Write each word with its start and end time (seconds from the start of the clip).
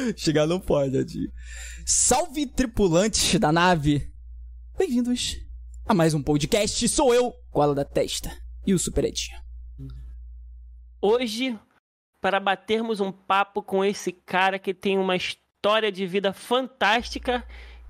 Chegar 0.16 0.46
não 0.46 0.60
pode, 0.60 0.96
Edinho. 0.96 1.30
Salve, 1.86 2.46
tripulantes 2.46 3.38
da 3.38 3.52
nave. 3.52 4.10
Bem-vindos 4.78 5.36
a 5.86 5.94
mais 5.94 6.14
um 6.14 6.22
podcast. 6.22 6.88
Sou 6.88 7.14
eu, 7.14 7.32
Cola 7.50 7.74
da 7.74 7.84
Testa, 7.84 8.30
e 8.66 8.72
o 8.72 8.78
Super 8.78 9.04
Edinho. 9.04 9.38
Hoje, 11.02 11.58
para 12.20 12.38
batermos 12.38 13.00
um 13.00 13.10
papo 13.10 13.62
com 13.62 13.84
esse 13.84 14.12
cara 14.12 14.58
que 14.58 14.74
tem 14.74 14.98
uma 14.98 15.16
história 15.16 15.90
de 15.90 16.06
vida 16.06 16.32
fantástica 16.32 17.44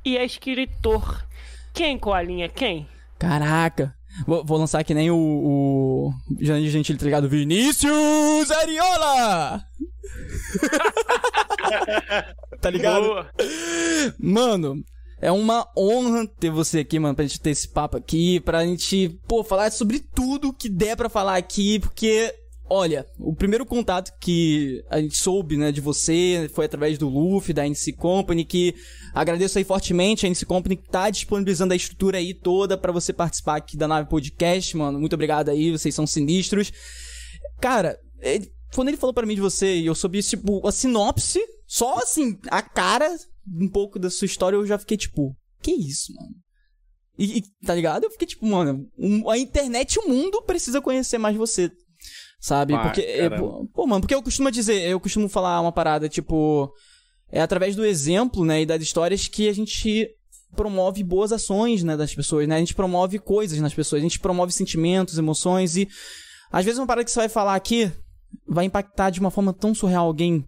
e 0.04 0.16
é 0.16 0.24
escritor. 0.24 1.24
Quem, 1.72 1.98
Coalinha? 1.98 2.48
Quem? 2.48 2.88
Caraca. 3.18 3.94
Vou, 4.26 4.44
vou 4.44 4.58
lançar 4.58 4.82
que 4.82 4.94
nem 4.94 5.10
o, 5.10 5.16
o 5.16 6.12
Janine 6.40 6.70
Gentili, 6.70 6.98
tá 6.98 7.04
ligado? 7.04 7.28
Vinícius 7.28 8.50
Ariola! 8.50 9.64
tá 12.60 12.70
ligado? 12.70 13.02
Boa. 13.04 13.30
Mano, 14.18 14.82
é 15.20 15.30
uma 15.30 15.66
honra 15.76 16.26
ter 16.38 16.50
você 16.50 16.80
aqui, 16.80 16.98
mano, 16.98 17.14
pra 17.14 17.24
gente 17.26 17.40
ter 17.40 17.50
esse 17.50 17.68
papo 17.68 17.96
aqui, 17.96 18.40
pra 18.40 18.64
gente, 18.64 19.18
pô, 19.28 19.44
falar 19.44 19.70
sobre 19.72 20.00
tudo 20.00 20.52
que 20.52 20.68
der 20.68 20.96
pra 20.96 21.08
falar 21.08 21.36
aqui, 21.36 21.78
porque, 21.78 22.32
olha, 22.68 23.04
o 23.18 23.34
primeiro 23.34 23.66
contato 23.66 24.12
que 24.20 24.82
a 24.90 25.00
gente 25.00 25.16
soube, 25.16 25.56
né, 25.56 25.70
de 25.72 25.80
você 25.80 26.50
foi 26.54 26.64
através 26.66 26.96
do 26.98 27.08
Luffy, 27.08 27.52
da 27.52 27.66
NC 27.66 27.92
Company, 27.92 28.44
que 28.44 28.74
agradeço 29.14 29.58
aí 29.58 29.64
fortemente 29.64 30.24
a 30.24 30.28
NC 30.28 30.46
Company 30.46 30.76
que 30.76 30.88
tá 30.88 31.10
disponibilizando 31.10 31.72
a 31.72 31.76
estrutura 31.76 32.18
aí 32.18 32.32
toda 32.32 32.78
pra 32.78 32.92
você 32.92 33.12
participar 33.12 33.56
aqui 33.56 33.76
da 33.76 33.88
Nave 33.88 34.08
Podcast, 34.08 34.76
mano. 34.76 34.98
Muito 34.98 35.14
obrigado 35.14 35.48
aí, 35.50 35.70
vocês 35.72 35.94
são 35.94 36.06
sinistros. 36.06 36.72
Cara, 37.60 37.98
ele- 38.22 38.50
quando 38.74 38.88
ele 38.88 38.96
falou 38.96 39.12
pra 39.12 39.26
mim 39.26 39.34
de 39.34 39.40
você 39.40 39.76
e 39.76 39.86
eu 39.86 39.94
soube, 39.94 40.22
tipo, 40.22 40.66
a 40.66 40.70
sinopse, 40.72 41.40
só 41.72 41.98
assim, 41.98 42.36
a 42.50 42.60
cara 42.60 43.16
um 43.46 43.68
pouco 43.68 43.96
da 43.96 44.10
sua 44.10 44.26
história, 44.26 44.56
eu 44.56 44.66
já 44.66 44.76
fiquei 44.76 44.96
tipo, 44.96 45.36
que 45.62 45.70
isso, 45.70 46.12
mano? 46.14 46.34
E, 47.16 47.38
e, 47.38 47.42
tá 47.64 47.72
ligado? 47.76 48.02
Eu 48.04 48.10
fiquei 48.10 48.26
tipo, 48.26 48.44
mano, 48.44 48.88
um- 48.98 49.30
a 49.30 49.38
internet 49.38 49.96
o 50.00 50.08
mundo 50.08 50.42
precisa 50.42 50.80
conhecer 50.80 51.16
mais 51.16 51.36
você. 51.36 51.70
Sabe? 52.40 52.74
Ah, 52.74 52.82
porque, 52.82 53.02
é, 53.02 53.28
pô, 53.72 53.86
mano, 53.86 54.00
porque 54.00 54.14
eu 54.14 54.22
costumo 54.22 54.50
dizer, 54.50 54.82
eu 54.82 54.98
costumo 54.98 55.28
falar 55.28 55.60
uma 55.60 55.70
parada, 55.70 56.08
tipo, 56.08 56.72
é 57.30 57.40
através 57.40 57.76
do 57.76 57.84
exemplo, 57.84 58.44
né, 58.44 58.62
e 58.62 58.66
das 58.66 58.82
histórias 58.82 59.28
que 59.28 59.48
a 59.48 59.52
gente 59.52 60.08
promove 60.56 61.04
boas 61.04 61.30
ações, 61.30 61.84
né, 61.84 61.96
das 61.96 62.12
pessoas, 62.12 62.48
né? 62.48 62.56
A 62.56 62.58
gente 62.58 62.74
promove 62.74 63.20
coisas 63.20 63.58
nas 63.60 63.72
pessoas, 63.74 64.00
a 64.00 64.02
gente 64.02 64.18
promove 64.18 64.50
sentimentos, 64.52 65.18
emoções 65.18 65.76
e 65.76 65.86
às 66.50 66.64
vezes 66.64 66.80
uma 66.80 66.86
parada 66.86 67.04
que 67.04 67.10
você 67.12 67.20
vai 67.20 67.28
falar 67.28 67.54
aqui 67.54 67.92
vai 68.48 68.64
impactar 68.64 69.10
de 69.10 69.20
uma 69.20 69.30
forma 69.30 69.52
tão 69.52 69.72
surreal 69.72 70.06
alguém 70.06 70.44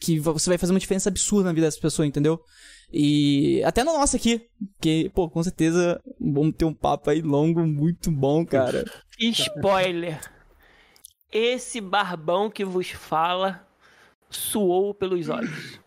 que 0.00 0.18
você 0.20 0.50
vai 0.50 0.58
fazer 0.58 0.72
uma 0.72 0.80
diferença 0.80 1.08
absurda 1.08 1.48
na 1.48 1.52
vida 1.54 1.66
dessa 1.66 1.80
pessoa, 1.80 2.06
entendeu? 2.06 2.40
E 2.92 3.62
até 3.64 3.84
na 3.84 3.92
nossa 3.92 4.16
aqui, 4.16 4.40
que, 4.80 5.10
pô, 5.10 5.28
com 5.28 5.42
certeza 5.42 6.00
vamos 6.20 6.54
ter 6.56 6.64
um 6.64 6.72
papo 6.74 7.10
aí 7.10 7.20
longo, 7.20 7.66
muito 7.66 8.10
bom, 8.10 8.44
cara. 8.46 8.84
Spoiler. 9.20 10.20
Esse 11.30 11.80
barbão 11.80 12.50
que 12.50 12.64
vos 12.64 12.90
fala 12.90 13.66
suou 14.30 14.94
pelos 14.94 15.28
olhos. 15.28 15.78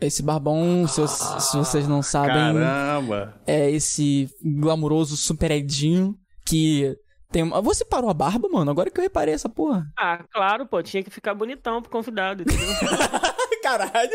Esse 0.00 0.22
barbão, 0.22 0.86
se, 0.86 1.00
eu- 1.00 1.08
se 1.08 1.56
vocês 1.56 1.86
não 1.88 2.02
sabem, 2.02 2.34
Caramba! 2.34 3.40
é 3.46 3.70
esse 3.70 4.28
glamuroso 4.44 5.16
super 5.16 5.50
Edinho 5.50 6.16
que 6.44 6.96
tem 7.32 7.42
uma... 7.42 7.60
Você 7.62 7.84
parou 7.84 8.10
a 8.10 8.14
barba, 8.14 8.48
mano? 8.48 8.70
Agora 8.70 8.90
que 8.90 9.00
eu 9.00 9.02
reparei 9.02 9.34
essa 9.34 9.48
porra. 9.48 9.90
Ah, 9.98 10.22
claro, 10.30 10.66
pô, 10.66 10.82
tinha 10.82 11.02
que 11.02 11.10
ficar 11.10 11.34
bonitão 11.34 11.80
pro 11.80 11.90
convidado, 11.90 12.42
entendeu? 12.42 12.68
Caralho! 13.62 14.10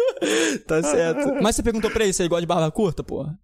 Tá 0.67 0.83
certo. 0.83 1.35
Mas 1.41 1.55
você 1.55 1.63
perguntou 1.63 1.89
pra 1.89 2.03
ele 2.03 2.13
se 2.13 2.21
ele 2.21 2.29
gosta 2.29 2.41
de 2.41 2.47
barba 2.47 2.69
curta, 2.69 3.03
porra? 3.03 3.37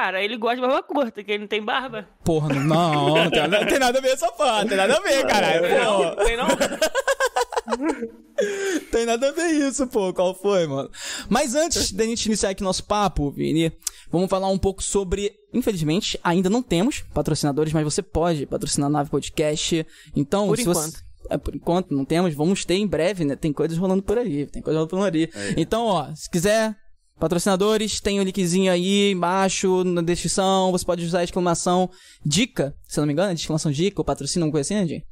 Cara, 0.00 0.22
ele 0.22 0.36
gosta 0.36 0.54
de 0.54 0.62
barba 0.62 0.80
curta, 0.80 1.24
que 1.24 1.32
ele 1.32 1.40
não 1.40 1.48
tem 1.48 1.60
barba. 1.60 2.08
Porra, 2.24 2.54
não, 2.54 2.62
não, 2.62 3.14
não, 3.16 3.30
tem, 3.32 3.40
nada, 3.40 3.58
não 3.58 3.66
tem 3.66 3.78
nada 3.80 3.98
a 3.98 4.00
ver 4.00 4.10
essa 4.10 4.30
porra, 4.30 4.60
não 4.60 4.68
tem 4.68 4.76
nada 4.76 4.96
a 4.96 5.00
ver, 5.00 5.26
caralho. 5.26 5.62
Não, 5.62 6.14
tem 6.24 6.36
não? 6.36 6.46
tem 8.92 9.04
nada 9.04 9.28
a 9.28 9.32
ver 9.32 9.48
isso, 9.48 9.88
pô. 9.88 10.14
Qual 10.14 10.36
foi, 10.36 10.68
mano? 10.68 10.88
Mas 11.28 11.56
antes 11.56 11.90
da 11.90 12.04
gente 12.04 12.26
iniciar 12.26 12.50
aqui 12.50 12.62
nosso 12.62 12.84
papo, 12.84 13.32
Vini, 13.32 13.72
vamos 14.08 14.30
falar 14.30 14.46
um 14.46 14.56
pouco 14.56 14.84
sobre. 14.84 15.32
Infelizmente, 15.52 16.16
ainda 16.22 16.48
não 16.48 16.62
temos 16.62 17.00
patrocinadores, 17.12 17.72
mas 17.72 17.82
você 17.82 18.00
pode 18.00 18.46
patrocinar 18.46 18.86
a 18.86 18.92
Nave 18.92 19.10
Podcast. 19.10 19.84
Então, 20.14 20.46
Por 20.46 20.58
se 20.58 20.62
enquanto. 20.62 20.92
você. 20.92 20.98
É, 21.28 21.36
por 21.36 21.56
enquanto, 21.56 21.92
não 21.92 22.04
temos. 22.04 22.32
Vamos 22.34 22.64
ter 22.64 22.76
em 22.76 22.86
breve, 22.86 23.24
né? 23.24 23.34
Tem 23.34 23.52
coisas 23.52 23.76
rolando 23.76 24.04
por 24.04 24.16
aí. 24.16 24.46
Tem 24.46 24.62
coisas 24.62 24.78
rolando 24.78 24.90
por 24.90 25.12
aí. 25.12 25.28
Então, 25.56 25.86
ó, 25.86 26.14
se 26.14 26.30
quiser. 26.30 26.76
Patrocinadores, 27.18 28.00
tem 28.00 28.20
o 28.20 28.22
linkzinho 28.22 28.70
aí 28.70 29.10
embaixo 29.10 29.82
na 29.84 30.02
descrição. 30.02 30.70
Você 30.70 30.84
pode 30.84 31.04
usar 31.04 31.20
a 31.20 31.24
exclamação 31.24 31.90
dica, 32.24 32.74
se 32.86 32.98
eu 32.98 33.02
não 33.02 33.06
me 33.06 33.12
engano, 33.12 33.30
é 33.30 33.34
exclamação 33.34 33.72
dica 33.72 34.00
ou 34.00 34.04
patrocínio, 34.04 34.44
alguma 34.44 34.62
coisa 34.62 34.74
assim? 34.74 35.02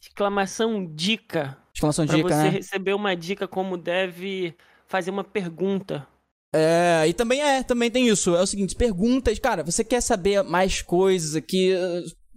Exclamação 0.00 0.86
dica. 0.94 1.56
Exclamação 1.74 2.06
Pra 2.06 2.16
dica, 2.16 2.28
você 2.28 2.42
né? 2.44 2.48
receber 2.48 2.94
uma 2.94 3.14
dica 3.14 3.48
como 3.48 3.76
deve 3.76 4.54
fazer 4.86 5.10
uma 5.10 5.24
pergunta. 5.24 6.06
É, 6.52 7.04
e 7.08 7.12
também 7.12 7.42
é, 7.42 7.62
também 7.64 7.90
tem 7.90 8.08
isso. 8.08 8.34
É 8.36 8.40
o 8.40 8.46
seguinte, 8.46 8.76
perguntas, 8.76 9.38
cara, 9.38 9.64
você 9.64 9.82
quer 9.82 10.00
saber 10.00 10.44
mais 10.44 10.82
coisas 10.82 11.34
aqui 11.34 11.74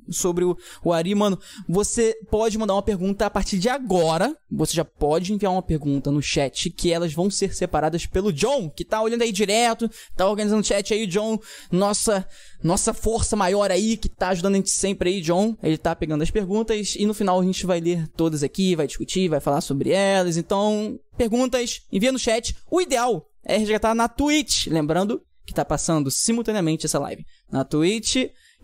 sobre 0.10 0.44
o, 0.44 0.58
o 0.84 0.94
Ari, 0.94 1.14
mano, 1.16 1.40
você 1.68 2.16
pode 2.30 2.58
mandar 2.58 2.74
uma 2.74 2.82
pergunta 2.82 3.26
a 3.26 3.30
partir 3.30 3.58
de 3.58 3.70
agora. 3.70 4.36
Você 4.52 4.74
já 4.74 4.86
pode 4.86 5.34
enviar 5.34 5.52
uma 5.52 5.62
pergunta 5.62 6.12
no 6.12 6.22
chat 6.22 6.70
que 6.70 6.92
elas 6.92 7.14
vão 7.14 7.30
ser 7.30 7.54
separadas 7.54 8.06
pelo 8.06 8.32
John, 8.32 8.70
que 8.70 8.86
tá 8.86 9.02
olhando 9.02 9.22
aí 9.22 9.32
direto, 9.32 9.90
tá 10.16 10.28
organizando 10.28 10.62
o 10.62 10.66
chat 10.66 10.94
aí, 10.94 11.06
John, 11.08 11.40
nossa, 11.72 12.28
nossa 12.64 12.94
força 12.94 13.36
maior 13.36 13.72
aí, 13.72 13.98
que 13.98 14.10
tá 14.10 14.30
ajudando 14.30 14.54
a 14.54 14.58
gente 14.58 14.72
sempre 14.72 15.10
aí, 15.10 15.22
John. 15.22 15.56
Ele 15.62 15.78
tá 15.78 15.96
pegando 15.96 16.24
as 16.24 16.32
perguntas 16.32 16.96
e 16.98 17.06
no 17.06 17.14
final 17.14 17.40
a 17.40 17.44
gente 17.44 17.66
vai 17.66 17.80
ler 17.80 18.08
todas 18.10 18.44
aqui, 18.44 18.76
vai 18.76 18.88
discutir, 18.88 19.28
vai 19.28 19.40
falar 19.40 19.62
sobre 19.62 19.92
elas. 19.92 20.38
Então, 20.38 21.00
perguntas, 21.18 21.82
envia 21.92 22.12
no 22.12 22.20
chat. 22.20 22.56
O 22.70 22.82
ideal 22.82 23.28
é 23.44 23.58
resgatar 23.58 23.96
na 23.96 24.08
Twitch, 24.08 24.68
lembrando 24.68 25.22
que 25.46 25.54
tá 25.54 25.64
passando 25.64 26.12
simultaneamente 26.12 26.86
essa 26.86 27.00
live 27.00 27.26
na 27.50 27.64
Twitch 27.64 28.18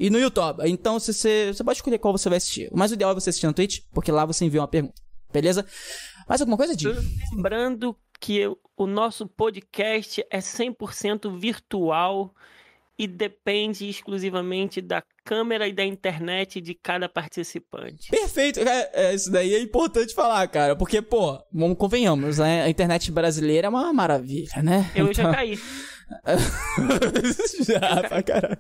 e 0.04 0.10
no 0.10 0.20
YouTube. 0.20 0.62
Então, 0.66 1.00
se 1.00 1.14
você, 1.14 1.54
você 1.54 1.64
pode 1.64 1.78
escolher 1.78 1.98
qual 1.98 2.12
você 2.12 2.28
vai 2.28 2.38
assistir. 2.38 2.70
Mas 2.74 2.92
o 2.92 2.94
ideal 2.96 3.12
é 3.12 3.14
você 3.14 3.30
assistir 3.30 3.48
na 3.48 3.54
Twitch, 3.54 3.80
porque 3.94 4.12
lá 4.12 4.26
você 4.26 4.44
envia 4.44 4.60
uma 4.60 4.68
pergunta. 4.68 5.02
Beleza? 5.32 5.66
Mais 6.28 6.42
alguma 6.42 6.58
coisa, 6.58 6.76
Di? 6.76 6.90
Lembrando 7.34 7.96
que 8.20 8.46
o 8.76 8.86
nosso 8.86 9.26
podcast 9.26 10.22
é 10.30 10.40
100% 10.40 11.40
virtual 11.40 12.36
e 13.00 13.08
depende 13.08 13.88
exclusivamente 13.90 14.82
da 14.82 15.02
câmera 15.24 15.70
e 15.70 15.74
da 15.74 15.86
internet 15.86 16.60
de 16.60 16.74
cada 16.74 17.08
participante. 17.08 18.10
Perfeito, 18.12 18.60
é, 18.60 18.92
é, 18.94 19.16
isso 19.16 19.32
daí 19.32 19.56
é 19.56 19.62
importante 19.62 20.14
falar, 20.14 20.46
cara, 20.50 20.76
porque, 20.76 21.02
pô, 21.02 21.42
vamos 21.52 21.78
convenhamos, 21.78 22.40
né? 22.40 22.64
A 22.64 22.70
internet 22.70 23.10
brasileira 23.10 23.68
é 23.68 23.70
uma 23.70 23.92
maravilha, 23.94 24.62
né? 24.62 24.92
Eu 24.94 25.14
já 25.14 25.32
caí. 25.34 25.58
já, 27.66 28.08
pra 28.08 28.24
caralho. 28.24 28.58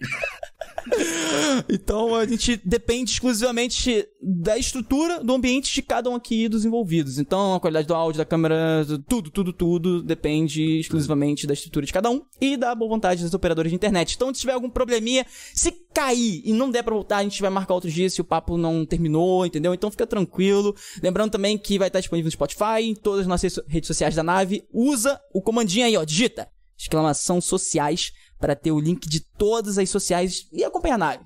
Então 1.69 2.15
a 2.15 2.25
gente 2.25 2.59
depende 2.63 3.11
exclusivamente 3.11 4.07
da 4.21 4.57
estrutura 4.57 5.23
do 5.23 5.33
ambiente 5.33 5.73
de 5.73 5.81
cada 5.81 6.09
um 6.09 6.15
aqui 6.15 6.47
dos 6.49 6.65
envolvidos. 6.65 7.17
Então 7.17 7.55
a 7.55 7.59
qualidade 7.59 7.87
do 7.87 7.93
áudio, 7.93 8.17
da 8.17 8.25
câmera, 8.25 8.85
tudo, 9.07 9.29
tudo, 9.29 9.53
tudo 9.53 10.03
depende 10.03 10.79
exclusivamente 10.79 11.47
da 11.47 11.53
estrutura 11.53 11.85
de 11.85 11.93
cada 11.93 12.09
um 12.09 12.21
e 12.39 12.57
da 12.57 12.75
boa 12.75 12.89
vontade 12.89 13.23
dos 13.23 13.33
operadores 13.33 13.71
de 13.71 13.75
internet. 13.75 14.15
Então 14.15 14.33
se 14.33 14.41
tiver 14.41 14.53
algum 14.53 14.69
probleminha, 14.69 15.25
se 15.53 15.71
cair 15.93 16.41
e 16.43 16.53
não 16.53 16.69
der 16.69 16.83
pra 16.83 16.93
voltar, 16.93 17.17
a 17.17 17.23
gente 17.23 17.41
vai 17.41 17.49
marcar 17.49 17.75
outro 17.75 17.89
dia 17.89 18.09
se 18.09 18.21
o 18.21 18.25
papo 18.25 18.57
não 18.57 18.85
terminou, 18.85 19.45
entendeu? 19.45 19.73
Então 19.73 19.91
fica 19.91 20.07
tranquilo. 20.07 20.75
Lembrando 21.01 21.31
também 21.31 21.57
que 21.57 21.77
vai 21.77 21.87
estar 21.87 21.99
disponível 21.99 22.27
no 22.27 22.31
Spotify, 22.31 22.81
em 22.81 22.95
todas 22.95 23.21
as 23.21 23.27
nossas 23.27 23.59
redes 23.67 23.87
sociais 23.87 24.15
da 24.15 24.23
nave. 24.23 24.63
Usa 24.71 25.19
o 25.33 25.41
comandinho 25.41 25.85
aí, 25.85 25.95
ó, 25.95 26.03
digita 26.03 26.47
exclamação 26.77 27.39
sociais 27.41 28.11
para 28.39 28.55
ter 28.55 28.71
o 28.71 28.79
link 28.79 29.07
de 29.07 29.21
todas 29.37 29.77
as 29.77 29.89
sociais 29.89 30.47
e 30.51 30.63
acompanhar 30.63 30.95
a 30.95 30.97
nave. 30.97 31.23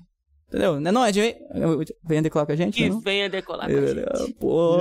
Entendeu? 0.48 0.80
Não 0.80 0.88
é 0.88 0.92
não, 0.92 1.06
Ed? 1.06 1.36
Venha 2.04 2.22
decolar 2.22 2.46
com 2.46 2.52
a 2.52 2.56
gente? 2.56 2.74
Que 2.74 2.88
não? 2.88 3.00
venha 3.00 3.28
decolar 3.28 3.70
com 3.70 3.76
a 3.76 3.86
gente. 3.86 4.32
Pô, 4.34 4.78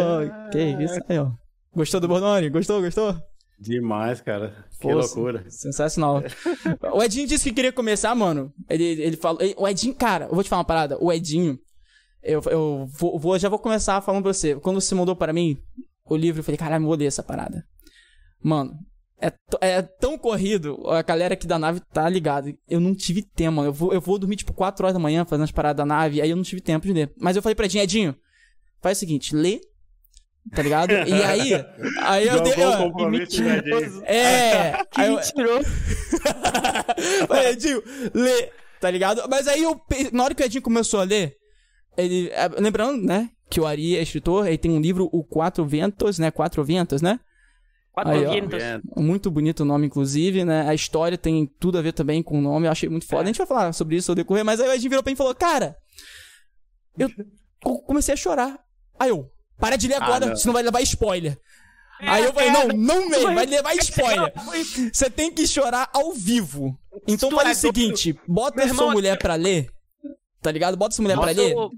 que 0.52 0.60
isso 0.84 1.00
aí, 1.10 1.20
ó. 1.20 1.32
Gostou 1.76 2.00
do 2.00 2.08
Bornoni? 2.08 2.50
Gostou, 2.50 2.82
gostou? 2.82 3.16
Demais, 3.60 4.22
cara. 4.22 4.66
Que 4.80 4.88
Pô, 4.88 4.94
loucura. 4.94 5.44
Sensacional. 5.50 6.22
o 6.94 7.04
Edinho 7.04 7.28
disse 7.28 7.50
que 7.50 7.56
queria 7.56 7.72
começar, 7.74 8.14
mano. 8.16 8.54
Ele, 8.70 8.84
ele 8.84 9.18
falou. 9.18 9.42
ele- 9.42 9.56
o 9.58 9.68
Edinho, 9.68 9.94
cara, 9.96 10.26
eu 10.26 10.36
vou 10.36 10.44
te 10.44 10.50
falar 10.50 10.60
uma 10.62 10.66
parada. 10.66 10.98
O 11.04 11.12
Edinho, 11.12 11.60
eu, 12.22 12.42
eu 12.52 12.88
vou, 12.88 13.20
vou- 13.20 13.40
já 13.40 13.50
vou 13.50 13.60
começar 13.60 14.00
falando 14.02 14.24
pra 14.24 14.34
você. 14.34 14.56
Quando 14.56 14.80
você 14.80 14.94
mandou 14.94 15.16
para 15.16 15.34
mim 15.34 15.58
o 16.06 16.16
livro, 16.16 16.40
eu 16.40 16.44
falei, 16.44 16.58
caralho, 16.58 16.84
eu 16.84 16.88
vou 16.88 16.96
ler 16.96 17.06
essa 17.06 17.24
parada. 17.24 17.66
Mano, 18.42 18.74
é, 19.20 19.32
é 19.62 19.82
tão 19.82 20.18
corrido, 20.18 20.80
a 20.90 21.02
galera 21.02 21.34
aqui 21.34 21.48
da 21.48 21.58
nave 21.58 21.80
tá 21.94 22.08
ligada. 22.08 22.54
Eu 22.70 22.80
não 22.80 22.94
tive 22.94 23.22
tempo, 23.24 23.56
mano. 23.58 23.70
Eu 23.70 23.74
vou, 23.74 23.94
eu 23.94 24.02
vou 24.02 24.20
dormir 24.20 24.36
tipo 24.36 24.54
4 24.54 24.86
horas 24.86 24.94
da 24.94 25.00
manhã 25.00 25.26
fazendo 25.26 25.44
as 25.46 25.52
paradas 25.52 25.78
da 25.78 25.86
nave, 25.86 26.22
aí 26.22 26.30
eu 26.30 26.36
não 26.36 26.44
tive 26.44 26.62
tempo 26.62 26.86
de 26.86 26.94
ler. 26.94 27.12
Mas 27.20 27.36
eu 27.36 27.42
falei 27.42 27.56
pra 27.56 27.66
Edinho, 27.66 27.84
Edinho, 27.84 28.16
faz 28.82 28.98
o 28.98 29.00
seguinte, 29.00 29.36
lê 29.36 29.60
Tá 30.56 30.62
ligado? 30.62 30.92
E 30.92 31.12
aí, 31.24 31.54
aí 32.04 32.28
eu 32.28 32.42
dei. 32.42 32.54
Jogou 32.54 32.68
o 32.68 32.72
ó, 32.72 32.78
compromisso 32.78 33.42
do 33.42 33.50
Edinho. 33.50 34.04
É! 34.08 34.84
Que 34.92 35.02
Aí 35.02 35.08
eu, 35.10 35.16
mentiroso. 35.18 35.68
Aí, 37.30 37.48
Edinho, 37.48 37.84
lê, 38.14 38.50
tá 38.80 38.90
ligado? 38.90 39.24
Mas 39.30 39.48
aí 39.48 39.64
eu, 39.64 39.76
pe- 39.76 40.10
na 40.14 40.24
hora 40.24 40.34
que 40.34 40.42
o 40.42 40.46
Edinho 40.46 40.62
começou 40.62 41.00
a 41.00 41.04
ler, 41.04 41.36
ele. 41.98 42.30
é, 42.30 42.48
Lembrando, 42.60 43.04
né? 43.06 43.30
Que 43.50 43.60
o 43.60 43.66
Ari 43.66 43.98
é 43.98 44.02
escritor, 44.02 44.48
ele 44.48 44.58
tem 44.58 44.72
um 44.72 44.80
livro, 44.80 45.10
O 45.12 45.24
Quatro 45.24 45.66
Ventos, 45.66 46.18
né? 46.20 46.32
Quatro 46.32 46.64
Ventos, 46.64 47.02
né? 47.02 47.20
Aí, 48.06 48.26
ó. 48.26 48.32
É, 48.58 48.80
Muito 48.96 49.32
bonito 49.32 49.62
o 49.62 49.66
nome, 49.66 49.88
inclusive, 49.88 50.46
né? 50.46 50.68
A 50.70 50.74
história 50.74 51.18
tem 51.18 51.46
tudo 51.60 51.78
a 51.78 51.82
ver 51.82 51.94
também 51.94 52.22
com 52.22 52.38
o 52.38 52.42
nome, 52.42 52.68
eu 52.68 52.72
achei 52.72 52.88
muito 52.90 53.06
foda. 53.08 53.24
A 53.24 53.26
gente 53.28 53.38
vai 53.38 53.48
falar 53.48 53.74
sobre 53.74 53.96
isso 53.96 54.12
ao 54.12 54.16
decorrer, 54.16 54.46
mas 54.46 54.60
aí 54.60 54.68
o 54.70 54.74
Edinho 54.74 54.90
virou 54.90 55.04
pra 55.04 55.10
mim 55.10 55.16
e 55.16 55.18
falou: 55.18 55.34
Cara, 55.36 55.76
eu 56.98 57.10
co- 57.64 57.80
comecei 57.84 58.14
a 58.14 58.18
chorar. 58.18 58.60
Aí 59.00 59.10
eu, 59.10 59.30
para 59.60 59.76
de 59.76 59.88
ler 59.88 59.96
Ah, 60.02 60.06
agora, 60.06 60.26
não. 60.28 60.36
senão 60.36 60.54
vai 60.54 60.64
levar 60.64 60.82
spoiler. 60.82 61.38
Aí 62.00 62.24
eu 62.26 62.32
falei, 62.34 62.52
não, 62.52 62.68
não 62.68 63.10
mesmo, 63.10 63.34
vai 63.34 63.46
levar 63.48 63.74
spoiler. 63.78 64.32
Você 64.94 65.10
tem 65.10 65.32
que 65.32 65.48
chorar 65.48 65.90
ao 65.92 66.14
vivo. 66.14 66.78
Então 67.08 67.32
faz 67.32 67.48
é 67.48 67.52
o 67.52 67.56
seguinte, 67.56 68.20
bota 68.28 68.64
a 68.64 68.68
sua 68.74 68.92
mulher 68.92 69.18
pra 69.18 69.34
ler. 69.34 69.68
Tá 70.48 70.52
ligado? 70.54 70.78
Bota 70.78 70.96
sua 70.96 71.04
mulher 71.04 71.18
pra 71.18 71.26
Nossa, 71.34 71.42
ler. 71.42 71.52
eu- 71.52 71.72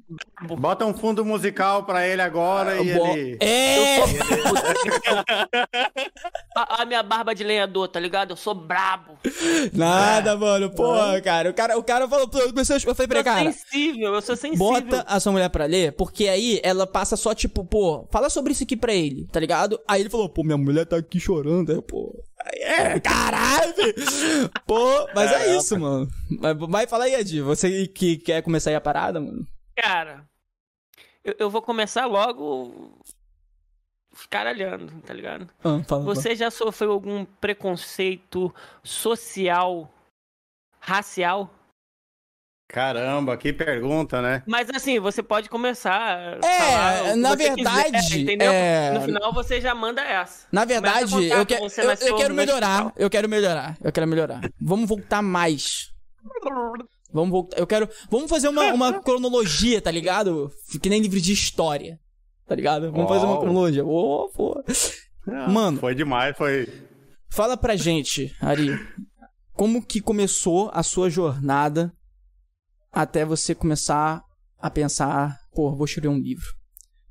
Bota 0.57 0.86
um 0.86 0.94
fundo 0.94 1.25
musical 1.25 1.86
pra 1.86 2.07
ele 2.07 2.21
agora 2.21 2.80
e 2.80 2.94
Bo- 2.94 3.07
ele. 3.07 3.36
É! 3.42 3.98
a, 6.56 6.83
a 6.83 6.86
minha 6.86 7.01
barba 7.01 7.33
de 7.33 7.44
lenhador, 7.44 7.88
tá 7.88 8.00
ligado? 8.00 8.30
Eu 8.31 8.36
sou 8.38 8.54
brabo. 8.54 9.13
Nada, 9.74 10.38
mano. 10.38 10.69
Porra, 10.69 11.19
cara. 11.19 11.50
O 11.50 11.54
cara, 11.54 11.80
o 11.80 11.83
cara 11.83 12.07
falou, 12.07 12.30
eu 12.36 12.50
comecei 12.50 12.75
a- 12.75 12.80
eu 12.86 12.94
falei 12.94 13.07
pra 13.07 13.18
Eu 13.18 13.21
ele, 13.21 13.30
sou 13.30 13.33
cara, 13.33 13.51
sensível, 13.51 14.13
eu 14.13 14.21
sou 14.21 14.36
sensível. 14.36 14.68
bota 14.68 15.04
a 15.07 15.19
sua 15.19 15.31
mulher 15.31 15.50
pra 15.50 15.66
ler, 15.66 15.94
porque 15.94 16.27
aí 16.27 16.60
ela 16.63 16.86
passa 16.86 17.18
só 17.18 17.33
tipo, 17.33 17.66
pô, 17.66 18.07
fala 18.12 18.30
sobre 18.30 18.51
isso 18.54 18.62
aqui 18.63 18.77
pra 18.77 18.94
ele, 18.94 19.25
tá 19.31 19.39
ligado? 19.39 19.80
Aí 19.88 20.01
ele 20.01 20.12
falou, 20.12 20.30
pô, 20.30 20.44
minha 20.44 20.57
mulher 20.60 20.86
tá 20.86 20.98
aqui 20.98 21.19
chorando, 21.19 21.71
aí, 21.71 21.75
eu, 21.75 21.81
pô. 21.81 22.13
É, 22.46 23.00
caralho! 23.00 23.74
Pô, 24.66 25.08
mas 25.14 25.32
é 25.32 25.56
isso, 25.56 25.78
mano. 25.80 26.10
Mas 26.40 26.58
Vai 26.58 26.88
falar 26.88 27.06
aí, 27.06 27.16
Edi. 27.16 27.42
Você 27.42 27.88
que 27.88 28.18
quer 28.18 28.42
começar 28.42 28.70
aí 28.70 28.76
a 28.76 28.82
parada, 28.82 29.20
mano? 29.20 29.46
Cara, 29.76 30.26
eu, 31.24 31.36
eu 31.40 31.50
vou 31.50 31.62
começar 31.62 32.06
logo 32.06 33.00
escaralhando, 34.14 35.02
tá 35.02 35.14
ligado? 35.14 35.50
Ah, 35.64 35.82
fala, 35.88 36.04
Você 36.04 36.36
já 36.36 36.50
sofreu 36.50 36.92
algum 36.92 37.26
preconceito 37.26 38.54
social, 38.84 39.92
racial? 40.80 41.50
Caramba, 42.71 43.36
que 43.36 43.51
pergunta, 43.51 44.21
né? 44.21 44.44
Mas 44.45 44.69
assim, 44.69 45.00
você 45.00 45.24
pode 45.24 45.50
começar. 45.50 46.38
É, 46.45 47.16
na 47.16 47.30
você 47.36 47.56
quiser, 47.56 47.74
verdade, 47.83 48.21
entendeu? 48.21 48.51
é- 48.51 48.92
No 48.94 49.01
final 49.01 49.33
você 49.33 49.60
já 49.60 49.74
manda 49.74 50.01
essa. 50.04 50.45
Na 50.51 50.66
verdade, 50.66 51.12
eu, 51.30 51.45
que- 51.48 51.56
eu- 51.56 52.07
eu 52.07 52.16
quero 52.16 52.36
melhorar. 52.36 52.94
Eu 52.95 53.10
quero 53.10 53.27
melhorar. 53.27 53.75
Eu 53.83 53.92
quero 53.92 54.07
melhorar. 54.07 54.42
Vamos 54.62 54.88
voltar 54.88 55.24
mais. 55.24 55.88
Vamos 57.12 57.31
voltar. 57.31 57.57
Eu 57.57 57.66
quero. 57.66 57.89
Vamos 58.07 58.30
fazer 58.30 58.50
uma, 58.50 58.71
uma 58.71 58.94
cronologia, 59.01 59.81
tá 59.81 59.89
ligado? 59.89 60.51
Que 60.80 60.89
nem 60.89 61.01
livro 61.01 61.19
de 61.19 61.33
história. 61.33 62.00
Tá 62.48 62.54
ligado? 62.54 62.92
Vamos 62.92 63.07
fazer 63.10 63.25
uma 63.25 63.39
cronologia. 63.39 63.83
Ô, 63.83 64.30
pô. 64.30 64.63
Mano. 65.25 65.80
Foi 65.80 65.95
demais, 65.95 66.38
foi. 66.38 66.68
Fala 67.31 67.57
pra 67.57 67.75
gente, 67.75 68.31
Ari. 68.39 68.80
Como 69.54 69.83
que 69.83 70.00
começou 70.01 70.69
a 70.71 70.83
sua 70.83 71.10
jornada 71.10 71.92
até 72.92 73.26
você 73.26 73.54
começar 73.54 74.24
a 74.58 74.70
pensar, 74.70 75.38
pô, 75.54 75.76
vou 75.76 75.86
escrever 75.86 76.10
um 76.10 76.18
livro? 76.20 76.46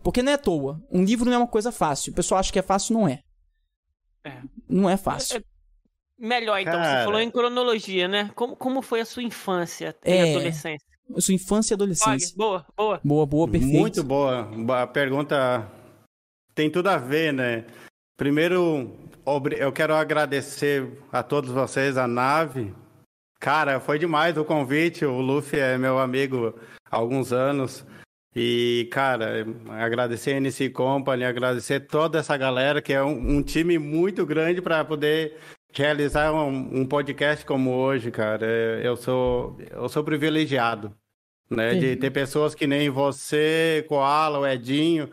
Porque 0.02 0.22
não 0.22 0.32
é 0.32 0.34
à 0.34 0.38
toa. 0.38 0.80
Um 0.90 1.04
livro 1.04 1.26
não 1.26 1.34
é 1.34 1.38
uma 1.38 1.46
coisa 1.46 1.72
fácil. 1.72 2.12
O 2.12 2.14
pessoal 2.14 2.40
acha 2.40 2.52
que 2.52 2.58
é 2.58 2.62
fácil, 2.62 2.94
não 2.94 3.08
é. 3.08 3.20
É. 4.24 4.42
Não 4.68 4.88
é 4.88 4.96
fácil. 4.96 5.42
Melhor, 6.18 6.58
então. 6.60 6.72
Cara. 6.72 6.98
Você 7.00 7.04
falou 7.04 7.20
em 7.20 7.30
cronologia, 7.30 8.08
né? 8.08 8.30
Como, 8.34 8.56
como 8.56 8.82
foi 8.82 9.00
a 9.00 9.04
sua 9.04 9.22
infância 9.22 9.96
e 10.04 10.10
É, 10.10 10.34
adolescência? 10.34 10.86
Sua 11.18 11.34
infância 11.34 11.72
e 11.72 11.74
Olha, 11.74 11.78
adolescência. 11.84 12.34
boa, 12.36 12.66
boa. 12.76 13.00
Boa, 13.04 13.26
boa, 13.26 13.48
perfeito. 13.48 13.78
Muito 13.78 14.04
boa. 14.04 14.50
A 14.82 14.86
pergunta 14.86 15.70
tem 16.54 16.70
tudo 16.70 16.88
a 16.88 16.98
ver, 16.98 17.32
né? 17.32 17.64
Primeiro, 18.16 18.98
eu 19.56 19.72
quero 19.72 19.94
agradecer 19.94 21.00
a 21.12 21.22
todos 21.22 21.50
vocês, 21.50 21.96
a 21.96 22.06
nave. 22.08 22.74
Cara, 23.40 23.80
foi 23.80 23.98
demais 23.98 24.36
o 24.36 24.44
convite. 24.44 25.04
O 25.04 25.20
Luffy 25.20 25.58
é 25.58 25.78
meu 25.78 25.98
amigo 25.98 26.54
há 26.90 26.96
alguns 26.96 27.32
anos. 27.32 27.86
E, 28.34 28.88
cara, 28.92 29.46
agradecer 29.70 30.32
a 30.32 30.36
NC 30.40 30.70
Company, 30.70 31.24
agradecer 31.24 31.80
toda 31.80 32.18
essa 32.18 32.36
galera, 32.36 32.82
que 32.82 32.92
é 32.92 33.02
um, 33.02 33.38
um 33.38 33.42
time 33.42 33.78
muito 33.78 34.24
grande 34.26 34.60
para 34.60 34.84
poder 34.84 35.36
realizar 35.72 36.32
um, 36.32 36.80
um 36.80 36.86
podcast 36.86 37.44
como 37.44 37.70
hoje, 37.72 38.10
cara. 38.10 38.46
É, 38.46 38.86
Eu 38.86 38.96
sou, 38.96 39.58
eu 39.70 39.88
sou 39.88 40.04
privilegiado 40.04 40.94
né? 41.50 41.74
De 41.74 41.96
ter 41.96 42.10
pessoas 42.10 42.54
que 42.54 42.66
nem 42.66 42.90
você, 42.90 43.84
Koala, 43.88 44.38
o 44.38 44.46
Edinho. 44.46 45.10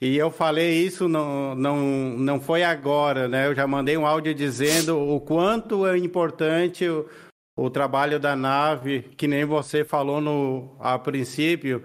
E 0.00 0.16
eu 0.16 0.30
falei 0.30 0.84
isso 0.84 1.08
não, 1.08 1.54
não, 1.54 1.78
não 1.80 2.40
foi 2.40 2.62
agora, 2.62 3.28
né? 3.28 3.46
Eu 3.46 3.54
já 3.54 3.66
mandei 3.66 3.96
um 3.96 4.06
áudio 4.06 4.34
dizendo 4.34 4.98
o 4.98 5.20
quanto 5.20 5.86
é 5.86 5.96
importante 5.96 6.86
o, 6.86 7.08
o 7.56 7.70
trabalho 7.70 8.18
da 8.18 8.34
nave, 8.34 9.02
que 9.16 9.28
nem 9.28 9.44
você 9.44 9.84
falou 9.84 10.20
no, 10.20 10.76
a 10.80 10.98
princípio, 10.98 11.84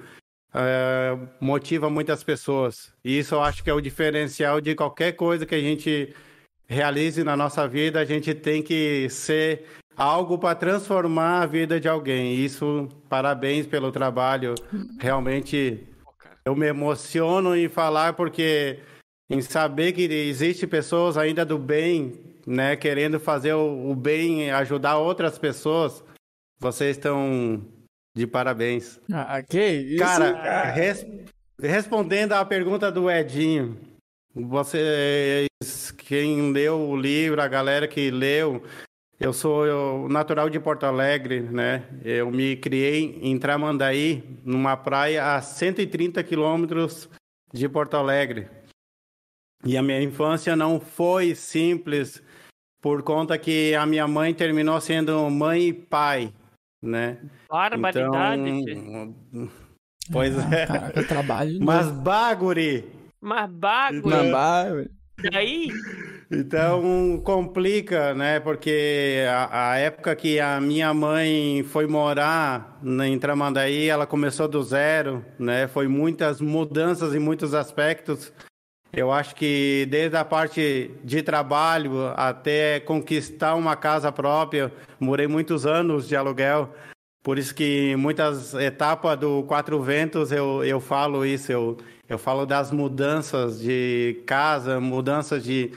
é, 0.53 1.17
motiva 1.39 1.89
muitas 1.89 2.23
pessoas. 2.23 2.91
E 3.03 3.19
isso 3.19 3.35
eu 3.35 3.41
acho 3.41 3.63
que 3.63 3.69
é 3.69 3.73
o 3.73 3.81
diferencial 3.81 4.59
de 4.59 4.75
qualquer 4.75 5.13
coisa 5.13 5.45
que 5.45 5.55
a 5.55 5.59
gente 5.59 6.13
realize 6.67 7.23
na 7.23 7.35
nossa 7.35 7.67
vida, 7.67 7.99
a 7.99 8.05
gente 8.05 8.33
tem 8.33 8.61
que 8.61 9.09
ser 9.09 9.65
algo 9.97 10.37
para 10.37 10.55
transformar 10.55 11.41
a 11.41 11.45
vida 11.45 11.79
de 11.79 11.87
alguém. 11.89 12.35
Isso, 12.35 12.87
parabéns 13.09 13.65
pelo 13.67 13.91
trabalho. 13.91 14.55
Realmente 14.99 15.87
eu 16.45 16.55
me 16.55 16.67
emociono 16.67 17.55
em 17.55 17.67
falar 17.67 18.13
porque 18.13 18.79
em 19.29 19.41
saber 19.41 19.91
que 19.91 20.03
existe 20.03 20.65
pessoas 20.65 21.17
ainda 21.17 21.45
do 21.45 21.57
bem, 21.57 22.28
né, 22.49 22.75
querendo 22.75 23.19
fazer 23.19 23.53
o, 23.53 23.91
o 23.91 23.95
bem, 23.95 24.49
ajudar 24.51 24.97
outras 24.97 25.37
pessoas. 25.37 26.03
Vocês 26.59 26.97
estão 26.97 27.63
de 28.17 28.25
parabéns. 28.27 28.99
Ah, 29.13 29.41
que 29.41 29.63
isso? 29.63 30.03
Cara, 30.03 30.63
res- 30.71 31.05
respondendo 31.61 32.33
à 32.33 32.43
pergunta 32.43 32.91
do 32.91 33.09
Edinho, 33.09 33.77
vocês, 34.33 35.47
quem 35.97 36.51
leu 36.51 36.77
o 36.79 36.95
livro, 36.97 37.41
a 37.41 37.47
galera 37.47 37.87
que 37.87 38.11
leu, 38.11 38.63
eu 39.19 39.31
sou 39.33 39.65
eu, 39.65 40.07
natural 40.09 40.49
de 40.49 40.59
Porto 40.59 40.85
Alegre, 40.85 41.41
né? 41.41 41.83
Eu 42.03 42.29
me 42.31 42.55
criei 42.55 43.19
em 43.21 43.37
Tramandaí, 43.37 44.23
numa 44.43 44.75
praia 44.75 45.35
a 45.35 45.41
130 45.41 46.23
quilômetros 46.23 47.09
de 47.53 47.67
Porto 47.69 47.95
Alegre. 47.95 48.47
E 49.65 49.77
a 49.77 49.83
minha 49.83 50.01
infância 50.01 50.55
não 50.55 50.79
foi 50.79 51.35
simples, 51.35 52.21
por 52.81 53.03
conta 53.03 53.37
que 53.37 53.73
a 53.75 53.85
minha 53.85 54.07
mãe 54.07 54.33
terminou 54.33 54.79
sendo 54.81 55.29
mãe 55.29 55.67
e 55.69 55.73
pai, 55.73 56.33
né? 56.81 57.17
Barbaridade. 57.49 58.41
Então. 58.41 59.15
Pois 60.11 60.37
Ah, 60.37 60.55
é. 60.55 60.65
Caraca, 60.65 61.03
trabalho. 61.03 61.59
Mas 61.61 61.91
baguri. 61.91 62.85
Mas 63.21 63.49
bago. 63.51 64.09
Mambá, 64.09 64.65
Daí, 65.31 65.67
Então 66.31 67.21
complica, 67.25 68.13
né? 68.13 68.39
Porque 68.39 69.25
a, 69.29 69.71
a 69.71 69.77
época 69.77 70.15
que 70.15 70.39
a 70.39 70.61
minha 70.61 70.93
mãe 70.93 71.61
foi 71.63 71.85
morar 71.87 72.79
na- 72.81 73.07
em 73.07 73.19
Tramandaí, 73.19 73.87
ela 73.89 74.07
começou 74.07 74.47
do 74.47 74.63
zero, 74.63 75.25
né? 75.37 75.67
Foi 75.67 75.87
muitas 75.89 76.39
mudanças 76.39 77.13
em 77.13 77.19
muitos 77.19 77.53
aspectos. 77.53 78.31
Eu 78.91 79.11
acho 79.11 79.35
que 79.35 79.87
desde 79.89 80.17
a 80.17 80.25
parte 80.25 80.91
de 81.03 81.21
trabalho 81.21 82.07
até 82.15 82.79
conquistar 82.79 83.55
uma 83.55 83.75
casa 83.75 84.11
própria, 84.11 84.71
morei 84.99 85.27
muitos 85.27 85.65
anos 85.65 86.07
de 86.07 86.15
aluguel. 86.15 86.73
Por 87.23 87.37
isso 87.37 87.53
que 87.53 87.95
muitas 87.97 88.53
etapas 88.55 89.19
do 89.19 89.43
Quatro 89.43 89.81
Ventos 89.81 90.31
eu, 90.31 90.63
eu 90.63 90.79
falo 90.79 91.25
isso, 91.25 91.51
eu, 91.51 91.77
eu 92.07 92.17
falo 92.17 92.45
das 92.45 92.71
mudanças 92.71 93.59
de 93.59 94.23
casa, 94.25 94.79
mudanças 94.79 95.43
de 95.43 95.71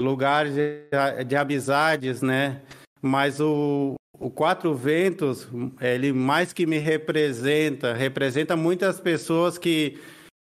lugares 0.00 0.54
de, 0.54 1.24
de 1.26 1.36
amizades, 1.36 2.20
né? 2.20 2.60
Mas 3.00 3.40
o, 3.40 3.94
o 4.18 4.28
Quatro 4.28 4.74
Ventos, 4.74 5.48
ele 5.80 6.12
mais 6.12 6.52
que 6.52 6.66
me 6.66 6.78
representa, 6.78 7.94
representa 7.94 8.56
muitas 8.56 9.00
pessoas 9.00 9.56
que 9.56 9.98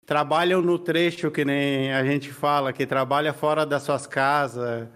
trabalham 0.06 0.60
no 0.60 0.78
trecho, 0.78 1.30
que 1.30 1.44
nem 1.44 1.92
a 1.92 2.04
gente 2.04 2.30
fala, 2.30 2.72
que 2.72 2.86
trabalha 2.86 3.32
fora 3.32 3.64
das 3.64 3.82
suas 3.82 4.06
casas, 4.06 4.88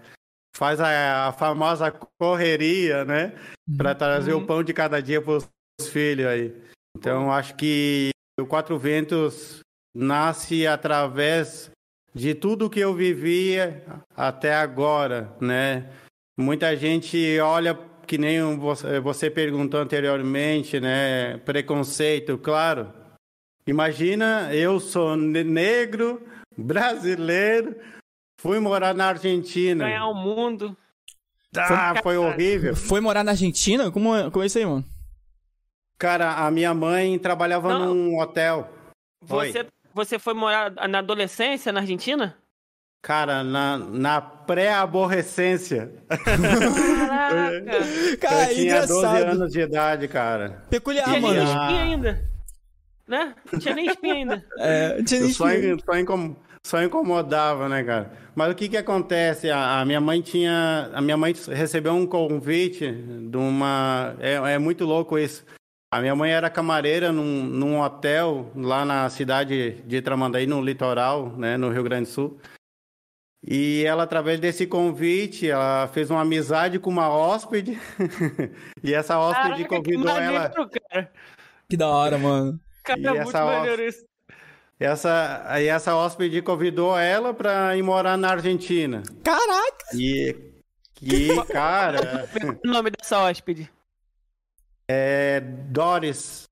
faz 0.55 0.79
a, 0.79 1.27
a 1.27 1.31
famosa 1.31 1.91
correria, 2.19 3.05
né? 3.05 3.33
Para 3.77 3.95
trazer 3.95 4.33
Uhum. 4.33 4.43
o 4.43 4.45
pão 4.45 4.63
de 4.63 4.73
cada 4.73 5.01
dia 5.01 5.21
para 5.21 5.33
os 5.37 5.87
filhos 5.89 6.25
aí. 6.27 6.55
Então, 6.97 7.31
acho 7.31 7.55
que 7.55 8.09
o 8.39 8.45
Quatro 8.45 8.77
Ventos 8.77 9.59
nasce 9.95 10.67
através 10.67 11.71
de 12.13 12.33
tudo 12.33 12.69
que 12.69 12.79
eu 12.79 12.93
vivia 12.93 13.83
até 14.15 14.55
agora, 14.55 15.31
né? 15.39 15.89
Muita 16.37 16.75
gente 16.75 17.39
olha 17.39 17.77
que 18.07 18.17
nem 18.17 18.39
você 19.03 19.29
perguntou 19.29 19.79
anteriormente, 19.79 20.79
né? 20.79 21.37
Preconceito, 21.45 22.37
claro. 22.37 22.91
Imagina, 23.69 24.49
eu 24.51 24.79
sou 24.79 25.15
negro, 25.15 26.25
brasileiro, 26.57 27.75
fui 28.41 28.59
morar 28.59 28.95
na 28.95 29.09
Argentina. 29.09 29.85
Ganhar 29.85 30.07
o 30.07 30.13
mundo. 30.15 30.75
Ah, 31.55 31.93
foi 32.01 32.17
horrível. 32.17 32.75
Foi 32.75 32.99
morar 32.99 33.23
na 33.23 33.31
Argentina? 33.31 33.91
Como, 33.91 34.15
é- 34.15 34.29
como 34.31 34.43
é 34.43 34.47
isso 34.47 34.57
aí, 34.57 34.65
mano? 34.65 34.83
Cara, 35.99 36.33
a 36.45 36.49
minha 36.49 36.73
mãe 36.73 37.19
trabalhava 37.19 37.77
Não. 37.77 37.93
num 37.93 38.19
hotel. 38.19 38.71
Oi. 39.29 39.51
Você, 39.51 39.65
você 39.93 40.19
foi 40.19 40.33
morar 40.33 40.71
na 40.87 40.99
adolescência 40.99 41.71
na 41.71 41.81
Argentina? 41.81 42.35
Cara, 43.03 43.43
na, 43.43 43.77
na 43.77 44.19
pré-aborrecência. 44.21 45.91
Caraca! 46.07 48.17
Cara, 48.19 48.49
eu 48.51 48.55
tinha 48.55 48.87
12 48.87 48.93
engraçado. 48.99 49.23
anos 49.29 49.51
de 49.51 49.59
idade, 49.61 50.07
cara. 50.07 50.63
Peculiar, 50.69 51.07
Não 51.07 51.15
tinha 51.19 51.31
nem 51.31 51.45
mano. 51.45 51.59
Ah. 51.59 51.67
ainda. 51.67 52.29
Né? 53.09 53.33
Não 53.51 53.59
tinha 53.59 53.73
nem 53.73 53.87
espinha 53.87 54.13
ainda. 54.13 54.45
É, 54.59 54.97
não 54.97 55.03
tinha 55.03 55.19
Eu 55.19 55.25
nem 55.25 55.33
só, 55.33 55.45
só, 55.83 55.97
incom- 55.97 56.35
só 56.63 56.83
incomodava, 56.83 57.67
né, 57.67 57.83
cara? 57.83 58.11
Mas 58.35 58.51
o 58.51 58.55
que 58.55 58.69
que 58.69 58.77
acontece? 58.77 59.49
A, 59.49 59.81
a 59.81 59.85
minha 59.85 59.99
mãe 59.99 60.21
tinha... 60.21 60.91
A 60.93 61.01
minha 61.01 61.17
mãe 61.17 61.33
recebeu 61.47 61.93
um 61.93 62.05
convite 62.05 62.91
de 62.91 63.35
uma... 63.35 64.15
É, 64.19 64.53
é 64.53 64.57
muito 64.59 64.85
louco 64.85 65.17
isso. 65.17 65.43
A 65.91 65.99
minha 65.99 66.15
mãe 66.15 66.31
era 66.31 66.51
camareira 66.51 67.11
num, 67.11 67.43
num 67.43 67.81
hotel 67.81 68.51
lá 68.55 68.85
na 68.85 69.09
cidade 69.09 69.81
de 69.87 70.01
Tramandaí, 70.03 70.45
no 70.45 70.61
litoral, 70.61 71.35
né, 71.35 71.57
no 71.57 71.71
Rio 71.71 71.81
Grande 71.81 72.03
do 72.03 72.13
Sul. 72.13 72.39
E 73.43 73.83
ela, 73.87 74.03
através 74.03 74.39
desse 74.39 74.67
convite, 74.67 75.49
ela 75.49 75.87
fez 75.87 76.11
uma 76.11 76.21
amizade 76.21 76.77
com 76.77 76.91
uma 76.91 77.09
hóspede. 77.09 77.79
e 78.83 78.93
essa 78.93 79.17
hóspede 79.17 79.63
Caraca, 79.63 79.63
que 79.63 79.67
convidou 79.67 80.09
ela... 80.09 80.41
maneiro, 80.41 80.69
cara. 80.69 81.11
Que 81.67 81.75
da 81.75 81.87
hora, 81.87 82.19
mano. 82.19 82.59
Cara, 82.95 82.99
E 83.01 83.05
é 83.07 83.11
muito 83.23 83.29
essa 83.29 83.45
maneiro 83.45 83.81
isso. 83.83 84.05
Essa, 84.79 85.43
aí 85.45 85.67
essa 85.67 85.95
hóspede 85.95 86.41
convidou 86.41 86.97
ela 86.97 87.33
para 87.33 87.75
ir 87.75 87.81
morar 87.83 88.17
na 88.17 88.29
Argentina. 88.31 89.03
Caraca! 89.23 89.85
E, 89.93 90.35
e 91.01 91.27
cara, 91.51 92.27
O 92.65 92.67
nome 92.67 92.89
dessa 92.91 93.19
hóspede? 93.19 93.69
é 94.87 95.39
Doris. 95.41 96.47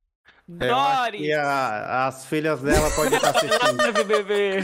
Acho 0.60 0.70
Doris! 1.10 1.32
a- 1.34 2.08
as 2.08 2.25
filhas 2.25 2.62
dela 2.62 2.89
podem 2.91 3.15
estar 3.15 3.29
assistindo. 3.36 3.77
Love, 3.84 4.03
bebê. 4.03 4.60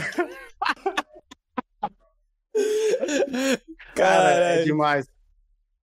Cara, 3.94 4.30
é 4.30 4.34
Caralho. 4.44 4.64
demais. 4.64 5.06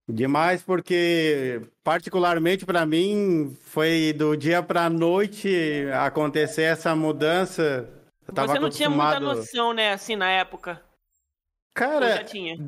Demais 0.08 0.62
porque, 0.62 1.62
particularmente 1.84 2.66
para 2.66 2.84
mim, 2.84 3.56
foi 3.66 4.12
do 4.12 4.36
dia 4.36 4.62
para 4.62 4.90
noite 4.90 5.86
acontecer 5.94 6.62
essa 6.62 6.94
mudança. 6.94 7.88
Eu 8.26 8.34
tava 8.34 8.48
Você 8.52 8.58
não 8.58 8.68
tinha 8.70 8.90
muita 8.90 9.04
acostumado- 9.16 9.36
noção, 9.38 9.72
né, 9.72 9.92
assim, 9.92 10.16
na 10.16 10.30
época. 10.30 10.72
Ou 10.72 10.76
já 10.76 10.80
Cara, 11.74 12.24
tinha? 12.24 12.58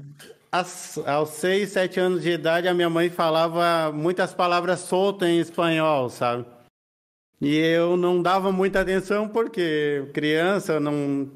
As- 0.50 0.97
aos 1.05 1.31
seis, 1.31 1.71
sete 1.71 1.99
anos 1.99 2.23
de 2.23 2.31
idade, 2.31 2.69
a 2.69 2.75
minha 2.75 2.88
mãe 2.88 3.11
falava 3.11 3.91
muitas 3.93 4.33
palavras 4.33 4.81
soltas 4.81 5.29
em 5.29 5.41
espanhol, 5.41 6.09
sabe? 6.09 6.47
E 7.41 7.57
eu 7.57 7.97
não 7.97 8.23
dava 8.23 8.53
muita 8.53 8.81
atenção 8.81 9.29
porque 9.29 10.09
criança 10.14 10.79
não. 10.79 11.29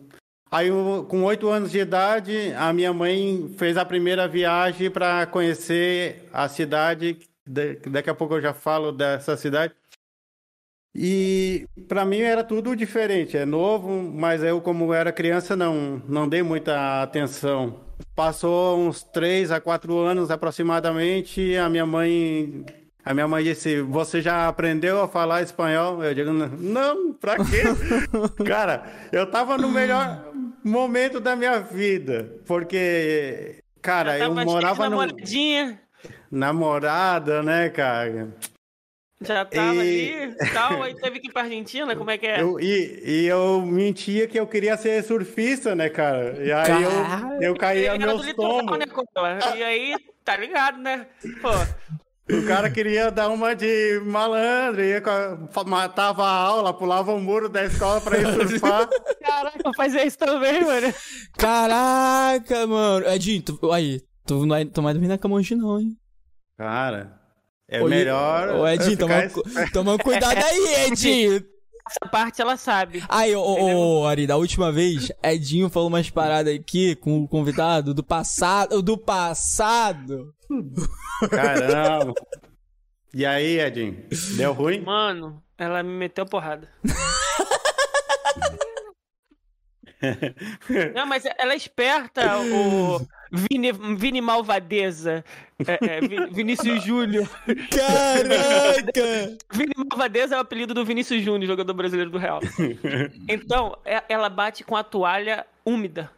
Aí, 0.50 0.70
com 1.08 1.24
oito 1.24 1.48
anos 1.48 1.70
de 1.70 1.78
idade, 1.78 2.52
a 2.56 2.72
minha 2.72 2.92
mãe 2.92 3.54
fez 3.58 3.76
a 3.76 3.84
primeira 3.84 4.26
viagem 4.26 4.90
para 4.90 5.26
conhecer 5.26 6.28
a 6.32 6.48
cidade. 6.48 7.18
Da- 7.46 7.62
Daqui 7.90 8.08
a 8.10 8.14
pouco 8.14 8.34
eu 8.34 8.40
já 8.40 8.54
falo 8.54 8.90
dessa 8.92 9.36
cidade. 9.36 9.74
E 10.94 11.66
para 11.86 12.04
mim 12.04 12.20
era 12.20 12.42
tudo 12.42 12.74
diferente, 12.74 13.36
é 13.36 13.44
novo, 13.44 14.02
mas 14.02 14.42
eu, 14.42 14.60
como 14.60 14.92
era 14.92 15.12
criança, 15.12 15.54
não, 15.54 16.02
não 16.08 16.28
dei 16.28 16.42
muita 16.42 17.02
atenção. 17.02 17.80
Passou 18.16 18.78
uns 18.78 19.02
três 19.02 19.50
a 19.52 19.60
quatro 19.60 19.96
anos 19.98 20.30
aproximadamente, 20.30 21.56
a 21.56 21.68
minha 21.68 21.86
mãe, 21.86 22.64
a 23.04 23.12
minha 23.14 23.28
mãe 23.28 23.44
disse: 23.44 23.80
"Você 23.82 24.20
já 24.20 24.48
aprendeu 24.48 25.00
a 25.00 25.06
falar 25.08 25.42
espanhol?" 25.42 26.02
Eu 26.02 26.14
digo: 26.14 26.32
"Não, 26.32 27.12
pra 27.12 27.36
quê?" 27.36 27.62
Cara, 28.44 28.84
eu 29.12 29.30
tava 29.30 29.56
no 29.58 29.70
melhor 29.70 30.27
momento 30.64 31.20
da 31.20 31.34
minha 31.36 31.60
vida, 31.60 32.34
porque 32.46 33.62
cara, 33.80 34.18
Já 34.18 34.24
eu 34.26 34.34
morava 34.34 34.84
no 34.84 34.90
namoradinha, 34.96 35.80
namorada, 36.30 37.42
né, 37.42 37.68
cara? 37.68 38.34
já 39.20 39.44
tava 39.44 39.74
E- 39.74 39.80
ali 39.80 40.32
e 40.32 40.52
tal, 40.52 40.82
aí 40.82 40.94
teve 40.94 41.18
que 41.20 41.28
ir 41.28 41.32
pra 41.32 41.42
Argentina, 41.42 41.96
como 41.96 42.10
é 42.10 42.18
que 42.18 42.26
é? 42.26 42.40
Eu, 42.40 42.60
e, 42.60 43.02
e 43.04 43.26
eu 43.26 43.62
mentia 43.66 44.28
que 44.28 44.38
eu 44.38 44.46
queria 44.46 44.76
ser 44.76 45.02
surfista, 45.02 45.74
né, 45.74 45.88
cara? 45.88 46.44
E 46.44 46.52
aí 46.52 46.82
eu, 46.82 46.90
eu 47.40 47.56
caía 47.56 47.94
litoral, 47.94 48.34
tombos. 48.34 48.78
né? 48.78 49.56
E 49.56 49.62
aí, 49.64 49.96
tá 50.24 50.36
ligado, 50.36 50.78
né? 50.78 51.06
Pô, 51.42 51.48
O 52.30 52.46
cara 52.46 52.68
queria 52.70 53.10
dar 53.10 53.28
uma 53.28 53.54
de 53.54 54.00
malandro, 54.04 54.82
ia, 54.84 55.02
matava 55.66 56.24
a 56.24 56.30
aula, 56.30 56.74
pulava 56.74 57.12
o 57.14 57.18
muro 57.20 57.48
da 57.48 57.64
escola 57.64 58.00
pra 58.00 58.18
ir 58.18 58.26
surfar. 58.34 58.88
caraca, 59.20 59.72
fazia 59.74 60.04
isso 60.06 60.18
também, 60.18 60.62
mano. 60.64 60.92
Caraca, 61.38 62.66
mano. 62.66 63.06
Edinho, 63.08 63.42
tu, 63.42 63.72
aí, 63.72 64.00
tu 64.26 64.40
não 64.40 64.48
vai 64.48 64.64
tomar 64.66 64.92
dormir 64.92 65.08
na 65.08 65.16
cama 65.18 65.36
hoje 65.36 65.54
não, 65.54 65.80
hein? 65.80 65.96
Cara, 66.56 67.18
é 67.68 67.82
Ô, 67.82 67.88
melhor. 67.88 68.48
Ô, 68.50 68.66
Edinho, 68.68 68.90
ficar 68.90 69.28
toma, 69.30 69.30
cu- 69.30 69.72
toma 69.72 69.98
cuidado 69.98 70.38
aí, 70.44 70.86
Edinho. 70.92 71.42
Essa 71.88 72.10
parte 72.10 72.42
ela 72.42 72.58
sabe. 72.58 73.02
Aí, 73.08 73.34
ô, 73.34 73.40
ô, 73.40 74.00
ô, 74.00 74.06
Ari, 74.06 74.26
da 74.26 74.36
última 74.36 74.70
vez, 74.70 75.10
Edinho 75.22 75.70
falou 75.70 75.88
umas 75.88 76.10
paradas 76.10 76.54
aqui 76.54 76.94
com 76.96 77.22
o 77.22 77.28
convidado 77.28 77.94
do 77.94 78.04
passado. 78.04 78.82
Do 78.82 78.98
passado. 78.98 80.34
Caramba. 81.30 82.12
E 83.14 83.24
aí, 83.24 83.58
Edinho? 83.58 84.04
Deu 84.36 84.52
ruim? 84.52 84.82
Mano, 84.82 85.42
ela 85.56 85.82
me 85.82 85.92
meteu 85.92 86.26
porrada. 86.26 86.68
Não, 90.94 91.06
mas 91.06 91.24
ela 91.24 91.54
é 91.54 91.56
esperta, 91.56 92.38
o 92.38 93.00
Vini, 93.30 93.72
Vini 93.72 94.20
Malvadeza. 94.20 95.24
É, 95.66 95.96
é, 95.96 96.00
Vin- 96.00 96.26
Vinícius 96.32 96.82
Júnior. 96.82 97.28
Caraca! 97.70 99.36
Vini 99.52 99.72
Malvadeza 99.76 100.34
é 100.34 100.38
o 100.38 100.40
apelido 100.40 100.74
do 100.74 100.84
Vinícius 100.84 101.22
Júnior, 101.22 101.46
jogador 101.46 101.74
brasileiro 101.74 102.10
do 102.10 102.18
Real. 102.18 102.40
Então, 103.28 103.76
é- 103.84 104.02
ela 104.08 104.28
bate 104.28 104.64
com 104.64 104.76
a 104.76 104.82
toalha 104.82 105.46
úmida. 105.64 106.10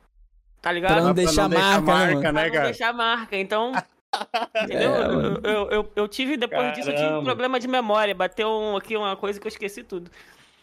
Tá 0.63 0.71
ligado? 0.73 0.93
Pra 0.93 1.01
não 1.03 1.15
Pra 1.15 1.25
deixar 1.25 1.49
marca, 1.49 1.81
né? 1.81 2.21
Pra 2.21 2.33
né, 2.33 2.45
não 2.45 2.53
cara? 2.53 2.65
deixar 2.67 2.93
marca. 2.93 3.37
Então. 3.37 3.73
Entendeu? 4.65 4.95
É, 4.95 5.05
eu, 5.05 5.41
eu, 5.43 5.71
eu- 5.71 5.93
eu 5.97 6.09
tive, 6.09 6.37
depois 6.37 6.73
disso, 6.75 6.91
eu 6.91 6.95
tive 6.95 7.07
Caramba. 7.07 7.25
problema 7.25 7.59
de 7.61 7.67
memória. 7.69 8.15
Bateu 8.15 8.49
um- 8.51 8.77
aqui 8.77 8.97
uma 8.97 9.17
coisa 9.17 9.41
que 9.41 9.47
eu 9.47 9.51
esqueci 9.51 9.83
tudo. 9.83 10.11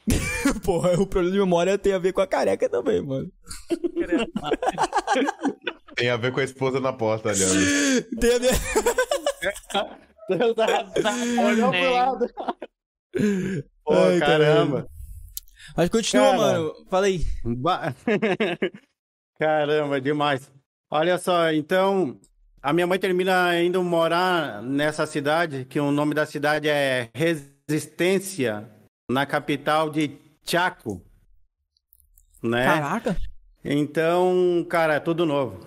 Porra, 0.64 0.94
o 0.94 1.06
problema 1.08 1.34
de 1.34 1.40
memória 1.40 1.78
tem 1.78 1.94
a 1.94 2.00
ver 2.00 2.14
com 2.14 2.22
a 2.22 2.28
careca 2.28 2.70
também, 2.70 3.02
mano. 3.02 3.30
Tem 5.96 6.10
a 6.10 6.18
ver 6.18 6.32
com 6.32 6.40
a 6.40 6.44
esposa 6.44 6.80
na 6.80 6.94
porta, 6.94 7.30
olhando. 7.30 8.06
Tem 8.20 8.36
a 8.36 8.40
ver... 8.40 8.52
Olhou 11.46 11.72
pro 11.72 11.94
lado. 11.94 12.28
Pô, 13.84 13.94
Ai, 13.94 14.20
caramba. 14.20 14.88
Mas 15.76 15.90
continua, 15.90 16.26
Cara. 16.32 16.38
mano. 16.38 16.74
Fala 16.90 17.06
aí. 17.08 17.26
Ba- 17.44 17.94
Caramba, 19.40 20.02
demais. 20.02 20.52
Olha 20.90 21.18
só, 21.18 21.52
então, 21.52 22.20
a 22.62 22.72
minha 22.74 22.88
mãe 22.88 22.98
termina 23.00 23.60
indo 23.62 23.84
morar 23.84 24.62
nessa 24.62 25.06
cidade, 25.06 25.66
que 25.66 25.80
o 25.80 25.92
nome 25.92 26.14
da 26.14 26.26
cidade 26.26 26.68
é 26.70 27.10
Resistência, 27.14 28.70
na 29.10 29.26
capital 29.26 29.90
de 29.90 30.18
Chaco, 30.46 31.02
né? 32.44 32.66
Caraca. 32.66 33.18
Então, 33.64 34.66
cara, 34.70 34.96
é 34.96 35.00
tudo 35.00 35.26
novo. 35.26 35.66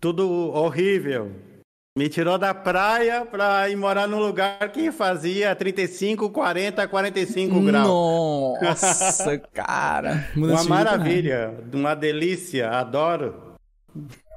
Tudo 0.00 0.50
horrível. 0.52 1.30
Me 1.96 2.08
tirou 2.08 2.38
da 2.38 2.54
praia 2.54 3.26
pra 3.26 3.68
ir 3.68 3.76
morar 3.76 4.06
num 4.06 4.20
lugar 4.20 4.70
que 4.70 4.92
fazia 4.92 5.54
35, 5.54 6.30
40, 6.30 6.86
45 6.86 7.60
graus. 7.60 7.88
Nossa, 8.62 9.38
cara. 9.52 10.28
Muda 10.36 10.52
Uma 10.52 10.62
né? 10.62 10.68
maravilha, 10.68 11.54
uma 11.72 11.94
delícia, 11.94 12.70
adoro. 12.70 13.56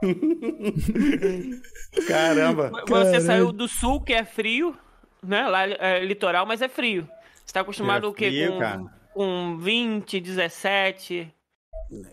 Caramba. 2.07 2.69
Você 2.69 2.85
Caralho. 2.85 3.21
saiu 3.21 3.51
do 3.51 3.67
sul, 3.67 4.01
que 4.01 4.13
é 4.13 4.25
frio, 4.25 4.75
né? 5.21 5.47
Lá 5.47 5.67
é 5.67 6.03
litoral, 6.03 6.45
mas 6.45 6.61
é 6.61 6.67
frio. 6.67 7.07
Você 7.51 7.55
tá 7.55 7.59
acostumado 7.61 8.05
É 8.05 8.09
o 8.09 8.13
quê? 8.13 8.47
com, 8.49 8.59
cara. 8.59 8.81
com 9.13 9.57
20, 9.59 10.21
17. 10.21 11.33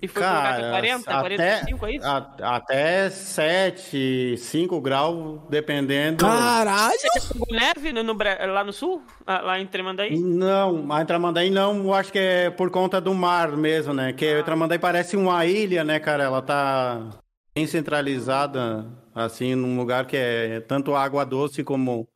E 0.03 0.09
foi 0.09 0.21
colocar 0.21 0.43
Cara, 0.57 0.71
40, 0.71 1.11
até, 1.13 1.21
45 1.21 1.87
aí? 1.87 2.01
a- 2.03 2.57
até 2.57 3.09
7, 3.09 4.37
5 4.37 4.81
graus, 4.81 5.39
dependendo. 5.49 6.25
Caralho! 6.27 6.99
Pegou 7.33 7.47
neve 7.57 7.93
no, 7.93 8.03
no 8.03 8.19
lá 8.53 8.65
no 8.65 8.73
sul? 8.73 9.01
Ah, 9.25 9.41
Lá 9.43 9.61
em 9.61 9.67
Tremandaí? 9.69 10.19
Não, 10.19 10.91
a 10.91 11.05
Tramandaí 11.05 11.51
não, 11.51 11.95
acho 11.95 12.11
que 12.11 12.19
é 12.19 12.51
por 12.51 12.69
conta 12.73 13.01
do 13.01 13.15
mar 13.15 13.53
mesmo, 13.57 13.95
né? 13.95 14.13
Que 14.13 14.39
a 14.41 14.43
Tramandaí 14.43 14.81
parece 14.81 15.17
uma 15.17 15.47
ilha, 15.47 15.85
né, 15.85 16.01
cara? 16.01 16.25
Ela 16.25 16.43
tá 16.43 17.11
bem 17.55 17.65
centralizada, 17.65 18.85
assim, 19.15 19.55
num 19.55 19.77
lugar 19.79 20.05
que 20.05 20.17
é 20.17 20.59
tanto 20.59 20.97
água 20.97 21.25
doce 21.25 21.63
como 21.63 22.09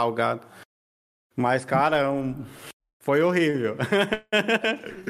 salgado. 0.00 0.46
Mas, 1.36 1.64
cara, 1.64 1.96
é 1.98 2.08
um- 2.08 2.44
foi 3.02 3.22
horrível. 3.22 3.76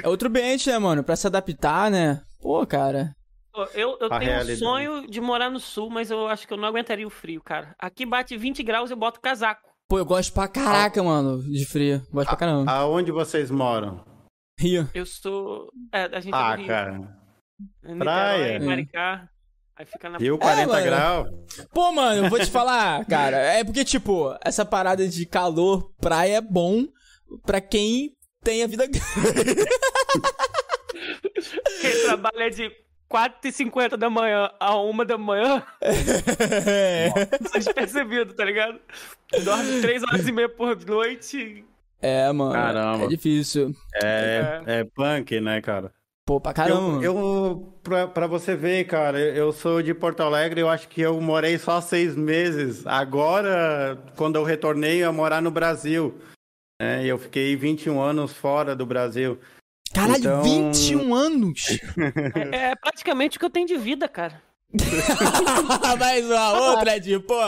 É 0.03 0.09
outro 0.09 0.29
ambiente, 0.29 0.69
né, 0.71 0.79
mano? 0.79 1.03
Pra 1.03 1.17
se 1.17 1.27
adaptar, 1.27 1.91
né? 1.91 2.23
Pô, 2.41 2.65
cara. 2.67 3.15
Pô, 3.53 3.65
Eu, 3.75 3.99
eu 4.01 4.07
A 4.07 4.19
tenho 4.19 4.31
um 4.31 4.35
realidade. 4.35 4.59
sonho 4.59 5.07
de 5.11 5.21
morar 5.21 5.51
no 5.51 5.59
sul, 5.59 5.91
mas 5.91 6.11
eu 6.11 6.29
acho 6.29 6.47
que 6.47 6.53
eu 6.53 6.57
não 6.57 6.69
aguentaria 6.69 7.07
o 7.07 7.11
frio, 7.11 7.43
cara. 7.43 7.75
Aqui 7.79 8.07
bate 8.07 8.37
20 8.37 8.63
graus, 8.63 8.91
eu 8.91 8.97
boto 8.97 9.21
casaco. 9.21 9.69
Pô, 9.89 9.99
eu 9.99 10.05
gosto 10.05 10.33
pra 10.33 10.47
caraca, 10.47 11.03
mano, 11.03 11.43
de 11.43 11.67
frio. 11.67 12.01
Gosto 12.13 12.29
pra 12.29 12.37
caramba. 12.37 12.71
Aonde 12.71 13.11
vocês 13.11 13.51
moram? 13.51 14.05
Rio. 14.59 14.89
Eu 14.95 15.05
sou. 15.05 15.69
É, 15.93 16.05
a 16.17 16.21
gente 16.21 16.33
é 16.33 16.37
Ah, 16.37 16.53
do 16.55 16.59
Rio. 16.59 16.69
cara. 16.69 16.93
Niterói, 17.83 17.99
praia. 18.05 18.61
Maricá. 18.61 19.29
Aí 19.81 19.87
fica 19.87 20.11
na. 20.11 20.19
Rio 20.19 20.37
40 20.37 20.67
mano. 20.67 20.85
graus. 20.85 21.29
Pô, 21.73 21.91
mano, 21.91 22.27
eu 22.27 22.29
vou 22.29 22.39
te 22.39 22.51
falar, 22.51 23.03
cara. 23.09 23.39
É 23.39 23.65
porque, 23.65 23.83
tipo, 23.83 24.37
essa 24.45 24.63
parada 24.63 25.09
de 25.09 25.25
calor, 25.25 25.91
praia 25.99 26.37
é 26.37 26.41
bom 26.43 26.87
pra 27.47 27.63
quem 27.63 28.15
tem 28.45 28.63
a 28.63 28.67
vida. 28.67 28.85
Quem 31.81 32.05
trabalha 32.05 32.51
de 32.51 32.71
4h50 33.11 33.97
da 33.97 34.11
manhã 34.11 34.51
a 34.61 34.79
1 34.79 35.05
da 35.07 35.17
manhã, 35.17 35.63
despercebido, 37.55 38.35
tá 38.35 38.45
ligado? 38.45 38.79
Dorme 39.43 39.81
3 39.81 40.03
horas 40.03 40.29
e 40.29 40.33
meia 40.33 40.49
por 40.49 40.77
noite. 40.85 41.65
é, 42.03 42.31
mano. 42.33 42.53
Caramba. 42.53 43.05
É 43.05 43.09
difícil. 43.09 43.75
É, 44.03 44.61
é 44.67 44.85
punk, 44.85 45.41
né, 45.41 45.63
cara? 45.63 45.91
Pô, 46.31 46.41
pra 46.41 46.53
caramba. 46.53 47.03
Eu, 47.05 47.19
eu 47.19 47.75
pra, 47.83 48.07
pra 48.07 48.29
você 48.29 48.55
ver, 48.55 48.85
cara, 48.85 49.19
eu 49.19 49.35
eu 49.51 49.53
sou 49.53 49.83
de 49.83 49.93
Porto 49.93 50.21
Alegre, 50.23 50.61
eu 50.61 50.69
acho 50.69 50.87
que 50.87 51.01
eu 51.01 51.21
morei 51.21 51.59
só 51.59 51.81
seis 51.81 52.15
meses. 52.15 52.87
Agora, 52.87 53.99
quando 54.15 54.37
eu 54.37 54.45
retornei 54.45 55.03
a 55.03 55.11
morar 55.11 55.43
no 55.43 55.51
Brasil, 55.51 56.17
né, 56.81 57.05
eu 57.05 57.19
fiquei 57.19 57.57
21 57.57 58.01
anos 58.01 58.33
fora 58.33 58.77
do 58.77 58.87
Brasil. 58.87 59.41
Caralho, 59.93 60.19
então- 60.21 60.43
21 60.45 61.13
anos! 61.13 61.67
É, 62.55 62.71
é 62.71 62.77
praticamente 62.77 63.37
o 63.37 63.41
que 63.41 63.47
eu 63.47 63.51
tenho 63.51 63.67
de 63.67 63.77
vida, 63.77 64.07
cara. 64.07 64.41
Mais 65.99 66.25
uma 66.27 66.53
outra, 66.53 66.97
Ed, 66.97 67.19
pô. 67.27 67.41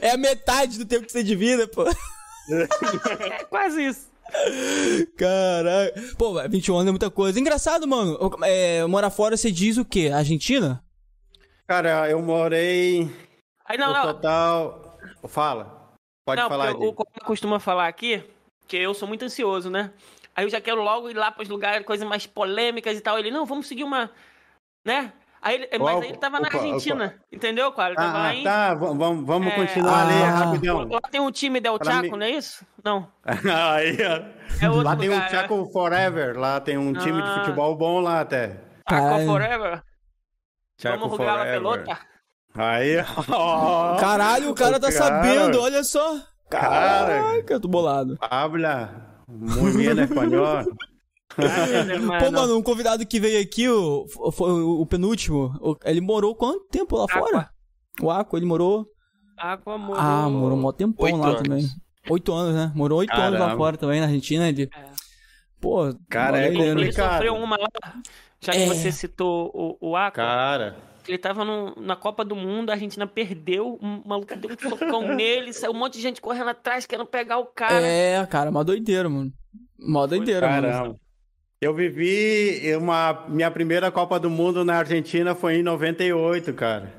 É 0.00 0.12
a 0.12 0.16
metade 0.16 0.78
do 0.78 0.86
tempo 0.86 1.04
que 1.04 1.12
você 1.12 1.22
divida, 1.22 1.68
pô. 1.68 1.84
É 1.86 3.44
quase 3.50 3.84
isso. 3.84 4.11
Caralho. 5.16 6.16
Pô, 6.16 6.34
21 6.48 6.74
anos 6.74 6.88
é 6.88 6.90
muita 6.92 7.10
coisa. 7.10 7.38
Engraçado, 7.38 7.86
mano. 7.86 8.18
É, 8.44 8.84
morar 8.86 9.10
fora, 9.10 9.36
você 9.36 9.50
diz 9.50 9.76
o 9.76 9.84
quê? 9.84 10.10
Argentina? 10.12 10.82
Cara, 11.66 12.10
eu 12.10 12.20
morei 12.20 13.10
Aí 13.64 13.78
não, 13.78 13.88
no 13.88 13.92
não. 13.94 14.02
total. 14.02 14.98
Fala. 15.28 15.94
Pode 16.26 16.40
não, 16.40 16.48
falar, 16.48 16.76
o, 16.76 16.84
eu 16.84 16.94
costumo 17.24 17.58
falar 17.58 17.88
aqui, 17.88 18.22
que 18.68 18.76
eu 18.76 18.94
sou 18.94 19.08
muito 19.08 19.24
ansioso, 19.24 19.70
né? 19.70 19.92
Aí 20.34 20.44
eu 20.44 20.50
já 20.50 20.60
quero 20.60 20.82
logo 20.82 21.10
ir 21.10 21.16
lá 21.16 21.32
pros 21.32 21.48
lugares, 21.48 21.86
coisas 21.86 22.06
mais 22.06 22.26
polêmicas 22.26 22.96
e 22.96 23.00
tal. 23.00 23.18
Ele, 23.18 23.30
não, 23.30 23.44
vamos 23.44 23.66
seguir 23.66 23.84
uma. 23.84 24.10
Né? 24.84 25.12
Aí 25.44 25.56
ele, 25.56 25.68
mas 25.78 25.96
aí 26.02 26.08
ele 26.10 26.18
tava 26.18 26.38
na 26.38 26.46
opa, 26.46 26.56
Argentina, 26.58 27.14
entendeu, 27.32 27.72
cara? 27.72 27.88
Ele 27.90 27.96
tava 27.96 28.10
Ah, 28.10 28.22
lá 28.22 28.26
ah, 28.28 28.34
em. 28.36 28.44
tá, 28.44 28.74
vamos, 28.74 29.26
vamos 29.26 29.52
É, 29.52 29.56
continuar 29.56 30.02
ali 30.06 30.22
ah, 30.22 30.30
rapidão. 30.36 30.88
Lá 30.88 31.00
tem 31.10 31.20
um 31.20 31.30
time 31.32 31.60
Del 31.60 31.78
Chaco, 31.84 32.02
mim- 32.02 32.10
não 32.10 32.22
é 32.22 32.30
isso? 32.30 32.64
Não. 32.84 33.08
Aí, 33.74 33.98
ó. 34.00 34.64
É 34.64 34.68
outro 34.70 34.84
lá 34.84 34.96
tem 34.96 35.08
lugar, 35.08 35.26
o 35.26 35.30
Chaco 35.30 35.66
Forever, 35.72 36.38
lá 36.38 36.60
tem 36.60 36.78
um 36.78 36.92
time 36.92 37.20
de 37.20 37.28
Ah. 37.28 37.34
futebol 37.40 37.74
bom 37.76 38.00
lá 38.00 38.20
até. 38.20 38.50
Chaco 38.88 39.02
Caralho. 39.04 39.26
Forever. 39.26 39.82
Chaco 40.80 40.98
Vamos 41.00 41.16
jogar 41.18 41.32
a 41.32 41.36
Forever. 41.38 41.54
pelota. 41.60 41.98
Aí, 42.54 42.96
ó. 43.28 43.96
Caralho, 43.96 44.50
o 44.50 44.54
cara 44.54 44.78
tá 44.78 44.92
Cara. 44.92 45.04
sabendo, 45.04 45.60
olha 45.60 45.82
só. 45.82 46.20
Cara. 46.50 47.20
Caraca, 47.22 47.54
eu 47.54 47.60
tô 47.60 47.66
bolado. 47.66 48.16
Habla 48.20 48.90
muy 49.26 49.72
bien 49.76 49.98
espanhol. 49.98 50.62
Pô, 51.34 52.30
mano, 52.32 52.56
um 52.58 52.62
convidado 52.62 53.06
que 53.06 53.18
veio 53.20 53.40
aqui, 53.42 53.68
o, 53.68 54.06
foi 54.32 54.50
o, 54.52 54.80
o 54.80 54.86
penúltimo, 54.86 55.54
o- 55.60 55.76
ele 55.84 56.00
morou 56.00 56.34
quanto 56.34 56.66
tempo 56.68 56.96
lá 56.96 57.06
fora? 57.08 57.38
Aqua. 57.38 57.50
O 58.00 58.10
Aqua, 58.10 58.38
ele 58.38 58.46
morou. 58.46 58.86
Aqua 59.38 59.76
morou. 59.78 59.96
Ah, 60.02 60.28
morou 60.28 60.56
um 60.56 60.60
mó 60.60 60.72
tempão 60.72 61.06
Oito 61.06 61.18
lá 61.18 61.28
anos. 61.28 61.42
também. 61.42 61.66
Oito 62.10 62.32
anos, 62.32 62.54
né? 62.54 62.72
Morou 62.74 62.98
oito 62.98 63.12
anos 63.14 63.32
lá 63.32 63.38
Caramba. 63.38 63.56
fora 63.56 63.76
também, 63.76 64.00
na 64.00 64.06
Argentina. 64.06 64.48
Ele... 64.48 64.64
É. 64.74 64.84
Pô, 65.60 65.94
Cara, 66.08 66.40
é. 66.40 66.48
Ele 66.54 66.92
sofreu 66.92 67.34
uma 67.34 67.56
lá. 67.56 67.68
Já 68.40 68.52
que 68.52 68.58
É. 68.58 68.66
você 68.66 68.90
citou 68.90 69.50
o, 69.54 69.90
o 69.90 69.96
Aqua, 69.96 70.10
Cara, 70.24 70.76
ele 71.06 71.18
tava 71.18 71.44
no- 71.44 71.74
na 71.80 71.94
Copa 71.94 72.24
do 72.24 72.34
Mundo, 72.34 72.70
a 72.70 72.72
Argentina 72.72 73.06
perdeu, 73.06 73.78
um 73.80 74.02
maluco 74.04 74.34
deu 74.36 74.50
um 74.50 74.68
socão 74.68 75.06
nele, 75.14 75.52
saiu 75.52 75.72
um 75.72 75.78
monte 75.78 75.94
de 75.94 76.00
gente 76.02 76.20
correndo 76.20 76.48
atrás, 76.50 76.84
querendo 76.86 77.06
pegar 77.06 77.38
o 77.38 77.46
cara. 77.46 77.80
É, 77.86 78.24
cara, 78.26 78.50
mó 78.50 78.64
doideira, 78.64 79.08
mano. 79.08 79.32
Mó 79.78 80.06
doideira, 80.06 80.48
mano. 80.48 80.98
Eu 81.62 81.72
vivi 81.72 82.74
uma 82.76 83.24
minha 83.28 83.48
primeira 83.48 83.88
Copa 83.88 84.18
do 84.18 84.28
Mundo 84.28 84.64
na 84.64 84.78
Argentina 84.78 85.32
foi 85.32 85.58
em 85.58 85.62
98, 85.62 86.52
cara. 86.54 86.92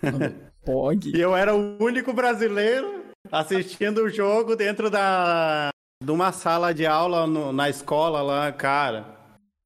Pog. 0.64 1.10
E 1.12 1.20
eu 1.20 1.34
era 1.36 1.52
o 1.52 1.76
único 1.82 2.12
brasileiro 2.12 3.06
assistindo 3.32 4.04
o 4.04 4.08
jogo 4.08 4.54
dentro 4.54 4.88
da 4.88 5.70
de 6.00 6.10
uma 6.12 6.30
sala 6.30 6.72
de 6.72 6.86
aula 6.86 7.26
no- 7.26 7.52
na 7.52 7.68
escola 7.68 8.22
lá, 8.22 8.52
cara. 8.52 9.04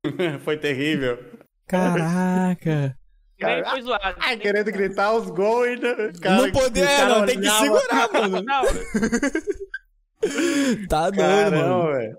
foi 0.45 0.57
terrível. 0.57 1.19
Caraca. 1.67 2.97
Nem 3.41 3.63
foi 3.65 3.83
zoado. 3.83 4.17
Ai, 4.19 4.31
Nem- 4.31 4.39
querendo 4.39 4.73
gritar 4.73 5.13
os 5.13 5.29
gols 5.29 5.69
e 5.69 5.75
o 5.75 6.21
cara- 6.21 6.37
não 6.43 6.51
poder, 6.53 6.87
cara 6.87 7.19
não, 7.21 7.27
tem 7.27 7.39
que 7.39 7.51
segurar, 7.51 8.09
mano. 8.15 8.43
Não, 8.43 8.63
Tá 10.89 11.11
doido, 11.11 11.17
Caramba, 11.19 11.57
mano. 11.69 11.93
velho. 11.93 12.17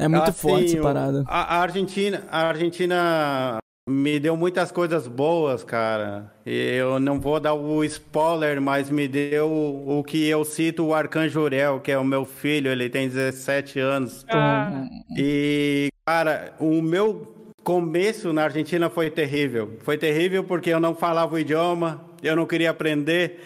É 0.00 0.08
muito 0.08 0.30
Assim, 0.30 0.48
forte 0.48 0.64
essa 0.66 0.80
o- 0.80 0.82
parada. 0.82 1.24
A, 1.26 1.56
a 1.56 1.60
Argentina, 1.60 2.22
a 2.30 2.48
Argentina 2.48 3.58
me 3.88 4.20
deu 4.20 4.36
muitas 4.36 4.70
coisas 4.72 5.06
boas, 5.08 5.62
cara. 5.64 6.32
Eu 6.46 6.98
não 7.00 7.18
vou 7.20 7.38
dar 7.40 7.54
o 7.54 7.82
spoiler, 7.84 8.60
mas 8.60 8.88
me 8.90 9.06
deu 9.08 9.48
o, 9.50 9.98
o 9.98 10.04
que 10.04 10.26
eu 10.28 10.44
cito 10.44 10.84
o 10.86 10.94
Arcanjo 10.94 11.40
Uriel, 11.40 11.80
que 11.80 11.90
é 11.92 11.98
o 11.98 12.04
meu 12.04 12.24
filho, 12.24 12.70
ele 12.70 12.88
tem 12.88 13.08
17 13.08 13.78
anos. 13.80 14.24
ah, 14.30 14.84
E, 15.18 15.88
cara, 16.06 16.54
o 16.60 16.80
meu 16.80 17.52
começo 17.64 18.32
na 18.32 18.44
Argentina 18.44 18.88
foi 18.88 19.10
terrível. 19.10 19.76
Foi 19.80 19.98
terrível 19.98 20.44
porque 20.44 20.70
eu 20.70 20.80
não 20.80 20.94
falava 20.94 21.34
o 21.34 21.38
idioma, 21.38 22.00
eu 22.22 22.34
não 22.36 22.46
queria 22.46 22.70
aprender. 22.70 23.40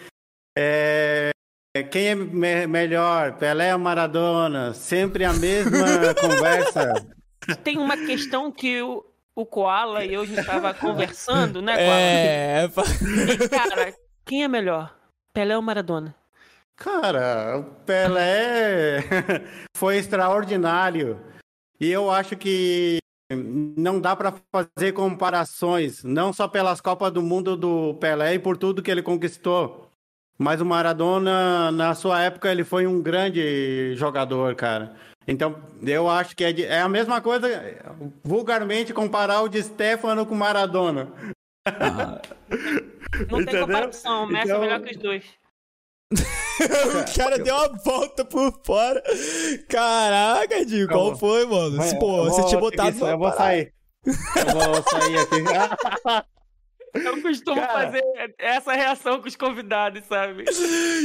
É, 0.57 1.31
Quem 1.83 2.07
é 2.07 2.15
me- 2.15 2.67
melhor? 2.67 3.33
Pelé 3.33 3.73
ou 3.73 3.79
Maradona? 3.79 4.73
Sempre 4.73 5.23
a 5.25 5.33
mesma 5.33 6.13
conversa. 6.19 6.93
tem 7.63 7.77
uma 7.77 7.97
questão 7.97 8.51
que 8.51 8.81
o, 8.81 9.03
o 9.35 9.45
Koala 9.45 10.03
e 10.05 10.13
eu 10.13 10.21
a 10.21 10.25
gente 10.25 10.45
tava 10.45 10.73
conversando, 10.73 11.61
né, 11.61 11.75
Koala? 11.75 11.89
É, 11.99 12.65
E, 13.43 13.49
cara, 13.49 13.93
quem 14.25 14.43
é 14.43 14.47
melhor? 14.47 14.95
Pelé 15.33 15.55
ou 15.55 15.61
Maradona? 15.61 16.15
Cara, 16.77 17.59
o 17.59 17.63
Pelé 17.85 19.03
foi 19.77 19.97
extraordinário. 19.97 21.19
E 21.79 21.91
eu 21.91 22.09
acho 22.09 22.35
que 22.37 22.97
não 23.33 23.99
dá 23.99 24.15
para 24.15 24.33
fazer 24.51 24.93
comparações, 24.93 26.03
não 26.03 26.31
só 26.31 26.47
pelas 26.47 26.79
Copas 26.79 27.11
do 27.11 27.21
Mundo 27.21 27.57
do 27.57 27.95
Pelé 27.95 28.35
e 28.35 28.39
por 28.39 28.55
tudo 28.57 28.81
que 28.81 28.89
ele 28.91 29.01
conquistou. 29.01 29.84
Mas 30.37 30.59
o 30.59 30.65
Maradona, 30.65 31.71
na 31.71 31.95
sua 31.95 32.21
época, 32.21 32.51
ele 32.51 32.63
foi 32.63 32.85
um 32.85 33.01
grande 33.01 33.95
jogador, 33.95 34.53
cara. 34.55 34.93
Então, 35.27 35.55
eu 35.81 36.09
acho 36.09 36.35
que 36.35 36.43
é, 36.43 36.51
de- 36.51 36.65
é 36.65 36.81
a 36.81 36.89
mesma 36.89 37.21
coisa, 37.21 37.47
vulgarmente, 38.23 38.93
comparar 38.93 39.41
o 39.41 39.47
de 39.49 39.63
Stefano 39.63 40.25
com 40.25 40.35
o 40.35 40.37
Maradona. 40.37 41.07
Não 43.29 43.37
tem 43.37 43.41
Entendeu? 43.43 43.65
comparação, 43.67 44.23
o 44.25 44.27
Messi 44.27 44.45
Então- 44.45 44.57
é 44.57 44.59
melhor 44.59 44.81
que 44.81 44.91
os 44.91 44.97
dois. 45.01 45.23
o 46.13 47.17
cara 47.17 47.39
deu 47.39 47.55
uma 47.55 47.69
volta 47.83 48.23
por 48.25 48.59
fora. 48.63 49.01
Caraca, 49.67 50.65
Dinho, 50.65 50.87
qual 50.87 51.15
foi, 51.17 51.45
mano? 51.45 51.77
Pô, 51.99 52.25
eu 52.25 52.31
você 52.31 52.45
tinha 52.45 52.59
botado. 52.59 53.05
Eu 53.07 53.17
vou 53.17 53.31
sair. 53.31 53.73
Eu 54.05 54.13
vou 54.73 54.83
sair 54.83 55.17
aqui. 55.17 56.25
Eu 57.03 57.21
costumo 57.21 57.59
Cara. 57.61 57.73
fazer 57.73 58.03
essa 58.37 58.73
reação 58.73 59.21
com 59.21 59.27
os 59.27 59.35
convidados, 59.35 60.03
sabe? 60.05 60.45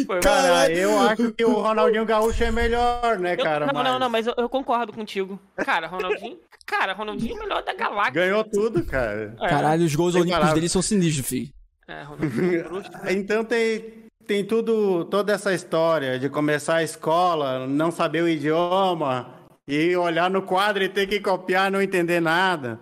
Foi 0.07 0.21
Cara, 0.21 0.49
mal. 0.55 0.71
Eu 0.71 0.99
acho 1.01 1.33
que 1.33 1.45
o 1.45 1.53
Ronaldinho 1.55 2.05
Gaúcho 2.05 2.45
é 2.45 2.51
melhor, 2.53 3.19
né, 3.19 3.35
Eu- 3.35 3.43
cara? 3.45 3.67
não, 3.67 3.73
não, 3.73 3.83
Mas 3.83 4.01
não, 4.01 4.11
mas 4.11 4.27
eu, 4.27 4.35
eu 4.39 4.49
concordo 4.49 4.93
contigo. 4.93 5.39
Cara, 5.57 5.87
Ronaldinho. 5.87 6.39
Cara, 6.67 6.93
Ronaldinho 6.93 7.33
é 7.35 7.37
o 7.37 7.41
melhor 7.41 7.63
da 7.65 7.75
galáxia. 7.75 8.13
Ganhou 8.13 8.45
tudo, 8.45 8.85
cara. 8.85 9.35
É, 9.41 9.49
Caralho, 9.49 9.85
os 9.85 9.95
gols 9.95 10.15
olímpicos 10.15 10.53
dele 10.53 10.69
são 10.69 10.81
sinistros, 10.83 11.27
filho. 11.27 11.49
É, 11.89 12.03
Ronaldinho. 12.03 12.65
bruxo. 12.65 12.91
Então 13.09 13.45
tem, 13.45 14.05
tem 14.27 14.45
tudo, 14.45 15.05
toda 15.07 15.33
essa 15.33 15.53
história 15.53 16.19
de 16.19 16.29
começar 16.29 16.77
a 16.77 16.83
escola, 16.85 17.67
não 17.67 17.91
saber 17.91 18.23
o 18.23 18.29
idioma, 18.29 19.35
e 19.67 19.97
olhar 19.97 20.31
no 20.31 20.43
quadro 20.43 20.83
e 20.85 20.89
ter 20.89 21.07
que 21.09 21.19
copiar, 21.21 21.71
não 21.71 21.83
entender 21.83 22.21
nada. 22.21 22.79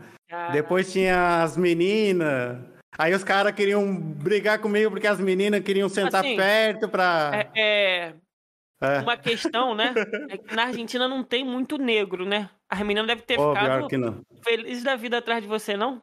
Depois 0.52 0.92
tinha 0.92 1.42
as 1.42 1.56
meninas. 1.56 2.58
Aí 2.98 3.14
os 3.14 3.22
caras 3.22 3.52
queriam 3.52 3.94
brigar 3.96 4.58
comigo 4.58 4.90
porque 4.90 5.06
as 5.06 5.20
meninas 5.20 5.62
queriam 5.62 5.88
sentar 5.88 6.24
Assim, 6.24 6.34
perto 6.36 6.88
pra. 6.88 7.30
É, 7.32 7.60
é, 7.60 8.14
É. 8.80 8.98
uma 8.98 9.16
questão, 9.16 9.72
né? 9.72 9.94
É 10.28 10.36
que 10.36 10.54
na 10.54 10.64
Argentina 10.64 11.06
não 11.06 11.22
tem 11.22 11.44
muito 11.44 11.78
negro, 11.78 12.26
né? 12.26 12.50
As 12.68 12.80
meninas 12.80 13.06
devem 13.06 13.24
ter 13.24 13.36
Pô, 13.36 13.54
ficado 13.54 14.24
felizes 14.42 14.82
da 14.82 14.96
vida 14.96 15.18
atrás 15.18 15.40
de 15.40 15.48
você, 15.48 15.76
não? 15.76 16.02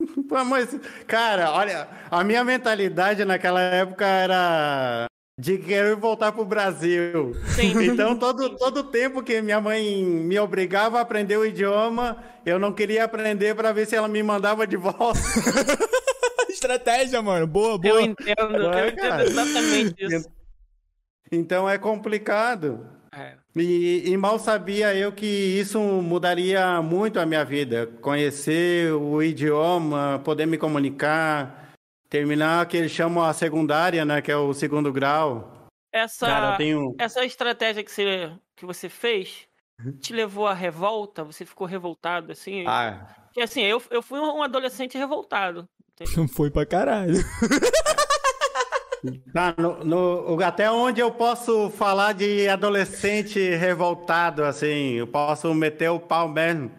Mas, 0.46 0.78
cara, 1.06 1.50
olha, 1.52 1.88
a 2.10 2.22
minha 2.22 2.44
mentalidade 2.44 3.24
naquela 3.24 3.60
época 3.60 4.06
era 4.06 5.06
de 5.40 5.56
querer 5.56 5.96
voltar 5.96 6.32
pro 6.32 6.44
Brasil. 6.44 7.32
Sim. 7.54 7.72
Então, 7.88 8.16
todo, 8.16 8.56
todo 8.56 8.84
tempo 8.84 9.22
que 9.22 9.40
minha 9.40 9.60
mãe 9.60 10.04
me 10.04 10.38
obrigava 10.38 10.98
a 10.98 11.00
aprender 11.00 11.36
o 11.36 11.46
idioma, 11.46 12.22
eu 12.44 12.58
não 12.58 12.72
queria 12.72 13.04
aprender 13.04 13.54
para 13.54 13.72
ver 13.72 13.86
se 13.86 13.96
ela 13.96 14.08
me 14.08 14.22
mandava 14.22 14.66
de 14.66 14.76
volta. 14.76 15.18
Estratégia, 16.52 17.20
mano. 17.22 17.46
Boa, 17.46 17.74
Eu 17.74 17.78
boa. 17.78 18.02
entendo, 18.02 18.56
eu 18.56 18.72
É, 18.72 18.88
entendo 18.88 19.20
exatamente 19.22 19.94
isso. 20.04 20.28
Então, 21.30 21.68
é 21.68 21.76
complicado. 21.78 22.86
É. 23.12 23.36
E, 23.56 24.08
e 24.10 24.16
mal 24.16 24.38
sabia 24.38 24.94
eu 24.94 25.12
que 25.12 25.26
isso 25.26 25.78
mudaria 25.80 26.80
muito 26.80 27.18
a 27.18 27.26
minha 27.26 27.44
vida. 27.44 27.86
Conhecer 28.00 28.92
o 28.92 29.22
idioma, 29.22 30.20
poder 30.24 30.46
me 30.46 30.56
comunicar, 30.56 31.72
terminar 32.08 32.64
o 32.64 32.68
que 32.68 32.76
eles 32.76 32.92
chamam 32.92 33.24
a 33.24 33.32
secundária, 33.32 34.04
né? 34.04 34.22
Que 34.22 34.30
é 34.30 34.36
o 34.36 34.54
segundo 34.54 34.92
grau. 34.92 35.66
Essa, 35.92 36.26
Cara, 36.26 36.52
eu 36.54 36.56
tenho. 36.58 36.94
essa 36.98 37.24
estratégia 37.24 37.82
que 37.82 37.90
você, 37.90 38.32
que 38.56 38.64
você 38.66 38.88
fez 38.88 39.46
Uhum. 39.84 39.96
te 39.96 40.12
levou 40.12 40.46
à 40.46 40.52
revolta? 40.54 41.22
Você 41.24 41.46
ficou 41.46 41.64
revoltado, 41.66 42.32
assim? 42.32 42.64
Ah, 42.66 43.06
Porque, 43.26 43.40
assim, 43.40 43.62
eu, 43.62 43.80
eu 43.90 44.02
fui 44.02 44.18
um 44.18 44.42
adolescente 44.42 44.98
revoltado. 44.98 45.68
Foi 46.32 46.50
pra 46.50 46.66
caralho. 46.66 47.14
tá, 49.32 49.54
no, 49.56 49.84
no- 49.84 50.42
até 50.44 50.70
onde 50.70 51.00
eu 51.00 51.10
posso 51.10 51.70
falar 51.70 52.12
de 52.14 52.48
adolescente 52.48 53.38
revoltado, 53.56 54.44
assim? 54.44 54.94
Eu 54.94 55.06
posso 55.06 55.52
meter 55.54 55.90
o 55.90 56.00
pau 56.00 56.28
mesmo. 56.28 56.70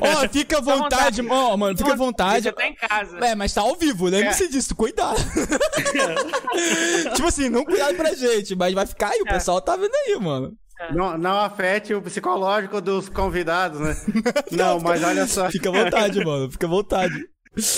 Ó, 0.00 0.28
fica 0.28 0.58
à 0.58 0.60
vontade, 0.60 1.26
ó, 1.28 1.56
mano. 1.56 1.76
Fica 1.76 1.92
à 1.92 1.96
vontade. 1.96 2.44
Você 2.44 2.52
tá 2.52 2.66
em 2.66 2.74
casa. 2.74 3.18
É, 3.18 3.34
mas 3.34 3.52
tá 3.52 3.62
ao 3.62 3.74
vivo, 3.76 4.06
lembre-se 4.06 4.48
disso, 4.48 4.74
cuidado. 4.76 5.18
tipo 7.16 7.26
assim, 7.28 7.48
não 7.48 7.64
cuidado 7.64 7.96
pra 7.96 8.14
gente, 8.14 8.54
mas 8.54 8.72
vai 8.72 8.86
ficar 8.86 9.08
aí, 9.08 9.20
o 9.20 9.28
É. 9.28 9.32
pessoal 9.32 9.60
tá 9.60 9.74
vendo 9.76 9.94
aí, 9.94 10.16
mano. 10.20 10.52
Não, 10.94 11.18
não 11.18 11.38
afete 11.40 11.92
o 11.92 12.00
psicológico 12.00 12.80
dos 12.80 13.08
convidados, 13.10 13.78
né? 13.80 13.94
Não, 14.50 14.80
mas 14.80 15.02
olha 15.04 15.26
só. 15.26 15.50
Fica 15.50 15.68
à 15.68 15.72
vontade, 15.72 16.24
mano, 16.24 16.50
fica 16.50 16.66
à 16.66 16.70
vontade. 16.70 17.14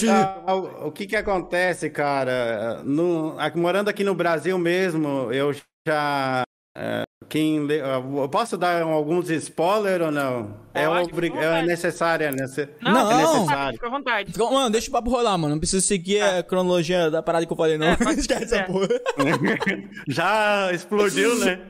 Ah, 0.09 0.45
o, 0.55 0.89
o 0.89 0.93
que 0.93 1.07
que 1.07 1.17
acontece, 1.17 1.89
cara? 1.91 2.83
No, 2.85 3.35
aqui- 3.39 3.59
morando 3.59 3.89
aqui 3.89 4.05
no 4.05 4.15
Brasil 4.15 4.59
mesmo, 4.59 5.33
eu 5.33 5.53
já. 5.87 6.43
é, 6.77 7.03
quem 7.29 7.65
lê- 7.65 7.81
eu 7.81 8.29
posso 8.29 8.59
dar 8.59 8.83
alguns 8.83 9.31
spoilers 9.31 10.05
ou 10.05 10.11
não? 10.13 10.61
É, 10.75 10.87
Pode, 10.87 11.13
obri- 11.13 11.29
fica 11.29 11.39
à 11.39 11.43
é 11.43 11.47
vontade. 11.49 11.67
necessário, 11.67 12.27
é, 12.27 12.31
nece- 12.33 12.69
Não. 12.83 13.11
é 13.11 13.17
necessário. 13.17 13.73
Fica 13.75 13.87
à 13.87 13.91
vontade. 13.91 14.33
Fica- 14.33 14.45
Mano, 14.51 14.71
deixa 14.71 14.89
o 14.89 14.93
papo 14.93 15.11
rolar, 15.11 15.39
mano. 15.39 15.55
Não 15.55 15.59
precisa 15.59 15.81
seguir 15.85 16.21
a 16.23 16.43
cronologia 16.43 17.11
da 17.11 17.23
parada 17.23 17.47
que 17.47 17.53
eu 17.53 17.57
falei, 17.57 17.79
não. 17.79 17.87
É, 17.87 17.93
Esquece 18.17 18.43
essa 18.45 18.57
é. 18.57 18.63
porra. 18.65 18.89
Já 20.09 20.71
explodiu, 20.73 21.39
né? 21.39 21.61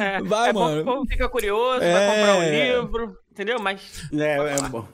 É, 0.00 0.20
Vai, 0.22 0.50
é 0.50 0.52
mano. 0.52 0.82
o 0.82 0.84
povo 0.84 1.06
fica 1.08 1.28
curioso, 1.28 1.82
É. 1.82 1.92
vai 1.92 2.16
comprar 2.16 2.38
o 2.38 2.42
livro, 2.82 3.16
entendeu? 3.30 3.58
Mas 3.60 3.80
É, 4.12 4.36
é 4.38 4.68
bom. 4.68 4.86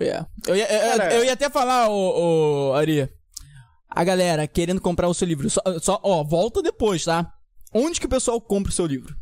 É. 0.00 0.24
Eu, 0.46 0.56
ia, 0.56 0.66
eu- 0.66 1.02
eu 1.18 1.24
ia 1.24 1.32
até 1.34 1.48
falar, 1.50 1.88
ô, 1.88 2.70
ô, 2.70 2.74
Ari. 2.74 3.08
A 3.88 4.04
galera 4.04 4.46
querendo 4.46 4.80
comprar 4.80 5.08
o 5.08 5.14
seu 5.14 5.26
livro. 5.26 5.50
Só, 5.50 5.60
só, 5.80 6.00
ó, 6.02 6.22
volta 6.24 6.62
depois, 6.62 7.04
tá? 7.04 7.32
Onde 7.74 7.98
que 8.00 8.06
o 8.06 8.10
pessoal 8.10 8.40
compra 8.40 8.70
o 8.70 8.74
seu 8.74 8.86
livro? 8.86 9.14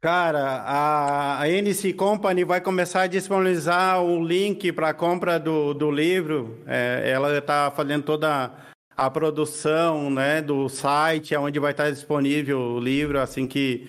Cara, 0.00 0.62
a, 0.62 1.40
a 1.40 1.48
NC 1.48 1.92
Company 1.94 2.44
vai 2.44 2.60
começar 2.60 3.02
a 3.02 3.06
disponibilizar 3.08 4.00
o 4.00 4.22
link 4.24 4.70
para 4.72 4.94
compra 4.94 5.40
do, 5.40 5.74
do 5.74 5.90
livro. 5.90 6.62
É, 6.66 7.10
ela 7.12 7.36
está 7.36 7.72
fazendo 7.72 8.04
toda 8.04 8.52
a 8.96 9.10
produção 9.10 10.08
né, 10.08 10.40
do 10.40 10.68
site, 10.68 11.34
onde 11.36 11.58
vai 11.58 11.72
estar 11.72 11.90
disponível 11.90 12.60
o 12.60 12.78
livro. 12.80 13.20
Assim 13.20 13.46
que 13.48 13.88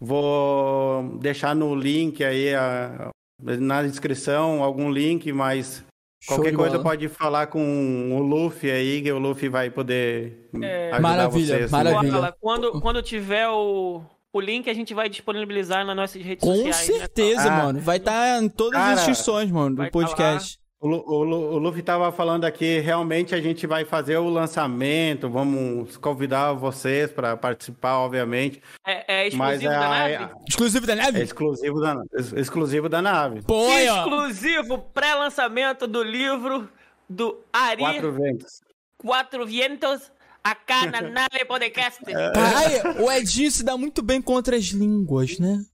vou 0.00 1.18
deixar 1.18 1.54
no 1.54 1.74
link 1.74 2.24
aí, 2.24 2.54
a- 2.54 3.10
na 3.42 3.82
descrição, 3.82 4.62
algum 4.62 4.90
link, 4.90 5.32
mas 5.32 5.84
Show 6.22 6.36
qualquer 6.36 6.54
coisa 6.54 6.72
bola. 6.78 6.84
pode 6.84 7.08
falar 7.08 7.48
com 7.48 8.12
o 8.16 8.20
Luffy 8.22 8.70
aí, 8.70 9.02
que 9.02 9.10
o 9.10 9.18
Luffy 9.18 9.48
vai 9.48 9.70
poder 9.70 10.48
ajudar 10.54 11.00
Maravilha, 11.00 11.56
vocês. 11.58 11.70
maravilha. 11.70 12.12
Koala, 12.12 12.36
quando, 12.40 12.80
quando 12.80 13.02
tiver 13.02 13.48
o, 13.48 14.02
o 14.32 14.40
link, 14.40 14.70
a 14.70 14.74
gente 14.74 14.94
vai 14.94 15.08
disponibilizar 15.08 15.84
nas 15.84 15.96
nossas 15.96 16.22
redes 16.22 16.46
Com 16.46 16.54
sociais. 16.54 16.88
né, 16.88 16.94
certeza, 16.98 17.52
Ah. 17.52 17.64
mano. 17.64 17.80
Vai 17.80 17.96
estar 17.96 18.40
em 18.42 18.48
todas 18.48 18.78
as 18.78 18.84
Cara, 18.86 18.94
instituições, 19.10 19.50
mano, 19.50 19.74
do 19.76 19.82
tá 19.82 19.90
podcast. 19.90 20.58
O, 20.82 20.88
o, 20.88 21.20
o 21.54 21.58
Luffy 21.58 21.78
estava 21.78 22.10
falando 22.10 22.44
aqui, 22.44 22.80
realmente 22.80 23.36
a 23.36 23.40
gente 23.40 23.68
vai 23.68 23.84
fazer 23.84 24.16
o 24.16 24.28
lançamento, 24.28 25.30
vamos 25.30 25.96
convidar 25.96 26.54
vocês 26.54 27.08
para 27.12 27.36
participar, 27.36 27.98
obviamente, 27.98 28.60
É, 28.84 29.26
é 29.26 29.30
mas 29.36 29.62
exclusivo 29.62 29.72
é, 29.72 29.78
da 29.78 29.84
é- 30.08 30.18
nave? 30.18 30.34
Exclusivo 30.48 30.86
da 30.88 30.92
é 30.92 30.96
neve? 30.96 31.22
exclusivo, 31.22 31.80
da, 31.80 32.02
ex- 32.14 32.32
exclusivo 32.32 32.88
da 32.88 33.00
nave. 33.00 33.42
Pô. 33.42 33.68
Exclusivo 33.70 34.78
pré-lançamento 34.92 35.86
do 35.86 36.02
livro 36.02 36.68
do 37.08 37.38
Ari 37.52 37.82
Quatro 37.82 38.12
ventos. 38.12 38.60
Quatro 38.98 39.46
Vientos, 39.46 40.10
acá 40.42 40.86
na 40.86 41.00
nave 41.00 41.44
podcast. 41.46 42.02
Caralho, 42.04 43.04
o 43.04 43.12
Edinho 43.12 43.52
se 43.52 43.62
dá 43.64 43.76
muito 43.76 44.02
bem 44.02 44.20
com 44.20 44.32
outras 44.32 44.64
línguas, 44.66 45.38
né? 45.38 45.64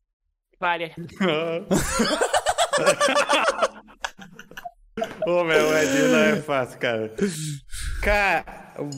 Várias. 0.61 0.93
Ô, 5.27 5.45
meu, 5.45 5.69
o 5.69 5.77
Edinho 5.79 6.09
não 6.09 6.19
é 6.19 6.37
fácil, 6.43 6.79
cara. 6.79 7.13
Cara, 8.03 8.45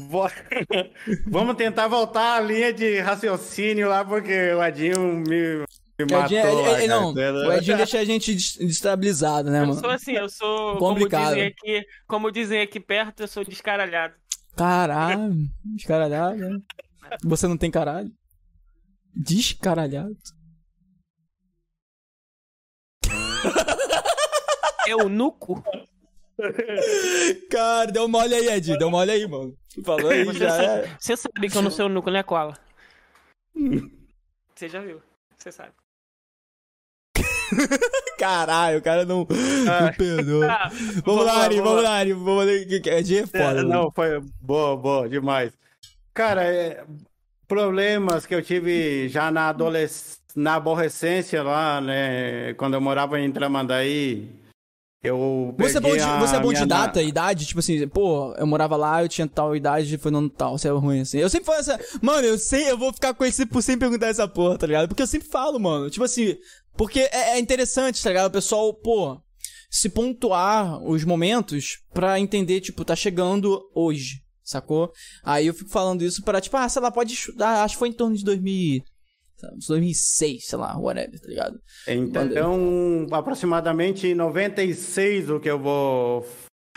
vo- 0.09 0.29
vamos 1.29 1.57
tentar 1.57 1.89
voltar 1.89 2.37
à 2.37 2.41
linha 2.41 2.73
de 2.73 2.99
raciocínio 3.01 3.89
lá, 3.89 4.05
porque 4.05 4.53
o 4.53 4.63
Edinho 4.65 5.01
me, 5.01 5.65
me 5.99 6.05
O 6.05 6.11
matou 6.11 6.25
Edinho, 6.25 6.41
ele- 6.49 6.63
lá, 6.63 6.79
ele- 6.79 6.89
cara. 6.89 7.01
não, 7.01 7.13
o 7.49 7.53
Edinho 7.53 7.77
deixa 7.77 7.99
a 7.99 8.05
gente 8.05 8.35
des- 8.35 8.57
destabilizado, 8.57 9.51
né, 9.51 9.63
Eu 9.63 9.67
mano? 9.67 9.81
sou 9.81 9.91
assim, 9.91 10.13
eu 10.13 10.29
sou, 10.29 10.77
Complicado. 10.79 11.23
como 11.25 11.35
dizem 11.35 11.47
aqui, 11.49 11.87
como 12.07 12.31
dizem 12.33 12.61
aqui 12.61 12.81
perto, 12.81 13.21
eu 13.23 13.29
sou 13.29 13.45
descaralhado. 13.45 14.15
Caralho, 14.57 15.33
descaralhado, 15.65 16.37
né? 16.37 16.59
Você 17.25 17.49
não 17.49 17.57
tem 17.57 17.71
caralho? 17.71 18.11
Descaralhado. 19.15 20.17
Eunuco? 24.87 25.63
Cara, 27.51 27.91
deu 27.91 28.09
mole 28.09 28.35
aí, 28.35 28.49
Ed. 28.49 28.77
Deu 28.79 28.91
mole 28.91 29.11
aí, 29.11 29.27
mano. 29.27 29.55
Falou 29.85 30.11
aí, 30.11 30.25
Você, 30.25 30.39
já 30.39 30.51
sabe, 30.51 30.67
é. 30.67 30.97
você 30.99 31.17
sabe 31.17 31.49
que 31.49 31.57
eu 31.57 31.63
não 31.63 31.71
sou 31.71 31.87
eunuco, 31.87 32.11
né, 32.11 32.23
Koala? 32.23 32.59
Você 34.55 34.69
já 34.69 34.81
viu, 34.81 35.01
você 35.37 35.53
sabe. 35.53 35.73
Caralho, 38.19 38.79
o 38.79 38.83
cara 38.83 39.05
não, 39.05 39.27
não 39.27 39.93
perdoa. 39.97 40.47
Ah, 40.47 40.71
Vamos 41.05 41.25
lá, 41.25 41.39
Ari, 41.43 41.57
vamos 41.57 41.71
vamos 41.71 41.85
lá. 41.85 41.95
Ari. 41.97 42.13
Vamos 42.13 42.47
lá. 42.47 42.53
Ed 42.53 43.17
é 43.17 43.27
foda. 43.27 43.39
É, 43.39 43.55
mano. 43.55 43.69
não, 43.69 43.91
foi 43.91 44.21
boa, 44.41 44.77
boa, 44.77 45.09
demais. 45.09 45.53
Cara, 46.15 46.45
é, 46.45 46.85
problemas 47.49 48.27
que 48.27 48.35
eu 48.35 48.43
tive 48.43 49.09
já 49.09 49.31
na 49.31 49.49
adolescência, 49.49 50.21
na 50.37 50.55
aborrecência 50.55 51.43
lá, 51.43 51.81
né? 51.81 52.55
Quando 52.55 52.75
eu 52.75 52.81
morava 52.81 53.19
em 53.19 53.33
Tramandaí, 53.33 54.29
eu 55.03 55.55
Você 55.59 55.79
é 55.79 55.81
bom 55.81 55.97
de, 55.97 56.03
você 56.21 56.37
é 56.37 56.41
bom 56.41 56.53
de 56.53 56.61
na- 56.61 56.67
data, 56.67 57.03
idade? 57.03 57.47
Tipo 57.47 57.61
assim, 57.61 57.89
pô, 57.89 58.35
eu 58.35 58.47
morava 58.47 58.77
lá, 58.77 59.03
eu 59.03 59.09
tinha 59.09 59.27
tal 59.27 59.57
idade, 59.57 59.97
foi 59.99 60.11
no 60.11 60.29
tal, 60.29 60.59
você 60.59 60.69
é 60.69 60.71
ruim 60.71 61.01
assim. 61.01 61.19
Eu 61.19 61.31
sempre 61.31 61.47
falo 61.47 61.59
essa. 61.59 61.79
Mano, 62.03 62.27
eu 62.27 62.39
sei, 62.39 62.71
eu 62.71 62.77
vou 62.79 62.93
ficar 62.93 63.15
conhecido 63.15 63.51
por 63.51 63.63
sempre 63.63 63.89
perguntar 63.89 64.09
essa 64.09 64.29
porra, 64.29 64.59
tá 64.59 64.67
ligado? 64.67 64.89
Porque 64.89 65.03
eu 65.03 65.07
sempre 65.07 65.29
falo, 65.29 65.59
mano. 65.59 65.89
Tipo 65.91 66.05
assim, 66.05 66.37
porque 66.77 67.01
é, 67.01 67.37
é 67.37 67.39
interessante, 67.39 68.03
tá 68.03 68.11
ligado? 68.11 68.29
O 68.29 68.33
pessoal, 68.33 68.75
pô. 68.75 69.19
se 69.71 69.89
pontuar 69.89 70.83
os 70.83 71.05
momentos 71.05 71.79
pra 71.95 72.19
entender, 72.19 72.61
tipo, 72.61 72.85
tá 72.85 72.97
chegando 72.97 73.61
hoje, 73.75 74.23
sacou? 74.43 74.93
Aí 75.23 75.47
eu 75.47 75.55
fico 75.55 75.71
falando 75.71 76.03
isso 76.03 76.23
pra, 76.25 76.41
tipo, 76.41 76.57
ah, 76.57 76.69
sei 76.69 76.83
lá, 76.83 76.91
pode 76.91 77.15
estudar, 77.15 77.63
acho 77.63 77.75
que 77.75 77.79
foi 77.79 77.89
em 77.89 77.93
torno 77.93 78.17
de 78.17 78.25
2000, 78.25 78.51
sei 78.51 78.83
lá, 78.83 78.90
2006, 79.57 80.47
sei 80.47 80.59
lá, 80.59 80.77
whatever, 80.79 81.21
tá 81.21 81.29
ligado? 81.29 81.59
Então, 81.87 83.07
aproximadamente 83.13 84.07
em 84.09 84.15
96 84.15 85.31
o 85.31 85.41
que 85.41 85.51
eu 85.51 85.59
vou. 85.59 86.27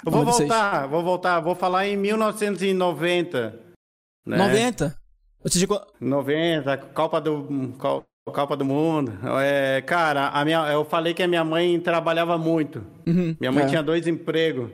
Eu 0.05 0.11
vou 0.11 0.23
96. 0.25 0.49
voltar, 0.49 0.87
vou 0.87 1.03
voltar, 1.03 1.39
vou 1.39 1.55
falar 1.55 1.87
em 1.87 1.95
1990. 1.97 3.59
Né? 4.25 4.37
90? 4.37 4.95
Ou 5.43 5.51
seja, 5.51 5.67
qu- 5.67 5.81
90, 5.99 6.77
Copa 6.77 7.19
do, 7.21 7.73
Co- 7.77 8.03
Copa 8.25 8.55
do 8.55 8.63
Mundo. 8.65 9.13
É, 9.41 9.81
cara, 9.81 10.29
a 10.29 10.45
minha, 10.45 10.59
eu 10.71 10.85
falei 10.85 11.13
que 11.13 11.21
a 11.23 11.27
minha 11.27 11.43
mãe 11.43 11.79
trabalhava 11.79 12.37
muito. 12.37 12.83
Uhum, 13.05 13.35
Minha 13.39 13.51
mãe 13.51 13.63
é. 13.65 13.67
tinha 13.67 13.83
dois 13.83 14.07
empregos. 14.07 14.69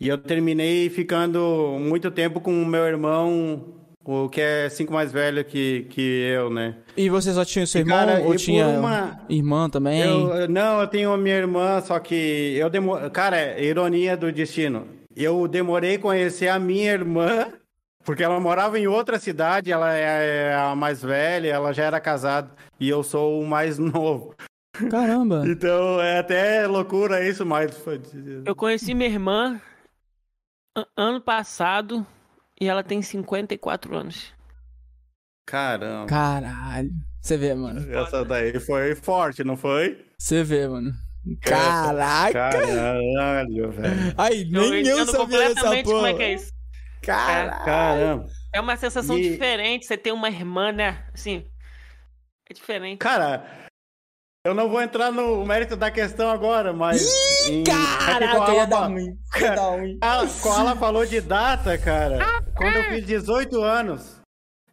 E 0.00 0.06
eu 0.08 0.16
terminei 0.16 0.88
ficando 0.88 1.76
muito 1.80 2.10
tempo 2.10 2.40
com 2.40 2.52
o 2.62 2.64
meu 2.66 2.84
irmão, 2.84 3.64
o 4.10 4.28
que 4.28 4.40
é 4.40 4.68
cinco 4.70 4.92
mais 4.94 5.12
velho 5.12 5.44
que, 5.44 5.82
que 5.90 6.00
eu, 6.00 6.48
né? 6.48 6.76
E 6.96 7.10
você 7.10 7.30
só 7.32 7.44
tinha 7.44 7.66
seu 7.66 7.80
E, 7.80 7.82
irmão 7.82 7.98
cara, 7.98 8.20
ou 8.22 8.34
tinha 8.36 8.66
uma- 8.66 9.20
irmã 9.28 9.68
também? 9.68 10.00
Eu, 10.00 10.48
não, 10.48 10.80
eu 10.80 10.86
tenho 10.88 11.12
a 11.12 11.18
minha 11.18 11.36
irmã, 11.36 11.80
só 11.82 11.98
que 11.98 12.56
eu 12.56 12.70
demorei. 12.70 13.10
Cara, 13.10 13.36
é 13.38 13.62
ironia 13.62 14.16
do 14.16 14.32
destino. 14.32 14.86
Eu 15.14 15.46
demorei 15.46 15.96
a 15.96 15.98
conhecer 15.98 16.48
a 16.48 16.58
minha 16.58 16.90
irmã, 16.90 17.52
porque 18.04 18.22
ela 18.24 18.40
morava 18.40 18.78
em 18.78 18.86
outra 18.86 19.18
cidade, 19.18 19.70
ela 19.70 19.92
é 19.92 20.54
a 20.54 20.74
mais 20.74 21.02
velha, 21.02 21.50
ela 21.50 21.72
já 21.74 21.84
era 21.84 22.00
casada, 22.00 22.50
e 22.80 22.88
eu 22.88 23.02
sou 23.02 23.42
o 23.42 23.46
mais 23.46 23.76
novo. 23.78 24.34
Caramba. 24.90 25.42
Então 25.46 26.00
é 26.00 26.18
até 26.20 26.66
loucura 26.66 27.22
isso, 27.28 27.44
mas. 27.44 27.76
Eu 28.46 28.56
conheci 28.56 28.94
minha 28.94 29.10
irmã 29.10 29.60
ano 30.96 31.20
passado 31.20 32.06
e 32.60 32.68
ela 32.68 32.82
tem 32.82 33.00
54 33.02 33.96
anos. 33.96 34.32
Caramba. 35.46 36.06
Caralho. 36.06 36.90
Você 37.20 37.36
vê, 37.36 37.54
mano. 37.54 37.80
Essa 37.94 38.24
daí 38.24 38.58
foi 38.60 38.94
forte, 38.94 39.42
não 39.42 39.56
foi? 39.56 40.04
Você 40.18 40.44
vê, 40.44 40.68
mano. 40.68 40.92
Caraca. 41.42 42.32
Caralho, 42.50 43.70
velho. 43.72 44.14
Ai, 44.16 44.44
nem 44.44 44.86
eu, 44.86 45.00
entendo 45.00 45.10
sabia 45.10 45.48
dessa 45.54 45.60
porra. 45.70 45.82
como 45.84 46.06
é 46.06 46.14
que 46.14 46.22
é 46.22 46.34
isso. 46.34 46.52
Caralho. 47.02 47.64
Caramba. 47.64 48.26
É 48.54 48.60
uma 48.60 48.76
sensação 48.76 49.18
E- 49.18 49.30
diferente, 49.30 49.86
você 49.86 49.96
tem 49.96 50.12
uma 50.12 50.28
irmã, 50.28 50.72
né? 50.72 51.04
Assim, 51.12 51.44
é 52.48 52.54
diferente. 52.54 52.98
Cara, 52.98 53.67
eu 54.48 54.54
não 54.54 54.68
vou 54.68 54.80
entrar 54.82 55.10
no 55.12 55.44
mérito 55.46 55.76
da 55.76 55.90
questão 55.90 56.30
agora, 56.30 56.72
mas. 56.72 57.02
em- 57.48 57.60
é 57.60 57.64
que 57.64 57.70
Caraca, 57.70 58.36
Koala 58.36 58.54
ia 58.54 58.66
dar 58.66 58.86
ruim. 58.86 59.18
Ia 59.40 59.54
dar 59.54 59.66
ruim. 59.70 59.98
A 60.00 60.26
Koala 60.42 60.76
falou 60.76 61.06
de 61.06 61.20
data, 61.20 61.76
cara. 61.78 62.18
Quando 62.56 62.76
eu 62.76 62.84
fiz 62.84 63.06
18 63.06 63.62
anos, 63.62 64.20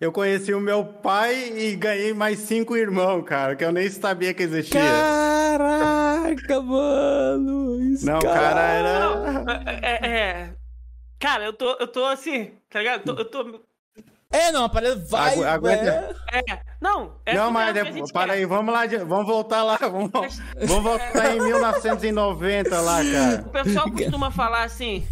eu 0.01 0.11
conheci 0.11 0.53
o 0.53 0.59
meu 0.59 0.83
pai 0.83 1.51
e 1.57 1.75
ganhei 1.75 2.13
mais 2.13 2.39
cinco 2.39 2.75
irmãos, 2.75 3.23
cara, 3.23 3.55
que 3.55 3.63
eu 3.63 3.71
nem 3.71 3.89
sabia 3.89 4.33
que 4.33 4.43
existia. 4.43 4.81
Caraca, 4.81 6.61
mano. 6.61 7.81
Isso, 7.81 8.05
Não, 8.05 8.19
caralho. 8.19 8.55
cara, 8.55 8.61
era. 8.61 9.79
É, 9.81 10.07
é, 10.07 10.09
é. 10.19 10.53
Cara, 11.19 11.45
eu 11.45 11.53
tô, 11.53 11.77
eu 11.79 11.87
tô 11.87 12.03
assim, 12.05 12.51
tá 12.69 12.79
ligado? 12.79 13.09
Eu 13.09 13.15
tô. 13.15 13.21
Eu 13.21 13.25
tô 13.51 13.61
É, 14.35 14.51
não, 14.51 14.65
a 14.65 14.69
parada 14.69 14.95
vai. 15.07 15.33
Agu- 15.33 15.43
aguenta. 15.43 16.15
é. 16.31 16.39
é, 16.51 16.61
não, 16.81 17.15
é 17.25 17.33
Não, 17.33 17.51
mas 17.51 17.73
depois, 17.73 18.11
para 18.11 18.27
quer. 18.33 18.39
aí, 18.39 18.45
vamos 18.45 18.73
lá, 18.73 18.85
de- 18.85 18.97
vamos 18.97 19.25
voltar 19.25 19.63
lá, 19.63 19.77
vamos, 19.77 20.11
vamos 20.67 20.83
voltar 20.83 21.35
em 21.35 21.41
1990 21.41 22.81
lá, 22.81 23.01
O 23.01 23.11
cara. 23.11 23.43
pessoal 23.63 23.91
costuma 23.91 24.31
falar 24.31 24.63
assim, 24.63 25.07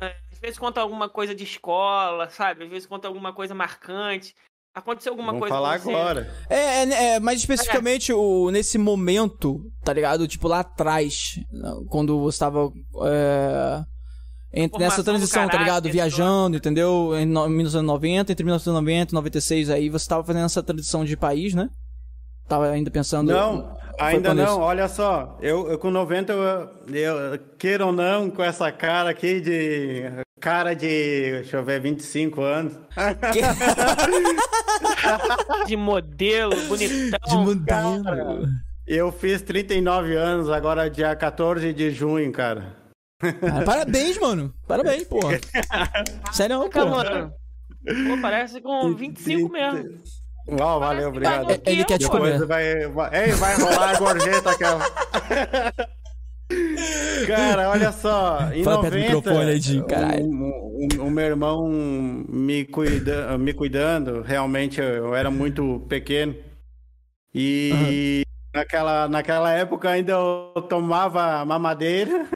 é, 0.00 0.14
às 0.32 0.38
vezes 0.38 0.58
conta 0.58 0.80
alguma 0.80 1.08
coisa 1.08 1.34
de 1.34 1.44
escola, 1.44 2.28
sabe? 2.30 2.64
Às 2.64 2.70
vezes 2.70 2.86
conta 2.86 3.08
alguma 3.08 3.32
coisa 3.32 3.54
marcante. 3.54 4.34
Aconteceu 4.76 5.12
alguma 5.12 5.28
Vamos 5.32 5.40
coisa 5.48 5.54
falar 5.54 5.74
agora. 5.74 6.34
É, 6.50 6.56
é, 6.82 7.04
é, 7.14 7.20
mais 7.20 7.38
especificamente 7.38 8.12
o, 8.12 8.50
nesse 8.50 8.76
momento, 8.76 9.70
tá 9.84 9.92
ligado? 9.92 10.26
Tipo, 10.26 10.48
lá 10.48 10.60
atrás, 10.60 11.38
quando 11.88 12.18
você 12.20 12.40
tava 12.40 12.72
é, 13.06 13.84
entre, 14.54 14.78
nessa 14.78 15.02
transição, 15.02 15.48
tá 15.48 15.58
ligado? 15.58 15.90
Viajando, 15.90 16.56
entendeu? 16.56 17.12
Em 17.16 17.26
no- 17.26 17.48
1990, 17.48 18.32
entre 18.32 18.44
1990 18.44 19.12
e 19.12 19.14
96 19.14 19.70
aí, 19.70 19.88
você 19.88 20.08
tava 20.08 20.24
fazendo 20.24 20.44
essa 20.44 20.62
transição 20.62 21.04
de 21.04 21.16
país, 21.16 21.54
né? 21.54 21.68
Tava 22.48 22.68
ainda 22.68 22.90
pensando... 22.90 23.32
Não, 23.32 23.76
ainda 23.98 24.34
não, 24.34 24.44
isso? 24.44 24.58
olha 24.58 24.88
só, 24.88 25.38
eu, 25.40 25.70
eu 25.70 25.78
com 25.78 25.90
90, 25.90 26.32
eu, 26.32 26.68
eu, 26.94 27.38
queira 27.58 27.86
ou 27.86 27.92
não, 27.92 28.30
com 28.30 28.42
essa 28.42 28.70
cara 28.70 29.10
aqui 29.10 29.40
de. 29.40 30.02
Cara 30.40 30.74
de. 30.74 30.86
Deixa 30.86 31.56
eu 31.56 31.64
ver, 31.64 31.80
25 31.80 32.42
anos. 32.42 32.74
De 35.66 35.76
modelo, 35.76 36.54
bonitão. 36.68 37.18
De 37.26 37.36
modelo. 37.36 38.46
Eu 38.86 39.10
fiz 39.10 39.40
39 39.42 40.14
anos, 40.14 40.50
agora 40.50 40.90
dia 40.90 41.14
14 41.16 41.72
de 41.72 41.90
junho, 41.90 42.30
cara. 42.32 42.76
Parabéns, 43.64 44.18
mano. 44.18 44.54
Parabéns, 44.66 45.04
porra. 45.04 45.38
Sério, 46.32 46.68
Caraca, 46.68 46.90
porra. 46.90 47.04
mano. 47.14 47.32
Pô, 48.16 48.20
parece 48.22 48.60
com 48.60 48.94
25 48.94 49.50
mesmo. 49.52 49.98
Ó, 50.60 50.78
valeu, 50.78 51.08
obrigado. 51.08 51.46
Tá 51.58 51.70
Ele 51.70 51.84
quer 51.84 51.98
te 51.98 52.08
comer. 52.08 52.44
Vai, 52.46 52.86
vai, 52.88 53.24
ei, 53.28 53.32
vai 53.32 53.56
rolar 53.56 53.90
a 53.90 53.98
gorjeta 53.98 54.50
aquela. 54.50 54.80
Cara, 57.26 57.70
olha 57.70 57.90
só, 57.90 58.52
em 58.52 58.62
Fala 58.62 58.82
perto 58.82 58.92
do 58.94 58.98
90, 59.00 59.16
microfone 59.16 59.50
aí, 59.50 59.60
Jim, 59.60 59.82
caralho. 59.86 60.24
o, 60.26 60.86
o- 61.00 61.06
o 61.06 61.10
meu 61.10 61.24
irmão 61.24 61.66
me, 61.68 62.64
cuida, 62.66 63.36
me 63.38 63.54
cuidando, 63.54 64.20
realmente 64.20 64.78
eu 64.80 65.14
era 65.14 65.30
muito 65.30 65.80
pequeno. 65.88 66.34
E 67.34 68.22
naquela, 68.54 69.08
naquela 69.08 69.50
época 69.52 69.88
ainda 69.90 70.12
eu 70.12 70.52
tomava 70.68 71.44
mamadeira. 71.46 72.26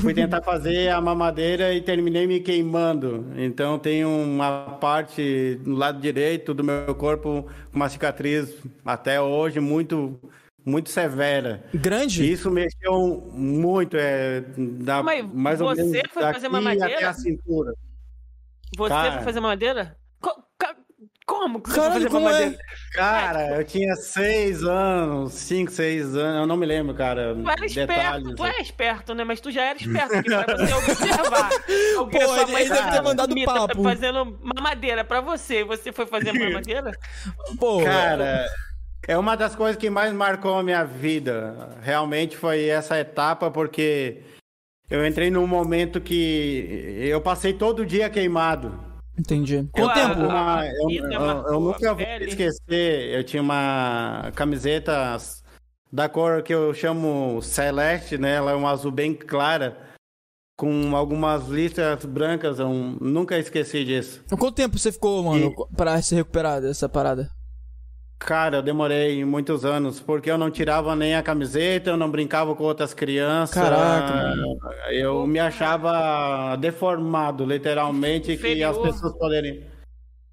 Fui 0.00 0.14
tentar 0.14 0.42
fazer 0.42 0.90
a 0.90 1.00
mamadeira 1.00 1.74
e 1.74 1.80
terminei 1.80 2.26
me 2.26 2.40
queimando. 2.40 3.26
Então 3.36 3.78
tem 3.78 4.04
uma 4.04 4.76
parte 4.80 5.60
no 5.64 5.74
lado 5.76 6.00
direito 6.00 6.52
do 6.54 6.62
meu 6.62 6.94
corpo 6.94 7.42
com 7.70 7.76
uma 7.76 7.88
cicatriz 7.88 8.54
até 8.84 9.20
hoje 9.20 9.58
muito 9.60 10.18
muito 10.64 10.90
severa. 10.90 11.64
Grande? 11.72 12.30
Isso 12.30 12.50
mexeu 12.50 13.30
muito, 13.32 13.96
é, 13.96 14.40
da, 14.58 15.00
Mas 15.02 15.24
mais 15.32 15.60
ou 15.60 15.68
você 15.68 15.82
menos 15.84 16.10
foi 16.12 16.22
fazer 16.22 16.48
mamadeira? 16.48 16.86
até 16.96 17.04
a 17.04 17.12
cintura. 17.12 17.72
Você 18.76 18.88
Cara. 18.90 19.12
foi 19.12 19.22
fazer 19.22 19.40
madeira? 19.40 19.96
Co- 20.20 20.42
Como 21.24 21.60
Caralho, 21.60 22.10
como 22.10 22.28
é? 22.28 22.56
Cara, 22.96 23.56
eu 23.58 23.64
tinha 23.64 23.94
seis 23.96 24.62
anos, 24.64 25.32
cinco, 25.34 25.70
seis 25.70 26.16
anos, 26.16 26.40
eu 26.40 26.46
não 26.46 26.56
me 26.56 26.64
lembro, 26.66 26.94
cara. 26.94 27.34
Tu 27.34 27.50
era 27.50 27.66
esperto, 27.66 27.86
detalhes. 27.94 28.34
tu 28.34 28.44
é 28.44 28.60
esperto, 28.60 29.14
né? 29.14 29.24
Mas 29.24 29.40
tu 29.40 29.50
já 29.50 29.62
era 29.62 29.78
esperto, 29.78 30.08
porque 30.14 30.30
pra 30.30 30.56
você 30.56 30.74
observar. 30.74 31.50
Alguém 31.98 32.20
Pô, 32.26 32.36
ele- 32.36 32.52
mãe 32.52 32.62
ele 32.62 32.70
deve 32.70 32.82
ter 32.82 32.86
fazendo 32.88 33.04
mandado 33.04 33.28
comida, 33.28 33.52
papo. 33.52 33.82
Fazendo 33.82 34.38
mamadeira 34.42 35.04
pra 35.04 35.20
você, 35.20 35.62
você 35.64 35.92
foi 35.92 36.06
fazer 36.06 36.32
mamadeira? 36.38 36.90
Pô, 37.58 37.82
Cara, 37.84 38.46
é 39.06 39.16
uma 39.18 39.36
das 39.36 39.54
coisas 39.54 39.76
que 39.76 39.90
mais 39.90 40.12
marcou 40.12 40.58
a 40.58 40.62
minha 40.62 40.84
vida. 40.84 41.76
Realmente 41.82 42.36
foi 42.36 42.66
essa 42.68 42.98
etapa, 42.98 43.50
porque 43.50 44.22
eu 44.90 45.06
entrei 45.06 45.30
num 45.30 45.46
momento 45.46 46.00
que 46.00 46.98
eu 47.10 47.20
passei 47.20 47.52
todo 47.52 47.84
dia 47.84 48.08
queimado. 48.08 48.85
Entendi. 49.18 49.68
Quanto 49.72 49.90
a- 49.90 49.94
tempo? 49.94 50.20
Uma- 50.20 50.60
a 50.60 50.66
eu, 50.66 50.86
vida 50.88 51.06
eu- 51.14 51.20
eu 51.20 51.30
a 51.56 51.60
nunca 51.60 51.94
vou 51.94 51.96
pele. 52.04 52.26
esquecer, 52.26 53.14
eu 53.14 53.24
tinha 53.24 53.42
uma 53.42 54.30
camiseta 54.34 55.16
da 55.92 56.08
cor 56.08 56.42
que 56.42 56.54
eu 56.54 56.72
chamo 56.74 57.40
celeste, 57.42 58.18
né? 58.18 58.34
Ela 58.34 58.52
é 58.52 58.56
um 58.56 58.66
azul 58.66 58.90
bem 58.90 59.14
clara, 59.14 59.76
com 60.58 60.96
algumas 60.96 61.48
listras 61.48 62.04
brancas, 62.04 62.58
eu 62.58 62.68
nunca 62.68 63.38
esqueci 63.38 63.84
disso. 63.84 64.22
Quanto 64.38 64.52
tempo 64.52 64.78
você 64.78 64.90
ficou, 64.90 65.22
mano, 65.22 65.52
pra 65.76 66.00
se 66.00 66.14
recuperar 66.14 66.60
dessa 66.60 66.88
parada? 66.88 67.28
Cara, 68.18 68.56
eu 68.58 68.62
demorei 68.62 69.24
muitos 69.24 69.64
anos, 69.64 70.00
porque 70.00 70.30
eu 70.30 70.38
não 70.38 70.50
tirava 70.50 70.96
nem 70.96 71.14
a 71.14 71.22
camiseta, 71.22 71.90
eu 71.90 71.96
não 71.96 72.10
brincava 72.10 72.54
com 72.54 72.64
outras 72.64 72.94
crianças. 72.94 73.54
Caraca, 73.62 74.12
mano. 74.14 74.58
Eu 74.90 75.26
me 75.26 75.38
achava 75.38 76.56
deformado, 76.56 77.44
literalmente, 77.44 78.28
que 78.36 78.62
as 78.62 78.74
Inferior. 78.76 78.82
pessoas 78.82 79.12
poderiam, 79.18 79.62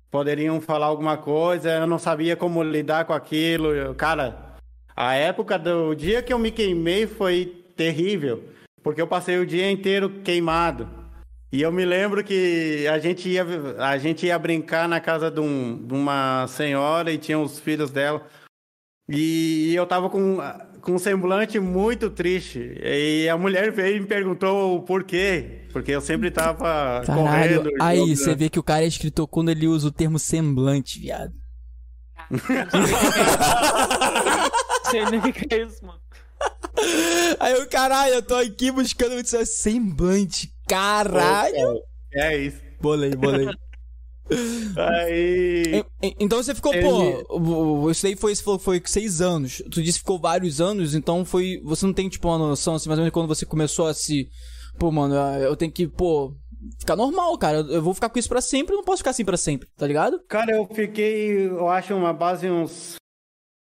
poderiam 0.09 0.61
falar 0.61 0.85
alguma 0.85 1.17
coisa, 1.17 1.71
eu 1.71 1.87
não 1.87 1.99
sabia 1.99 2.35
como 2.37 2.63
lidar 2.63 3.03
com 3.05 3.13
aquilo. 3.13 3.73
Eu- 3.73 3.93
Cara, 3.93 4.55
a 4.95 5.13
época 5.15 5.59
do 5.59 5.93
dia 5.93 6.21
que 6.23 6.31
eu 6.31 6.39
me 6.39 6.51
queimei 6.51 7.05
foi 7.05 7.45
terrível, 7.75 8.45
porque 8.81 9.01
eu 9.01 9.07
passei 9.07 9.37
o 9.39 9.45
dia 9.45 9.69
inteiro 9.69 10.09
queimado. 10.23 10.87
E 11.53 11.61
eu 11.61 11.71
me 11.71 11.85
lembro 11.85 12.23
que 12.23 12.87
a 12.91 12.97
gente 12.97 13.29
ia, 13.29 13.45
a 13.77 13.95
gente 13.99 14.25
ia 14.25 14.39
brincar 14.39 14.89
na 14.89 14.99
casa 14.99 15.29
de, 15.29 15.39
um- 15.39 15.77
de 15.85 15.93
uma 15.93 16.47
senhora 16.47 17.11
e 17.11 17.17
tinha 17.19 17.37
os 17.37 17.59
filhos 17.59 17.91
dela. 17.91 18.25
E 19.07 19.71
eu 19.75 19.85
tava 19.85 20.09
com, 20.09 20.37
com 20.81 20.93
um 20.93 20.97
semblante 20.97 21.59
muito 21.59 22.09
triste. 22.09 22.75
E 22.83 23.29
a 23.29 23.37
mulher 23.37 23.71
veio 23.71 23.97
e 23.97 23.99
me 23.99 24.07
perguntou 24.07 24.77
o 24.77 24.81
porquê. 24.81 25.67
Porque 25.71 25.91
eu 25.91 26.01
sempre 26.01 26.31
tava 26.31 27.03
Caralho, 27.05 27.61
correndo. 27.61 27.69
aí 27.81 27.99
jogando. 27.99 28.15
você 28.17 28.35
vê 28.35 28.49
que 28.49 28.59
o 28.59 28.63
cara 28.63 28.83
é 28.83 28.87
escritor 28.87 29.27
quando 29.27 29.49
ele 29.49 29.67
usa 29.67 29.89
o 29.89 29.91
termo 29.91 30.17
semblante, 30.17 30.99
viado. 30.99 31.33
Sei 34.89 35.05
nem 35.05 35.19
o 35.19 35.33
que 35.33 35.53
é 35.53 35.61
isso, 35.63 35.85
mano. 35.85 35.99
Aí 37.39 37.53
eu, 37.53 37.67
caralho, 37.67 38.15
eu 38.15 38.21
tô 38.21 38.35
aqui 38.35 38.71
buscando 38.71 39.15
o 39.15 39.25
seu 39.25 39.45
semblante. 39.45 40.52
Caralho. 40.67 41.79
É 42.13 42.37
isso. 42.37 42.61
Bolei, 42.81 43.15
bolei. 43.15 43.47
Aí. 44.77 45.83
Então 46.19 46.41
você 46.41 46.55
ficou, 46.55 46.73
Ele- 46.73 46.83
pô, 47.27 47.89
isso 47.91 48.03
daí 48.03 48.15
foi, 48.15 48.33
você 48.35 48.43
falou 48.43 48.57
que 48.59 48.65
foi 48.65 48.81
seis 48.85 49.21
anos. 49.21 49.61
Tu 49.71 49.81
disse 49.83 49.97
que 49.99 50.03
ficou 50.03 50.19
vários 50.19 50.61
anos, 50.61 50.95
então 50.95 51.25
foi. 51.25 51.59
Você 51.63 51.85
não 51.85 51.93
tem, 51.93 52.09
tipo, 52.09 52.27
uma 52.27 52.37
noção, 52.37 52.75
assim, 52.75 52.87
mais 52.89 52.97
ou 52.97 53.03
menos 53.03 53.13
quando 53.13 53.27
você 53.27 53.45
começou 53.45 53.87
a 53.87 53.93
se. 53.93 54.27
Pô, 54.79 54.91
mano, 54.91 55.13
eu 55.39 55.55
tenho 55.55 55.71
que, 55.71 55.87
pô, 55.87 56.33
ficar 56.79 56.95
normal, 56.95 57.37
cara. 57.37 57.57
Eu 57.57 57.81
vou 57.81 57.93
ficar 57.93 58.09
com 58.09 58.17
isso 58.17 58.29
pra 58.29 58.41
sempre, 58.41 58.73
eu 58.73 58.77
não 58.77 58.83
posso 58.83 58.99
ficar 58.99 59.11
assim 59.11 59.25
pra 59.25 59.37
sempre, 59.37 59.67
tá 59.77 59.85
ligado? 59.85 60.19
Cara, 60.27 60.51
eu 60.55 60.65
fiquei, 60.73 61.47
eu 61.47 61.69
acho, 61.69 61.93
uma 61.93 62.13
base 62.13 62.49
uns. 62.49 62.95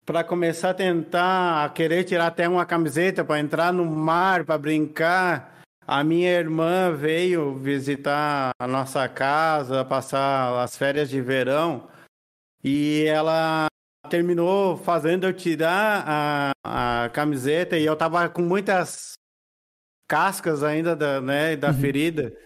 Pra 0.05 0.23
começar 0.23 0.71
a 0.71 0.73
tentar 0.73 1.71
querer 1.75 2.03
tirar 2.03 2.27
até 2.27 2.49
uma 2.49 2.65
camiseta 2.65 3.23
pra 3.23 3.39
entrar 3.39 3.71
no 3.71 3.85
mar, 3.85 4.43
pra 4.43 4.57
brincar. 4.57 5.58
A 5.91 6.03
minha 6.03 6.29
irmã 6.29 6.93
veio 6.95 7.55
visitar 7.55 8.51
a 8.59 8.67
nossa 8.67 9.09
casa, 9.09 9.83
passar 9.83 10.63
as 10.63 10.77
férias 10.77 11.09
de 11.09 11.19
verão. 11.19 11.89
E 12.63 13.05
ela 13.07 13.65
terminou 14.07 14.77
fazendo 14.77 15.25
eu 15.25 15.33
tirar 15.33 16.03
a, 16.07 17.05
a 17.05 17.09
camiseta 17.09 17.75
e 17.75 17.85
eu 17.85 17.95
tava 17.95 18.29
com 18.29 18.43
muitas 18.43 19.13
cascas 20.07 20.61
ainda 20.61 20.95
da, 20.95 21.19
né, 21.19 21.55
da 21.55 21.73
ferida. 21.73 22.37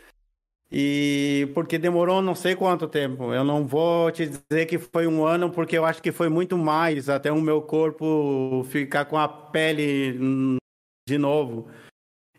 E 0.72 1.52
porque 1.54 1.78
demorou 1.78 2.22
não 2.22 2.36
sei 2.36 2.56
quanto 2.56 2.88
tempo. 2.88 3.34
Eu 3.34 3.44
não 3.44 3.68
vou 3.68 4.10
te 4.10 4.26
dizer 4.26 4.68
que 4.68 4.80
foi 4.80 5.06
um 5.06 5.26
ano, 5.26 5.52
porque 5.52 5.78
eu 5.78 5.84
acho 5.84 6.02
que 6.02 6.14
foi 6.14 6.30
muito 6.30 6.58
mais 6.58 7.10
até 7.10 7.30
o 7.30 7.42
meu 7.42 7.62
corpo 7.62 8.64
ficar 8.70 9.04
com 9.04 9.18
a 9.18 9.28
pele 9.28 10.58
de 11.06 11.18
novo. 11.18 11.70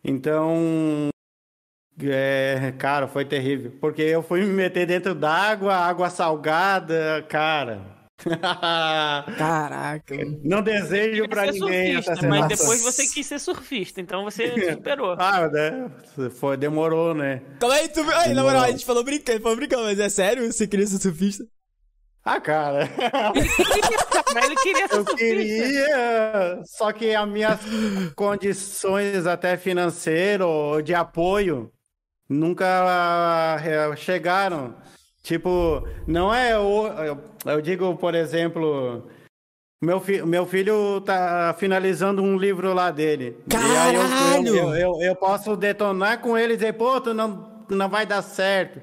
Então, 0.05 1.09
é, 2.03 2.75
cara, 2.79 3.09
foi 3.09 3.25
terrível. 3.25 3.73
Porque 3.81 4.03
eu 4.03 4.23
fui 4.23 4.45
me 4.45 4.53
meter 4.53 4.87
dentro 4.87 5.15
d'água, 5.15 5.75
água 5.75 6.11
salgada, 6.11 7.25
cara. 7.29 7.95
Caraca. 9.37 10.15
não 10.45 10.63
desejo 10.63 11.25
ser 11.25 11.53
ninguém 11.53 11.97
essa 11.97 12.15
surfista, 12.15 12.29
mas 12.29 12.43
sensação. 12.43 12.49
depois 12.49 12.83
você 12.83 13.07
quis 13.07 13.27
ser 13.27 13.41
surfista, 13.41 14.01
então 14.01 14.25
você 14.25 14.49
superou. 14.73 15.17
Ah, 15.19 15.49
né? 15.49 15.91
Foi, 16.31 16.57
demorou, 16.57 17.13
né? 17.15 17.43
Calma 17.59 17.75
aí, 17.75 17.89
tu. 17.89 18.01
Aí, 18.11 18.33
na 18.33 18.43
moral, 18.43 18.63
a 18.63 18.71
gente 18.71 18.85
falou 18.85 19.03
brincando, 19.03 19.41
falou 19.41 19.57
brincando, 19.57 19.83
mas 19.83 19.99
é 19.99 20.09
sério? 20.09 20.51
Você 20.51 20.67
queria 20.67 20.87
ser 20.87 20.99
surfista? 20.99 21.45
Ah, 22.25 22.41
cara. 22.41 22.89
Mas 24.35 24.45
ele 24.47 24.57
queria 24.57 24.89
ser 24.89 24.97
Eu 24.97 25.05
queria, 25.05 26.63
só 26.65 26.91
que 26.93 27.15
as 27.15 27.29
minhas 27.29 27.61
condições 28.17 29.27
até 29.27 29.57
financeiro, 29.57 30.81
de 30.83 30.95
apoio, 30.95 31.71
nunca 32.29 33.61
eh, 33.63 33.97
chegaram. 33.97 34.75
Tipo, 35.23 35.87
não 36.07 36.35
é 36.35 36.59
o, 36.59 36.87
eu, 37.47 37.61
digo, 37.61 37.95
por 37.97 38.15
exemplo, 38.15 39.07
meu, 39.83 40.01
fi, 40.01 40.23
meu 40.23 40.45
filho 40.47 41.01
tá 41.03 41.55
finalizando 41.59 42.23
um 42.23 42.37
livro 42.37 42.73
lá 42.75 42.91
dele. 42.91 43.37
E 43.53 43.57
aí 43.57 43.95
eu- 43.95 44.01
Caralho! 44.03 44.57
Eu, 44.57 44.75
eu, 44.75 45.03
eu 45.03 45.17
posso 45.17 45.57
detonar 45.57 46.21
com 46.21 46.37
ele 46.37 46.55
e 46.55 46.57
dizer, 46.57 46.73
pô, 46.75 47.01
tu 47.01 47.13
não, 47.15 47.65
não 47.71 47.89
vai 47.89 48.05
dar 48.07 48.23
certo. 48.23 48.81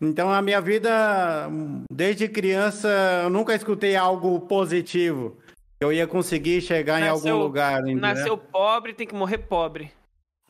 Então, 0.00 0.30
a 0.30 0.40
minha 0.40 0.60
vida, 0.60 1.48
desde 1.90 2.28
criança, 2.28 2.88
eu 3.24 3.30
nunca 3.30 3.54
escutei 3.54 3.96
algo 3.96 4.40
positivo. 4.42 5.36
Eu 5.80 5.92
ia 5.92 6.06
conseguir 6.06 6.60
chegar 6.60 7.00
em 7.00 7.04
Nasceu- 7.06 7.32
algum 7.34 7.42
lugar. 7.44 7.80
entendeu? 7.82 8.00
Nasceu 8.00 8.38
pobre, 8.38 8.94
tem 8.94 9.06
que 9.06 9.14
morrer 9.14 9.38
pobre. 9.38 9.90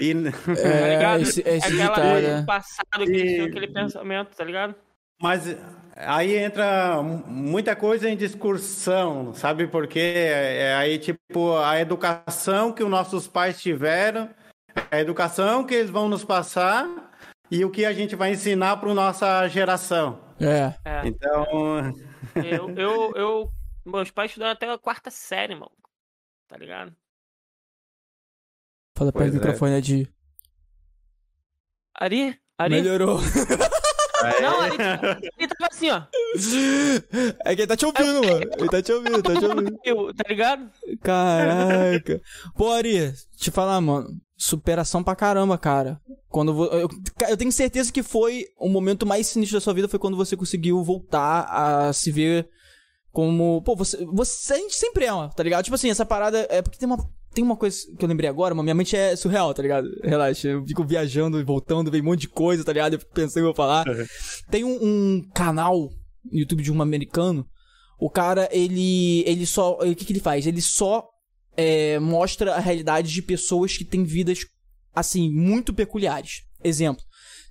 E, 0.01 0.15
Tá 0.45 0.53
É, 0.69 0.97
ligado? 0.97 1.23
esse, 1.23 1.41
esse 1.41 1.67
É 1.67 1.71
ditado, 1.71 1.91
aquela 1.93 2.21
né? 2.21 2.45
passado 2.47 3.05
que 3.05 3.13
E- 3.13 3.41
aquele 3.41 3.69
pensamento, 3.69 4.35
tá 4.37 4.45
ligado? 4.45 4.75
mas 5.21 5.57
aí 5.97 6.37
entra 6.37 7.03
muita 7.03 7.75
coisa 7.75 8.09
em 8.09 8.17
discussão, 8.17 9.35
sabe 9.35 9.67
por 9.67 9.89
quê? 9.89 10.13
É 10.15 10.77
aí, 10.77 10.97
tipo, 10.99 11.57
a 11.57 11.81
educação 11.81 12.71
que 12.73 12.85
os 12.85 12.89
nossos 12.91 13.27
pais 13.27 13.61
tiveram, 13.61 14.31
a 14.91 15.01
educação 15.01 15.65
que 15.65 15.75
eles 15.75 15.91
vão 15.91 16.09
nos 16.09 16.23
passar 16.25 17.08
e 17.51 17.65
o 17.65 17.71
que 17.71 17.85
a 17.85 17.93
gente 17.93 18.15
vai 18.15 18.33
ensinar 18.33 18.77
para 18.77 18.95
nossa 18.95 19.49
geração. 19.49 20.21
É. 20.41 20.75
É. 20.85 21.07
Então, 21.07 21.47
Eu, 22.35 22.71
eu, 22.77 23.13
eu, 23.17 23.53
meus 23.85 24.11
pais 24.11 24.31
estudaram 24.31 24.53
até 24.53 24.71
a 24.71 24.79
quarta 24.79 25.11
série, 25.11 25.55
mano. 25.55 25.73
Tá 26.47 26.57
ligado? 26.57 26.95
Fala 28.97 29.13
perto 29.13 29.31
do 29.31 29.37
é. 29.37 29.41
microfone, 29.41 29.75
Ed. 29.75 30.13
Ari? 31.95 32.41
Ari? 32.59 32.75
Melhorou. 32.75 33.19
Não, 34.43 34.61
Ari, 34.61 34.77
ele 35.39 35.49
tava 35.49 35.71
assim, 35.71 35.91
ó. 35.91 36.03
É 37.45 37.55
que 37.55 37.63
ele 37.63 37.67
tá 37.67 37.77
te 37.77 37.87
ouvindo, 37.87 38.25
mano. 38.25 38.51
Ele 38.59 38.69
tá 38.69 38.83
te 38.83 38.93
ouvindo, 38.93 39.23
tá 39.23 39.39
te 39.39 39.45
ouvindo. 39.45 39.79
Tá 40.15 40.25
ligado? 40.29 40.71
Caraca. 41.03 42.21
Pô, 42.57 42.73
Ari, 42.73 43.13
te 43.37 43.51
falar, 43.51 43.81
mano. 43.81 44.21
Superação 44.41 45.03
pra 45.03 45.17
caramba, 45.17 45.59
cara. 45.59 46.01
Quando 46.29 46.65
eu, 46.67 46.89
eu 47.29 47.37
tenho 47.37 47.51
certeza 47.51 47.93
que 47.93 48.05
foi 48.05 48.45
o 48.57 48.69
momento 48.69 49.05
mais 49.05 49.27
sinistro 49.27 49.59
da 49.59 49.61
sua 49.61 49.75
vida 49.75 49.89
foi 49.89 49.99
quando 49.99 50.17
você 50.17 50.37
conseguiu 50.37 50.81
voltar 50.85 51.43
a 51.51 51.93
se 51.93 52.13
ver 52.13 52.49
como. 53.11 53.61
Pô, 53.63 53.75
você. 53.75 53.97
Você 54.07 54.53
a 54.53 54.57
gente 54.59 54.77
sempre 54.77 55.07
é, 55.07 55.29
tá 55.35 55.43
ligado? 55.43 55.65
Tipo 55.65 55.75
assim, 55.75 55.91
essa 55.91 56.07
parada. 56.07 56.47
É 56.51 56.63
porque 56.63 56.79
tem 56.79 56.87
uma. 56.87 56.99
Tem 57.35 57.43
uma 57.43 57.57
coisa 57.57 57.79
que 57.99 58.05
eu 58.05 58.09
lembrei 58.09 58.31
agora, 58.31 58.55
mas 58.55 58.63
minha 58.63 58.75
mente 58.77 58.97
é 58.97 59.17
surreal, 59.17 59.53
tá 59.53 59.61
ligado? 59.61 59.89
Relaxa, 60.05 60.49
eu 60.49 60.65
fico 60.65 60.85
viajando 60.85 61.39
e 61.41 61.45
voltando, 61.45 61.91
vem 61.91 62.01
um 62.01 62.05
monte 62.05 62.21
de 62.21 62.29
coisa, 62.29 62.65
tá 62.65 62.73
ligado? 62.73 62.95
Eu 62.95 63.01
fico 63.01 63.13
pensando 63.13 63.45
em 63.45 63.49
eu 63.49 63.55
falar. 63.55 63.85
Tem 64.51 64.63
um, 64.63 64.79
um 64.81 65.29
canal 65.35 65.91
no 66.25 66.39
YouTube 66.39 66.63
de 66.63 66.73
um 66.73 66.81
americano. 66.81 67.45
O 67.99 68.09
cara, 68.09 68.49
ele. 68.53 69.25
Ele 69.27 69.47
só. 69.47 69.79
O 69.79 69.97
que, 69.97 70.05
que 70.05 70.13
ele 70.13 70.21
faz? 70.21 70.47
Ele 70.47 70.63
só 70.63 71.09
é, 71.61 71.99
mostra 71.99 72.55
a 72.55 72.61
realidade 72.61 73.13
de 73.13 73.21
pessoas 73.21 73.77
que 73.77 73.85
têm 73.85 74.05
vidas, 74.05 74.47
assim, 74.95 75.29
muito 75.29 75.75
peculiares. 75.75 76.43
Exemplo. 76.63 77.03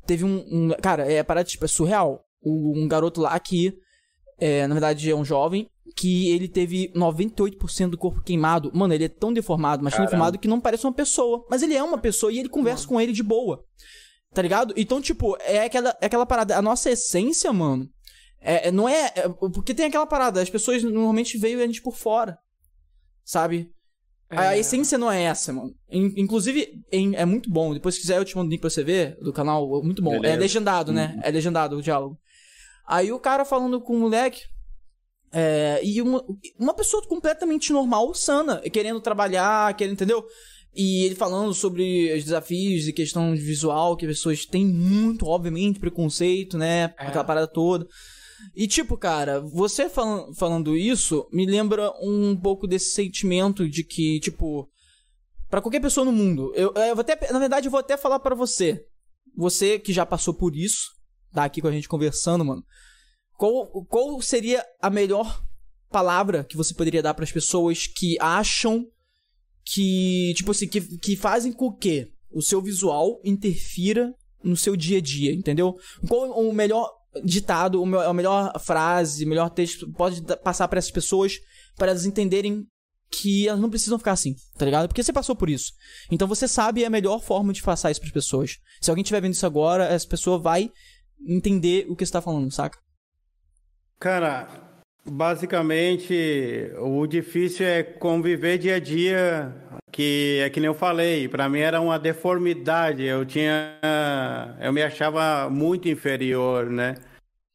Teve 0.05 0.23
um. 0.23 0.37
um- 0.49 0.69
cara, 0.81 1.11
é 1.11 1.21
parada 1.21 1.43
tipo, 1.47 1.65
é 1.65 1.67
surreal. 1.67 2.23
Um 2.41 2.87
garoto 2.87 3.19
lá 3.19 3.37
que. 3.37 3.73
é, 4.39 4.65
na 4.65 4.73
verdade, 4.73 5.11
é 5.11 5.15
um 5.15 5.25
jovem. 5.25 5.67
Que 5.95 6.29
ele 6.29 6.47
teve 6.47 6.91
98% 6.93 7.89
do 7.89 7.97
corpo 7.97 8.21
queimado. 8.21 8.71
Mano, 8.73 8.93
ele 8.93 9.05
é 9.05 9.09
tão 9.09 9.33
deformado, 9.33 9.83
mas 9.83 9.93
tão 9.93 10.05
deformado 10.05 10.37
que 10.39 10.47
não 10.47 10.61
parece 10.61 10.85
uma 10.85 10.93
pessoa. 10.93 11.45
Mas 11.49 11.61
ele 11.61 11.75
é 11.75 11.83
uma 11.83 11.97
pessoa 11.97 12.31
e 12.31 12.39
ele 12.39 12.49
conversa 12.49 12.87
com 12.87 12.99
ele 13.01 13.11
de 13.11 13.23
boa. 13.23 13.63
Tá 14.33 14.41
ligado? 14.41 14.73
Então, 14.77 15.01
tipo, 15.01 15.35
é 15.41 15.65
aquela, 15.65 15.97
é 15.99 16.05
aquela 16.05 16.25
parada. 16.25 16.57
A 16.57 16.61
nossa 16.61 16.89
essência, 16.91 17.51
mano. 17.51 17.89
É, 18.39 18.67
é- 18.67 18.71
não 18.71 18.87
é, 18.87 19.11
é- 19.15 19.29
Porque 19.53 19.73
tem 19.73 19.85
aquela 19.87 20.05
parada. 20.05 20.41
As 20.41 20.49
pessoas 20.49 20.83
normalmente 20.83 21.37
veem 21.37 21.55
a 21.55 21.65
gente 21.65 21.81
por 21.81 21.95
fora. 21.95 22.37
Sabe? 23.25 23.71
A 24.29 24.55
É. 24.55 24.59
essência 24.59 24.97
não 24.97 25.09
é 25.11 25.23
essa, 25.23 25.53
mano. 25.53 25.73
In- 25.89 26.13
inclusive, 26.17 26.83
é 26.91 27.25
muito 27.25 27.49
bom. 27.49 27.73
Depois, 27.73 27.95
se 27.95 28.01
quiser, 28.01 28.17
eu 28.17 28.25
te 28.25 28.35
mando 28.35 28.47
o 28.49 28.51
link 28.51 28.59
pra 28.59 28.69
você 28.69 28.83
ver 28.83 29.15
do 29.21 29.31
canal. 29.31 29.79
é 29.79 29.83
Muito 29.85 30.01
bom. 30.01 30.15
É 30.15 30.19
Beleza. 30.19 30.39
legendado, 30.39 30.91
né? 30.91 31.17
É 31.23 31.31
legendado 31.31 31.77
o 31.77 31.81
diálogo. 31.81 32.17
Aí 32.85 33.11
o 33.11 33.19
cara 33.19 33.45
falando 33.45 33.79
com 33.81 33.95
o 33.95 33.99
moleque. 33.99 34.41
é, 35.33 35.81
e 35.83 36.01
uma, 36.01 36.23
uma 36.57 36.73
pessoa 36.73 37.05
completamente 37.05 37.73
normal, 37.73 38.13
sana, 38.13 38.61
querendo 38.71 39.01
trabalhar, 39.01 39.75
querendo, 39.75 39.93
entendeu? 39.93 40.25
E 40.73 41.03
ele 41.03 41.15
falando 41.15 41.53
sobre 41.53 42.13
os 42.13 42.23
desafios 42.23 42.87
e 42.87 42.93
questão 42.93 43.35
de 43.35 43.41
visual, 43.41 43.97
que 43.97 44.05
as 44.05 44.11
pessoas 44.13 44.45
têm 44.45 44.65
muito, 44.65 45.25
obviamente, 45.25 45.79
preconceito, 45.79 46.57
né? 46.57 46.93
É. 46.97 47.07
Aquela 47.07 47.25
parada 47.25 47.45
toda. 47.47 47.85
E 48.55 48.67
tipo, 48.67 48.97
cara, 48.97 49.41
você 49.41 49.89
falan- 49.89 50.33
falando 50.33 50.75
isso 50.75 51.27
me 51.31 51.45
lembra 51.45 51.91
um 52.01 52.35
pouco 52.35 52.67
desse 52.67 52.91
sentimento 52.91 53.67
de 53.69 53.83
que, 53.83 54.19
tipo, 54.19 54.69
Pra 55.49 55.61
qualquer 55.61 55.79
pessoa 55.79 56.03
no 56.05 56.11
mundo, 56.11 56.51
eu, 56.55 56.73
eu 56.73 56.93
vou 56.95 57.01
até, 57.01 57.31
na 57.31 57.39
verdade, 57.39 57.67
eu 57.67 57.71
vou 57.71 57.79
até 57.79 57.95
falar 57.95 58.19
pra 58.19 58.35
você, 58.35 58.85
você 59.35 59.79
que 59.79 59.93
já 59.93 60.05
passou 60.05 60.33
por 60.33 60.55
isso, 60.55 60.89
tá 61.31 61.45
aqui 61.45 61.61
com 61.61 61.69
a 61.69 61.71
gente 61.71 61.87
conversando, 61.87 62.43
mano. 62.43 62.63
Qual, 63.37 63.67
qual 63.85 64.21
seria 64.21 64.65
a 64.81 64.89
melhor 64.89 65.41
palavra 65.89 66.43
que 66.43 66.57
você 66.57 66.73
poderia 66.73 67.01
dar 67.01 67.13
pras 67.13 67.31
pessoas 67.31 67.87
que 67.87 68.17
acham 68.19 68.85
que, 69.63 70.33
tipo 70.35 70.51
assim, 70.51 70.67
que, 70.67 70.81
que 70.97 71.15
fazem 71.15 71.53
com 71.53 71.71
que 71.71 72.11
o 72.29 72.41
seu 72.41 72.61
visual 72.61 73.21
interfira 73.23 74.13
no 74.43 74.57
seu 74.57 74.75
dia 74.75 74.97
a 74.97 75.01
dia, 75.01 75.33
entendeu? 75.33 75.75
Qual 76.09 76.29
o 76.31 76.53
melhor 76.53 76.91
ditado, 77.23 77.83
a 77.83 78.13
melhor 78.13 78.59
frase, 78.59 79.25
o 79.25 79.27
melhor 79.27 79.49
texto 79.49 79.91
pode 79.93 80.21
passar 80.43 80.67
pra 80.67 80.79
essas 80.79 80.91
pessoas 80.91 81.39
para 81.75 81.91
elas 81.91 82.05
entenderem 82.05 82.65
que 83.09 83.47
elas 83.47 83.61
não 83.61 83.69
precisam 83.69 83.97
ficar 83.97 84.11
assim, 84.11 84.35
tá 84.57 84.65
ligado? 84.65 84.87
Porque 84.87 85.01
você 85.01 85.13
passou 85.13 85.35
por 85.35 85.49
isso. 85.49 85.71
Então 86.11 86.27
você 86.27 86.47
sabe 86.47 86.83
a 86.83 86.89
melhor 86.89 87.21
forma 87.21 87.53
de 87.53 87.63
passar 87.63 87.89
isso 87.91 88.01
pras 88.01 88.11
pessoas. 88.11 88.57
Se 88.81 88.89
alguém 88.89 89.01
estiver 89.01 89.21
vendo 89.21 89.33
isso 89.33 89.45
agora, 89.45 89.85
essa 89.85 90.07
pessoa 90.07 90.37
vai 90.37 90.69
entender 91.25 91.85
o 91.89 91.95
que 91.95 92.05
você 92.05 92.11
tá 92.11 92.21
falando, 92.21 92.51
saca? 92.51 92.77
Cara, 93.99 94.66
basicamente 95.09 96.71
o 96.79 97.05
difícil 97.07 97.65
é 97.65 97.83
conviver 97.83 98.57
dia 98.57 98.75
a 98.75 98.79
dia, 98.79 99.55
que 99.91 100.39
é 100.43 100.49
que 100.49 100.59
nem 100.59 100.67
eu 100.67 100.73
falei, 100.73 101.27
para 101.27 101.49
mim 101.49 101.59
era 101.59 101.81
uma 101.81 101.97
deformidade, 101.97 103.03
eu 103.03 103.25
tinha 103.25 103.79
eu 104.61 104.71
me 104.73 104.83
achava 104.83 105.49
muito 105.49 105.87
inferior, 105.89 106.69
né? 106.69 106.95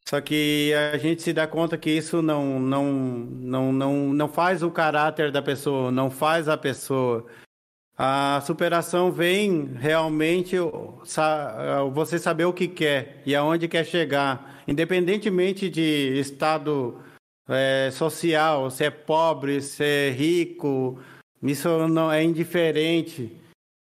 Só 0.07 0.19
que 0.21 0.73
a 0.93 0.97
gente 0.97 1.21
se 1.21 1.31
dá 1.33 1.47
conta 1.47 1.77
que 1.77 1.89
isso 1.89 2.21
não 2.21 2.59
não 2.59 2.91
não 2.91 3.73
não, 3.73 3.93
não 4.13 4.27
faz 4.27 4.63
o 4.63 4.71
caráter 4.71 5.31
da 5.31 5.41
pessoa, 5.41 5.91
não 5.91 6.09
faz 6.09 6.49
a 6.49 6.57
pessoa. 6.57 7.25
A 7.97 8.41
superação 8.45 9.11
vem 9.11 9.75
realmente 9.79 10.55
você 11.93 12.17
saber 12.19 12.45
o 12.45 12.53
que 12.53 12.67
quer 12.67 13.21
e 13.25 13.35
aonde 13.35 13.67
quer 13.67 13.85
chegar, 13.85 14.63
independentemente 14.67 15.69
de 15.69 16.19
estado 16.19 17.02
é, 17.49 17.89
social, 17.91 18.69
se 18.69 18.85
é 18.85 18.89
pobre, 18.89 19.61
se 19.61 19.83
é 19.83 20.09
rico, 20.09 20.99
isso 21.41 21.87
não 21.87 22.11
é 22.11 22.23
indiferente. 22.23 23.35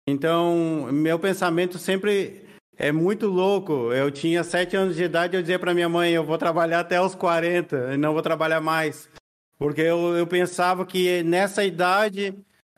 Então, 0.07 0.89
meu 0.91 1.19
pensamento 1.19 1.77
sempre 1.77 2.45
é 2.77 2.91
muito 2.91 3.27
louco. 3.27 3.93
Eu 3.93 4.09
tinha 4.09 4.43
sete 4.43 4.75
anos 4.75 4.95
de 4.95 5.03
idade, 5.03 5.35
eu 5.35 5.41
dizia 5.41 5.59
para 5.59 5.73
minha 5.73 5.87
mãe, 5.87 6.11
eu 6.11 6.23
vou 6.23 6.37
trabalhar 6.37 6.79
até 6.79 6.99
os 6.99 7.13
40 7.13 7.93
e 7.93 7.97
não 7.97 8.13
vou 8.13 8.21
trabalhar 8.21 8.61
mais. 8.61 9.09
Porque 9.57 9.81
eu, 9.81 10.17
eu 10.17 10.25
pensava 10.25 10.85
que 10.85 11.21
nessa 11.21 11.63
idade 11.63 12.33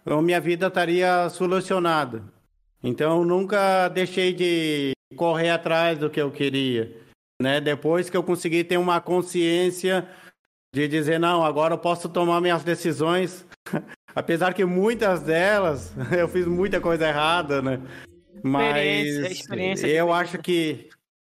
a 0.05 0.21
minha 0.21 0.41
vida 0.41 0.67
estaria 0.67 1.29
solucionada. 1.29 2.23
Então, 2.83 3.23
nunca 3.23 3.87
deixei 3.87 4.33
de 4.33 4.91
correr 5.15 5.49
atrás 5.49 5.97
do 5.97 6.09
que 6.09 6.21
eu 6.21 6.29
queria. 6.29 6.93
Né? 7.41 7.61
Depois 7.61 8.09
que 8.09 8.17
eu 8.17 8.23
consegui 8.23 8.65
ter 8.65 8.77
uma 8.77 8.99
consciência 8.99 10.07
de 10.73 10.87
dizer, 10.87 11.19
não, 11.19 11.45
agora 11.45 11.75
eu 11.75 11.77
posso 11.77 12.09
tomar 12.09 12.41
minhas 12.41 12.63
decisões. 12.63 13.45
Apesar 14.15 14.53
que 14.53 14.65
muitas 14.65 15.21
delas 15.21 15.93
eu 16.17 16.27
fiz 16.27 16.47
muita 16.47 16.81
coisa 16.81 17.07
errada, 17.07 17.61
né? 17.61 17.79
Mas 18.43 19.05
Experiência, 19.07 19.31
experiência 19.31 19.87
eu 19.87 20.11
acho 20.11 20.39
que 20.39 20.89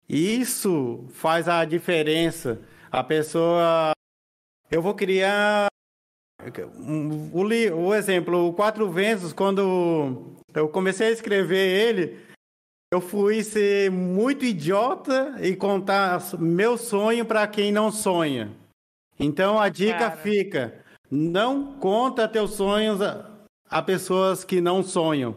isso 0.09 1.07
faz 1.13 1.49
a 1.49 1.65
diferença. 1.65 2.61
A 2.91 3.05
pessoa. 3.05 3.93
Eu 4.71 4.81
vou 4.81 4.95
criar. 4.95 5.67
O, 7.33 7.43
o 7.43 7.95
exemplo, 7.95 8.49
o 8.49 8.53
Quatro 8.53 8.91
Ventos, 8.91 9.33
quando 9.33 10.37
eu 10.55 10.69
comecei 10.69 11.09
a 11.09 11.13
escrever 11.13 11.89
ele, 11.89 12.19
eu 12.93 13.01
fui 13.01 13.43
ser 13.43 13.91
muito 13.91 14.45
idiota 14.45 15.37
e 15.41 15.57
contar 15.57 16.23
meu 16.39 16.79
sonho 16.79 17.25
para 17.25 17.47
quem 17.47 17.73
não 17.73 17.91
sonha. 17.91 18.51
Então 19.19 19.59
a 19.59 19.69
dica 19.69 19.99
Cara. 19.99 20.17
fica: 20.17 20.85
não 21.11 21.75
conta 21.79 22.29
teus 22.29 22.53
sonhos 22.53 23.01
a, 23.01 23.31
a 23.69 23.83
pessoas 23.83 24.45
que 24.45 24.61
não 24.61 24.83
sonham. 24.83 25.37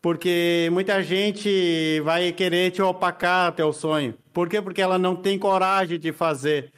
Porque 0.00 0.68
muita 0.72 1.02
gente 1.02 2.00
vai 2.02 2.30
querer 2.32 2.70
te 2.70 2.80
opacar 2.80 3.52
teu 3.52 3.72
sonho. 3.72 4.14
Por 4.32 4.48
quê? 4.48 4.62
Porque 4.62 4.80
ela 4.80 4.98
não 4.98 5.16
tem 5.16 5.38
coragem 5.38 5.98
de 5.98 6.12
fazer. 6.12 6.72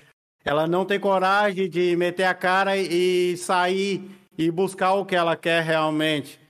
Ela 0.45 0.67
não 0.67 0.85
tem 0.87 0.99
coragem 0.99 1.69
de 1.69 1.95
meter 1.97 2.25
a 2.25 2.35
cara 2.35 2.77
e 2.77 3.37
sair 3.37 4.11
e 4.39 4.51
buscar 4.51 4.95
o 4.95 5.05
que 5.05 5.15
ela 5.15 5.37
quer 5.37 5.63
realmente. 5.63 6.41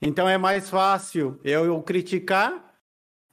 Então 0.00 0.28
é 0.28 0.38
mais 0.38 0.70
fácil 0.70 1.40
eu 1.42 1.82
criticar 1.82 2.72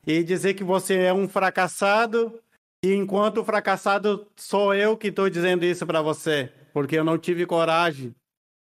e 0.08 0.24
dizer 0.24 0.56
que 0.56 0.64
você 0.64 0.96
é 0.98 1.14
um 1.14 1.28
fracassado 1.28 2.40
e 2.86 2.94
enquanto 2.94 3.44
fracassado, 3.44 4.28
sou 4.36 4.74
eu 4.76 4.96
que 4.96 5.08
estou 5.08 5.28
dizendo 5.28 5.66
isso 5.66 5.88
para 5.88 6.04
você, 6.04 6.52
porque 6.72 6.96
eu 6.96 7.04
não 7.04 7.18
tive 7.18 7.46
coragem 7.46 8.14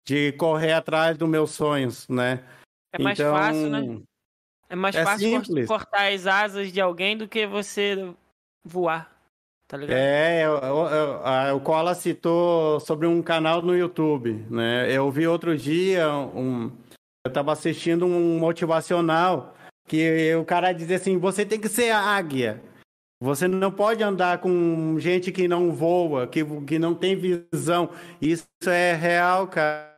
de 0.06 0.32
correr 0.32 0.72
atrás 0.72 1.18
dos 1.18 1.28
meus 1.28 1.50
sonhos, 1.50 2.08
né? 2.08 2.42
É 2.90 3.02
mais 3.02 3.18
então, 3.18 3.34
fácil, 3.34 3.68
né? 3.68 4.02
É 4.70 4.74
mais 4.74 4.94
é 4.94 5.04
fácil 5.04 5.44
simples. 5.44 5.66
cortar 5.66 6.10
as 6.10 6.26
asas 6.26 6.72
de 6.72 6.80
alguém 6.80 7.18
do 7.18 7.28
que 7.28 7.46
você 7.46 8.14
voar. 8.64 9.12
Tá 9.68 9.76
ligado? 9.76 9.96
É, 9.98 10.46
o 11.54 11.60
Cola 11.60 11.94
citou 11.94 12.80
sobre 12.80 13.06
um 13.06 13.22
canal 13.22 13.60
no 13.60 13.76
YouTube, 13.76 14.46
né? 14.48 14.90
Eu 14.90 15.10
vi 15.10 15.26
outro 15.26 15.56
dia 15.56 16.10
um. 16.10 16.70
Eu 17.26 17.28
estava 17.28 17.52
assistindo 17.52 18.06
um 18.06 18.38
motivacional 18.38 19.54
que 19.86 20.34
o 20.34 20.44
cara 20.44 20.72
dizia 20.72 20.96
assim: 20.96 21.18
você 21.18 21.44
tem 21.44 21.60
que 21.60 21.68
ser 21.68 21.90
águia. 21.90 22.62
Você 23.20 23.48
não 23.48 23.70
pode 23.70 24.02
andar 24.02 24.38
com 24.38 24.98
gente 24.98 25.32
que 25.32 25.48
não 25.48 25.72
voa, 25.72 26.26
que, 26.26 26.44
que 26.66 26.78
não 26.78 26.94
tem 26.94 27.16
visão. 27.16 27.90
Isso 28.20 28.46
é 28.66 28.92
real, 28.92 29.48
cara. 29.48 29.94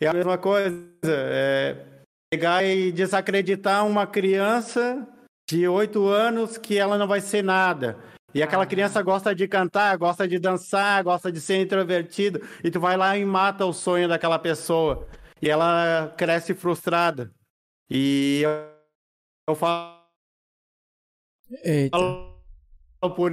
É 0.00 0.08
a 0.08 0.12
mesma 0.12 0.36
coisa. 0.36 0.76
É 1.04 1.94
pegar 2.34 2.64
e 2.64 2.90
desacreditar 2.90 3.86
uma 3.86 4.08
criança 4.08 5.06
de 5.48 5.68
oito 5.68 6.08
anos 6.08 6.58
que 6.58 6.76
ela 6.76 6.98
não 6.98 7.06
vai 7.06 7.20
ser 7.20 7.44
nada. 7.44 7.96
E 8.34 8.42
aquela 8.42 8.66
criança 8.66 9.00
gosta 9.00 9.32
de 9.32 9.46
cantar, 9.46 9.96
gosta 9.96 10.26
de 10.26 10.40
dançar, 10.40 11.04
gosta 11.04 11.30
de 11.30 11.40
ser 11.40 11.62
introvertido. 11.62 12.40
E 12.64 12.72
tu 12.72 12.80
vai 12.80 12.96
lá 12.96 13.16
e 13.16 13.24
mata 13.24 13.64
o 13.64 13.72
sonho 13.72 14.08
daquela 14.08 14.36
pessoa. 14.36 15.06
E 15.40 15.48
ela 15.48 16.12
cresce 16.16 16.54
frustrada. 16.54 17.30
E 17.88 18.40
eu, 18.42 18.50
eu 19.50 19.54
falo 19.54 19.93
Eita. 21.62 21.98
por 23.16 23.32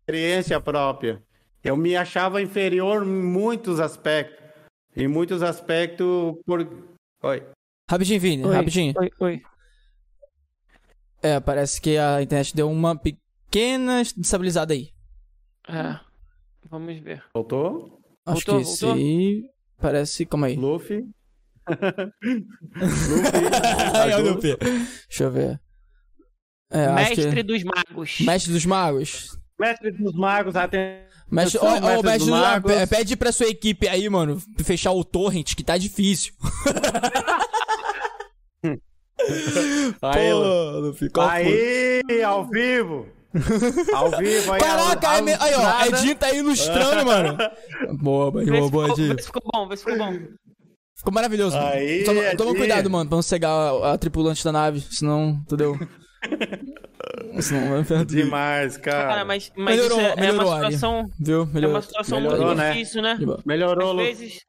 experiência 0.00 0.60
própria. 0.60 1.22
Eu 1.62 1.76
me 1.76 1.94
achava 1.96 2.42
inferior 2.42 3.06
em 3.06 3.22
muitos 3.22 3.78
aspectos. 3.78 4.42
Em 4.96 5.06
muitos 5.06 5.42
aspectos 5.42 6.36
por. 6.44 6.66
Oi. 7.22 7.46
Rapidinho, 7.88 8.20
Vini, 8.20 8.44
oi, 8.44 8.54
rapidinho. 8.54 8.94
Oi, 8.96 9.10
oi. 9.20 9.42
É, 11.22 11.38
parece 11.38 11.80
que 11.80 11.96
a 11.96 12.20
internet 12.20 12.54
deu 12.54 12.68
uma 12.70 12.96
pequena 12.96 14.02
estabilizada 14.02 14.74
aí. 14.74 14.90
É. 15.68 16.00
Vamos 16.68 16.98
ver. 16.98 17.22
Voltou? 17.32 18.00
Acho 18.26 18.44
voltou, 18.46 18.58
que 18.58 18.64
voltou? 18.64 18.96
sim. 18.96 19.48
Parece. 19.78 20.26
Calma 20.26 20.48
aí. 20.48 20.56
Luffy. 20.56 21.06
Luffy. 23.08 23.46
aí, 23.94 24.22
Luffy. 24.22 24.56
Deixa 24.56 25.24
eu 25.24 25.30
ver. 25.30 25.60
É, 26.72 26.90
Mestre 26.92 27.34
que... 27.34 27.42
dos 27.42 27.62
Magos. 27.62 28.20
Mestre 28.20 28.52
dos 28.52 28.64
Magos. 28.64 29.38
Mestre 29.60 29.90
dos 29.92 30.14
Magos, 30.14 30.56
até. 30.56 31.06
Mestre, 31.30 31.60
oh, 31.62 31.70
mestre, 31.70 31.86
oh, 31.86 32.02
mestre 32.02 32.18
dos 32.18 32.28
magos. 32.28 32.72
Pede 32.90 33.16
pra 33.16 33.30
sua 33.32 33.46
equipe 33.46 33.88
aí, 33.88 34.06
mano, 34.08 34.42
fechar 34.62 34.92
o 34.92 35.04
torrent, 35.04 35.54
que 35.54 35.64
tá 35.64 35.78
difícil. 35.78 36.34
aí, 40.02 40.30
Pô, 40.30 40.92
ficou 40.94 41.24
Aí, 41.24 42.02
ao 42.26 42.46
vivo. 42.48 43.06
Ao 43.94 44.10
vivo 44.10 44.52
aí. 44.52 44.60
Caraca, 44.60 45.08
ao, 45.08 45.14
ao, 45.14 45.26
aí, 45.26 45.34
aí, 45.40 45.54
ó. 45.54 45.86
Edinho 45.86 46.14
tá 46.16 46.34
ilustrando, 46.34 47.06
mano. 47.06 47.38
Boa, 47.98 48.30
boa, 48.30 48.70
boa, 48.70 48.90
Edinho. 48.90 49.16
Vê 49.16 49.22
se 49.22 49.28
ficou 49.28 49.42
bom, 49.52 49.66
vê 49.68 49.76
se 49.76 49.84
ficou 49.84 49.98
bom. 49.98 50.18
Ficou 50.96 51.14
maravilhoso. 51.14 51.56
Aí, 51.56 52.04
toma, 52.04 52.20
toma, 52.36 52.54
cuidado, 52.54 52.90
mano, 52.90 53.08
pra 53.08 53.16
não 53.16 53.22
cegar 53.22 53.50
a, 53.50 53.94
a 53.94 53.98
tripulante 53.98 54.44
da 54.44 54.52
nave, 54.52 54.84
senão, 54.90 55.40
entendeu? 55.46 55.78
Demais, 58.06 58.76
cara. 58.76 59.08
cara 59.08 59.24
mas, 59.24 59.52
mas 59.56 59.76
melhorou, 59.76 60.00
é, 60.00 60.16
melhorou, 60.16 60.52
é 60.52 60.56
uma 60.56 60.56
situação, 60.56 61.10
viu? 61.18 61.46
Melhorou. 61.46 61.76
É 61.76 61.78
uma 61.78 61.82
situação 61.82 62.20
melhorou, 62.20 62.46
muito 62.46 62.58
né? 62.58 62.72
difícil, 62.72 63.02
né? 63.02 63.18
Melhorou. 63.44 63.90
Às 63.90 63.96
vezes, 63.96 64.46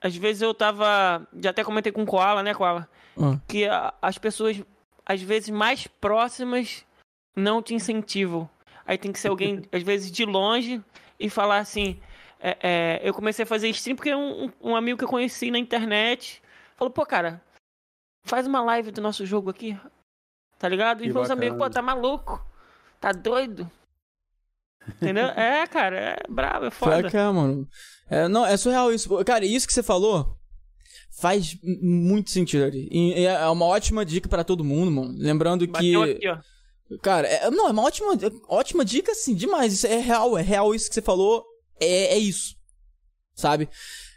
às 0.00 0.16
vezes 0.16 0.42
eu 0.42 0.54
tava, 0.54 1.26
já 1.40 1.50
até 1.50 1.64
comentei 1.64 1.90
com 1.90 2.02
o 2.02 2.06
Koala, 2.06 2.42
né, 2.42 2.54
Koala? 2.54 2.88
Ah. 3.16 3.38
Que 3.48 3.66
a, 3.66 3.94
as 4.00 4.18
pessoas, 4.18 4.62
às 5.04 5.22
vezes 5.22 5.48
mais 5.50 5.86
próximas, 5.86 6.84
não 7.34 7.62
te 7.62 7.74
incentivam. 7.74 8.48
Aí 8.86 8.96
tem 8.96 9.12
que 9.12 9.18
ser 9.18 9.28
alguém, 9.28 9.62
às 9.72 9.82
vezes 9.82 10.10
de 10.10 10.24
longe, 10.24 10.82
e 11.18 11.28
falar 11.28 11.58
assim. 11.58 11.98
É, 12.40 12.56
é, 12.62 13.00
eu 13.02 13.12
comecei 13.12 13.42
a 13.42 13.46
fazer 13.46 13.68
stream 13.70 13.96
porque 13.96 14.14
um, 14.14 14.52
um 14.62 14.76
amigo 14.76 14.96
que 14.96 15.04
eu 15.04 15.08
conheci 15.08 15.50
na 15.50 15.58
internet 15.58 16.40
falou: 16.76 16.92
pô, 16.92 17.04
cara, 17.04 17.42
faz 18.24 18.46
uma 18.46 18.62
live 18.62 18.92
do 18.92 19.00
nosso 19.00 19.26
jogo 19.26 19.50
aqui. 19.50 19.76
Tá 20.58 20.68
ligado? 20.68 21.04
E 21.04 21.12
meus 21.12 21.30
amigos, 21.30 21.56
pô, 21.56 21.70
tá 21.70 21.80
maluco? 21.80 22.44
Tá 23.00 23.12
doido? 23.12 23.70
Entendeu? 24.96 25.26
é, 25.36 25.66
cara, 25.66 25.96
é 25.96 26.16
brabo, 26.28 26.66
é 26.66 26.70
foda. 26.70 27.08
é, 27.16 27.30
mano. 27.30 27.68
É, 28.10 28.26
não, 28.26 28.44
é 28.44 28.56
surreal 28.56 28.92
isso. 28.92 29.08
Cara, 29.24 29.44
isso 29.44 29.66
que 29.66 29.72
você 29.72 29.82
falou 29.82 30.36
faz 31.20 31.56
muito 31.62 32.30
sentido 32.30 32.64
ali. 32.64 32.88
E 32.90 33.24
é 33.24 33.46
uma 33.48 33.66
ótima 33.66 34.04
dica 34.04 34.28
para 34.28 34.44
todo 34.44 34.64
mundo, 34.64 34.90
mano. 34.90 35.14
Lembrando 35.16 35.66
Bateu 35.66 36.04
que. 36.04 36.10
Aqui, 36.12 36.28
ó. 36.28 36.38
Cara, 37.02 37.28
é, 37.28 37.50
não, 37.50 37.68
é 37.68 37.70
uma 37.70 37.82
ótima, 37.82 38.12
ótima 38.48 38.84
dica, 38.84 39.12
assim, 39.12 39.34
demais. 39.34 39.74
Isso 39.74 39.86
é 39.86 39.98
real, 39.98 40.38
é 40.38 40.42
real 40.42 40.74
isso 40.74 40.88
que 40.88 40.94
você 40.94 41.02
falou. 41.02 41.44
É, 41.78 42.14
é 42.14 42.18
isso. 42.18 42.56
sabe? 43.34 43.68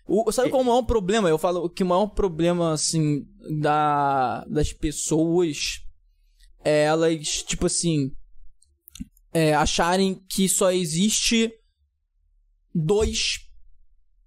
O, 0.08 0.32
sabe 0.32 0.50
qual 0.50 0.62
é 0.62 0.64
o 0.64 0.68
maior 0.68 0.84
problema? 0.84 1.30
Eu 1.30 1.38
falo 1.38 1.70
que 1.70 1.84
o 1.84 1.86
maior 1.86 2.08
problema, 2.08 2.74
assim, 2.74 3.26
da, 3.60 4.46
das 4.46 4.72
pessoas 4.72 5.82
é 6.64 6.84
elas, 6.84 7.44
tipo 7.44 7.66
assim, 7.66 8.12
é, 9.34 9.54
acharem 9.54 10.24
que 10.30 10.48
só 10.48 10.72
existe 10.72 11.52
dois, 12.74 13.40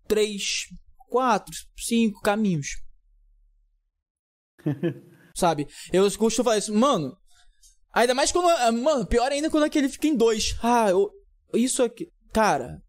três, 0.06 0.66
quatro, 1.08 1.54
cinco 1.78 2.20
caminhos. 2.20 2.82
Sabe? 5.36 5.66
Eu 5.92 6.04
costumo 6.12 6.44
falar 6.44 6.58
isso, 6.58 6.72
mano. 6.72 7.16
Ainda 7.92 8.14
mais 8.14 8.32
quando. 8.32 8.46
Mano, 8.72 9.06
pior 9.06 9.30
ainda 9.30 9.50
quando 9.50 9.64
aquele 9.64 9.88
fica 9.88 10.06
em 10.06 10.16
dois. 10.16 10.56
Ah, 10.62 10.90
eu, 10.90 11.10
isso 11.54 11.82
aqui. 11.82 12.08
Cara, 12.32 12.80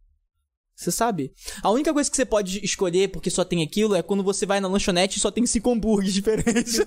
você 0.75 0.91
sabe? 0.91 1.31
A 1.63 1.69
única 1.69 1.93
coisa 1.93 2.09
que 2.09 2.15
você 2.15 2.25
pode 2.25 2.63
escolher 2.63 3.09
porque 3.09 3.29
só 3.29 3.45
tem 3.45 3.63
aquilo 3.63 3.95
é 3.95 4.03
quando 4.03 4.23
você 4.23 4.45
vai 4.45 4.59
na 4.59 4.67
lanchonete 4.67 5.17
e 5.17 5.21
só 5.21 5.31
tem 5.31 5.45
cinco 5.45 5.71
hambúrgueres 5.71 6.13
diferentes. 6.15 6.79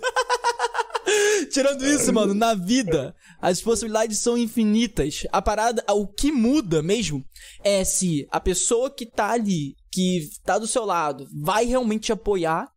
Tirando 1.49 1.86
isso, 1.86 2.12
mano, 2.12 2.34
na 2.34 2.55
vida, 2.55 3.14
as 3.40 3.61
possibilidades 3.61 4.18
são 4.18 4.36
infinitas. 4.36 5.26
A 5.32 5.40
parada, 5.40 5.84
o 5.90 6.07
que 6.07 6.30
muda 6.30 6.82
mesmo 6.82 7.24
é 7.64 7.84
se 7.84 8.26
a 8.30 8.40
pessoa 8.40 8.90
que 8.90 9.07
tá 9.07 9.32
ali, 9.32 9.74
que 9.92 10.28
tá 10.44 10.59
do 10.59 10.66
seu 10.66 10.84
lado, 10.84 11.26
vai 11.32 11.64
realmente 11.64 12.07
te 12.07 12.12
apoiar 12.12 12.68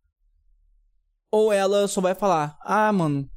ou 1.32 1.52
ela 1.52 1.88
só 1.88 2.02
vai 2.02 2.16
falar: 2.16 2.58
"Ah, 2.64 2.92
mano, 2.92 3.30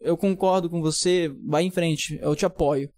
eu 0.00 0.16
concordo 0.16 0.68
com 0.68 0.80
você, 0.80 1.32
vai 1.46 1.62
em 1.62 1.70
frente, 1.70 2.18
eu 2.20 2.34
te 2.34 2.44
apoio". 2.44 2.90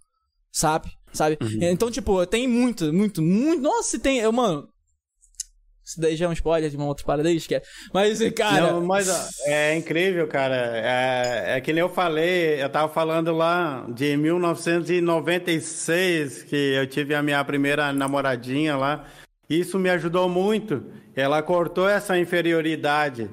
Sabe? 0.51 0.91
Sabe? 1.13 1.39
Uhum. 1.41 1.59
Então, 1.63 1.91
tipo, 1.91 2.25
tem 2.27 2.49
muito, 2.49 2.93
muito, 2.93 3.23
muito. 3.23 3.63
Nossa, 3.63 3.99
tem. 3.99 4.19
Eu, 4.19 4.33
mano, 4.33 4.69
isso 5.85 6.01
daí 6.01 6.17
já 6.17 6.25
é 6.25 6.29
um 6.29 6.33
spoiler 6.33 6.71
de 6.71 6.77
uma 6.77 6.87
outra 6.87 7.05
parada 7.05 7.29
aí, 7.29 7.37
esquece. 7.37 7.69
Mas, 7.93 8.19
cara. 8.31 8.73
Não, 8.73 8.83
mas 8.85 9.09
é 9.45 9.77
incrível, 9.77 10.27
cara. 10.27 10.57
É, 10.75 11.57
é 11.57 11.61
que 11.61 11.73
nem 11.73 11.83
eu 11.83 11.91
falei, 11.91 12.61
eu 12.63 12.71
tava 12.71 12.93
falando 12.93 13.33
lá 13.33 13.85
de 13.89 14.17
1996, 14.17 16.43
que 16.45 16.57
eu 16.57 16.87
tive 16.87 17.15
a 17.15 17.23
minha 17.23 17.45
primeira 17.45 17.93
namoradinha 17.93 18.77
lá. 18.77 19.05
Isso 19.49 19.79
me 19.79 19.89
ajudou 19.91 20.29
muito. 20.29 20.85
Ela 21.15 21.41
cortou 21.43 21.89
essa 21.89 22.19
inferioridade. 22.19 23.31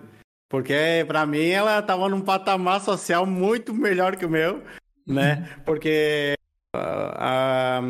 Porque 0.49 1.03
para 1.07 1.25
mim 1.25 1.47
ela 1.47 1.81
tava 1.81 2.09
num 2.09 2.19
patamar 2.19 2.81
social 2.81 3.25
muito 3.25 3.73
melhor 3.73 4.17
que 4.17 4.25
o 4.25 4.29
meu, 4.29 4.61
né? 5.07 5.49
Porque 5.65 6.33
a, 6.75 7.77
a, 7.77 7.81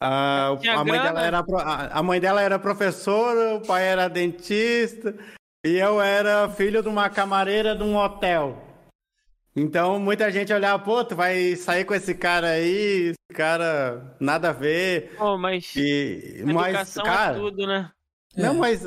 a, 0.00 0.84
mãe 0.84 1.00
dela 1.00 1.22
era, 1.22 1.44
a 1.90 2.02
mãe 2.02 2.20
dela 2.20 2.42
era 2.42 2.58
professora, 2.58 3.54
o 3.54 3.60
pai 3.60 3.84
era 3.84 4.08
dentista 4.08 5.14
e 5.64 5.78
eu 5.78 6.00
era 6.00 6.48
filho 6.50 6.82
de 6.82 6.88
uma 6.88 7.08
camareira 7.08 7.74
de 7.74 7.82
um 7.82 7.96
hotel. 7.96 8.62
Então 9.54 9.98
muita 9.98 10.30
gente 10.30 10.52
olhava, 10.52 10.82
pô, 10.82 11.02
tu 11.02 11.16
vai 11.16 11.56
sair 11.56 11.84
com 11.84 11.94
esse 11.94 12.14
cara 12.14 12.48
aí, 12.48 13.10
esse 13.10 13.34
cara 13.34 14.14
nada 14.20 14.50
a 14.50 14.52
ver. 14.52 15.14
Pô, 15.16 15.38
mas. 15.38 15.74
E, 15.76 16.42
mas, 16.44 16.96
é 16.96 17.02
cara, 17.02 17.36
é 17.36 17.40
tudo, 17.40 17.66
né? 17.66 17.90
Não, 18.36 18.54
é. 18.54 18.58
mas. 18.58 18.84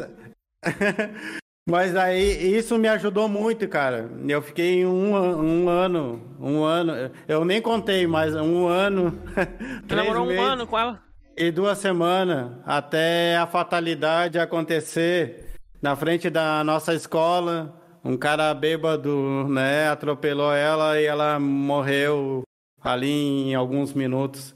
Mas 1.70 1.96
aí 1.96 2.58
isso 2.58 2.80
me 2.80 2.88
ajudou 2.88 3.30
muito, 3.30 3.68
cara. 3.68 4.10
Eu 4.28 4.42
fiquei 4.42 4.84
um, 4.84 5.14
um 5.16 5.70
ano, 5.70 6.20
um 6.40 6.64
ano, 6.64 7.12
eu 7.28 7.46
nem 7.46 7.62
contei, 7.62 8.08
mas 8.08 8.34
um 8.36 8.68
ano. 8.68 9.22
Namorou 9.88 10.26
um 10.26 10.42
ano 10.42 10.66
com 10.66 10.80
ela? 10.80 11.00
E 11.38 11.52
duas 11.52 11.78
semanas 11.78 12.52
até 12.66 13.38
a 13.38 13.46
fatalidade 13.46 14.40
acontecer 14.40 15.46
na 15.80 15.96
frente 15.96 16.28
da 16.30 16.64
nossa 16.64 16.94
escola. 16.96 17.76
Um 18.04 18.18
cara 18.18 18.52
bêbado, 18.54 19.48
né, 19.48 19.90
atropelou 19.90 20.52
ela 20.52 21.00
e 21.00 21.06
ela 21.06 21.40
morreu 21.40 22.44
ali 22.82 23.52
em 23.52 23.54
alguns 23.56 23.94
minutos. 23.94 24.56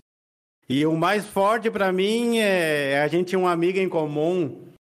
E 0.68 0.84
o 0.86 0.96
mais 0.96 1.28
forte 1.28 1.70
para 1.70 1.92
mim 1.92 2.40
é 2.40 3.02
a 3.04 3.08
gente 3.08 3.30
tinha 3.30 3.40
uma 3.40 3.52
amiga 3.52 3.80
em 3.80 3.90
comum 3.90 4.73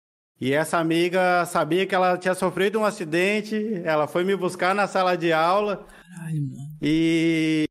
e 0.42 0.52
essa 0.52 0.76
amiga 0.76 1.46
sabia 1.46 1.86
que 1.86 1.94
ela 1.94 2.18
tinha 2.18 2.34
sofrido 2.34 2.76
um 2.80 2.84
acidente, 2.84 3.80
ela 3.84 4.08
foi 4.08 4.24
me 4.24 4.34
buscar 4.34 4.74
na 4.74 4.88
sala 4.88 5.16
de 5.16 5.32
aula. 5.32 5.86
Caralho, 5.86 6.42
mano. 6.42 6.78
E. 6.82 7.64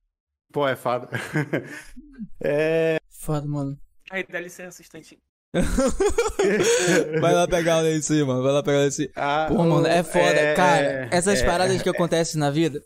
Pô, 0.54 0.66
é 0.66 0.78
foda. 0.78 1.10
é. 2.42 2.98
Foda, 3.10 3.46
mano. 3.46 3.78
Aí, 4.10 4.26
dá 4.26 4.40
licença, 4.40 4.82
instantinho. 4.82 5.20
Vai 7.20 7.34
lá 7.34 7.46
pegar 7.46 7.84
isso 7.90 8.14
aí, 8.14 8.24
mano. 8.24 8.42
Vai 8.42 8.54
lá 8.54 8.64
pegar 8.64 8.88
isso 8.88 9.02
aí. 9.02 9.12
Ah, 9.18 9.48
Pô, 9.50 9.66
mano, 9.66 9.86
é 9.86 10.02
foda. 10.02 10.40
É, 10.40 10.56
Cara, 10.56 10.82
é, 10.82 11.10
essas 11.12 11.42
é, 11.42 11.46
paradas 11.46 11.82
que 11.82 11.90
acontecem 11.90 12.40
na 12.40 12.50
vida 12.50 12.82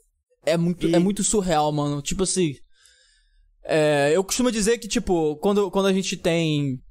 é 0.48 0.58
muito, 0.58 0.88
e... 0.88 0.96
é 0.96 0.98
muito 0.98 1.24
surreal, 1.24 1.72
mano. 1.72 2.02
Tipo 2.02 2.24
assim. 2.24 2.56
É, 3.64 4.12
eu 4.16 4.24
costumo 4.24 4.52
dizer 4.52 4.80
que, 4.80 4.88
tipo, 4.88 5.36
quando, 5.36 5.70
quando 5.70 5.86
a 5.86 5.94
gente 5.94 6.18
tem 6.18 6.82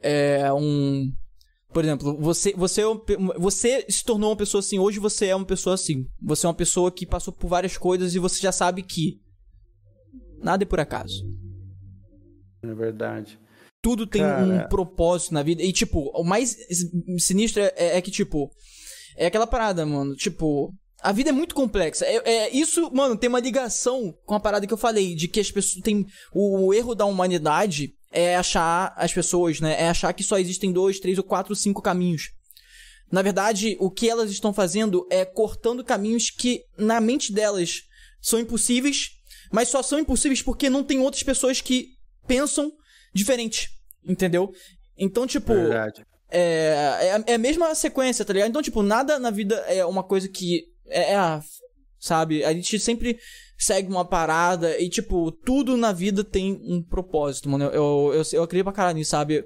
é, 0.00 0.52
um, 0.52 1.08
por 1.72 1.84
exemplo, 1.84 2.16
você, 2.20 2.52
você, 2.52 2.82
é 2.82 2.84
você 3.38 3.86
se 3.88 4.04
tornou 4.04 4.30
uma 4.30 4.36
pessoa 4.36 4.60
assim, 4.60 4.78
hoje 4.78 4.98
você 4.98 5.26
é 5.26 5.36
uma 5.36 5.46
pessoa 5.46 5.74
assim. 5.74 6.06
Você 6.20 6.46
é 6.46 6.48
uma 6.48 6.54
pessoa 6.54 6.92
que 6.92 7.06
passou 7.06 7.32
por 7.32 7.48
várias 7.48 7.76
coisas 7.76 8.14
e 8.14 8.18
você 8.18 8.40
já 8.40 8.52
sabe 8.52 8.82
que 8.82 9.20
nada 10.38 10.64
é 10.64 10.66
por 10.66 10.80
acaso. 10.80 11.24
É 12.62 12.74
verdade. 12.74 13.38
Tudo 13.82 14.06
tem 14.06 14.22
Cara... 14.22 14.44
um 14.44 14.68
propósito 14.68 15.34
na 15.34 15.42
vida. 15.42 15.62
E, 15.62 15.72
tipo, 15.72 16.10
o 16.14 16.22
mais 16.22 16.56
sinistro 17.18 17.62
é, 17.62 17.72
é, 17.96 18.00
que, 18.00 18.10
tipo, 18.10 18.50
é 19.16 19.26
aquela 19.26 19.46
parada, 19.46 19.84
mano. 19.84 20.14
Tipo, 20.14 20.72
a 21.02 21.10
vida 21.10 21.30
é 21.30 21.32
muito 21.32 21.54
complexa. 21.54 22.04
É, 22.04 22.16
é, 22.24 22.50
isso, 22.50 22.90
mano, 22.94 23.16
tem 23.16 23.28
uma 23.28 23.40
ligação 23.40 24.14
com 24.24 24.34
a 24.34 24.40
parada 24.40 24.66
que 24.66 24.72
eu 24.72 24.78
falei, 24.78 25.16
de 25.16 25.26
que 25.26 25.40
as 25.40 25.50
pessoas 25.50 25.82
têm. 25.82 26.06
O, 26.32 26.66
o 26.66 26.74
erro 26.74 26.94
da 26.94 27.04
humanidade 27.04 27.92
é 28.12 28.36
achar 28.36 28.92
as 28.96 29.12
pessoas, 29.12 29.60
né? 29.60 29.80
É 29.80 29.88
achar 29.88 30.12
que 30.12 30.22
só 30.22 30.38
existem 30.38 30.72
dois, 30.72 31.00
três 31.00 31.18
ou 31.18 31.24
quatro, 31.24 31.56
cinco 31.56 31.82
caminhos. 31.82 32.30
Na 33.10 33.22
verdade, 33.22 33.76
o 33.78 33.90
que 33.90 34.08
elas 34.08 34.30
estão 34.30 34.54
fazendo 34.54 35.06
é 35.10 35.24
cortando 35.24 35.84
caminhos 35.84 36.30
que, 36.30 36.64
na 36.78 37.00
mente 37.00 37.32
delas, 37.32 37.82
são 38.20 38.38
impossíveis, 38.38 39.10
mas 39.50 39.68
só 39.68 39.82
são 39.82 39.98
impossíveis 39.98 40.40
porque 40.40 40.70
não 40.70 40.82
tem 40.84 41.00
outras 41.00 41.22
pessoas 41.22 41.60
que 41.60 41.88
pensam 42.26 42.72
diferente. 43.12 43.70
Entendeu? 44.04 44.52
Então, 44.96 45.26
tipo. 45.26 45.52
Verdade. 45.52 46.04
É, 46.30 47.12
é, 47.26 47.32
é 47.32 47.34
a 47.34 47.38
mesma 47.38 47.74
sequência, 47.74 48.24
tá 48.24 48.32
ligado? 48.32 48.48
Então, 48.48 48.62
tipo, 48.62 48.82
nada 48.82 49.18
na 49.18 49.30
vida 49.30 49.56
é 49.68 49.84
uma 49.84 50.02
coisa 50.02 50.28
que. 50.28 50.64
É, 50.86 51.12
é 51.12 51.40
sabe? 52.02 52.44
A 52.44 52.52
gente 52.52 52.78
sempre 52.80 53.18
segue 53.56 53.88
uma 53.88 54.04
parada 54.04 54.76
e, 54.80 54.88
tipo, 54.88 55.30
tudo 55.30 55.76
na 55.76 55.92
vida 55.92 56.24
tem 56.24 56.60
um 56.64 56.82
propósito, 56.82 57.48
mano. 57.48 57.64
Eu, 57.66 58.12
eu, 58.12 58.22
eu, 58.32 58.42
acredito 58.42 58.64
pra 58.64 58.72
caralho 58.72 58.98
nisso, 58.98 59.12
sabe? 59.12 59.44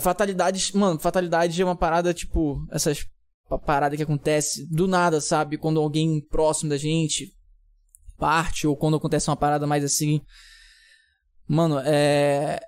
Fatalidades, 0.00 0.72
mano, 0.72 0.98
fatalidade 0.98 1.60
é 1.60 1.64
uma 1.64 1.76
parada, 1.76 2.14
tipo, 2.14 2.66
essas 2.70 3.04
parada 3.58 3.96
que 3.96 4.02
acontece 4.02 4.66
do 4.66 4.88
nada, 4.88 5.20
sabe? 5.20 5.58
Quando 5.58 5.78
alguém 5.78 6.20
próximo 6.22 6.70
da 6.70 6.78
gente 6.78 7.36
parte 8.16 8.66
ou 8.66 8.76
quando 8.76 8.96
acontece 8.96 9.28
uma 9.28 9.36
parada 9.36 9.66
mais 9.66 9.84
assim. 9.84 10.22
Mano, 11.46 11.78
é. 11.80 12.60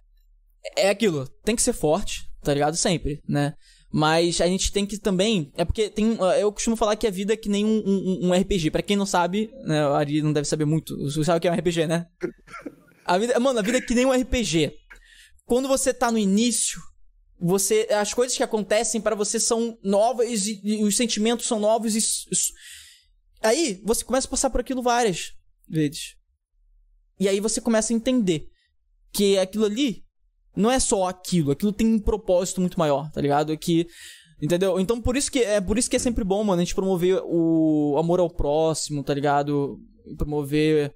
É 0.76 0.91
aquilo. 0.91 1.26
Tem 1.43 1.57
que 1.57 1.62
ser 1.62 1.72
forte, 1.72 2.28
tá 2.43 2.53
ligado? 2.53 2.76
Sempre, 2.76 3.22
né? 3.26 3.55
Mas 3.97 4.40
a 4.40 4.47
gente 4.49 4.72
tem 4.72 4.84
que 4.84 4.99
também. 4.99 5.53
É 5.57 5.64
porque 5.64 5.88
tem. 5.88 6.18
Eu 6.40 6.51
costumo 6.51 6.74
falar 6.74 6.97
que 6.97 7.07
a 7.07 7.12
vida 7.12 7.32
é 7.32 7.36
que 7.36 7.49
nem 7.49 7.64
um, 7.64 7.80
um, 7.86 8.26
um 8.26 8.32
RPG. 8.32 8.72
Para 8.72 8.82
quem 8.82 8.97
não 8.97 9.07
sabe, 9.07 9.53
né? 9.62 9.86
O 9.86 9.95
Ari 9.95 10.20
não 10.20 10.32
deve 10.32 10.49
saber 10.49 10.64
muito. 10.64 10.97
Você 11.05 11.22
sabe 11.22 11.38
o 11.38 11.40
que 11.40 11.47
é 11.47 11.53
um 11.53 11.55
RPG, 11.55 11.86
né? 11.86 12.09
A 13.07 13.16
vida, 13.16 13.38
mano, 13.38 13.61
a 13.61 13.62
vida 13.62 13.78
é 13.78 13.80
que 13.80 13.95
nem 13.95 14.05
um 14.05 14.11
RPG. 14.11 14.72
Quando 15.45 15.68
você 15.68 15.95
tá 15.95 16.11
no 16.11 16.18
início, 16.18 16.80
você. 17.38 17.86
As 17.92 18.12
coisas 18.12 18.36
que 18.36 18.42
acontecem 18.42 19.01
para 19.01 19.14
você 19.14 19.38
são 19.38 19.78
novas 19.80 20.49
e, 20.49 20.61
e, 20.64 20.82
os 20.82 20.97
sentimentos 20.97 21.47
são 21.47 21.61
novos 21.61 21.95
e. 21.95 22.01
Aí 23.45 23.80
você 23.84 24.05
começa 24.05 24.26
a 24.26 24.30
passar 24.30 24.51
por 24.51 24.61
aquilo 24.61 24.82
várias 24.82 25.34
vezes. 25.68 26.16
E 27.20 27.28
aí 27.28 27.38
você 27.38 27.61
começa 27.61 27.92
a 27.92 27.97
entender 27.97 28.49
que 29.12 29.38
aquilo 29.38 29.66
ali 29.66 30.03
não 30.57 30.70
é 30.70 30.78
só 30.78 31.09
aquilo, 31.09 31.52
aquilo 31.52 31.72
tem 31.72 31.86
um 31.86 31.98
propósito 31.98 32.61
muito 32.61 32.78
maior, 32.78 33.11
tá 33.11 33.20
ligado? 33.20 33.57
Que 33.57 33.86
Entendeu? 34.42 34.78
Então 34.80 35.00
por 35.00 35.16
isso 35.16 35.30
que 35.30 35.38
é 35.38 35.61
por 35.61 35.78
isso 35.78 35.88
que 35.88 35.96
é 35.96 35.98
sempre 35.98 36.24
bom, 36.24 36.42
mano, 36.42 36.61
a 36.61 36.64
gente 36.64 36.74
promover 36.74 37.20
o 37.24 37.96
amor 37.98 38.20
ao 38.20 38.28
próximo, 38.28 39.02
tá 39.02 39.14
ligado? 39.14 39.78
Promover 40.18 40.94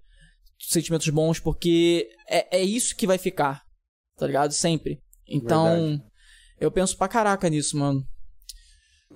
sentimentos 0.58 1.08
bons, 1.08 1.38
porque 1.40 2.10
é, 2.28 2.58
é 2.58 2.62
isso 2.62 2.96
que 2.96 3.06
vai 3.06 3.16
ficar, 3.16 3.62
tá 4.16 4.26
ligado? 4.26 4.52
Sempre. 4.52 5.00
Então, 5.26 5.64
Verdade. 5.64 6.04
eu 6.60 6.70
penso 6.70 6.96
pra 6.96 7.08
caraca 7.08 7.48
nisso, 7.48 7.78
mano. 7.78 8.04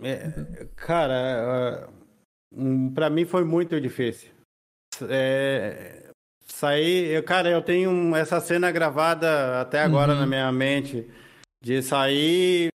É, 0.01 0.67
cara, 0.77 1.91
uh, 2.55 2.93
pra 2.95 3.11
mim 3.11 3.25
foi 3.25 3.45
muito 3.45 3.79
difícil. 3.81 4.31
É, 5.11 6.12
Sair, 6.45 7.07
eu, 7.13 7.23
cara, 7.23 7.49
eu 7.49 7.63
tenho 7.63 8.15
essa 8.17 8.41
cena 8.41 8.71
gravada 8.71 9.61
até 9.61 9.81
agora 9.83 10.13
uhum. 10.13 10.21
na 10.21 10.27
minha 10.27 10.53
mente 10.53 11.09
de 11.63 11.81
sair 11.83 12.69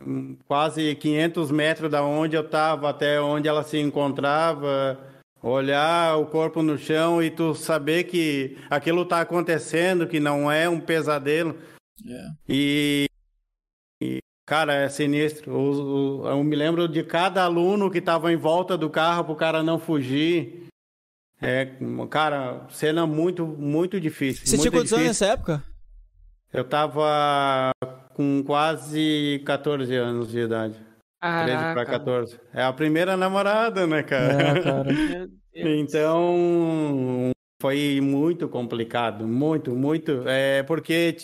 hum, 0.00 0.36
quase 0.46 0.94
500 0.94 1.50
metros 1.50 1.90
da 1.90 2.02
onde 2.04 2.36
eu 2.36 2.42
estava 2.42 2.90
até 2.90 3.20
onde 3.20 3.48
ela 3.48 3.62
se 3.62 3.78
encontrava, 3.78 4.98
olhar 5.42 6.16
o 6.18 6.26
corpo 6.26 6.62
no 6.62 6.76
chão 6.76 7.22
e 7.22 7.30
tu 7.30 7.54
saber 7.54 8.04
que 8.04 8.58
aquilo 8.68 9.02
está 9.02 9.20
acontecendo, 9.20 10.06
que 10.06 10.20
não 10.20 10.50
é 10.50 10.68
um 10.68 10.78
pesadelo. 10.80 11.56
Yeah. 12.04 12.34
E, 12.48 13.06
e, 14.02 14.18
cara, 14.46 14.74
é 14.74 14.88
sinistro. 14.88 15.52
O- 15.54 16.20
o- 16.22 16.28
eu 16.28 16.44
me 16.44 16.54
lembro 16.56 16.86
de 16.86 17.02
cada 17.02 17.42
aluno 17.44 17.90
que 17.90 17.98
estava 17.98 18.32
em 18.32 18.36
volta 18.36 18.76
do 18.76 18.88
carro 18.90 19.24
para 19.24 19.32
o 19.32 19.36
cara 19.36 19.62
não 19.62 19.78
fugir. 19.78 20.66
É, 21.42 21.68
cara, 22.10 22.66
cena 22.68 23.06
muito, 23.06 23.46
muito 23.46 23.98
difícil. 23.98 24.46
Você 24.46 24.58
tinha 24.58 24.70
muito 24.70 24.72
quantos 24.72 24.92
anos 24.92 25.04
difícil. 25.04 25.26
nessa 25.26 25.34
época? 25.34 25.62
Eu 26.52 26.64
tava 26.64 27.70
com 28.14 28.42
quase 28.44 29.42
14 29.46 29.94
anos 29.96 30.30
de 30.30 30.40
idade. 30.40 30.74
13 31.20 31.46
para 31.56 31.84
Caraca. 31.84 31.90
14. 31.98 32.40
É 32.52 32.62
a 32.62 32.72
primeira 32.72 33.16
namorada, 33.16 33.86
né, 33.86 34.02
cara? 34.02 34.58
É, 34.58 34.62
cara. 34.62 34.88
Então, 35.52 37.32
foi 37.60 38.00
muito 38.00 38.48
complicado, 38.48 39.26
muito, 39.26 39.74
muito. 39.74 40.22
É 40.26 40.62
porque 40.62 41.16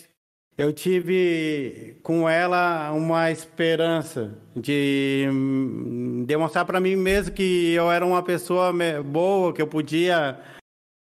eu 0.59 0.73
tive 0.73 1.97
com 2.03 2.29
ela 2.29 2.91
uma 2.93 3.31
esperança 3.31 4.33
de 4.55 5.27
hum, 5.31 6.25
demonstrar 6.27 6.65
para 6.65 6.81
mim 6.81 6.97
mesmo 6.97 7.35
que 7.35 7.73
eu 7.73 7.91
era 7.91 8.05
uma 8.05 8.23
pessoa 8.23 8.73
boa, 9.05 9.53
que 9.53 9.61
eu 9.61 9.67
podia 9.67 10.39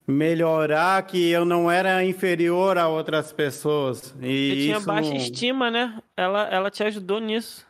melhorar, 0.07 1.01
que 1.05 1.29
eu 1.29 1.45
não 1.45 1.69
era 1.69 2.03
inferior 2.03 2.77
a 2.77 2.87
outras 2.87 3.31
pessoas. 3.31 4.13
E 4.21 4.49
Você 4.49 4.61
tinha 4.63 4.79
baixa 4.79 5.09
não- 5.09 5.17
estima, 5.17 5.71
né? 5.71 5.97
Ela, 6.17 6.47
ela 6.49 6.71
te 6.71 6.83
ajudou 6.83 7.19
nisso. 7.19 7.65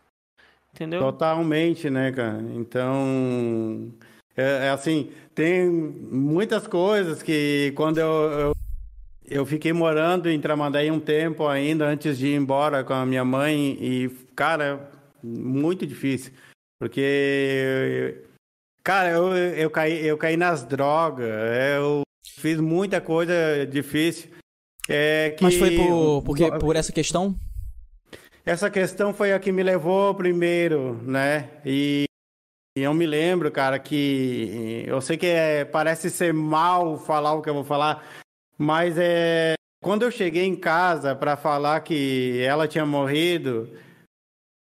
Entendeu? 0.73 0.99
Totalmente, 1.01 1.89
né, 1.89 2.11
cara? 2.11 2.41
Então, 2.55 3.93
é, 4.35 4.67
é 4.67 4.69
assim, 4.69 5.11
tem 5.35 5.69
muitas 5.69 6.65
coisas 6.65 7.21
que 7.21 7.71
quando 7.75 7.99
eu, 7.99 8.31
eu, 8.31 8.55
eu 9.25 9.45
fiquei 9.45 9.73
morando 9.73 10.29
em 10.29 10.39
Tramandaí 10.39 10.91
um 10.91 10.99
tempo 10.99 11.47
ainda 11.47 11.85
antes 11.85 12.17
de 12.17 12.27
ir 12.27 12.35
embora 12.35 12.83
com 12.83 12.93
a 12.93 13.05
minha 13.05 13.23
mãe 13.23 13.77
e, 13.79 14.09
cara, 14.35 14.89
muito 15.23 15.85
difícil, 15.85 16.33
porque, 16.79 18.23
cara, 18.83 19.09
eu, 19.11 19.35
eu, 19.35 19.69
caí, 19.69 20.05
eu 20.05 20.17
caí 20.17 20.35
nas 20.37 20.63
drogas, 20.63 21.29
eu 21.77 22.01
fiz 22.27 22.59
muita 22.59 22.99
coisa 22.99 23.65
difícil. 23.69 24.29
É 24.89 25.29
que 25.31 25.43
Mas 25.43 25.55
foi 25.55 25.71
por, 25.71 26.21
porque, 26.23 26.51
por 26.59 26.75
essa 26.75 26.91
questão? 26.91 27.35
essa 28.45 28.69
questão 28.69 29.13
foi 29.13 29.31
a 29.31 29.39
que 29.39 29.51
me 29.51 29.63
levou 29.63 30.13
primeiro, 30.13 30.95
né? 31.03 31.49
E, 31.65 32.03
e 32.77 32.81
eu 32.81 32.93
me 32.93 33.05
lembro, 33.05 33.49
cara, 33.49 33.79
que 33.79 34.83
eu 34.85 34.99
sei 34.99 35.15
que 35.15 35.27
é- 35.27 35.63
parece 35.63 36.09
ser 36.09 36.33
mal 36.33 36.97
falar 36.97 37.33
o 37.33 37.41
que 37.41 37.49
eu 37.49 37.53
vou 37.53 37.63
falar, 37.63 38.05
mas 38.57 38.95
é 38.97 39.53
quando 39.83 40.03
eu 40.03 40.11
cheguei 40.11 40.45
em 40.45 40.55
casa 40.55 41.13
para 41.15 41.35
falar 41.35 41.81
que 41.81 42.39
ela 42.41 42.67
tinha 42.67 42.85
morrido, 42.85 43.69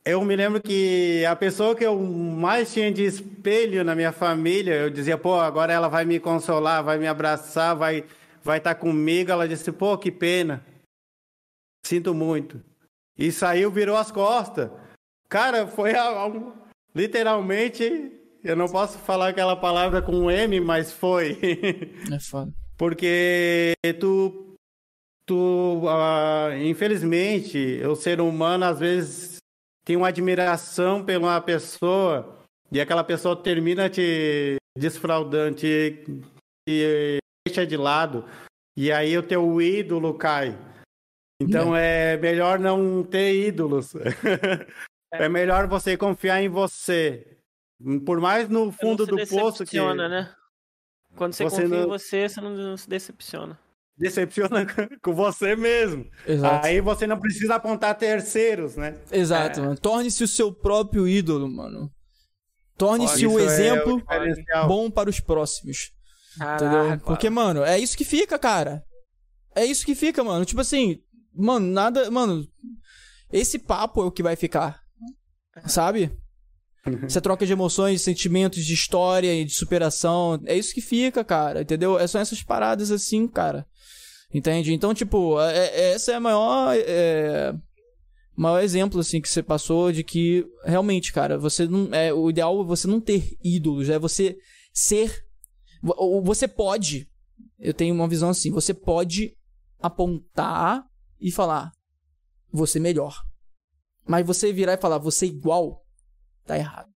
eu 0.04 0.22
me 0.24 0.36
lembro 0.36 0.60
que 0.62 1.24
a 1.24 1.34
pessoa 1.34 1.74
que 1.74 1.84
eu 1.84 1.98
mais 1.98 2.72
tinha 2.72 2.92
de 2.92 3.02
espelho 3.04 3.82
na 3.82 3.94
minha 3.94 4.12
família, 4.12 4.74
eu 4.74 4.90
dizia, 4.90 5.16
pô, 5.18 5.34
agora 5.40 5.72
ela 5.72 5.88
vai 5.88 6.04
me 6.04 6.20
consolar, 6.20 6.84
vai 6.84 6.98
me 6.98 7.06
abraçar, 7.06 7.74
vai 7.74 8.04
vai 8.44 8.58
estar 8.58 8.76
comigo. 8.76 9.32
Ela 9.32 9.48
disse, 9.48 9.72
pô, 9.72 9.98
que 9.98 10.12
pena. 10.12 10.64
Sinto 11.84 12.14
muito. 12.14 12.62
E 13.18 13.32
saiu, 13.32 13.70
virou 13.72 13.96
as 13.96 14.12
costas. 14.12 14.70
Cara, 15.28 15.66
foi 15.66 15.94
a- 15.96 16.26
a- 16.26 16.52
literalmente. 16.94 18.12
Eu 18.44 18.54
não 18.54 18.68
posso 18.68 18.98
falar 18.98 19.30
aquela 19.30 19.56
palavra 19.56 20.00
com 20.00 20.30
M, 20.30 20.60
mas 20.60 20.92
foi. 20.92 21.36
É 22.14 22.20
foda. 22.20 22.52
Porque 22.76 23.74
tu. 23.98 24.54
Tu. 25.26 25.82
ah, 25.88 26.50
infelizmente, 26.58 27.82
o 27.84 27.96
ser 27.96 28.20
humano 28.20 28.64
às 28.64 28.78
vezes 28.78 29.38
tem 29.84 29.96
uma 29.96 30.08
admiração 30.08 31.04
uma 31.16 31.40
pessoa 31.40 32.36
e 32.70 32.80
aquela 32.80 33.04
pessoa 33.04 33.36
termina 33.36 33.88
te 33.88 34.56
desfraudando, 34.76 35.56
te, 35.56 36.04
te 36.68 37.18
deixa 37.46 37.66
de 37.66 37.76
lado. 37.76 38.24
E 38.76 38.92
aí 38.92 39.16
o 39.16 39.22
teu 39.22 39.60
ídolo 39.62 40.14
cai. 40.14 40.58
Então 41.40 41.76
é 41.76 42.16
melhor 42.16 42.58
não 42.58 43.02
ter 43.02 43.34
ídolos. 43.46 43.94
é 45.12 45.28
melhor 45.28 45.66
você 45.66 45.96
confiar 45.96 46.42
em 46.42 46.48
você. 46.48 47.38
Por 48.04 48.20
mais 48.20 48.48
no 48.48 48.72
fundo 48.72 49.06
não 49.06 49.16
do 49.16 49.26
poço 49.26 49.64
que 49.64 49.78
né? 50.08 50.34
Quando 51.16 51.32
você, 51.32 51.44
Você 51.44 51.62
confia 51.62 51.76
em 51.76 51.80
não- 51.80 51.88
você, 51.88 52.28
você 52.28 52.40
não, 52.40 52.50
não 52.54 52.76
se 52.76 52.88
decepciona. 52.88 53.58
decepciona 53.98 54.66
com 55.02 55.14
você 55.14 55.56
mesmo. 55.56 56.04
Exato. 56.26 56.66
Aí 56.66 56.80
você 56.80 57.06
não 57.06 57.18
precisa 57.18 57.54
apontar 57.56 57.96
terceiros, 57.96 58.76
né? 58.76 58.98
Exato, 59.10 59.60
É. 59.60 59.62
mano. 59.62 59.78
Torne-se 59.78 60.22
o 60.22 60.28
seu 60.28 60.52
próprio 60.52 61.08
ídolo, 61.08 61.48
mano. 61.50 61.90
Torne-se 62.76 63.26
o 63.26 63.38
é 63.40 63.44
exemplo 63.44 63.96
diferencial. 63.98 64.68
bom 64.68 64.90
para 64.90 65.08
os 65.08 65.18
próximos. 65.20 65.90
Entendeu? 66.36 66.82
Caraca. 66.84 67.04
Porque, 67.06 67.30
mano, 67.30 67.64
é 67.64 67.78
isso 67.78 67.96
que 67.96 68.04
fica, 68.04 68.38
cara. 68.38 68.82
É 69.54 69.64
isso 69.64 69.86
que 69.86 69.94
fica, 69.94 70.22
mano. 70.22 70.44
Tipo 70.44 70.60
assim, 70.60 70.98
mano, 71.34 71.66
nada. 71.66 72.10
Mano, 72.10 72.46
esse 73.32 73.58
papo 73.58 74.02
é 74.02 74.04
o 74.04 74.10
que 74.12 74.22
vai 74.22 74.36
ficar. 74.36 74.78
Sabe? 75.66 76.14
Essa 77.04 77.20
troca 77.20 77.44
de 77.46 77.52
emoções, 77.52 78.02
sentimentos, 78.02 78.64
de 78.64 78.74
história 78.74 79.34
e 79.34 79.44
de 79.44 79.54
superação. 79.54 80.40
É 80.46 80.56
isso 80.56 80.72
que 80.74 80.80
fica, 80.80 81.24
cara. 81.24 81.62
Entendeu? 81.62 81.98
É 81.98 82.06
só 82.06 82.18
essas 82.18 82.42
paradas 82.42 82.90
assim, 82.90 83.26
cara. 83.26 83.66
Entende? 84.32 84.72
Então, 84.72 84.92
tipo, 84.94 85.40
é- 85.40 85.56
é- 85.68 85.92
essa 85.92 86.12
é 86.12 86.14
a 86.16 86.20
maior. 86.20 86.74
É, 86.76 87.54
maior 88.36 88.60
exemplo, 88.62 89.00
assim, 89.00 89.20
que 89.20 89.28
você 89.28 89.42
passou 89.42 89.90
de 89.92 90.02
que 90.04 90.46
realmente, 90.64 91.12
cara, 91.12 91.38
você 91.38 91.66
não. 91.66 91.92
É, 91.94 92.12
o 92.12 92.28
ideal 92.30 92.60
é 92.60 92.64
você 92.64 92.86
não 92.86 93.00
ter 93.00 93.36
ídolos, 93.42 93.88
é 93.88 93.98
você 93.98 94.36
ser 94.72 95.24
Vo- 95.82 96.22
Você 96.22 96.48
pode. 96.48 97.06
Eu 97.58 97.72
tenho 97.74 97.94
uma 97.94 98.08
visão 98.08 98.30
assim. 98.30 98.50
Você 98.50 98.74
pode 98.74 99.36
apontar 99.80 100.84
e 101.20 101.30
falar. 101.30 101.70
Você 102.52 102.80
melhor. 102.80 103.22
Mas 104.06 104.26
você 104.26 104.52
virar 104.52 104.72
e 104.74 104.78
falar 104.80 104.98
você 104.98 105.26
igual. 105.26 105.84
Tá 106.46 106.56
errado. 106.56 106.88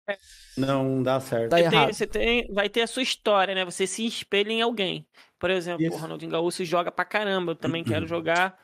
Não 0.57 1.03
dá 1.03 1.21
certo. 1.21 1.51
Tá 1.51 1.57
Você 1.57 1.63
tem, 1.69 1.73
errado. 1.79 1.93
você 1.95 2.07
tem, 2.07 2.53
vai 2.53 2.69
ter 2.69 2.83
a 2.83 2.87
sua 2.87 3.03
história, 3.03 3.55
né? 3.55 3.65
Você 3.65 3.87
se 3.87 4.07
espelha 4.07 4.53
em 4.53 4.63
alguém. 4.63 5.05
Por 5.39 5.51
exemplo, 5.51 5.85
Isso. 5.85 5.97
o 5.97 5.99
Ronaldinho 5.99 6.31
Gaúcho 6.31 6.65
joga 6.65 6.93
pra 6.93 7.05
caramba. 7.05 7.53
Eu 7.53 7.57
também 7.57 7.83
quero 7.83 8.07
jogar 8.07 8.57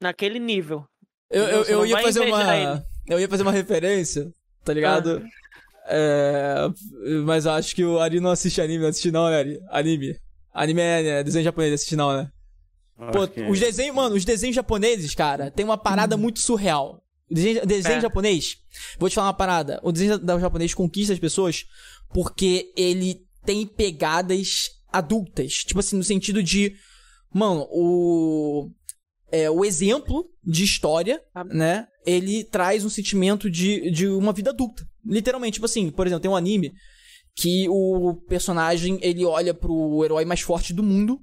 naquele 0.00 0.38
nível. 0.38 0.84
Eu, 1.30 1.44
eu, 1.44 1.64
eu 1.64 1.86
ia 1.86 1.98
fazer 2.02 2.20
uma. 2.20 2.56
ele. 2.56 2.82
Eu 3.08 3.18
ia 3.18 3.28
fazer 3.28 3.42
uma 3.42 3.52
referência, 3.52 4.30
tá 4.64 4.72
ligado? 4.72 5.24
É, 5.86 6.54
mas 7.24 7.46
eu 7.46 7.52
acho 7.52 7.74
que 7.74 7.84
o 7.84 7.98
Ari 7.98 8.20
não 8.20 8.30
assiste 8.30 8.60
anime, 8.60 8.82
não 8.82 8.88
assiste 8.90 9.10
não, 9.10 9.28
né, 9.28 9.38
Ari? 9.38 9.60
Anime. 9.70 10.16
Anime 10.52 10.80
é 10.80 11.02
né, 11.02 11.22
desenho 11.24 11.44
japonês, 11.44 11.72
assiste 11.74 11.96
não, 11.96 12.12
né? 12.16 12.30
Pô, 13.12 13.26
que- 13.26 13.40
os 13.42 13.58
desenhos, 13.58 13.96
mano, 13.96 14.14
os 14.14 14.24
desenhos 14.24 14.54
japoneses, 14.54 15.14
cara, 15.14 15.50
tem 15.50 15.64
uma 15.64 15.78
parada 15.78 16.16
muito 16.16 16.38
surreal. 16.40 17.02
O 17.30 17.34
desenho, 17.34 17.66
desenho 17.66 17.98
É. 17.98 18.00
japonês, 18.00 18.56
vou 18.98 19.08
te 19.08 19.14
falar 19.14 19.28
uma 19.28 19.34
parada. 19.34 19.78
O 19.82 19.92
desenho 19.92 20.18
da- 20.18 20.38
japonês 20.38 20.74
conquista 20.74 21.12
as 21.12 21.18
pessoas 21.18 21.64
porque 22.12 22.72
ele 22.76 23.22
tem 23.44 23.66
pegadas 23.66 24.70
adultas. 24.92 25.54
Tipo 25.64 25.80
assim, 25.80 25.96
no 25.96 26.04
sentido 26.04 26.42
de. 26.42 26.74
Mano, 27.32 27.66
o. 27.70 28.70
É, 29.32 29.48
o 29.48 29.64
exemplo 29.64 30.28
de 30.44 30.64
história, 30.64 31.22
Ah. 31.32 31.44
né? 31.44 31.86
Ele 32.04 32.42
traz 32.42 32.84
um 32.84 32.88
sentimento 32.88 33.48
de, 33.48 33.88
de 33.92 34.08
uma 34.08 34.32
vida 34.32 34.50
adulta. 34.50 34.84
Literalmente, 35.06 35.54
tipo 35.54 35.66
assim, 35.66 35.88
por 35.90 36.04
exemplo, 36.06 36.20
tem 36.22 36.30
um 36.30 36.34
anime 36.36 36.72
que 37.36 37.68
o 37.68 38.16
personagem 38.28 38.98
ele 39.02 39.24
olha 39.24 39.54
pro 39.54 40.04
herói 40.04 40.24
mais 40.24 40.40
forte 40.40 40.72
do 40.74 40.82
mundo 40.82 41.20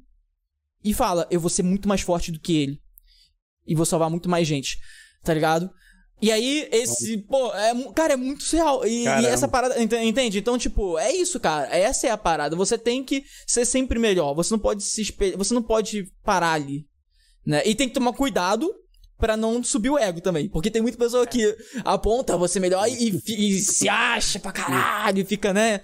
e 0.85 0.93
fala: 0.93 1.27
Eu 1.29 1.41
vou 1.41 1.49
ser 1.49 1.63
muito 1.63 1.85
mais 1.89 1.99
forte 1.99 2.31
do 2.31 2.39
que 2.39 2.55
ele. 2.55 2.79
E 3.65 3.75
vou 3.75 3.85
salvar 3.85 4.09
muito 4.09 4.29
mais 4.29 4.47
gente. 4.47 4.77
Tá 5.21 5.33
ligado? 5.33 5.69
E 6.21 6.31
aí, 6.31 6.67
esse, 6.71 7.17
pô, 7.19 7.53
é, 7.53 7.73
cara, 7.93 8.13
é 8.13 8.17
muito 8.17 8.43
surreal. 8.43 8.85
E, 8.87 9.03
e 9.21 9.25
essa 9.27 9.47
parada, 9.47 9.79
ent- 9.81 9.93
entende? 9.93 10.39
Então, 10.39 10.57
tipo, 10.57 10.97
é 10.97 11.11
isso, 11.13 11.39
cara. 11.39 11.67
Essa 11.75 12.07
é 12.07 12.09
a 12.09 12.17
parada. 12.17 12.55
Você 12.55 12.75
tem 12.77 13.03
que 13.03 13.23
ser 13.45 13.65
sempre 13.65 13.99
melhor. 13.99 14.33
Você 14.33 14.51
não 14.51 14.59
pode 14.59 14.83
se 14.83 15.01
espelhar, 15.01 15.37
você 15.37 15.53
não 15.53 15.61
pode 15.61 16.11
parar 16.23 16.53
ali. 16.53 16.85
Né? 17.45 17.61
E 17.65 17.75
tem 17.75 17.87
que 17.87 17.93
tomar 17.93 18.13
cuidado 18.13 18.67
pra 19.19 19.37
não 19.37 19.63
subir 19.63 19.89
o 19.91 19.97
ego 19.97 20.19
também. 20.19 20.49
Porque 20.49 20.71
tem 20.71 20.81
muita 20.81 20.97
pessoa 20.97 21.25
que 21.27 21.55
aponta 21.85 22.35
você 22.35 22.59
melhor 22.59 22.87
e, 22.89 23.11
fi- 23.21 23.49
e 23.49 23.59
se 23.59 23.87
acha 23.87 24.39
pra 24.39 24.51
caralho, 24.51 25.19
e 25.21 25.25
fica, 25.25 25.53
né? 25.53 25.81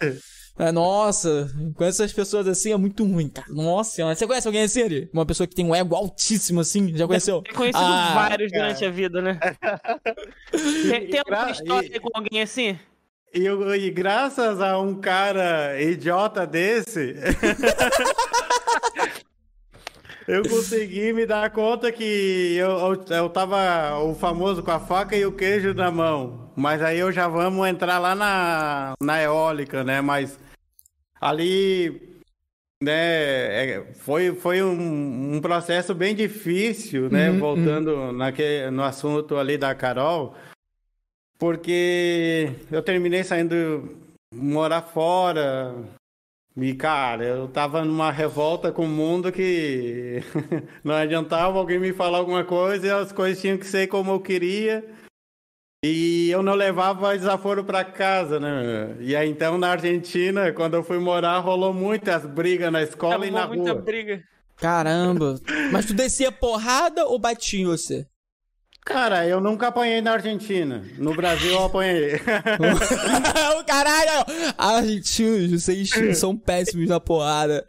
É, 0.57 0.71
nossa, 0.71 1.51
com 1.75 1.83
essas 1.83 2.13
pessoas 2.13 2.47
assim 2.47 2.71
é 2.71 2.77
muito 2.77 3.03
ruim, 3.03 3.27
cara. 3.27 3.47
Nossa 3.51 3.95
senhora. 3.95 4.15
Você 4.15 4.27
conhece 4.27 4.47
alguém 4.47 4.61
assim, 4.63 4.83
Ari? 4.83 5.09
Uma 5.11 5.25
pessoa 5.25 5.47
que 5.47 5.55
tem 5.55 5.65
um 5.65 5.73
ego 5.73 5.95
altíssimo 5.95 6.59
assim? 6.59 6.95
Já 6.95 7.07
conheceu? 7.07 7.41
Tem 7.41 7.53
conhecido 7.55 7.83
Ah, 7.83 8.11
vários 8.13 8.51
cara. 8.51 8.65
durante 8.65 8.85
a 8.85 8.91
vida, 8.91 9.19
né? 9.21 9.39
tem 10.91 11.07
tem 11.07 11.19
alguma 11.19 11.49
história 11.49 11.89
e- 11.95 11.99
com 11.99 12.09
alguém 12.13 12.41
assim? 12.43 12.77
E, 13.33 13.43
eu- 13.43 13.73
e 13.75 13.89
graças 13.89 14.61
a 14.61 14.79
um 14.79 14.93
cara 15.01 15.81
idiota 15.81 16.45
desse, 16.45 17.15
eu 20.27 20.43
consegui 20.47 21.11
me 21.13 21.25
dar 21.25 21.49
conta 21.49 21.91
que 21.91 22.53
eu, 22.55 22.69
eu, 22.69 23.05
eu 23.17 23.29
tava 23.29 23.97
o 24.03 24.13
famoso 24.13 24.61
com 24.61 24.69
a 24.71 24.79
faca 24.79 25.15
e 25.17 25.25
o 25.25 25.31
queijo 25.31 25.73
na 25.73 25.89
mão. 25.89 26.42
Mas 26.55 26.81
aí 26.81 26.99
eu 26.99 27.11
já 27.11 27.27
vamos 27.27 27.67
entrar 27.67 27.99
lá 27.99 28.13
na, 28.13 28.93
na 29.01 29.21
eólica, 29.21 29.83
né? 29.83 30.01
Mas 30.01 30.39
ali, 31.19 32.21
né, 32.81 32.93
é, 32.93 33.93
foi, 33.95 34.35
foi 34.35 34.61
um, 34.61 35.35
um 35.35 35.41
processo 35.41 35.95
bem 35.95 36.13
difícil, 36.13 37.09
né? 37.09 37.31
Uhum, 37.31 37.39
Voltando 37.39 38.11
naque, 38.11 38.69
no 38.71 38.83
assunto 38.83 39.37
ali 39.37 39.57
da 39.57 39.73
Carol. 39.73 40.35
Porque 41.39 42.55
eu 42.71 42.81
terminei 42.83 43.23
saindo 43.23 43.97
morar 44.33 44.81
fora. 44.81 45.75
E, 46.55 46.75
cara, 46.75 47.25
eu 47.25 47.47
tava 47.47 47.83
numa 47.83 48.11
revolta 48.11 48.71
com 48.71 48.85
o 48.85 48.87
mundo 48.87 49.31
que 49.31 50.21
não 50.83 50.93
adiantava 50.93 51.57
alguém 51.57 51.79
me 51.79 51.91
falar 51.91 52.19
alguma 52.19 52.43
coisa 52.43 52.85
e 52.85 52.91
as 52.91 53.11
coisas 53.11 53.41
tinham 53.41 53.57
que 53.57 53.65
ser 53.65 53.87
como 53.87 54.11
eu 54.11 54.19
queria. 54.19 54.85
E 55.83 56.31
eu 56.31 56.41
não 56.41 56.55
levava 56.55 57.17
desaforo 57.17 57.61
pra 57.61 57.83
casa, 57.83 58.39
né? 58.39 58.95
E 59.01 59.13
aí, 59.17 59.29
então, 59.29 59.57
na 59.57 59.71
Argentina, 59.71 60.53
quando 60.53 60.75
eu 60.75 60.83
fui 60.83 60.97
morar, 60.97 61.39
rolou 61.39 61.73
muitas 61.73 62.25
brigas 62.25 62.71
na 62.71 62.81
escola 62.81 63.27
e 63.27 63.31
na 63.31 63.45
muita 63.45 63.73
rua. 63.73 63.81
briga. 63.81 64.23
Caramba. 64.55 65.35
Mas 65.73 65.85
tu 65.85 65.93
descia 65.93 66.31
porrada 66.31 67.05
ou 67.05 67.19
batia 67.19 67.61
em 67.61 67.65
você? 67.65 68.07
Cara, 68.85 69.27
eu 69.27 69.41
nunca 69.41 69.67
apanhei 69.67 69.99
na 69.99 70.13
Argentina. 70.13 70.85
No 70.97 71.13
Brasil, 71.13 71.51
eu 71.51 71.65
apanhei. 71.65 72.15
o 73.59 73.63
caralho! 73.65 74.25
Argentinos, 74.57 75.63
vocês 75.63 75.89
são 76.17 76.37
péssimos 76.37 76.87
na 76.87 76.99
porrada. 77.01 77.65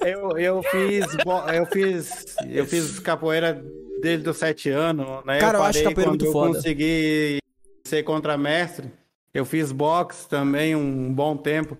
Eu, 0.00 0.36
eu 0.38 0.62
fiz 0.64 1.06
eu 1.54 1.66
fiz 1.66 2.36
eu 2.50 2.66
fiz 2.66 2.98
capoeira 2.98 3.62
desde 4.02 4.28
os 4.28 4.36
sete 4.36 4.68
anos, 4.68 5.24
né? 5.24 5.38
Cara, 5.38 5.58
eu 5.58 5.62
eu 5.62 5.66
acho 5.66 5.94
quando 5.94 6.08
muito 6.08 6.24
eu 6.26 6.32
foda. 6.32 6.54
consegui 6.54 7.38
ser 7.86 8.02
contramestre. 8.02 8.90
Eu 9.32 9.46
fiz 9.46 9.72
boxe 9.72 10.28
também 10.28 10.76
um 10.76 11.12
bom 11.12 11.36
tempo. 11.36 11.78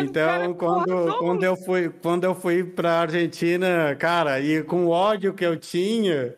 Então, 0.00 0.26
cara, 0.26 0.54
quando, 0.54 0.84
porra, 0.84 1.18
quando 1.18 1.42
eu 1.44 1.56
fui 1.56 1.88
quando 1.88 2.24
eu 2.24 2.34
fui 2.34 2.64
para 2.64 3.00
Argentina, 3.00 3.94
cara, 3.96 4.40
e 4.40 4.62
com 4.62 4.86
o 4.86 4.90
ódio 4.90 5.32
que 5.32 5.46
eu 5.46 5.56
tinha, 5.56 6.34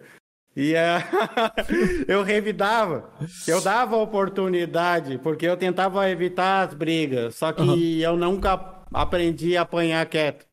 e 0.55 0.75
é, 0.75 0.99
eu 2.07 2.23
revidava. 2.23 3.11
Eu 3.47 3.61
dava 3.61 3.97
oportunidade, 3.97 5.19
porque 5.19 5.47
eu 5.47 5.57
tentava 5.57 6.11
evitar 6.11 6.67
as 6.67 6.75
brigas, 6.75 7.37
só 7.37 7.53
que 7.53 8.03
eu 8.03 8.17
nunca 8.17 8.83
aprendi 8.93 9.57
a 9.57 9.63
apanhar 9.63 10.05
quieto. 10.07 10.48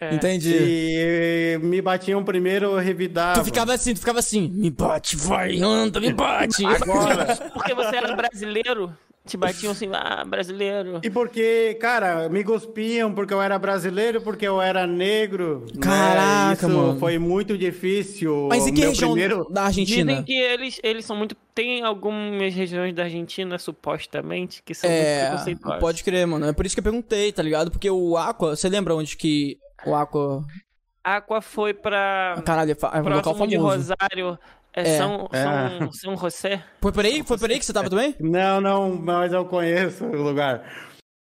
É. 0.00 0.14
Entendi. 0.14 0.52
Se 0.52 1.58
me 1.62 1.80
batiam 1.80 2.22
primeiro, 2.24 2.66
eu 2.66 2.76
revidava. 2.76 3.40
Tu 3.40 3.44
ficava 3.46 3.72
assim, 3.74 3.94
tu 3.94 4.00
ficava 4.00 4.18
assim, 4.18 4.48
me 4.48 4.70
bate, 4.70 5.16
vai, 5.16 5.58
anda, 5.60 6.00
me 6.00 6.12
bate. 6.12 6.64
Agora. 6.66 7.34
Porque 7.54 7.74
você 7.74 7.96
era 7.96 8.14
brasileiro, 8.14 8.92
te 9.24 9.36
batiam 9.36 9.72
assim, 9.72 9.88
ah, 9.92 10.22
brasileiro. 10.26 11.00
E 11.02 11.08
porque, 11.10 11.74
cara, 11.80 12.28
me 12.28 12.44
cuspiam 12.44 13.12
porque 13.14 13.32
eu 13.32 13.40
era 13.40 13.58
brasileiro, 13.58 14.20
porque 14.20 14.46
eu 14.46 14.60
era 14.60 14.86
negro. 14.86 15.64
né? 15.74 15.80
Caraca, 15.80 16.66
Isso 16.66 16.76
mano. 16.76 16.98
foi 17.00 17.18
muito 17.18 17.56
difícil. 17.56 18.48
Mas 18.50 18.66
em 18.66 18.74
que 18.74 18.80
Meu 18.82 18.90
região 18.90 19.10
primeiro- 19.12 19.48
da 19.50 19.64
Argentina? 19.64 20.10
Dizem 20.12 20.24
que 20.24 20.34
eles, 20.34 20.80
eles 20.82 21.04
são 21.06 21.16
muito. 21.16 21.34
Tem 21.54 21.82
algumas 21.82 22.52
regiões 22.54 22.94
da 22.94 23.04
Argentina, 23.04 23.58
supostamente, 23.58 24.62
que 24.62 24.74
são 24.74 24.90
muito 24.90 25.02
É, 25.02 25.28
preconceituosas. 25.30 25.80
pode 25.80 26.04
crer, 26.04 26.26
mano. 26.26 26.44
É 26.46 26.52
por 26.52 26.66
isso 26.66 26.76
que 26.76 26.80
eu 26.80 26.84
perguntei, 26.84 27.32
tá 27.32 27.42
ligado? 27.42 27.70
Porque 27.70 27.88
o 27.90 28.14
Aqua, 28.18 28.54
você 28.54 28.68
lembra 28.68 28.94
onde 28.94 29.16
que 29.16 29.56
o 29.84 29.94
Aqua... 29.94 30.44
Aqua 31.04 31.40
foi 31.40 31.72
pra. 31.72 32.40
Caralho, 32.44 32.72
é 32.72 32.74
é 32.74 33.00
um 33.00 33.02
local 33.04 33.22
próximo 33.22 33.46
de 33.46 33.56
famoso. 33.56 33.76
Rosário. 33.76 34.38
É, 34.74 34.80
É. 34.82 34.98
São, 34.98 35.28
É. 35.32 35.42
São, 35.78 35.92
São 35.92 36.16
José. 36.16 36.64
Foi 36.80 36.92
por 36.92 37.04
aí? 37.04 37.22
Foi 37.22 37.38
por 37.38 37.48
aí 37.50 37.58
que 37.58 37.64
você 37.64 37.72
tava 37.72 37.88
também? 37.88 38.14
Não, 38.20 38.60
não, 38.60 38.94
mas 38.94 39.32
eu 39.32 39.44
conheço 39.44 40.04
o 40.04 40.22
lugar. 40.22 40.64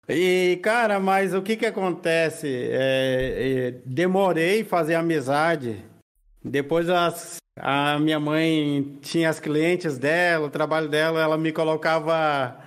E, 0.08 0.60
cara, 0.62 1.00
mas 1.00 1.32
o 1.34 1.40
que 1.40 1.56
que 1.56 1.64
acontece? 1.66 2.46
É, 2.70 3.68
é, 3.68 3.70
demorei 3.86 4.64
fazer 4.64 4.96
amizade. 4.96 5.82
Depois 6.44 6.88
as- 6.90 7.36
a 7.58 7.98
minha 7.98 8.20
mãe 8.20 8.98
tinha 9.00 9.30
as 9.30 9.40
clientes 9.40 9.96
dela, 9.98 10.46
o 10.46 10.50
trabalho 10.50 10.88
dela, 10.88 11.20
ela 11.20 11.38
me 11.38 11.52
colocava 11.52 12.58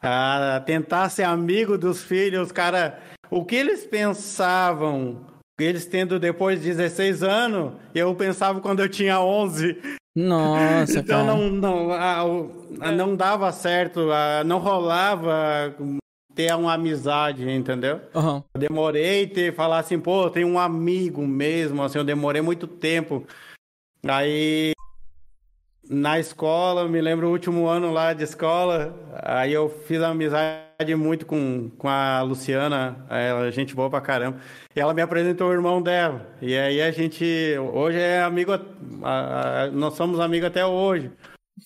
a 0.00 0.62
tentar 0.64 1.08
ser 1.08 1.22
amigo 1.24 1.76
dos 1.78 2.02
filhos, 2.02 2.52
cara. 2.52 2.98
O 3.32 3.46
que 3.46 3.56
eles 3.56 3.86
pensavam, 3.86 5.24
eles 5.58 5.86
tendo 5.86 6.20
depois 6.20 6.60
de 6.60 6.66
16 6.68 7.22
anos, 7.22 7.72
eu 7.94 8.14
pensava 8.14 8.60
quando 8.60 8.80
eu 8.80 8.88
tinha 8.90 9.18
11. 9.22 9.80
Nossa, 10.14 11.00
Então 11.00 11.24
cara. 11.24 11.24
não, 11.24 11.48
não, 11.50 11.90
a- 11.92 12.20
a- 12.80 12.92
não 12.92 13.16
dava 13.16 13.50
certo, 13.50 14.10
a- 14.12 14.44
não 14.44 14.58
rolava 14.58 15.74
ter 16.34 16.54
uma 16.54 16.74
amizade, 16.74 17.48
entendeu? 17.48 18.02
Aham. 18.14 18.44
Eu 18.54 18.60
demorei 18.60 19.26
ter 19.26 19.54
falar 19.54 19.78
assim, 19.78 19.98
pô, 19.98 20.28
tenho 20.28 20.48
um 20.48 20.58
amigo 20.58 21.26
mesmo, 21.26 21.82
assim, 21.82 21.96
eu 21.96 22.04
demorei 22.04 22.42
muito 22.42 22.66
tempo. 22.66 23.26
Aí 24.06 24.72
na 25.92 26.18
escola, 26.18 26.88
me 26.88 27.00
lembro 27.02 27.28
o 27.28 27.30
último 27.30 27.66
ano 27.66 27.92
lá 27.92 28.14
de 28.14 28.24
escola, 28.24 28.94
aí 29.22 29.52
eu 29.52 29.68
fiz 29.68 30.00
amizade 30.00 30.94
muito 30.96 31.26
com, 31.26 31.70
com 31.76 31.86
a 31.86 32.22
Luciana, 32.22 32.96
ela 33.10 33.46
é 33.46 33.52
gente 33.52 33.74
boa 33.74 33.90
pra 33.90 34.00
caramba. 34.00 34.38
E 34.74 34.80
ela 34.80 34.94
me 34.94 35.02
apresentou 35.02 35.50
o 35.50 35.52
irmão 35.52 35.82
dela. 35.82 36.26
E 36.40 36.56
aí 36.56 36.80
a 36.80 36.90
gente 36.90 37.24
hoje 37.74 37.98
é 37.98 38.22
amigo, 38.22 38.52
nós 39.72 39.94
somos 39.94 40.18
amigos 40.18 40.46
até 40.48 40.64
hoje. 40.64 41.10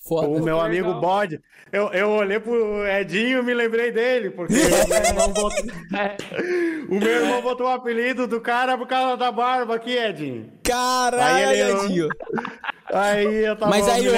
Foda. 0.06 0.26
O 0.28 0.32
meu 0.34 0.56
Legal. 0.56 0.60
amigo 0.60 0.94
Bode, 1.00 1.40
eu, 1.72 1.88
eu 1.92 2.10
olhei 2.10 2.38
pro 2.40 2.86
Edinho 2.86 3.38
e 3.38 3.42
me 3.42 3.54
lembrei 3.54 3.90
dele, 3.90 4.30
porque 4.30 4.52
o 4.54 4.88
meu 4.88 4.98
irmão 4.98 5.32
botou, 5.32 5.50
o 6.90 6.94
meu 7.00 7.08
irmão 7.22 7.42
botou 7.42 7.66
o 7.66 7.70
apelido 7.70 8.26
do 8.26 8.40
cara 8.40 8.76
por 8.76 8.86
causa 8.86 9.16
da 9.16 9.32
barba 9.32 9.76
aqui, 9.76 9.96
Edinho. 9.96 10.52
Caralho, 10.62 11.48
Aí 11.48 11.60
ele- 11.60 11.72
Edinho. 11.84 12.08
Aí 12.92 13.44
eu 13.44 13.56
tava 13.56 13.70
Mas 13.70 13.88
aí, 13.88 14.02
disso 14.02 14.14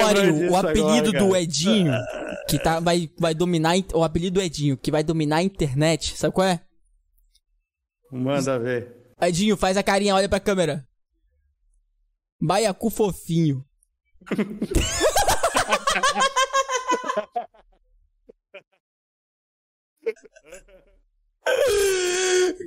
o 0.51 0.55
apelido 0.55 1.09
agora, 1.09 1.19
do. 1.25 1.35
Edinho, 1.35 1.91
que 2.47 2.59
tá, 2.59 2.79
vai, 2.79 3.09
vai 3.17 3.33
dominar. 3.33 3.73
O 3.95 4.03
apelido 4.03 4.35
do 4.35 4.41
Edinho, 4.43 4.77
que 4.77 4.91
vai 4.91 5.03
dominar 5.03 5.37
a 5.37 5.43
internet, 5.43 6.15
sabe 6.15 6.35
qual 6.35 6.47
é? 6.47 6.61
Manda 8.11 8.59
ver. 8.59 8.95
Edinho, 9.19 9.57
faz 9.57 9.75
a 9.75 9.81
carinha, 9.81 10.13
olha 10.13 10.29
pra 10.29 10.39
câmera. 10.39 10.85
Baiacu 12.39 12.91
fofinho. 12.91 13.65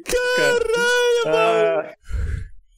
Caralho, 0.05 1.23
Ah, 1.27 1.95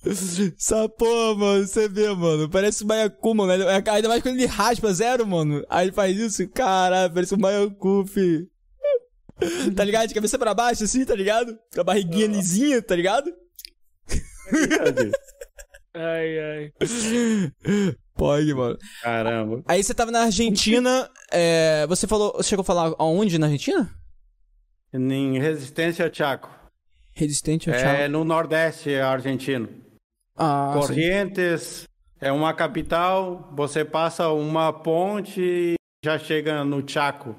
Essa 0.06 0.88
porra, 0.88 1.34
mano, 1.34 1.66
você 1.66 1.88
vê, 1.88 2.08
mano. 2.14 2.48
Parece 2.50 2.84
um 2.84 2.86
baiacu, 2.86 3.34
mano. 3.34 3.52
Ele- 3.52 3.64
Ainda 3.90 4.08
mais 4.08 4.22
quando 4.22 4.34
ele 4.36 4.44
raspa 4.46 4.92
zero, 4.92 5.26
mano. 5.26 5.64
Aí 5.68 5.86
ele 5.86 5.92
faz 5.92 6.16
isso, 6.16 6.46
caralho, 6.50 7.12
parece 7.12 7.34
um 7.34 7.38
baiacu, 7.38 8.04
fi. 8.06 8.46
Tá 9.74 9.82
ligado? 9.82 10.08
De 10.08 10.14
cabeça 10.14 10.38
pra 10.38 10.52
baixo, 10.54 10.84
assim, 10.84 11.04
tá 11.04 11.14
ligado? 11.14 11.58
Com 11.74 11.80
a 11.80 11.84
barriguinha 11.84 12.26
lisinha, 12.26 12.82
tá 12.82 12.94
ligado? 12.94 13.32
Ai, 15.94 16.38
ai. 16.38 16.72
Pode, 18.14 18.54
mano. 18.54 18.78
Caramba. 19.02 19.62
Aí 19.66 19.82
você 19.82 19.92
tava 19.92 20.10
na 20.10 20.22
Argentina, 20.22 21.10
é, 21.32 21.86
você 21.88 22.06
falou, 22.06 22.32
você 22.36 22.50
chegou 22.50 22.62
a 22.62 22.64
falar 22.66 22.94
aonde 22.98 23.38
na 23.38 23.46
Argentina? 23.46 23.90
Em 24.92 25.38
Resistência 25.38 26.08
Chaco. 26.12 26.48
Resistente 27.12 27.68
ao 27.68 27.76
É 27.76 27.78
Chaco. 27.80 28.12
no 28.12 28.24
Nordeste 28.24 28.94
argentino. 28.94 29.68
Ah, 30.36 30.72
sim. 30.74 30.80
Corrientes 30.80 31.88
é 32.20 32.30
uma 32.30 32.54
capital, 32.54 33.50
você 33.52 33.84
passa 33.84 34.28
uma 34.30 34.72
ponte 34.72 35.40
e 35.40 35.74
já 36.04 36.18
chega 36.18 36.64
no 36.64 36.88
Chaco, 36.88 37.34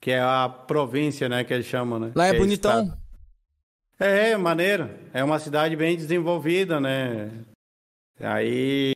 que 0.00 0.10
é 0.10 0.20
a 0.20 0.48
província, 0.48 1.28
né, 1.28 1.44
que 1.44 1.52
eles 1.52 1.66
chamam, 1.66 1.98
né? 1.98 2.12
Lá 2.14 2.28
é 2.28 2.32
que 2.32 2.38
bonitão. 2.38 2.84
estado. 2.84 2.98
É, 3.98 4.30
é 4.30 4.36
maneiro. 4.38 4.88
É 5.12 5.22
uma 5.22 5.38
cidade 5.38 5.76
bem 5.76 5.94
desenvolvida, 5.96 6.80
né? 6.80 7.30
Aí, 8.18 8.92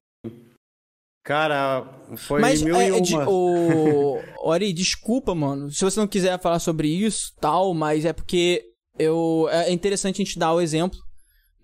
cara, 1.24 1.84
foi 2.16 2.40
Mas, 2.40 2.62
mil 2.62 2.76
é, 2.76 2.90
e 2.90 2.96
é 2.96 3.00
de- 3.00 3.14
uma. 3.14 3.28
o... 3.28 4.20
Ori, 4.40 4.72
desculpa, 4.72 5.34
mano, 5.34 5.70
se 5.70 5.82
você 5.82 5.98
não 5.98 6.06
quiser 6.06 6.38
falar 6.38 6.58
sobre 6.58 6.86
isso, 6.86 7.32
tal, 7.40 7.74
mas 7.74 8.04
é 8.04 8.12
porque 8.12 8.62
eu 8.98 9.48
é 9.50 9.72
interessante 9.72 10.20
a 10.20 10.24
gente 10.24 10.38
dar 10.38 10.52
o 10.52 10.60
exemplo, 10.60 10.98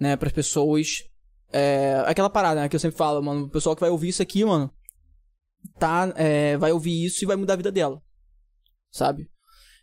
né, 0.00 0.16
para 0.16 0.26
as 0.26 0.32
pessoas. 0.32 1.04
É, 1.52 2.02
aquela 2.06 2.30
parada, 2.30 2.60
né, 2.62 2.68
que 2.68 2.76
eu 2.76 2.80
sempre 2.80 2.96
falo, 2.96 3.22
mano, 3.22 3.44
o 3.44 3.50
pessoal 3.50 3.74
que 3.74 3.80
vai 3.80 3.90
ouvir 3.90 4.08
isso 4.08 4.22
aqui, 4.22 4.44
mano, 4.44 4.70
tá, 5.78 6.12
é, 6.16 6.56
vai 6.56 6.72
ouvir 6.72 7.04
isso 7.04 7.24
e 7.24 7.26
vai 7.26 7.36
mudar 7.36 7.54
a 7.54 7.56
vida 7.56 7.72
dela, 7.72 8.00
sabe? 8.90 9.28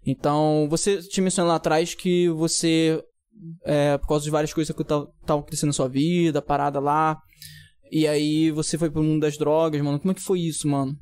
Então, 0.05 0.67
você 0.69 1.01
tinha 1.01 1.23
mencionado 1.23 1.49
lá 1.49 1.55
atrás 1.57 1.93
que 1.93 2.30
você, 2.30 3.03
é, 3.65 3.97
por 3.97 4.07
causa 4.07 4.23
de 4.23 4.32
várias 4.32 4.53
coisas 4.53 4.73
que 4.73 4.82
estavam 4.82 5.43
crescendo 5.43 5.67
na 5.67 5.73
sua 5.73 5.89
vida, 5.89 6.41
parada 6.41 6.80
lá, 6.80 7.17
e 7.92 8.08
aí 8.08 8.52
você 8.52 8.78
foi 8.78 8.90
pro 8.90 9.04
mundo 9.04 9.22
das 9.22 9.38
drogas, 9.38 9.82
mano. 9.82 10.00
Como 10.00 10.12
é 10.12 10.16
que 10.16 10.22
foi 10.22 10.40
isso, 10.42 10.68
mano? 10.68 10.96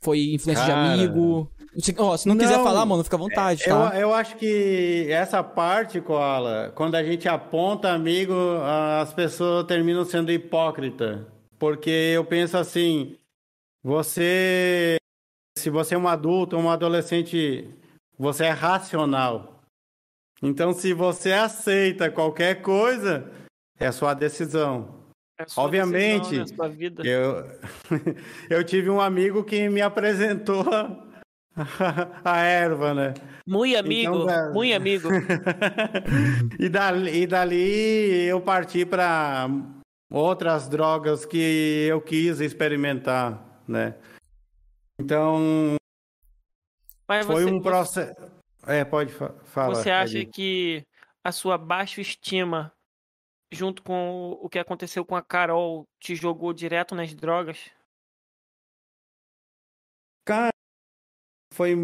Foi 0.00 0.32
influência 0.32 0.66
Cara... 0.66 0.96
de 0.96 1.02
amigo? 1.02 1.50
Se, 1.78 1.94
ó, 1.98 2.16
se 2.16 2.28
não, 2.28 2.34
não, 2.34 2.44
quiser 2.44 2.62
falar, 2.62 2.86
mano, 2.86 3.02
fica 3.02 3.16
à 3.16 3.18
vontade, 3.18 3.64
tá? 3.64 3.90
Eu, 3.94 4.00
eu 4.02 4.14
acho 4.14 4.36
que 4.36 5.06
essa 5.10 5.42
parte, 5.42 6.00
Koala, 6.00 6.72
quando 6.76 6.94
a 6.94 7.02
gente 7.02 7.28
aponta 7.28 7.90
amigo, 7.90 8.34
as 9.00 9.12
pessoas 9.12 9.66
terminam 9.66 10.04
sendo 10.04 10.30
hipócrita. 10.30 11.26
Porque 11.58 11.90
eu 11.90 12.24
penso 12.24 12.56
assim, 12.56 13.16
você... 13.82 14.96
Se 15.58 15.70
você 15.70 15.94
é 15.94 15.98
um 15.98 16.06
adulto 16.06 16.56
ou 16.56 16.62
um 16.62 16.70
adolescente, 16.70 17.68
você 18.18 18.44
é 18.44 18.50
racional. 18.50 19.62
Então, 20.42 20.72
se 20.72 20.92
você 20.92 21.32
aceita 21.32 22.10
qualquer 22.10 22.60
coisa, 22.60 23.32
é 23.78 23.90
sua 23.90 24.14
decisão. 24.14 25.03
É 25.36 25.44
Obviamente, 25.56 26.36
né. 26.38 26.44
Eu, 27.02 27.44
eu 28.48 28.64
tive 28.64 28.88
um 28.88 29.00
amigo 29.00 29.42
que 29.42 29.68
me 29.68 29.80
apresentou 29.80 30.64
a 32.24 32.38
erva, 32.38 32.94
né? 32.94 33.14
Muito 33.46 33.76
amigo, 33.76 34.22
então, 34.22 34.52
muito 34.52 34.74
amigo. 34.76 35.08
e, 36.58 36.68
dali, 36.68 37.22
e 37.22 37.26
dali 37.26 38.26
eu 38.26 38.40
parti 38.40 38.86
para 38.86 39.48
outras 40.08 40.68
drogas 40.68 41.24
que 41.26 41.86
eu 41.88 42.00
quis 42.00 42.40
experimentar, 42.40 43.62
né? 43.66 43.96
Então, 45.00 45.76
Mas 47.08 47.26
foi 47.26 47.44
você, 47.44 47.50
um 47.50 47.60
processo. 47.60 48.14
É, 48.66 48.84
pode 48.84 49.12
fa 49.12 49.34
falar. 49.46 49.74
Você 49.74 49.90
acha 49.90 50.24
que 50.24 50.86
a 51.24 51.32
sua 51.32 51.58
baixa 51.58 52.00
estima 52.00 52.72
junto 53.54 53.82
com 53.82 54.32
o 54.40 54.48
que 54.48 54.58
aconteceu 54.58 55.04
com 55.04 55.16
a 55.16 55.22
Carol, 55.22 55.86
te 56.00 56.14
jogou 56.14 56.52
direto 56.52 56.94
nas 56.94 57.14
drogas? 57.14 57.70
Cara, 60.26 60.50
foi 61.52 61.76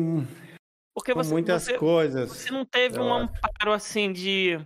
Porque 0.94 1.14
você, 1.14 1.30
muitas 1.32 1.62
você, 1.62 1.78
coisas. 1.78 2.28
Você 2.30 2.50
não 2.50 2.64
teve 2.64 2.98
um 2.98 3.12
amparo 3.12 3.72
assim 3.72 4.12
de. 4.12 4.58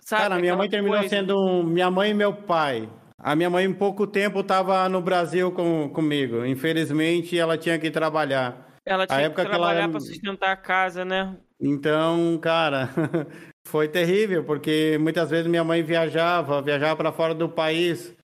Sabe, 0.00 0.22
Cara, 0.22 0.38
minha 0.38 0.54
mãe 0.54 0.68
terminou 0.68 0.98
coisa... 0.98 1.08
sendo 1.08 1.64
minha 1.64 1.90
mãe 1.90 2.10
e 2.10 2.14
meu 2.14 2.34
pai. 2.34 2.90
A 3.18 3.34
minha 3.34 3.48
mãe, 3.48 3.64
em 3.64 3.72
pouco 3.72 4.06
tempo, 4.06 4.40
estava 4.40 4.86
no 4.88 5.00
Brasil 5.00 5.50
com, 5.50 5.88
comigo. 5.88 6.44
Infelizmente, 6.44 7.38
ela 7.38 7.56
tinha 7.56 7.78
que 7.78 7.90
trabalhar. 7.90 8.78
Ela 8.84 9.06
tinha 9.06 9.28
a 9.28 9.30
que 9.30 9.42
trabalhar 9.42 9.84
ela... 9.84 9.92
para 9.92 10.00
sustentar 10.00 10.52
a 10.52 10.56
casa, 10.56 11.06
né? 11.06 11.34
Então, 11.58 12.38
cara, 12.38 12.90
Foi 13.66 13.88
terrível, 13.88 14.44
porque 14.44 14.98
muitas 15.00 15.30
vezes 15.30 15.46
minha 15.46 15.64
mãe 15.64 15.82
viajava, 15.82 16.62
viajava 16.62 16.96
para 16.96 17.12
fora 17.12 17.34
do 17.34 17.48
país. 17.48 18.14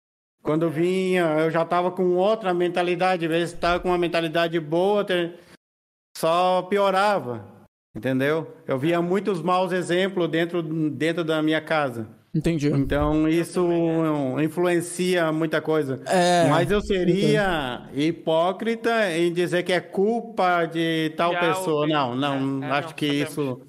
Quando 0.43 0.71
vinha, 0.71 1.23
eu 1.41 1.51
já 1.51 1.63
estava 1.63 1.91
com 1.91 2.15
outra 2.15 2.55
mentalidade. 2.55 3.27
Às 3.27 3.31
vezes 3.31 3.55
estava 3.55 3.81
com 3.81 3.89
uma 3.89 3.99
mentalidade 3.99 4.59
boa, 4.61 5.05
só 6.17 6.63
piorava. 6.63 7.45
Entendeu? 7.95 8.55
Eu 8.67 8.79
via 8.79 9.03
muitos 9.03 9.43
maus 9.43 9.73
exemplos 9.73 10.29
dentro, 10.29 10.63
dentro 10.63 11.25
da 11.25 11.43
minha 11.43 11.61
casa. 11.61 12.07
Entendi. 12.33 12.69
Então 12.69 13.29
isso 13.29 13.67
influencia 14.41 15.33
muita 15.33 15.61
coisa. 15.61 16.01
É... 16.07 16.49
Mas 16.49 16.71
eu 16.71 16.81
seria 16.81 17.89
hipócrita 17.93 19.11
em 19.17 19.33
dizer 19.33 19.65
que 19.65 19.73
é 19.73 19.81
culpa 19.81 20.65
de 20.67 21.13
tal 21.17 21.33
Já 21.33 21.41
pessoa. 21.41 21.81
Ouvi. 21.81 21.93
Não, 21.93 22.15
não, 22.15 22.63
é, 22.63 22.69
é, 22.69 22.71
acho 22.71 22.89
não, 22.89 22.95
que 22.95 23.07
isso 23.07 23.61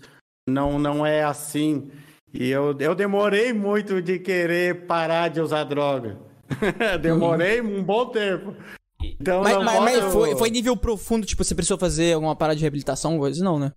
não, 0.48 0.80
não 0.80 1.06
é 1.06 1.24
assim. 1.24 1.90
E 2.34 2.50
eu, 2.50 2.76
eu 2.80 2.96
demorei 2.96 3.52
muito 3.52 4.02
de 4.02 4.20
querer 4.20 4.86
parar 4.86 5.30
de 5.30 5.42
usar 5.42 5.64
droga. 5.66 6.18
demorei 7.02 7.62
um 7.62 7.84
bom 7.84 8.08
tempo. 8.08 8.56
Então, 9.04 9.42
mas, 9.42 9.58
mas, 9.58 9.80
mas 9.80 10.14
foi, 10.14 10.36
foi 10.36 10.50
nível 10.50 10.78
profundo, 10.78 11.26
tipo, 11.26 11.44
você 11.44 11.56
precisou 11.56 11.78
fazer 11.78 12.14
alguma 12.14 12.36
parada 12.36 12.56
de 12.56 12.62
reabilitação, 12.62 13.18
coisa? 13.18 13.44
Não, 13.44 13.60
né? 13.60 13.72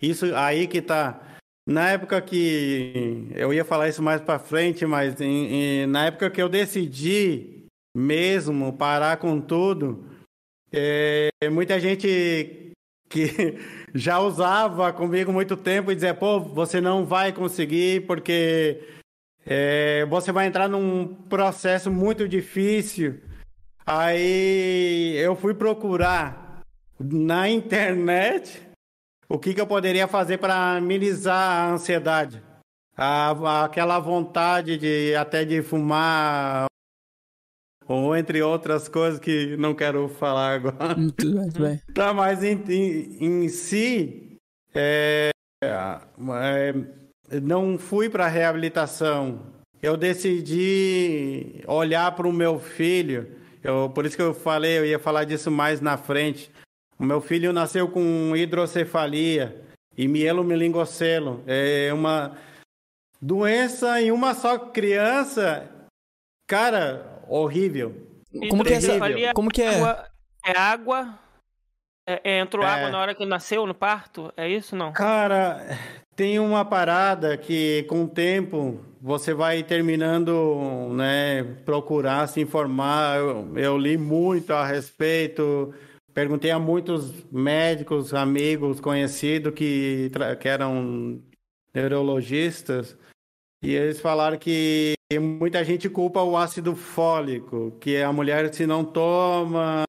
Isso 0.00 0.34
aí 0.34 0.66
que 0.66 0.82
tá. 0.82 1.20
Na 1.66 1.90
época 1.90 2.20
que. 2.20 3.28
Eu 3.34 3.54
ia 3.54 3.64
falar 3.64 3.88
isso 3.88 4.02
mais 4.02 4.20
pra 4.20 4.38
frente, 4.38 4.84
mas 4.84 5.20
em, 5.20 5.46
em, 5.82 5.86
na 5.86 6.06
época 6.06 6.28
que 6.28 6.42
eu 6.42 6.48
decidi 6.48 7.66
mesmo 7.96 8.72
parar 8.72 9.18
com 9.18 9.40
tudo, 9.40 10.04
é, 10.72 11.30
muita 11.50 11.78
gente 11.78 12.72
que 13.08 13.58
já 13.94 14.18
usava 14.20 14.92
comigo 14.92 15.32
muito 15.32 15.56
tempo 15.56 15.90
e 15.90 15.94
dizia, 15.94 16.14
pô, 16.14 16.40
você 16.40 16.80
não 16.80 17.04
vai 17.04 17.32
conseguir 17.32 18.06
porque 18.06 18.82
é, 19.46 20.06
você 20.06 20.32
vai 20.32 20.46
entrar 20.46 20.68
num 20.68 21.06
processo 21.06 21.90
muito 21.90 22.28
difícil. 22.28 23.20
Aí 23.84 25.16
eu 25.16 25.34
fui 25.36 25.54
procurar 25.54 26.62
na 26.98 27.48
internet 27.48 28.62
o 29.28 29.38
que, 29.38 29.54
que 29.54 29.60
eu 29.60 29.66
poderia 29.66 30.06
fazer 30.06 30.38
para 30.38 30.76
amenizar 30.76 31.36
a 31.36 31.70
ansiedade. 31.72 32.42
A, 32.96 33.64
aquela 33.64 33.98
vontade 33.98 34.78
de 34.78 35.14
até 35.16 35.44
de 35.44 35.62
fumar 35.62 36.66
ou 37.86 38.16
entre 38.16 38.42
outras 38.42 38.88
coisas 38.88 39.18
que 39.18 39.56
não 39.56 39.74
quero 39.74 40.08
falar 40.08 40.54
agora. 40.54 40.94
Muito 40.96 41.24
bem, 41.24 41.34
muito 41.34 41.60
bem. 41.60 41.80
Tá, 41.94 42.12
mas 42.12 42.42
em, 42.42 42.62
em, 42.68 43.44
em 43.44 43.48
si, 43.48 44.38
é, 44.74 45.30
é, 45.62 46.74
não 47.40 47.78
fui 47.78 48.08
para 48.08 48.28
reabilitação. 48.28 49.40
Eu 49.82 49.96
decidi 49.96 51.62
olhar 51.66 52.14
para 52.14 52.28
o 52.28 52.32
meu 52.32 52.58
filho. 52.58 53.36
Eu, 53.62 53.90
por 53.90 54.06
isso 54.06 54.16
que 54.16 54.22
eu 54.22 54.34
falei, 54.34 54.78
eu 54.78 54.86
ia 54.86 54.98
falar 54.98 55.24
disso 55.24 55.50
mais 55.50 55.80
na 55.80 55.96
frente. 55.96 56.50
O 56.98 57.04
meu 57.04 57.20
filho 57.20 57.52
nasceu 57.52 57.88
com 57.88 58.36
hidrocefalia 58.36 59.60
e 59.96 60.06
mielomelingocelo. 60.06 61.42
É 61.46 61.92
uma 61.92 62.36
doença 63.20 64.00
em 64.00 64.10
uma 64.10 64.34
só 64.34 64.58
criança. 64.58 65.68
Cara, 66.46 67.11
horrível. 67.28 67.94
Como 68.48 68.64
que 68.64 68.72
é 68.74 69.34
Como 69.34 69.50
que 69.50 69.62
é? 69.62 69.76
Água, 69.76 70.06
é 70.44 70.58
água. 70.58 71.18
É, 72.06 72.20
é, 72.24 72.38
entrou 72.40 72.64
é... 72.64 72.68
água 72.68 72.90
na 72.90 72.98
hora 72.98 73.14
que 73.14 73.24
nasceu 73.24 73.66
no 73.66 73.74
parto? 73.74 74.32
É 74.36 74.48
isso 74.48 74.74
não? 74.74 74.92
Cara, 74.92 75.78
tem 76.16 76.38
uma 76.38 76.64
parada 76.64 77.36
que 77.36 77.84
com 77.88 78.04
o 78.04 78.08
tempo 78.08 78.80
você 79.00 79.34
vai 79.34 79.62
terminando, 79.62 80.88
né, 80.94 81.44
procurar 81.64 82.26
se 82.26 82.40
informar. 82.40 83.18
Eu, 83.18 83.56
eu 83.56 83.78
li 83.78 83.96
muito 83.96 84.52
a 84.52 84.66
respeito. 84.66 85.72
Perguntei 86.12 86.50
a 86.50 86.58
muitos 86.58 87.24
médicos, 87.30 88.12
amigos, 88.12 88.80
conhecidos 88.80 89.54
que, 89.54 90.10
que 90.40 90.48
eram 90.48 91.22
neurologistas 91.74 92.96
e 93.62 93.74
eles 93.74 94.00
falaram 94.00 94.36
que 94.36 94.94
muita 95.20 95.64
gente 95.64 95.88
culpa 95.88 96.20
o 96.22 96.36
ácido 96.36 96.74
fólico, 96.74 97.76
que 97.80 97.98
a 97.98 98.12
mulher 98.12 98.52
se 98.52 98.66
não 98.66 98.84
toma, 98.84 99.84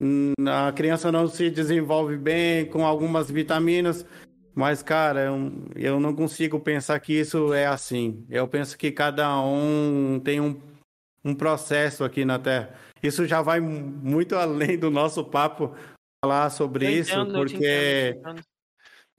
hum, 0.00 0.32
a 0.46 0.70
criança 0.72 1.10
não 1.10 1.26
se 1.26 1.48
desenvolve 1.48 2.16
bem 2.16 2.66
com 2.66 2.84
algumas 2.84 3.30
vitaminas. 3.30 4.04
Mas, 4.54 4.82
cara, 4.82 5.20
eu, 5.20 5.52
eu 5.76 6.00
não 6.00 6.14
consigo 6.14 6.58
pensar 6.60 6.98
que 7.00 7.12
isso 7.12 7.52
é 7.52 7.66
assim. 7.66 8.24
Eu 8.28 8.48
penso 8.48 8.76
que 8.76 8.90
cada 8.90 9.38
um 9.40 10.20
tem 10.22 10.40
um, 10.40 10.58
um 11.24 11.34
processo 11.34 12.04
aqui 12.04 12.24
na 12.24 12.38
Terra. 12.38 12.74
Isso 13.02 13.26
já 13.26 13.42
vai 13.42 13.60
muito 13.60 14.34
além 14.34 14.78
do 14.78 14.90
nosso 14.90 15.24
papo 15.24 15.74
falar 16.24 16.50
sobre 16.50 16.86
eu 16.86 16.90
isso, 16.90 17.12
entendo, 17.12 17.34
porque 17.34 18.18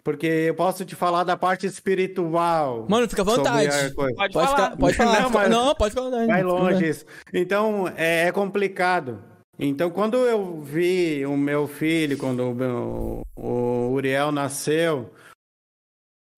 porque 0.08 0.26
eu 0.26 0.56
posso 0.56 0.86
te 0.86 0.96
falar 0.96 1.26
da 1.26 1.36
parte 1.36 1.68
espiritual. 1.68 2.86
Mano, 2.88 3.10
fica 3.10 3.24
à 3.24 3.26
vontade. 3.26 3.94
Pode, 3.94 4.16
pode 4.16 4.34
falar. 4.34 4.48
Ficar, 4.48 4.78
pode 4.78 4.96
falar. 4.96 5.22
Não, 5.22 5.30
mas 5.30 5.50
não, 5.50 5.76
pode 5.76 5.94
falar. 5.94 6.26
Vai 6.26 6.44
longe 6.44 6.88
isso. 6.88 7.06
Então, 7.34 7.90
é, 7.94 8.26
é, 8.26 8.32
complicado. 8.32 9.22
Então, 9.60 9.90
quando 9.90 10.16
eu 10.26 10.62
vi 10.62 11.26
o 11.26 11.36
meu 11.36 11.68
filho, 11.68 12.18
quando 12.18 12.52
o, 12.52 12.56
meu, 12.56 13.22
o 13.36 13.90
Uriel 13.92 14.32
nasceu, 14.32 15.12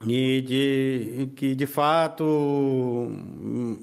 e 0.04 0.42
de, 0.42 1.30
que 1.36 1.54
de 1.54 1.68
fato 1.68 2.26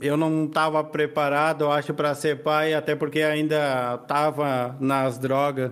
eu 0.01 0.17
não 0.17 0.47
estava 0.47 0.83
preparado, 0.83 1.63
eu 1.63 1.71
acho, 1.71 1.95
para 1.95 2.13
ser 2.17 2.43
pai, 2.43 2.75
até 2.75 2.97
porque 2.97 3.23
ainda 3.23 4.01
estava 4.03 4.77
nas 4.81 5.17
drogas, 5.17 5.71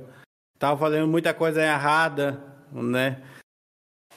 estava 0.55 0.79
fazendo 0.79 1.09
muita 1.09 1.35
coisa 1.35 1.61
errada, 1.61 2.41
né? 2.73 3.21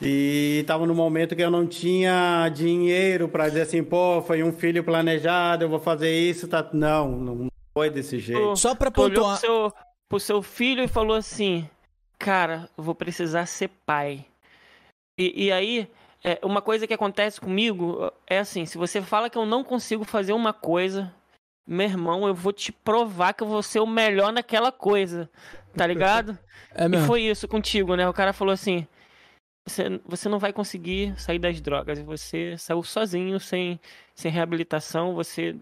E 0.01 0.63
tava 0.67 0.85
no 0.85 0.93
momento 0.93 1.35
que 1.35 1.41
eu 1.41 1.49
não 1.49 1.65
tinha 1.65 2.49
dinheiro 2.49 3.27
para 3.27 3.47
dizer 3.47 3.61
assim, 3.61 3.83
pô, 3.83 4.21
foi 4.21 4.43
um 4.43 4.51
filho 4.51 4.83
planejado, 4.83 5.63
eu 5.63 5.69
vou 5.69 5.79
fazer 5.79 6.15
isso, 6.15 6.47
tá? 6.47 6.67
Não, 6.71 7.11
não 7.11 7.47
foi 7.77 7.89
desse 7.89 8.17
jeito. 8.19 8.55
Só 8.55 8.73
pra 8.73 8.89
Tu 8.89 9.01
olhou 9.01 9.13
pro 9.13 9.21
pontuar. 9.23 9.37
seu, 9.37 9.73
pro 10.09 10.19
seu 10.19 10.41
filho 10.41 10.83
e 10.83 10.87
falou 10.87 11.15
assim: 11.15 11.69
Cara, 12.17 12.69
eu 12.75 12.83
vou 12.83 12.95
precisar 12.95 13.45
ser 13.45 13.69
pai. 13.85 14.25
E, 15.17 15.45
e 15.45 15.51
aí, 15.51 15.87
é, 16.23 16.39
uma 16.43 16.61
coisa 16.61 16.87
que 16.87 16.93
acontece 16.93 17.39
comigo 17.39 18.11
é 18.25 18.39
assim: 18.39 18.65
se 18.65 18.77
você 18.77 19.01
fala 19.01 19.29
que 19.29 19.37
eu 19.37 19.45
não 19.45 19.63
consigo 19.63 20.03
fazer 20.03 20.33
uma 20.33 20.53
coisa, 20.53 21.13
meu 21.67 21.87
irmão, 21.87 22.27
eu 22.27 22.33
vou 22.33 22.51
te 22.51 22.71
provar 22.71 23.33
que 23.33 23.43
eu 23.43 23.47
vou 23.47 23.61
ser 23.61 23.79
o 23.79 23.87
melhor 23.87 24.33
naquela 24.33 24.71
coisa. 24.71 25.29
Tá 25.75 25.85
ligado? 25.85 26.37
É 26.73 26.85
e 26.85 26.97
foi 27.05 27.21
isso 27.21 27.47
contigo, 27.47 27.95
né? 27.95 28.09
O 28.09 28.13
cara 28.13 28.33
falou 28.33 28.53
assim: 28.53 28.87
você, 29.67 29.99
você 30.07 30.29
não 30.29 30.39
vai 30.39 30.53
conseguir 30.53 31.13
sair 31.19 31.39
das 31.39 31.59
drogas. 31.61 31.99
Você 31.99 32.55
saiu 32.57 32.81
sozinho, 32.83 33.39
sem, 33.39 33.79
sem 34.15 34.31
reabilitação. 34.31 35.13
Você. 35.15 35.55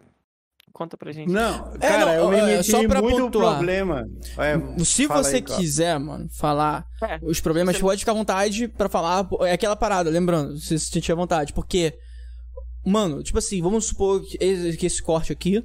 Conta 0.74 0.98
pra 0.98 1.10
gente. 1.14 1.32
Não, 1.32 1.74
É, 1.76 1.78
cara, 1.78 2.06
não, 2.06 2.14
eu 2.26 2.30
me 2.32 2.38
é, 2.38 2.58
meti 2.58 2.70
só 2.70 2.86
pra 2.86 3.02
muito 3.02 3.18
pontuar. 3.18 3.56
problema. 3.56 4.06
É, 4.38 4.84
Se 4.84 5.08
fala 5.08 5.24
você 5.24 5.38
aí, 5.38 5.42
quiser, 5.42 5.98
mano, 5.98 6.28
falar 6.38 6.86
É, 7.02 7.18
os 7.24 7.40
problemas, 7.40 7.78
você- 7.78 7.82
pode 7.82 8.00
ficar 8.02 8.12
à 8.12 8.16
vontade 8.16 8.68
pra 8.68 8.90
falar. 8.90 9.26
É 9.44 9.54
aquela 9.54 9.78
parada, 9.78 10.10
lembrando, 10.10 10.58
se 10.58 10.78
você 10.78 10.80
sentir 10.92 11.14
à 11.14 11.16
vontade. 11.16 11.54
Porque, 11.54 11.98
mano, 12.86 13.24
tipo 13.24 13.38
assim, 13.38 13.62
vamos 13.62 13.86
supor 13.86 14.22
que 14.22 14.38
esse, 14.42 14.76
que 14.76 14.86
esse 14.86 15.02
corte 15.02 15.32
aqui 15.32 15.64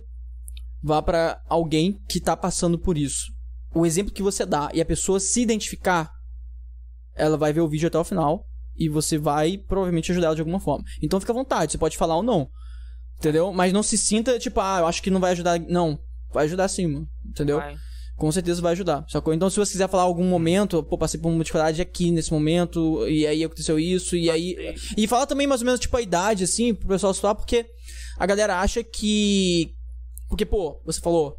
vá 0.80 1.02
pra 1.02 1.40
alguém 1.48 2.00
que 2.08 2.20
tá 2.20 2.36
passando 2.36 2.78
por 2.78 2.96
isso. 2.96 3.32
O 3.74 3.84
exemplo 3.84 4.12
que 4.14 4.22
você 4.22 4.46
dá 4.46 4.70
e 4.72 4.80
a 4.80 4.84
pessoa 4.86 5.18
se 5.18 5.42
identificar, 5.42 6.12
ela 7.14 7.36
vai 7.36 7.52
ver 7.52 7.60
o 7.60 7.68
vídeo 7.68 7.88
até 7.88 7.98
o 7.98 8.04
final 8.04 8.46
e 8.76 8.88
você 8.88 9.18
vai 9.18 9.58
provavelmente 9.58 10.10
ajudar 10.10 10.28
ela 10.28 10.34
de 10.34 10.40
alguma 10.40 10.60
forma. 10.60 10.84
Então 11.02 11.20
fica 11.20 11.32
à 11.32 11.34
vontade, 11.34 11.72
você 11.72 11.78
pode 11.78 11.96
falar 11.96 12.16
ou 12.16 12.22
não. 12.22 12.48
Entendeu? 13.18 13.52
Mas 13.52 13.72
não 13.72 13.82
se 13.82 13.98
sinta, 13.98 14.38
tipo, 14.38 14.60
ah, 14.60 14.78
eu 14.80 14.86
acho 14.86 15.02
que 15.02 15.10
não 15.10 15.20
vai 15.20 15.32
ajudar. 15.32 15.60
Não, 15.60 15.98
vai 16.32 16.46
ajudar 16.46 16.68
sim, 16.68 16.86
mano. 16.86 17.08
Entendeu? 17.28 17.58
vai. 17.58 17.76
Com 18.16 18.30
certeza 18.30 18.60
vai 18.60 18.72
ajudar, 18.72 19.04
sacou? 19.08 19.32
Então, 19.32 19.48
se 19.48 19.56
você 19.56 19.72
quiser 19.72 19.88
falar 19.88 20.02
algum 20.02 20.24
momento, 20.24 20.82
pô, 20.82 20.98
passei 20.98 21.18
por 21.18 21.30
uma 21.30 21.42
dificuldade 21.42 21.80
aqui 21.80 22.10
nesse 22.10 22.30
momento, 22.30 23.08
e 23.08 23.26
aí 23.26 23.42
aconteceu 23.42 23.78
isso, 23.78 24.14
e 24.14 24.28
aí. 24.28 24.74
E 24.94 25.06
fala 25.06 25.26
também 25.26 25.46
mais 25.46 25.62
ou 25.62 25.64
menos, 25.64 25.80
tipo, 25.80 25.96
a 25.96 26.02
idade, 26.02 26.44
assim, 26.44 26.74
pro 26.74 26.88
pessoal 26.88 27.14
situar, 27.14 27.34
porque 27.34 27.64
a 28.18 28.26
galera 28.26 28.60
acha 28.60 28.84
que. 28.84 29.74
Porque, 30.28 30.44
pô, 30.44 30.82
você 30.84 31.00
falou, 31.00 31.34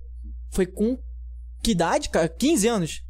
foi 0.50 0.66
com 0.66 0.98
que 1.62 1.72
idade, 1.72 2.10
cara? 2.10 2.28
15 2.28 2.68
anos? 2.68 3.02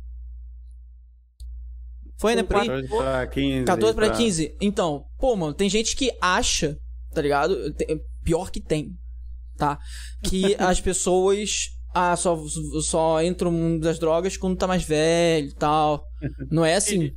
Foi, 2.22 2.36
né? 2.36 2.44
Por 2.44 2.58
aí? 2.58 2.68
14 2.68 2.88
pra 2.88 3.28
15. 3.28 3.66
14 3.66 3.96
pra 3.96 4.10
15. 4.12 4.56
Então, 4.62 5.06
pô, 5.18 5.36
mano, 5.36 5.56
tem 5.56 5.68
gente 5.68 5.96
que 5.96 6.16
acha, 6.22 6.78
tá 7.12 7.20
ligado? 7.20 7.74
Tem- 7.74 8.00
Pior 8.24 8.52
que 8.52 8.62
tem, 8.62 8.92
tá? 9.58 9.80
Que 10.24 10.56
as 10.62 10.80
pessoas 10.80 11.70
ah, 11.96 12.16
só, 12.16 12.38
só 12.84 13.24
entram 13.24 13.50
no 13.50 13.58
mundo 13.58 13.82
das 13.82 13.98
drogas 13.98 14.38
quando 14.38 14.56
tá 14.56 14.68
mais 14.68 14.84
velho 14.84 15.48
e 15.48 15.56
tal. 15.56 16.06
Não 16.52 16.64
é 16.64 16.76
assim, 16.76 17.12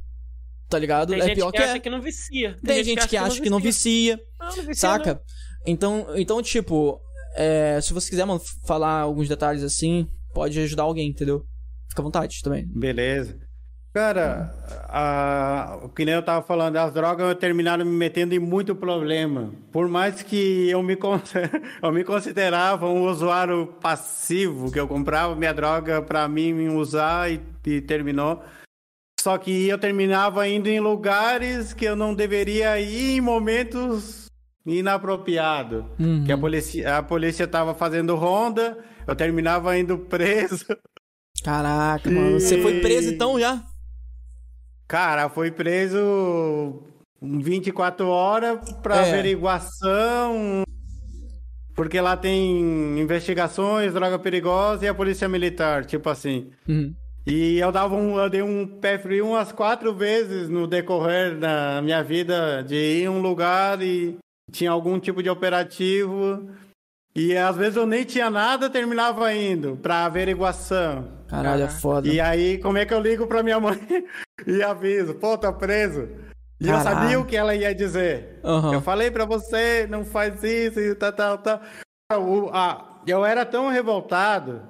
tá 0.70 0.78
ligado? 0.78 1.10
Tem 1.10 1.20
é 1.20 1.26
gente 1.26 1.34
pior 1.36 1.52
que, 1.52 1.58
que, 1.58 1.62
acha 1.64 1.76
é. 1.76 1.80
que 1.80 1.90
não 1.90 2.00
vicia. 2.00 2.58
Tem 2.64 2.82
gente 2.82 3.06
que 3.06 3.16
acha 3.18 3.42
que 3.42 3.50
não 3.50 3.60
vicia, 3.60 4.18
Não, 4.40 4.46
não 4.48 4.56
vicia, 4.56 4.74
saca? 4.74 5.20
Então, 5.66 6.06
então 6.16 6.42
tipo, 6.42 6.98
é, 7.36 7.78
se 7.82 7.92
você 7.92 8.08
quiser, 8.08 8.24
mano, 8.24 8.40
falar 8.66 9.00
alguns 9.00 9.28
detalhes 9.28 9.62
assim, 9.62 10.06
pode 10.32 10.58
ajudar 10.60 10.84
alguém, 10.84 11.10
entendeu? 11.10 11.44
Fica 11.90 12.00
à 12.00 12.04
vontade 12.04 12.40
também. 12.42 12.66
Beleza. 12.66 13.43
Cara, 13.94 14.52
a, 14.88 15.78
o 15.84 15.88
que 15.88 16.04
nem 16.04 16.16
eu 16.16 16.22
tava 16.22 16.44
falando, 16.44 16.76
as 16.78 16.92
drogas 16.92 17.32
terminaram 17.36 17.84
me 17.84 17.92
metendo 17.92 18.34
em 18.34 18.40
muito 18.40 18.74
problema. 18.74 19.52
Por 19.70 19.86
mais 19.86 20.20
que 20.20 20.68
eu 20.68 20.82
me, 20.82 20.98
eu 21.80 21.92
me 21.92 22.02
considerava 22.02 22.88
um 22.88 23.08
usuário 23.08 23.68
passivo, 23.80 24.72
que 24.72 24.80
eu 24.80 24.88
comprava 24.88 25.36
minha 25.36 25.54
droga 25.54 26.02
pra 26.02 26.26
mim 26.26 26.70
usar 26.70 27.30
e, 27.30 27.40
e 27.64 27.80
terminou. 27.80 28.42
Só 29.20 29.38
que 29.38 29.68
eu 29.68 29.78
terminava 29.78 30.48
indo 30.48 30.68
em 30.68 30.80
lugares 30.80 31.72
que 31.72 31.84
eu 31.84 31.94
não 31.94 32.12
deveria 32.12 32.80
ir 32.80 33.18
em 33.18 33.20
momentos 33.20 34.26
inapropriados. 34.66 35.84
Uhum. 36.00 36.24
Que 36.24 36.32
a 36.32 36.36
polícia, 36.36 36.98
a 36.98 37.02
polícia 37.02 37.46
tava 37.46 37.72
fazendo 37.74 38.16
ronda, 38.16 38.76
eu 39.06 39.14
terminava 39.14 39.78
indo 39.78 39.96
preso. 40.10 40.66
Caraca, 41.44 42.10
mano. 42.10 42.40
Você 42.40 42.60
foi 42.60 42.80
preso 42.80 43.14
então 43.14 43.38
já? 43.38 43.64
Cara, 44.94 45.28
foi 45.28 45.50
preso 45.50 46.80
24 47.20 48.06
horas 48.06 48.60
pra 48.74 48.98
É. 49.04 49.10
averiguação. 49.10 50.62
Porque 51.74 52.00
lá 52.00 52.16
tem 52.16 53.00
investigações, 53.00 53.92
droga 53.92 54.20
perigosa 54.20 54.84
e 54.84 54.88
a 54.88 54.94
polícia 54.94 55.28
militar, 55.28 55.84
tipo 55.84 56.08
assim. 56.08 56.48
Uhum. 56.68 56.94
E 57.26 57.58
eu 57.58 57.72
dava 57.72 57.96
um, 57.96 58.16
eu 58.20 58.30
dei 58.30 58.40
um 58.42 58.64
pé 58.68 58.96
frio 58.96 59.30
umas 59.30 59.50
quatro 59.50 59.92
vezes 59.92 60.48
no 60.48 60.64
decorrer 60.64 61.40
da 61.40 61.82
minha 61.82 62.00
vida 62.00 62.62
de 62.62 62.76
ir 62.76 63.02
em 63.02 63.08
um 63.08 63.20
lugar 63.20 63.82
e 63.82 64.16
tinha 64.52 64.70
algum 64.70 65.00
tipo 65.00 65.24
de 65.24 65.28
operativo. 65.28 66.50
E 67.16 67.36
às 67.36 67.56
vezes 67.56 67.74
eu 67.74 67.84
nem 67.86 68.04
tinha 68.04 68.30
nada, 68.30 68.70
terminava 68.70 69.34
indo 69.34 69.76
pra 69.82 70.04
averiguação. 70.04 71.23
Caralho, 71.42 71.62
é 71.64 71.68
foda. 71.68 72.08
E 72.08 72.20
aí, 72.20 72.58
como 72.58 72.78
é 72.78 72.84
que 72.86 72.94
eu 72.94 73.00
ligo 73.00 73.26
pra 73.26 73.42
minha 73.42 73.58
mãe 73.60 73.78
e 74.46 74.62
aviso? 74.62 75.14
Pô, 75.14 75.36
tá 75.38 75.52
preso. 75.52 76.08
E 76.60 76.68
eu 76.68 76.76
Caralho. 76.76 76.96
sabia 77.00 77.20
o 77.20 77.24
que 77.26 77.36
ela 77.36 77.54
ia 77.54 77.74
dizer. 77.74 78.38
Aham. 78.44 78.72
Eu 78.74 78.80
falei 78.80 79.10
pra 79.10 79.24
você, 79.24 79.86
não 79.88 80.04
faz 80.04 80.42
isso 80.42 80.78
e 80.80 80.94
tal, 80.94 81.12
tal, 81.12 81.38
tal. 81.38 81.60
O- 82.12 82.50
ah, 82.52 83.00
eu 83.06 83.24
era 83.24 83.44
tão 83.44 83.68
revoltado 83.68 84.62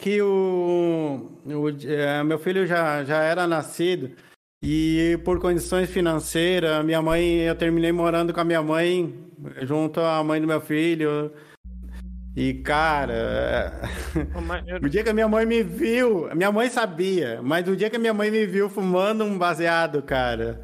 que 0.00 0.22
o, 0.22 1.30
o- 1.44 1.68
eh, 1.86 2.22
meu 2.24 2.38
filho 2.38 2.66
já, 2.66 3.04
já 3.04 3.22
era 3.22 3.46
nascido 3.46 4.10
e 4.62 5.18
por 5.24 5.38
condições 5.40 5.90
financeiras, 5.90 6.84
minha 6.84 7.02
mãe, 7.02 7.40
eu 7.40 7.54
terminei 7.54 7.92
morando 7.92 8.32
com 8.32 8.40
a 8.40 8.44
minha 8.44 8.62
mãe 8.62 9.14
junto 9.62 10.00
à 10.00 10.22
mãe 10.24 10.40
do 10.40 10.46
meu 10.46 10.60
filho. 10.60 11.32
E 12.40 12.54
cara, 12.54 13.72
o 14.80 14.88
dia 14.88 15.02
que 15.02 15.10
a 15.10 15.12
minha 15.12 15.26
mãe 15.26 15.44
me 15.44 15.60
viu, 15.64 16.32
minha 16.36 16.52
mãe 16.52 16.70
sabia, 16.70 17.40
mas 17.42 17.66
o 17.66 17.74
dia 17.74 17.90
que 17.90 17.96
a 17.96 17.98
minha 17.98 18.14
mãe 18.14 18.30
me 18.30 18.46
viu 18.46 18.70
fumando 18.70 19.24
um 19.24 19.36
baseado, 19.36 20.00
cara, 20.04 20.60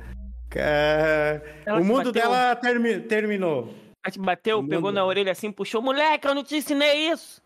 é, 0.55 1.41
o 1.77 1.83
mundo 1.83 2.12
bateu? 2.12 2.12
dela 2.12 2.55
termi- 2.55 3.01
terminou. 3.01 3.75
Ela 4.05 4.12
te 4.12 4.20
bateu, 4.20 4.62
Mundo. 4.62 4.70
pegou 4.70 4.93
na 4.93 5.05
orelha 5.05 5.33
assim, 5.33 5.51
puxou, 5.51 5.83
moleque, 5.83 6.29
eu 6.29 6.35
não 6.37 6.45
te 6.45 6.55
ensinei 6.59 7.11
isso. 7.11 7.43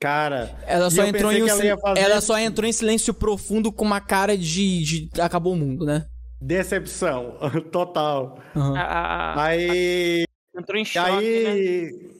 Cara, 0.00 0.50
Ela 0.66 0.90
só 0.90 1.04
entrou 1.04 1.30
em 1.30 1.44
um 1.44 1.48
ela 1.48 1.56
sil- 1.62 1.78
ela 1.96 2.20
só 2.20 2.36
entrou 2.36 2.68
em 2.68 2.72
silêncio 2.72 3.14
profundo 3.14 3.70
com 3.70 3.84
uma 3.84 4.00
cara 4.00 4.36
de, 4.36 4.82
de 4.82 5.20
acabou 5.20 5.52
o 5.52 5.56
mundo, 5.56 5.86
né? 5.86 6.06
decepção 6.40 7.38
total. 7.70 8.40
Aham. 8.56 8.76
A- 8.76 8.82
a- 8.82 9.44
Aí, 9.44 10.24
entrou 10.58 10.76
em 10.76 10.84
choque, 10.84 11.44
né? 11.44 12.14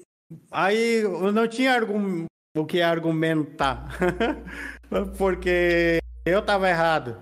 Aí, 0.51 1.01
eu 1.03 1.33
não 1.33 1.47
tinha 1.49 1.73
argum- 1.73 2.27
o 2.57 2.65
que 2.65 2.81
argumentar, 2.81 3.89
porque 5.19 5.99
eu 6.25 6.41
tava 6.43 6.69
errado. 6.69 7.21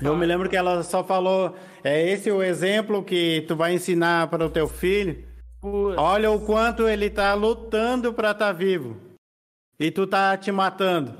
Eu 0.00 0.16
me 0.16 0.24
lembro 0.24 0.48
que 0.48 0.56
ela 0.56 0.82
só 0.84 1.02
falou, 1.02 1.56
é 1.82 2.08
esse 2.08 2.30
o 2.30 2.40
exemplo 2.42 3.02
que 3.04 3.44
tu 3.48 3.56
vai 3.56 3.74
ensinar 3.74 4.28
para 4.28 4.46
o 4.46 4.50
teu 4.50 4.68
filho? 4.68 5.26
Olha 5.60 6.30
o 6.30 6.44
quanto 6.46 6.86
ele 6.86 7.10
tá 7.10 7.34
lutando 7.34 8.14
pra 8.14 8.30
estar 8.30 8.52
vivo. 8.52 8.96
E 9.78 9.90
tu 9.90 10.06
tá 10.06 10.36
te 10.36 10.52
matando. 10.52 11.16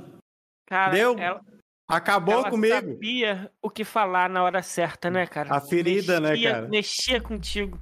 cara, 0.65 0.93
Deu? 0.93 1.17
ela, 1.19 1.41
Acabou 1.89 2.35
ela 2.35 2.49
comigo. 2.49 2.73
sabia 2.73 3.51
o 3.61 3.69
que 3.69 3.83
falar 3.83 4.29
na 4.29 4.43
hora 4.43 4.61
certa, 4.63 5.09
né, 5.09 5.25
cara? 5.27 5.53
A 5.53 5.59
ferida, 5.59 6.19
né, 6.21 6.29
Mexia- 6.31 6.51
cara? 6.53 6.67
Mexia 6.69 7.21
contigo. 7.21 7.77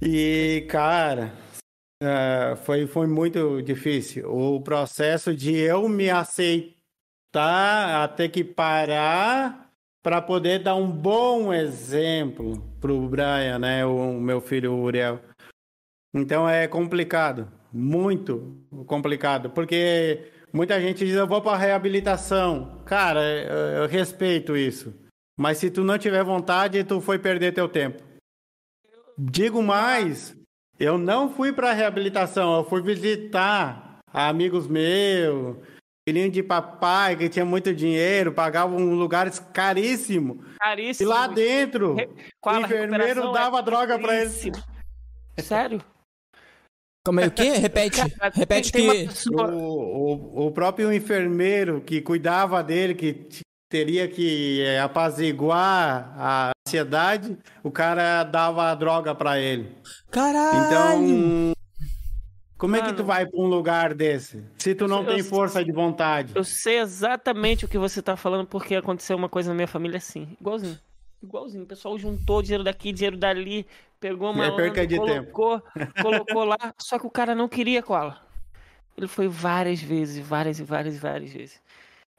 E, 0.00 0.64
cara, 0.68 1.32
é, 2.00 2.54
foi, 2.64 2.86
foi 2.86 3.06
muito 3.06 3.60
difícil. 3.62 4.30
O 4.32 4.60
processo 4.60 5.34
de 5.34 5.54
eu 5.54 5.88
me 5.88 6.08
aceitar 6.08 8.04
a 8.04 8.08
ter 8.08 8.28
que 8.28 8.44
parar 8.44 9.72
para 10.02 10.22
poder 10.22 10.60
dar 10.62 10.76
um 10.76 10.90
bom 10.90 11.52
exemplo 11.52 12.62
pro 12.80 13.08
Brian, 13.08 13.58
né? 13.58 13.84
O 13.84 14.12
meu 14.14 14.40
filho 14.40 14.74
Uriel. 14.74 15.20
Então 16.14 16.48
é 16.48 16.66
complicado, 16.66 17.50
muito 17.72 18.56
complicado, 18.86 19.50
porque 19.50 20.30
muita 20.52 20.80
gente 20.80 21.04
diz 21.04 21.14
eu 21.14 21.26
vou 21.26 21.42
para 21.42 21.58
reabilitação. 21.58 22.82
Cara, 22.86 23.20
eu, 23.20 23.82
eu 23.82 23.88
respeito 23.88 24.56
isso. 24.56 24.94
Mas 25.36 25.58
se 25.58 25.70
tu 25.70 25.84
não 25.84 25.98
tiver 25.98 26.24
vontade, 26.24 26.82
tu 26.84 27.00
foi 27.00 27.18
perder 27.18 27.52
teu 27.52 27.68
tempo. 27.68 28.07
Digo 29.18 29.62
mais, 29.62 30.36
eu 30.78 30.96
não 30.96 31.32
fui 31.34 31.52
para 31.52 31.72
reabilitação, 31.72 32.56
eu 32.58 32.64
fui 32.64 32.80
visitar 32.82 33.98
amigos 34.12 34.66
meus 34.68 35.56
filhinho 36.08 36.30
de 36.30 36.42
papai 36.42 37.16
que 37.16 37.28
tinha 37.28 37.44
muito 37.44 37.74
dinheiro, 37.74 38.32
pagavam 38.32 38.78
lugares 38.94 39.38
caríssimos. 39.52 40.38
E 40.38 40.58
Caríssimo. 40.58 41.10
lá 41.10 41.26
dentro, 41.26 41.96
a 42.44 42.52
o 42.52 42.60
enfermeiro 42.60 42.96
recuperação 42.96 43.32
dava 43.32 43.58
é 43.58 43.62
droga 43.62 43.98
pra 43.98 44.14
ele. 44.14 44.24
caríssimo. 44.30 44.56
Sério? 45.38 45.80
Como 47.06 47.20
é 47.20 47.26
o 47.26 47.30
quê? 47.30 47.50
Repete. 47.58 48.00
Repete 48.32 48.72
que. 48.72 49.06
pessoa- 49.06 49.52
O, 49.54 50.44
o, 50.44 50.46
o 50.46 50.52
próprio 50.52 50.92
enfermeiro 50.92 51.80
que 51.82 52.00
cuidava 52.00 52.62
dele, 52.62 52.94
que 52.94 53.26
teria 53.68 54.08
que 54.08 54.62
eh, 54.62 54.80
apaziguar 54.80 56.12
a 56.18 56.50
ansiedade, 56.66 57.36
o 57.62 57.70
cara 57.70 58.24
dava 58.24 58.70
a 58.70 58.74
droga 58.74 59.14
pra 59.14 59.38
ele. 59.38 59.72
Caralho! 60.10 60.66
Então, 60.66 61.52
como 62.56 62.74
é 62.76 62.80
que 62.80 62.86
Mano. 62.86 62.96
tu 62.96 63.04
vai 63.04 63.26
pra 63.26 63.40
um 63.40 63.46
lugar 63.46 63.94
desse? 63.94 64.42
Se 64.58 64.74
tu 64.74 64.88
não 64.88 65.00
Eu- 65.02 65.06
tem 65.06 65.22
força 65.22 65.64
de 65.64 65.70
vontade. 65.72 66.32
Eu 66.34 66.44
sei 66.44 66.78
exatamente 66.80 67.64
o 67.64 67.68
que 67.68 67.78
você 67.78 68.02
tá 68.02 68.16
falando, 68.16 68.46
porque 68.46 68.74
aconteceu 68.74 69.16
uma 69.16 69.28
coisa 69.28 69.50
na 69.50 69.54
minha 69.54 69.68
família 69.68 69.98
assim. 69.98 70.36
Igualzinho. 70.40 70.78
Igualzinho. 71.22 71.64
O 71.64 71.66
pessoal 71.66 71.98
juntou 71.98 72.42
dinheiro 72.42 72.64
daqui, 72.64 72.92
dinheiro 72.92 73.16
dali, 73.16 73.66
pegou 74.00 74.30
uma 74.32 74.46
É 74.46 74.50
perca 74.56 74.86
de 74.86 74.96
colocou, 74.96 75.62
colocou 76.02 76.44
lá, 76.44 76.58
só 76.78 76.98
que 76.98 77.06
o 77.06 77.10
cara 77.10 77.34
não 77.34 77.48
queria 77.48 77.82
cola. 77.82 78.20
Ele 78.96 79.06
foi 79.06 79.28
várias 79.28 79.80
vezes, 79.80 80.26
várias 80.26 80.58
e 80.58 80.64
várias 80.64 80.96
e 80.96 80.98
várias 80.98 81.30
vezes. 81.32 81.60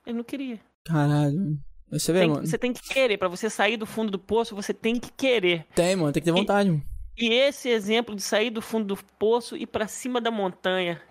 Ele 0.05 0.17
não 0.17 0.23
queria. 0.23 0.59
Caralho. 0.85 1.57
Você 1.91 2.13
vê, 2.13 2.19
Tem 2.19 2.29
que- 2.29 2.35
mano. 2.35 2.47
você 2.47 2.57
tem 2.57 2.73
que 2.73 2.81
querer. 2.81 3.17
Pra 3.17 3.27
você 3.27 3.49
sair 3.49 3.77
do 3.77 3.85
fundo 3.85 4.11
do 4.11 4.19
poço, 4.19 4.55
você 4.55 4.73
tem 4.73 4.99
que 4.99 5.11
querer. 5.11 5.65
Tem, 5.75 5.95
mano. 5.95 6.11
Tem 6.11 6.21
que 6.21 6.25
ter 6.25 6.31
vontade, 6.31 6.69
mano. 6.69 6.83
E 7.17 7.33
esse 7.33 7.67
exemplo 7.69 8.15
de 8.15 8.21
sair 8.21 8.49
do 8.49 8.61
fundo 8.61 8.95
do 8.95 9.03
poço 9.17 9.57
e 9.57 9.65
pra 9.67 9.87
cima 9.87 10.21
da 10.21 10.31
montanha. 10.31 11.01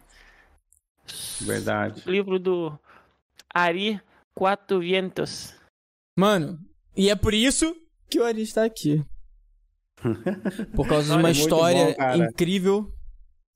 Verdade. 1.41 2.03
Livro 2.07 2.39
do 2.39 2.79
Ari 3.53 4.01
Quatro 4.35 4.81
Vientos. 4.81 5.55
Mano, 6.17 6.59
e 6.97 7.11
é 7.11 7.17
por 7.17 7.35
isso 7.35 7.75
que 8.09 8.19
o 8.21 8.25
Ari 8.25 8.43
está 8.43 8.65
aqui. 8.65 9.05
Por 10.77 10.87
causa 10.87 11.13
de 11.13 11.19
uma 11.19 11.31
história 11.31 11.97
bom, 11.99 12.25
incrível. 12.25 12.93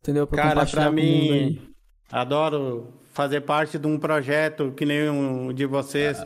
Entendeu? 0.03 0.27
Pra 0.27 0.43
Cara, 0.43 0.67
pra 0.67 0.91
o 0.91 0.93
mim, 0.93 1.73
adoro 2.11 2.93
fazer 3.13 3.43
parte 3.43 3.79
de 3.79 3.87
um 3.87 3.99
projeto 3.99 4.73
que 4.77 4.85
nem 4.85 5.09
um 5.09 5.53
de 5.53 5.67
vocês, 5.67 6.19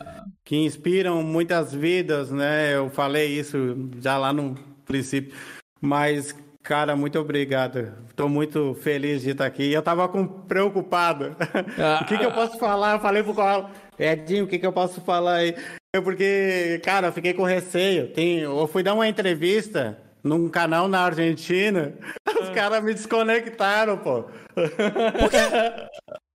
que 0.43 0.55
inspiram 0.55 1.21
muitas 1.21 1.73
vidas, 1.73 2.31
né? 2.31 2.75
Eu 2.75 2.89
falei 2.89 3.27
isso 3.27 3.89
já 3.99 4.17
lá 4.17 4.33
no 4.33 4.55
princípio. 4.85 5.35
Mas, 5.79 6.35
cara, 6.63 6.95
muito 6.95 7.19
obrigado. 7.19 7.93
Estou 8.09 8.29
muito 8.29 8.73
feliz 8.81 9.21
de 9.21 9.31
estar 9.31 9.45
aqui. 9.45 9.71
Eu 9.71 9.81
tava 9.81 10.07
com, 10.07 10.25
preocupado. 10.25 11.35
Ah. 11.77 11.99
o 12.03 12.05
que, 12.05 12.17
que 12.17 12.25
eu 12.25 12.31
posso 12.31 12.57
falar? 12.57 12.93
Eu 12.93 12.99
falei 12.99 13.21
pro 13.21 13.35
Carlos, 13.35 13.69
Edinho, 13.99 14.45
o 14.45 14.47
que, 14.47 14.57
que 14.57 14.65
eu 14.65 14.73
posso 14.73 15.01
falar 15.01 15.35
aí? 15.35 15.55
É 15.95 16.01
porque, 16.01 16.81
cara, 16.83 17.07
eu 17.07 17.11
fiquei 17.11 17.33
com 17.33 17.43
receio. 17.43 18.07
Tem, 18.13 18.39
eu 18.39 18.67
fui 18.67 18.81
dar 18.81 18.93
uma 18.93 19.07
entrevista 19.07 19.97
num 20.23 20.49
canal 20.49 20.87
na 20.87 21.01
Argentina, 21.01 21.93
os 22.41 22.49
caras 22.49 22.83
me 22.83 22.93
desconectaram, 22.93 23.97
pô. 23.97 24.25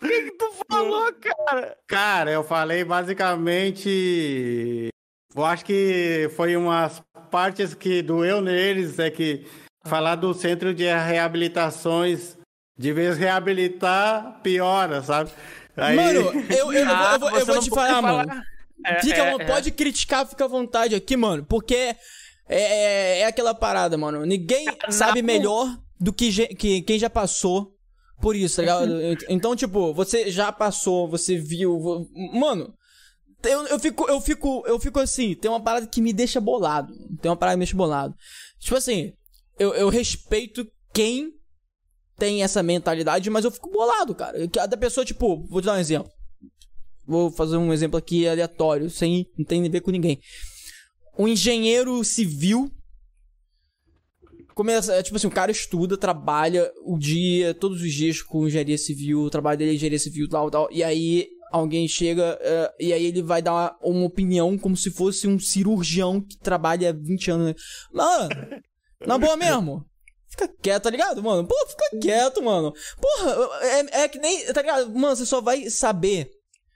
Tu 0.00 0.52
falou, 0.70 1.12
cara! 1.14 1.76
Cara, 1.86 2.30
eu 2.30 2.44
falei 2.44 2.84
basicamente. 2.84 4.88
Eu 5.34 5.44
acho 5.44 5.64
que 5.64 6.30
foi 6.36 6.56
umas 6.56 7.02
partes 7.30 7.74
que 7.74 8.02
doeu 8.02 8.40
neles, 8.40 8.98
é 8.98 9.10
que 9.10 9.46
falar 9.86 10.16
do 10.16 10.32
centro 10.34 10.74
de 10.74 10.84
reabilitações, 10.84 12.36
de 12.78 12.92
vez 12.92 13.16
reabilitar, 13.18 14.40
piora, 14.42 15.02
sabe? 15.02 15.30
Aí, 15.76 15.96
Mano, 15.96 16.20
eu, 16.20 16.32
eu, 16.32 16.72
eu 16.72 16.86
vou- 16.86 17.12
eu 17.12 17.18
vou, 17.20 17.30
eu 17.30 17.34
você 17.40 17.44
vou 17.44 17.54
não 17.56 17.62
te 17.62 17.70
pode 17.70 17.92
falar, 17.92 18.02
falar. 18.02 18.26
mano. 18.26 18.42
É, 18.84 19.00
Fica, 19.00 19.22
é, 19.22 19.30
vo- 19.32 19.42
é. 19.42 19.44
Pode 19.44 19.70
criticar, 19.70 20.26
fica 20.26 20.44
à 20.44 20.48
vontade 20.48 20.94
aqui, 20.94 21.16
mano. 21.16 21.44
Porque 21.44 21.74
é, 21.74 21.96
é, 22.48 23.20
é 23.20 23.26
aquela 23.26 23.54
parada, 23.54 23.96
mano. 23.96 24.24
Ninguém 24.24 24.66
sabe 24.90 25.22
melhor 25.22 25.68
do 26.00 26.12
que, 26.12 26.46
que 26.54 26.82
quem 26.82 26.98
já 26.98 27.10
passou 27.10 27.74
por 28.20 28.34
isso, 28.34 28.56
tá 28.56 28.62
ligado? 28.62 29.00
Então, 29.28 29.54
tipo, 29.54 29.92
você 29.94 30.30
já 30.30 30.50
passou, 30.52 31.08
você 31.08 31.36
viu. 31.36 32.08
Mano, 32.32 32.74
eu, 33.44 33.66
eu, 33.66 33.78
fico, 33.78 34.08
eu, 34.08 34.20
fico, 34.20 34.64
eu 34.66 34.80
fico 34.80 34.98
assim, 34.98 35.34
tem 35.34 35.50
uma 35.50 35.62
parada 35.62 35.86
que 35.86 36.00
me 36.00 36.12
deixa 36.12 36.40
bolado. 36.40 36.92
Tem 37.20 37.30
uma 37.30 37.36
parada 37.36 37.54
que 37.54 37.58
me 37.60 37.64
deixa 37.64 37.76
bolado. 37.76 38.14
Tipo 38.58 38.76
assim, 38.76 39.12
eu, 39.58 39.74
eu 39.74 39.88
respeito 39.88 40.66
quem 40.92 41.32
tem 42.16 42.42
essa 42.42 42.62
mentalidade, 42.62 43.30
mas 43.30 43.44
eu 43.44 43.50
fico 43.50 43.70
bolado, 43.70 44.14
cara. 44.14 44.46
Da 44.66 44.76
pessoa, 44.76 45.04
tipo, 45.04 45.46
vou 45.48 45.60
te 45.60 45.66
dar 45.66 45.74
um 45.74 45.80
exemplo. 45.80 46.10
Vou 47.06 47.30
fazer 47.30 47.56
um 47.56 47.72
exemplo 47.72 47.96
aqui 47.96 48.28
aleatório, 48.28 48.90
sem 48.90 49.26
não 49.38 49.44
tem 49.44 49.64
a 49.64 49.70
ver 49.70 49.80
com 49.80 49.90
ninguém. 49.90 50.20
Um 51.16 51.28
engenheiro 51.28 52.02
civil 52.04 52.70
começa, 54.58 54.92
é, 54.92 55.04
tipo 55.04 55.16
assim, 55.16 55.28
o 55.28 55.30
cara 55.30 55.52
estuda, 55.52 55.96
trabalha 55.96 56.68
o 56.84 56.98
dia, 56.98 57.54
todos 57.54 57.80
os 57.80 57.92
dias 57.92 58.20
com 58.20 58.44
engenharia 58.44 58.76
civil, 58.76 59.20
o 59.20 59.30
trabalho 59.30 59.56
dele 59.56 59.70
é 59.70 59.74
engenharia 59.74 60.00
civil, 60.00 60.28
tal, 60.28 60.50
tal, 60.50 60.68
e 60.72 60.82
aí 60.82 61.28
alguém 61.52 61.86
chega 61.86 62.36
é, 62.42 62.74
e 62.80 62.92
aí 62.92 63.06
ele 63.06 63.22
vai 63.22 63.40
dar 63.40 63.52
uma, 63.52 63.76
uma 63.80 64.04
opinião 64.06 64.58
como 64.58 64.76
se 64.76 64.90
fosse 64.90 65.28
um 65.28 65.38
cirurgião 65.38 66.20
que 66.20 66.36
trabalha 66.38 66.90
há 66.90 66.92
20 66.92 67.30
anos. 67.30 67.62
Mano, 67.92 68.28
na 69.06 69.16
boa 69.16 69.36
mesmo. 69.36 69.86
Fica 70.28 70.48
quieto, 70.60 70.82
tá 70.82 70.90
ligado, 70.90 71.22
mano? 71.22 71.46
Pô, 71.46 71.54
fica 71.68 72.00
quieto, 72.02 72.42
mano. 72.42 72.74
Porra, 73.00 73.36
é, 73.62 74.02
é 74.02 74.08
que 74.08 74.18
nem, 74.18 74.44
tá 74.52 74.60
ligado? 74.60 74.92
Mano, 74.92 75.14
você 75.14 75.24
só 75.24 75.40
vai 75.40 75.70
saber 75.70 76.28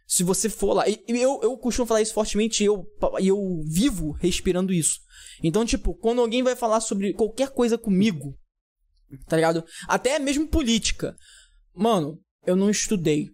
se 0.07 0.22
você 0.22 0.49
for 0.49 0.74
lá. 0.74 0.89
E, 0.89 1.03
eu, 1.09 1.41
eu 1.43 1.59
costumo 1.59 1.87
falar 1.87 2.01
isso 2.01 2.14
fortemente 2.14 2.62
e 2.62 2.66
eu, 2.66 2.87
eu 3.18 3.61
vivo 3.66 4.12
respirando 4.12 4.72
isso. 4.72 5.01
Então, 5.43 5.64
tipo, 5.64 5.95
quando 5.95 6.20
alguém 6.20 6.43
vai 6.43 6.55
falar 6.57 6.80
sobre 6.80 7.12
qualquer 7.12 7.51
coisa 7.51 7.76
comigo, 7.76 8.34
tá 9.26 9.36
ligado? 9.36 9.64
Até 9.88 10.18
mesmo 10.18 10.47
política. 10.47 11.16
Mano, 11.74 12.18
eu 12.47 12.55
não 12.57 12.70
estudei. 12.70 13.28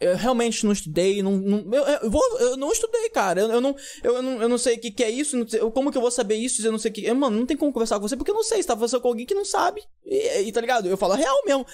Eu 0.00 0.16
realmente 0.16 0.64
não 0.64 0.70
estudei, 0.72 1.20
não, 1.24 1.36
não- 1.36 1.74
eu, 1.74 1.82
eu, 1.84 2.10
vou, 2.10 2.22
eu 2.38 2.56
não 2.56 2.70
estudei, 2.70 3.10
cara. 3.10 3.40
Eu, 3.40 3.50
eu 3.50 3.60
não, 3.60 3.74
eu, 4.04 4.22
não, 4.22 4.42
eu 4.42 4.48
não 4.48 4.56
sei 4.56 4.76
o 4.76 4.80
que, 4.80 4.92
que 4.92 5.02
é 5.02 5.10
isso, 5.10 5.36
sei- 5.48 5.58
como 5.72 5.90
que 5.90 5.98
eu 5.98 6.02
vou 6.02 6.10
saber 6.10 6.36
isso 6.36 6.64
eu 6.64 6.70
não 6.70 6.78
sei 6.78 6.92
o 6.92 6.94
que. 6.94 7.04
eu, 7.04 7.14
Mano, 7.16 7.36
não 7.36 7.46
tem 7.46 7.56
como 7.56 7.72
conversar 7.72 7.96
com 7.98 8.06
você 8.08 8.16
porque 8.16 8.30
eu 8.30 8.34
não 8.36 8.44
sei. 8.44 8.62
Você 8.62 8.68
tá 8.68 8.74
conversando 8.74 9.00
com 9.00 9.08
alguém 9.08 9.26
que 9.26 9.34
não 9.34 9.44
sabe. 9.44 9.82
E, 10.04 10.42
e 10.42 10.52
tá 10.52 10.60
ligado? 10.60 10.86
Eu 10.88 10.96
falo 10.96 11.14
real 11.14 11.36
mesmo. 11.44 11.66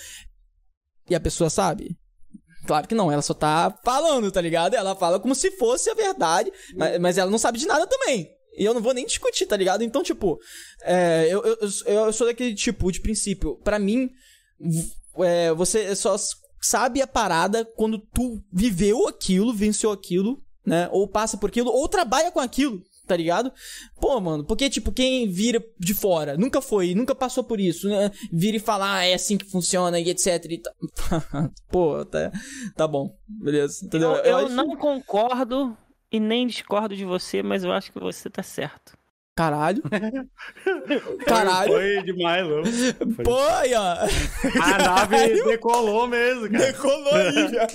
E 1.11 1.15
a 1.15 1.21
pessoa 1.21 1.51
sabe? 1.51 1.95
Claro 2.67 2.89
que 2.89 2.95
não, 2.95 3.13
ela 3.13 3.21
só 3.21 3.35
tá 3.35 3.79
falando, 3.85 4.33
tá 4.33 4.41
ligado? 4.41 4.73
Ela 4.73 4.97
fala 4.97 5.21
como 5.21 5.35
se 5.35 5.51
fosse 5.51 5.91
a 5.91 5.95
verdade, 5.95 6.51
mas, 6.75 6.99
mas 6.99 7.19
ela 7.19 7.31
não 7.31 7.37
sabe 7.37 7.59
de 7.59 7.67
nada 7.67 7.87
também. 7.87 8.27
E 8.57 8.65
eu 8.65 8.73
não 8.75 8.81
vou 8.81 8.95
nem 8.95 9.07
discutir, 9.07 9.47
tá 9.47 9.57
ligado? 9.57 9.83
Então, 9.83 10.03
tipo, 10.03 10.39
é, 10.83 11.27
eu, 11.31 11.43
eu, 11.45 11.59
eu, 11.87 11.95
eu 12.07 12.13
sou 12.13 12.27
daquele 12.27 12.55
tipo 12.55 12.91
de 12.93 13.01
princípio. 13.01 13.57
Pra 13.65 13.79
mim, 13.79 14.11
é, 15.19 15.53
você 15.53 15.95
só 15.97 16.17
sabe 16.61 17.03
a 17.03 17.07
parada 17.07 17.65
quando 17.65 17.99
tu 17.99 18.43
viveu 18.53 19.07
aquilo, 19.09 19.53
venceu 19.53 19.91
aquilo, 19.91 20.43
né? 20.65 20.89
Ou 20.93 21.07
passa 21.09 21.37
por 21.37 21.49
aquilo, 21.51 21.71
ou 21.71 21.87
trabalha 21.89 22.31
com 22.31 22.41
aquilo, 22.41 22.83
tá 23.07 23.15
ligado? 23.17 23.53
Pô, 24.01 24.19
mano, 24.21 24.45
porque, 24.45 24.71
tipo, 24.71 24.91
quem 24.93 25.29
vira 25.31 25.63
de 25.79 25.93
fora, 25.93 26.37
nunca 26.39 26.63
foi, 26.63 26.95
nunca 26.95 27.15
passou 27.15 27.45
por 27.45 27.61
isso, 27.61 27.87
né? 27.89 28.11
Vira 28.33 28.57
e 28.57 28.61
fala, 28.61 28.95
ah, 28.99 29.05
é 29.05 29.13
assim 29.15 29.37
que 29.37 29.45
funciona 29.51 30.01
e 30.01 30.09
etc 30.09 30.43
e. 30.51 30.63
Pô, 31.71 32.05
tá, 32.07 32.33
tá 32.77 32.89
bom, 32.89 33.15
beleza. 33.29 33.85
Entendeu? 33.85 34.13
Eu, 34.13 34.25
eu 34.25 34.37
acho- 34.47 34.55
não 34.55 34.75
concordo 34.77 35.77
e 36.11 36.21
nem 36.21 36.47
discordo 36.47 36.97
de 36.97 37.05
você, 37.05 37.43
mas 37.43 37.65
eu 37.65 37.73
acho 37.73 37.93
que 37.93 37.99
você 37.99 38.31
tá 38.31 38.43
certo. 38.43 38.97
Caralho. 39.37 39.83
Caralho. 41.27 41.73
Foi 41.73 42.03
demais. 42.05 42.47
Foi. 43.17 43.25
Pô, 43.25 43.37
aí, 43.37 43.75
ó. 43.75 43.97
A 44.63 44.79
nave 44.79 45.43
decolou 45.43 46.07
mesmo, 46.07 46.49
cara. 46.51 46.67
Decolou 46.67 47.15
aí, 47.15 47.49
já. 47.53 47.67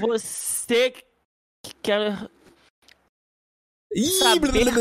Você 0.00 0.90
que 1.62 1.74
quer 1.82 2.28
Ih, 3.94 4.06
saber 4.18 4.50
blá. 4.50 4.72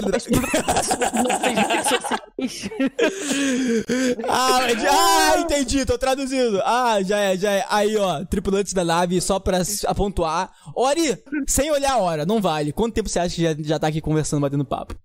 Ah, 4.27 4.59
ah, 4.89 5.39
entendi, 5.39 5.85
tô 5.85 5.97
traduzindo. 5.97 6.61
Ah, 6.63 7.01
já 7.03 7.17
é, 7.19 7.37
já 7.37 7.51
é. 7.51 7.65
Aí, 7.69 7.95
ó, 7.97 8.23
tripulantes 8.25 8.73
da 8.73 8.83
nave, 8.83 9.19
só 9.21 9.39
pra 9.39 9.61
apontar. 9.87 10.51
Ori, 10.75 11.17
sem 11.47 11.69
olhar 11.71 11.93
a 11.93 11.97
hora, 11.97 12.25
não 12.25 12.41
vale. 12.41 12.71
Quanto 12.71 12.93
tempo 12.93 13.09
você 13.09 13.19
acha 13.19 13.35
que 13.35 13.41
já, 13.43 13.53
já 13.59 13.79
tá 13.79 13.87
aqui 13.87 14.01
conversando, 14.01 14.41
batendo 14.41 14.65
papo? 14.65 14.95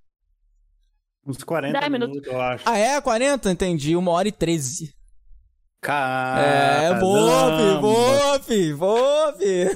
Uns 1.27 1.43
40 1.43 1.79
Dez 1.81 1.91
minutos, 1.91 2.15
minutos. 2.15 2.33
eu 2.33 2.41
acho. 2.41 2.65
Ah, 2.67 2.79
é? 2.79 3.01
40? 3.01 3.51
Entendi. 3.51 3.97
Uma 3.97 4.13
hora 4.13 4.29
e 4.29 4.33
13. 4.33 4.95
Cara, 5.87 6.43
É, 6.43 6.95
fi, 8.41 8.75
boa, 8.75 9.33
fi. 9.39 9.69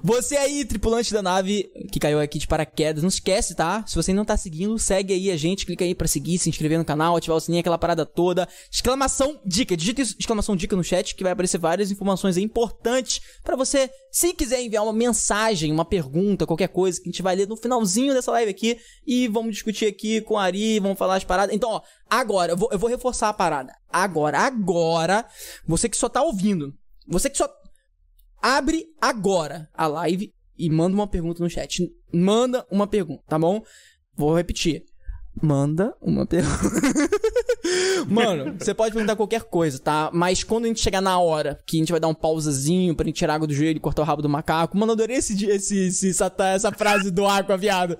você 0.00 0.36
aí, 0.36 0.64
tripulante 0.64 1.12
da 1.12 1.20
nave 1.20 1.68
que 1.90 1.98
caiu 1.98 2.20
aqui 2.20 2.38
de 2.38 2.46
paraquedas, 2.46 3.02
não 3.02 3.08
esquece, 3.08 3.56
tá? 3.56 3.84
Se 3.84 3.96
você 3.96 4.12
não 4.12 4.24
tá 4.24 4.36
seguindo, 4.36 4.78
segue 4.78 5.12
aí 5.12 5.28
a 5.32 5.36
gente, 5.36 5.66
clica 5.66 5.84
aí 5.84 5.92
pra 5.92 6.06
seguir, 6.06 6.38
se 6.38 6.48
inscrever 6.48 6.78
no 6.78 6.84
canal, 6.84 7.16
ativar 7.16 7.36
o 7.36 7.40
sininho, 7.40 7.58
aquela 7.60 7.76
parada 7.76 8.06
toda. 8.06 8.48
Exclamação 8.70 9.40
dica, 9.44 9.76
digita 9.76 10.02
exclamação 10.02 10.54
dica 10.54 10.76
no 10.76 10.84
chat 10.84 11.16
que 11.16 11.24
vai 11.24 11.32
aparecer 11.32 11.58
várias 11.58 11.90
informações 11.90 12.36
aí 12.36 12.44
importantes 12.44 13.20
pra 13.42 13.56
você, 13.56 13.90
se 14.12 14.32
quiser 14.34 14.62
enviar 14.62 14.84
uma 14.84 14.92
mensagem, 14.92 15.72
uma 15.72 15.84
pergunta, 15.84 16.46
qualquer 16.46 16.68
coisa 16.68 17.00
que 17.00 17.08
a 17.08 17.10
gente 17.10 17.22
vai 17.22 17.34
ler 17.34 17.48
no 17.48 17.56
finalzinho 17.56 18.14
dessa 18.14 18.30
live 18.30 18.50
aqui 18.50 18.78
e 19.04 19.26
vamos 19.26 19.52
discutir 19.52 19.86
aqui 19.86 20.20
com 20.20 20.38
a 20.38 20.44
Ari, 20.44 20.78
vamos 20.78 20.98
falar 20.98 21.16
as 21.16 21.24
paradas. 21.24 21.54
Então, 21.54 21.70
ó, 21.70 21.80
agora, 22.20 22.52
eu 22.52 22.56
vou, 22.56 22.68
eu 22.70 22.78
vou 22.78 22.90
reforçar 22.90 23.28
a 23.28 23.32
parada. 23.32 23.74
Agora, 23.88 24.38
agora, 24.38 25.26
você 25.66 25.88
que 25.88 25.96
só 25.96 26.08
tá 26.08 26.22
ouvindo, 26.22 26.74
você 27.08 27.30
que 27.30 27.38
só 27.38 27.48
abre 28.40 28.86
agora 29.00 29.68
a 29.72 29.86
live 29.86 30.32
e 30.58 30.68
manda 30.68 30.94
uma 30.94 31.06
pergunta 31.06 31.42
no 31.42 31.50
chat. 31.50 31.82
Manda 32.12 32.66
uma 32.70 32.86
pergunta, 32.86 33.22
tá 33.26 33.38
bom? 33.38 33.62
Vou 34.14 34.36
repetir. 34.36 34.84
Manda 35.40 35.94
uma 36.00 36.26
pergunta. 36.26 36.58
Mano, 38.06 38.54
você 38.58 38.74
pode 38.74 38.92
perguntar 38.92 39.16
qualquer 39.16 39.42
coisa, 39.44 39.78
tá? 39.78 40.10
Mas 40.12 40.44
quando 40.44 40.64
a 40.64 40.68
gente 40.68 40.80
chegar 40.80 41.00
na 41.00 41.18
hora, 41.18 41.58
que 41.66 41.76
a 41.76 41.80
gente 41.80 41.90
vai 41.90 42.00
dar 42.00 42.08
um 42.08 42.14
pausazinho 42.14 42.94
pra 42.94 43.06
gente 43.06 43.16
tirar 43.16 43.34
água 43.34 43.46
do 43.46 43.54
joelho 43.54 43.76
e 43.76 43.80
cortar 43.80 44.02
o 44.02 44.04
rabo 44.04 44.20
do 44.20 44.28
macaco. 44.28 44.76
Mano, 44.76 44.90
eu 44.90 44.94
adorei 44.94 45.16
esse, 45.16 45.32
esse, 45.46 45.86
esse, 45.86 46.10
essa, 46.10 46.32
essa 46.38 46.72
frase 46.72 47.10
do 47.10 47.26
Aqua, 47.26 47.56
viado. 47.56 47.96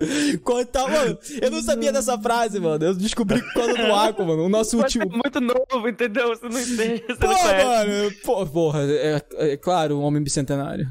Tá, 0.71 0.87
mano, 0.87 1.19
eu 1.41 1.51
não 1.51 1.63
sabia 1.63 1.93
dessa 1.93 2.19
frase, 2.19 2.61
mano. 2.61 2.85
Eu 2.85 2.95
descobri 2.95 3.41
quando 3.55 3.77
do 3.77 3.93
Aqua, 3.95 4.25
mano. 4.25 4.45
O 4.45 4.49
nosso 4.49 4.77
Você 4.77 4.99
último. 4.99 5.05
é 5.05 5.09
muito 5.09 5.41
novo, 5.41 5.89
entendeu? 5.89 6.29
Você 6.29 6.49
não 6.49 6.61
entende. 6.61 7.05
Você 7.07 7.17
Pô, 7.17 7.27
não 7.29 7.39
conhece. 7.39 7.67
mano, 7.67 8.13
pô, 8.25 8.47
porra, 8.47 8.81
é, 8.83 9.23
é 9.39 9.57
claro, 9.57 9.99
um 9.99 10.03
homem 10.03 10.23
bicentenário. 10.23 10.87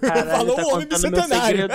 Caralho, 0.00 0.30
Falou 0.30 0.56
tá 0.56 0.62
o 0.62 0.74
homem 0.74 0.86
bicentenário. 0.86 1.68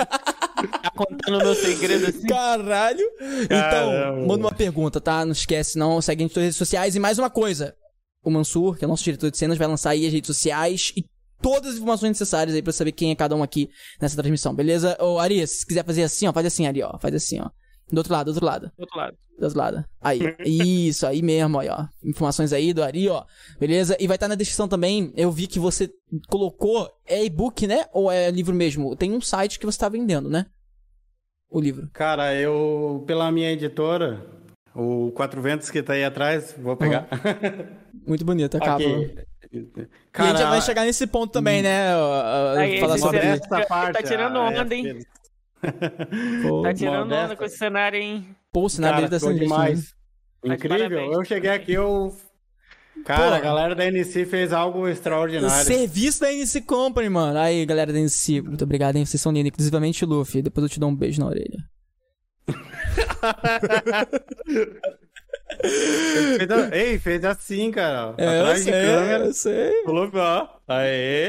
Tá 0.68 0.90
contando 0.90 1.38
meu 1.38 1.54
segredo 1.54 2.06
assim. 2.06 2.26
Caralho. 2.26 3.04
Então, 3.44 3.90
Caramba. 3.90 4.26
manda 4.26 4.44
uma 4.44 4.54
pergunta, 4.54 5.00
tá? 5.00 5.24
Não 5.24 5.32
esquece, 5.32 5.78
não. 5.78 6.00
Segue 6.00 6.22
a 6.22 6.26
gente 6.26 6.36
nas 6.36 6.42
redes 6.44 6.56
sociais. 6.56 6.94
E 6.94 7.00
mais 7.00 7.18
uma 7.18 7.30
coisa. 7.30 7.74
O 8.22 8.30
Mansur, 8.30 8.76
que 8.78 8.84
é 8.84 8.86
o 8.86 8.90
nosso 8.90 9.04
diretor 9.04 9.30
de 9.30 9.36
cenas, 9.36 9.58
vai 9.58 9.66
lançar 9.66 9.90
aí 9.90 10.06
as 10.06 10.12
redes 10.12 10.28
sociais 10.28 10.92
e 10.96 11.04
todas 11.42 11.72
as 11.72 11.76
informações 11.76 12.10
necessárias 12.10 12.56
aí 12.56 12.62
pra 12.62 12.72
saber 12.72 12.92
quem 12.92 13.10
é 13.10 13.14
cada 13.14 13.36
um 13.36 13.42
aqui 13.42 13.68
nessa 14.00 14.16
transmissão, 14.16 14.54
beleza? 14.54 14.96
Ô, 14.98 15.18
Ari, 15.18 15.46
se 15.46 15.66
quiser 15.66 15.84
fazer 15.84 16.02
assim, 16.02 16.26
ó, 16.26 16.32
faz 16.32 16.46
assim, 16.46 16.66
Ari, 16.66 16.82
ó. 16.82 16.98
Faz 16.98 17.14
assim, 17.14 17.38
ó. 17.40 17.50
Do 17.92 17.98
outro 17.98 18.12
lado, 18.12 18.26
do 18.26 18.36
outro 18.36 18.46
lado. 18.46 18.72
Do 18.78 18.80
outro 18.80 18.98
lado. 18.98 19.16
Outro 19.40 19.58
lado. 19.58 19.84
Aí. 20.00 20.20
Isso, 20.44 21.06
aí 21.06 21.20
mesmo, 21.22 21.58
aí, 21.58 21.68
ó. 21.68 21.86
Informações 22.04 22.52
aí 22.52 22.72
do 22.72 22.82
Ari, 22.82 23.08
ó. 23.08 23.24
Beleza? 23.58 23.96
E 23.98 24.06
vai 24.06 24.16
estar 24.16 24.28
na 24.28 24.34
descrição 24.36 24.68
também. 24.68 25.12
Eu 25.16 25.30
vi 25.30 25.46
que 25.46 25.58
você 25.58 25.90
colocou. 26.28 26.88
É 27.06 27.24
e-book, 27.24 27.66
né? 27.66 27.84
Ou 27.92 28.10
é 28.10 28.30
livro 28.30 28.54
mesmo? 28.54 28.94
Tem 28.96 29.12
um 29.12 29.20
site 29.20 29.58
que 29.58 29.66
você 29.66 29.78
tá 29.78 29.88
vendendo, 29.88 30.30
né? 30.30 30.46
O 31.50 31.60
livro. 31.60 31.88
Cara, 31.92 32.34
eu, 32.34 33.02
pela 33.06 33.30
minha 33.30 33.50
editora, 33.52 34.24
o 34.74 35.10
Quatro 35.12 35.40
Ventos 35.42 35.70
que 35.70 35.82
tá 35.82 35.92
aí 35.94 36.04
atrás, 36.04 36.54
vou 36.58 36.76
pegar. 36.76 37.08
Muito 38.06 38.24
bonito 38.24 38.56
a 38.56 38.60
capa. 38.60 38.76
Aqui. 38.76 39.26
e 39.52 39.58
a 40.14 40.26
gente 40.26 40.38
já 40.38 40.50
vai 40.50 40.60
chegar 40.62 40.84
nesse 40.84 41.06
ponto 41.06 41.32
também, 41.32 41.62
né? 41.62 41.88
Aí, 42.56 42.80
falar 42.80 42.98
sobre 42.98 43.20
cenário- 43.20 43.40
isso. 43.42 43.50
Modesta 43.50 43.60
Tá 43.60 43.66
parte, 43.66 44.02
tirando 44.04 44.36
ah, 44.38 44.48
onda, 44.48 44.74
é, 44.74 44.78
hein? 44.78 45.06
Pô, 46.42 46.62
Tá 46.62 46.74
tirando 46.74 47.12
onda 47.12 47.36
com 47.36 47.44
esse 47.44 47.56
cenário, 47.56 48.00
hein? 48.00 48.26
Pô, 48.54 48.64
o 48.64 48.70
cenário 48.70 48.96
Cara, 48.98 49.08
dele 49.08 49.20
tá 49.20 49.26
sendo 49.26 49.38
demais. 49.40 49.78
né? 49.80 49.84
De 50.44 50.54
Incrível. 50.54 50.78
parabéns. 50.78 51.12
Eu 51.12 51.24
cheguei 51.24 51.50
aqui, 51.50 51.72
eu. 51.72 52.16
Cara, 53.04 53.30
Pô. 53.30 53.34
a 53.34 53.40
galera 53.40 53.74
da 53.74 53.84
NC 53.86 54.24
fez 54.24 54.52
algo 54.52 54.82
O 54.82 54.88
extraordinário. 54.88 55.66
serviço 55.66 56.20
da 56.20 56.32
NC 56.32 56.60
Company, 56.62 57.08
mano. 57.08 57.36
Aí, 57.38 57.66
galera 57.66 57.92
da 57.92 57.98
NC, 57.98 58.40
muito 58.42 58.62
obrigado, 58.62 58.94
hein? 58.96 59.04
Vocês 59.04 59.20
são 59.20 59.32
lindos, 59.32 59.48
inclusivamente 59.48 60.04
o 60.04 60.08
Luffy. 60.08 60.40
Depois 60.40 60.62
eu 60.62 60.68
te 60.68 60.78
dou 60.78 60.88
um 60.88 60.94
beijo 60.94 61.20
na 61.20 61.26
orelha. 61.26 61.58
Fez 66.38 66.50
a- 66.50 66.76
Ei, 66.76 66.98
fez 66.98 67.24
assim, 67.24 67.70
cara. 67.70 68.14
É, 68.18 68.24
eu 68.38 68.42
Atrás 68.42 68.64
de 68.64 68.70
sei, 68.70 68.86
câmera. 68.86 69.24
eu 69.26 69.32
sei. 69.32 69.82
Falou, 69.84 70.10
ó. 70.14 70.48
Aê. 70.68 71.28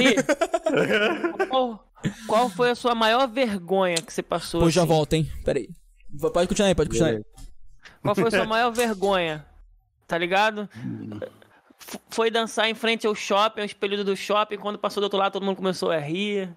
E, 0.00 1.46
qual, 1.48 1.84
qual 2.26 2.48
foi 2.50 2.70
a 2.70 2.74
sua 2.74 2.94
maior 2.94 3.26
vergonha 3.28 3.96
que 3.96 4.12
você 4.12 4.22
passou? 4.22 4.60
Pô, 4.62 4.70
já 4.70 4.82
assim? 4.82 4.88
volta, 4.88 5.16
hein? 5.16 5.30
Pera 5.44 5.58
aí. 5.58 5.66
V- 5.66 5.72
Pode 6.32 6.48
continuar 6.48 6.68
aí, 6.68 6.74
pode 6.74 6.90
continuar 6.90 7.10
aí. 7.10 7.24
Qual 8.02 8.14
foi 8.14 8.28
a 8.28 8.30
sua 8.30 8.44
maior 8.46 8.70
vergonha? 8.70 9.44
Tá 10.06 10.16
ligado? 10.16 10.68
F- 11.78 11.98
Foi 12.10 12.30
dançar 12.30 12.68
em 12.68 12.74
frente 12.74 13.06
ao 13.06 13.14
shopping, 13.14 13.60
ao 13.60 13.66
espelho 13.66 14.02
do 14.04 14.16
shopping. 14.16 14.56
Quando 14.56 14.78
passou 14.78 15.00
do 15.00 15.04
outro 15.04 15.18
lado, 15.18 15.32
todo 15.32 15.44
mundo 15.44 15.56
começou 15.56 15.90
a 15.90 15.98
rir. 15.98 16.50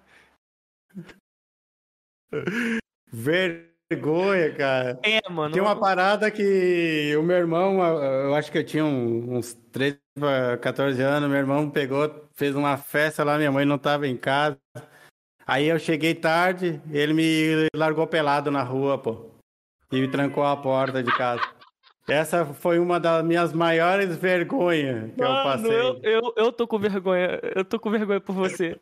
Vergonha, 3.10 4.54
cara. 4.56 4.98
É, 5.02 5.20
mano. 5.30 5.52
Tinha 5.52 5.62
uma 5.62 5.78
parada 5.78 6.30
que 6.30 7.14
o 7.16 7.22
meu 7.22 7.36
irmão, 7.36 7.78
eu 8.24 8.34
acho 8.34 8.50
que 8.50 8.58
eu 8.58 8.64
tinha 8.64 8.84
uns 8.84 9.54
13 9.70 9.98
pra 10.18 10.56
14 10.58 11.00
anos, 11.02 11.28
meu 11.28 11.38
irmão 11.38 11.68
pegou, 11.70 12.28
fez 12.34 12.54
uma 12.54 12.76
festa 12.78 13.22
lá, 13.22 13.36
minha 13.36 13.52
mãe 13.52 13.64
não 13.66 13.78
tava 13.78 14.08
em 14.08 14.16
casa. 14.16 14.56
Aí 15.46 15.66
eu 15.66 15.78
cheguei 15.78 16.14
tarde, 16.14 16.80
ele 16.90 17.12
me 17.12 17.68
largou 17.76 18.06
pelado 18.06 18.50
na 18.50 18.62
rua, 18.62 18.96
pô. 18.96 19.31
E 19.92 20.00
me 20.00 20.08
trancou 20.08 20.42
a 20.44 20.56
porta 20.56 21.02
de 21.02 21.12
casa. 21.16 21.42
Essa 22.08 22.44
foi 22.46 22.78
uma 22.80 22.98
das 22.98 23.24
minhas 23.24 23.52
maiores 23.52 24.16
vergonhas 24.16 25.12
que 25.14 25.22
eu 25.22 25.28
Mano, 25.28 25.44
passei. 25.44 25.70
eu, 25.70 26.00
eu, 26.02 26.34
eu 26.36 26.52
tô 26.52 26.66
com 26.66 26.78
vergonha. 26.78 27.38
Eu 27.54 27.64
tô 27.64 27.78
com 27.78 27.90
vergonha 27.90 28.20
por 28.20 28.34
você. 28.34 28.76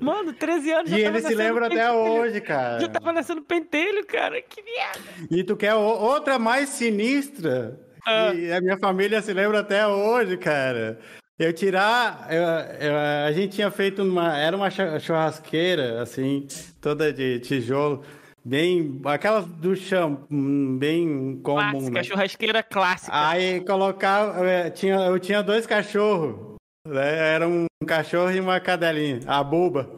Mano, 0.00 0.32
13 0.32 0.72
anos 0.72 0.90
E 0.90 1.00
ele 1.00 1.20
se 1.20 1.34
lembra 1.34 1.66
até 1.66 1.86
pentelho. 1.88 1.98
hoje, 2.20 2.40
cara. 2.40 2.80
Já 2.80 2.88
tava 2.88 3.12
nascendo 3.12 3.42
pentelho, 3.42 4.04
cara. 4.06 4.40
Que 4.42 4.62
merda. 4.62 5.00
E 5.30 5.44
tu 5.44 5.56
quer 5.56 5.74
outra 5.74 6.38
mais 6.38 6.68
sinistra? 6.70 7.78
Ah. 8.06 8.32
E 8.34 8.50
a 8.52 8.60
minha 8.60 8.78
família 8.78 9.20
se 9.22 9.32
lembra 9.32 9.60
até 9.60 9.86
hoje, 9.86 10.36
cara. 10.36 10.98
Eu 11.38 11.52
tirar. 11.52 12.26
eu- 12.30 12.88
eu- 12.88 12.96
a 13.26 13.30
gente 13.32 13.54
tinha 13.54 13.70
feito 13.70 14.02
uma. 14.02 14.36
Era 14.36 14.56
uma 14.56 14.70
chu- 14.70 14.98
churrasqueira, 14.98 16.02
assim, 16.02 16.46
toda 16.80 17.12
de 17.12 17.38
tijolo. 17.40 18.02
Bem. 18.48 18.98
Aquelas 19.04 19.44
do 19.44 19.76
chão, 19.76 20.26
hum, 20.30 20.78
bem 20.78 21.38
comum, 21.42 21.70
Clássica, 21.70 21.90
né? 21.90 22.02
churrasqueira 22.02 22.62
clássica. 22.62 23.12
Aí 23.28 23.60
colocava. 23.60 24.42
eh, 24.48 24.70
Tinha, 24.70 24.96
eu 25.00 25.18
tinha 25.18 25.42
dois 25.42 25.66
cachorros. 25.66 26.56
Né? 26.86 27.34
Era 27.34 27.46
um 27.46 27.66
cachorro 27.86 28.30
e 28.30 28.40
uma 28.40 28.58
cadelinha, 28.58 29.20
a 29.26 29.44
buba. 29.44 29.90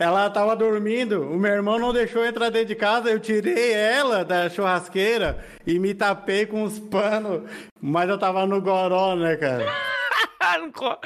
Ela 0.00 0.28
tava 0.30 0.56
dormindo, 0.56 1.22
o 1.22 1.38
meu 1.38 1.52
irmão 1.52 1.78
não 1.78 1.92
deixou 1.92 2.24
entrar 2.24 2.48
dentro 2.50 2.68
de 2.68 2.74
casa, 2.76 3.08
eu 3.08 3.20
tirei 3.20 3.72
ela 3.72 4.24
da 4.24 4.48
churrasqueira 4.48 5.44
e 5.64 5.78
me 5.78 5.94
tapei 5.94 6.46
com 6.46 6.64
os 6.64 6.78
panos, 6.78 7.48
mas 7.80 8.08
eu 8.08 8.18
tava 8.18 8.46
no 8.46 8.60
goró, 8.60 9.14
né, 9.14 9.36
cara? 9.36 9.66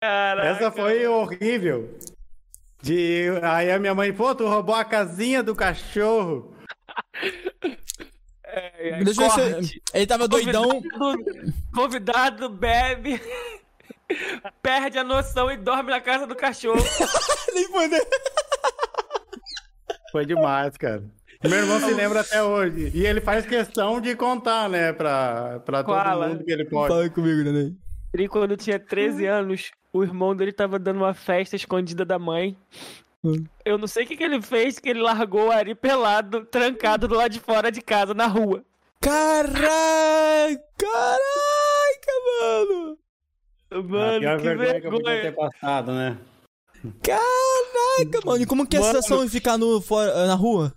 Caraca. 0.00 0.48
Essa 0.48 0.70
foi 0.70 1.06
horrível. 1.06 1.98
De... 2.84 3.30
Aí 3.42 3.72
a 3.72 3.78
minha 3.78 3.94
mãe, 3.94 4.12
pô, 4.12 4.34
tu 4.34 4.46
roubou 4.46 4.74
a 4.74 4.84
casinha 4.84 5.42
do 5.42 5.54
cachorro. 5.54 6.54
É, 8.44 8.90
é, 8.90 9.04
Deixa 9.04 9.22
eu 9.22 9.30
ver 9.30 9.64
se... 9.64 9.82
Ele 9.94 10.06
tava 10.06 10.28
doidão. 10.28 10.82
Convidado, 10.82 11.54
convidado 11.74 12.48
bebe, 12.50 13.18
perde 14.60 14.98
a 14.98 15.04
noção 15.04 15.50
e 15.50 15.56
dorme 15.56 15.90
na 15.90 16.00
casa 16.00 16.26
do 16.26 16.36
cachorro. 16.36 16.78
Nem 17.54 17.70
poder. 17.70 18.06
Foi 20.12 20.26
demais, 20.26 20.76
cara. 20.76 21.02
Meu 21.42 21.58
irmão 21.58 21.80
se 21.80 21.94
lembra 21.94 22.20
até 22.20 22.42
hoje. 22.42 22.90
E 22.94 23.06
ele 23.06 23.22
faz 23.22 23.46
questão 23.46 23.98
de 23.98 24.14
contar, 24.14 24.68
né, 24.68 24.92
pra, 24.92 25.60
pra 25.60 25.82
todo 25.82 26.28
mundo 26.28 26.44
que 26.44 26.52
ele 26.52 26.66
pode. 26.66 26.92
Fala 26.92 27.08
comigo, 27.08 27.42
neném. 27.44 27.78
E 28.12 28.28
quando 28.28 28.58
tinha 28.58 28.78
13 28.78 29.24
anos, 29.24 29.70
o 29.94 30.02
irmão 30.02 30.34
dele 30.34 30.52
tava 30.52 30.76
dando 30.76 30.96
uma 30.96 31.14
festa 31.14 31.54
escondida 31.54 32.04
da 32.04 32.18
mãe. 32.18 32.58
Hum. 33.22 33.44
Eu 33.64 33.78
não 33.78 33.86
sei 33.86 34.02
o 34.02 34.06
que, 34.08 34.16
que 34.16 34.24
ele 34.24 34.42
fez, 34.42 34.80
que 34.80 34.88
ele 34.88 35.00
largou 35.00 35.46
o 35.46 35.50
Ari 35.52 35.72
pelado, 35.72 36.44
trancado 36.46 37.06
do 37.06 37.14
lado 37.14 37.30
de 37.30 37.38
fora 37.38 37.70
de 37.70 37.80
casa, 37.80 38.12
na 38.12 38.26
rua. 38.26 38.64
Caraca! 39.00 39.62
Caraca, 40.76 42.12
mano! 42.42 42.98
Mano, 43.88 44.16
a 44.16 44.18
pior 44.18 44.36
que 44.38 44.42
vergonha 44.42 44.80
que 44.80 44.86
eu 44.88 44.90
podia 44.90 45.22
ter 45.22 45.32
passado, 45.32 45.92
né? 45.92 46.18
Caraca, 47.00 48.26
mano! 48.26 48.42
E 48.42 48.46
como 48.46 48.66
que 48.66 48.76
é 48.76 48.80
a 48.80 48.82
sensação 48.82 49.24
de 49.24 49.30
ficar 49.30 49.56
no, 49.56 49.80
fora, 49.80 50.26
na 50.26 50.34
rua? 50.34 50.74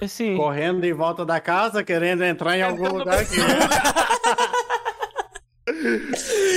Assim, 0.00 0.36
Correndo 0.36 0.84
em 0.84 0.92
volta 0.92 1.26
da 1.26 1.40
casa, 1.40 1.82
querendo 1.82 2.22
entrar 2.22 2.56
em 2.56 2.62
algum 2.62 2.88
lugar 2.96 3.26
que... 3.26 3.36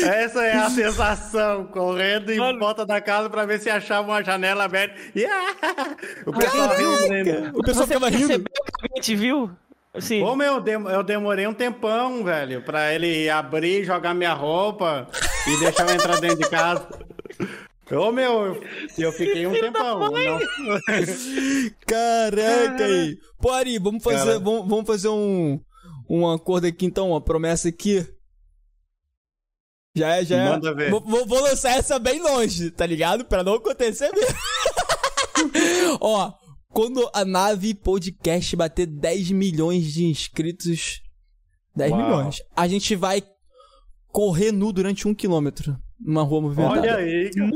Essa 0.05 0.43
é 0.45 0.53
a 0.57 0.69
sensação, 0.69 1.65
correndo 1.67 2.31
em 2.31 2.37
Mano. 2.37 2.59
volta 2.59 2.85
da 2.85 2.99
casa 2.99 3.29
pra 3.29 3.45
ver 3.45 3.59
se 3.59 3.69
achava 3.69 4.07
uma 4.07 4.23
janela 4.23 4.65
aberta. 4.65 4.95
E, 5.15 5.25
ah, 5.25 5.95
o 6.25 6.33
pessoal 6.33 6.75
riu, 6.75 7.07
Breno. 7.07 7.51
O 7.53 7.61
pessoal 7.63 7.85
você 7.87 7.93
ficava 7.93 8.09
rindo. 8.09 8.27
percebeu 8.27 8.51
que 8.53 8.85
alguém 8.87 9.01
te 9.01 9.15
viu? 9.15 9.51
Sim. 9.99 10.23
Ô, 10.23 10.35
meu, 10.35 10.59
dem- 10.59 10.87
eu 10.89 11.03
demorei 11.03 11.45
um 11.45 11.53
tempão, 11.53 12.23
velho, 12.23 12.61
pra 12.63 12.93
ele 12.93 13.29
abrir, 13.29 13.83
jogar 13.85 14.13
minha 14.15 14.33
roupa 14.33 15.07
e 15.47 15.59
deixar 15.59 15.87
eu 15.87 15.95
entrar 15.95 16.19
dentro 16.19 16.37
de 16.39 16.49
casa. 16.49 16.87
Ô, 17.91 18.11
meu, 18.11 18.45
eu, 18.45 18.63
eu 18.97 19.11
fiquei 19.11 19.45
um 19.45 19.53
tempão. 19.53 19.99
Não... 19.99 20.39
Caraca 21.85 22.85
aí. 22.85 23.17
Pô, 23.39 23.51
Ari, 23.51 23.77
vamos 23.77 24.03
fazer, 24.03 24.25
Cara. 24.25 24.39
vamos, 24.39 24.67
vamos 24.67 24.85
fazer 24.87 25.09
um, 25.09 25.59
um 26.09 26.29
acordo 26.29 26.65
aqui 26.65 26.85
então, 26.85 27.09
uma 27.11 27.21
promessa 27.21 27.69
aqui. 27.69 28.05
Já 29.95 30.15
é, 30.15 30.25
já 30.25 30.37
é. 30.37 30.49
Manda 30.49 30.73
ver. 30.73 30.89
Vou, 30.89 31.01
vou- 31.25 31.41
lançar 31.41 31.77
essa 31.77 31.99
bem 31.99 32.19
longe, 32.21 32.71
tá 32.71 32.85
ligado? 32.85 33.25
Pra 33.25 33.43
não 33.43 33.53
acontecer 33.55 34.11
mesmo. 34.11 34.35
Ó, 36.01 36.31
quando 36.69 37.07
a 37.13 37.23
nave 37.23 37.75
podcast 37.75 38.55
bater 38.55 38.87
10 38.87 39.31
milhões 39.31 39.93
de 39.93 40.05
inscritos. 40.05 41.01
10 41.75 41.91
Uau. 41.91 42.01
milhões. 42.01 42.41
A 42.55 42.67
gente 42.67 42.95
vai 42.95 43.21
correr 44.11 44.51
nu 44.51 44.71
durante 44.73 45.07
um 45.07 45.13
quilômetro. 45.13 45.77
Numa 46.05 46.23
rua 46.23 46.41
movimentada. 46.41 46.79
Olha 46.81 46.95
aí, 46.97 47.31
cara. 47.33 47.49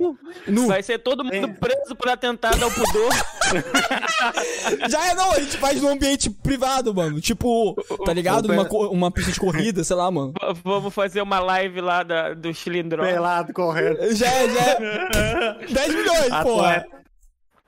Nu. 0.48 0.68
Vai 0.68 0.82
ser 0.82 1.00
todo 1.00 1.24
mundo 1.24 1.36
É. 1.36 1.48
preso 1.48 1.96
por 1.96 2.08
atentado 2.10 2.64
ao 2.64 2.72
pudor. 2.72 3.12
Já 4.90 5.12
é, 5.12 5.14
não, 5.16 5.32
a 5.32 5.40
gente 5.40 5.58
faz 5.58 5.82
num 5.82 5.90
ambiente 5.90 6.30
privado, 6.30 6.94
mano. 6.94 7.20
Tipo, 7.20 7.76
tá 8.06 8.14
ligado? 8.14 8.52
Uma, 8.52 8.64
uma 8.90 9.12
pista 9.12 9.32
de 9.32 9.40
corrida, 9.40 9.84
sei 9.84 9.96
lá, 9.96 10.10
mano. 10.10 10.34
V- 10.34 10.62
Vamos 10.64 10.94
fazer 10.94 11.22
uma 11.22 11.40
live 11.40 11.82
lá 11.82 12.04
da, 12.04 12.34
do 12.34 12.54
Chilindró. 12.54 13.04
Pelado 13.04 13.54
correndo. 13.54 13.98
Já 14.16 14.28
é, 14.28 14.50
já 14.50 14.62
é. 14.62 15.66
10 15.74 15.96
milhões, 15.96 16.30
porra. 16.44 16.72
Atleta. 16.72 16.98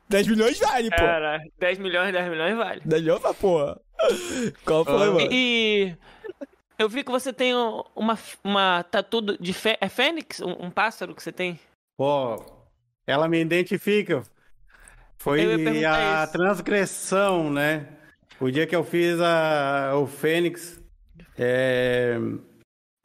10 0.10 0.28
milhões 0.28 0.60
vale, 0.60 0.90
pô. 0.90 0.96
Cara, 0.96 1.40
10 1.60 1.78
milhões, 1.80 2.12
10 2.12 2.30
milhões 2.30 2.58
vale. 2.58 2.82
10 2.84 3.02
milhões, 3.02 3.22
porra. 3.40 3.80
Qual 4.66 4.84
foi, 4.86 4.94
mano? 5.10 5.28
E 5.32 5.96
eu 6.80 6.90
vi 6.90 7.04
que 7.04 7.12
você 7.12 7.32
tem 7.34 7.56
um- 7.56 7.84
uma, 7.96 8.18
uma 8.44 8.84
tatu 8.84 9.22
de 9.38 9.54
fé, 9.54 9.78
é 9.82 9.90
fênix? 9.90 10.40
Um, 10.40 10.66
um 10.68 10.72
pássaro 10.72 11.14
que 11.14 11.22
você 11.22 11.32
tem? 11.32 11.60
Pô, 11.98 12.38
ela 13.06 13.28
me 13.28 13.40
identifica. 13.42 14.24
Foi 15.18 15.42
a 15.86 16.24
isso. 16.24 16.32
transgressão, 16.32 17.52
né? 17.52 17.88
O 18.40 18.50
dia 18.50 18.66
que 18.66 18.76
eu 18.76 18.86
fiz 18.86 19.20
a, 19.20 19.92
o 19.96 20.08
Fênix. 20.08 20.82
É, 21.38 22.18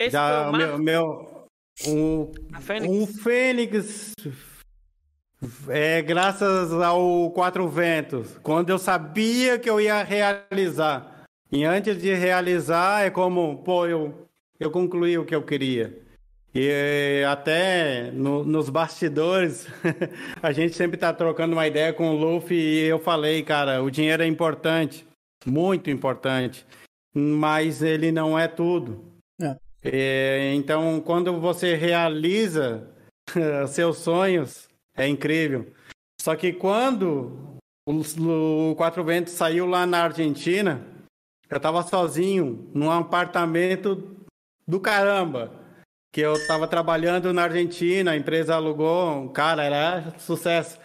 Esse 0.00 0.12
já 0.12 0.44
foi 0.44 0.48
o 0.48 0.56
meu, 0.56 0.78
meu 0.78 1.46
um, 1.88 2.32
fênix? 2.60 2.94
um 2.94 3.06
Fênix. 3.06 4.12
É, 5.68 6.00
graças 6.02 6.72
ao 6.72 7.30
Quatro 7.32 7.68
Ventos. 7.68 8.38
Quando 8.44 8.70
eu 8.70 8.78
sabia 8.78 9.58
que 9.58 9.68
eu 9.68 9.80
ia 9.80 10.04
realizar. 10.04 11.13
E 11.52 11.64
antes 11.64 12.00
de 12.00 12.12
realizar, 12.14 13.04
é 13.06 13.10
como, 13.10 13.58
pô, 13.58 13.86
eu, 13.86 14.26
eu 14.58 14.70
concluí 14.70 15.16
o 15.18 15.24
que 15.24 15.34
eu 15.34 15.42
queria. 15.42 15.98
E 16.54 17.24
até 17.28 18.10
no- 18.12 18.44
nos 18.44 18.68
bastidores, 18.70 19.66
a 20.42 20.52
gente 20.52 20.74
sempre 20.74 20.96
tá 20.96 21.12
trocando 21.12 21.52
uma 21.54 21.66
ideia 21.66 21.92
com 21.92 22.10
o 22.10 22.16
Luffy 22.16 22.56
e 22.56 22.84
eu 22.84 22.98
falei, 22.98 23.42
cara, 23.42 23.82
o 23.82 23.90
dinheiro 23.90 24.22
é 24.22 24.26
importante, 24.26 25.06
muito 25.44 25.90
importante, 25.90 26.64
mas 27.14 27.82
ele 27.82 28.12
não 28.12 28.38
é 28.38 28.46
tudo. 28.46 29.04
É. 29.40 29.56
Eh, 29.82 30.54
então, 30.54 31.00
quando 31.04 31.40
você 31.40 31.74
realiza 31.74 32.88
seus 33.68 33.98
sonhos, 33.98 34.68
é 34.96 35.08
incrível. 35.08 35.66
Só 36.20 36.36
que 36.36 36.52
quando 36.52 37.56
o, 37.86 38.70
o 38.70 38.74
Quatro 38.76 39.02
Ventos 39.04 39.32
saiu 39.34 39.66
lá 39.66 39.84
na 39.84 40.04
Argentina, 40.04 40.80
eu 41.54 41.60
tava 41.60 41.84
sozinho 41.84 42.68
num 42.74 42.90
apartamento 42.90 44.16
do 44.66 44.80
caramba. 44.80 45.52
Que 46.12 46.20
eu 46.20 46.34
tava 46.48 46.66
trabalhando 46.66 47.32
na 47.32 47.44
Argentina, 47.44 48.10
a 48.10 48.16
empresa 48.16 48.56
alugou, 48.56 49.28
cara, 49.30 49.62
era 49.62 50.14
sucesso. 50.18 50.78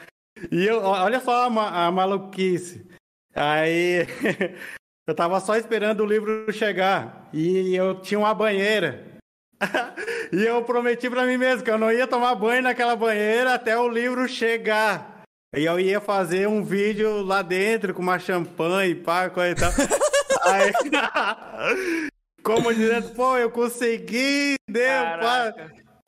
E 0.51 0.65
eu, 0.65 0.81
olha 0.83 1.19
só 1.19 1.49
a, 1.49 1.87
a 1.87 1.91
maluquice. 1.91 2.85
Aí 3.35 4.05
eu 5.07 5.15
tava 5.15 5.39
só 5.39 5.55
esperando 5.55 6.03
o 6.03 6.05
livro 6.05 6.51
chegar. 6.53 7.29
E 7.33 7.75
eu 7.75 7.99
tinha 7.99 8.19
uma 8.19 8.33
banheira. 8.33 9.17
e 10.31 10.45
eu 10.45 10.63
prometi 10.63 11.09
pra 11.09 11.25
mim 11.25 11.37
mesmo 11.37 11.63
que 11.63 11.71
eu 11.71 11.79
não 11.79 11.91
ia 11.91 12.07
tomar 12.07 12.35
banho 12.35 12.61
naquela 12.61 12.95
banheira 12.95 13.55
até 13.55 13.77
o 13.77 13.89
livro 13.89 14.27
chegar. 14.27 15.23
E 15.55 15.65
eu 15.65 15.79
ia 15.79 15.99
fazer 15.99 16.47
um 16.47 16.63
vídeo 16.63 17.23
lá 17.23 17.41
dentro 17.41 17.91
com 17.91 18.03
uma 18.03 18.19
champanhe, 18.19 18.93
pá, 18.93 19.31
coisa 19.31 19.51
e 19.51 19.55
tal. 19.55 19.71
Aí, 20.49 20.71
como 22.43 22.73
dizendo, 22.73 23.09
pô, 23.15 23.37
eu 23.37 23.49
consegui, 23.51 24.55
deu, 24.69 24.83
pá. 25.19 25.53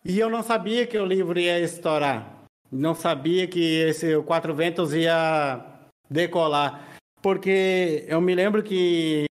E 0.03 0.19
eu 0.19 0.29
não 0.29 0.41
sabia 0.41 0.85
que 0.87 0.97
o 0.97 1.05
livro 1.05 1.39
ia 1.39 1.59
estourar. 1.59 2.43
Não 2.71 2.95
sabia 2.95 3.47
que 3.47 3.59
esse 3.81 4.15
o 4.15 4.23
Quatro 4.23 4.55
Ventos 4.55 4.93
ia 4.93 5.63
decolar. 6.09 6.89
Porque 7.21 8.05
eu 8.07 8.19
me 8.19 8.33
lembro 8.33 8.63
que 8.63 9.25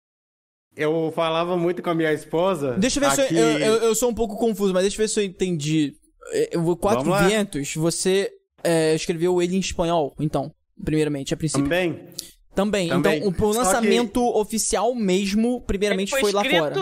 eu 0.76 1.10
falava 1.14 1.56
muito 1.56 1.82
com 1.82 1.90
a 1.90 1.94
minha 1.94 2.12
esposa. 2.12 2.72
Deixa 2.76 2.98
eu 2.98 3.08
ver 3.08 3.14
se 3.14 3.20
aqui- 3.22 3.36
eu, 3.36 3.40
eu, 3.48 3.58
eu- 3.58 3.82
eu 3.84 3.94
sou 3.94 4.10
um 4.10 4.14
pouco 4.14 4.36
confuso, 4.36 4.74
mas 4.74 4.82
deixa 4.82 4.96
eu 4.96 5.04
ver 5.04 5.08
se 5.08 5.20
eu 5.20 5.24
entendi. 5.24 5.94
É, 6.32 6.58
o 6.58 6.76
Quatro. 6.76 7.10
Ventos, 7.26 7.74
você 7.74 8.30
é, 8.62 8.94
escreveu 8.94 9.40
ele 9.40 9.56
em 9.56 9.60
espanhol, 9.60 10.14
então, 10.20 10.52
primeiramente, 10.84 11.32
a 11.32 11.36
princípio. 11.36 11.64
Também. 11.64 12.08
Também. 12.58 12.88
Também. 12.88 13.18
Então, 13.18 13.46
o, 13.46 13.50
o 13.50 13.52
lançamento 13.54 14.20
oficial 14.36 14.92
mesmo, 14.96 15.60
primeiramente, 15.60 16.12
Ele 16.12 16.20
foi, 16.20 16.32
lá 16.32 16.42
fora. 16.44 16.74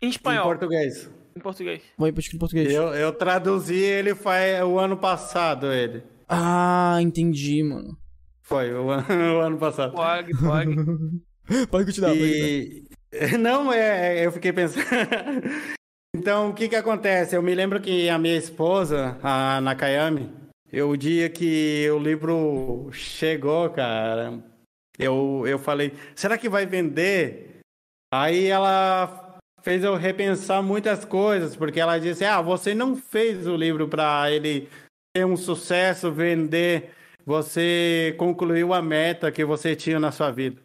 Em 0.00 0.06
Em 0.06 0.08
espanhol. 0.08 0.44
português. 0.44 1.10
Em 1.36 1.40
português. 1.40 1.82
Foi 1.98 2.08
escrito 2.08 2.36
em 2.36 2.38
português. 2.38 2.72
Eu, 2.72 2.94
eu 2.94 3.12
traduzi 3.12 3.76
ele 3.76 4.14
faz 4.14 4.62
o 4.64 4.78
ano 4.78 4.96
passado, 4.96 5.70
ele. 5.70 6.02
Ah, 6.26 6.96
entendi, 7.02 7.62
mano. 7.62 7.94
Foi 8.40 8.72
o, 8.72 8.88
ano- 8.88 9.04
o 9.36 9.40
ano 9.40 9.58
passado. 9.58 9.92
Pode, 9.92 10.32
pode. 10.32 10.74
Pode 11.70 11.86
continuar, 11.86 12.08
pode 12.10 12.22
continuar. 12.22 12.54
E 12.54 12.84
não 13.36 13.70
é, 13.70 14.24
eu 14.24 14.32
fiquei 14.32 14.52
pensando. 14.52 14.86
então, 16.16 16.48
o 16.50 16.54
que 16.54 16.68
que 16.68 16.76
acontece? 16.76 17.36
Eu 17.36 17.42
me 17.42 17.54
lembro 17.54 17.80
que 17.82 18.08
a 18.08 18.16
minha 18.18 18.36
esposa, 18.36 19.18
a 19.22 19.60
Nakayami, 19.60 20.30
eu, 20.72 20.88
o 20.88 20.96
dia 20.96 21.28
que 21.28 21.86
o 21.90 21.98
livro 21.98 22.88
chegou, 22.92 23.68
cara, 23.70 24.42
eu, 24.98 25.44
eu 25.46 25.58
falei, 25.58 25.92
será 26.14 26.36
que 26.36 26.48
vai 26.48 26.66
vender? 26.66 27.60
Aí 28.12 28.46
ela 28.46 29.38
fez 29.62 29.82
eu 29.82 29.96
repensar 29.96 30.62
muitas 30.62 31.04
coisas, 31.04 31.56
porque 31.56 31.80
ela 31.80 31.98
disse: 31.98 32.24
"Ah, 32.24 32.42
você 32.42 32.74
não 32.74 32.96
fez 32.96 33.46
o 33.46 33.56
livro 33.56 33.88
para 33.88 34.30
ele 34.30 34.68
ter 35.14 35.24
um 35.24 35.36
sucesso, 35.36 36.12
vender, 36.12 36.90
você 37.24 38.14
concluiu 38.18 38.74
a 38.74 38.82
meta 38.82 39.32
que 39.32 39.44
você 39.44 39.74
tinha 39.74 39.98
na 39.98 40.12
sua 40.12 40.30
vida". 40.30 40.60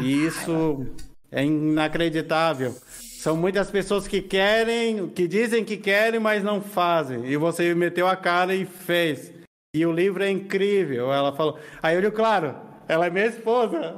E 0.00 0.26
isso 0.26 0.86
é 1.30 1.44
inacreditável. 1.44 2.72
São 2.72 3.36
muitas 3.36 3.70
pessoas 3.70 4.08
que 4.08 4.22
querem, 4.22 5.08
que 5.08 5.28
dizem 5.28 5.64
que 5.64 5.76
querem, 5.76 6.18
mas 6.18 6.42
não 6.42 6.60
fazem. 6.60 7.26
E 7.26 7.36
você 7.36 7.74
meteu 7.74 8.08
a 8.08 8.16
cara 8.16 8.54
e 8.54 8.64
fez. 8.64 9.32
E 9.76 9.86
o 9.86 9.92
livro 9.92 10.24
é 10.24 10.30
incrível. 10.30 11.12
Ela 11.12 11.32
falou. 11.32 11.58
Aí 11.82 11.94
eu 11.94 12.00
digo, 12.00 12.16
claro, 12.16 12.56
ela 12.88 13.06
é 13.06 13.10
minha 13.10 13.26
esposa. 13.26 13.96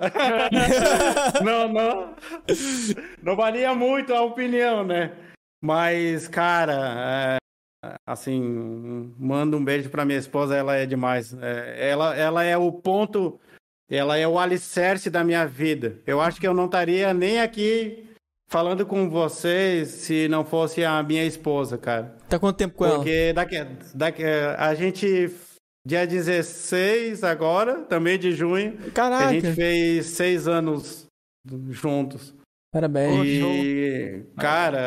não, 1.44 1.73
não. 1.73 2.15
Não 3.23 3.36
valia 3.36 3.74
muito 3.74 4.15
a 4.15 4.23
opinião, 4.23 4.85
né? 4.85 5.12
Mas, 5.62 6.28
cara, 6.28 7.39
é, 7.85 7.94
assim, 8.06 9.15
manda 9.19 9.56
um 9.56 9.65
beijo 9.65 9.89
pra 9.90 10.05
minha 10.05 10.19
esposa, 10.19 10.56
ela 10.56 10.77
é 10.77 10.86
demais. 10.86 11.35
É, 11.40 11.90
ela, 11.90 12.15
ela 12.15 12.44
é 12.44 12.56
o 12.56 12.70
ponto, 12.70 13.40
ela 13.90 14.16
é 14.16 14.27
o 14.28 14.39
alicerce 14.39 15.09
da 15.11 15.24
minha 15.24 15.47
vida. 15.47 15.98
Eu 16.06 16.20
acho 16.20 16.40
que 16.40 16.47
eu 16.47 16.55
não 16.55 16.66
estaria 16.66 17.15
nem 17.15 17.40
aqui 17.40 18.11
falando 18.48 18.85
com 18.86 19.09
vocês 19.09 19.89
se 19.89 20.28
não 20.28 20.44
fosse 20.44 20.85
a 20.85 21.02
minha 21.02 21.24
esposa, 21.24 21.78
cara. 21.78 22.15
Tá 22.28 22.39
quanto 22.39 22.56
tempo 22.56 22.74
com 22.74 22.85
ela? 22.85 22.97
Porque 22.97 23.32
daqui, 23.32 23.56
daqui, 23.94 24.23
a 24.24 24.74
gente, 24.74 25.31
dia 25.86 26.06
16 26.06 27.23
agora, 27.24 27.82
também 27.82 28.19
de 28.19 28.32
junho, 28.32 28.77
Caraca. 28.93 29.27
a 29.27 29.32
gente 29.32 29.52
fez 29.52 30.06
seis 30.06 30.48
anos 30.48 31.06
juntos. 31.70 32.35
Parabéns. 32.73 33.24
E, 33.24 34.24
cara, 34.36 34.78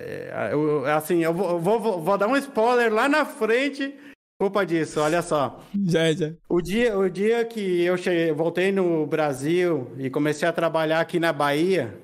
é, 0.00 0.48
eu- 0.52 0.84
assim, 0.86 1.22
eu 1.22 1.32
vou, 1.32 1.60
vou- 1.60 1.78
vou- 1.80 2.00
vou 2.02 2.18
dar 2.18 2.26
um 2.26 2.36
spoiler 2.36 2.92
lá 2.92 3.08
na 3.08 3.24
frente, 3.24 3.94
culpa 4.40 4.64
disso, 4.66 4.98
olha 5.00 5.22
só. 5.22 5.62
Já, 5.86 6.10
já. 6.12 6.32
O 6.48 6.60
dia, 6.60 6.98
o 6.98 7.08
dia 7.08 7.44
que 7.44 7.82
eu 7.84 7.96
cheguei, 7.96 8.32
voltei 8.32 8.72
no 8.72 9.06
Brasil 9.06 9.92
e 9.98 10.10
comecei 10.10 10.48
a 10.48 10.52
trabalhar 10.52 10.98
aqui 11.00 11.20
na 11.20 11.32
Bahia, 11.32 11.96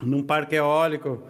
num 0.00 0.22
parque 0.22 0.54
eólico, 0.54 1.20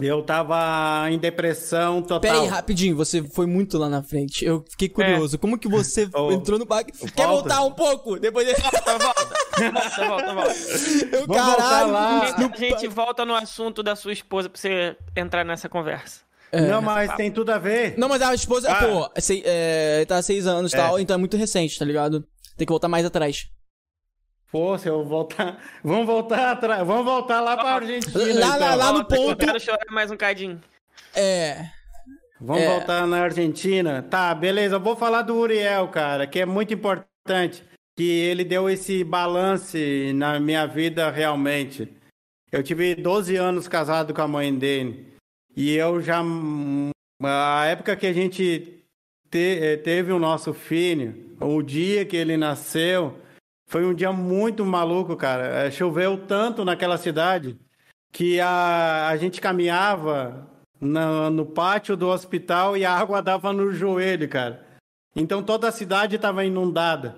Eu 0.00 0.22
tava 0.22 1.10
em 1.10 1.18
depressão 1.18 2.00
total. 2.02 2.20
Pera 2.20 2.40
aí, 2.40 2.46
rapidinho, 2.46 2.94
você 2.94 3.22
foi 3.22 3.46
muito 3.46 3.76
lá 3.78 3.88
na 3.88 4.00
frente. 4.02 4.44
Eu 4.44 4.64
fiquei 4.70 4.88
curioso. 4.88 5.36
Como 5.38 5.58
que 5.58 5.66
você 5.68 6.08
Oh. 6.14 6.30
entrou 6.30 6.56
no 6.58 6.64
parque? 6.66 6.92
Quer 6.92 7.26
Volta. 7.26 7.40
voltar 7.48 7.64
um 7.64 7.72
pouco? 7.72 8.18
Depois 8.18 8.46
de... 8.46 8.54
Volta, 8.60 8.98
volta. 8.98 9.28
Volta, 9.58 10.06
volta, 10.06 10.34
volta. 10.34 10.54
Eu, 11.16 11.26
caralho. 11.26 11.90
lá. 11.92 12.20
A 12.36 12.56
gente 12.56 12.86
volta 12.86 13.24
no 13.24 13.34
assunto 13.34 13.82
da 13.82 13.96
sua 13.96 14.12
esposa 14.12 14.48
pra 14.48 14.60
você 14.60 14.96
entrar 15.16 15.44
nessa 15.44 15.68
conversa. 15.68 16.20
Não, 16.52 16.80
mas 16.80 17.12
tem 17.16 17.30
tudo 17.30 17.50
a 17.50 17.58
ver. 17.58 17.94
Não, 17.98 18.08
mas 18.08 18.22
a 18.22 18.32
esposa, 18.32 18.70
Ah. 18.70 18.76
pô, 18.86 19.10
é, 19.14 19.20
sei- 19.20 19.42
é, 19.44 20.04
tá 20.06 20.16
há 20.16 20.22
seis 20.22 20.46
anos 20.46 20.72
e 20.72 20.76
É. 20.76 20.78
tal, 20.78 20.98
então 20.98 21.14
é 21.14 21.18
muito 21.18 21.36
recente, 21.36 21.78
tá 21.78 21.84
ligado? 21.84 22.24
Tem 22.56 22.64
que 22.66 22.72
voltar 22.72 22.88
mais 22.88 23.04
atrás. 23.04 23.48
Pô, 24.50 24.78
se 24.78 24.88
eu 24.88 25.04
voltar. 25.04 25.58
Vamos 25.84 26.06
voltar 26.06 26.52
atrás. 26.52 26.86
Vamos 26.86 27.04
voltar 27.04 27.40
lá 27.40 27.56
pra 27.56 27.74
Argentina. 27.74 28.40
Lá- 28.40 28.56
lá- 28.56 28.66
então. 28.66 28.76
lá 28.78 28.92
no 28.92 28.98
Volta, 28.98 29.14
que 29.14 29.14
Eu 29.22 29.26
ponto- 29.26 29.46
quero 29.46 29.60
chorar 29.60 29.86
mais 29.90 30.10
um 30.10 30.16
cadinho. 30.16 30.60
É. 31.14 31.66
Vamos 32.40 32.62
É. 32.62 32.68
voltar 32.68 33.06
na 33.06 33.20
Argentina. 33.22 34.02
Tá, 34.02 34.34
beleza. 34.34 34.76
Eu 34.76 34.80
vou 34.80 34.96
falar 34.96 35.22
do 35.22 35.34
Uriel, 35.36 35.88
cara, 35.88 36.26
que 36.26 36.40
é 36.40 36.46
muito 36.46 36.72
importante. 36.72 37.62
Que 37.96 38.04
ele 38.08 38.44
deu 38.44 38.70
esse 38.70 39.02
balance 39.02 40.12
na 40.14 40.38
minha 40.38 40.64
vida 40.66 41.10
realmente. 41.10 41.92
Eu 42.50 42.62
tive 42.62 42.94
12 42.94 43.36
anos 43.36 43.66
casado 43.68 44.14
com 44.14 44.22
a 44.22 44.28
mãe 44.28 44.54
dele. 44.54 45.12
E 45.56 45.74
eu 45.74 46.00
já. 46.00 46.22
A 47.22 47.66
época 47.66 47.96
que 47.96 48.06
a 48.06 48.12
gente 48.12 48.84
te- 49.28 49.58
eh, 49.60 49.76
teve 49.76 50.12
o 50.12 50.18
nosso 50.18 50.54
filho, 50.54 51.34
o 51.40 51.60
dia 51.60 52.04
que 52.06 52.16
ele 52.16 52.36
nasceu, 52.36 53.18
foi 53.68 53.84
um 53.84 53.94
dia 53.94 54.10
muito 54.12 54.64
maluco, 54.64 55.14
cara. 55.14 55.66
Eh, 55.66 55.70
Choveu 55.70 56.16
tanto 56.26 56.64
naquela 56.64 56.96
cidade 56.96 57.58
que 58.10 58.40
a, 58.40 59.08
a 59.08 59.16
gente 59.18 59.40
caminhava 59.40 60.48
na- 60.80 61.28
no 61.28 61.44
pátio 61.44 61.94
do 61.96 62.08
hospital 62.08 62.76
e 62.76 62.84
a 62.84 62.92
água 62.92 63.22
dava 63.22 63.52
no 63.52 63.70
joelho, 63.72 64.28
cara. 64.28 64.66
Então 65.14 65.42
toda 65.42 65.68
a 65.68 65.72
cidade 65.72 66.16
estava 66.16 66.44
inundada. 66.44 67.14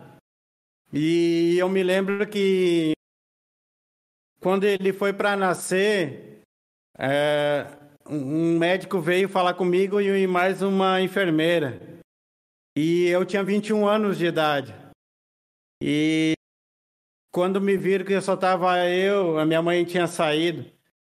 E 0.92 1.56
eu 1.56 1.68
me 1.68 1.82
lembro 1.84 2.26
que 2.26 2.92
quando 4.40 4.64
ele 4.64 4.92
foi 4.92 5.12
para 5.12 5.36
nascer, 5.36 6.40
é, 6.98 7.66
um 8.08 8.58
médico 8.58 9.00
veio 9.00 9.28
falar 9.28 9.54
comigo 9.54 10.00
e 10.00 10.26
mais 10.26 10.62
uma 10.62 11.00
enfermeira. 11.00 11.80
E 12.76 13.06
eu 13.06 13.24
tinha 13.24 13.44
21 13.44 13.86
anos 13.86 14.18
de 14.18 14.26
idade. 14.26 14.74
E 15.82 16.32
quando 17.30 17.60
me 17.60 17.76
viram 17.76 18.04
que 18.04 18.20
só 18.20 18.36
tava 18.36 18.78
eu, 18.88 19.38
a 19.38 19.46
minha 19.46 19.62
mãe 19.62 19.84
tinha 19.84 20.06
saído. 20.06 20.64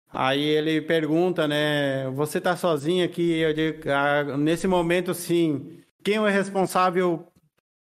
Aí 0.09 0.41
ele 0.43 0.81
pergunta, 0.81 1.47
né? 1.47 2.09
Você 2.11 2.39
tá 2.39 2.55
sozinho 2.55 3.03
aqui? 3.03 3.39
Eu 3.39 3.53
digo, 3.53 3.89
"Ah, 3.89 4.37
nesse 4.37 4.67
momento, 4.67 5.13
sim. 5.13 5.81
Quem 6.03 6.17
é 6.17 6.29
responsável 6.29 7.27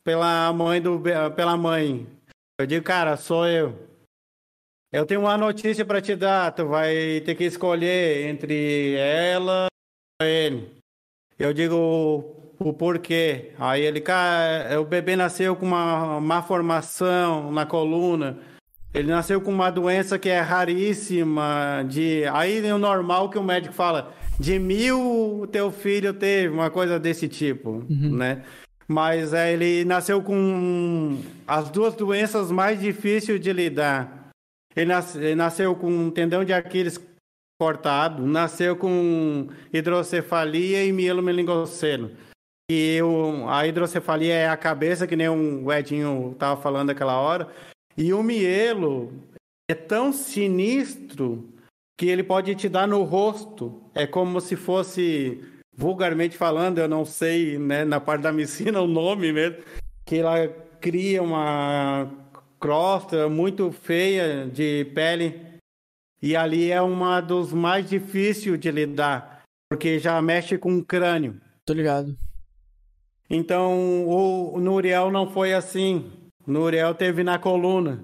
pela 0.03 0.51
mãe 0.53 0.81
do 0.81 1.01
pela 1.35 1.57
mãe? 1.57 2.07
Eu 2.59 2.67
digo, 2.67 2.85
cara, 2.85 3.17
sou 3.17 3.47
eu. 3.47 3.87
Eu 4.91 5.05
tenho 5.07 5.21
uma 5.21 5.37
notícia 5.37 5.83
para 5.83 6.01
te 6.01 6.15
dar. 6.15 6.51
Tu 6.51 6.67
vai 6.67 7.21
ter 7.21 7.33
que 7.35 7.45
escolher 7.45 8.27
entre 8.27 8.93
ela 8.95 9.65
e 10.21 10.25
ele. 10.25 10.77
Eu 11.39 11.51
digo 11.51 12.42
o 12.69 12.73
porquê. 12.73 13.51
Aí 13.59 13.81
ele, 13.81 13.99
cara, 14.01 14.79
o 14.81 14.85
bebê 14.85 15.15
nasceu 15.15 15.55
com 15.55 15.65
uma 15.65 16.19
má 16.19 16.41
formação 16.41 17.51
na 17.51 17.65
coluna. 17.65 18.37
Ele 18.93 19.09
nasceu 19.09 19.41
com 19.41 19.51
uma 19.51 19.69
doença 19.71 20.19
que 20.19 20.29
é 20.29 20.39
raríssima. 20.39 21.83
De 21.87 22.23
aí 22.31 22.65
é 22.65 22.73
o 22.73 22.77
normal 22.77 23.29
que 23.29 23.37
o 23.37 23.43
médico 23.43 23.73
fala 23.73 24.13
de 24.39 24.57
mil 24.59 25.39
o 25.41 25.47
teu 25.47 25.71
filho 25.71 26.13
teve 26.13 26.53
uma 26.53 26.69
coisa 26.69 26.99
desse 26.99 27.27
tipo, 27.27 27.83
né? 27.89 28.43
Mas 28.87 29.33
é, 29.33 29.53
ele 29.53 29.85
nasceu 29.85 30.21
com 30.21 31.17
as 31.47 31.69
duas 31.69 31.95
doenças 31.95 32.51
mais 32.51 32.79
difíceis 32.79 33.39
de 33.39 33.53
lidar. 33.53 34.29
Ele, 34.75 34.87
nas- 34.87 35.15
ele 35.15 35.35
nasceu 35.35 35.73
com 35.75 35.89
um 35.89 36.09
tendão 36.11 36.43
de 36.43 36.51
Aquiles 36.51 36.99
cortado, 37.59 38.25
nasceu 38.27 38.75
com 38.75 39.47
hidrocefalia 39.71 40.83
e 40.83 40.91
mielomeningocele. 40.91 42.11
E 42.69 43.01
o, 43.01 43.47
a 43.49 43.67
hidrocefalia 43.67 44.33
é 44.33 44.49
a 44.49 44.57
cabeça, 44.57 45.05
que 45.05 45.15
nem 45.15 45.29
o 45.29 45.71
Edinho 45.71 46.31
estava 46.31 46.59
falando 46.61 46.89
aquela 46.89 47.19
hora. 47.19 47.47
E 47.97 48.13
o 48.13 48.23
mielo 48.23 49.13
é 49.69 49.75
tão 49.75 50.11
sinistro 50.11 51.49
que 51.97 52.07
ele 52.07 52.23
pode 52.23 52.55
te 52.55 52.69
dar 52.69 52.87
no 52.87 53.03
rosto. 53.03 53.81
É 53.93 54.07
como 54.07 54.39
se 54.41 54.55
fosse, 54.55 55.43
vulgarmente 55.75 56.37
falando, 56.37 56.79
eu 56.79 56.87
não 56.87 57.05
sei, 57.05 57.57
né, 57.57 57.85
na 57.85 57.99
parte 57.99 58.21
da 58.21 58.31
medicina 58.31 58.79
o 58.81 58.87
nome 58.87 59.31
mesmo, 59.31 59.63
que 60.05 60.17
ela 60.17 60.47
cria 60.79 61.21
uma 61.21 62.09
crosta 62.59 63.29
muito 63.29 63.71
feia 63.71 64.47
de 64.47 64.85
pele. 64.95 65.39
E 66.21 66.35
ali 66.35 66.71
é 66.71 66.81
uma 66.81 67.19
dos 67.19 67.51
mais 67.51 67.89
difíceis 67.89 68.57
de 68.57 68.71
lidar, 68.71 69.43
porque 69.69 69.99
já 69.99 70.21
mexe 70.21 70.57
com 70.57 70.77
o 70.77 70.85
crânio. 70.85 71.41
Tô 71.65 71.73
ligado. 71.73 72.17
Então, 73.29 74.07
o, 74.07 74.59
Nuriel 74.59 75.11
não 75.11 75.29
foi 75.29 75.53
assim. 75.53 76.11
Nuriel 76.45 76.93
teve 76.93 77.23
na 77.23 77.39
coluna. 77.39 78.03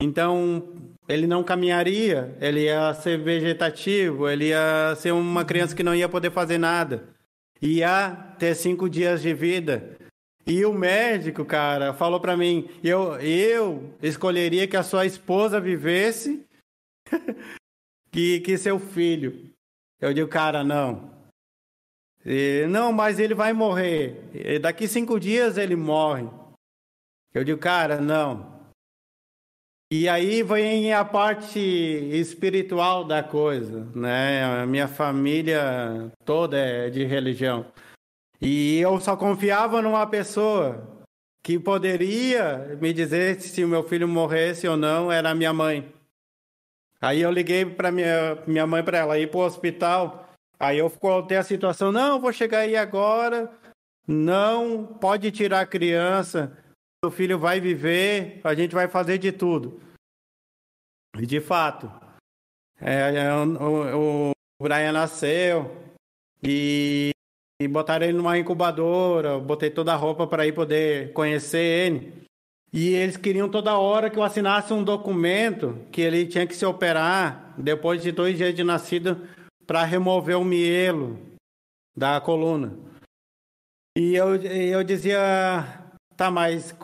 Então, 0.00 0.74
ele 1.08 1.26
não 1.26 1.44
caminharia, 1.44 2.36
ele 2.40 2.64
ia 2.64 2.92
ser 2.94 3.18
vegetativo, 3.18 4.28
ele 4.28 4.48
ia 4.48 4.94
ser 4.96 5.12
uma 5.12 5.44
criança 5.44 5.74
que 5.74 5.82
não 5.82 5.94
ia 5.94 6.08
poder 6.08 6.30
fazer 6.30 6.58
nada. 6.58 7.08
Ia 7.62 8.34
ter 8.38 8.54
cinco 8.54 8.88
dias 8.88 9.22
de 9.22 9.32
vida. 9.32 9.96
E 10.46 10.64
o 10.64 10.72
médico, 10.72 11.44
cara, 11.44 11.92
falou 11.92 12.20
pra 12.20 12.36
mim: 12.36 12.68
eu, 12.84 13.16
eu 13.20 13.94
escolheria 14.02 14.68
que 14.68 14.76
a 14.76 14.82
sua 14.82 15.06
esposa 15.06 15.60
vivesse 15.60 16.44
que, 18.12 18.40
que 18.44 18.58
seu 18.58 18.78
filho. 18.78 19.50
Eu 20.00 20.12
digo, 20.12 20.28
cara, 20.28 20.62
não. 20.62 21.15
E, 22.26 22.66
não, 22.68 22.92
mas 22.92 23.20
ele 23.20 23.34
vai 23.34 23.52
morrer. 23.52 24.20
E 24.34 24.58
daqui 24.58 24.88
cinco 24.88 25.20
dias 25.20 25.56
ele 25.56 25.76
morre. 25.76 26.28
Eu 27.32 27.44
digo, 27.44 27.60
cara, 27.60 28.00
não. 28.00 28.56
E 29.92 30.08
aí 30.08 30.42
vem 30.42 30.92
a 30.92 31.04
parte 31.04 31.60
espiritual 31.60 33.04
da 33.04 33.22
coisa, 33.22 33.86
né? 33.94 34.42
A 34.42 34.66
minha 34.66 34.88
família 34.88 36.10
toda 36.24 36.58
é 36.58 36.90
de 36.90 37.04
religião. 37.04 37.64
E 38.40 38.78
eu 38.80 38.98
só 38.98 39.16
confiava 39.16 39.80
numa 39.80 40.04
pessoa 40.08 41.06
que 41.44 41.60
poderia 41.60 42.76
me 42.80 42.92
dizer 42.92 43.40
se 43.40 43.62
o 43.62 43.68
meu 43.68 43.84
filho 43.84 44.08
morresse 44.08 44.66
ou 44.66 44.76
não, 44.76 45.12
era 45.12 45.30
a 45.30 45.34
minha 45.34 45.52
mãe. 45.52 45.94
Aí 47.00 47.20
eu 47.20 47.30
liguei 47.30 47.64
para 47.64 47.92
minha, 47.92 48.36
minha 48.48 48.66
mãe 48.66 48.82
para 48.82 48.98
ela 48.98 49.16
ir 49.16 49.30
para 49.30 49.38
o 49.38 49.44
hospital. 49.44 50.25
Aí 50.58 50.78
eu 50.78 50.90
contei 50.90 51.36
a 51.36 51.42
situação, 51.42 51.92
não, 51.92 52.20
vou 52.20 52.32
chegar 52.32 52.60
aí 52.60 52.76
agora, 52.76 53.50
não 54.06 54.86
pode 54.86 55.30
tirar 55.30 55.60
a 55.60 55.66
criança, 55.66 56.56
o 57.04 57.10
filho 57.10 57.38
vai 57.38 57.60
viver, 57.60 58.40
a 58.42 58.54
gente 58.54 58.74
vai 58.74 58.88
fazer 58.88 59.18
de 59.18 59.32
tudo. 59.32 59.80
E 61.18 61.26
de 61.26 61.40
fato, 61.40 61.90
é, 62.80 63.14
é, 63.16 63.34
o, 63.34 64.30
o 64.30 64.62
Brian 64.62 64.92
nasceu 64.92 65.76
e, 66.42 67.10
e 67.60 67.68
botaram 67.68 68.06
ele 68.06 68.16
numa 68.16 68.38
incubadora, 68.38 69.38
botei 69.38 69.70
toda 69.70 69.92
a 69.92 69.96
roupa 69.96 70.26
para 70.26 70.46
ir 70.46 70.52
poder 70.52 71.12
conhecer 71.12 71.58
ele. 71.58 72.26
E 72.72 72.94
eles 72.94 73.16
queriam 73.16 73.48
toda 73.48 73.78
hora 73.78 74.10
que 74.10 74.18
eu 74.18 74.22
assinasse 74.22 74.72
um 74.72 74.82
documento 74.82 75.78
que 75.90 76.00
ele 76.00 76.26
tinha 76.26 76.46
que 76.46 76.54
se 76.54 76.66
operar 76.66 77.54
depois 77.56 78.02
de 78.02 78.12
dois 78.12 78.36
dias 78.36 78.54
de 78.54 78.62
nascido 78.62 79.26
para 79.66 79.84
remover 79.84 80.38
o 80.38 80.44
mielo 80.44 81.18
da 81.96 82.20
coluna. 82.20 82.78
E 83.96 84.14
eu, 84.14 84.36
eu 84.36 84.84
dizia, 84.84 85.18
tá, 86.16 86.30
mas 86.30 86.76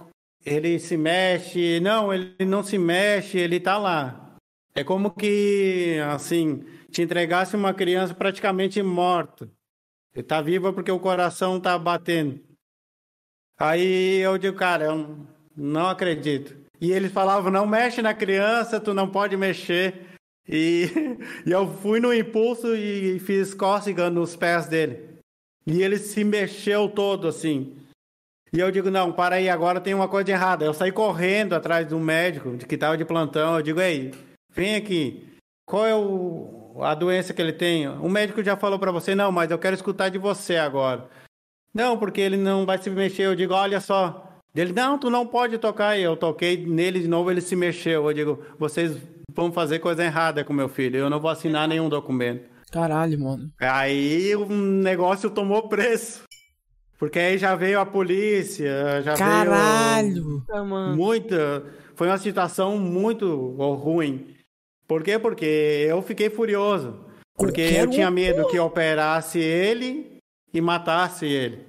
ele 0.45 0.79
se 0.79 0.97
mexe? 0.97 1.79
Não, 1.81 2.13
ele 2.13 2.45
não 2.47 2.63
se 2.63 2.79
mexe, 2.79 3.39
ele 3.39 3.61
tá 3.61 3.77
lá. 3.79 4.37
É 4.75 4.83
como 4.83 5.11
que, 5.11 5.99
assim, 6.11 6.65
te 6.91 7.03
entregasse 7.03 7.55
uma 7.55 7.75
criança 7.75 8.15
praticamente 8.15 8.83
morta. 8.83 9.49
Ele 10.15 10.23
tá 10.23 10.41
viva 10.41 10.73
porque 10.73 10.91
o 10.91 10.99
coração 10.99 11.61
tá 11.61 11.79
batendo. 11.79 12.41
Aí 13.59 14.19
eu 14.19 14.37
digo, 14.39 14.57
cara, 14.57 14.87
eu 14.87 15.27
não 15.57 15.89
acredito. 15.89 16.57
E 16.81 16.91
eles 16.91 17.13
falavam, 17.13 17.51
não 17.51 17.67
mexe 17.67 18.03
na 18.03 18.15
criança, 18.15 18.81
tu 18.81 18.93
não 18.93 19.09
pode 19.09 19.37
mexer. 19.37 20.12
E, 20.49 20.89
e 21.47 21.51
eu 21.51 21.69
fui 21.79 22.01
no 22.01 22.13
impulso 22.13 22.75
e 22.75 23.19
fiz 23.21 23.55
cócega 23.55 24.11
nos 24.11 24.37
pés 24.37 24.67
dele. 24.67 25.13
E 25.67 25.83
ele 25.83 25.97
se 25.99 26.25
mexeu 26.25 26.89
todo 26.89 27.29
assim. 27.29 27.77
E 28.53 28.61
eu 28.61 28.71
digo, 28.71 28.91
não, 28.91 29.13
para 29.13 29.37
aí, 29.37 29.49
agora 29.49 29.81
tem 29.81 29.95
uma 29.95 30.09
coisa 30.09 30.31
errada. 30.31 30.65
Eu 30.65 30.75
saí 30.75 30.93
correndo 30.93 31.55
atrás 31.55 31.87
do 31.87 31.99
médico 31.99 32.57
que 32.59 32.75
estava 32.75 32.99
de 32.99 33.05
plantão. 33.05 33.57
Eu 33.57 33.63
digo, 33.63 33.81
ei, 33.81 34.13
vem 34.51 34.75
aqui. 34.75 35.27
qual 35.65 35.87
é 35.87 35.95
o, 35.95 36.77
a 36.83 36.95
doença 36.95 37.33
que 37.33 37.41
ele 37.41 37.53
tem? 37.53 37.89
O 37.89 38.11
médico 38.11 38.43
já 38.45 38.57
falou 38.57 38.79
para 38.79 38.93
você, 38.93 39.15
não, 39.15 39.33
mas 39.33 39.51
eu 39.51 39.59
quero 39.59 39.75
escutar 39.75 40.11
de 40.11 40.19
você 40.19 40.57
agora. 40.57 41.09
Não, 41.73 41.97
porque 41.97 42.21
ele 42.21 42.37
não 42.37 42.67
vai 42.67 42.77
se 42.77 42.91
mexer. 42.91 43.23
Eu 43.23 43.35
digo, 43.35 43.55
olha 43.55 43.81
só. 43.81 44.29
Ele, 44.55 44.75
não, 44.75 44.99
tu 44.99 45.09
não 45.09 45.27
pode 45.27 45.57
tocar. 45.57 45.99
E 45.99 46.03
eu 46.03 46.15
toquei 46.15 46.59
nele 46.67 47.01
de 47.01 47.09
novo, 47.09 47.31
ele 47.31 47.41
se 47.41 47.57
mexeu. 47.57 48.07
Eu 48.07 48.13
digo, 48.13 48.45
vocês 48.59 48.99
vão 49.31 49.53
fazer 49.53 49.79
coisa 49.79 50.05
errada 50.05 50.45
com 50.45 50.53
meu 50.53 50.69
filho. 50.69 50.97
Eu 50.97 51.11
não 51.11 51.21
vou 51.21 51.31
assinar 51.31 51.69
nenhum 51.69 51.89
documento. 51.89 52.49
Caralho, 52.71 53.21
mano. 53.21 53.51
Aí 53.61 54.35
o 54.35 54.47
negócio 54.47 55.31
tomou 55.31 55.69
preço. 55.69 56.23
Porque 56.99 57.19
aí 57.19 57.37
já 57.37 57.55
veio 57.57 57.81
a 57.81 57.85
polícia, 57.85 59.03
já 59.03 59.15
Caralho! 59.15 60.43
Ah, 60.49 60.53
veio 60.55 60.67
mano. 60.67 60.97
muita. 60.97 61.65
Foi 61.97 62.07
uma 62.07 62.17
situação 62.17 62.79
muito 62.79 63.57
ruim. 63.75 64.37
Por 64.87 65.03
quê? 65.03 65.19
Porque 65.19 65.85
eu 65.89 66.01
fiquei 66.01 66.31
furioso. 66.31 67.05
Porque 67.37 67.63
Qualquer 67.63 67.81
eu 67.81 67.91
tinha 67.91 68.11
medo 68.11 68.47
que 68.49 68.59
operasse 68.59 69.39
ele 69.39 70.19
e 70.55 70.61
matasse 70.61 71.27
ele. 71.27 71.67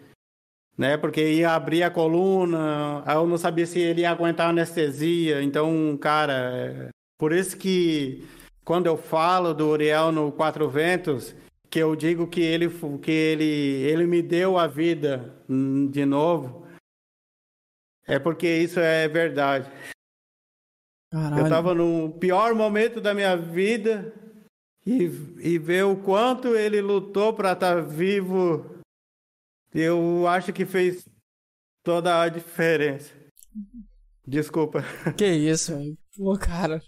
Né? 0.77 0.97
Porque 0.97 1.33
ia 1.33 1.51
abrir 1.51 1.83
a 1.83 1.89
coluna, 1.89 3.03
eu 3.07 3.25
não 3.27 3.37
sabia 3.37 3.65
se 3.65 3.79
ele 3.79 4.01
ia 4.01 4.11
aguentar 4.11 4.49
anestesia. 4.49 5.41
Então, 5.41 5.97
cara, 5.99 6.89
por 7.17 7.31
isso 7.33 7.57
que 7.57 8.27
quando 8.63 8.87
eu 8.87 8.97
falo 8.97 9.53
do 9.53 9.67
Uriel 9.69 10.11
no 10.11 10.31
Quatro 10.31 10.69
Ventos, 10.69 11.35
que 11.69 11.79
eu 11.79 11.95
digo 11.95 12.27
que 12.27 12.41
ele 12.41 12.69
que 13.01 13.11
ele 13.11 13.43
ele 13.43 14.05
me 14.05 14.21
deu 14.21 14.57
a 14.57 14.67
vida 14.67 15.33
hum, 15.49 15.89
de 15.89 16.05
novo, 16.05 16.67
é 18.05 18.19
porque 18.19 18.47
isso 18.47 18.79
é 18.79 19.07
verdade. 19.07 19.69
Caralho. 21.11 21.45
Eu 21.45 21.49
tava 21.49 21.73
no 21.73 22.11
pior 22.19 22.55
momento 22.55 22.99
da 22.99 23.13
minha 23.13 23.35
vida 23.35 24.13
e, 24.85 25.03
e 25.39 25.57
ver 25.57 25.83
o 25.83 25.95
quanto 25.95 26.55
ele 26.55 26.81
lutou 26.81 27.33
para 27.33 27.53
estar 27.53 27.81
vivo, 27.81 28.77
eu 29.73 30.27
acho 30.27 30.51
que 30.51 30.65
fez 30.65 31.07
toda 31.83 32.21
a 32.21 32.29
diferença. 32.29 33.13
Desculpa. 34.25 34.83
Que 35.17 35.27
isso, 35.27 35.77
velho. 35.77 35.97
Pô, 36.17 36.37
cara. 36.37 36.81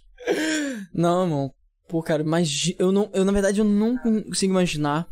Não, 0.93 1.23
irmão. 1.23 1.52
Pô, 1.88 2.02
cara, 2.02 2.23
mas 2.23 2.73
eu 2.80 2.91
não, 2.91 3.10
eu 3.14 3.23
na 3.23 3.31
verdade 3.31 3.60
eu 3.60 3.65
não 3.65 3.97
consigo 3.97 4.52
imaginar. 4.53 5.07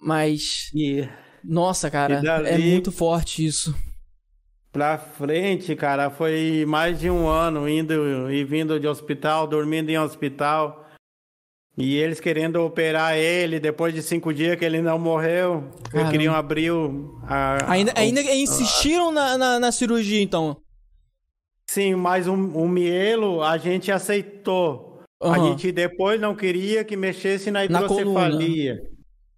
Mas 0.00 0.70
E 0.74 1.08
nossa, 1.42 1.90
cara, 1.90 2.20
dali- 2.20 2.48
é 2.48 2.58
muito 2.58 2.92
forte 2.92 3.44
isso. 3.44 3.74
pra 4.70 4.98
frente, 4.98 5.74
cara, 5.74 6.10
foi 6.10 6.64
mais 6.66 7.00
de 7.00 7.10
um 7.10 7.26
ano 7.26 7.68
indo 7.68 8.30
e 8.30 8.44
vindo 8.44 8.78
de 8.78 8.86
hospital, 8.86 9.46
dormindo 9.46 9.88
em 9.90 9.98
hospital. 9.98 10.84
E 11.76 11.96
eles 11.96 12.18
querendo 12.20 12.56
operar 12.56 13.16
ele 13.16 13.60
depois 13.60 13.94
de 13.94 14.02
cinco 14.02 14.34
dias 14.34 14.58
que 14.58 14.64
ele 14.64 14.82
não 14.82 14.98
morreu. 14.98 15.64
Eles 15.78 15.90
Caramba. 15.92 16.10
queriam 16.10 16.34
abrir 16.34 16.70
o. 16.72 17.18
a- 17.22 17.70
Ainda, 17.72 17.92
o- 17.92 17.98
ainda 17.98 18.20
insistiram 18.20 19.10
na, 19.12 19.38
na, 19.38 19.60
na 19.60 19.72
cirurgia, 19.72 20.20
então. 20.20 20.56
Sim, 21.70 21.94
mas 21.96 22.26
o, 22.26 22.32
o 22.32 22.66
mielo 22.68 23.42
a 23.42 23.58
gente 23.58 23.92
aceitou. 23.92 25.02
A 25.20 25.28
Aham. 25.28 25.48
gente 25.50 25.70
depois 25.70 26.20
não 26.20 26.34
queria 26.34 26.82
que 26.84 26.96
mexesse 26.96 27.50
na 27.50 27.60
Na 27.60 27.64
hidrocefalia. 27.64 28.80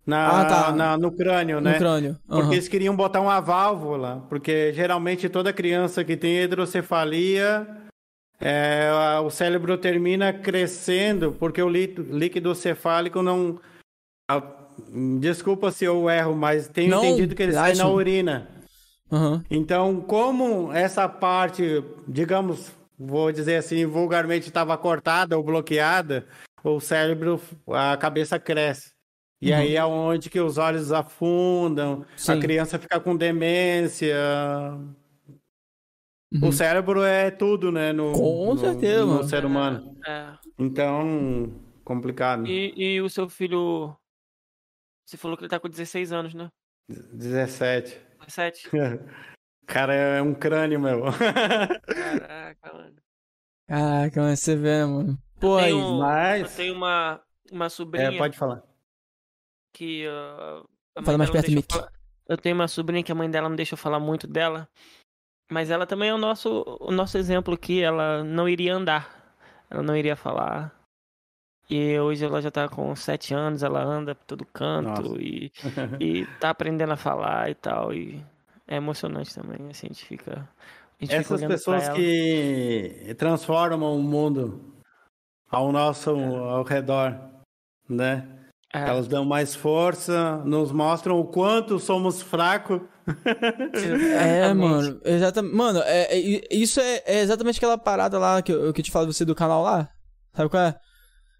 Na, 0.06 0.40
Ah, 0.40 0.44
tá. 0.44 0.72
na- 0.72 0.96
no 0.98 1.10
crânio, 1.10 1.60
né? 1.60 1.72
No 1.72 1.78
crânio. 1.78 2.16
Porque 2.26 2.40
Aham. 2.42 2.52
eles 2.52 2.68
queriam 2.68 2.94
botar 2.94 3.20
uma 3.20 3.40
válvula. 3.40 4.24
Porque 4.28 4.72
geralmente 4.72 5.28
toda 5.28 5.52
criança 5.52 6.04
que 6.04 6.16
tem 6.16 6.38
hidrocefalia, 6.42 7.66
é, 8.40 8.88
a- 8.92 9.20
o 9.22 9.30
cérebro 9.30 9.76
termina 9.76 10.32
crescendo, 10.32 11.32
porque 11.32 11.60
o 11.62 11.68
líquido, 11.68 12.54
cefálico 12.54 13.22
não. 13.22 13.58
a- 14.30 14.42
desculpa 15.18 15.70
se 15.72 15.84
eu 15.84 16.08
erro, 16.08 16.34
mas 16.36 16.68
tenho 16.68 16.90
Não, 16.90 17.04
entendido 17.04 17.34
que 17.34 17.42
ele 17.42 17.52
sai 17.52 17.74
na 17.74 17.88
urina. 17.88 18.48
Aham. 19.10 19.44
Então, 19.50 20.00
como 20.00 20.72
essa 20.72 21.08
parte, 21.08 21.82
digamos, 22.06 22.72
vou 22.98 23.32
dizer 23.32 23.56
assim, 23.56 23.84
vulgarmente 23.86 24.48
estava 24.48 24.76
cortada 24.78 25.36
ou 25.36 25.42
bloqueada, 25.42 26.26
o 26.62 26.78
cérebro, 26.80 27.40
a 27.68 27.96
cabeça 27.96 28.38
cresce. 28.38 28.92
E 29.42 29.50
Uhum. 29.50 29.56
aí 29.58 29.74
é 29.76 29.84
onde 29.84 30.28
que 30.28 30.38
os 30.38 30.58
olhos 30.58 30.92
afundam, 30.92 32.04
Sim. 32.16 32.32
a 32.32 32.38
criança 32.38 32.78
fica 32.78 33.00
com 33.00 33.16
demência. 33.16 34.14
Uhum. 36.32 36.48
O 36.48 36.52
cérebro 36.52 37.02
é 37.02 37.30
tudo, 37.30 37.72
né? 37.72 37.92
No, 37.92 38.12
Com 38.12 38.54
no- 38.54 38.58
certeza, 38.60 39.04
No 39.04 39.24
ser 39.24 39.44
humano. 39.44 39.96
É. 40.06 40.32
Então, 40.58 41.52
complicado. 41.84 42.46
E, 42.46 42.72
e 42.76 43.00
o 43.00 43.08
seu 43.08 43.28
filho. 43.28 43.96
Você 45.04 45.16
falou 45.16 45.36
que 45.36 45.42
ele 45.42 45.48
tá 45.50 45.58
com 45.58 45.68
16 45.68 46.12
anos, 46.12 46.34
né? 46.34 46.48
17. 46.88 47.98
17? 48.30 48.70
Cara, 49.66 49.94
é 49.94 50.22
um 50.22 50.34
crânio, 50.34 50.80
meu. 50.80 51.02
Caraca, 51.04 52.72
mano. 52.72 52.96
Caraca, 53.68 54.22
mas 54.22 54.40
você 54.40 54.56
vê, 54.56 54.84
mano. 54.84 55.18
Pô, 55.40 55.56
aí. 55.56 55.66
tenho- 55.72 55.98
mas- 55.98 56.42
Eu 56.50 56.56
tenho 56.56 56.74
uma, 56.74 57.20
uma 57.52 57.68
sobrinha 57.68 58.08
É, 58.08 58.18
pode 58.18 58.36
falar. 58.36 58.62
que. 59.72 60.06
a 60.08 61.00
mãe 61.00 61.04
Fala 61.04 61.18
mais 61.18 61.30
perto 61.30 61.50
do 61.50 61.58
eu 61.58 61.62
falar- 61.70 61.92
Eu 62.28 62.36
tenho 62.36 62.54
uma 62.56 62.68
sobrinha 62.68 63.02
que 63.02 63.12
a 63.12 63.14
mãe 63.14 63.30
dela 63.30 63.48
não 63.48 63.56
deixa 63.56 63.74
eu 63.74 63.78
falar 63.78 64.00
muito 64.00 64.26
dela. 64.26 64.68
Mas 65.50 65.70
ela 65.70 65.86
também 65.86 66.08
é 66.10 66.14
o 66.14 66.18
nosso, 66.18 66.64
o 66.80 66.90
nosso 66.92 67.16
exemplo 67.18 67.54
aqui. 67.54 67.82
Ela 67.82 68.22
não 68.24 68.48
iria 68.48 68.74
andar. 68.74 69.34
Ela 69.70 69.82
não 69.82 69.96
iria 69.96 70.14
falar. 70.16 70.72
E 71.70 71.98
hoje 72.00 72.24
ela 72.24 72.42
já 72.42 72.50
tá 72.50 72.68
com 72.68 72.94
7 72.96 73.32
anos, 73.32 73.62
ela 73.62 73.80
anda 73.82 74.14
por 74.14 74.24
todo 74.24 74.44
canto 74.44 75.02
Nossa. 75.02 75.22
e, 75.22 75.52
e 76.00 76.26
tá 76.40 76.50
aprendendo 76.50 76.92
a 76.92 76.96
falar 76.96 77.48
e 77.48 77.54
tal. 77.54 77.94
E 77.94 78.20
é 78.66 78.76
emocionante 78.76 79.32
também, 79.32 79.70
assim, 79.70 79.86
a 79.86 79.92
gente 79.92 80.04
fica. 80.04 80.32
A 81.00 81.04
gente 81.04 81.10
fica 81.10 81.16
Essas 81.16 81.40
pra 81.40 81.48
pessoas 81.48 81.88
que 81.90 83.14
transformam 83.16 83.96
o 83.96 84.02
mundo 84.02 84.74
ao 85.48 85.70
nosso 85.70 86.10
ao 86.10 86.64
redor, 86.64 87.18
né? 87.88 88.26
É, 88.72 88.88
Elas 88.88 89.08
dão 89.08 89.24
mais 89.24 89.54
força, 89.54 90.36
nos 90.44 90.70
mostram 90.70 91.18
o 91.18 91.24
quanto 91.24 91.78
somos 91.78 92.22
fracos. 92.22 92.80
É, 94.20 94.52
mano. 94.54 95.00
Exatamente. 95.04 95.54
Mano, 95.54 95.80
é, 95.84 96.16
é- 96.16 96.48
isso 96.50 96.80
é, 96.80 97.02
é 97.04 97.20
exatamente 97.20 97.58
aquela 97.58 97.76
parada 97.76 98.18
lá 98.18 98.40
que 98.42 98.52
eu, 98.52 98.72
que 98.72 98.80
eu 98.80 98.84
te 98.84 98.90
falo 98.92 99.12
você 99.12 99.24
do 99.24 99.34
canal 99.34 99.62
lá. 99.62 99.88
Sabe 100.34 100.48
qual 100.48 100.62
é? 100.62 100.80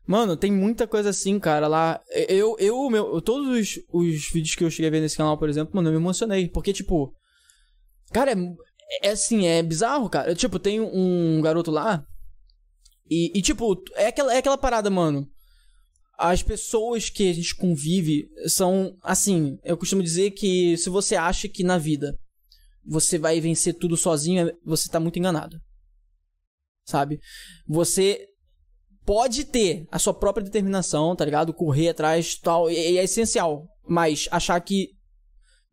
Mano, 0.06 0.36
tem 0.36 0.50
muita 0.50 0.86
coisa 0.86 1.10
assim, 1.10 1.38
cara, 1.38 1.68
lá. 1.68 2.00
Eu, 2.28 2.56
eu, 2.58 2.90
meu, 2.90 3.20
todos 3.20 3.48
os, 3.48 3.80
os 3.92 4.30
vídeos 4.30 4.54
que 4.54 4.64
eu 4.64 4.70
cheguei 4.70 4.88
a 4.88 4.90
ver 4.90 5.00
nesse 5.00 5.16
canal, 5.16 5.38
por 5.38 5.48
exemplo, 5.48 5.74
mano, 5.74 5.88
eu 5.88 5.92
me 5.92 5.98
emocionei. 5.98 6.48
Porque, 6.48 6.72
tipo. 6.72 7.14
Cara, 8.12 8.32
é, 8.32 9.08
é 9.08 9.10
assim, 9.10 9.46
é 9.46 9.62
bizarro, 9.62 10.08
cara. 10.10 10.34
Tipo, 10.34 10.58
tem 10.58 10.80
um 10.80 11.40
garoto 11.40 11.70
lá. 11.70 12.04
E, 13.08 13.32
e, 13.34 13.42
tipo, 13.42 13.82
é 13.94 14.06
aquela, 14.06 14.34
é 14.34 14.38
aquela 14.38 14.58
parada, 14.58 14.88
mano. 14.88 15.28
As 16.18 16.42
pessoas 16.42 17.08
que 17.08 17.28
a 17.30 17.32
gente 17.32 17.56
convive 17.56 18.28
são, 18.46 18.96
assim, 19.02 19.58
eu 19.64 19.76
costumo 19.76 20.02
dizer 20.02 20.32
que 20.32 20.76
se 20.76 20.90
você 20.90 21.16
acha 21.16 21.48
que 21.48 21.64
na 21.64 21.78
vida 21.78 22.16
você 22.84 23.18
vai 23.18 23.40
vencer 23.40 23.74
tudo 23.74 23.96
sozinho, 23.96 24.50
você 24.64 24.88
tá 24.88 25.00
muito 25.00 25.18
enganado. 25.18 25.58
Sabe? 26.84 27.20
Você 27.66 28.26
pode 29.10 29.42
ter 29.42 29.88
a 29.90 29.98
sua 29.98 30.14
própria 30.14 30.44
determinação, 30.44 31.16
tá 31.16 31.24
ligado? 31.24 31.52
Correr 31.52 31.88
atrás 31.88 32.36
tal, 32.36 32.70
e 32.70 32.92
e 32.92 32.96
é 32.96 33.02
essencial. 33.02 33.66
Mas 33.88 34.28
achar 34.30 34.60
que 34.60 34.90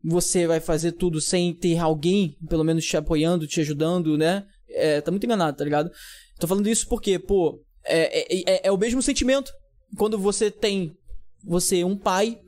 você 0.03 0.47
vai 0.47 0.59
fazer 0.59 0.93
tudo 0.93 1.21
sem 1.21 1.53
ter 1.53 1.77
alguém, 1.77 2.35
pelo 2.49 2.63
menos, 2.63 2.83
te 2.83 2.97
apoiando, 2.97 3.45
te 3.45 3.61
ajudando, 3.61 4.17
né? 4.17 4.43
É, 4.67 5.01
tá 5.01 5.11
muito 5.11 5.23
enganado, 5.23 5.55
tá 5.55 5.63
ligado? 5.63 5.91
Tô 6.39 6.47
falando 6.47 6.67
isso 6.67 6.87
porque, 6.87 7.19
pô, 7.19 7.63
é, 7.85 8.21
é, 8.21 8.53
é- 8.55 8.67
é 8.69 8.71
o 8.71 8.77
mesmo 8.77 9.03
sentimento 9.03 9.51
quando 9.95 10.17
você 10.17 10.49
tem 10.49 10.97
você 11.43 11.83
um 11.83 11.95
pai 11.95 12.39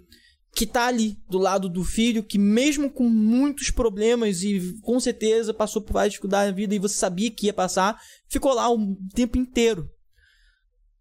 que 0.56 0.66
tá 0.66 0.88
ali 0.88 1.18
do 1.30 1.38
lado 1.38 1.70
do 1.70 1.84
filho, 1.84 2.24
que 2.24 2.40
mesmo 2.40 2.90
com 2.90 3.08
muitos 3.08 3.70
problemas 3.70 4.42
e 4.42 4.74
com 4.82 5.00
certeza 5.00 5.54
passou 5.54 5.84
por 5.84 5.94
várias 5.94 6.14
dificuldades 6.14 6.50
na 6.50 6.56
vida 6.56 6.74
e 6.74 6.80
você 6.80 6.96
sabia 6.96 7.30
que 7.30 7.46
ia 7.46 7.54
passar, 7.54 7.96
ficou 8.28 8.56
lá 8.56 8.74
o 8.74 8.96
tempo 9.14 9.38
inteiro. 9.38 9.88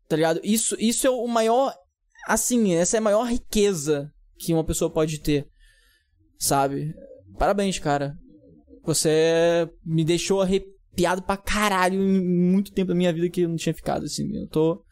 Tá 0.09 0.17
ligado? 0.17 0.41
Isso, 0.43 0.75
isso 0.79 1.07
é 1.07 1.11
o 1.11 1.27
maior. 1.27 1.75
Assim, 2.27 2.75
essa 2.75 2.97
é 2.97 2.99
a 2.99 3.03
maior 3.03 3.25
riqueza 3.25 4.11
que 4.39 4.55
uma 4.55 4.65
pessoa 4.65 4.91
pode 4.91 5.21
ter. 5.21 5.47
Sabe? 6.39 6.95
Parabéns, 7.39 7.79
cara. 7.79 8.17
Você 8.85 9.69
me 9.85 10.05
deixou 10.05 10.41
arrepiado 10.41 11.23
pra 11.23 11.37
caralho 11.37 12.01
em 12.01 12.51
muito 12.51 12.73
tempo 12.73 12.89
da 12.89 12.95
minha 12.95 13.13
vida 13.13 13.29
que 13.29 13.43
eu 13.43 13.49
não 13.49 13.57
tinha 13.57 13.75
ficado 13.75 14.05
assim. 14.05 14.35
Eu 14.35 14.49
tô. 14.49 14.83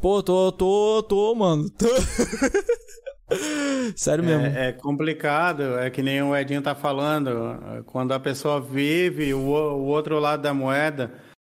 Pô, 0.00 0.22
tô, 0.22 0.52
tô, 0.52 1.02
tô, 1.02 1.34
mano. 1.34 1.70
Tô... 1.70 1.86
Sério 3.96 4.22
mesmo. 4.22 4.46
É, 4.46 4.68
é 4.68 4.72
complicado, 4.72 5.78
é 5.78 5.88
que 5.88 6.02
nem 6.02 6.22
o 6.22 6.36
Edinho 6.36 6.60
tá 6.60 6.74
falando. 6.74 7.84
Quando 7.86 8.12
a 8.12 8.20
pessoa 8.20 8.60
vive 8.60 9.32
o, 9.32 9.40
o 9.40 9.86
outro 9.86 10.18
lado 10.18 10.42
da 10.42 10.52
moeda 10.52 11.10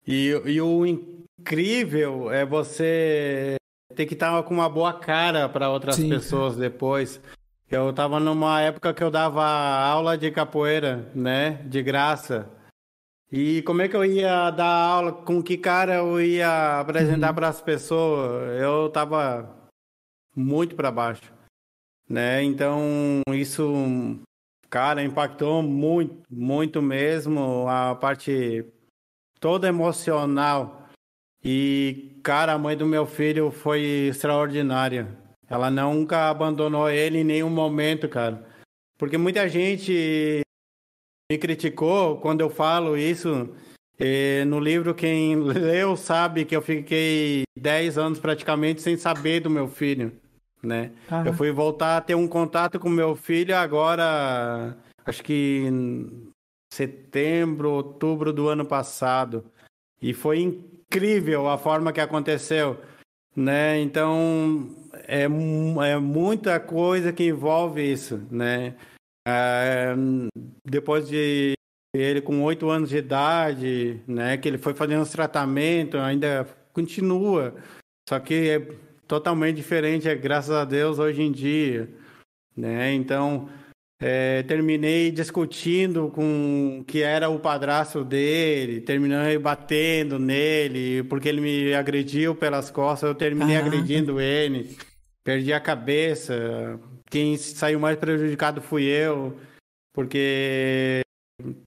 e, 0.07 0.28
e 0.45 0.61
o, 0.61 0.85
incrível 1.40 2.30
é 2.30 2.44
você 2.44 3.56
ter 3.94 4.06
que 4.06 4.14
estar 4.14 4.42
com 4.42 4.54
uma 4.54 4.68
boa 4.68 4.92
cara 4.92 5.48
para 5.48 5.70
outras 5.70 5.96
Sim. 5.96 6.08
pessoas 6.08 6.56
depois. 6.56 7.20
Eu 7.70 7.92
tava 7.92 8.20
numa 8.20 8.60
época 8.60 8.92
que 8.92 9.02
eu 9.02 9.10
dava 9.10 9.44
aula 9.44 10.18
de 10.18 10.30
capoeira, 10.30 11.10
né? 11.14 11.62
De 11.64 11.82
graça. 11.82 12.48
E 13.32 13.62
como 13.62 13.80
é 13.80 13.88
que 13.88 13.96
eu 13.96 14.04
ia 14.04 14.50
dar 14.50 14.66
aula? 14.66 15.12
Com 15.12 15.42
que 15.42 15.56
cara 15.56 15.94
eu 15.96 16.20
ia 16.20 16.80
apresentar 16.80 17.32
para 17.32 17.48
as 17.48 17.60
pessoas? 17.60 18.60
Eu 18.60 18.90
tava 18.90 19.56
muito 20.34 20.74
para 20.74 20.90
baixo, 20.90 21.32
né? 22.08 22.42
Então 22.42 23.22
isso, 23.32 23.72
cara, 24.68 25.02
impactou 25.02 25.62
muito, 25.62 26.22
muito 26.28 26.82
mesmo 26.82 27.66
a 27.68 27.94
parte 27.94 28.64
toda 29.38 29.68
emocional. 29.68 30.80
E, 31.44 32.20
cara, 32.22 32.52
a 32.52 32.58
mãe 32.58 32.76
do 32.76 32.86
meu 32.86 33.06
filho 33.06 33.50
foi 33.50 34.08
extraordinária. 34.08 35.08
Ela 35.48 35.70
nunca 35.70 36.28
abandonou 36.28 36.88
ele 36.88 37.18
em 37.18 37.24
nenhum 37.24 37.50
momento, 37.50 38.08
cara. 38.08 38.46
Porque 38.98 39.16
muita 39.16 39.48
gente 39.48 40.42
me 41.30 41.38
criticou 41.38 42.18
quando 42.18 42.42
eu 42.42 42.50
falo 42.50 42.96
isso. 42.96 43.48
E 43.98 44.44
no 44.46 44.60
livro, 44.60 44.94
quem 44.94 45.36
leu 45.36 45.96
sabe 45.96 46.44
que 46.44 46.54
eu 46.54 46.62
fiquei 46.62 47.42
10 47.58 47.98
anos 47.98 48.18
praticamente 48.18 48.82
sem 48.82 48.96
saber 48.96 49.40
do 49.40 49.50
meu 49.50 49.68
filho, 49.68 50.12
né? 50.62 50.92
Ah. 51.10 51.22
Eu 51.26 51.32
fui 51.32 51.50
voltar 51.50 51.96
a 51.96 52.00
ter 52.00 52.14
um 52.14 52.28
contato 52.28 52.78
com 52.78 52.88
meu 52.88 53.14
filho 53.16 53.56
agora, 53.56 54.76
acho 55.04 55.22
que 55.22 55.64
em 55.66 56.30
setembro, 56.72 57.70
outubro 57.70 58.32
do 58.32 58.48
ano 58.48 58.64
passado. 58.64 59.44
E 60.00 60.14
foi 60.14 60.38
incrível 60.90 61.48
a 61.48 61.56
forma 61.56 61.92
que 61.92 62.00
aconteceu, 62.00 62.80
né? 63.34 63.80
Então, 63.80 64.74
é, 65.06 65.22
é 65.22 65.98
muita 65.98 66.58
coisa 66.58 67.12
que 67.12 67.28
envolve 67.28 67.80
isso, 67.80 68.20
né? 68.28 68.74
É, 69.26 69.94
depois 70.64 71.08
de 71.08 71.52
ele 71.94 72.20
com 72.20 72.42
oito 72.42 72.68
anos 72.68 72.90
de 72.90 72.96
idade, 72.96 74.02
né? 74.06 74.36
Que 74.36 74.48
ele 74.48 74.58
foi 74.58 74.74
fazendo 74.74 75.02
os 75.02 75.10
tratamentos, 75.10 76.00
ainda 76.00 76.46
continua. 76.72 77.54
Só 78.08 78.18
que 78.18 78.50
é 78.50 78.68
totalmente 79.06 79.56
diferente, 79.56 80.08
é, 80.08 80.14
graças 80.16 80.50
a 80.50 80.64
Deus, 80.64 80.98
hoje 80.98 81.22
em 81.22 81.30
dia, 81.30 81.88
né? 82.56 82.92
Então, 82.92 83.48
é, 84.01 84.43
terminei 84.44 85.10
discutindo 85.10 86.09
com 86.09 86.82
que 86.86 87.02
era 87.02 87.28
o 87.28 87.39
padrasto 87.39 88.02
dele, 88.02 88.81
terminei 88.81 89.39
batendo 89.39 90.18
nele, 90.18 91.02
porque 91.05 91.28
ele 91.28 91.40
me 91.40 91.74
agrediu 91.74 92.35
pelas 92.35 92.70
costas, 92.70 93.09
eu 93.09 93.14
terminei 93.14 93.56
Caraca. 93.56 93.77
agredindo 93.77 94.18
ele, 94.20 94.77
perdi 95.22 95.52
a 95.52 95.60
cabeça. 95.60 96.81
Quem 97.10 97.36
saiu 97.36 97.78
mais 97.78 97.98
prejudicado 97.98 98.62
fui 98.62 98.85
eu, 98.85 99.36
porque 99.93 101.02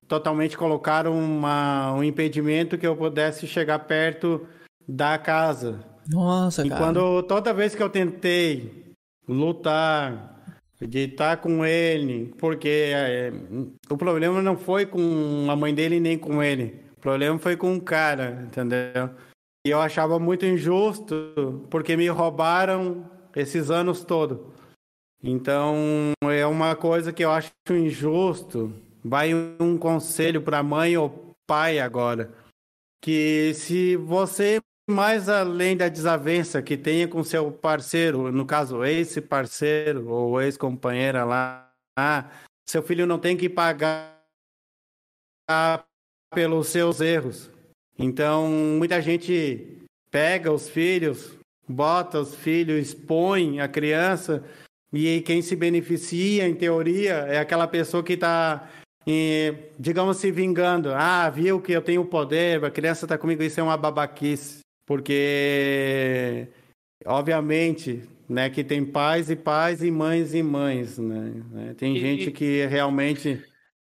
totalmente 0.07 0.57
colocaram 0.57 1.13
uma, 1.13 1.93
um 1.93 2.03
impedimento 2.03 2.77
que 2.77 2.87
eu 2.87 2.95
pudesse 2.95 3.45
chegar 3.45 3.79
perto 3.79 4.47
da 4.87 5.17
casa. 5.17 5.83
Nossa, 6.09 6.65
E 6.65 6.69
cara. 6.69 6.81
quando 6.81 7.23
toda 7.23 7.53
vez 7.53 7.75
que 7.75 7.83
eu 7.83 7.89
tentei 7.89 8.93
lutar, 9.27 10.32
de 10.81 10.99
estar 10.99 11.37
com 11.37 11.65
ele, 11.65 12.33
porque 12.37 12.91
é, 12.93 13.31
o 13.89 13.97
problema 13.97 14.41
não 14.41 14.57
foi 14.57 14.85
com 14.85 15.47
a 15.49 15.55
mãe 15.55 15.73
dele 15.73 15.99
nem 15.99 16.17
com 16.17 16.43
ele, 16.43 16.81
o 16.97 16.99
problema 16.99 17.37
foi 17.39 17.55
com 17.55 17.75
o 17.75 17.81
cara, 17.81 18.43
entendeu? 18.45 19.09
E 19.65 19.69
eu 19.69 19.79
achava 19.79 20.19
muito 20.19 20.45
injusto, 20.45 21.65
porque 21.69 21.95
me 21.95 22.07
roubaram 22.09 23.09
esses 23.35 23.71
anos 23.71 24.03
todos. 24.03 24.39
Então, 25.23 26.11
é 26.23 26.45
uma 26.45 26.75
coisa 26.75 27.13
que 27.13 27.23
eu 27.23 27.31
acho 27.31 27.51
injusto. 27.69 28.73
Vai 29.01 29.33
um 29.33 29.77
conselho 29.77 30.41
para 30.41 30.61
mãe 30.61 30.97
ou 30.97 31.33
pai 31.47 31.79
agora, 31.79 32.33
que 33.01 33.53
se 33.53 33.95
você 33.95 34.61
mais 34.89 35.29
além 35.29 35.77
da 35.77 35.87
desavença 35.87 36.61
que 36.61 36.75
tenha 36.75 37.07
com 37.07 37.23
seu 37.23 37.51
parceiro, 37.51 38.31
no 38.31 38.45
caso 38.45 38.83
ex-parceiro 38.83 40.09
ou 40.09 40.41
ex-companheira 40.41 41.23
lá, 41.23 41.71
seu 42.67 42.83
filho 42.83 43.05
não 43.05 43.17
tem 43.17 43.37
que 43.37 43.47
pagar 43.47 44.13
pelos 46.33 46.67
seus 46.67 46.99
erros. 46.99 47.49
Então, 47.97 48.49
muita 48.49 49.01
gente 49.01 49.79
pega 50.09 50.51
os 50.51 50.67
filhos, 50.67 51.37
bota 51.67 52.19
os 52.19 52.35
filhos, 52.35 52.87
expõe 52.87 53.61
a 53.61 53.67
criança, 53.67 54.43
e 54.91 55.21
quem 55.21 55.41
se 55.41 55.55
beneficia, 55.55 56.47
em 56.47 56.55
teoria, 56.55 57.13
é 57.27 57.39
aquela 57.39 57.67
pessoa 57.67 58.03
que 58.03 58.13
está, 58.13 58.69
digamos, 59.79 60.17
se 60.17 60.31
vingando. 60.31 60.91
Ah, 60.93 61.29
viu 61.29 61.61
que 61.61 61.71
eu 61.71 61.81
tenho 61.81 62.03
poder, 62.05 62.63
a 62.65 62.71
criança 62.71 63.05
está 63.05 63.17
comigo, 63.17 63.43
isso 63.43 63.59
é 63.59 63.63
uma 63.63 63.77
babaquice. 63.77 64.62
Porque, 64.85 66.47
obviamente, 67.05 68.07
né, 68.27 68.49
que 68.49 68.63
tem 68.63 68.85
pais 68.85 69.29
e 69.29 69.35
pais 69.35 69.83
e 69.83 69.89
mães 69.91 70.33
e 70.33 70.43
mães, 70.43 70.97
né? 70.97 71.73
Tem 71.77 71.95
E- 71.95 71.99
gente 71.99 72.31
que 72.31 72.65
realmente 72.65 73.43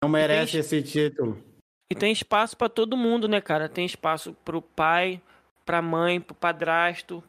não 0.03 0.09
merece 0.09 0.53
tem- 0.53 0.59
esse 0.61 0.81
título. 0.83 1.43
E 1.91 1.95
tem 1.95 2.11
espaço 2.11 2.55
pra 2.55 2.69
todo 2.69 2.95
mundo, 2.95 3.27
né, 3.27 3.41
cara? 3.41 3.67
Tem 3.67 3.85
espaço 3.85 4.33
pro 4.45 4.61
pai, 4.61 5.21
pra 5.65 5.81
mãe, 5.81 6.21
pro 6.21 6.35
padrasto, 6.35 7.23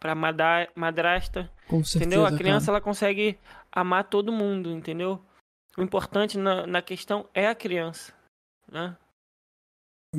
pra 0.00 0.14
mada- 0.14 0.68
madrasta. 0.74 1.50
Com 1.68 1.82
certeza, 1.84 2.04
entendeu? 2.04 2.24
A 2.26 2.30
cara. 2.30 2.38
criança 2.38 2.70
ela 2.70 2.80
consegue 2.80 3.38
amar 3.70 4.04
todo 4.04 4.32
mundo, 4.32 4.70
entendeu? 4.70 5.20
O 5.76 5.82
importante 5.82 6.38
na, 6.38 6.66
na 6.66 6.82
questão 6.82 7.28
é 7.34 7.46
a 7.46 7.54
criança, 7.54 8.12
né? 8.70 8.96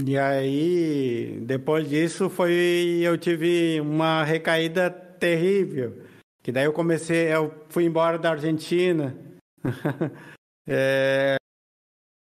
E 0.06 0.18
aí, 0.18 1.40
depois 1.41 1.90
disso, 1.90 2.30
foi 2.30 2.99
eu 3.02 3.18
tive 3.18 3.82
uma 3.82 4.24
recaída 4.24 4.91
terrível. 4.91 6.06
Que 6.44 6.52
daí 6.52 6.65
eu 6.65 6.74
comecei, 6.74 7.34
eu 7.34 7.65
fui 7.69 7.86
embora 7.86 8.18
da 8.18 8.32
Argentina. 8.32 9.15
É, 10.69 11.38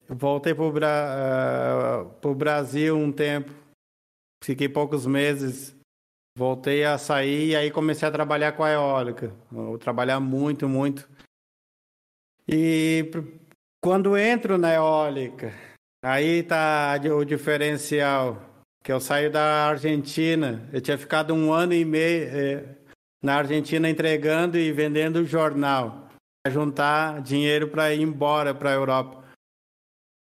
eu 0.09 0.16
voltei 0.16 0.53
pro, 0.53 0.73
Bra, 0.73 0.89
ah, 0.90 2.35
Brasil 2.35 2.97
um 2.97 3.12
tempo. 3.12 3.53
Fiquei 4.43 4.69
poucos 4.69 5.07
meses. 5.07 5.77
Voltei 6.36 6.85
a 6.85 6.99
sair 6.99 7.51
e 7.51 7.57
aí 7.57 7.70
comecei 7.70 8.09
a 8.09 8.11
trabalhar 8.11 8.51
com 8.57 8.65
a 8.65 8.73
eólica. 8.73 9.32
Vou 9.49 9.78
trabalhar 9.78 10.19
muito, 10.19 10.69
muito. 10.69 11.09
E 12.49 13.09
quando 13.81 14.16
entro 14.16 14.59
na 14.59 14.74
eólica, 14.74 15.53
Aí 16.03 16.43
tá 16.43 16.99
o 17.15 17.24
diferencial. 17.24 18.51
Que 18.83 18.93
eu 18.93 19.01
saio 19.01 19.31
da 19.31 19.69
Argentina. 19.69 20.69
Eu 20.73 20.81
tinha 20.81 20.99
ficado 20.99 21.33
um 21.33 21.53
ano 21.53 21.73
e 21.73 21.85
meio 21.85 22.24
eh, 22.24 22.65
na 23.23 23.37
Argentina 23.37 23.89
entregando 23.89 24.59
e 24.59 24.73
vendendo 24.73 25.24
jornal. 25.24 26.09
Pra 26.45 26.53
juntar 26.53 27.23
dinheiro 27.23 27.69
para 27.69 27.95
ir 27.95 28.01
embora 28.01 28.53
para 28.53 28.70
a 28.70 28.74
Europa. 28.74 29.23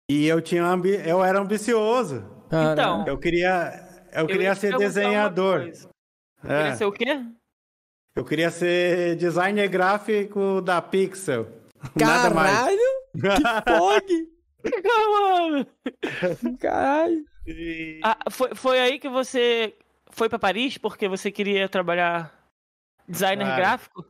E 0.08 0.26
eu 0.26 0.40
tinha 0.40 0.64
ambi... 0.64 0.90
eu 1.04 1.24
era 1.24 1.40
ambicioso. 1.40 2.24
Então, 2.46 3.04
Eu 3.06 3.18
queria 3.18 3.92
eu, 4.12 4.26
queria 4.26 4.54
ser 4.54 4.76
desenhador. 4.76 5.62
É, 6.44 6.58
Queria 6.58 6.76
ser 6.76 6.84
o 6.84 6.92
quê? 6.92 7.24
Eu 8.14 8.24
queria 8.24 8.50
ser 8.50 9.16
designer 9.16 9.68
gráfico 9.68 10.60
da 10.60 10.82
Pixel. 10.82 11.48
Nada 11.96 12.28
mais. 12.34 12.52
Caralho! 12.52 12.78
Que 13.14 13.78
fog! 13.78 14.28
Mano. 14.64 15.66
Caralho! 16.60 17.24
Ah, 18.04 18.18
foi, 18.30 18.54
foi 18.54 18.78
aí 18.80 18.98
que 18.98 19.08
você 19.08 19.74
foi 20.10 20.28
pra 20.28 20.38
Paris 20.38 20.78
porque 20.78 21.08
você 21.08 21.30
queria 21.30 21.68
trabalhar 21.68 22.32
designer 23.08 23.44
Claro. 23.46 23.60
gráfico? 23.60 24.06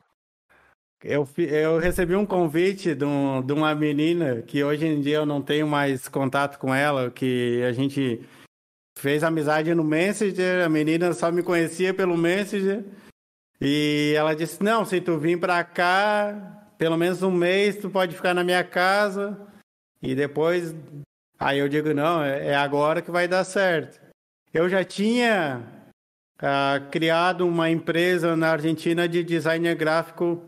Eu, 1.04 1.28
eu 1.38 1.78
recebi 1.78 2.14
um 2.14 2.24
convite 2.26 2.94
de, 2.94 3.04
um- 3.04 3.42
de 3.42 3.52
uma 3.52 3.74
menina 3.74 4.42
que 4.42 4.62
hoje 4.62 4.86
em 4.86 5.00
dia 5.00 5.16
eu 5.16 5.26
não 5.26 5.42
tenho 5.42 5.66
mais 5.66 6.06
contato 6.06 6.58
com 6.58 6.72
ela, 6.72 7.10
que 7.10 7.60
a 7.68 7.72
gente 7.72 8.20
fez 8.96 9.24
amizade 9.24 9.74
no 9.74 9.82
Messenger, 9.82 10.64
a 10.64 10.68
menina 10.68 11.12
só 11.12 11.32
me 11.32 11.42
conhecia 11.42 11.92
pelo 11.92 12.16
Messenger. 12.16 12.84
E 13.60 14.14
ela 14.16 14.34
disse: 14.34 14.62
Não, 14.62 14.84
se 14.84 15.00
tu 15.00 15.18
vir 15.18 15.40
pra 15.40 15.64
cá, 15.64 16.70
pelo 16.78 16.96
menos 16.96 17.20
um 17.22 17.30
mês, 17.32 17.76
tu 17.76 17.90
pode 17.90 18.14
ficar 18.14 18.34
na 18.34 18.44
minha 18.44 18.62
casa. 18.62 19.36
E 20.02 20.14
depois. 20.14 20.74
Aí 21.38 21.58
eu 21.58 21.68
digo: 21.68 21.94
Não, 21.94 22.22
é 22.22 22.48
é 22.48 22.54
agora 22.54 23.00
que 23.00 23.10
vai 23.10 23.28
dar 23.28 23.44
certo. 23.44 24.00
Eu 24.52 24.68
já 24.68 24.84
tinha 24.84 25.62
ah, 26.38 26.80
criado 26.90 27.46
uma 27.46 27.70
empresa 27.70 28.36
na 28.36 28.50
Argentina 28.50 29.08
de 29.08 29.22
designer 29.22 29.74
gráfico 29.74 30.42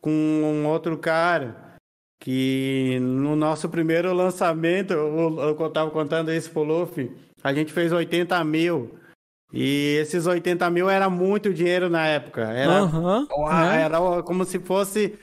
com 0.00 0.10
um 0.10 0.66
outro 0.66 0.98
cara 0.98 1.64
que 2.24 2.98
no 3.00 3.36
nosso 3.36 3.68
primeiro 3.68 4.12
lançamento, 4.14 4.94
eu, 4.94 5.38
eu 5.38 5.70
tava 5.70 5.90
contando 5.90 6.32
isso 6.32 6.50
pro 6.50 6.62
Luffy, 6.62 7.12
a 7.42 7.52
gente 7.52 7.70
fez 7.70 7.92
80 7.92 8.42
mil 8.44 8.98
E 9.52 9.98
esses 10.00 10.26
80 10.26 10.70
mil 10.70 10.88
era 10.88 11.10
muito 11.10 11.52
dinheiro 11.52 11.90
na 11.90 12.06
época. 12.06 12.40
Era, 12.44 12.78
Aham. 12.78 13.28
Uau, 13.30 13.70
é. 13.70 13.82
era 13.82 14.22
como 14.22 14.44
se 14.46 14.58
fosse. 14.58 15.18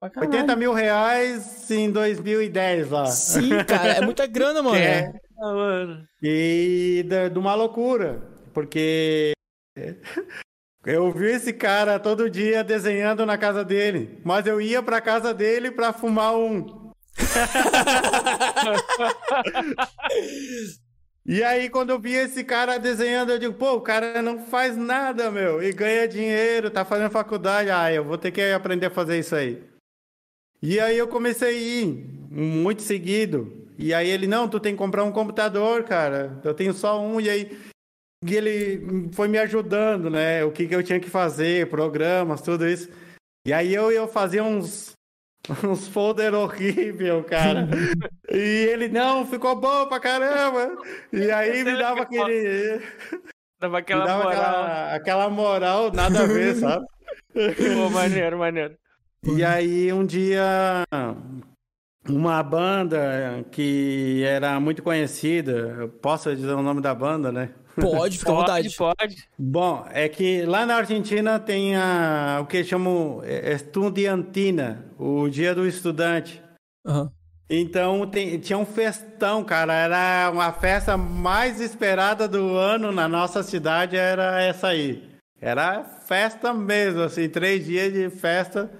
80 0.00 0.56
mil 0.56 0.72
reais 0.72 1.70
em 1.70 1.90
2010 1.90 2.90
lá. 2.90 3.06
Sim, 3.06 3.50
cara, 3.64 3.94
é 3.94 4.00
muita 4.00 4.26
grana, 4.26 4.62
mano. 4.62 4.76
É. 4.78 5.12
Mano. 5.38 6.08
E 6.22 7.04
de 7.30 7.38
uma 7.38 7.54
loucura, 7.54 8.22
porque 8.54 9.32
eu 10.82 11.12
vi 11.12 11.26
esse 11.26 11.52
cara 11.52 11.98
todo 11.98 12.30
dia 12.30 12.64
desenhando 12.64 13.26
na 13.26 13.36
casa 13.36 13.62
dele, 13.62 14.18
mas 14.24 14.46
eu 14.46 14.62
ia 14.62 14.82
pra 14.82 14.98
casa 14.98 15.34
dele 15.34 15.70
pra 15.70 15.92
fumar 15.92 16.34
um. 16.34 16.90
E 21.28 21.42
aí, 21.42 21.68
quando 21.68 21.90
eu 21.90 21.98
vi 21.98 22.14
esse 22.14 22.44
cara 22.44 22.78
desenhando, 22.78 23.32
eu 23.32 23.38
digo, 23.38 23.54
pô, 23.54 23.72
o 23.72 23.80
cara 23.80 24.22
não 24.22 24.46
faz 24.46 24.76
nada, 24.76 25.28
meu, 25.28 25.60
e 25.60 25.72
ganha 25.72 26.06
dinheiro, 26.06 26.70
tá 26.70 26.84
fazendo 26.84 27.10
faculdade, 27.10 27.68
ah, 27.68 27.92
eu 27.92 28.04
vou 28.04 28.16
ter 28.16 28.30
que 28.30 28.40
aprender 28.40 28.86
a 28.86 28.90
fazer 28.90 29.18
isso 29.18 29.34
aí. 29.34 29.60
E 30.68 30.80
aí 30.80 30.98
eu 30.98 31.06
comecei 31.06 31.48
a 31.48 31.52
ir, 31.52 31.86
muito 32.28 32.82
seguido. 32.82 33.68
E 33.78 33.94
aí 33.94 34.10
ele, 34.10 34.26
não, 34.26 34.48
tu 34.48 34.58
tem 34.58 34.72
que 34.72 34.78
comprar 34.78 35.04
um 35.04 35.12
computador, 35.12 35.84
cara, 35.84 36.40
eu 36.42 36.52
tenho 36.52 36.74
só 36.74 37.00
um, 37.00 37.20
e 37.20 37.30
aí 37.30 37.56
e 38.24 38.34
ele 38.34 39.08
foi 39.12 39.28
me 39.28 39.38
ajudando, 39.38 40.10
né, 40.10 40.42
o 40.42 40.50
que, 40.50 40.66
que 40.66 40.74
eu 40.74 40.82
tinha 40.82 40.98
que 40.98 41.08
fazer, 41.08 41.70
programas, 41.70 42.40
tudo 42.40 42.66
isso. 42.66 42.90
E 43.46 43.52
aí 43.52 43.72
eu, 43.72 43.92
eu 43.92 44.08
fazia 44.08 44.42
uns, 44.42 44.92
uns 45.62 45.86
folder 45.86 46.34
horrível, 46.34 47.22
cara. 47.22 47.68
e 48.28 48.66
ele, 48.68 48.88
não, 48.88 49.24
ficou 49.24 49.54
bom 49.54 49.86
pra 49.86 50.00
caramba. 50.00 50.76
E 51.12 51.30
aí 51.30 51.62
me 51.62 51.78
dava 51.78 52.02
aquele. 52.02 52.82
Dava 53.58 53.78
aquela 53.78 54.04
dava 54.04 54.24
moral. 54.24 54.38
aquela, 54.38 54.94
aquela 54.94 55.30
moral, 55.30 55.92
nada 55.92 56.24
a 56.24 56.26
ver, 56.26 56.56
sabe? 56.56 56.84
Pô, 57.32 57.88
maneiro, 57.88 58.36
maneiro. 58.36 58.76
E 59.26 59.44
aí 59.44 59.92
um 59.92 60.04
dia 60.04 60.84
uma 62.08 62.42
banda 62.42 63.44
que 63.50 64.22
era 64.24 64.58
muito 64.60 64.82
conhecida, 64.82 65.52
eu 65.80 65.88
posso 65.88 66.34
dizer 66.34 66.52
o 66.52 66.62
nome 66.62 66.80
da 66.80 66.94
banda, 66.94 67.32
né? 67.32 67.50
Pode, 67.74 68.18
fica 68.18 68.30
à 68.30 68.34
vontade. 68.34 68.70
Pode, 68.76 68.96
pode. 68.96 69.16
Bom, 69.38 69.86
é 69.90 70.08
que 70.08 70.42
lá 70.46 70.64
na 70.64 70.76
Argentina 70.76 71.38
tem 71.38 71.76
a, 71.76 72.38
o 72.40 72.46
que 72.46 72.64
chamam 72.64 73.20
é, 73.24 73.52
estudiantina, 73.52 74.86
o 74.98 75.28
dia 75.28 75.54
do 75.54 75.66
estudante. 75.66 76.42
Aham. 76.86 77.10
Então 77.48 78.06
tem- 78.08 78.38
tinha 78.40 78.58
um 78.58 78.64
festão, 78.66 79.44
cara. 79.44 79.72
Era 79.74 80.30
uma 80.32 80.52
festa 80.52 80.96
mais 80.96 81.60
esperada 81.60 82.26
do 82.26 82.56
ano 82.56 82.90
na 82.90 83.06
nossa 83.06 83.42
cidade, 83.42 83.96
era 83.96 84.42
essa 84.42 84.68
aí. 84.68 85.08
Era 85.40 85.84
festa 85.84 86.52
mesmo, 86.54 87.02
assim, 87.02 87.28
três 87.28 87.64
dias 87.64 87.92
de 87.92 88.08
festa 88.10 88.70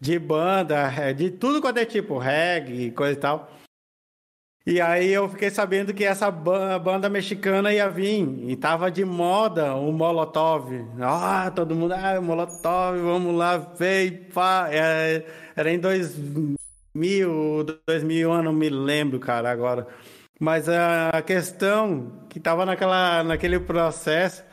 de 0.00 0.18
banda, 0.18 0.92
eh, 0.92 1.12
de 1.12 1.30
tudo 1.30 1.60
quanto 1.60 1.78
é 1.78 1.84
tipo, 1.84 2.18
reggae, 2.18 2.90
coisa 2.92 3.12
e 3.18 3.20
tal. 3.20 3.50
E 4.66 4.80
aí 4.82 5.08
eu 5.08 5.26
fiquei 5.30 5.50
sabendo 5.50 5.94
que 5.94 6.04
essa 6.04 6.30
ba- 6.30 6.78
banda 6.78 7.08
mexicana 7.08 7.72
ia 7.72 7.88
vir 7.88 8.20
e 8.50 8.54
tava 8.54 8.90
de 8.90 9.02
moda 9.02 9.74
o 9.74 9.90
Molotov. 9.90 10.70
Ah, 11.00 11.50
todo 11.54 11.74
mundo, 11.74 11.92
ah, 11.94 12.20
Molotov, 12.20 12.98
vamos 13.00 13.34
lá 13.34 13.56
ver, 13.56 14.06
e 14.06 14.10
pá. 14.10 14.68
É, 14.70 15.24
Era 15.56 15.72
em 15.72 15.78
2000, 15.80 17.64
2000, 17.86 18.30
eu 18.32 18.42
não 18.42 18.52
me 18.52 18.68
lembro, 18.68 19.18
cara, 19.18 19.50
agora. 19.50 19.86
Mas 20.38 20.68
a 20.68 21.22
questão 21.22 22.26
que 22.28 22.38
tava 22.38 22.66
naquela, 22.66 23.24
naquele 23.24 23.58
processo. 23.58 24.44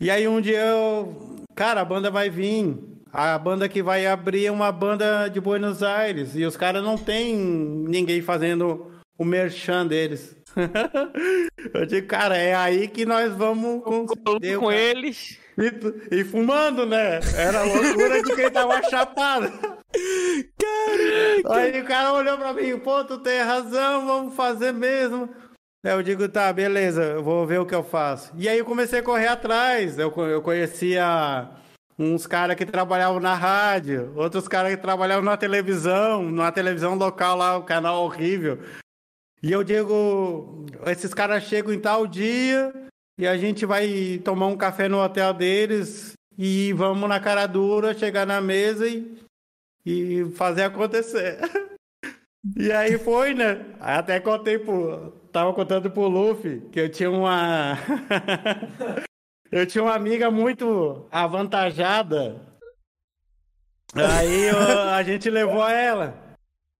E 0.00 0.10
aí 0.10 0.28
um 0.28 0.40
dia 0.40 0.58
eu, 0.60 1.44
cara, 1.54 1.80
a 1.82 1.84
banda 1.84 2.10
vai 2.10 2.30
vir. 2.30 2.91
A 3.12 3.38
banda 3.38 3.68
que 3.68 3.82
vai 3.82 4.06
abrir 4.06 4.46
é 4.46 4.50
uma 4.50 4.72
banda 4.72 5.28
de 5.28 5.38
Buenos 5.38 5.82
Aires. 5.82 6.34
E 6.34 6.46
os 6.46 6.56
caras 6.56 6.82
não 6.82 6.96
tem 6.96 7.36
ninguém 7.36 8.22
fazendo 8.22 8.90
o 9.18 9.24
merchan 9.24 9.86
deles. 9.86 10.34
eu 11.74 11.84
digo, 11.84 12.06
cara, 12.06 12.38
é 12.38 12.54
aí 12.54 12.88
que 12.88 13.04
nós 13.04 13.34
vamos 13.34 13.84
conseguir. 13.84 14.56
Com 14.58 14.72
eles. 14.72 15.38
E, 15.58 16.20
e 16.20 16.24
fumando, 16.24 16.86
né? 16.86 17.20
Era 17.36 17.60
a 17.60 17.64
loucura 17.64 18.22
de 18.22 18.34
quem 18.34 18.50
tava 18.50 18.82
chapado. 18.84 19.52
Aí 21.50 21.82
o 21.82 21.84
cara 21.84 22.14
olhou 22.14 22.38
pra 22.38 22.54
mim, 22.54 22.78
pô, 22.78 23.04
tu 23.04 23.18
tem 23.18 23.42
razão, 23.42 24.06
vamos 24.06 24.34
fazer 24.34 24.72
mesmo. 24.72 25.28
Eu 25.84 26.02
digo, 26.02 26.26
tá, 26.28 26.50
beleza, 26.50 27.02
eu 27.02 27.22
vou 27.22 27.46
ver 27.46 27.60
o 27.60 27.66
que 27.66 27.74
eu 27.74 27.82
faço. 27.84 28.32
E 28.38 28.48
aí 28.48 28.58
eu 28.58 28.64
comecei 28.64 29.00
a 29.00 29.02
correr 29.02 29.26
atrás. 29.26 29.98
Eu, 29.98 30.10
eu 30.16 30.40
conhecia 30.40 31.50
uns 31.98 32.26
caras 32.26 32.56
que 32.56 32.66
trabalhavam 32.66 33.20
na 33.20 33.34
rádio, 33.34 34.12
outros 34.16 34.48
caras 34.48 34.74
que 34.74 34.80
trabalhavam 34.80 35.24
na 35.24 35.36
televisão, 35.36 36.22
numa 36.22 36.50
televisão 36.52 36.94
local 36.94 37.36
lá, 37.36 37.58
um 37.58 37.64
canal 37.64 38.04
horrível. 38.04 38.58
E 39.42 39.50
eu 39.50 39.64
digo, 39.64 40.66
esses 40.86 41.12
caras 41.12 41.44
chegam 41.44 41.72
em 41.72 41.80
tal 41.80 42.06
dia 42.06 42.72
e 43.18 43.26
a 43.26 43.36
gente 43.36 43.66
vai 43.66 44.20
tomar 44.24 44.46
um 44.46 44.56
café 44.56 44.88
no 44.88 45.02
hotel 45.02 45.34
deles 45.34 46.12
e 46.38 46.72
vamos 46.72 47.08
na 47.08 47.20
cara 47.20 47.46
dura, 47.46 47.92
chegar 47.92 48.26
na 48.26 48.40
mesa 48.40 48.86
e, 48.86 49.18
e 49.84 50.24
fazer 50.36 50.64
acontecer. 50.64 51.38
E 52.56 52.72
aí 52.72 52.98
foi, 52.98 53.34
né? 53.34 53.64
Até 53.78 54.18
contei 54.18 54.58
pro. 54.58 55.12
Tava 55.30 55.54
contando 55.54 55.88
pro 55.88 56.08
Luffy 56.08 56.60
que 56.72 56.80
eu 56.80 56.90
tinha 56.90 57.08
uma. 57.08 57.78
eu 59.52 59.66
tinha 59.66 59.84
uma 59.84 59.94
amiga 59.94 60.30
muito 60.30 61.06
avantajada. 61.12 62.40
Aí 63.94 64.44
eu- 64.48 64.80
a 64.90 65.02
gente 65.02 65.28
levou 65.30 65.66
ela. 65.68 66.14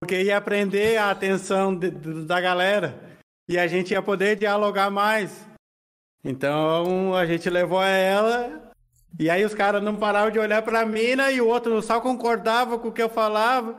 Porque 0.01 0.21
ia 0.23 0.37
aprender 0.37 0.97
a 0.97 1.11
atenção 1.11 1.73
de- 1.73 1.91
de- 1.91 2.25
da 2.25 2.41
galera. 2.41 2.99
E 3.47 3.57
a 3.57 3.67
gente 3.67 3.91
ia 3.91 4.01
poder 4.01 4.35
dialogar 4.35 4.89
mais. 4.89 5.47
Então 6.23 7.13
a 7.15 7.25
gente 7.25 7.49
levou 7.49 7.81
ela. 7.83 8.71
E 9.19 9.29
aí 9.29 9.45
os 9.45 9.53
caras 9.53 9.83
não 9.83 9.95
paravam 9.95 10.31
de 10.31 10.39
olhar 10.39 10.61
pra 10.63 10.85
mina 10.85 11.31
e 11.31 11.39
o 11.39 11.47
outro 11.47 11.79
só 11.81 12.01
concordava 12.01 12.79
com 12.79 12.87
o 12.87 12.91
que 12.91 13.01
eu 13.03 13.09
falava. 13.09 13.77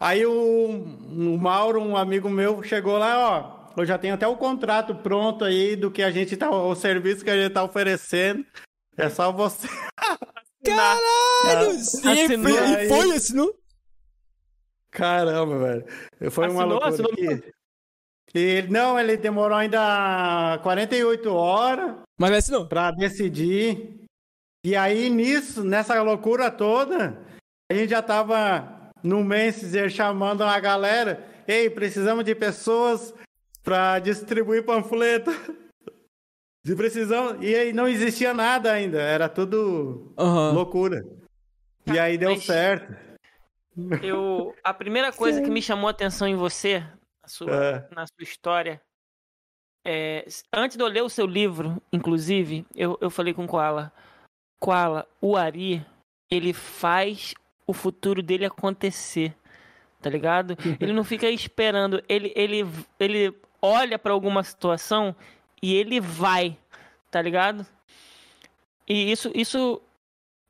Aí 0.00 0.26
o, 0.26 0.32
o 0.32 1.38
Mauro, 1.38 1.80
um 1.80 1.96
amigo 1.96 2.28
meu, 2.28 2.62
chegou 2.62 2.98
lá, 2.98 3.18
ó. 3.18 3.53
Eu 3.76 3.84
já 3.84 3.98
tenho 3.98 4.14
até 4.14 4.26
o 4.26 4.36
contrato 4.36 4.94
pronto 4.94 5.44
aí 5.44 5.74
do 5.76 5.90
que 5.90 6.02
a 6.02 6.10
gente 6.10 6.36
tá, 6.36 6.50
o 6.50 6.74
serviço 6.74 7.24
que 7.24 7.30
a 7.30 7.36
gente 7.36 7.52
tá 7.52 7.62
oferecendo. 7.64 8.44
É 8.96 9.08
só 9.10 9.32
você. 9.32 9.66
Caralho! 10.64 11.72
Sim, 11.80 12.42
foi, 12.42 12.58
aí. 12.58 12.86
e 12.86 12.88
foi, 12.88 13.16
assinou? 13.16 13.54
Caramba, 14.90 15.58
velho. 15.58 16.30
Foi 16.30 16.48
uma 16.48 16.62
Assinou, 16.62 16.68
loucura. 16.80 16.88
assinou 16.88 17.12
aqui. 17.12 17.52
E 18.34 18.38
ele, 18.38 18.68
não, 18.68 18.98
ele 18.98 19.16
demorou 19.16 19.56
ainda 19.56 20.58
48 20.62 21.32
horas 21.32 21.96
Mas 22.18 22.32
assinou. 22.32 22.66
pra 22.66 22.90
decidir. 22.92 24.04
E 24.64 24.74
aí, 24.74 25.10
nisso, 25.10 25.62
nessa 25.62 26.00
loucura 26.02 26.50
toda, 26.50 27.20
a 27.70 27.74
gente 27.74 27.90
já 27.90 28.00
tava 28.02 28.90
no 29.02 29.22
Messenger 29.22 29.90
chamando 29.90 30.42
a 30.42 30.58
galera. 30.58 31.24
Ei, 31.46 31.68
precisamos 31.68 32.24
de 32.24 32.34
pessoas 32.34 33.12
pra 33.64 33.98
distribuir 33.98 34.64
panfleto. 34.64 35.30
De 36.64 36.74
precisão. 36.76 37.42
E 37.42 37.54
aí 37.54 37.72
não 37.72 37.86
existia 37.88 38.32
nada 38.32 38.72
ainda. 38.72 38.98
Era 39.00 39.28
tudo 39.28 40.14
Aham. 40.18 40.52
loucura. 40.52 41.04
E 41.92 41.98
aí 41.98 42.16
deu 42.16 42.30
Mas- 42.30 42.44
certo. 42.44 42.94
Eu, 44.02 44.54
a 44.62 44.72
primeira 44.72 45.12
coisa 45.12 45.42
que 45.42 45.50
me 45.50 45.60
chamou 45.60 45.88
a 45.88 45.90
atenção 45.90 46.28
em 46.28 46.36
você, 46.36 46.80
na 47.22 47.28
sua, 47.28 47.50
É. 47.54 47.88
na 47.94 48.06
sua 48.06 48.22
história, 48.22 48.80
é, 49.84 50.24
antes 50.52 50.76
de 50.76 50.82
eu 50.82 50.86
ler 50.86 51.02
o 51.02 51.08
seu 51.10 51.26
livro, 51.26 51.82
inclusive, 51.92 52.64
eu, 52.74 52.96
eu 53.00 53.10
falei 53.10 53.34
com 53.34 53.44
o 53.44 53.48
Koala, 53.48 53.92
Koala, 54.60 55.06
o 55.20 55.36
Ari, 55.36 55.84
ele 56.30 56.52
faz 56.54 57.34
o 57.66 57.72
futuro 57.74 58.22
dele 58.22 58.46
acontecer, 58.46 59.34
tá 60.00 60.08
ligado? 60.08 60.56
Ele 60.80 60.92
não 60.92 61.02
fica 61.04 61.28
esperando, 61.28 62.02
ele, 62.08 62.32
ele, 62.36 62.62
ele 63.00 63.34
olha 63.64 63.98
pra 63.98 64.12
alguma 64.12 64.42
situação 64.44 65.16
e 65.62 65.74
ele 65.74 65.98
vai, 66.00 66.58
tá 67.10 67.22
ligado? 67.22 67.66
E 68.86 69.10
isso, 69.10 69.30
isso 69.34 69.80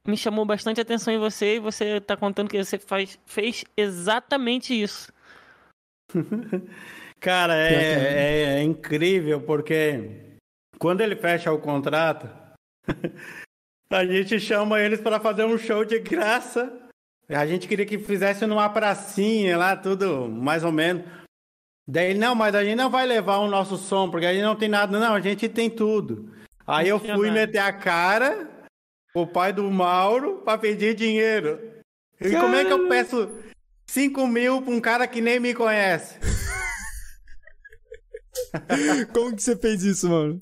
me 0.07 0.17
chamou 0.17 0.45
bastante 0.45 0.81
atenção 0.81 1.15
em 1.15 1.19
você 1.19 1.57
e 1.57 1.61
você 1.61 2.01
tá 2.01 2.17
contando 2.17 2.51
que 2.51 2.63
você 2.63 2.79
faz, 2.79 3.19
fez 3.25 3.65
exatamente 3.77 4.75
isso. 4.75 5.13
Cara, 7.21 7.55
que 7.69 7.75
é, 7.75 7.93
é- 7.93 8.43
é 8.59 8.63
incrível 8.63 9.41
porque 9.41 10.37
quando 10.79 11.01
ele 11.01 11.17
fecha 11.17 11.53
o 11.53 11.59
contrato, 11.61 12.29
a 13.91 14.05
gente 14.05 14.39
chama 14.41 14.81
eles 14.81 15.01
para 15.01 15.21
fazer 15.21 15.45
um 15.45 15.57
show 15.57 15.85
de 15.85 15.99
graça. 16.01 16.81
A 17.29 17.47
gente 17.47 17.67
queria 17.67 17.87
que 17.87 17.99
fizesse 17.99 18.45
numa 18.47 18.69
pracinha 18.69 19.57
lá, 19.57 19.75
tudo 19.77 20.29
mais 20.29 20.63
ou 20.65 20.73
menos. 20.73 21.05
Daí, 21.87 22.15
não, 22.15 22.35
mas 22.35 22.55
a 22.55 22.65
gente 22.65 22.77
não 22.77 22.91
vai 22.91 23.07
levar 23.07 23.39
o 23.39 23.49
nosso 23.49 23.77
som, 23.77 24.11
porque 24.11 24.27
a 24.27 24.33
gente 24.33 24.43
não 24.43 24.57
tem 24.57 24.69
nada. 24.69 24.99
Não, 24.99 25.15
a 25.15 25.21
gente 25.21 25.49
tem 25.49 25.69
tudo. 25.69 26.33
Aí 26.67 26.89
eu 26.89 26.99
fui 26.99 27.29
nada. 27.29 27.41
meter 27.41 27.59
a 27.59 27.73
cara 27.73 28.49
o 29.15 29.27
pai 29.27 29.53
do 29.53 29.71
Mauro 29.71 30.41
pra 30.45 30.57
pedir 30.59 30.95
dinheiro. 30.95 31.61
E 32.21 32.31
como 32.31 32.55
é 32.57 32.65
que 32.65 32.73
eu 32.73 32.89
peço 32.89 33.31
5 33.87 34.27
mil 34.27 34.63
pra 34.63 34.73
um 34.73 34.81
cara 34.81 35.07
que 35.07 35.21
nem 35.21 35.39
me 35.39 35.55
conhece? 35.55 36.19
Como 39.13 39.35
que 39.35 39.43
você 39.43 39.57
fez 39.57 39.83
isso, 39.83 40.09
mano? 40.09 40.41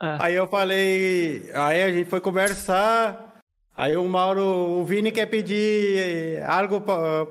Aí 0.00 0.34
eu 0.34 0.46
falei, 0.46 1.50
aí 1.54 1.82
a 1.82 1.92
gente 1.92 2.08
foi 2.08 2.20
conversar. 2.20 3.40
Aí 3.76 3.96
o 3.96 4.04
Mauro, 4.04 4.42
o 4.44 4.84
Vini 4.84 5.12
quer 5.12 5.26
pedir 5.26 6.42
algo 6.46 6.80
pa- 6.80 7.26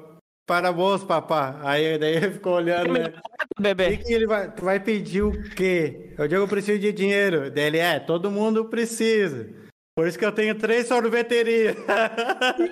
para 0.48 0.74
papá. 1.06 1.60
Aí 1.62 2.00
daí 2.00 2.16
ele 2.16 2.32
ficou 2.32 2.54
olhando, 2.54 2.94
né? 2.94 3.08
O 3.10 3.56
que, 3.58 3.62
Bebê. 3.62 3.98
que 3.98 4.14
ele 4.14 4.26
vai, 4.26 4.50
tu 4.50 4.64
vai 4.64 4.80
pedir 4.80 5.22
o 5.22 5.32
quê? 5.50 6.14
Eu 6.18 6.28
digo, 6.28 6.42
eu 6.42 6.48
preciso 6.48 6.80
de 6.80 6.94
dinheiro. 6.94 7.52
Daí 7.52 7.66
ele, 7.66 7.78
é, 7.78 8.00
todo 8.00 8.32
mundo 8.32 8.66
precisa. 8.66 9.48
Por 9.94 10.08
isso 10.08 10.18
que 10.18 10.26
eu 10.26 10.32
tenho 10.32 10.56
três 10.56 10.88
sorveterias. 10.88 11.76
Caraca, 11.86 12.68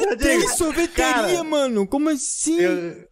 Eu 0.00 0.16
tem 0.16 0.38
digo, 0.38 0.50
sorveteria, 0.50 1.12
cara, 1.12 1.44
mano. 1.44 1.86
Como 1.86 2.08
assim? 2.08 2.58
Eu, 2.60 3.06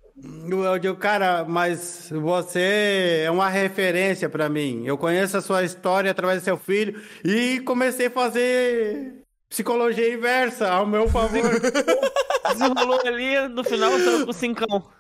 eu 0.64 0.78
digo, 0.78 0.96
cara, 0.96 1.44
mas 1.44 2.08
você 2.10 3.24
é 3.26 3.30
uma 3.30 3.48
referência 3.48 4.28
pra 4.28 4.48
mim. 4.48 4.86
Eu 4.86 4.96
conheço 4.96 5.36
a 5.36 5.42
sua 5.42 5.64
história 5.64 6.10
através 6.10 6.40
do 6.40 6.44
seu 6.44 6.56
filho 6.56 6.98
e 7.24 7.60
comecei 7.60 8.06
a 8.06 8.10
fazer 8.10 9.19
psicologia 9.50 10.14
inversa 10.14 10.70
ao 10.70 10.86
meu 10.86 11.08
favor. 11.08 11.42
Desenrolou 12.48 13.00
ali, 13.04 13.48
no 13.48 13.64
final 13.64 13.90
saiu 13.98 14.26
com 14.26 14.32
cincão. 14.32 14.90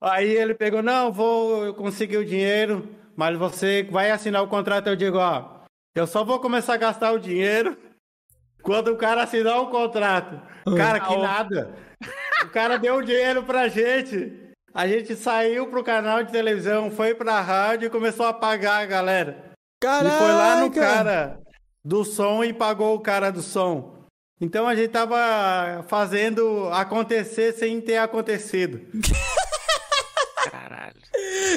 Aí 0.00 0.30
ele 0.30 0.54
pegou, 0.54 0.82
não, 0.82 1.12
vou 1.12 1.74
conseguir 1.74 2.16
o 2.16 2.24
dinheiro, 2.24 2.88
mas 3.14 3.36
você 3.36 3.82
vai 3.90 4.10
assinar 4.10 4.42
o 4.42 4.48
contrato. 4.48 4.86
Eu 4.86 4.96
digo, 4.96 5.18
ó, 5.18 5.64
eu 5.94 6.06
só 6.06 6.24
vou 6.24 6.38
começar 6.38 6.74
a 6.74 6.78
gastar 6.78 7.12
o 7.12 7.18
dinheiro 7.18 7.76
quando 8.62 8.88
o 8.88 8.96
cara 8.96 9.24
assinar 9.24 9.60
o 9.60 9.70
contrato. 9.70 10.40
Cara, 10.76 11.00
que 11.00 11.16
nada. 11.16 11.74
O 12.44 12.48
cara 12.48 12.78
deu 12.78 12.96
o 12.96 13.02
dinheiro 13.02 13.42
pra 13.42 13.68
gente. 13.68 14.44
A 14.72 14.86
gente 14.86 15.16
saiu 15.16 15.68
pro 15.68 15.82
canal 15.82 16.22
de 16.22 16.30
televisão, 16.30 16.90
foi 16.90 17.14
pra 17.14 17.40
rádio 17.40 17.86
e 17.86 17.90
começou 17.90 18.26
a 18.26 18.32
pagar 18.32 18.82
a 18.82 18.86
galera. 18.86 19.52
Caraca. 19.80 20.14
E 20.14 20.18
foi 20.18 20.32
lá 20.32 20.60
no 20.60 20.70
cara 20.70 21.45
do 21.86 22.04
som 22.04 22.42
e 22.42 22.52
pagou 22.52 22.96
o 22.96 23.00
cara 23.00 23.30
do 23.30 23.40
som. 23.40 23.94
Então 24.40 24.66
a 24.66 24.74
gente 24.74 24.88
tava 24.88 25.84
fazendo 25.84 26.68
acontecer 26.72 27.52
sem 27.52 27.80
ter 27.80 27.98
acontecido. 27.98 28.80
Caralho. 30.50 31.00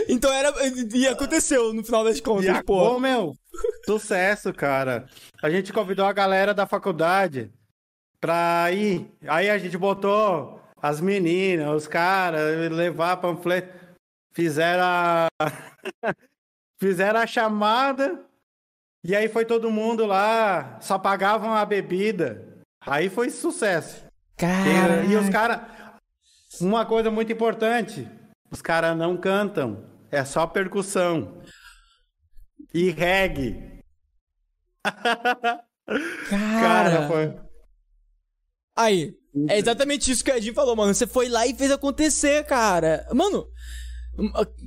Então 0.08 0.32
era. 0.32 0.54
E 0.94 1.08
aconteceu 1.08 1.74
no 1.74 1.84
final 1.84 2.04
das 2.04 2.22
contas, 2.22 2.46
E 2.46 2.64
pô. 2.64 2.92
Pô, 2.92 3.00
meu, 3.00 3.34
sucesso, 3.86 4.54
cara. 4.54 5.08
A 5.42 5.50
gente 5.50 5.74
convidou 5.74 6.06
a 6.06 6.14
galera 6.14 6.54
da 6.54 6.68
faculdade 6.68 7.52
pra 8.22 8.72
ir. 8.72 9.12
Aí 9.28 9.50
a 9.50 9.58
gente 9.58 9.78
botou 9.80 10.62
as 10.80 11.02
meninas, 11.02 11.76
os 11.76 11.88
caras, 11.88 12.72
levar 12.72 13.18
panfleto. 13.18 13.74
Fizeram 14.32 14.84
a. 14.84 15.28
Fizeram 16.80 17.20
a 17.20 17.28
chamada. 17.28 18.29
E 19.04 19.16
aí 19.16 19.30
foi 19.30 19.46
todo 19.46 19.72
mundo 19.72 20.06
lá, 20.06 20.78
só 20.82 21.00
pagavam 21.00 21.54
a 21.54 21.66
bebida. 21.66 22.46
Aí 22.82 23.10
foi 23.10 23.30
sucesso. 23.30 24.04
Cara. 24.38 25.06
E, 25.06 25.12
e 25.12 25.16
os 25.16 25.30
caras. 25.30 25.62
Uma 26.60 26.86
coisa 26.86 27.10
muito 27.10 27.32
importante: 27.32 28.08
os 28.52 28.62
caras 28.62 28.98
não 28.98 29.16
cantam, 29.16 29.86
é 30.12 30.24
só 30.26 30.46
percussão. 30.48 31.42
E 32.74 32.90
reggae. 32.92 33.82
Cara. 34.84 35.64
Cara, 36.30 37.08
foi. 37.08 37.36
Aí. 38.76 39.14
É 39.48 39.60
exatamente 39.60 40.12
isso 40.12 40.24
que 40.24 40.32
o 40.32 40.36
Edinho 40.36 40.54
falou, 40.54 40.76
mano. 40.76 40.94
Você 40.94 41.06
foi 41.06 41.30
lá 41.30 41.46
e 41.46 41.56
fez 41.56 41.72
acontecer, 41.72 42.44
cara. 42.46 43.08
Mano. 43.14 43.48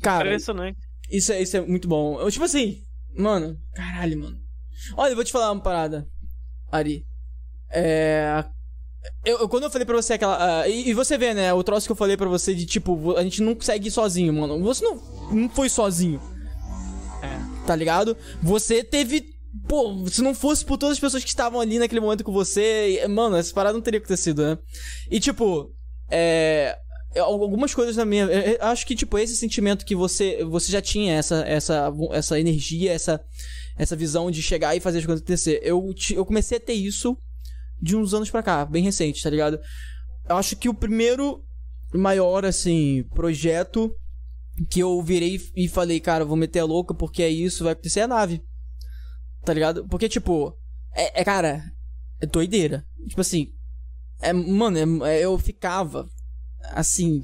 Cara, 0.03 0.27
Impressionante. 0.29 0.79
isso 1.11 1.33
é, 1.33 1.43
isso 1.43 1.57
é 1.57 1.61
muito 1.61 1.89
bom. 1.89 2.29
Tipo 2.31 2.45
assim, 2.45 2.83
mano. 3.17 3.57
Caralho, 3.75 4.19
mano. 4.19 4.37
Olha, 4.97 5.13
eu 5.13 5.17
vou 5.17 5.25
te 5.25 5.33
falar 5.33 5.53
uma 5.53 5.63
parada, 5.63 6.07
Ari. 6.71 7.05
É. 7.71 8.45
Eu, 9.25 9.39
eu- 9.41 9.49
quando 9.49 9.65
eu 9.65 9.71
falei 9.71 9.85
pra 9.87 9.97
você 9.97 10.15
aquela. 10.15 10.61
ah, 10.63 10.69
e, 10.69 10.89
e 10.91 10.95
você 10.95 11.17
vê, 11.19 11.35
né? 11.35 11.53
O 11.53 11.63
troço 11.65 11.87
que 11.87 11.93
eu 11.93 11.97
falei 11.97 12.17
pra 12.17 12.29
você 12.29 12.55
de 12.55 12.67
tipo, 12.67 13.17
a 13.17 13.23
gente 13.23 13.43
não 13.43 13.55
consegue 13.55 13.89
ir 13.89 13.91
sozinho, 13.91 14.33
mano. 14.33 14.61
Você 14.63 14.85
não, 14.85 14.97
não 15.33 15.49
foi 15.49 15.69
sozinho. 15.69 16.21
É. 17.23 17.67
Tá 17.67 17.75
ligado? 17.75 18.17
Você 18.43 18.83
teve. 18.85 19.25
Pô, 19.69 20.07
se 20.09 20.23
não 20.23 20.35
fosse 20.35 20.65
por 20.65 20.79
todas 20.79 20.95
as 20.97 21.01
pessoas 21.01 21.23
que 21.23 21.29
estavam 21.29 21.61
ali 21.61 21.79
naquele 21.79 22.01
momento 22.01 22.25
com 22.25 22.33
você, 22.33 23.01
e- 23.05 23.09
mano, 23.09 23.37
essa 23.37 23.53
parada 23.53 23.75
não 23.75 23.83
teria 23.83 23.99
acontecido, 23.99 24.43
né? 24.43 24.59
E 25.11 25.21
tipo, 25.21 25.71
é. 26.11 26.77
Eu- 27.15 27.25
Algumas 27.25 27.75
coisas 27.75 27.97
na 27.97 28.05
minha. 28.05 28.25
eu- 28.25 28.57
eu 28.57 28.65
acho 28.67 28.87
que, 28.87 28.95
tipo, 28.95 29.19
esse 29.19 29.37
sentimento 29.37 29.85
que 29.85 29.95
você, 29.95 30.45
você 30.45 30.71
já 30.73 30.81
tinha, 30.83 31.15
essa, 31.15 31.37
essa, 31.47 31.93
essa 32.13 32.39
energia, 32.41 32.93
essa, 32.93 33.23
essa 33.77 33.97
visão 33.97 34.31
de 34.31 34.43
chegar 34.43 34.77
e 34.77 34.81
fazer 34.81 34.99
as 34.99 35.07
coisas 35.07 35.21
acontecer. 35.23 35.61
Eu, 35.63 35.95
eu 36.15 36.25
comecei 36.25 36.59
a 36.59 36.61
ter 36.61 36.75
isso 36.75 37.17
de 37.81 37.97
uns 37.97 38.15
anos 38.15 38.31
pra 38.31 38.43
cá, 38.43 38.65
bem 38.65 38.83
recente, 38.85 39.23
tá 39.23 39.31
ligado? 39.31 39.59
Eu 40.29 40.37
acho 40.37 40.55
que 40.57 40.69
o 40.69 40.75
primeiro 40.75 41.43
maior, 41.93 42.45
assim, 42.45 43.05
projeto 43.15 43.95
que 44.71 44.81
eu 44.81 45.03
virei 45.03 45.41
e 45.57 45.69
falei, 45.69 45.99
cara, 45.99 46.25
vou 46.25 46.37
meter 46.37 46.61
a 46.61 46.65
louca 46.65 46.95
porque 46.95 47.23
é 47.23 47.29
isso, 47.29 47.65
vai 47.65 47.73
acontecer 47.73 48.01
é 48.01 48.03
a 48.05 48.09
nave. 48.09 48.43
Tá 49.45 49.53
ligado? 49.53 49.87
Porque, 49.89 50.09
tipo, 50.09 50.57
é, 50.95 51.21
é, 51.21 51.25
cara, 51.25 51.65
é 52.21 52.27
doideira. 52.27 52.87
Tipo 53.09 53.21
assim, 53.21 53.49
é, 54.21 54.33
mano, 54.33 55.05
é- 55.05 55.17
é- 55.19 55.25
eu 55.25 55.37
ficava, 55.39 56.09
assim, 56.71 57.23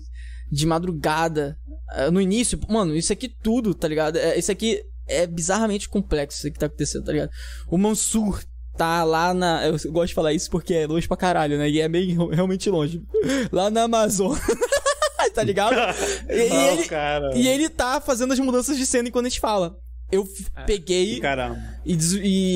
de 0.50 0.66
madrugada. 0.66 1.56
eh, 1.92 2.10
No 2.10 2.20
início, 2.20 2.58
mano, 2.68 2.94
isso 2.96 3.12
aqui 3.12 3.28
tudo, 3.28 3.74
tá 3.74 3.86
ligado? 3.88 4.16
É, 4.16 4.38
isso 4.38 4.50
aqui 4.52 4.82
é 5.06 5.26
bizarramente 5.26 5.88
complexo, 5.88 6.38
isso 6.38 6.52
que 6.52 6.58
tá 6.58 6.66
acontecendo, 6.66 7.04
tá 7.04 7.12
ligado? 7.12 7.30
O 7.70 7.78
Mansur 7.78 8.42
tá 8.76 9.02
lá 9.04 9.32
na. 9.34 9.66
Eu 9.66 9.72
gosto 9.92 10.08
de 10.08 10.14
falar 10.14 10.32
isso 10.32 10.50
porque 10.50 10.72
é 10.74 10.86
longe 10.86 11.08
pra 11.08 11.16
caralho, 11.16 11.58
né? 11.58 11.68
E 11.68 11.80
é 11.80 11.88
meio 11.88 12.28
realmente 12.30 12.68
longe. 12.70 13.02
Lá 13.50 13.70
na 13.70 13.84
Amazônia. 13.84 14.40
tá 15.34 15.42
ligado? 15.42 15.74
E, 16.28 16.32
ele, 16.32 16.84
cara. 16.88 17.30
e 17.36 17.48
ele 17.48 17.68
tá 17.68 18.00
fazendo 18.00 18.32
as 18.32 18.38
mudanças 18.38 18.76
de 18.76 18.84
cena 18.86 19.08
enquanto 19.08 19.26
a 19.26 19.28
gente 19.28 19.40
fala. 19.40 19.76
Eu 20.10 20.24
f- 20.24 20.46
peguei 20.66 21.20
Caramba. 21.20 21.58
e, 21.84 21.94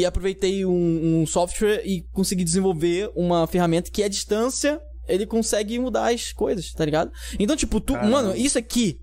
e 0.01 0.07
aproveitei 0.07 0.65
um, 0.65 1.21
um 1.23 1.27
software 1.27 1.83
e 1.85 2.03
consegui 2.13 2.45
desenvolver 2.45 3.11
uma 3.15 3.47
ferramenta 3.47 3.91
que 3.91 4.03
à 4.03 4.09
distância 4.09 4.81
ele 5.09 5.27
consegue 5.27 5.79
mudar 5.79 6.13
as 6.13 6.33
coisas, 6.33 6.73
tá 6.73 6.85
ligado? 6.85 7.11
Então, 7.39 7.57
tipo, 7.57 7.81
tu, 7.81 7.95
Caramba. 7.95 8.11
mano, 8.11 8.37
isso 8.37 8.59
aqui 8.59 9.01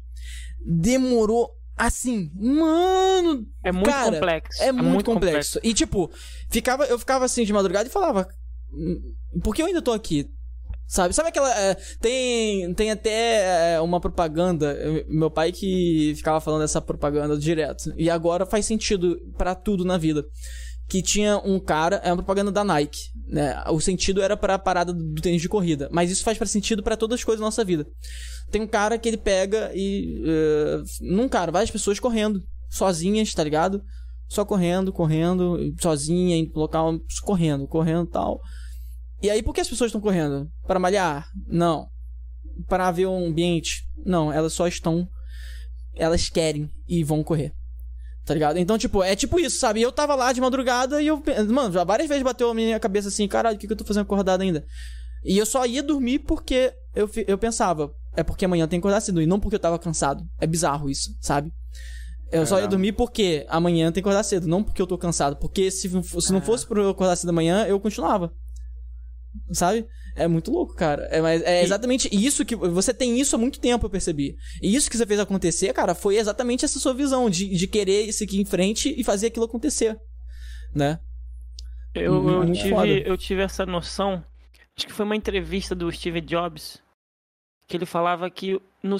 demorou 0.65 1.49
assim, 1.77 2.29
mano, 2.35 3.45
É 3.63 3.71
muito 3.71 3.89
Cara, 3.89 4.11
complexo. 4.13 4.61
é 4.63 4.71
muito, 4.71 5.05
complexo. 5.05 5.59
E 5.63 5.73
tipo, 5.73 6.11
ficava, 6.49 6.85
eu 6.85 6.99
ficava 6.99 7.23
assim 7.25 7.43
de 7.45 7.53
madrugada 7.53 7.87
e 7.87 7.91
falava, 7.91 8.27
"Hum, 8.73 9.13
por 9.41 9.55
que 9.55 9.61
eu 9.61 9.65
ainda 9.65 9.81
tô 9.81 9.91
aqui? 9.93 10.29
Sabe? 10.87 11.13
Sabe 11.13 11.29
aquela. 11.29 11.49
é, 11.55 11.75
tem, 12.01 12.73
tem 12.73 12.89
até 12.89 13.75
é, 13.75 13.79
uma 13.81 13.99
propaganda. 14.01 14.73
eu- 14.73 15.05
Meu 15.07 15.29
pai 15.29 15.51
que 15.51 16.13
ficava 16.17 16.41
falando 16.41 16.61
dessa 16.61 16.81
propaganda 16.81 17.37
direto. 17.37 17.93
E 17.95 18.09
agora 18.09 18.43
faz 18.43 18.65
sentido 18.65 19.15
pra 19.37 19.53
tudo 19.53 19.85
na 19.85 19.99
vida. 19.99 20.25
Que 20.89 21.01
tinha 21.01 21.37
um 21.37 21.59
cara. 21.59 21.97
É 21.97 22.09
uma 22.09 22.17
propaganda 22.17 22.51
da 22.51 22.63
Nike. 22.63 22.99
Né? 23.27 23.63
O 23.67 23.79
sentido 23.79 24.21
era 24.21 24.35
pra 24.35 24.57
parada 24.57 24.91
do 24.91 25.21
tênis 25.21 25.41
de 25.41 25.47
corrida. 25.47 25.87
Mas 25.91 26.09
isso 26.09 26.23
faz 26.23 26.37
pra 26.37 26.47
sentido 26.47 26.81
pra 26.81 26.97
todas 26.97 27.19
as 27.19 27.23
coisas 27.23 27.39
da 27.39 27.45
nossa 27.45 27.63
vida. 27.63 27.85
Tem 28.51 28.61
um 28.61 28.67
cara 28.67 28.97
que 28.97 29.07
ele 29.07 29.17
pega 29.17 29.71
e. 29.75 30.23
é, 30.25 30.81
num 31.01 31.29
cara, 31.29 31.51
várias 31.51 31.71
pessoas 31.71 31.99
correndo. 31.99 32.41
Sozinhas, 32.69 33.33
tá 33.33 33.43
ligado? 33.43 33.83
Só 34.27 34.45
correndo, 34.45 34.93
correndo, 34.93 35.57
sozinha, 35.79 36.35
em 36.35 36.51
local, 36.53 36.99
correndo, 37.23 37.67
correndo 37.67 38.05
tal. 38.07 38.39
E 39.21 39.29
aí, 39.29 39.43
por 39.43 39.53
que 39.53 39.61
as 39.61 39.67
pessoas 39.67 39.89
estão 39.89 39.99
correndo? 39.99 40.49
Para 40.65 40.79
malhar? 40.79 41.27
Não. 41.47 41.87
Para 42.67 42.91
ver 42.91 43.07
um 43.07 43.27
ambiente? 43.27 43.83
Não, 44.05 44.31
elas 44.31 44.53
só 44.53 44.67
estão. 44.67 45.07
Elas 45.95 46.29
querem 46.29 46.69
e 46.87 47.03
vão 47.03 47.23
correr. 47.23 47.53
Tá 48.29 48.35
ligado? 48.35 48.59
Então, 48.59 48.77
tipo, 48.77 49.01
é 49.01 49.15
tipo 49.15 49.39
isso, 49.39 49.57
sabe? 49.57 49.81
Eu 49.81 49.91
tava 49.91 50.13
lá 50.13 50.31
de 50.31 50.39
madrugada 50.39 51.01
e 51.01 51.07
eu. 51.07 51.19
Mano, 51.51 51.73
já 51.73 51.83
várias 51.83 52.07
vezes 52.07 52.21
bateu 52.21 52.51
a 52.51 52.53
minha 52.53 52.79
cabeça 52.79 53.07
assim, 53.07 53.27
caralho, 53.27 53.55
o 53.55 53.59
que, 53.59 53.65
que 53.65 53.73
eu 53.73 53.77
tô 53.77 53.83
fazendo 53.83 54.03
acordado 54.03 54.41
ainda? 54.41 54.63
E 55.25 55.35
eu 55.35 55.47
só 55.47 55.65
ia 55.65 55.81
dormir 55.81 56.19
porque 56.19 56.71
eu, 56.93 57.09
eu 57.25 57.39
pensava, 57.39 57.91
é 58.15 58.21
porque 58.21 58.45
amanhã 58.45 58.67
tenho 58.67 58.79
que 58.79 58.87
acordar 58.87 59.01
cedo, 59.01 59.19
e 59.19 59.25
não 59.25 59.39
porque 59.39 59.55
eu 59.55 59.59
tava 59.59 59.79
cansado. 59.79 60.23
É 60.39 60.45
bizarro 60.45 60.91
isso, 60.91 61.09
sabe? 61.19 61.51
Eu 62.31 62.45
só 62.45 62.59
ia 62.59 62.67
dormir 62.67 62.91
porque 62.91 63.47
amanhã 63.49 63.85
tenho 63.85 63.93
que 63.93 63.99
acordar 64.01 64.21
cedo, 64.21 64.47
não 64.47 64.63
porque 64.63 64.79
eu 64.79 64.85
tô 64.85 64.95
cansado. 64.95 65.35
Porque 65.35 65.71
se, 65.71 65.89
se 66.21 66.31
não 66.31 66.39
fosse 66.39 66.67
por 66.67 66.77
eu 66.77 66.89
acordar 66.89 67.15
cedo 67.15 67.31
amanhã, 67.31 67.65
eu 67.65 67.79
continuava. 67.79 68.31
Sabe? 69.53 69.87
É 70.15 70.27
muito 70.27 70.51
louco, 70.51 70.75
cara. 70.75 71.03
É, 71.11 71.21
mas 71.21 71.41
é 71.43 71.63
exatamente 71.63 72.09
isso 72.11 72.45
que. 72.45 72.55
Você 72.55 72.93
tem 72.93 73.19
isso 73.19 73.35
há 73.35 73.39
muito 73.39 73.59
tempo, 73.59 73.85
eu 73.85 73.89
percebi. 73.89 74.35
E 74.61 74.75
isso 74.75 74.89
que 74.89 74.97
você 74.97 75.05
fez 75.05 75.19
acontecer, 75.19 75.73
cara, 75.73 75.95
foi 75.95 76.17
exatamente 76.17 76.65
essa 76.65 76.79
sua 76.79 76.93
visão 76.93 77.29
de, 77.29 77.47
de 77.47 77.67
querer 77.67 78.11
seguir 78.11 78.39
em 78.39 78.45
frente 78.45 78.93
e 78.97 79.03
fazer 79.03 79.27
aquilo 79.27 79.45
acontecer. 79.45 79.97
Né? 80.73 80.99
Eu, 81.93 82.29
eu, 82.29 82.41
foda. 82.41 82.53
tive, 82.53 83.09
eu 83.09 83.17
tive 83.17 83.41
essa 83.41 83.65
noção. 83.65 84.23
Acho 84.77 84.87
que 84.87 84.93
foi 84.93 85.05
uma 85.05 85.15
entrevista 85.15 85.73
do 85.73 85.91
Steve 85.91 86.21
Jobs. 86.21 86.81
Que 87.67 87.77
ele 87.77 87.85
falava 87.85 88.29
que 88.29 88.59
no, 88.81 88.97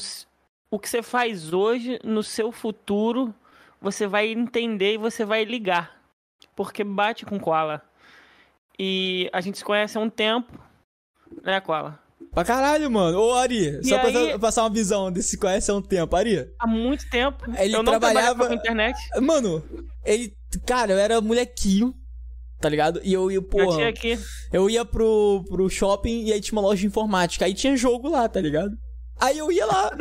o 0.70 0.80
que 0.80 0.88
você 0.88 1.02
faz 1.02 1.54
hoje, 1.54 2.00
no 2.04 2.22
seu 2.22 2.52
futuro, 2.52 3.34
você 3.82 4.06
vai 4.06 4.28
entender 4.28 4.94
e 4.94 4.98
você 4.98 5.26
vai 5.26 5.44
ligar. 5.44 6.00
Porque 6.56 6.84
bate 6.84 7.26
com 7.26 7.40
Koala. 7.40 7.82
E 8.78 9.30
a 9.34 9.42
gente 9.42 9.58
se 9.58 9.66
conhece 9.66 9.98
há 9.98 10.02
um 10.02 10.10
tempo, 10.10 10.58
né, 11.44 11.60
Koala? 11.62 12.00
Pra 12.34 12.44
caralho, 12.44 12.90
mano. 12.92 13.20
Ô, 13.20 13.34
Ari, 13.34 13.80
E 13.82 13.84
só 13.88 13.98
pra 13.98 14.10
aí- 14.10 14.38
passar 14.40 14.64
uma 14.64 14.70
visão 14.70 15.12
desse 15.12 15.38
conhece 15.38 15.72
há 15.72 15.74
um 15.76 15.82
tempo. 15.82 16.16
Ari, 16.16 16.48
Há 16.60 16.68
muito 16.68 17.10
tempo. 17.10 17.44
Ele 17.58 17.76
eu 17.76 17.82
não 17.84 17.92
trabalhava- 17.92 18.48
com 18.48 18.54
internet. 18.54 18.98
mano, 19.22 19.64
ele. 20.06 20.34
Cara, 20.66 20.92
eu 20.94 20.98
era 21.00 21.22
molequinho, 21.22 21.94
tá 22.60 22.70
ligado? 22.70 23.02
E 23.04 23.14
eu 23.14 23.32
ia, 23.32 23.42
pô. 23.42 23.60
eu 23.62 23.88
aqui. 23.88 24.18
Eu 24.54 24.70
ia 24.70 24.86
pro, 24.86 25.44
pro 25.50 25.70
shopping 25.70 26.26
e 26.26 26.34
aí 26.34 26.40
tinha 26.42 26.58
uma 26.60 26.68
loja 26.68 26.82
de 26.82 26.88
informática. 26.88 27.46
Aí 27.46 27.54
tinha 27.54 27.76
jogo 27.76 28.10
lá, 28.10 28.28
tá 28.30 28.40
ligado? 28.42 28.72
Aí 29.20 29.38
eu 29.38 29.52
ia 29.52 29.66
lá, 29.66 29.92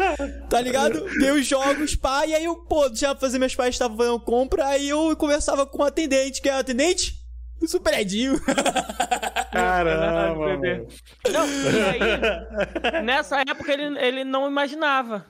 tá 0.49 0.61
ligado? 0.61 1.05
Ver 1.19 1.33
os 1.33 1.45
jogos, 1.47 1.97
pá, 1.97 2.25
e 2.25 2.35
aí 2.35 2.45
eu, 2.45 2.55
pô, 2.67 2.89
já 2.95 3.17
fazer 3.17 3.39
meus 3.41 3.53
pais 3.55 3.75
estavam 3.75 3.97
fazendo 3.97 4.21
compra, 4.21 4.65
aí 4.67 4.89
eu 4.89 5.17
conversava 5.17 5.67
com 5.67 5.83
o 5.83 5.85
atendente, 5.85 6.41
que 6.41 6.49
é 6.49 6.55
o 6.55 6.59
atendente 6.61 7.15
do 7.61 7.81
prédio. 7.81 8.41
Caramba. 9.53 10.57
Não, 11.33 11.47
e 11.47 11.83
aí, 11.83 13.03
nessa 13.03 13.41
época 13.41 13.73
ele, 13.73 13.99
ele 13.99 14.25
não 14.25 14.47
imaginava. 14.49 15.25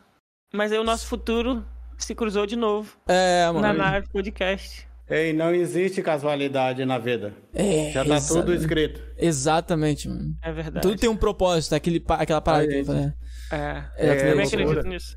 Mas 0.53 0.73
aí 0.73 0.79
o 0.79 0.85
nosso 0.85 1.07
futuro 1.07 1.65
se 1.97 2.15
cruzou 2.15 2.47
de 2.47 2.57
novo 2.57 2.97
É, 3.07 3.47
na 3.47 3.53
mano. 3.53 3.75
nave 3.79 4.09
podcast. 4.09 4.87
Ei, 5.11 5.33
não 5.33 5.55
existe 5.55 6.03
casualidade 6.03 6.85
na 6.85 6.99
vida. 6.99 7.33
É, 7.55 7.91
Já 7.93 8.05
tá 8.05 8.17
exa- 8.17 8.35
tudo 8.41 8.55
escrito. 8.55 9.01
Exatamente, 9.17 10.07
mano. 10.09 10.35
É 10.43 10.53
verdade. 10.53 10.87
Tudo 10.87 10.99
tem 11.01 11.09
um 11.09 11.17
propósito, 11.17 11.75
aquele, 11.75 12.05
aquela 12.09 12.41
parada 12.43 12.65
Ai, 12.65 12.69
que 12.69 12.77
eu 12.81 12.85
falei. 12.85 13.13
É, 13.51 13.85
É, 13.97 14.13
eu 14.13 14.19
também 14.19 14.47
acredito 14.47 14.87
nisso. 14.87 15.17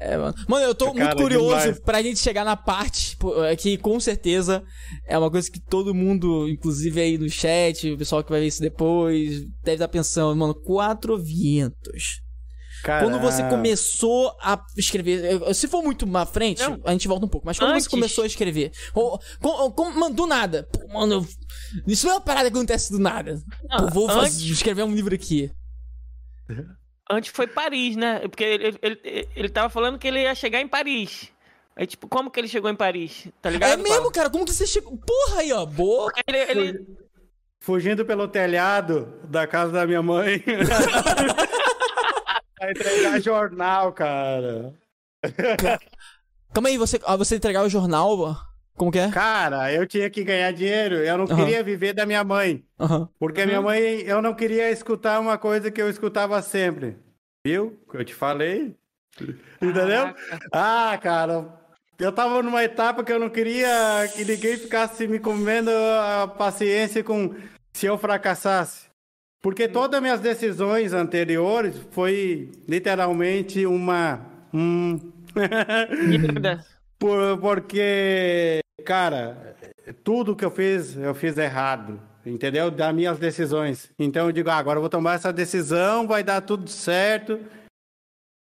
É, 0.00 0.16
mano. 0.16 0.34
Mano, 0.48 0.64
eu 0.64 0.74
tô 0.74 0.92
Cara, 0.92 1.06
muito 1.06 1.16
curioso 1.22 1.58
demais. 1.60 1.80
pra 1.80 2.00
gente 2.02 2.20
chegar 2.20 2.44
na 2.44 2.56
parte 2.56 3.16
é 3.48 3.56
que 3.56 3.76
com 3.76 3.98
certeza 3.98 4.62
é 5.06 5.18
uma 5.18 5.28
coisa 5.30 5.50
que 5.50 5.58
todo 5.60 5.92
mundo, 5.94 6.48
inclusive 6.48 7.00
aí 7.00 7.18
no 7.18 7.28
chat, 7.28 7.90
o 7.92 7.98
pessoal 7.98 8.22
que 8.22 8.30
vai 8.30 8.40
ver 8.40 8.46
isso 8.46 8.60
depois, 8.60 9.40
deve 9.62 9.74
estar 9.74 9.88
pensando, 9.88 10.36
mano, 10.36 10.54
quatro 10.54 11.18
vientos. 11.18 12.20
Quando 12.84 13.18
você 13.18 13.42
começou 13.48 14.32
a 14.40 14.56
escrever, 14.76 15.40
se 15.52 15.66
for 15.66 15.82
muito 15.82 16.06
na 16.06 16.24
frente, 16.24 16.62
Não. 16.62 16.80
a 16.84 16.92
gente 16.92 17.08
volta 17.08 17.26
um 17.26 17.28
pouco, 17.28 17.44
mas 17.44 17.58
quando 17.58 17.72
Antes. 17.72 17.82
você 17.84 17.90
começou 17.90 18.22
a 18.22 18.26
escrever, 18.28 18.70
ou- 18.94 19.18
com- 19.40 19.72
com- 19.72 19.90
mano, 19.90 20.14
do 20.14 20.26
nada, 20.28 20.68
pô, 20.72 20.86
mano, 20.92 21.14
eu- 21.14 21.26
isso 21.88 22.06
não 22.06 22.12
é 22.12 22.16
uma 22.18 22.20
parada 22.24 22.48
que 22.48 22.56
acontece 22.56 22.92
do 22.92 23.00
nada. 23.00 23.36
Pô, 23.78 23.86
vou 23.90 24.06
fazer- 24.08 24.44
escrever 24.46 24.84
um 24.84 24.94
livro 24.94 25.12
aqui. 25.12 25.50
Antes 27.10 27.30
foi 27.32 27.46
Paris, 27.46 27.96
né? 27.96 28.20
Porque 28.28 28.44
ele, 28.44 28.78
ele, 28.82 29.28
ele, 29.34 29.48
tava 29.48 29.70
falando 29.70 29.98
que 29.98 30.06
ele 30.06 30.22
ia 30.22 30.34
chegar 30.34 30.60
em 30.60 30.68
Paris. 30.68 31.32
Aí, 31.74 31.86
tipo, 31.86 32.06
como 32.08 32.30
que 32.30 32.38
ele 32.38 32.48
chegou 32.48 32.70
em 32.70 32.76
Paris? 32.76 33.28
Tá 33.40 33.48
ligado? 33.48 33.72
É 33.72 33.76
mesmo, 33.76 34.10
cara, 34.10 34.28
como 34.28 34.44
que 34.44 34.52
você 34.52 34.66
chegou? 34.66 34.96
Porra 34.96 35.40
aí, 35.40 35.52
ó, 35.52 35.64
boa. 35.64 36.12
Ele, 36.26 36.38
ele- 36.38 36.86
Fugindo 37.60 38.04
pelo 38.04 38.28
telhado 38.28 39.20
da 39.24 39.46
casa 39.46 39.72
da 39.72 39.86
minha 39.86 40.02
mãe. 40.02 40.42
Pra 42.56 42.70
entregar 42.72 43.20
jornal, 43.20 43.92
cara. 43.92 44.74
Calma 46.52 46.68
aí, 46.68 46.76
você, 46.76 47.00
ah, 47.04 47.16
você 47.16 47.36
entregava 47.36 47.66
o 47.66 47.70
jornal, 47.70 48.47
como 48.78 48.90
que 48.90 48.98
é? 48.98 49.10
Cara, 49.10 49.72
eu 49.72 49.86
tinha 49.86 50.08
que 50.08 50.24
ganhar 50.24 50.52
dinheiro. 50.52 50.94
Eu 50.94 51.18
não 51.18 51.24
Aham. 51.26 51.36
queria 51.36 51.62
viver 51.62 51.92
da 51.92 52.06
minha 52.06 52.24
mãe. 52.24 52.64
Aham. 52.80 53.08
Porque 53.18 53.42
a 53.42 53.46
minha 53.46 53.60
mãe, 53.60 54.00
eu 54.02 54.22
não 54.22 54.32
queria 54.32 54.70
escutar 54.70 55.20
uma 55.20 55.36
coisa 55.36 55.70
que 55.70 55.82
eu 55.82 55.90
escutava 55.90 56.40
sempre. 56.40 56.96
Viu? 57.44 57.78
Eu 57.92 58.04
te 58.04 58.14
falei. 58.14 58.74
Entendeu? 59.60 60.14
Ah, 60.52 60.98
cara, 61.02 61.46
eu 61.98 62.12
tava 62.12 62.42
numa 62.42 62.62
etapa 62.62 63.02
que 63.02 63.12
eu 63.12 63.18
não 63.18 63.28
queria 63.28 63.68
que 64.14 64.24
ninguém 64.24 64.56
ficasse 64.56 65.06
me 65.08 65.18
comendo 65.18 65.70
a 65.70 66.28
paciência 66.28 67.02
com 67.02 67.34
se 67.72 67.86
eu 67.86 67.98
fracassasse. 67.98 68.86
Porque 69.40 69.68
todas 69.68 69.96
as 69.96 70.02
minhas 70.02 70.20
decisões 70.20 70.92
anteriores 70.92 71.76
foi 71.90 72.50
literalmente 72.68 73.66
uma. 73.66 74.20
Um... 74.52 75.12
Por- 76.98 77.38
porque, 77.38 78.60
cara, 78.84 79.56
tudo 80.02 80.34
que 80.34 80.44
eu 80.44 80.50
fiz, 80.50 80.96
eu 80.96 81.14
fiz 81.14 81.36
errado. 81.38 82.00
Entendeu? 82.26 82.70
Das 82.70 82.94
minhas 82.94 83.18
decisões. 83.18 83.90
Então 83.98 84.26
eu 84.26 84.32
digo, 84.32 84.50
ah, 84.50 84.56
agora 84.56 84.76
eu 84.76 84.82
vou 84.82 84.90
tomar 84.90 85.14
essa 85.14 85.32
decisão, 85.32 86.06
vai 86.06 86.22
dar 86.22 86.42
tudo 86.42 86.68
certo. 86.68 87.40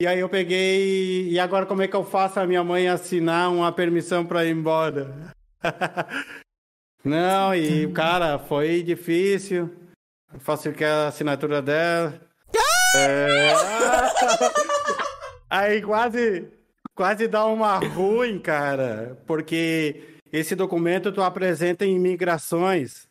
E 0.00 0.06
aí 0.06 0.18
eu 0.18 0.28
peguei. 0.28 1.28
E 1.28 1.38
agora 1.38 1.66
como 1.66 1.82
é 1.82 1.88
que 1.88 1.94
eu 1.94 2.04
faço 2.04 2.40
a 2.40 2.46
minha 2.46 2.64
mãe 2.64 2.88
assinar 2.88 3.50
uma 3.50 3.70
permissão 3.70 4.26
para 4.26 4.44
ir 4.44 4.50
embora? 4.50 5.30
Não, 7.04 7.54
e 7.54 7.90
cara, 7.92 8.38
foi 8.38 8.82
difícil. 8.82 9.72
Falsifiquei 10.40 10.86
a 10.86 11.08
assinatura 11.08 11.62
dela. 11.62 12.20
É... 12.96 13.52
Aí 15.48 15.80
quase, 15.80 16.48
quase 16.96 17.28
dá 17.28 17.44
uma 17.44 17.78
ruim, 17.78 18.38
cara, 18.38 19.18
porque 19.26 20.18
esse 20.32 20.56
documento 20.56 21.12
tu 21.12 21.22
apresenta 21.22 21.84
em 21.84 21.94
imigrações 21.94 23.06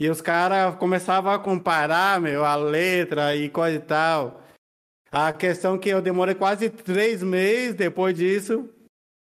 e 0.00 0.08
os 0.08 0.22
caras 0.22 0.74
começavam 0.76 1.30
a 1.30 1.38
comparar, 1.38 2.18
meu, 2.18 2.44
a 2.44 2.56
letra 2.56 3.36
e 3.36 3.50
coisa 3.50 3.76
e 3.76 3.80
tal. 3.80 4.42
A 5.12 5.32
questão 5.32 5.78
que 5.78 5.90
eu 5.90 6.00
demorei 6.00 6.34
quase 6.34 6.70
três 6.70 7.22
meses 7.22 7.74
depois 7.74 8.16
disso 8.16 8.68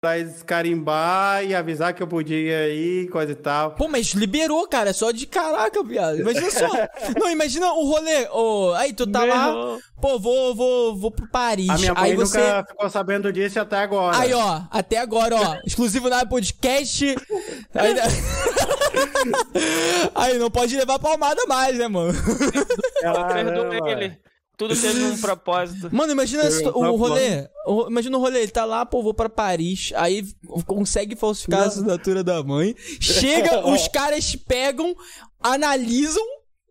pra 0.01 0.11
carimbar 0.45 1.43
e 1.43 1.53
avisar 1.53 1.93
que 1.93 2.01
eu 2.01 2.07
podia 2.07 2.69
ir, 2.69 3.09
coisa 3.09 3.33
e 3.33 3.35
tal. 3.35 3.71
Pô, 3.71 3.89
mas 3.89 4.07
liberou, 4.13 4.65
cara, 4.65 4.91
é 4.91 4.93
só 4.93 5.11
de 5.11 5.27
caraca, 5.27 5.83
viado. 5.83 6.17
Imagina 6.19 6.49
só. 6.49 6.67
Não, 7.19 7.29
imagina 7.29 7.67
o 7.73 7.83
rolê. 7.85 8.25
ô, 8.31 8.73
aí 8.75 8.93
tu 8.93 9.05
tá 9.05 9.25
lá, 9.25 9.51
Meu- 9.51 9.77
pô, 10.01 10.17
vou, 10.17 10.55
vou, 10.55 10.95
vou 10.95 11.11
pro 11.11 11.29
Paris. 11.29 11.69
A 11.69 11.77
minha 11.77 11.93
mãe 11.93 12.11
aí 12.11 12.15
você. 12.15 12.37
nunca 12.37 12.65
ficou 12.69 12.89
sabendo 12.89 13.33
disso 13.33 13.59
até 13.59 13.79
agora. 13.79 14.17
Aí, 14.17 14.31
ó, 14.33 14.61
até 14.71 14.97
agora, 14.99 15.35
ó, 15.35 15.57
exclusivo 15.65 16.09
na 16.09 16.25
podcast. 16.25 17.05
Aí, 17.75 17.95
aí 20.15 20.37
não 20.37 20.49
pode 20.49 20.77
levar 20.77 20.97
palmada 20.99 21.45
mais, 21.45 21.77
né, 21.77 21.89
mano? 21.89 22.13
Caramba. 23.01 23.69
Perdoa 23.69 23.91
ele. 23.91 24.17
Tudo 24.59 24.75
teve 24.75 25.05
um 25.05 25.17
propósito. 25.17 25.89
Mano, 25.89 26.11
imagina 26.11 26.43
Eu- 26.43 26.75
o 26.75 26.95
rolê. 26.97 27.47
o- 27.65 27.87
Imagina 27.89 28.17
o 28.17 28.19
rolê, 28.19 28.41
ele 28.41 28.51
tá 28.51 28.65
lá, 28.65 28.85
pô, 28.85 29.01
vou 29.01 29.13
pra 29.13 29.29
Paris, 29.29 29.93
aí 29.95 30.21
consegue 30.67 31.15
falsificar 31.15 31.61
a 31.61 31.67
assinatura 31.67 32.23
da 32.25 32.43
mãe. 32.43 32.75
Chega, 32.99 33.65
os 33.73 33.87
caras 33.87 34.35
pegam, 34.35 34.93
analisam 35.41 36.23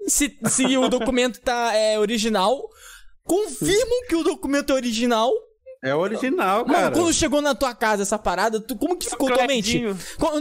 se, 0.07 0.39
se 0.51 0.77
o 0.77 0.87
documento 0.89 1.41
tá 1.41 1.75
é, 1.75 1.99
original, 1.99 2.63
confirmam 3.25 4.07
que 4.07 4.17
o 4.17 4.23
documento 4.23 4.71
é 4.71 4.75
original. 4.75 5.33
É 5.83 5.95
original, 5.95 6.67
Mano, 6.67 6.73
cara. 6.73 6.91
quando 6.91 7.13
chegou 7.13 7.41
na 7.41 7.55
tua 7.55 7.73
casa 7.73 8.03
essa 8.03 8.19
parada, 8.19 8.59
tu, 8.61 8.75
como 8.77 8.97
que 8.97 9.09
ficou 9.09 9.31
tua 9.33 9.47
mente? 9.47 9.81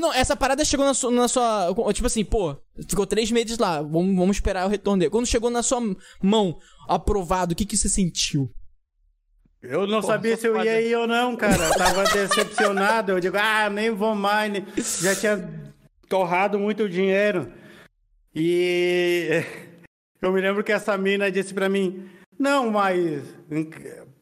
Não, 0.01 0.11
essa 0.11 0.35
parada 0.35 0.65
chegou 0.65 0.83
na 0.85 0.95
sua, 0.95 1.11
na 1.11 1.27
sua- 1.27 1.73
Tipo 1.93 2.07
assim, 2.07 2.25
pô, 2.25 2.57
ficou 2.89 3.05
três 3.05 3.29
meses 3.29 3.57
lá, 3.59 3.81
vamos, 3.83 4.15
vamos 4.15 4.37
esperar 4.37 4.65
o 4.65 4.69
retorno 4.69 4.97
dele. 4.99 5.11
Quando 5.11 5.27
chegou 5.27 5.51
na 5.51 5.61
sua 5.61 5.79
mão, 6.23 6.57
aprovado, 6.87 7.53
o 7.53 7.55
que 7.55 7.65
que 7.65 7.77
você 7.77 7.87
sentiu? 7.87 8.49
Eu 9.61 9.85
não 9.85 10.01
Porra, 10.01 10.13
sabia 10.13 10.37
se 10.37 10.47
eu 10.47 10.59
ia 10.63 10.81
ir 10.81 10.95
ou 10.95 11.07
não, 11.07 11.35
cara. 11.35 11.65
Eu 11.67 11.73
tava 11.77 12.03
decepcionado. 12.13 13.11
Eu 13.11 13.19
digo, 13.19 13.37
ah, 13.37 13.69
nem 13.69 13.91
vou 13.91 14.15
mais. 14.15 14.51
nem- 14.51 14.65
Já 15.01 15.15
tinha 15.15 15.73
torrado 16.09 16.57
muito 16.57 16.87
dinheiro. 16.89 17.51
E 18.33 19.43
eu 20.21 20.31
me 20.31 20.41
lembro 20.41 20.63
que 20.63 20.71
essa 20.71 20.97
mina 20.97 21.31
disse 21.31 21.53
pra 21.53 21.69
mim: 21.69 22.07
Não, 22.39 22.69
mas 22.71 23.23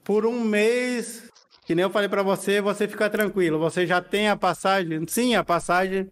por 0.05 0.25
um 0.25 0.39
mês, 0.39 1.29
que 1.65 1.75
nem 1.75 1.83
eu 1.83 1.89
falei 1.89 2.07
pra 2.07 2.23
você, 2.23 2.61
você 2.61 2.87
fica 2.87 3.09
tranquilo. 3.09 3.59
Você 3.59 3.85
já 3.85 3.99
tem 4.01 4.29
a 4.29 4.37
passagem. 4.37 5.05
Sim, 5.07 5.35
a 5.35 5.43
passagem. 5.43 6.09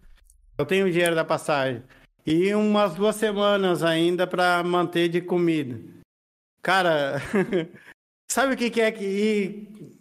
Eu 0.58 0.66
tenho 0.66 0.86
o 0.86 0.90
dinheiro 0.90 1.14
da 1.14 1.24
passagem. 1.24 1.82
E 2.26 2.54
umas 2.54 2.94
duas 2.94 3.16
semanas 3.16 3.82
ainda 3.82 4.26
pra 4.26 4.62
manter 4.62 5.08
de 5.08 5.20
comida. 5.20 5.78
Cara, 6.60 7.20
sabe 8.30 8.54
o 8.54 8.56
que 8.56 8.70
que 8.70 8.80
é 8.80 8.90
que 8.90 9.04
ir 9.04 9.96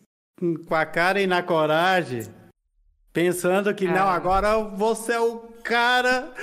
com 0.67 0.73
a 0.75 0.85
cara 0.85 1.21
e 1.21 1.27
na 1.27 1.43
coragem, 1.43 2.23
pensando 3.11 3.73
que 3.75 3.85
não, 3.85 4.07
Ah. 4.07 4.13
agora 4.15 4.57
você 4.57 5.13
é 5.13 5.19
o 5.19 5.39
cara, 5.63 6.33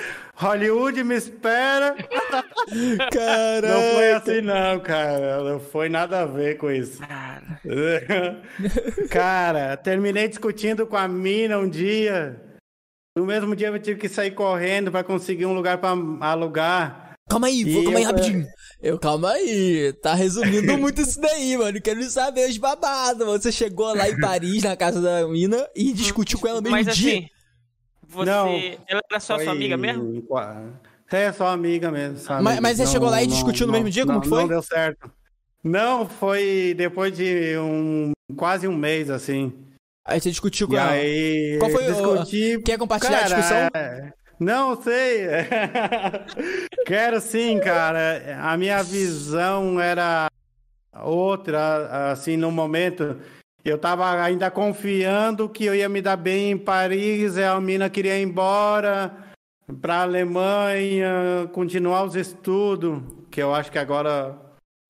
Hollywood 0.41 1.05
me 1.05 1.15
espera. 1.17 1.95
Caraca. 3.13 3.69
Não 3.69 3.95
foi 3.95 4.13
assim, 4.13 4.41
não, 4.41 4.81
cara. 4.81 5.43
Não 5.45 5.61
foi 5.61 5.89
nada 5.91 6.21
a 6.21 6.27
ver 6.27 6.57
com 6.57 6.71
isso. 6.71 6.99
Cara, 6.99 7.61
Cara, 9.11 9.77
terminei 9.77 10.29
discutindo 10.29 10.87
com 10.87 10.97
a 10.97 11.07
mina 11.07 11.59
um 11.59 11.69
dia. 11.69 12.41
No 13.17 13.27
mesmo 13.27 13.55
dia 13.55 13.69
eu 13.69 13.79
tive 13.79 14.01
que 14.01 14.09
sair 14.09 14.31
correndo 14.31 14.91
pra 14.91 15.05
conseguir 15.05 15.45
um 15.47 15.53
lugar 15.53 15.79
pra 15.79 15.91
alugar. 16.21 17.15
Calma 17.29 17.47
aí, 17.49 17.63
vou, 17.65 17.83
calma 17.85 17.99
aí 17.99 18.05
eu- 18.05 18.11
rapidinho. 18.11 18.47
Eu, 18.83 18.99
calma 18.99 19.33
aí, 19.33 19.93
tá 20.01 20.15
resumindo 20.15 20.77
muito 20.79 21.03
isso 21.03 21.21
daí, 21.21 21.55
mano. 21.57 21.79
Quero 21.83 22.03
saber 22.05 22.49
os 22.49 22.57
babados. 22.57 23.27
Você 23.27 23.53
chegou 23.53 23.95
lá 23.95 24.09
em 24.09 24.19
Paris, 24.19 24.63
na 24.63 24.75
casa 24.75 25.03
da 25.03 25.29
mina, 25.29 25.69
e 25.77 25.93
discutiu 25.93 26.39
com 26.39 26.49
ela 26.49 26.63
no 26.63 26.71
mesmo 26.71 26.77
mas 26.87 26.97
dia. 26.97 27.13
assim, 27.19 27.27
você. 28.11 28.31
Não, 28.31 28.49
ela 28.89 29.01
era 29.11 29.21
só 29.21 29.37
Foi 29.37 29.45
sua 29.45 29.53
amiga 29.53 29.77
mesmo? 29.77 30.23
É, 31.13 31.33
só 31.33 31.49
amiga 31.49 31.91
mesmo. 31.91 32.19
só 32.19 32.35
Mas- 32.35 32.47
amiga. 32.47 32.61
mas 32.61 32.77
você 32.77 32.87
chegou 32.87 33.09
lá 33.11 33.23
e 33.23 33.27
discutiu 33.27 33.67
no 33.67 33.73
mesmo 33.73 33.91
dia? 33.91 34.05
Como 34.05 34.15
não, 34.15 34.21
que 34.23 34.29
foi? 34.29 34.41
Não 34.43 34.49
deu 34.49 34.63
certo. 34.63 35.11
Não, 35.63 36.09
foi 36.09 36.75
depois 36.77 37.17
de 37.17 37.57
um 37.59 38.13
quase 38.37 38.67
um 38.69 38.77
mês, 38.77 39.11
assim. 39.11 39.53
Aí 40.07 40.21
você 40.21 40.31
discutiu 40.31 40.67
com 40.67 40.75
E 40.75 40.77
ela. 40.77 40.91
aí. 40.93 41.57
Qual 41.59 41.71
foi 41.71 41.85
o- 41.89 41.93
discuti... 41.93 42.63
Quer 42.65 42.79
compartilhar 42.79 43.19
a 43.19 43.21
Cara, 43.23 43.35
discussão? 43.37 43.69
é, 43.75 44.13
Não 44.39 44.81
sei. 44.83 45.27
Quero 46.87 47.21
sim, 47.21 47.61
cara. 47.61 48.39
A 48.43 48.57
minha 48.57 48.83
visão 48.83 49.79
era 49.81 50.29
outra, 51.03 52.11
assim, 52.13 52.37
no 52.37 52.51
momento. 52.51 53.17
Eu 53.65 53.77
tava 53.79 54.11
ainda 54.23 54.51
confiando 54.51 55.49
que 55.49 55.65
eu 55.65 55.75
ia 55.75 55.89
me 55.89 56.01
dar 56.01 56.17
bem 56.17 56.53
em 56.53 56.59
Paris, 56.59 57.37
e 57.37 57.43
a 57.45 57.61
mina 57.61 57.91
queria 57.91 58.19
ir 58.19 58.23
embora 58.23 59.15
pra 59.81 60.03
Alemanha, 60.03 61.49
continuar 61.53 62.05
os 62.05 62.17
estudos, 62.17 63.03
que 63.31 63.41
eu 63.43 63.55
acho 63.55 63.71
que 63.71 63.79
agora 63.79 64.37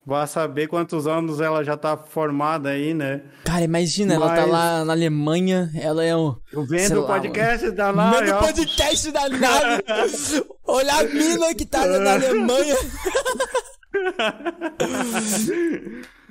vai 0.03 0.25
saber 0.25 0.67
quantos 0.67 1.05
anos 1.05 1.39
ela 1.39 1.63
já 1.63 1.77
tá 1.77 1.95
formada 1.95 2.69
aí, 2.69 2.93
né? 2.93 3.21
Cara, 3.43 3.61
imagina, 3.63 4.15
ela 4.15 4.33
tá 4.33 4.41
Mas- 4.41 4.49
lá 4.49 4.85
na 4.85 4.93
Alemanha, 4.93 5.69
ela 5.79 6.03
é 6.03 6.15
um. 6.15 6.35
Sei 6.51 6.65
Vendo 6.65 6.99
o 6.99 7.01
lá, 7.01 7.07
podcast 7.07 7.71
da 7.71 7.93
Manda 7.93 8.21
Nara, 8.21 8.37
o 8.37 8.39
podcast 8.39 9.11
da 9.11 9.29
nave. 9.29 9.83
Olha 10.65 10.93
a 10.95 11.03
mina 11.03 11.53
que 11.53 11.65
tá 11.65 11.85
na 11.85 12.13
Alemanha. 12.13 12.75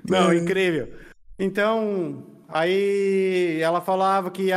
Não, 0.09 0.33
incrível. 0.35 0.89
Então, 1.43 2.23
aí 2.51 3.59
ela 3.63 3.81
falava 3.81 4.31
que, 4.31 4.51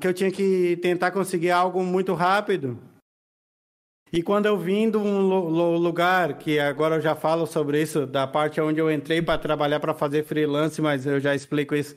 que 0.00 0.08
eu 0.08 0.12
tinha 0.12 0.30
que 0.32 0.76
tentar 0.82 1.12
conseguir 1.12 1.52
algo 1.52 1.84
muito 1.84 2.14
rápido. 2.14 2.76
E 4.12 4.22
quando 4.24 4.46
eu 4.46 4.58
vim 4.58 4.90
de 4.90 4.96
um 4.96 5.20
lu- 5.20 5.48
lu- 5.48 5.76
lugar, 5.78 6.34
que 6.34 6.58
agora 6.58 6.96
eu 6.96 7.00
já 7.00 7.14
falo 7.14 7.46
sobre 7.46 7.80
isso, 7.80 8.06
da 8.06 8.26
parte 8.26 8.60
onde 8.60 8.80
eu 8.80 8.90
entrei 8.90 9.22
para 9.22 9.38
trabalhar 9.38 9.78
para 9.78 9.94
fazer 9.94 10.24
freelance, 10.24 10.82
mas 10.82 11.06
eu 11.06 11.20
já 11.20 11.32
explico 11.32 11.76
isso. 11.76 11.94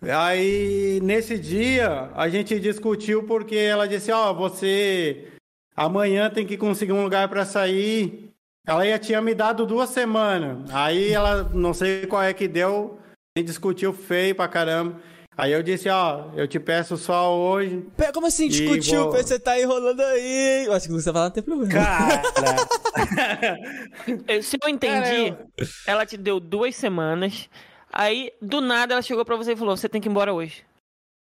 Aí, 0.00 1.00
nesse 1.02 1.36
dia, 1.36 2.10
a 2.14 2.28
gente 2.28 2.60
discutiu 2.60 3.24
porque 3.24 3.56
ela 3.56 3.88
disse: 3.88 4.12
Ó, 4.12 4.32
você 4.32 5.32
amanhã 5.74 6.30
tem 6.30 6.46
que 6.46 6.56
conseguir 6.56 6.92
um 6.92 7.02
lugar 7.02 7.28
para 7.28 7.44
sair. 7.44 8.30
Ela 8.66 8.86
já 8.86 8.98
tinha 8.98 9.22
me 9.22 9.34
dado 9.34 9.64
duas 9.66 9.88
semanas. 9.90 10.68
Aí 10.72 11.12
ela, 11.12 11.44
não 11.44 11.72
sei 11.72 12.06
qual 12.06 12.22
é 12.22 12.34
que 12.34 12.46
deu, 12.48 12.98
discutiu 13.42 13.92
feio 13.92 14.34
pra 14.34 14.48
caramba. 14.48 15.00
Aí 15.36 15.52
eu 15.52 15.62
disse: 15.62 15.88
Ó, 15.88 16.30
eu 16.34 16.48
te 16.48 16.58
peço 16.58 16.96
só 16.96 17.36
hoje. 17.36 17.84
Pera, 17.96 18.12
Como 18.12 18.26
assim 18.26 18.48
discutiu? 18.48 19.04
vou- 19.04 19.12
Você 19.12 19.38
tá 19.38 19.60
enrolando 19.60 20.00
aí. 20.00 20.64
Eu 20.66 20.72
acho 20.72 20.86
que 20.86 20.92
você 20.94 21.04
vai 21.06 21.12
falar, 21.12 21.24
não 21.26 21.30
tem 21.32 21.42
problema. 21.42 21.72
Cara, 21.72 22.22
Se 24.42 24.56
eu 24.62 24.68
entendi, 24.68 25.30
Cara, 25.32 25.46
ela 25.86 26.06
te 26.06 26.16
deu 26.16 26.40
duas 26.40 26.74
semanas. 26.76 27.48
Aí, 27.92 28.32
do 28.42 28.60
nada, 28.60 28.94
ela 28.94 29.02
chegou 29.02 29.24
pra 29.24 29.36
você 29.36 29.52
e 29.52 29.56
falou: 29.56 29.76
Você 29.76 29.88
tem 29.88 30.00
que 30.00 30.08
ir 30.08 30.10
embora 30.10 30.32
hoje. 30.32 30.62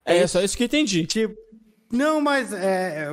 É 0.04 0.26
só 0.26 0.40
isso 0.42 0.56
que 0.56 0.64
eu 0.64 0.66
entendi. 0.66 1.06
Tipo, 1.06 1.34
não, 1.92 2.20
mas 2.20 2.52
é, 2.52 3.08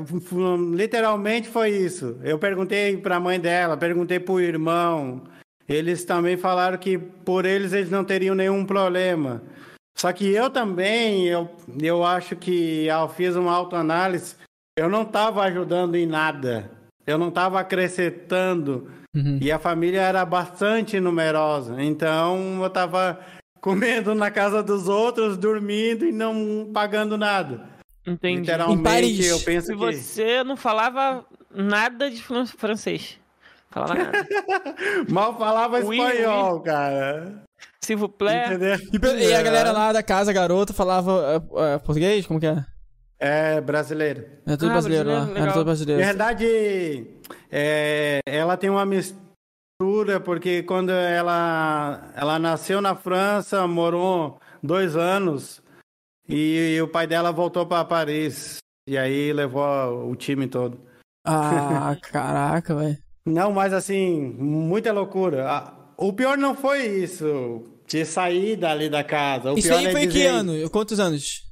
literalmente 0.74 1.48
foi 1.48 1.70
isso. 1.70 2.20
Eu 2.24 2.40
perguntei 2.40 2.98
pra 2.98 3.20
mãe 3.20 3.40
dela, 3.40 3.78
perguntei 3.78 4.20
pro 4.20 4.40
irmão. 4.40 5.24
Eles 5.70 6.04
também 6.04 6.36
falaram 6.36 6.78
que 6.78 6.98
por 6.98 7.46
eles 7.46 7.72
eles 7.74 7.91
não 7.91 8.04
teriam 8.04 8.34
nenhum 8.34 8.66
problema. 8.66 9.41
Só 9.96 10.12
que 10.12 10.28
eu 10.34 10.50
também, 10.50 11.28
eu, 11.28 11.50
eu 11.82 12.04
acho 12.04 12.36
que 12.36 12.86
eu 12.88 13.08
fiz 13.10 13.36
uma 13.36 13.52
autoanálise, 13.54 14.36
eu 14.78 14.90
não 14.90 15.04
estava 15.04 15.44
ajudando 15.44 15.96
em 15.96 16.06
nada. 16.08 16.72
Eu 17.06 17.18
não 17.18 17.30
estava 17.30 17.60
acrescentando. 17.60 18.90
Uhum. 19.16 19.40
E 19.41 19.52
a 19.52 19.60
família 19.60 20.02
era 20.02 20.24
bastante 20.26 21.00
numerosa. 21.00 21.82
Então 21.84 22.60
eu 22.62 22.68
estava 22.68 23.20
comendo 23.62 24.16
na 24.16 24.32
casa 24.32 24.64
dos 24.64 24.88
outros, 24.88 25.38
dormindo 25.38 26.06
e 26.06 26.12
não 26.12 26.70
pagando 26.74 27.18
nada. 27.18 27.68
Entendi. 28.08 28.41
Literalmente, 28.41 28.80
Em 28.80 28.84
Paris. 28.84 29.28
eu 29.28 29.40
penso 29.41 29.74
E 29.74 29.78
que. 29.78 29.96
você 29.96 30.44
não 30.44 30.56
falava 30.56 31.26
nada 31.54 32.10
de 32.10 32.22
fran- 32.22 32.46
francês. 32.46 33.20
Falava 33.72 33.94
nada. 33.96 34.12
Mal 35.10 35.38
falava 35.38 35.80
Oui, 35.80 36.00
espanhol, 36.00 36.60
cara. 36.62 37.44
S'il 37.84 37.98
vous 37.98 38.10
plaît. 38.10 38.50
E, 38.94 39.24
e 39.26 39.34
a 39.34 39.41
galera 39.44 39.72
lá 39.72 39.91
da 39.94 40.02
casa, 40.04 40.32
a 40.32 40.34
garota, 40.34 40.74
falava 40.74 41.44
é, 41.58 41.76
é, 41.76 41.78
português? 41.80 42.26
Como 42.26 42.40
que 42.40 42.48
é? 42.48 42.66
É 43.20 43.62
brasileiro. 43.62 44.26
É 44.46 44.56
tudo 44.56 44.70
Ah, 44.70 44.74
brasileiro 44.74 45.10
lá. 45.10 45.26
legal. 45.26 45.48
tudo 45.48 45.58
Na 45.58 45.64
brasileiro. 45.66 46.02
verdade, 46.04 47.08
é, 47.52 48.20
ela 48.26 48.56
tem 48.58 48.70
uma 48.70 48.86
mistura, 48.86 50.20
porque 50.24 50.64
quando 50.64 50.91
ela, 50.91 52.12
ela 52.16 52.40
nasceu 52.40 52.82
na 52.82 52.96
França, 52.96 53.68
morou 53.68 54.40
dois 54.64 54.96
anos, 54.96 55.62
e, 56.28 56.80
o 56.82 56.88
pai 56.88 57.08
dela 57.08 57.32
voltou 57.32 57.66
para 57.66 57.84
Paris. 57.86 58.58
E 58.88 58.98
aí 58.98 59.34
levou 59.34 60.10
o 60.10 60.16
time 60.16 60.48
todo. 60.48 60.80
Ah, 61.28 61.96
caraca, 62.12 62.74
velho. 62.76 62.98
Não, 63.26 63.52
mas 63.52 63.74
assim, 63.74 64.20
muita 64.38 64.91
loucura. 64.91 65.48
Ah, 65.50 65.74
O 65.98 66.14
pior 66.14 66.38
não 66.38 66.56
foi 66.56 66.86
isso, 66.86 67.64
de 67.86 68.06
sair 68.06 68.56
dali 68.56 68.90
da 68.90 69.04
casa. 69.04 69.52
O 69.54 69.58
Isso 69.58 69.74
aí 69.74 69.88
é 69.88 69.91
foi 69.91 70.02
que 70.02 70.08
dizer- 70.14 70.28
ano? 70.28 70.70
Quantos 70.70 71.00
anos? 71.00 71.46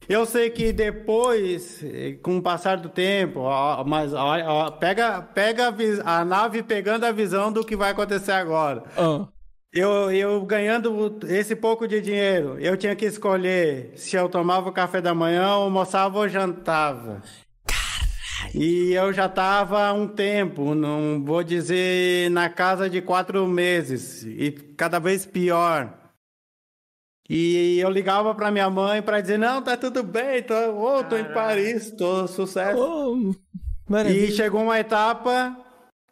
Eu 0.07 0.25
sei 0.25 0.49
que 0.49 0.71
depois, 0.71 1.83
com 2.23 2.37
o 2.37 2.41
passar 2.41 2.77
do 2.77 2.87
tempo, 2.87 3.41
ó, 3.41 3.83
mas 3.83 4.13
olha, 4.13 4.49
ó, 4.49 4.71
pega, 4.71 5.21
pega 5.21 5.73
a, 6.05 6.19
a 6.19 6.23
nave 6.23 6.63
pegando 6.63 7.03
a 7.05 7.11
visão 7.11 7.51
do 7.51 7.65
que 7.65 7.75
vai 7.75 7.91
acontecer 7.91 8.31
agora. 8.31 8.83
Ah. 8.95 9.27
Eu, 9.75 10.09
eu 10.09 10.41
ganhando 10.45 11.19
esse 11.27 11.53
pouco 11.53 11.85
de 11.85 11.99
dinheiro, 11.99 12.57
eu 12.59 12.77
tinha 12.77 12.95
que 12.95 13.03
escolher 13.03 13.91
se 13.97 14.15
eu 14.15 14.29
tomava 14.29 14.69
o 14.69 14.71
café 14.71 15.01
da 15.01 15.13
manhã, 15.13 15.43
almoçava 15.47 16.17
ou 16.17 16.29
jantava. 16.29 17.21
E 18.53 18.93
eu 18.93 19.11
já 19.11 19.25
estava 19.25 19.85
há 19.85 19.91
um 19.91 20.07
tempo, 20.07 20.73
não 20.73 21.21
vou 21.21 21.43
dizer 21.43 22.31
na 22.31 22.47
casa 22.47 22.89
de 22.89 23.01
quatro 23.01 23.45
meses, 23.45 24.23
e 24.23 24.49
cada 24.77 24.97
vez 24.97 25.25
pior. 25.25 25.93
E 27.29 27.77
eu 27.77 27.89
ligava 27.89 28.33
pra 28.33 28.51
minha 28.51 28.69
mãe 28.69 29.01
pra 29.01 29.19
dizer, 29.19 29.37
não, 29.37 29.61
tá 29.61 29.75
tudo 29.75 30.03
bem, 30.03 30.41
tô, 30.41 30.53
oh, 30.53 31.03
tô 31.03 31.17
em. 31.17 31.33
Paris, 31.33 31.91
tô 31.91 32.25
sucesso. 32.29 32.79
Oh, 32.79 33.99
E 34.07 34.31
chegou 34.31 34.61
uma 34.61 34.79
etapa 34.79 35.57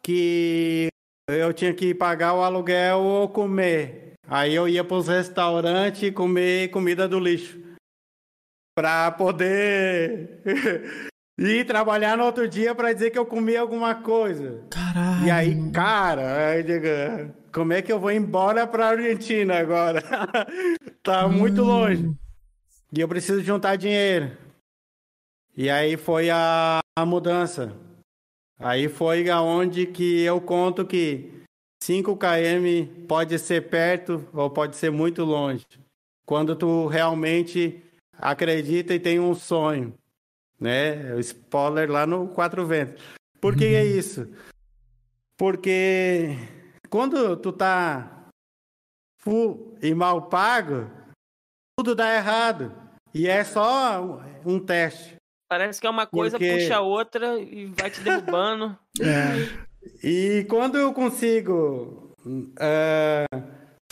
que 0.02 0.88
eu 1.28 1.52
tinha 1.52 1.72
que 1.72 1.94
pagar 1.94 2.34
o 2.34 2.42
aluguel 2.42 2.98
ou 3.00 3.28
comer. 3.28 4.12
Aí 4.26 4.54
eu 4.54 4.68
ia 4.68 4.84
pros 4.84 5.08
restaurantes 5.08 6.10
comer 6.12 6.70
comida 6.70 7.08
do 7.08 7.18
lixo. 7.18 7.58
Pra 8.76 9.10
poder 9.10 10.42
ir 11.38 11.64
trabalhar 11.64 12.16
no 12.16 12.24
outro 12.24 12.48
dia 12.48 12.74
pra 12.74 12.92
dizer 12.92 13.10
que 13.10 13.18
eu 13.18 13.26
comi 13.26 13.56
alguma 13.56 13.94
coisa. 13.94 14.62
Caralho. 14.70 15.26
E 15.26 15.30
aí, 15.30 15.70
cara, 15.70 16.56
eu 16.56 16.62
digo, 16.62 17.34
como 17.52 17.72
é 17.72 17.80
que 17.80 17.92
eu 17.92 18.00
vou 18.00 18.10
embora 18.10 18.66
pra 18.66 18.88
Argentina 18.88 19.58
agora? 19.58 20.02
tá 21.02 21.28
muito 21.28 21.62
longe. 21.62 22.12
E 22.92 23.00
eu 23.00 23.08
preciso 23.08 23.42
juntar 23.42 23.76
dinheiro. 23.76 24.36
E 25.56 25.70
aí 25.70 25.96
foi 25.96 26.30
a, 26.30 26.80
a 26.98 27.06
mudança. 27.06 27.72
Aí 28.58 28.88
foi 28.88 29.28
aonde 29.28 29.86
que 29.86 30.22
eu 30.22 30.40
conto 30.40 30.86
que 30.86 31.42
5 31.82 32.16
km 32.16 33.06
pode 33.06 33.38
ser 33.38 33.68
perto 33.68 34.26
ou 34.32 34.48
pode 34.48 34.76
ser 34.76 34.90
muito 34.90 35.24
longe. 35.24 35.66
Quando 36.24 36.56
tu 36.56 36.86
realmente 36.86 37.82
acredita 38.18 38.94
e 38.94 39.00
tem 39.00 39.20
um 39.20 39.34
sonho, 39.34 39.94
né? 40.58 41.14
O 41.14 41.20
spoiler 41.20 41.90
lá 41.90 42.06
no 42.06 42.28
Quatro 42.28 42.66
Ventos. 42.66 43.04
Por 43.40 43.56
que 43.56 43.64
é 43.64 43.84
isso? 43.84 44.26
Porque 45.36 46.36
quando 46.88 47.36
tu 47.36 47.52
tá 47.52 48.30
full 49.18 49.76
e 49.82 49.92
mal 49.94 50.28
pago, 50.28 50.90
tudo 51.76 51.94
dá 51.94 52.14
errado. 52.14 52.72
E 53.12 53.28
é 53.28 53.44
só 53.44 54.22
um 54.46 54.58
teste. 54.58 55.16
Parece 55.48 55.80
que 55.80 55.86
é 55.86 55.90
uma 55.90 56.06
coisa 56.06 56.38
Porque- 56.38 56.52
puxa 56.52 56.76
a 56.76 56.80
outra 56.80 57.38
e 57.38 57.66
vai 57.66 57.90
te 57.90 58.00
derrubando. 58.00 58.76
E 60.02 60.46
quando 60.48 60.78
eu 60.78 60.94
consigo 60.94 62.10
é, 62.58 63.26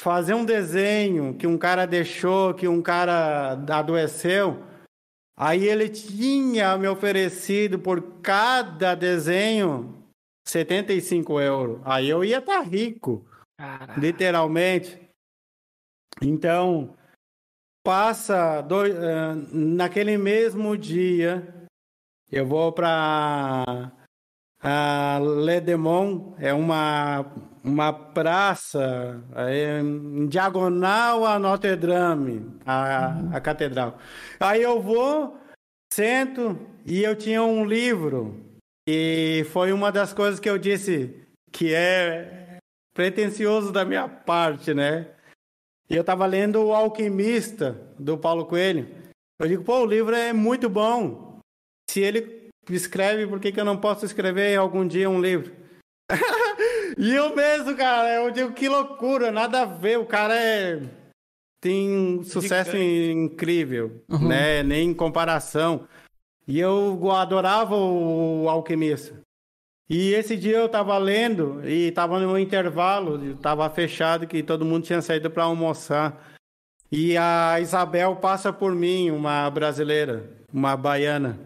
fazer 0.00 0.32
um 0.32 0.42
desenho 0.44 1.34
que 1.36 1.46
um 1.46 1.58
cara 1.58 1.86
deixou, 1.86 2.54
que 2.54 2.66
um 2.66 2.80
cara 2.80 3.52
adoeceu, 3.68 4.62
aí 5.36 5.66
ele 5.66 5.90
tinha 5.90 6.78
me 6.78 6.88
oferecido 6.88 7.78
por 7.78 8.00
cada 8.22 8.94
desenho 8.94 10.02
75 10.48 11.38
euros. 11.40 11.80
Aí 11.84 12.08
eu 12.08 12.24
ia 12.24 12.38
estar 12.38 12.62
rico. 12.62 13.26
Caraca. 13.58 14.00
literalmente. 14.00 14.98
Então, 16.22 16.96
passa 17.82 18.64
eh, 18.86 19.34
naquele 19.52 20.16
mesmo 20.16 20.76
dia, 20.76 21.66
eu 22.30 22.46
vou 22.46 22.72
para 22.72 23.92
a 24.62 25.18
Le 25.20 25.60
Demont, 25.60 26.34
é 26.38 26.52
uma 26.52 27.32
uma 27.64 27.92
praça 27.92 29.22
é, 29.36 29.80
em 29.80 30.26
diagonal 30.26 31.24
a 31.24 31.38
Notre 31.38 31.76
Dame, 31.76 32.58
a, 32.66 33.36
a 33.36 33.40
catedral. 33.40 33.98
Aí 34.40 34.62
eu 34.62 34.80
vou, 34.82 35.38
sento 35.92 36.58
e 36.84 37.02
eu 37.02 37.14
tinha 37.14 37.42
um 37.42 37.64
livro 37.64 38.40
e 38.88 39.46
foi 39.52 39.72
uma 39.72 39.92
das 39.92 40.12
coisas 40.12 40.40
que 40.40 40.50
eu 40.50 40.58
disse 40.58 41.24
que 41.52 41.72
é 41.72 42.58
pretensioso 42.94 43.72
da 43.72 43.84
minha 43.84 44.08
parte, 44.08 44.74
né? 44.74 45.08
E 45.90 45.96
eu 45.96 46.04
tava 46.04 46.26
lendo 46.26 46.62
O 46.64 46.72
Alquimista, 46.72 47.72
do 47.98 48.16
Paulo 48.16 48.46
Coelho. 48.46 48.88
Eu 49.38 49.48
digo, 49.48 49.64
pô, 49.64 49.80
o 49.80 49.86
livro 49.86 50.14
é 50.14 50.32
muito 50.32 50.68
bom. 50.68 51.40
Se 51.90 52.00
ele 52.00 52.48
escreve, 52.70 53.26
por 53.26 53.40
que, 53.40 53.52
que 53.52 53.60
eu 53.60 53.64
não 53.64 53.76
posso 53.76 54.06
escrever 54.06 54.56
algum 54.56 54.86
dia 54.86 55.10
um 55.10 55.20
livro? 55.20 55.52
e 56.96 57.14
eu 57.14 57.34
mesmo, 57.34 57.76
cara, 57.76 58.14
eu 58.14 58.30
digo, 58.30 58.52
que 58.52 58.68
loucura, 58.68 59.30
nada 59.30 59.62
a 59.62 59.64
ver. 59.64 59.98
O 59.98 60.06
cara 60.06 60.34
é... 60.34 60.80
tem 61.60 61.90
um 61.90 62.22
sucesso 62.22 62.76
incrível, 62.76 64.02
né? 64.08 64.62
Nem 64.62 64.90
em 64.90 64.94
comparação. 64.94 65.88
E 66.46 66.58
eu 66.58 67.10
adorava 67.10 67.74
o 67.76 68.48
Alquimista. 68.48 69.20
E 69.88 70.14
esse 70.14 70.36
dia 70.36 70.56
eu 70.56 70.68
tava 70.68 70.96
lendo 70.96 71.66
e 71.68 71.90
tava 71.92 72.18
no 72.18 72.38
intervalo, 72.38 73.36
tava 73.36 73.68
fechado 73.68 74.26
que 74.26 74.42
todo 74.42 74.64
mundo 74.64 74.84
tinha 74.84 75.02
saído 75.02 75.30
para 75.30 75.44
almoçar. 75.44 76.32
E 76.90 77.16
a 77.16 77.58
Isabel 77.60 78.16
passa 78.16 78.52
por 78.52 78.74
mim, 78.74 79.10
uma 79.10 79.48
brasileira, 79.50 80.30
uma 80.52 80.76
baiana. 80.76 81.38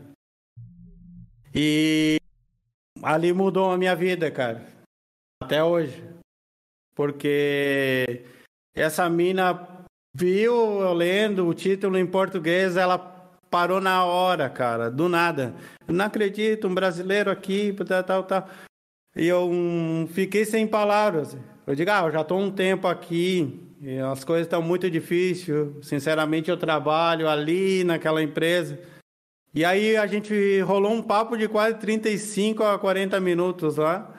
E 1.54 2.18
ali 3.02 3.32
mudou 3.32 3.70
a 3.70 3.78
minha 3.78 3.96
vida, 3.96 4.30
cara. 4.30 4.66
Até 5.42 5.62
hoje. 5.62 6.04
Porque 6.94 8.24
essa 8.74 9.08
mina 9.08 9.86
viu 10.14 10.80
eu 10.80 10.92
lendo 10.92 11.46
o 11.46 11.54
título 11.54 11.98
em 11.98 12.06
português, 12.06 12.76
ela 12.76 13.15
parou 13.50 13.80
na 13.80 14.04
hora, 14.04 14.48
cara, 14.48 14.90
do 14.90 15.08
nada. 15.08 15.54
Não 15.88 16.04
acredito, 16.04 16.68
um 16.68 16.74
brasileiro 16.74 17.30
aqui, 17.30 17.74
tal, 17.86 18.02
tal, 18.02 18.22
tal. 18.24 18.48
E 19.14 19.26
eu 19.26 19.48
hum, 19.50 20.06
fiquei 20.10 20.44
sem 20.44 20.66
palavras. 20.66 21.36
Eu 21.66 21.74
digo, 21.74 21.90
ah, 21.90 22.02
eu 22.04 22.12
já 22.12 22.20
estou 22.20 22.38
um 22.38 22.50
tempo 22.50 22.86
aqui, 22.86 23.66
as 24.12 24.24
coisas 24.24 24.46
estão 24.46 24.62
muito 24.62 24.90
difíceis. 24.90 25.68
Sinceramente, 25.82 26.50
eu 26.50 26.56
trabalho 26.56 27.28
ali 27.28 27.84
naquela 27.84 28.22
empresa. 28.22 28.78
E 29.54 29.64
aí 29.64 29.96
a 29.96 30.06
gente 30.06 30.60
rolou 30.60 30.92
um 30.92 31.02
papo 31.02 31.36
de 31.36 31.48
quase 31.48 31.78
35 31.78 32.62
a 32.62 32.78
40 32.78 33.18
minutos 33.20 33.76
lá. 33.76 34.14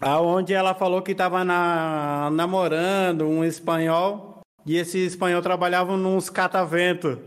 Aonde 0.00 0.54
ela 0.54 0.74
falou 0.74 1.02
que 1.02 1.12
estava 1.12 1.44
na, 1.44 2.30
namorando 2.32 3.24
um 3.26 3.44
espanhol. 3.44 4.40
E 4.64 4.76
esse 4.76 4.98
espanhol 4.98 5.42
trabalhava 5.42 5.96
nos 5.96 6.30
catavento. 6.30 7.20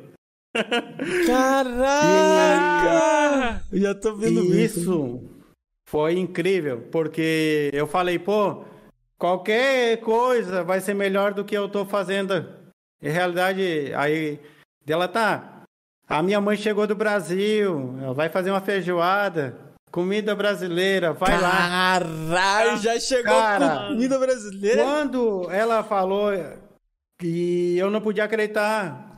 Caraca! 1.25 2.41
Já 3.71 3.95
tô 3.95 4.15
vendo 4.15 4.43
E 4.53 4.63
isso 4.63 5.23
foi 5.85 6.17
incrível, 6.17 6.87
porque 6.91 7.69
eu 7.73 7.87
falei, 7.87 8.17
pô, 8.19 8.63
qualquer 9.17 9.97
coisa 9.97 10.63
vai 10.63 10.79
ser 10.79 10.93
melhor 10.93 11.33
do 11.33 11.43
que 11.43 11.55
eu 11.55 11.67
tô 11.69 11.85
fazendo. 11.85 12.47
Em 13.01 13.09
realidade, 13.09 13.91
aí 13.95 14.39
dela 14.85 15.07
tá. 15.07 15.63
A 16.07 16.21
minha 16.21 16.41
mãe 16.41 16.57
chegou 16.57 16.85
do 16.85 16.95
Brasil, 16.95 17.95
ela 18.01 18.13
vai 18.13 18.29
fazer 18.29 18.51
uma 18.51 18.61
feijoada, 18.61 19.57
comida 19.91 20.35
brasileira, 20.35 21.13
vai 21.13 21.39
lá. 21.39 21.51
Caralho, 21.51 22.77
já 22.77 22.99
chegou 22.99 23.33
Cara, 23.33 23.69
com 23.69 23.87
comida 23.89 24.19
brasileira. 24.19 24.83
Quando 24.83 25.49
ela 25.49 25.83
falou 25.83 26.31
que 27.19 27.77
eu 27.77 27.89
não 27.89 28.01
podia 28.01 28.23
acreditar, 28.23 29.10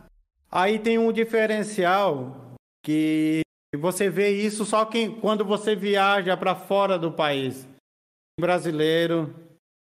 aí 0.54 0.78
tem 0.80 0.98
um 0.98 1.12
diferencial 1.12 2.54
que 2.86 3.42
você 3.76 4.10
vê 4.10 4.30
isso 4.30 4.66
só 4.66 4.86
quem, 4.86 5.12
quando 5.20 5.44
você 5.44 5.76
viaja 5.76 6.38
para 6.38 6.56
fora 6.56 6.98
do 7.00 7.12
país. 7.12 7.68
O 8.38 8.42
brasileiro, 8.42 9.34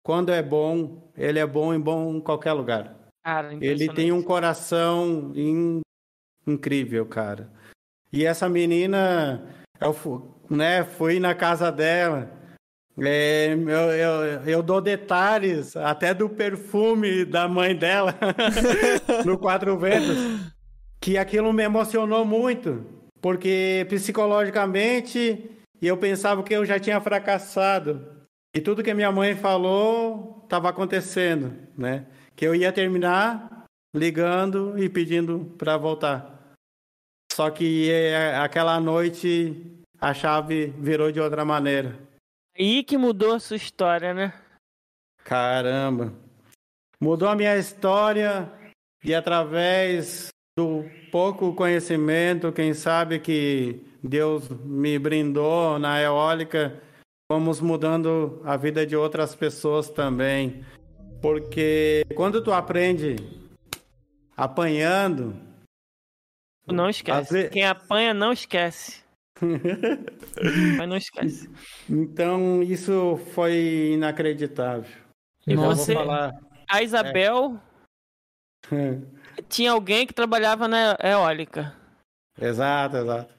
quando 0.05 0.31
é 0.33 0.43
bom, 0.43 1.11
ele 1.17 1.39
é 1.39 1.47
bom 1.47 1.75
em 1.75 1.81
bom 1.81 2.15
em 2.17 2.21
qualquer 2.21 2.53
lugar. 2.53 2.97
Cara, 3.25 3.55
Ele 3.61 3.89
tem 3.93 4.11
um 4.13 4.23
coração 4.23 5.33
in- 5.35 5.81
incrível, 6.47 7.07
cara. 7.07 7.51
E 8.13 8.25
essa 8.27 8.49
menina, 8.49 9.47
eu 9.81 9.95
né, 10.51 10.85
fui 10.85 11.19
na 11.21 11.35
casa 11.35 11.71
dela. 11.71 12.31
é, 12.99 13.53
eu, 13.55 13.67
eu, 13.93 14.43
eu 14.45 14.63
dou 14.63 14.81
detalhes 14.81 15.77
até 15.77 16.13
do 16.13 16.29
perfume 16.29 17.25
da 17.25 17.49
mãe 17.49 17.75
dela 17.77 18.15
no 19.25 19.39
Quatro 19.39 19.79
Ventos, 19.79 20.19
que 21.03 21.19
aquilo 21.19 21.53
me 21.53 21.65
emocionou 21.65 22.25
muito, 22.25 22.87
porque 23.21 23.85
psicologicamente 23.89 25.51
eu 25.83 25.97
pensava 25.97 26.45
que 26.45 26.55
eu 26.55 26.65
já 26.65 26.79
tinha 26.79 27.01
fracassado 27.01 28.07
e 28.55 28.61
tudo 28.61 28.85
que 28.85 28.95
minha 28.95 29.11
mãe 29.11 29.35
falou 29.35 30.43
estava 30.45 30.69
acontecendo, 30.69 31.53
né? 31.77 32.07
Que 32.37 32.47
eu 32.47 32.55
ia 32.55 32.73
terminar 32.73 33.65
ligando 33.93 34.79
e 34.79 34.89
pedindo 34.89 35.53
para 35.59 35.77
voltar. 35.77 36.55
Só 37.33 37.51
que 37.51 37.91
é, 37.91 38.37
aquela 38.37 38.79
noite 38.79 39.83
a 40.01 40.15
chave 40.15 40.67
virou 40.79 41.11
de 41.11 41.19
outra 41.19 41.45
maneira. 41.45 41.99
Aí 42.57 42.85
que 42.85 42.97
mudou 42.97 43.35
a 43.35 43.41
sua 43.41 43.57
história, 43.57 44.15
né? 44.15 44.33
Caramba. 45.25 46.13
Mudou 47.01 47.29
a 47.29 47.35
minha 47.35 47.57
história 47.57 48.49
e 49.03 49.13
através 49.13 50.32
do 50.59 50.85
pouco 51.11 51.55
conhecimento, 51.55 52.53
quem 52.53 52.75
sabe 52.75 53.19
que 53.19 53.81
Deus 54.03 54.49
me 54.65 54.99
brindou 54.99 55.79
na 55.79 56.01
eólica, 56.01 56.81
vamos 57.31 57.61
mudando 57.61 58.41
a 58.45 58.57
vida 58.57 58.87
de 58.87 58.95
outras 58.95 59.35
pessoas 59.35 59.89
também. 59.89 60.65
Porque 61.23 62.03
quando 62.15 62.43
tu 62.43 62.53
aprende 62.53 63.17
apanhando. 64.37 65.35
Não 66.67 66.87
Às 66.87 66.97
esquece. 66.97 67.33
ve- 67.33 67.49
Quem 67.49 67.65
apanha 67.65 68.13
não 68.13 68.33
esquece. 68.33 69.03
Mas 70.79 70.89
não 70.89 70.97
esquece. 70.97 71.51
Então, 71.89 72.63
isso 72.63 73.17
foi 73.35 73.93
inacreditável. 73.95 74.91
E 75.47 75.53
Então, 75.53 75.65
eu 75.71 75.77
você, 75.77 75.95
vou 75.95 76.05
falar. 76.05 76.33
a 76.69 76.83
Isabel, 76.83 77.59
tinha 79.49 79.73
alguém 79.73 80.07
que 80.07 80.13
trabalhava 80.15 80.67
na 80.69 80.97
eólica. 81.03 81.75
exato, 82.41 82.97
exato. 82.97 83.35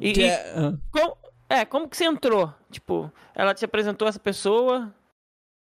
E, 0.00 0.12
Que 0.12 0.22
e 0.22 0.24
é- 0.24 0.72
como, 0.90 1.16
é, 1.48 1.64
como 1.64 1.88
que 1.88 1.96
você 1.96 2.04
entrou? 2.04 2.52
Tipo, 2.70 3.12
ela 3.34 3.54
te 3.54 3.64
apresentou 3.64 4.08
essa 4.08 4.18
pessoa? 4.18 4.92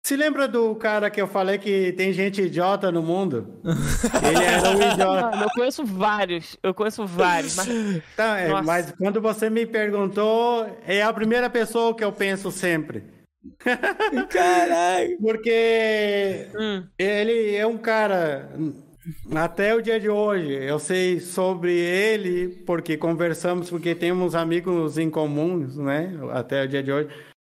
Se 0.06 0.16
lembra 0.16 0.48
do 0.48 0.76
cara 0.76 1.10
que 1.10 1.20
eu 1.20 1.28
falei 1.28 1.58
que 1.58 1.92
tem 1.94 2.14
gente 2.14 2.40
idiota 2.44 2.92
no 2.92 3.02
mundo? 3.02 3.60
Ele 4.24 4.44
era 4.44 4.70
um 4.70 4.82
idiota. 4.94 5.22
Mano, 5.32 5.44
eu 5.44 5.50
conheço 5.50 5.84
vários. 5.84 6.56
Eu 6.62 6.74
conheço 6.76 7.06
vários. 7.08 7.56
Mas 7.56 7.68
Tá, 8.16 8.38
é, 8.40 8.62
mas 8.62 8.92
quando 8.92 9.20
você 9.20 9.50
me 9.50 9.66
perguntou, 9.66 10.66
é 10.86 11.02
a 11.02 11.12
primeira 11.12 11.50
pessoa 11.50 11.96
que 11.96 12.04
eu 12.04 12.12
penso 12.12 12.52
sempre. 12.52 13.04
Caralho. 14.30 15.18
Porque 15.22 16.50
hum, 16.56 16.84
ele 16.98 17.56
é 17.56 17.66
um 17.66 17.78
cara. 17.78 18.50
Até 19.36 19.76
o 19.76 19.82
dia 19.82 20.00
de 20.00 20.10
hoje, 20.10 20.52
eu 20.52 20.80
sei 20.80 21.20
sobre 21.20 21.74
ele 21.74 22.64
porque 22.66 22.98
conversamos, 22.98 23.70
porque 23.70 23.94
temos 23.94 24.34
amigos 24.34 24.98
em 24.98 25.10
comuns, 25.10 25.78
né? 25.78 26.12
Até 26.32 26.64
o 26.64 26.68
dia 26.68 26.82
de 26.82 26.92
hoje. 26.92 27.10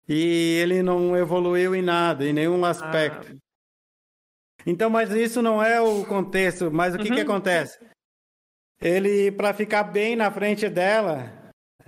E 0.08 0.58
ele 0.62 0.82
não 0.82 1.16
evoluiu 1.16 1.74
em 1.74 1.82
nada, 1.82 2.24
em 2.26 2.32
nenhum 2.32 2.64
aspecto. 2.64 3.36
Então, 4.66 4.90
mas 4.90 5.10
isso 5.10 5.40
não 5.40 5.62
é 5.62 5.80
o 5.80 6.04
contexto. 6.04 6.70
Mas 6.70 6.94
o 6.94 6.98
que, 6.98 7.10
que 7.10 7.20
acontece? 7.20 7.78
Ele, 8.80 9.32
para 9.32 9.54
ficar 9.54 9.84
bem 9.84 10.14
na 10.16 10.30
frente 10.30 10.68
dela, 10.68 11.32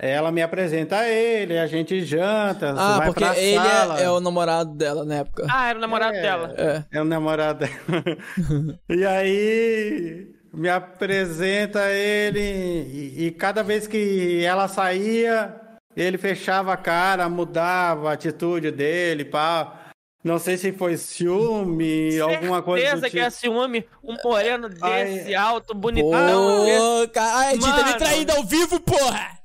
ela 0.09 0.31
me 0.31 0.41
apresenta 0.41 0.97
a 0.97 1.07
ele, 1.09 1.57
a 1.59 1.67
gente 1.67 2.03
janta, 2.03 2.73
Ah, 2.75 2.97
vai 2.97 3.07
porque 3.07 3.23
pra 3.23 3.37
ele 3.37 3.55
sala. 3.63 3.99
é, 3.99 4.03
é 4.05 4.09
o 4.09 4.19
namorado 4.19 4.73
dela 4.73 5.05
na 5.05 5.15
época. 5.15 5.45
Ah, 5.49 5.69
era 5.69 5.77
o 5.77 5.81
namorado 5.81 6.15
É. 6.17 6.21
dela. 6.21 6.53
É. 6.57 6.83
É 6.97 7.01
o 7.01 7.05
namorado 7.05 7.59
dela. 7.59 8.17
e 8.89 9.05
aí 9.05 10.27
me 10.53 10.69
apresenta 10.69 11.89
ele 11.91 12.39
e, 12.39 13.25
e 13.27 13.31
cada 13.31 13.63
vez 13.63 13.85
que 13.87 14.43
ela 14.43 14.67
saía, 14.67 15.55
ele 15.95 16.17
fechava 16.17 16.73
a 16.73 16.77
cara, 16.77 17.29
mudava 17.29 18.09
a 18.09 18.13
atitude 18.13 18.71
dele, 18.71 19.23
pá. 19.25 19.77
Não 20.23 20.37
sei 20.37 20.55
se 20.55 20.71
foi 20.71 20.97
ciúme, 20.97 22.19
alguma 22.19 22.61
coisa 22.61 22.85
Certeza 22.85 23.05
que 23.09 23.11
tipo. 23.17 23.25
é 23.25 23.29
ciúme, 23.31 23.85
um 24.03 24.15
moreno 24.23 24.69
desse, 24.69 25.27
Ai. 25.29 25.33
alto, 25.35 25.73
bonitão. 25.73 26.11
Pô, 26.11 27.07
cara. 27.11 27.37
Ai, 27.39 27.55
Edinho, 27.55 27.75
tá 27.75 27.83
me 27.85 27.93
traindo 27.95 28.31
ao 28.33 28.43
vivo, 28.43 28.79
porra! 28.81 29.40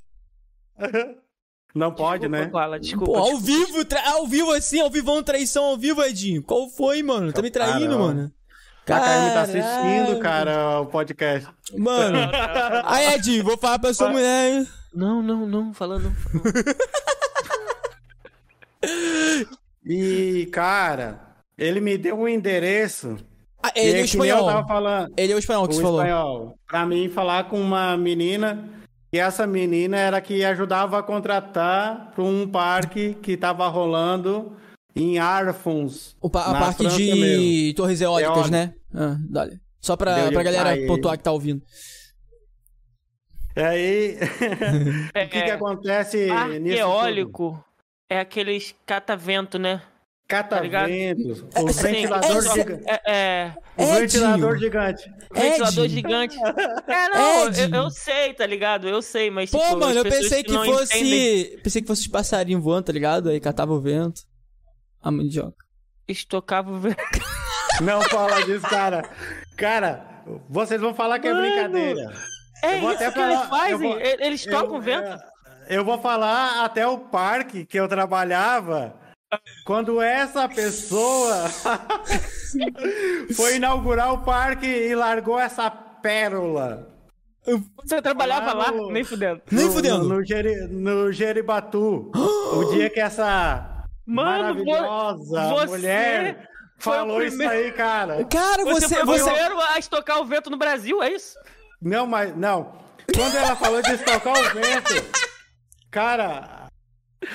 Não 1.74 1.92
pode, 1.92 2.26
né? 2.28 2.50
Desculpa. 2.80 3.12
Pô, 3.12 3.18
ao 3.18 3.38
desculpa. 3.38 3.66
vivo, 3.66 3.84
tra- 3.84 4.10
ao 4.12 4.26
vivo 4.26 4.50
assim, 4.52 4.80
ao 4.80 4.90
vivo, 4.90 5.12
uma 5.12 5.22
traição 5.22 5.64
ao 5.64 5.76
vivo, 5.76 6.02
Edinho. 6.02 6.42
Qual 6.42 6.68
foi, 6.70 7.02
mano? 7.02 7.32
Tá 7.32 7.42
me 7.42 7.50
traindo, 7.50 7.80
Caramba. 7.80 7.98
mano. 7.98 8.32
A 8.82 8.86
Carmen 8.86 9.28
tá 9.30 9.34
Caralho. 9.46 9.60
assistindo, 9.60 10.20
cara, 10.20 10.80
o 10.80 10.86
podcast. 10.86 11.48
Mano. 11.76 12.18
Aí, 12.84 13.14
Edinho, 13.14 13.42
vou 13.44 13.58
falar 13.58 13.78
pra 13.80 13.92
sua 13.92 14.08
mulher. 14.08 14.64
Não, 14.94 15.20
não, 15.20 15.44
não, 15.46 15.74
falando. 15.74 16.10
E, 19.84 20.48
cara, 20.52 21.20
ele 21.58 21.80
me 21.80 21.98
deu 21.98 22.16
um 22.18 22.28
endereço. 22.28 23.16
Ah, 23.62 23.72
ele 23.74 23.88
é 23.88 23.90
é 23.90 23.94
o 23.94 23.98
eu 24.00 24.04
espanhol. 24.04 24.46
tava 24.46 24.66
falando. 24.68 25.12
Ele 25.16 25.32
é 25.32 25.36
o 25.36 25.38
espanhol 25.38 25.66
que 25.66 25.74
o 25.74 25.76
você 25.76 25.82
falou. 25.82 26.00
espanhol. 26.00 26.58
Pra 26.68 26.86
mim, 26.86 27.08
falar 27.08 27.44
com 27.48 27.60
uma 27.60 27.96
menina. 27.96 28.68
E 29.16 29.18
essa 29.18 29.46
menina 29.46 29.96
era 29.96 30.20
que 30.20 30.44
ajudava 30.44 30.98
a 30.98 31.02
contratar 31.02 32.10
para 32.14 32.22
um 32.22 32.46
parque 32.46 33.14
que 33.22 33.34
tava 33.34 33.66
rolando 33.66 34.54
em 34.94 35.18
Arfons. 35.18 36.14
O 36.20 36.28
pa- 36.28 36.44
a 36.44 36.52
na 36.52 36.58
parque 36.60 36.82
França 36.82 36.96
de 36.98 37.14
mesmo. 37.14 37.74
Torres 37.76 38.00
Eólicas, 38.02 38.36
Eólica. 38.36 38.50
né? 38.50 38.74
Ah, 38.94 39.16
dale. 39.30 39.58
Só 39.80 39.96
de- 40.28 40.32
pra 40.34 40.42
galera 40.42 40.68
aí- 40.70 40.86
pontuar 40.86 41.16
que 41.16 41.24
tá 41.24 41.32
ouvindo. 41.32 41.62
E 43.56 43.60
aí, 43.62 44.18
É, 45.14 45.24
o 45.24 45.28
que, 45.30 45.42
que 45.42 45.50
acontece 45.50 46.28
parque 46.28 46.58
nisso? 46.58 46.76
tudo? 46.76 46.90
eólico 46.90 47.64
é 48.10 48.20
aqueles 48.20 48.74
catavento, 48.84 49.58
né? 49.58 49.80
Cataventos, 50.28 51.42
o 51.56 51.68
Assim, 51.68 51.82
ventilador, 51.82 52.36
é- 52.36 52.40
giga- 52.54 52.80
é, 52.86 53.00
é, 53.06 53.54
o 53.76 53.82
Edinho. 53.82 54.00
ventilador 54.00 54.58
gigante. 54.58 55.10
ventilador 55.32 55.84
Ed. 55.84 55.94
gigante. 55.94 56.36
É, 56.88 57.08
não, 57.10 57.42
eu, 57.44 57.48
Ed. 57.48 57.76
eu 57.76 57.90
sei, 57.90 58.34
tá 58.34 58.44
ligado? 58.46 58.88
Eu 58.88 59.00
sei, 59.02 59.30
mas 59.30 59.50
Pô, 59.50 59.58
tipo, 59.58 59.76
mano, 59.78 59.98
eu 59.98 60.02
pensei 60.04 60.42
que, 60.42 60.52
não 60.52 60.64
fosse. 60.64 60.96
entendem, 60.98 61.58
Pensei 61.62 61.80
que 61.82 61.86
fosse 61.88 62.02
os 62.02 62.08
passarinhos 62.08 62.62
voando, 62.62 62.84
tá 62.86 62.92
ligado? 62.92 63.28
Aí 63.28 63.38
catava 63.40 63.72
o 63.72 63.80
vento. 63.80 64.22
A 65.02 65.10
mandioca. 65.10 65.64
estocava 66.08 66.70
o 66.72 66.78
vento. 66.78 66.96
Não 67.82 68.00
fala 68.02 68.42
disso, 68.44 68.66
cara. 68.66 69.02
Cara, 69.56 70.22
vocês 70.48 70.80
vão 70.80 70.94
falar 70.94 71.18
que 71.18 71.28
é 71.28 71.32
Mano, 71.32 71.46
brincadeira. 71.46 72.12
É 72.64 72.76
Eu 72.76 72.80
vou 72.80 72.92
isso 72.92 73.02
até 73.04 73.12
que 73.12 73.18
eles 73.20 73.34
falar- 73.38 73.44
eu 73.70 73.78
fazem. 73.78 73.88
vou- 73.90 74.00
Eles 74.00 74.44
tocam 74.46 74.72
Eu- 74.72 74.74
o 74.76 74.80
vento. 74.80 75.08
é, 75.68 75.76
Eu 75.76 75.84
vou 75.84 75.98
falar 76.00 76.64
até 76.64 76.86
o 76.88 76.96
parque 76.98 77.66
que 77.66 77.78
eu 77.78 77.86
trabalhava. 77.86 78.94
Quando 79.64 80.00
essa 80.00 80.48
pessoa 80.48 81.48
foi 83.34 83.56
inaugurar 83.56 84.12
o 84.12 84.18
parque 84.24 84.66
e 84.66 84.94
largou 84.94 85.38
essa 85.38 85.70
pérola. 85.70 86.88
Você 87.84 88.00
trabalhava 88.02 88.52
lá, 88.52 88.64
lá 88.66 88.72
no- 88.72 88.90
nem 88.90 89.04
fudendo. 89.04 89.40
Nem 89.50 89.70
fudendo. 89.70 90.04
No, 90.04 90.16
no, 90.16 90.24
Jeri- 90.24 90.68
no 90.68 91.12
Jeribatu. 91.12 92.10
o 92.14 92.64
dia 92.72 92.90
que 92.90 93.00
essa 93.00 93.84
Mano, 94.06 94.30
maravilhosa 94.64 95.48
você 95.48 95.66
mulher 95.66 96.48
falou 96.78 97.22
isso 97.22 97.36
primeiro- 97.36 97.64
aí, 97.66 97.72
cara. 97.72 98.24
Cara, 98.24 98.64
Você, 98.64 98.88
você. 98.88 99.04
foi 99.04 99.20
o 99.20 99.24
primeiro 99.24 99.60
a 99.60 99.78
estocar 99.78 100.20
o 100.20 100.24
vento 100.24 100.50
no 100.50 100.56
Brasil, 100.56 101.02
é 101.02 101.10
isso? 101.12 101.36
Não, 101.82 102.06
mas 102.06 102.36
não. 102.36 102.72
Quando 103.14 103.36
ela 103.36 103.54
falou 103.56 103.80
de 103.82 103.92
estocar 103.92 104.32
o 104.36 104.42
vento, 104.54 105.04
cara, 105.90 106.55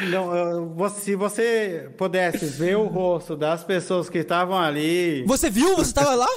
não, 0.10 0.90
se 0.90 1.16
você 1.16 1.90
pudesse 1.98 2.46
ver 2.46 2.78
o 2.78 2.86
rosto 2.88 3.36
das 3.36 3.64
pessoas 3.64 4.10
que 4.10 4.20
estavam 4.20 4.58
ali, 4.58 5.24
Você 5.26 5.50
viu? 5.50 5.76
Você 5.76 5.94
tava 5.94 6.16
lá? 6.16 6.28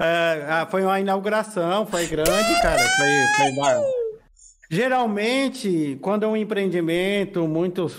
é, 0.00 0.46
ah, 0.48 0.66
foi 0.70 0.82
uma 0.82 0.98
inauguração, 0.98 1.86
foi 1.86 2.06
grande, 2.06 2.62
cara, 2.62 2.82
foi, 2.96 3.08
foi 3.36 3.56
bar- 3.56 3.80
Geralmente, 4.70 5.98
quando 6.02 6.24
é 6.24 6.26
um 6.26 6.36
empreendimento 6.36 7.46
muito 7.46 7.90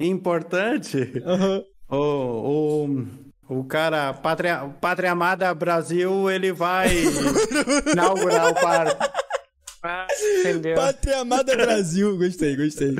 importante, 0.00 1.12
o, 1.90 1.96
o, 3.48 3.58
o 3.58 3.64
cara, 3.64 4.14
Pátria, 4.14 4.70
Pátria 4.80 5.12
Amada 5.12 5.52
Brasil, 5.52 6.30
ele 6.30 6.52
vai 6.52 6.88
inaugurar 7.92 8.50
o 8.50 8.54
parque. 8.54 9.04
Ah, 9.82 10.06
entendeu. 10.40 10.76
Pátria 10.76 11.18
Amada 11.18 11.56
Brasil. 11.56 12.16
Gostei, 12.16 12.56
gostei. 12.56 12.94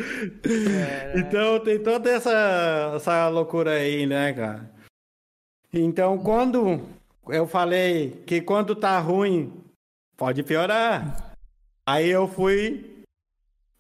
Então 1.15 1.61
tem 1.61 1.79
toda 1.79 2.11
essa, 2.11 2.95
essa 2.97 3.29
loucura 3.29 3.73
aí, 3.73 4.05
né, 4.05 4.33
cara? 4.33 4.69
Então 5.73 6.19
quando 6.19 6.83
eu 7.29 7.47
falei 7.47 8.23
que 8.27 8.41
quando 8.41 8.75
tá 8.75 8.99
ruim, 8.99 9.53
pode 10.17 10.43
piorar. 10.43 11.35
Aí 11.87 12.09
eu 12.09 12.27
fui 12.27 13.05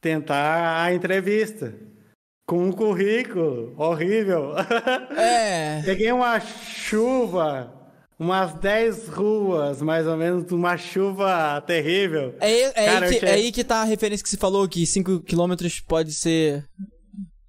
tentar 0.00 0.82
a 0.82 0.92
entrevista 0.94 1.74
com 2.46 2.66
um 2.66 2.72
currículo 2.72 3.74
horrível. 3.76 4.54
É. 5.16 5.82
Peguei 5.86 6.12
uma 6.12 6.38
chuva, 6.38 7.72
umas 8.22 8.54
10 8.54 9.08
ruas, 9.08 9.82
mais 9.82 10.06
ou 10.06 10.16
menos, 10.16 10.50
uma 10.52 10.76
chuva 10.76 11.60
terrível. 11.66 12.34
É, 12.40 12.62
é, 12.62 12.86
Cara, 12.86 13.06
aí 13.06 13.12
eu 13.14 13.20
que, 13.20 13.26
é 13.26 13.30
aí 13.32 13.52
que 13.52 13.64
tá 13.64 13.80
a 13.82 13.84
referência 13.84 14.22
que 14.22 14.30
você 14.30 14.36
falou, 14.36 14.68
que 14.68 14.84
5km 14.84 15.82
pode 15.86 16.12
ser. 16.14 16.64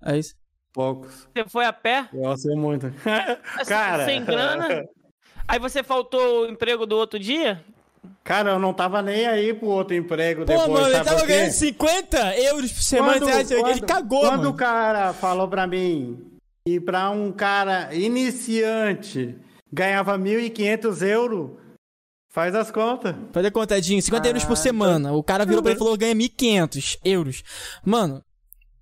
É 0.03 0.17
isso? 0.17 0.33
Poucos. 0.73 1.27
Você 1.35 1.47
foi 1.47 1.65
a 1.65 1.71
pé? 1.73 2.07
Eu 2.11 2.21
gosto 2.21 2.47
muito. 2.57 2.91
Cara. 3.67 4.05
Sem 4.05 4.25
grana? 4.25 4.83
Aí 5.47 5.59
você 5.59 5.83
faltou 5.83 6.45
o 6.45 6.49
emprego 6.49 6.85
do 6.85 6.97
outro 6.97 7.19
dia? 7.19 7.63
Cara, 8.23 8.51
eu 8.51 8.59
não 8.59 8.73
tava 8.73 9.01
nem 9.01 9.27
aí 9.27 9.53
pro 9.53 9.67
outro 9.67 9.95
emprego 9.95 10.41
Pô, 10.41 10.45
depois, 10.47 10.67
mano, 10.69 10.85
ele 10.87 10.95
sabe 10.95 11.09
tava 11.09 11.25
ganhando 11.25 11.51
50 11.51 12.37
euros 12.39 12.71
por 12.71 12.81
semana. 12.81 13.19
Quando- 13.19 13.29
acha 13.29 13.45
que 13.45 13.53
ele 13.53 13.61
quando- 13.63 13.85
cagou, 13.85 14.21
Quando 14.21 14.37
mano. 14.37 14.49
o 14.49 14.53
cara 14.55 15.13
falou 15.13 15.47
pra 15.47 15.67
mim 15.67 16.19
e 16.67 16.79
pra 16.79 17.09
um 17.11 17.31
cara 17.31 17.93
iniciante 17.93 19.35
ganhava 19.73 20.17
1.500 20.17 21.01
euros, 21.01 21.51
faz 22.29 22.53
as 22.53 22.69
contas. 22.69 23.15
Fazer 23.31 23.51
contadinho, 23.51 24.01
50 24.01 24.27
euros 24.27 24.45
por 24.45 24.55
semana. 24.55 25.11
O 25.13 25.23
cara 25.23 25.45
virou 25.45 25.61
pra 25.61 25.71
ele 25.71 25.77
e 25.77 25.79
falou: 25.79 25.97
ganha 25.97 26.15
1.500 26.15 26.99
euros. 27.03 27.43
Mano, 27.83 28.23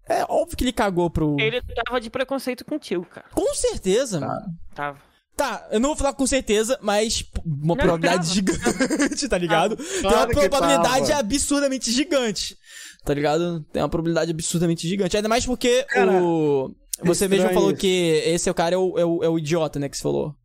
é 0.08 0.26
óbvio 0.28 0.58
que 0.58 0.64
ele 0.64 0.74
cagou 0.74 1.10
pro. 1.10 1.38
Ele 1.40 1.62
tava 1.62 2.02
de 2.02 2.10
preconceito 2.10 2.66
contigo, 2.66 3.06
cara. 3.06 3.28
Com 3.34 3.54
certeza, 3.56 4.20
mano. 4.20 4.54
Tava. 4.76 5.12
Tá, 5.36 5.66
eu 5.72 5.80
não 5.80 5.90
vou 5.90 5.96
falar 5.96 6.14
com 6.14 6.28
certeza, 6.28 6.78
mas 6.82 7.24
uma 7.46 7.76
probabilidade 7.76 8.28
gigante, 8.28 9.28
tá 9.30 9.38
ligado? 9.38 9.78
Tem 9.78 10.02
uma 10.02 10.12
claro 10.12 10.30
probabilidade 10.30 11.08
tava. 11.08 11.20
absurdamente 11.22 11.90
gigante, 11.90 12.58
tá 13.04 13.14
ligado? 13.14 13.62
Tem 13.72 13.82
uma 13.82 13.90
probabilidade 13.90 14.30
absurdamente 14.30 14.88
gigante. 14.88 15.16
Ainda 15.16 15.30
mais 15.30 15.46
porque 15.46 15.84
Cara, 15.86 16.12
o. 16.22 16.76
Você 17.04 17.28
mesmo 17.28 17.50
falou 17.54 17.72
isso. 17.72 17.80
que 17.80 18.22
esse 18.26 18.50
é 18.50 18.52
o 18.52 18.56
cara, 18.56 18.76
é 18.76 18.78
o, 18.78 19.00
é 19.00 19.06
o, 19.06 19.24
é 19.24 19.30
o 19.30 19.40
idiota, 19.40 19.80
né, 19.80 19.90
que 19.90 19.98
você 19.98 20.04
falou. 20.04 20.36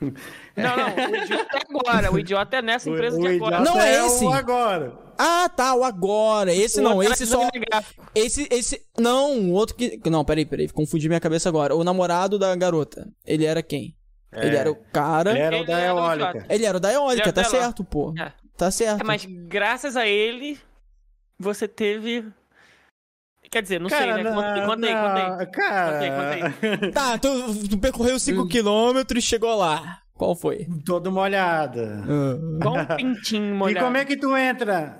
Não, 0.56 0.76
não, 0.76 1.10
o 1.10 1.16
idiota 1.16 1.56
é 1.56 1.60
agora. 1.68 2.12
O 2.12 2.18
idiota 2.18 2.56
é 2.56 2.62
nessa 2.62 2.90
empresa 2.90 3.18
de 3.18 3.26
agora. 3.26 3.60
Não 3.60 3.72
idiota 3.72 3.86
é 3.86 4.06
esse. 4.06 4.24
o 4.24 4.32
agora. 4.32 4.92
Ah, 5.18 5.48
tá, 5.48 5.74
o 5.74 5.84
agora. 5.84 6.52
Esse 6.52 6.80
O 6.80 6.82
não, 6.82 6.96
outro 6.96 7.12
esse 7.12 7.22
é 7.22 7.26
só. 7.26 7.48
Esse, 8.14 8.48
esse. 8.50 8.82
Não, 8.98 9.38
o 9.50 9.52
outro 9.52 9.74
que. 9.74 10.00
Não, 10.10 10.24
peraí, 10.24 10.44
peraí, 10.44 10.68
confundi 10.68 11.08
minha 11.08 11.20
cabeça 11.20 11.48
agora. 11.48 11.74
O 11.74 11.82
namorado 11.82 12.38
da 12.38 12.54
garota. 12.54 13.08
Ele 13.24 13.44
era 13.44 13.62
quem? 13.62 13.96
Ele 14.32 14.56
era 14.56 14.70
o 14.70 14.74
cara. 14.74 15.30
Ele 15.30 15.40
era 15.40 15.56
o 15.56 15.58
Ele 15.58 15.66
da 15.66 15.78
era 15.78 15.94
o 15.94 15.98
eólica. 15.98 16.46
Ele 16.48 16.64
era 16.66 16.76
o 16.76 16.80
da 16.80 16.92
eólica, 16.92 17.32
tá 17.32 17.44
certo, 17.44 17.84
pô. 17.84 18.12
É. 18.18 18.32
Tá 18.56 18.70
certo. 18.70 19.00
É, 19.00 19.04
mas 19.04 19.24
graças 19.24 19.96
a 19.96 20.06
ele, 20.06 20.58
você 21.38 21.66
teve. 21.66 22.24
Quer 23.54 23.62
dizer, 23.62 23.80
não 23.80 23.88
sei, 23.88 23.98
Cara, 24.00 24.16
né? 24.20 24.32
Conta 24.32 24.48
aí, 24.52 24.66
conta 24.66 24.86
aí, 24.88 24.94
conta 24.94 25.20
aí. 25.20 26.40
não, 26.40 26.90
Cara, 26.90 26.90
Tá, 26.92 27.18
tu, 27.18 27.68
tu 27.68 27.78
percorreu 27.78 28.16
5km 28.16 29.16
e 29.16 29.22
chegou 29.22 29.54
lá. 29.54 30.00
Qual 30.12 30.34
foi? 30.34 30.66
todo 30.84 31.12
molhada. 31.12 32.02
Igual 32.60 32.78
um 32.78 32.96
pintinho 32.96 33.54
E 33.54 33.56
molhado. 33.56 33.86
como 33.86 33.96
é 33.96 34.04
que 34.04 34.16
tu 34.16 34.36
entra 34.36 34.96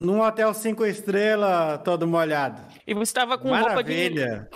num 0.00 0.20
hotel 0.20 0.54
cinco 0.54 0.86
estrelas 0.86 1.80
todo 1.82 2.06
molhado? 2.06 2.60
E 2.86 2.94
você 2.94 3.12
tava 3.12 3.36
com 3.38 3.48
roupa 3.48 3.82
de. 3.82 3.90
Maravilha. 3.92 4.48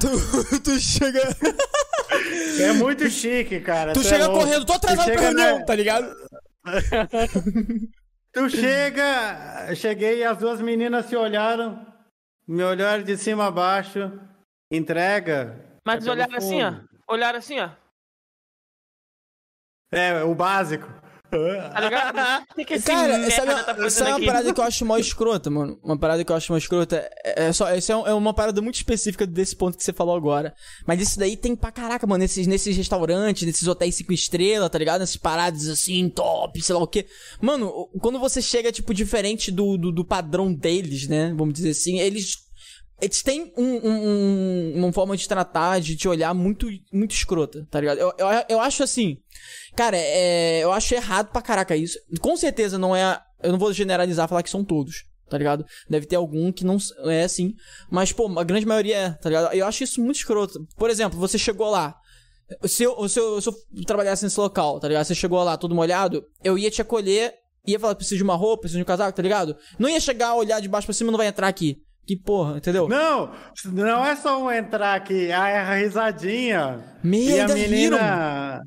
Tu, 0.00 0.60
tu 0.60 0.80
chega. 0.80 1.20
É 2.58 2.72
muito 2.72 3.10
chique, 3.10 3.60
cara. 3.60 3.92
Tu 3.92 4.00
é 4.00 4.04
chega 4.04 4.28
louco. 4.28 4.40
correndo, 4.46 4.64
tô 4.64 4.72
atrasado 4.72 5.10
Tu 5.10 5.12
pra 5.12 5.20
reunião, 5.22 5.58
na- 5.58 5.64
tá 5.66 5.74
ligado? 5.74 6.10
Tu 8.32 8.50
chega, 8.50 9.72
cheguei 9.76 10.18
e 10.18 10.24
as 10.24 10.38
duas 10.38 10.60
meninas 10.60 11.06
se 11.06 11.14
olharam, 11.14 11.78
me 12.46 12.62
olharam 12.62 13.02
de 13.02 13.16
cima 13.16 13.46
a 13.46 13.50
baixo, 13.50 14.12
entrega. 14.70 15.80
Mas 15.84 15.96
eles 15.96 16.04
pelo 16.06 16.16
olharam 16.16 16.36
assim, 16.36 16.62
ó. 16.62 16.74
Olharam 17.08 17.38
assim, 17.38 17.60
ó. 17.60 17.70
É, 19.92 20.22
o 20.24 20.34
básico. 20.34 20.88
Tá 21.38 21.80
ligado? 21.80 22.44
Que, 22.54 22.64
que 22.64 22.74
esse 22.74 22.86
Cara, 22.86 23.30
sabe, 23.30 23.64
tá 23.64 23.90
sabe 23.90 24.10
uma 24.10 24.16
aqui? 24.16 24.26
parada 24.26 24.52
que 24.54 24.60
eu 24.60 24.64
acho 24.64 24.84
mó 24.86 24.96
escrota, 24.96 25.50
mano? 25.50 25.78
Uma 25.82 25.98
parada 25.98 26.24
que 26.24 26.30
eu 26.30 26.36
acho 26.36 26.52
mó 26.52 26.58
escrota. 26.58 26.96
É, 27.24 27.46
é 27.46 27.52
só, 27.52 27.72
isso 27.74 27.90
é, 27.92 27.96
um- 27.96 28.06
é 28.06 28.14
uma 28.14 28.32
parada 28.32 28.60
muito 28.62 28.76
específica 28.76 29.26
desse 29.26 29.56
ponto 29.56 29.76
que 29.76 29.82
você 29.84 29.92
falou 29.92 30.14
agora. 30.16 30.54
Mas 30.86 31.00
isso 31.00 31.18
daí 31.18 31.36
tem 31.36 31.56
pra 31.56 31.72
caraca, 31.72 32.06
mano. 32.06 32.22
Nesses, 32.22 32.46
nesses 32.46 32.76
restaurantes, 32.76 33.42
nesses 33.46 33.66
hotéis 33.66 33.94
cinco 33.96 34.12
estrelas, 34.12 34.70
tá 34.70 34.78
ligado? 34.78 35.00
Nessas 35.00 35.16
paradas 35.16 35.68
assim, 35.68 36.08
top, 36.08 36.60
sei 36.62 36.74
lá 36.74 36.82
o 36.82 36.86
quê. 36.86 37.06
Mano, 37.40 37.88
quando 38.00 38.18
você 38.18 38.40
chega, 38.40 38.70
tipo, 38.70 38.94
diferente 38.94 39.50
do, 39.50 39.76
do, 39.76 39.90
do 39.92 40.04
padrão 40.04 40.52
deles, 40.52 41.08
né? 41.08 41.34
Vamos 41.36 41.54
dizer 41.54 41.70
assim, 41.70 41.98
eles. 41.98 42.44
Eles 43.00 43.22
têm 43.22 43.52
um, 43.56 43.64
um- 43.64 44.08
um- 44.08 44.72
uma 44.76 44.92
forma 44.92 45.16
de 45.16 45.28
tratar, 45.28 45.80
de 45.80 45.96
te 45.96 46.08
olhar 46.08 46.32
muito, 46.32 46.68
muito 46.92 47.12
escrota, 47.14 47.66
tá 47.70 47.80
ligado? 47.80 47.98
Eu, 47.98 48.12
eu, 48.18 48.26
eu 48.48 48.60
acho 48.60 48.82
assim. 48.82 49.18
Cara, 49.76 49.96
é, 49.98 50.60
eu 50.62 50.72
acho 50.72 50.94
errado 50.94 51.30
pra 51.32 51.42
caraca 51.42 51.76
isso. 51.76 51.98
Com 52.20 52.36
certeza 52.36 52.78
não 52.78 52.94
é. 52.94 53.20
Eu 53.42 53.52
não 53.52 53.58
vou 53.58 53.72
generalizar 53.72 54.28
falar 54.28 54.42
que 54.42 54.48
são 54.50 54.64
todos, 54.64 55.04
tá 55.28 55.36
ligado? 55.36 55.66
Deve 55.90 56.06
ter 56.06 56.16
algum 56.16 56.50
que 56.52 56.64
não 56.64 56.78
é 57.10 57.24
assim. 57.24 57.54
Mas, 57.90 58.12
pô, 58.12 58.26
a 58.38 58.44
grande 58.44 58.64
maioria 58.64 58.96
é, 58.96 59.10
tá 59.10 59.28
ligado? 59.28 59.52
Eu 59.54 59.66
acho 59.66 59.82
isso 59.84 60.00
muito 60.00 60.16
escroto. 60.16 60.66
Por 60.76 60.88
exemplo, 60.88 61.18
você 61.18 61.36
chegou 61.36 61.68
lá. 61.70 61.94
Se 62.64 62.84
eu, 62.84 63.08
se 63.08 63.18
eu, 63.18 63.40
se 63.40 63.48
eu 63.48 63.54
trabalhasse 63.86 64.22
nesse 64.22 64.38
local, 64.38 64.78
tá 64.78 64.86
ligado? 64.86 65.04
Você 65.04 65.14
chegou 65.14 65.42
lá 65.42 65.56
todo 65.56 65.74
molhado, 65.74 66.24
eu 66.44 66.56
ia 66.56 66.70
te 66.70 66.80
acolher, 66.80 67.34
ia 67.66 67.80
falar, 67.80 67.94
preciso 67.96 68.18
de 68.18 68.22
uma 68.22 68.36
roupa, 68.36 68.62
preciso 68.62 68.78
de 68.78 68.82
um 68.82 68.86
casaco, 68.86 69.16
tá 69.16 69.22
ligado? 69.22 69.56
Não 69.78 69.88
ia 69.88 69.98
chegar, 69.98 70.34
olhar 70.34 70.60
de 70.60 70.68
baixo 70.68 70.86
pra 70.86 70.94
cima, 70.94 71.10
não 71.10 71.18
vai 71.18 71.26
entrar 71.26 71.48
aqui. 71.48 71.78
Que 72.06 72.16
porra, 72.16 72.58
entendeu? 72.58 72.86
Não, 72.88 73.30
não 73.64 74.04
é 74.04 74.14
só 74.16 74.42
um 74.42 74.50
entrar 74.50 74.94
aqui, 74.94 75.32
a, 75.32 75.42
a 75.70 75.74
risadinha. 75.74 76.84
Meu, 77.02 77.20
e 77.36 77.40
a 77.40 77.48
menina. 77.48 78.60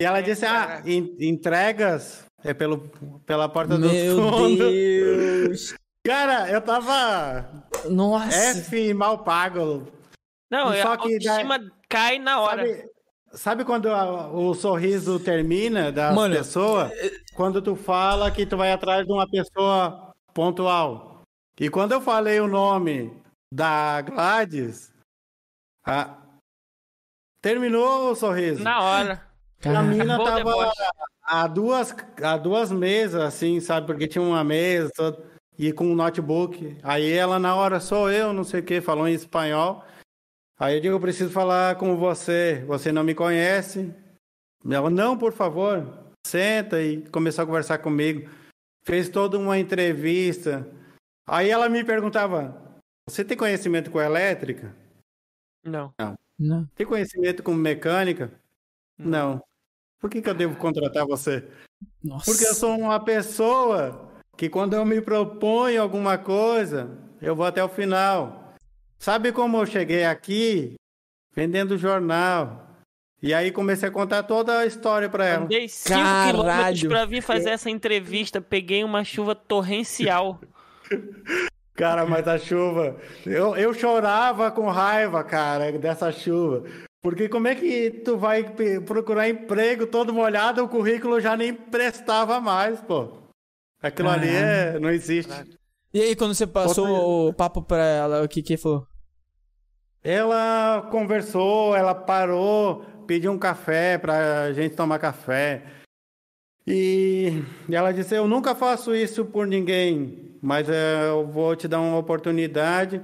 E 0.00 0.04
ela 0.04 0.20
disse: 0.20 0.44
Ah, 0.46 0.80
en- 0.86 1.14
entregas 1.20 2.24
é 2.44 2.54
pelo, 2.54 2.78
pela 3.26 3.48
porta 3.48 3.76
do 3.76 3.88
Meu 3.88 4.16
fundo. 4.16 4.58
Deus. 4.70 5.74
Cara, 6.06 6.50
eu 6.50 6.60
tava 6.60 7.64
Nossa. 7.90 8.36
F 8.60 8.92
mal 8.94 9.24
pago. 9.24 9.88
Não, 10.50 10.68
a 10.68 10.82
só 10.82 10.96
que 10.96 11.14
autoestima 11.14 11.58
cai 11.88 12.18
na 12.18 12.40
hora. 12.40 12.64
Sabe, 12.66 12.84
sabe 13.32 13.64
quando 13.64 13.88
a- 13.90 14.28
o 14.30 14.54
sorriso 14.54 15.18
termina 15.18 15.90
das 15.90 16.14
Mano, 16.14 16.36
pessoas? 16.36 16.92
Quando 17.34 17.60
tu 17.62 17.74
fala 17.74 18.30
que 18.30 18.44
tu 18.46 18.56
vai 18.56 18.70
atrás 18.70 19.04
de 19.06 19.12
uma 19.12 19.28
pessoa 19.28 20.12
pontual. 20.34 21.13
E 21.58 21.68
quando 21.70 21.92
eu 21.92 22.00
falei 22.00 22.40
o 22.40 22.48
nome 22.48 23.12
da 23.52 24.00
Gladys, 24.02 24.92
a- 25.86 26.18
terminou 27.42 28.10
o 28.10 28.14
sorriso. 28.16 28.62
Na 28.62 28.80
hora. 28.82 29.26
A 29.64 29.82
mina 29.82 30.18
tava 30.18 30.36
deboche. 30.36 30.82
a 31.22 31.46
duas, 31.46 31.94
a 32.22 32.36
duas 32.36 32.70
mesas, 32.70 33.20
assim, 33.22 33.60
sabe? 33.60 33.86
Porque 33.86 34.06
tinha 34.08 34.20
uma 34.22 34.44
mesa 34.44 34.90
toda, 34.94 35.24
e 35.58 35.72
com 35.72 35.86
um 35.86 35.94
notebook. 35.94 36.76
Aí 36.82 37.10
ela, 37.12 37.38
na 37.38 37.54
hora, 37.54 37.80
sou 37.80 38.10
eu, 38.10 38.32
não 38.32 38.44
sei 38.44 38.60
o 38.60 38.64
que, 38.64 38.80
falou 38.80 39.08
em 39.08 39.14
espanhol. 39.14 39.82
Aí 40.58 40.76
eu 40.76 40.80
digo, 40.80 40.94
eu 40.96 41.00
preciso 41.00 41.30
falar 41.30 41.76
com 41.76 41.96
você. 41.96 42.62
Você 42.66 42.92
não 42.92 43.02
me 43.02 43.14
conhece? 43.14 43.92
Ela, 44.68 44.90
não, 44.90 45.16
por 45.16 45.32
favor. 45.32 45.98
Senta 46.26 46.82
e 46.82 47.02
começou 47.08 47.42
a 47.44 47.46
conversar 47.46 47.78
comigo. 47.78 48.28
Fez 48.84 49.08
toda 49.08 49.38
uma 49.38 49.58
entrevista. 49.58 50.66
Aí 51.26 51.50
ela 51.50 51.68
me 51.68 51.82
perguntava, 51.82 52.80
você 53.08 53.24
tem 53.24 53.36
conhecimento 53.36 53.90
com 53.90 54.00
elétrica? 54.00 54.74
Não. 55.64 55.94
Não. 56.38 56.66
Tem 56.74 56.86
conhecimento 56.86 57.42
com 57.42 57.54
mecânica? 57.54 58.30
Não. 58.98 59.42
Por 59.98 60.10
que, 60.10 60.20
que 60.20 60.28
eu 60.28 60.34
devo 60.34 60.56
contratar 60.56 61.06
você? 61.06 61.48
Nossa. 62.02 62.30
Porque 62.30 62.44
eu 62.46 62.54
sou 62.54 62.76
uma 62.76 63.00
pessoa 63.02 64.10
que 64.36 64.48
quando 64.48 64.74
eu 64.74 64.84
me 64.84 65.00
proponho 65.00 65.80
alguma 65.80 66.18
coisa, 66.18 66.90
eu 67.22 67.34
vou 67.34 67.46
até 67.46 67.64
o 67.64 67.68
final. 67.68 68.54
Sabe 68.98 69.32
como 69.32 69.56
eu 69.56 69.66
cheguei 69.66 70.04
aqui? 70.04 70.74
Vendendo 71.34 71.78
jornal. 71.78 72.68
E 73.22 73.32
aí 73.32 73.50
comecei 73.50 73.88
a 73.88 73.92
contar 73.92 74.22
toda 74.24 74.58
a 74.58 74.66
história 74.66 75.08
pra 75.08 75.24
ela. 75.24 75.44
Andei 75.44 75.66
5 75.68 75.88
Caralho. 75.88 76.36
quilômetros 76.36 76.84
pra 76.84 77.04
vir 77.06 77.22
fazer 77.22 77.50
essa 77.50 77.70
entrevista. 77.70 78.40
Peguei 78.40 78.84
uma 78.84 79.02
chuva 79.02 79.34
torrencial. 79.34 80.40
Cara, 81.74 82.06
mas 82.06 82.26
a 82.28 82.38
chuva. 82.38 82.96
Eu, 83.26 83.56
eu 83.56 83.74
chorava 83.74 84.50
com 84.50 84.68
raiva, 84.68 85.24
cara, 85.24 85.72
dessa 85.72 86.12
chuva. 86.12 86.64
Porque 87.02 87.28
como 87.28 87.48
é 87.48 87.54
que 87.54 87.90
tu 87.90 88.16
vai 88.16 88.44
procurar 88.86 89.28
emprego 89.28 89.86
todo 89.86 90.12
molhado, 90.12 90.62
o 90.64 90.68
currículo 90.68 91.20
já 91.20 91.36
nem 91.36 91.52
prestava 91.52 92.40
mais, 92.40 92.80
pô. 92.80 93.18
Aquilo 93.82 94.08
ali 94.08 94.28
é, 94.28 94.78
não 94.78 94.88
existe. 94.88 95.30
E 95.92 96.00
aí, 96.00 96.16
quando 96.16 96.34
você 96.34 96.46
passou 96.46 96.88
Outra- 96.88 97.04
o 97.30 97.34
papo 97.34 97.60
pra 97.62 97.84
ela, 97.84 98.22
o 98.24 98.28
que 98.28 98.42
que 98.42 98.56
falou? 98.56 98.86
Ela 100.02 100.88
conversou, 100.90 101.74
ela 101.76 101.94
parou, 101.94 102.84
pediu 103.06 103.32
um 103.32 103.38
café 103.38 103.98
pra 103.98 104.52
gente 104.52 104.74
tomar 104.76 104.98
café. 104.98 105.62
E 106.66 107.42
ela 107.70 107.92
disse: 107.92 108.14
Eu 108.14 108.26
nunca 108.26 108.54
faço 108.54 108.94
isso 108.94 109.24
por 109.26 109.46
ninguém, 109.46 110.23
mas 110.44 110.68
eh, 110.68 111.08
eu 111.08 111.26
vou 111.26 111.56
te 111.56 111.66
dar 111.66 111.80
uma 111.80 111.96
oportunidade. 111.96 113.00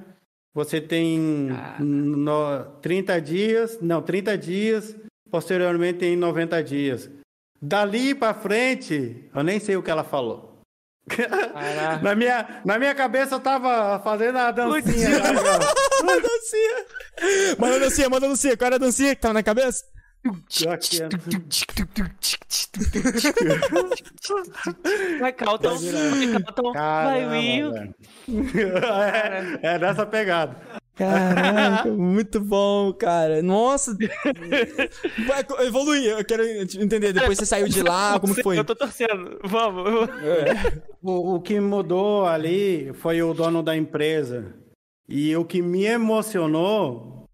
Você 0.54 0.78
tem 0.78 1.48
no, 1.78 2.64
30 2.82 3.18
dias, 3.20 3.78
não, 3.80 4.02
30 4.02 4.36
dias, 4.36 4.94
posteriormente 5.30 6.00
tem 6.00 6.16
90 6.16 6.62
dias. 6.62 7.10
Dali 7.62 8.14
pra 8.14 8.34
frente, 8.34 9.30
eu 9.34 9.42
nem 9.42 9.58
sei 9.58 9.76
o 9.76 9.82
que 9.82 9.90
ela 9.90 10.04
falou. 10.04 10.60
Na 12.02 12.14
minha, 12.14 12.60
na 12.64 12.78
minha 12.78 12.94
cabeça 12.94 13.36
eu 13.36 13.40
tava 13.40 13.98
fazendo 14.00 14.36
a 14.36 14.50
dancinha. 14.50 15.08
Manda 16.04 16.20
dancinha. 16.28 17.56
Manda 17.58 17.80
dancinha, 17.80 18.10
manda 18.10 18.28
dancinha. 18.28 18.56
Qual 18.56 18.66
era 18.66 18.76
a 18.76 18.78
dancinha 18.78 19.14
que 19.14 19.20
tava 19.20 19.34
na 19.34 19.42
cabeça? 19.42 19.82
Vai, 25.18 25.32
Calton. 25.32 25.76
Vai, 25.78 26.42
Calton. 26.42 26.72
Vai, 26.74 27.26
Will. 27.26 27.72
é, 29.62 29.74
é 29.74 29.78
dessa 29.78 30.05
pegada. 30.05 30.56
Caraca, 30.94 31.88
muito 31.88 32.38
bom, 32.38 32.92
cara. 32.92 33.42
Nossa. 33.42 33.97
Vai 35.26 35.66
evoluir, 35.66 36.10
eu 36.10 36.24
quero 36.24 36.44
entender. 36.44 37.14
Depois 37.14 37.38
você 37.38 37.47
saiu 37.47 37.66
de 37.68 37.82
lá, 37.82 38.20
como 38.20 38.34
foi? 38.42 38.59
Eu 38.59 38.64
tô 38.64 38.76
torcendo. 38.76 39.40
Vamos. 39.42 40.10
O, 41.02 41.36
o 41.36 41.40
que 41.40 41.59
mudou 41.59 42.26
ali 42.26 42.92
foi 42.92 43.22
o 43.22 43.32
dono 43.32 43.62
da 43.62 43.74
empresa. 43.74 44.55
E 45.09 45.34
o 45.34 45.44
que 45.47 45.62
me 45.62 45.86
emocionou, 45.86 47.24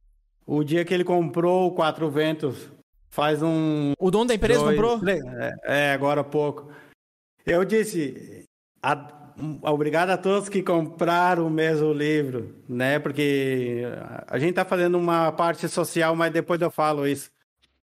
o 0.47 0.63
dia 0.63 0.85
que 0.85 0.95
ele 0.95 1.03
comprou 1.03 1.67
o 1.67 1.73
Quatro 1.73 2.09
Ventos 2.09 2.76
faz 3.17 3.43
um. 3.43 3.95
O 3.99 4.11
dono 4.11 4.27
da 4.27 4.35
empresa 4.35 4.61
dois- 4.61 4.77
comprou? 4.77 5.01
É, 5.09 5.55
é, 5.65 5.93
agora 5.93 6.21
há 6.21 6.25
pouco. 6.25 6.71
Eu 7.47 7.65
disse. 7.65 8.45
a- 8.83 9.13
obrigado 9.63 10.11
a 10.11 10.19
todos 10.19 10.49
que 10.51 10.63
compraram 10.63 11.49
mesmo 11.51 11.89
o 11.89 11.93
livro, 11.93 12.55
né? 12.69 12.99
Porque 12.99 13.83
a 14.27 14.39
gente 14.39 14.55
tá 14.55 14.65
fazendo 14.65 14.99
uma 14.99 15.33
parte 15.33 15.67
social, 15.69 16.15
mas 16.15 16.31
depois 16.33 16.61
eu 16.61 16.71
falo 16.71 17.07
isso 17.07 17.31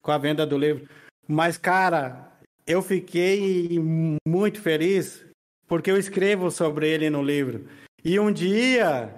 com 0.02 0.11
a 0.11 0.19
venda 0.19 0.44
do 0.44 0.59
livro. 0.59 0.89
Mas, 1.28 1.57
cara, 1.57 2.28
eu 2.66 2.82
fiquei 2.82 3.78
muito 4.27 4.61
feliz 4.61 5.24
porque 5.69 5.90
eu 5.90 5.97
escrevo 5.97 6.51
sobre 6.51 6.89
ele 6.89 7.09
no 7.09 7.23
livro. 7.23 7.66
E 8.05 8.19
um 8.19 8.32
dia, 8.32 9.15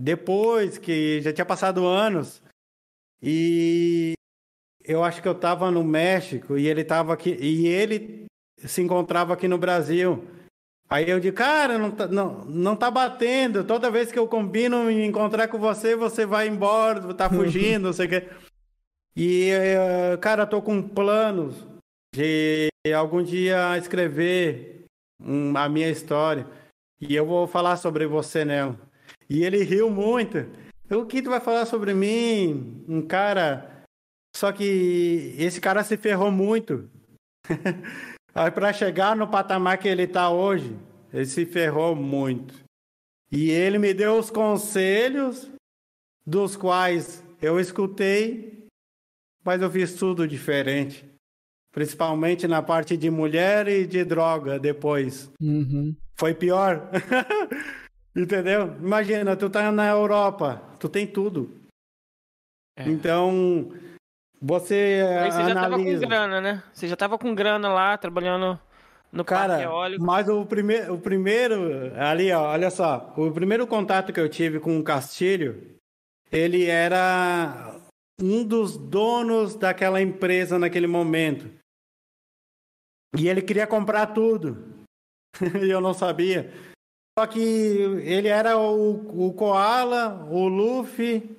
depois 0.00 0.78
que 0.78 1.20
já 1.22 1.32
tinha 1.32 1.44
passado 1.46 1.86
anos, 1.86 2.40
e 3.22 4.14
eu 4.86 5.02
acho 5.02 5.20
que 5.20 5.28
eu 5.28 5.32
estava 5.32 5.70
no 5.70 5.82
México 5.82 6.56
e 6.56 6.68
ele 6.68 6.82
estava 6.82 7.12
aqui 7.12 7.36
e 7.40 7.66
ele 7.66 8.26
se 8.58 8.80
encontrava 8.80 9.34
aqui 9.34 9.48
no 9.48 9.58
Brasil. 9.58 10.24
Aí 10.88 11.10
eu 11.10 11.18
digo, 11.18 11.36
cara, 11.36 11.78
não 11.78 11.90
tá, 11.90 12.06
não, 12.06 12.44
não 12.44 12.76
tá 12.76 12.90
batendo. 12.90 13.64
Toda 13.64 13.90
vez 13.90 14.12
que 14.12 14.18
eu 14.18 14.28
combino 14.28 14.88
em 14.88 15.04
encontrar 15.04 15.48
com 15.48 15.58
você, 15.58 15.96
você 15.96 16.24
vai 16.24 16.46
embora, 16.46 17.12
tá 17.12 17.28
fugindo, 17.30 17.84
não 17.86 17.92
sei 17.92 18.06
o 18.06 18.08
quê. 18.08 18.28
E, 19.16 19.50
eh, 19.50 20.16
cara, 20.20 20.46
tô 20.46 20.62
com 20.62 20.80
planos 20.80 21.66
de 22.14 22.70
algum 22.94 23.22
dia 23.22 23.76
escrever 23.78 24.84
a 25.54 25.68
minha 25.68 25.90
história. 25.90 26.46
E 27.00 27.14
eu 27.14 27.26
vou 27.26 27.46
falar 27.46 27.76
sobre 27.76 28.06
você 28.06 28.44
nela. 28.44 28.78
E 29.28 29.42
ele 29.42 29.64
riu 29.64 29.90
muito. 29.90 30.46
O 30.90 31.04
que 31.04 31.20
tu 31.20 31.30
vai 31.30 31.40
falar 31.40 31.66
sobre 31.66 31.92
mim? 31.92 32.84
Um 32.88 33.02
cara. 33.02 33.75
Só 34.36 34.52
que 34.52 35.34
esse 35.38 35.62
cara 35.62 35.82
se 35.82 35.96
ferrou 35.96 36.30
muito. 36.30 36.90
Aí 38.34 38.50
para 38.50 38.70
chegar 38.70 39.16
no 39.16 39.26
patamar 39.26 39.78
que 39.78 39.88
ele 39.88 40.06
tá 40.06 40.28
hoje, 40.28 40.76
ele 41.10 41.24
se 41.24 41.46
ferrou 41.46 41.96
muito. 41.96 42.54
E 43.32 43.50
ele 43.50 43.78
me 43.78 43.94
deu 43.94 44.18
os 44.18 44.28
conselhos 44.28 45.50
dos 46.26 46.54
quais 46.54 47.24
eu 47.40 47.58
escutei, 47.58 48.66
mas 49.42 49.62
eu 49.62 49.70
fiz 49.70 49.94
tudo 49.94 50.28
diferente. 50.28 51.02
Principalmente 51.72 52.46
na 52.46 52.60
parte 52.60 52.94
de 52.94 53.08
mulher 53.08 53.66
e 53.68 53.86
de 53.86 54.04
droga 54.04 54.58
depois. 54.58 55.30
Uhum. 55.40 55.96
Foi 56.14 56.34
pior. 56.34 56.90
Entendeu? 58.14 58.76
Imagina, 58.76 59.34
tu 59.34 59.48
tá 59.48 59.72
na 59.72 59.88
Europa, 59.88 60.62
tu 60.78 60.90
tem 60.90 61.06
tudo. 61.06 61.50
É. 62.76 62.86
Então, 62.86 63.72
você 64.46 65.04
Aí 65.22 65.32
você 65.32 65.42
já 65.42 65.54
tava 65.54 65.68
com 65.68 65.82
analisa. 65.82 66.06
grana, 66.06 66.40
né? 66.40 66.62
Você 66.72 66.88
já 66.88 66.96
tava 66.96 67.18
com 67.18 67.34
grana 67.34 67.68
lá, 67.68 67.98
trabalhando 67.98 68.58
no 69.10 69.24
Cara, 69.24 69.68
mas 69.98 70.28
o 70.28 70.44
primeiro, 70.44 70.94
o 70.94 71.00
primeiro, 71.00 71.92
ali, 71.96 72.30
ó, 72.32 72.50
olha 72.50 72.70
só, 72.70 73.14
o 73.16 73.30
primeiro 73.30 73.66
contato 73.66 74.12
que 74.12 74.20
eu 74.20 74.28
tive 74.28 74.60
com 74.60 74.78
o 74.78 74.84
Castilho, 74.84 75.76
ele 76.30 76.66
era 76.66 77.80
um 78.20 78.44
dos 78.44 78.76
donos 78.76 79.54
daquela 79.54 80.02
empresa 80.02 80.58
naquele 80.58 80.86
momento. 80.86 81.50
E 83.16 83.28
ele 83.28 83.40
queria 83.40 83.66
comprar 83.66 84.08
tudo. 84.08 84.84
e 85.62 85.70
eu 85.70 85.80
não 85.80 85.94
sabia. 85.94 86.52
Só 87.18 87.26
que 87.26 87.40
ele 87.40 88.28
era 88.28 88.58
o, 88.58 89.28
o 89.28 89.32
Koala, 89.32 90.26
o 90.30 90.46
Luffy 90.46 91.36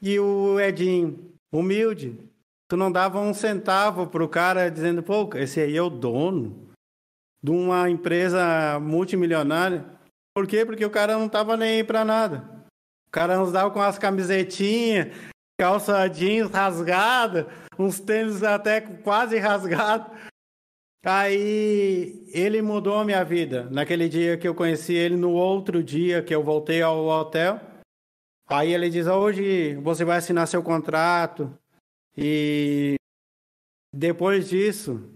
e 0.00 0.18
o 0.18 0.58
Edinho. 0.58 1.32
Humilde. 1.52 2.27
Tu 2.68 2.76
não 2.76 2.92
dava 2.92 3.18
um 3.18 3.32
centavo 3.32 4.06
pro 4.06 4.28
cara 4.28 4.70
dizendo, 4.70 5.02
pô, 5.02 5.30
esse 5.36 5.58
aí 5.58 5.74
é 5.74 5.82
o 5.82 5.88
dono 5.88 6.68
de 7.42 7.50
uma 7.50 7.88
empresa 7.88 8.78
multimilionária. 8.78 9.86
Por 10.34 10.46
quê? 10.46 10.66
Porque 10.66 10.84
o 10.84 10.90
cara 10.90 11.18
não 11.18 11.30
tava 11.30 11.56
nem 11.56 11.76
aí 11.76 11.84
pra 11.84 12.04
nada. 12.04 12.66
O 13.08 13.10
cara 13.10 13.38
nos 13.38 13.50
dava 13.50 13.70
com 13.70 13.80
as 13.80 13.98
camisetinhas, 13.98 15.16
calça 15.58 16.06
jeans 16.08 16.50
rasgada, 16.50 17.48
uns 17.78 18.00
tênis 18.00 18.42
até 18.42 18.82
quase 18.82 19.38
rasgados. 19.38 20.14
Aí 21.02 22.28
ele 22.34 22.60
mudou 22.60 22.98
a 22.98 23.04
minha 23.04 23.24
vida. 23.24 23.66
Naquele 23.70 24.10
dia 24.10 24.36
que 24.36 24.46
eu 24.46 24.54
conheci 24.54 24.92
ele, 24.92 25.16
no 25.16 25.30
outro 25.30 25.82
dia 25.82 26.22
que 26.22 26.34
eu 26.34 26.44
voltei 26.44 26.82
ao 26.82 27.06
hotel. 27.06 27.58
Aí 28.46 28.74
ele 28.74 28.90
diz: 28.90 29.06
hoje 29.06 29.74
você 29.76 30.04
vai 30.04 30.18
assinar 30.18 30.46
seu 30.46 30.62
contrato 30.62 31.50
e 32.20 32.96
depois 33.94 34.48
disso 34.48 35.08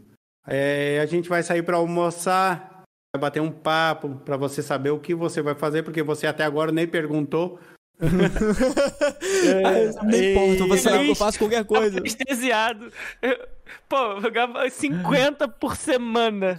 é, 0.47 1.01
a 1.01 1.07
gente 1.07 1.29
vai 1.29 1.43
sair 1.43 1.63
para 1.63 1.77
almoçar, 1.77 2.83
vai 3.15 3.21
bater 3.21 3.41
um 3.41 3.51
papo 3.51 4.17
para 4.25 4.37
você 4.37 4.63
saber 4.63 4.91
o 4.91 5.01
que 5.01 5.15
você 5.15 5.43
vai 5.43 5.55
fazer, 5.55 5.83
porque 5.83 6.03
você 6.03 6.27
até 6.27 6.45
agora 6.45 6.71
nem 6.73 6.87
perguntou. 6.87 7.59
Ah, 9.65 10.05
nem 10.05 10.21
e- 10.21 10.33
importa, 10.33 10.67
você 10.67 11.11
eu 11.11 11.15
faço 11.15 11.39
qualquer 11.39 11.65
coisa. 11.65 11.99
Anestesiado. 11.99 12.93
Pô, 13.89 13.97
eu 14.23 14.31
ganhava 14.31 14.69
50 14.69 15.49
por 15.49 15.77
semana. 15.77 16.57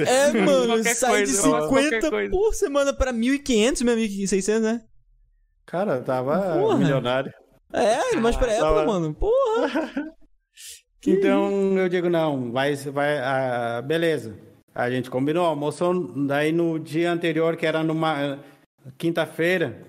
É, 0.00 0.32
mano, 0.32 0.82
sai 0.84 1.24
de 1.24 1.32
coisa, 1.32 1.46
eu 1.46 1.52
faço 1.52 1.68
qualquer 1.68 1.84
50 2.02 2.10
coisa. 2.10 2.30
por 2.30 2.54
semana 2.54 2.92
pra 2.92 3.12
1.500, 3.12 3.84
mesmo, 3.84 4.02
1.600, 4.02 4.60
né? 4.60 4.84
Cara, 5.66 5.96
eu 5.96 6.04
tava 6.04 6.58
Porra. 6.58 6.78
milionário. 6.78 7.32
É, 7.72 8.16
mas 8.16 8.36
pra 8.36 8.52
época, 8.52 8.68
tava- 8.68 8.86
mano. 8.86 9.14
Porra. 9.14 10.14
Então 11.08 11.78
eu 11.78 11.88
digo, 11.88 12.08
não, 12.10 12.50
vai, 12.50 12.74
vai, 12.74 13.18
ah, 13.18 13.80
beleza. 13.80 14.36
A 14.74 14.90
gente 14.90 15.08
combinou, 15.08 15.46
almoçou, 15.46 15.94
daí 16.26 16.50
no 16.50 16.80
dia 16.80 17.12
anterior, 17.12 17.56
que 17.56 17.64
era 17.64 17.84
numa 17.84 18.40
quinta-feira, 18.98 19.86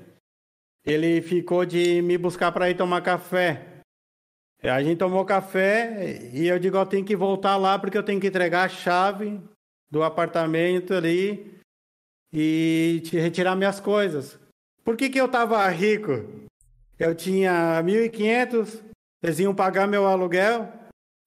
ele 0.85 1.19
ficou 1.23 1.65
de 1.65 2.03
me 2.03 2.19
buscar 2.19 2.51
para 2.51 2.69
ir 2.69 2.75
tomar 2.77 3.01
café. 3.01 3.65
A 4.61 4.83
gente 4.83 4.99
tomou 4.99 5.25
café 5.25 6.29
e 6.33 6.47
eu 6.47 6.59
digo, 6.59 6.77
eu 6.77 6.85
tenho 6.85 7.03
que 7.05 7.15
voltar 7.15 7.57
lá 7.57 7.79
porque 7.79 7.97
eu 7.97 8.03
tenho 8.03 8.21
que 8.21 8.27
entregar 8.27 8.65
a 8.65 8.69
chave 8.69 9.41
do 9.89 10.03
apartamento 10.03 10.93
ali 10.93 11.57
e 12.31 13.01
te 13.03 13.17
retirar 13.17 13.55
minhas 13.55 13.79
coisas. 13.79 14.39
Por 14.83 14.95
que 14.95 15.09
que 15.09 15.19
eu 15.19 15.27
tava 15.27 15.67
rico? 15.69 16.46
Eu 16.99 17.13
tinha 17.15 17.81
1.500, 17.83 18.81
eles 19.23 19.39
iam 19.39 19.53
pagar 19.53 19.87
meu 19.87 20.07
aluguel, 20.07 20.71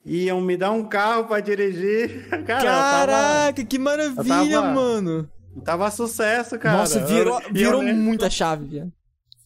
iam 0.04 0.40
me 0.40 0.56
dar 0.56 0.70
um 0.72 0.84
carro 0.84 1.24
para 1.26 1.40
dirigir. 1.40 2.28
Cara, 2.46 2.62
Caraca, 2.64 3.64
que 3.64 3.78
maravilha, 3.78 4.52
eu 4.52 4.60
tava- 4.62 4.74
mano. 4.74 5.10
eu 5.54 5.62
tava, 5.62 5.84
tava 5.84 5.90
sucesso, 5.90 6.58
cara. 6.58 6.78
Nossa, 6.78 7.04
virou, 7.06 7.40
Eu- 7.40 7.48
eu 7.48 7.52
virou 7.54 7.82
nem- 7.82 7.94
muita 7.94 8.28
chave, 8.30 8.64
viado. 8.66 8.92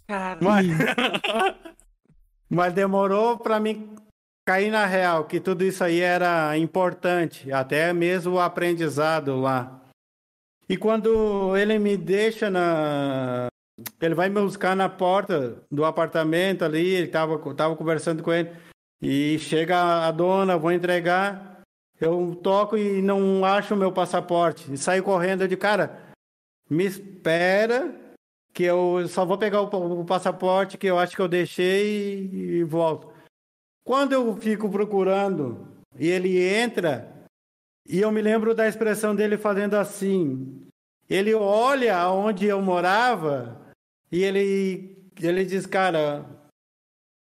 Cara, 0.06 0.38
Mas, 0.40 0.66
mas 2.48 2.72
demorou 2.72 3.38
para 3.38 3.58
mim 3.60 3.94
cair 4.46 4.70
na 4.70 4.84
real 4.86 5.24
que 5.24 5.40
tudo 5.40 5.64
isso 5.64 5.82
aí 5.82 6.00
era 6.00 6.56
importante, 6.58 7.50
até 7.52 7.92
mesmo 7.92 8.34
o 8.34 8.40
aprendizado 8.40 9.40
lá. 9.40 9.80
E 10.68 10.76
quando 10.76 11.56
ele 11.56 11.78
me 11.78 11.96
deixa 11.96 12.48
na. 12.50 13.46
Ele 14.00 14.14
vai 14.14 14.28
me 14.28 14.40
buscar 14.40 14.76
na 14.76 14.88
porta 14.88 15.62
do 15.70 15.84
apartamento 15.84 16.64
ali, 16.64 16.86
ele 16.86 17.08
tava, 17.08 17.38
tava 17.54 17.74
conversando 17.74 18.22
com 18.22 18.32
ele. 18.32 18.50
E 19.02 19.38
chega 19.38 20.06
a 20.06 20.10
dona, 20.10 20.56
vou 20.56 20.72
entregar. 20.72 21.62
Eu 22.00 22.38
toco 22.42 22.76
e 22.76 23.02
não 23.02 23.44
acho 23.44 23.74
o 23.74 23.76
meu 23.76 23.92
passaporte. 23.92 24.72
E 24.72 24.78
saio 24.78 25.02
correndo 25.02 25.46
de 25.48 25.56
cara. 25.56 26.12
Me 26.70 26.84
espera 26.84 27.94
que 28.52 28.62
eu 28.62 29.06
só 29.08 29.24
vou 29.24 29.36
pegar 29.36 29.60
o, 29.60 30.00
o 30.00 30.04
passaporte 30.04 30.78
que 30.78 30.86
eu 30.86 30.98
acho 30.98 31.16
que 31.16 31.22
eu 31.22 31.28
deixei 31.28 32.28
e, 32.32 32.58
e 32.58 32.64
volto. 32.64 33.12
Quando 33.84 34.12
eu 34.12 34.36
fico 34.36 34.70
procurando 34.70 35.68
e 35.98 36.08
ele 36.08 36.42
entra, 36.42 37.12
e 37.86 38.00
eu 38.00 38.10
me 38.10 38.22
lembro 38.22 38.54
da 38.54 38.66
expressão 38.66 39.14
dele 39.14 39.36
fazendo 39.36 39.74
assim. 39.74 40.66
Ele 41.08 41.34
olha 41.34 42.08
onde 42.10 42.46
eu 42.46 42.62
morava 42.62 43.60
e 44.14 44.22
ele, 44.22 45.10
ele 45.20 45.44
diz, 45.44 45.66
cara, 45.66 46.24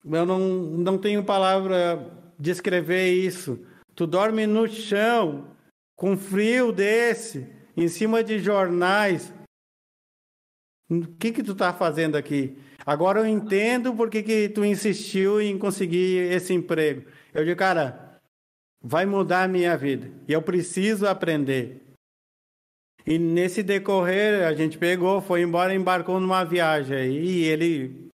eu 0.06 0.26
não, 0.28 0.40
não 0.40 0.96
tenho 0.96 1.24
palavra 1.24 2.32
de 2.38 2.52
escrever 2.52 3.12
isso. 3.12 3.66
Tu 3.96 4.06
dorme 4.06 4.46
no 4.46 4.68
chão, 4.68 5.58
com 5.96 6.16
frio 6.16 6.72
desse, 6.72 7.52
em 7.76 7.88
cima 7.88 8.24
de 8.24 8.38
jornais. 8.38 9.34
O 10.88 11.08
que 11.18 11.32
que 11.32 11.42
tu 11.42 11.56
tá 11.56 11.74
fazendo 11.74 12.16
aqui? 12.16 12.60
Agora 12.86 13.22
eu 13.22 13.26
entendo 13.26 13.96
por 13.96 14.08
que 14.08 14.22
que 14.22 14.50
tu 14.50 14.64
insistiu 14.64 15.42
em 15.42 15.58
conseguir 15.58 16.32
esse 16.32 16.54
emprego. 16.54 17.10
Eu 17.34 17.44
digo, 17.44 17.58
cara, 17.58 18.20
vai 18.80 19.08
mudar 19.08 19.42
a 19.42 19.48
minha 19.48 19.76
vida. 19.76 20.12
E 20.28 20.34
eu 20.34 20.44
preciso 20.44 21.08
aprender. 21.08 21.83
E 23.06 23.20
nesse 23.20 23.62
decorrer, 23.62 24.48
a 24.48 24.54
gente 24.54 24.78
pegou, 24.78 25.22
foi 25.22 25.42
embora, 25.42 25.74
embarcou 25.74 26.20
numa 26.20 26.44
viagem. 26.44 27.12
E 27.12 27.44
ele... 27.44 28.08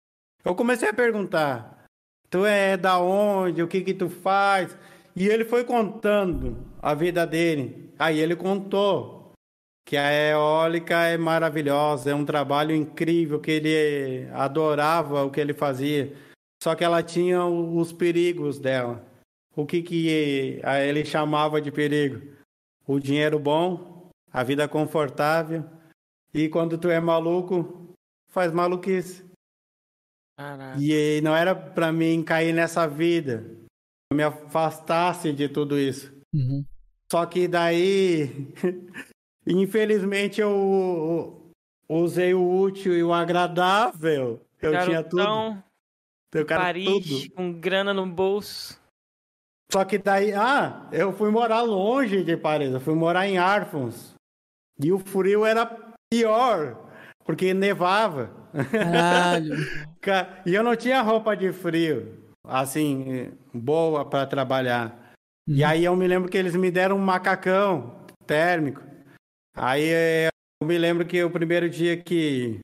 Eu 0.45 0.55
comecei 0.55 0.87
a 0.87 0.93
perguntar, 0.93 1.85
tu 2.29 2.45
é 2.45 2.77
da 2.77 2.99
onde? 2.99 3.61
O 3.61 3.67
que 3.67 3.81
que 3.81 3.93
tu 3.93 4.09
faz? 4.09 4.77
E 5.15 5.27
ele 5.27 5.43
foi 5.43 5.65
contando 5.65 6.57
a 6.81 6.93
vida 6.93 7.27
dele. 7.27 7.91
Aí 7.99 8.19
ele 8.19 8.35
contou 8.35 9.33
que 9.85 9.97
a 9.97 10.11
eólica 10.11 11.05
é 11.05 11.17
maravilhosa, 11.17 12.11
é 12.11 12.15
um 12.15 12.25
trabalho 12.25 12.75
incrível, 12.75 13.39
que 13.39 13.51
ele 13.51 14.27
adorava 14.33 15.23
o 15.23 15.31
que 15.31 15.39
ele 15.39 15.53
fazia. 15.53 16.13
Só 16.61 16.75
que 16.75 16.83
ela 16.83 17.01
tinha 17.01 17.45
os 17.45 17.91
perigos 17.91 18.59
dela. 18.59 19.03
O 19.55 19.65
que, 19.65 19.81
que 19.81 20.07
ele 20.85 21.03
chamava 21.03 21.59
de 21.61 21.71
perigo? 21.71 22.21
O 22.85 22.99
dinheiro 22.99 23.39
bom, 23.39 23.96
a 24.37 24.43
vida 24.43 24.67
confortável. 24.67 25.65
E 26.31 26.47
quando 26.47 26.77
tu 26.77 26.89
é 26.89 26.99
maluco, 26.99 27.95
faz 28.29 28.53
maluquice. 28.53 29.25
Caraca. 30.37 30.79
E 30.79 31.19
não 31.21 31.35
era 31.35 31.55
para 31.55 31.91
mim 31.91 32.21
cair 32.21 32.53
nessa 32.53 32.87
vida, 32.87 33.43
me 34.13 34.21
afastasse 34.21 35.33
de 35.33 35.49
tudo 35.49 35.79
isso. 35.79 36.13
Uhum. 36.35 36.63
Só 37.11 37.25
que 37.25 37.47
daí, 37.47 38.53
infelizmente, 39.47 40.39
eu 40.39 41.51
usei 41.89 42.35
o 42.35 42.59
útil 42.59 42.95
e 42.95 43.03
o 43.03 43.11
agradável. 43.11 44.39
Eu 44.61 44.85
tinha 44.85 45.03
tudo. 45.03 45.23
Garotão, 45.23 45.63
Eu 46.31 46.45
Paris, 46.45 47.23
tudo. 47.23 47.33
com 47.33 47.59
grana 47.59 47.91
no 47.91 48.05
bolso. 48.05 48.79
Só 49.71 49.83
que 49.83 49.97
daí, 49.97 50.31
ah, 50.31 50.87
eu 50.91 51.11
fui 51.11 51.31
morar 51.31 51.63
longe 51.63 52.23
de 52.23 52.37
Paris, 52.37 52.71
eu 52.71 52.79
fui 52.79 52.93
morar 52.93 53.27
em 53.27 53.39
Arfons. 53.39 54.15
E 54.83 54.91
o 54.91 54.99
frio 54.99 55.45
era 55.45 55.65
pior, 56.11 56.77
porque 57.25 57.53
nevava. 57.53 58.29
Caralho. 58.71 59.55
Ca- 60.01 60.41
E 60.45 60.53
eu 60.55 60.63
não 60.63 60.75
tinha 60.75 61.01
roupa 61.01 61.35
de 61.35 61.51
frio, 61.51 62.17
assim, 62.43 63.31
boa 63.53 64.05
para 64.05 64.25
trabalhar. 64.25 65.13
E 65.47 65.63
aí 65.63 65.83
eu 65.85 65.95
me 65.95 66.07
lembro 66.07 66.29
que 66.29 66.37
eles 66.37 66.55
me 66.55 66.69
deram 66.69 66.95
um 66.97 66.99
macacão 66.99 67.95
térmico. 68.25 68.81
Aí 69.55 70.29
eu 70.61 70.67
me 70.67 70.77
lembro 70.77 71.05
que 71.05 71.23
o 71.23 71.29
primeiro 71.31 71.69
dia 71.69 71.97
que 71.97 72.59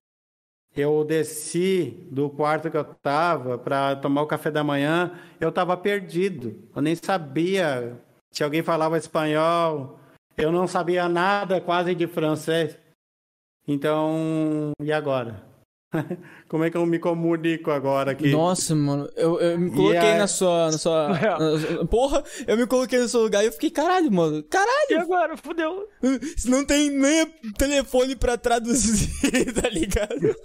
eu 0.75 1.03
desci 1.03 2.07
do 2.11 2.29
quarto 2.29 2.69
que 2.69 2.77
eu 2.77 2.83
tava 3.01 3.57
para 3.57 3.95
tomar 3.95 4.21
o 4.23 4.27
café 4.27 4.49
da 4.51 4.63
manhã, 4.63 5.11
eu 5.39 5.51
tava 5.51 5.77
perdido. 5.77 6.67
Eu 6.75 6.81
nem 6.81 6.95
sabia 6.95 7.97
se 8.31 8.43
alguém 8.43 8.61
falava 8.63 8.97
espanhol. 8.97 9.99
Eu 10.37 10.51
não 10.51 10.67
sabia 10.67 11.07
nada 11.07 11.61
quase 11.61 11.93
de 11.95 12.07
francês. 12.07 12.77
Então, 13.67 14.71
e 14.81 14.91
agora? 14.91 15.41
Como 16.49 16.63
é 16.63 16.71
que 16.71 16.77
eu 16.77 16.85
me 16.85 16.97
comunico 16.99 17.69
agora 17.71 18.11
aqui? 18.11 18.31
Nossa, 18.31 18.73
mano, 18.75 19.07
eu, 19.15 19.39
eu 19.39 19.59
me 19.59 19.69
E 19.69 19.73
coloquei 19.73 20.11
a- 20.13 20.17
na 20.17 20.27
sua. 20.27 20.71
Na 20.71 20.77
sua 20.77 21.09
na- 21.79 21.85
porra, 21.85 22.23
eu 22.47 22.57
me 22.57 22.65
coloquei 22.67 22.99
no 22.99 23.07
seu 23.07 23.21
lugar 23.21 23.43
e 23.43 23.47
eu 23.47 23.51
fiquei, 23.53 23.69
caralho, 23.69 24.11
mano. 24.11 24.39
E 24.39 24.43
Caralho! 24.43 24.99
agora? 25.01 25.37
Fudeu. 25.37 25.87
Não 26.45 26.65
tem 26.65 26.89
nem 26.89 27.25
telefone 27.57 28.15
pra 28.15 28.37
traduzir, 28.37 29.07
tá 29.53 29.69
ligado? 29.69 30.35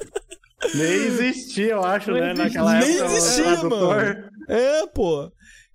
Nem 0.75 0.93
existia, 1.07 1.73
eu 1.73 1.85
acho, 1.85 2.11
Não 2.11 2.19
né? 2.21 2.33
existia. 2.33 2.45
Naquela 2.45 2.81
Nem 2.81 2.91
época. 2.99 3.05
o 3.05 3.17
existia, 3.17 3.63
mano. 3.65 4.29
É, 4.49 4.87
pô. 4.89 5.25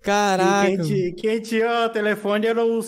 E 0.00 0.04
Caraca. 0.04 0.66
Quem, 0.68 0.78
ti- 0.82 1.14
quem 1.18 1.40
tinha 1.40 1.86
o 1.86 1.88
telefone 1.88 2.46
era 2.46 2.64
o 2.64 2.80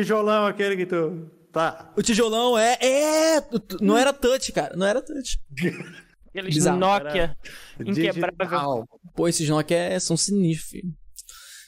tijolão, 0.00 0.46
aquele 0.46 0.76
que 0.76 0.86
tu. 0.86 1.28
Tá. 1.52 1.92
O 1.96 2.02
tijolão 2.02 2.56
é. 2.56 2.78
É! 2.80 3.42
Não 3.80 3.96
era 3.98 4.12
touch, 4.12 4.52
cara. 4.52 4.76
Não 4.76 4.86
era 4.86 5.02
touch. 5.02 5.38
Aqueles 6.30 6.54
Bizarro. 6.54 6.78
Nokia 6.78 7.36
inquebrável. 7.84 8.84
Pô, 9.16 9.26
esses 9.26 9.48
Nokia 9.48 9.76
é- 9.76 9.98
são 9.98 10.16
sinistros, 10.16 10.70
filho. 10.70 10.94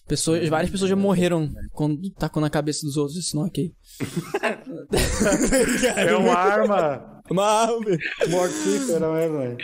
Pessoas, 0.06 0.48
várias 0.48 0.70
pessoas 0.70 0.88
já 0.90 0.94
morreram 0.96 1.52
quando 1.72 2.10
tacou 2.10 2.40
na 2.40 2.48
cabeça 2.50 2.86
dos 2.86 2.96
outros 2.96 3.18
esse 3.18 3.34
Nokia 3.34 3.64
aí. 3.64 3.72
É 5.96 6.16
uma 6.16 6.32
arma 6.34 7.22
Uma 7.28 7.44
arma. 7.44 7.80
mortífera 8.28 9.12
mesmo. 9.12 9.38
velho. 9.38 9.56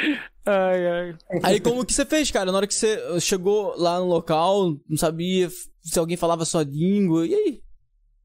Ai, 0.46 0.86
ai. 0.86 1.16
Aí 1.44 1.60
como 1.60 1.84
que 1.84 1.92
você 1.92 2.04
fez, 2.04 2.30
cara? 2.32 2.50
Na 2.50 2.58
hora 2.58 2.66
que 2.66 2.74
você 2.74 3.20
chegou 3.20 3.74
lá 3.76 4.00
no 4.00 4.06
local, 4.06 4.76
não 4.88 4.96
sabia 4.96 5.48
se 5.82 5.98
alguém 5.98 6.16
falava 6.16 6.44
sua 6.44 6.64
língua, 6.64 7.24
e 7.26 7.34
aí? 7.34 7.62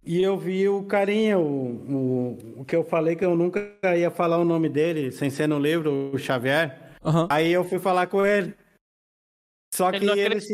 E 0.06 0.22
eu 0.22 0.38
vi 0.38 0.68
o 0.68 0.84
carinha, 0.84 1.40
o, 1.40 1.44
o, 1.46 2.38
o 2.62 2.66
que 2.66 2.76
eu 2.76 2.84
falei 2.84 3.16
que 3.16 3.24
eu 3.24 3.36
nunca 3.36 3.62
ia 3.96 4.12
falar 4.12 4.38
o 4.38 4.44
nome 4.46 4.68
dele, 4.68 5.12
sem 5.12 5.30
ser 5.30 5.48
no 5.48 5.58
livro, 5.58 6.12
o 6.14 6.18
Xavier. 6.18 6.78
Aham. 7.04 7.28
Aí 7.30 7.52
eu 7.52 7.64
fui 7.64 7.80
falar 7.80 8.08
com 8.08 8.26
ele. 8.26 8.54
Só 9.74 9.90
Ele 9.90 10.00
que 10.14 10.20
ele 10.20 10.40
se, 10.40 10.54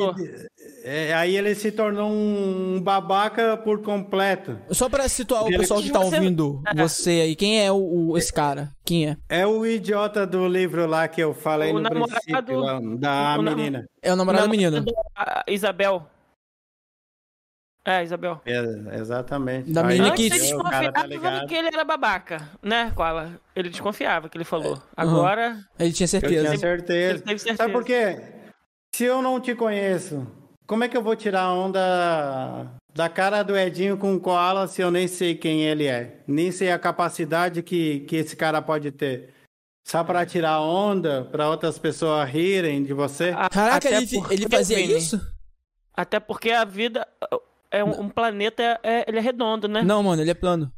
é, 0.86 1.14
aí 1.14 1.36
ele 1.36 1.54
se 1.54 1.74
tornou 1.74 2.10
um 2.10 2.80
babaca 2.82 3.58
por 3.58 3.82
completo. 3.82 4.58
Só 4.72 4.88
pra 4.88 5.10
situar 5.10 5.44
o 5.44 5.48
pessoal 5.48 5.82
que 5.82 5.92
tá 5.92 6.00
ouvindo 6.00 6.62
você 6.74 7.10
aí, 7.22 7.36
quem 7.36 7.62
é 7.62 7.70
o, 7.70 8.12
o- 8.12 8.18
esse 8.18 8.32
cara? 8.32 8.72
Quem 8.86 9.10
é? 9.10 9.18
É 9.28 9.46
o 9.46 9.66
idiota 9.66 10.26
do 10.26 10.48
livro 10.48 10.86
lá 10.88 11.06
que 11.10 11.22
eu 11.22 11.34
falei 11.34 11.72
O 11.72 11.74
no 11.74 11.82
namorado- 11.82 12.22
princípio, 12.24 12.60
lá, 12.62 12.80
da 12.98 13.36
o 13.38 13.42
nam- 13.42 13.56
menina. 13.58 13.86
É 14.02 14.14
o 14.14 14.16
namorado 14.16 14.44
da 14.44 14.48
Não, 14.48 14.52
menina. 14.56 14.86
Isabel. 15.50 16.08
É, 17.90 18.03
Isabel. 18.03 18.40
É, 18.45 18.98
exatamente. 18.99 19.72
Da 19.72 19.84
menina 19.84 20.11
que- 20.11 20.24
ele 20.28 20.30
tá 20.30 20.36
desconfiava 20.38 21.07
ligado. 21.07 21.48
que 21.48 21.56
ele 21.56 21.68
era 21.70 21.84
babaca, 21.84 22.49
né, 22.61 22.91
Koala? 22.95 23.40
Ele 23.56 23.70
desconfiava 23.70 24.30
que 24.30 24.38
ele 24.38 24.44
falou. 24.45 24.80
Agora, 24.95 25.57
Ele 25.80 25.91
tinha 25.91 26.06
Eu 26.06 26.10
certeza. 26.10 26.45
tinha 26.48 26.57
certeza. 26.60 27.10
ele 27.16 27.20
teve 27.22 27.40
certeza. 27.40 27.57
Sabe 27.57 27.74
por 27.74 27.84
quê? 27.84 28.22
Se 28.95 29.06
eu 29.06 29.22
não 29.22 29.40
te 29.40 29.56
conheço, 29.56 30.28
como 30.68 30.84
é 30.84 30.88
que 30.88 30.95
eu 30.95 31.02
vou 31.02 31.16
tirar 31.16 31.41
a 31.41 31.53
onda 31.53 32.68
da 32.94 33.10
cara 33.10 33.41
do 33.44 33.57
Edinho 33.57 33.98
com 33.98 34.14
o 34.14 34.20
Koala 34.20 34.68
se 34.68 34.82
eu 34.82 34.92
nem 34.92 35.08
sei 35.08 35.34
quem 35.35 35.64
ele 35.64 35.85
é? 35.88 36.22
Nem 36.27 36.51
sei 36.51 36.72
a 36.72 36.77
capacidade 36.80 37.64
que, 37.64 38.01
que 38.01 38.18
esse 38.18 38.35
cara 38.35 38.61
pode 38.61 38.92
ter. 38.92 39.34
Só 39.88 40.03
pra 40.03 40.26
tirar 40.26 40.61
onda, 40.61 41.24
pra 41.32 41.50
outras 41.50 41.80
pessoas 41.80 42.30
rirem 42.30 42.84
de 42.84 42.93
você? 42.93 43.30
A- 43.35 43.50
Caraca, 43.50 43.77
até 43.77 43.98
ele, 43.98 44.09
ele 44.30 44.48
fazia 44.50 44.80
isso? 44.80 45.19
Até 45.95 46.19
porque 46.19 46.51
a 46.51 46.64
vida 46.64 47.06
é 47.72 47.83
um, 47.83 48.01
um 48.01 48.09
planeta, 48.09 48.80
é, 48.83 49.06
ele 49.07 49.17
é 49.17 49.22
redondo, 49.22 49.67
né? 49.67 49.81
Não, 49.81 50.01
mano, 50.03 50.22
ele 50.22 50.31
é 50.31 50.35
plano. 50.35 50.72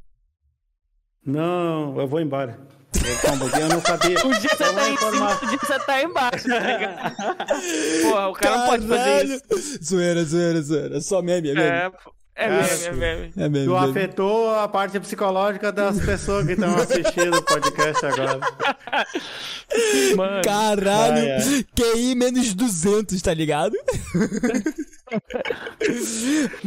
Não, 1.26 2.00
eu 2.00 2.08
vou 2.08 2.20
embora. 2.20 2.60
Eu, 2.94 3.18
calma, 3.22 3.46
eu 3.60 3.70
não 3.70 3.82
sabia. 3.82 4.18
Um 4.26 4.32
dia 4.32 4.50
você 4.50 4.64
É 4.64 4.74
tá 4.74 4.90
em 4.90 4.98
cima, 4.98 5.30
outro 5.30 5.48
dia 5.48 5.58
você 5.60 5.80
tá 5.80 6.04
embaixo, 6.04 6.48
tá 6.48 6.60
ligado? 6.60 7.16
Porra, 8.04 8.28
o 8.30 8.34
cara 8.34 8.58
não 8.58 8.66
pode 8.68 8.88
fazer 8.88 9.26
isso. 9.26 9.84
Zoeira, 9.84 10.24
zoeira, 10.26 10.62
zoeira. 10.62 11.02
Só 11.02 11.22
meme, 11.22 11.50
é 11.52 11.54
meme. 11.54 11.68
É, 11.68 11.90
pô, 11.90 12.14
é 12.36 12.48
meme, 12.50 12.86
é 12.86 12.92
meme. 12.92 13.34
É 13.38 13.50
meme. 13.50 13.66
Tu 13.66 13.76
afetou 13.76 14.56
a 14.56 14.68
parte 14.68 15.00
psicológica 15.00 15.72
das 15.72 16.00
pessoas 16.00 16.46
que 16.46 16.54
estão 16.54 16.76
assistindo 16.76 17.38
o 17.38 17.44
podcast 17.44 18.06
agora. 18.06 18.40
Mano, 20.16 20.42
Caralho, 20.44 21.18
Ai, 21.18 21.32
ai. 21.32 21.66
QI 21.76 22.16
menos 22.16 22.54
200, 22.54 23.22
tá 23.22 23.34
ligado? 23.34 23.78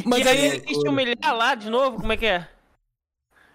Mas 0.04 0.24
e 0.24 0.28
aí 0.28 0.38
aí, 0.38 0.46
ele 0.46 0.60
quis 0.60 0.78
te 0.78 0.88
humilhar 0.88 1.36
lá 1.36 1.54
de 1.54 1.68
novo? 1.70 1.98
Como 1.98 2.12
é 2.12 2.16
que 2.16 2.26
é? 2.26 2.46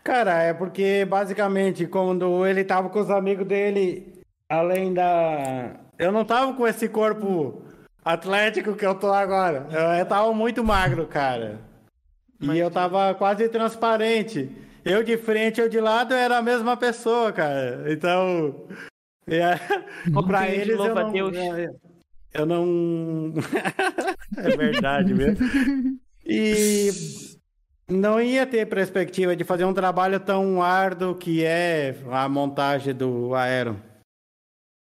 Cara, 0.03 0.41
é 0.41 0.53
porque 0.53 1.05
basicamente 1.05 1.85
quando 1.87 2.45
ele 2.45 2.63
tava 2.63 2.89
com 2.89 2.99
os 2.99 3.09
amigos 3.09 3.47
dele, 3.47 4.21
além 4.47 4.93
da. 4.93 5.75
Eu 5.97 6.11
não 6.11 6.25
tava 6.25 6.53
com 6.53 6.67
esse 6.67 6.87
corpo 6.89 7.61
atlético 8.03 8.75
que 8.75 8.85
eu 8.85 8.95
tô 8.95 9.13
agora. 9.13 9.67
Eu, 9.71 9.79
eu 9.99 10.05
tava 10.05 10.33
muito 10.33 10.63
magro, 10.63 11.05
cara. 11.07 11.59
E 12.41 12.57
eu 12.57 12.71
tava 12.71 13.13
quase 13.15 13.49
transparente. 13.49 14.49
Eu 14.85 15.03
de 15.03 15.17
frente, 15.17 15.59
eu 15.59 15.67
de 15.69 15.79
lado 15.79 16.13
era 16.13 16.37
a 16.37 16.41
mesma 16.41 16.77
pessoa, 16.77 17.31
cara. 17.31 17.91
Então. 17.91 18.67
É, 19.27 19.55
pra 20.25 20.49
eles 20.49 20.77
eu 20.79 20.95
não, 20.95 21.11
Deus. 21.11 21.35
eu- 21.37 21.79
eu 22.33 22.45
não. 22.45 23.33
é 24.37 24.55
verdade 24.57 25.13
mesmo. 25.13 25.99
E 26.25 26.89
não 27.89 28.21
ia 28.21 28.45
ter 28.45 28.65
perspectiva 28.67 29.35
de 29.35 29.43
fazer 29.43 29.65
um 29.65 29.73
trabalho 29.73 30.19
tão 30.19 30.61
árduo 30.61 31.15
que 31.15 31.43
é 31.43 31.95
a 32.11 32.29
montagem 32.29 32.93
do 32.93 33.33
aero. 33.35 33.81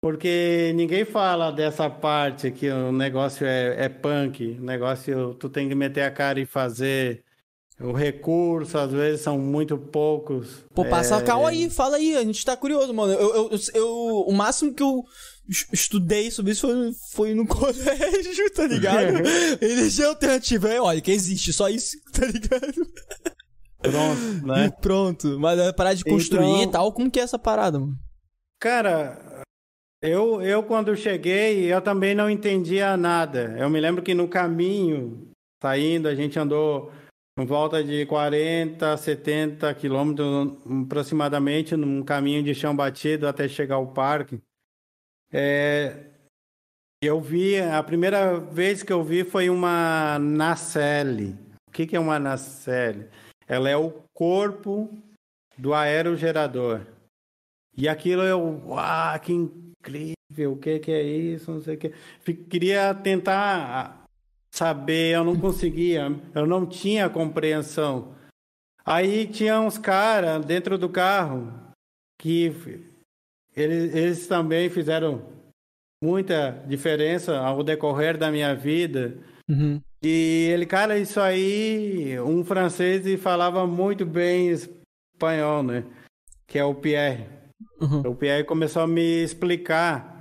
Porque 0.02 0.72
ninguém 0.76 1.04
fala 1.04 1.50
dessa 1.50 1.88
parte 1.88 2.50
que 2.50 2.68
o 2.68 2.92
negócio 2.92 3.46
é, 3.46 3.86
é 3.86 3.88
punk, 3.88 4.56
o 4.60 4.62
negócio 4.64 5.34
tu 5.34 5.48
tem 5.48 5.68
que 5.68 5.74
meter 5.74 6.02
a 6.02 6.10
cara 6.10 6.38
e 6.38 6.46
fazer. 6.46 7.24
O 7.78 7.92
recurso, 7.92 8.78
às 8.78 8.90
vezes, 8.90 9.20
são 9.20 9.38
muito 9.38 9.76
poucos. 9.76 10.64
pô, 10.74 10.82
passa 10.86 11.16
É, 11.16 11.18
a 11.18 11.22
cal 11.22 11.46
aí, 11.46 11.68
fala 11.68 11.96
aí, 11.98 12.16
a 12.16 12.24
gente 12.24 12.42
tá 12.44 12.56
curioso, 12.56 12.92
mano. 12.94 13.12
Eu, 13.12 13.50
eu, 13.50 13.50
eu- 13.74 14.24
o 14.26 14.32
máximo 14.32 14.72
que 14.72 14.82
eu 14.82 15.02
es- 15.46 15.66
estudei 15.70 16.30
sobre 16.30 16.52
isso 16.52 16.62
foi, 16.66 16.92
foi 17.12 17.34
no 17.34 17.44
colégio, 17.46 18.50
tá 18.54 18.66
ligado? 18.66 19.18
Energia 19.60 20.06
alternativa, 20.08 20.68
é, 20.70 20.80
olha, 20.80 21.00
que 21.02 21.10
existe, 21.10 21.52
só 21.52 21.68
isso, 21.68 21.96
tá 22.14 22.24
ligado? 22.26 22.72
Pronto, 23.82 24.46
né? 24.46 24.70
Pronto, 24.80 25.38
mas 25.38 25.58
é 25.58 25.72
parar 25.72 25.92
de 25.94 26.02
construir 26.04 26.46
Então- 26.46 26.62
e 26.62 26.70
tal, 26.70 26.92
como 26.92 27.10
que 27.10 27.20
é 27.20 27.22
essa 27.22 27.38
parada, 27.38 27.78
mano? 27.78 27.94
Cara, 28.58 29.42
eu, 30.02 30.40
eu 30.40 30.62
quando 30.62 30.96
cheguei, 30.96 31.70
eu 31.72 31.80
também 31.82 32.14
não 32.14 32.30
entendia 32.30 32.96
nada. 32.96 33.54
Eu 33.58 33.68
me 33.68 33.78
lembro 33.80 34.02
que 34.02 34.14
no 34.14 34.26
caminho, 34.28 35.28
saindo, 35.62 36.08
a 36.08 36.14
gente 36.14 36.38
andou 36.38 36.90
em 37.38 37.44
volta 37.44 37.84
de 37.84 38.06
40, 38.06 38.96
70 38.96 39.74
quilômetros 39.74 40.56
aproximadamente 40.84 41.76
num 41.76 42.02
caminho 42.02 42.42
de 42.42 42.54
chão 42.54 42.74
batido 42.74 43.28
até 43.28 43.46
chegar 43.46 43.74
ao 43.76 43.92
parque. 43.92 44.40
É, 45.30 46.06
eu 47.02 47.20
vi, 47.20 47.60
a 47.60 47.82
primeira 47.82 48.40
vez 48.40 48.82
que 48.82 48.92
eu 48.92 49.04
vi 49.04 49.22
foi 49.22 49.50
uma 49.50 50.18
nacelle. 50.18 51.36
O 51.68 51.72
que, 51.72 51.86
que 51.86 51.94
é 51.94 52.00
uma 52.00 52.18
nacelle? 52.18 53.10
Ela 53.46 53.68
é 53.68 53.76
o 53.76 53.92
corpo 54.14 54.88
do 55.58 55.74
aerogerador. 55.74 56.80
E 57.76 57.86
aquilo 57.86 58.22
eu, 58.22 58.62
uau, 58.66 59.20
que 59.20 59.32
incrível, 59.34 60.52
o 60.52 60.56
que, 60.56 60.78
que 60.78 60.90
é 60.90 61.02
isso, 61.02 61.50
não 61.50 61.60
sei 61.60 61.74
o 61.74 61.78
que. 61.78 61.92
Queria 62.48 62.94
tentar 62.94 64.05
saber, 64.56 65.14
eu 65.14 65.22
não 65.22 65.38
conseguia, 65.38 66.08
eu 66.34 66.46
não 66.46 66.64
tinha 66.64 67.10
compreensão. 67.10 68.14
Aí 68.84 69.26
tinha 69.26 69.60
uns 69.60 69.76
caras 69.76 70.44
dentro 70.46 70.78
do 70.78 70.88
carro 70.88 71.52
que 72.18 72.52
eles, 73.54 73.94
eles 73.94 74.26
também 74.26 74.70
fizeram 74.70 75.22
muita 76.02 76.52
diferença 76.66 77.36
ao 77.38 77.62
decorrer 77.62 78.16
da 78.16 78.30
minha 78.30 78.54
vida. 78.54 79.18
Uhum. 79.48 79.80
E 80.02 80.48
ele, 80.52 80.64
cara, 80.64 80.98
isso 80.98 81.20
aí, 81.20 82.18
um 82.20 82.44
francês 82.44 83.06
e 83.06 83.16
falava 83.16 83.66
muito 83.66 84.06
bem 84.06 84.50
espanhol, 84.50 85.62
né? 85.62 85.84
Que 86.46 86.58
é 86.58 86.64
o 86.64 86.74
Pierre. 86.74 87.26
Uhum. 87.80 88.00
O 88.10 88.14
Pierre 88.14 88.44
começou 88.44 88.82
a 88.82 88.86
me 88.86 89.22
explicar 89.22 90.15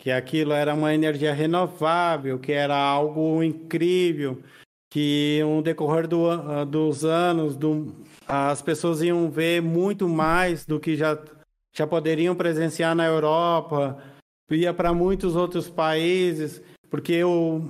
que 0.00 0.10
aquilo 0.10 0.52
era 0.52 0.72
uma 0.72 0.94
energia 0.94 1.32
renovável, 1.34 2.38
que 2.38 2.52
era 2.52 2.74
algo 2.74 3.42
incrível, 3.42 4.42
que 4.90 5.40
no 5.42 5.60
decorrer 5.60 6.08
do, 6.08 6.28
ah, 6.30 6.64
dos 6.64 7.04
anos 7.04 7.54
do, 7.54 7.94
as 8.26 8.62
pessoas 8.62 9.02
iam 9.02 9.30
ver 9.30 9.60
muito 9.60 10.08
mais 10.08 10.64
do 10.64 10.80
que 10.80 10.96
já, 10.96 11.22
já 11.70 11.86
poderiam 11.86 12.34
presenciar 12.34 12.94
na 12.94 13.04
Europa, 13.04 14.02
ia 14.50 14.72
para 14.72 14.94
muitos 14.94 15.36
outros 15.36 15.68
países, 15.68 16.62
porque 16.88 17.22
o 17.22 17.60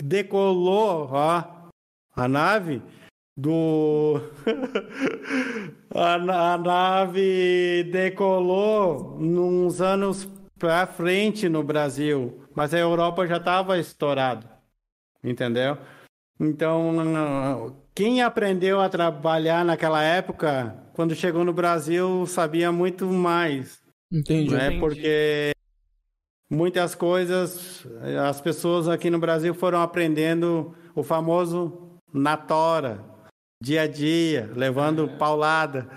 decolou 0.00 1.08
ó, 1.10 1.42
a 2.14 2.28
nave 2.28 2.80
do 3.36 4.20
a, 5.92 6.14
a 6.54 6.58
nave 6.58 7.82
decolou 7.90 9.18
nos 9.18 9.82
anos 9.82 10.28
para 10.58 10.86
frente 10.86 11.48
no 11.48 11.62
Brasil, 11.62 12.46
mas 12.54 12.72
a 12.72 12.78
Europa 12.78 13.26
já 13.26 13.36
estava 13.36 13.78
estourado, 13.78 14.48
entendeu? 15.22 15.76
Então, 16.38 17.76
quem 17.94 18.22
aprendeu 18.22 18.80
a 18.80 18.88
trabalhar 18.88 19.64
naquela 19.64 20.02
época, 20.02 20.76
quando 20.94 21.14
chegou 21.14 21.44
no 21.44 21.52
Brasil, 21.52 22.26
sabia 22.26 22.72
muito 22.72 23.06
mais. 23.06 23.80
Entendi. 24.12 24.50
Né? 24.50 24.66
Entendi. 24.66 24.80
Porque 24.80 25.52
muitas 26.50 26.94
coisas, 26.94 27.86
as 28.28 28.40
pessoas 28.40 28.88
aqui 28.88 29.10
no 29.10 29.18
Brasil 29.18 29.54
foram 29.54 29.80
aprendendo 29.80 30.74
o 30.94 31.02
famoso 31.02 32.00
na 32.12 32.36
tora, 32.36 33.04
dia 33.62 33.82
a 33.82 33.86
dia, 33.86 34.50
levando 34.54 35.08
paulada, 35.18 35.88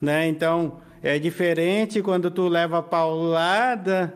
né? 0.00 0.26
Então, 0.26 0.80
é 1.06 1.20
diferente 1.20 2.02
quando 2.02 2.32
tu 2.32 2.48
leva 2.48 2.82
paulada 2.82 4.12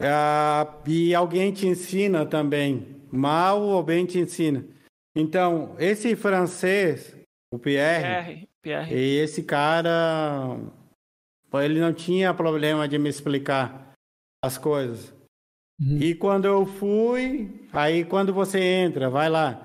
ah, 0.00 0.80
e 0.84 1.14
alguém 1.14 1.52
te 1.52 1.66
ensina 1.68 2.26
também, 2.26 3.02
mal 3.10 3.62
ou 3.62 3.82
bem 3.84 4.04
te 4.04 4.18
ensina. 4.18 4.64
Então, 5.14 5.76
esse 5.78 6.16
francês, 6.16 7.16
o 7.52 7.58
Pierre, 7.58 8.02
Pierre, 8.02 8.48
Pierre. 8.62 8.94
e 8.94 9.18
esse 9.18 9.44
cara, 9.44 10.58
ele 11.54 11.80
não 11.80 11.92
tinha 11.92 12.34
problema 12.34 12.88
de 12.88 12.98
me 12.98 13.08
explicar 13.08 13.92
as 14.42 14.58
coisas. 14.58 15.14
Uhum. 15.80 15.98
E 15.98 16.16
quando 16.16 16.46
eu 16.46 16.66
fui, 16.66 17.64
aí 17.72 18.04
quando 18.04 18.34
você 18.34 18.60
entra, 18.60 19.08
vai 19.08 19.28
lá. 19.28 19.64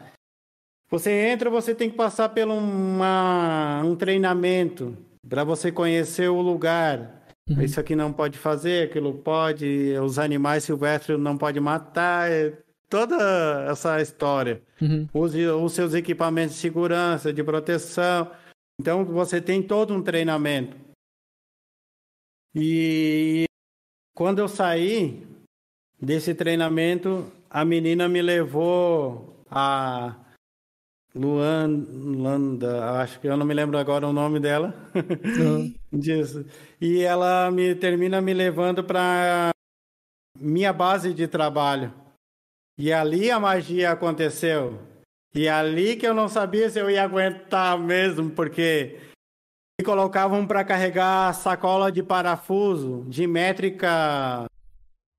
Você 0.91 1.09
entra, 1.29 1.49
você 1.49 1.73
tem 1.73 1.89
que 1.89 1.97
passar 1.97 2.29
por 2.29 2.47
uma, 2.47 3.81
um 3.83 3.95
treinamento 3.95 4.95
para 5.27 5.43
você 5.43 5.71
conhecer 5.71 6.29
o 6.29 6.41
lugar. 6.41 7.23
Uhum. 7.49 7.61
Isso 7.61 7.79
aqui 7.79 7.95
não 7.95 8.11
pode 8.13 8.37
fazer, 8.37 8.87
aquilo 8.87 9.13
pode, 9.13 9.93
os 10.01 10.17
animais 10.17 10.63
silvestres 10.63 11.19
não 11.19 11.37
pode 11.37 11.59
matar, 11.59 12.31
é 12.31 12.57
toda 12.89 13.65
essa 13.69 14.01
história. 14.01 14.61
Uhum. 14.81 15.07
Use 15.13 15.45
os 15.47 15.73
seus 15.73 15.93
equipamentos 15.93 16.55
de 16.55 16.61
segurança, 16.61 17.33
de 17.33 17.43
proteção. 17.43 18.31
Então 18.79 19.03
você 19.03 19.41
tem 19.41 19.61
todo 19.61 19.93
um 19.93 20.01
treinamento. 20.01 20.77
E 22.55 23.45
quando 24.15 24.39
eu 24.39 24.47
saí 24.47 25.25
desse 25.99 26.35
treinamento, 26.35 27.31
a 27.49 27.65
menina 27.65 28.07
me 28.07 28.21
levou 28.21 29.43
a 29.49 30.15
Luanda, 31.15 33.01
acho 33.01 33.19
que 33.19 33.27
eu 33.27 33.37
não 33.37 33.45
me 33.45 33.53
lembro 33.53 33.77
agora 33.77 34.07
o 34.07 34.13
nome 34.13 34.39
dela. 34.39 34.73
Uhum. 34.95 35.73
disso. 35.93 36.45
E 36.81 37.01
ela 37.01 37.51
me 37.51 37.75
termina 37.75 38.19
me 38.19 38.33
levando 38.33 38.83
para 38.83 39.51
minha 40.39 40.73
base 40.73 41.13
de 41.13 41.27
trabalho. 41.27 41.93
E 42.77 42.91
ali 42.91 43.29
a 43.29 43.39
magia 43.39 43.91
aconteceu. 43.91 44.79
E 45.35 45.47
ali 45.47 45.95
que 45.95 46.07
eu 46.07 46.13
não 46.13 46.27
sabia 46.27 46.69
se 46.69 46.79
eu 46.79 46.89
ia 46.89 47.03
aguentar 47.03 47.77
mesmo, 47.77 48.31
porque 48.31 48.99
me 49.79 49.85
colocavam 49.85 50.45
para 50.47 50.63
carregar 50.63 51.33
sacola 51.33 51.91
de 51.91 52.01
parafuso 52.01 53.05
de 53.07 53.27
métrica 53.27 54.45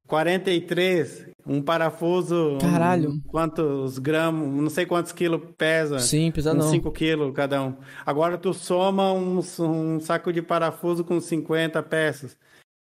43, 0.06 1.26
um 1.46 1.60
parafuso. 1.62 2.58
Caralho. 2.60 3.10
um- 3.10 3.20
quantos 3.28 3.98
gramas, 3.98 4.48
não 4.48 4.70
sei 4.70 4.86
quantos 4.86 5.12
quilos 5.12 5.40
pesa. 5.56 5.98
Sim, 5.98 6.30
precisa 6.30 6.54
Uns 6.54 6.64
não. 6.64 6.70
5 6.70 6.90
quilos 6.92 7.32
cada 7.34 7.62
um. 7.62 7.74
Agora 8.04 8.36
tu 8.38 8.52
soma 8.54 9.12
um, 9.12 9.40
um 9.60 10.00
saco 10.00 10.32
de 10.32 10.42
parafuso 10.42 11.04
com 11.04 11.20
50 11.20 11.82
peças. 11.82 12.36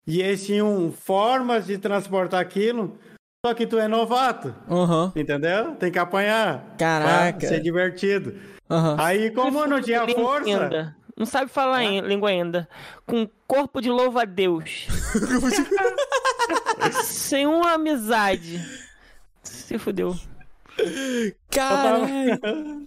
E 0.05 0.21
eles 0.21 0.45
tinham 0.45 0.91
formas 0.91 1.65
de 1.65 1.77
transportar 1.77 2.39
aquilo, 2.39 2.97
só 3.45 3.53
que 3.53 3.67
tu 3.67 3.77
é 3.77 3.87
novato, 3.89 4.55
Aham. 4.69 5.11
entendeu? 5.15 5.75
Tem 5.75 5.91
que 5.91 5.99
apanhar. 5.99 6.75
Caraca. 6.77 7.39
Pra 7.39 7.49
ser 7.49 7.59
divertido. 7.61 8.35
Aham. 8.69 8.95
Aí, 8.99 9.31
como 9.31 9.59
eu 9.59 9.67
não 9.67 9.81
tinha 9.81 10.07
força, 10.07 10.49
ainda. 10.49 10.95
Não 11.17 11.25
sabe 11.25 11.49
falar 11.49 11.83
em 11.83 11.99
língua 12.01 12.29
ainda. 12.29 12.69
Com 13.05 13.27
corpo 13.47 13.81
de 13.81 13.89
louva 13.89 14.21
a 14.21 14.25
Deus. 14.25 14.87
Sem 16.93 17.45
uma 17.48 17.74
amizade. 17.74 18.61
Se 19.43 19.77
fudeu. 19.77 20.16
Caralho. 21.51 22.83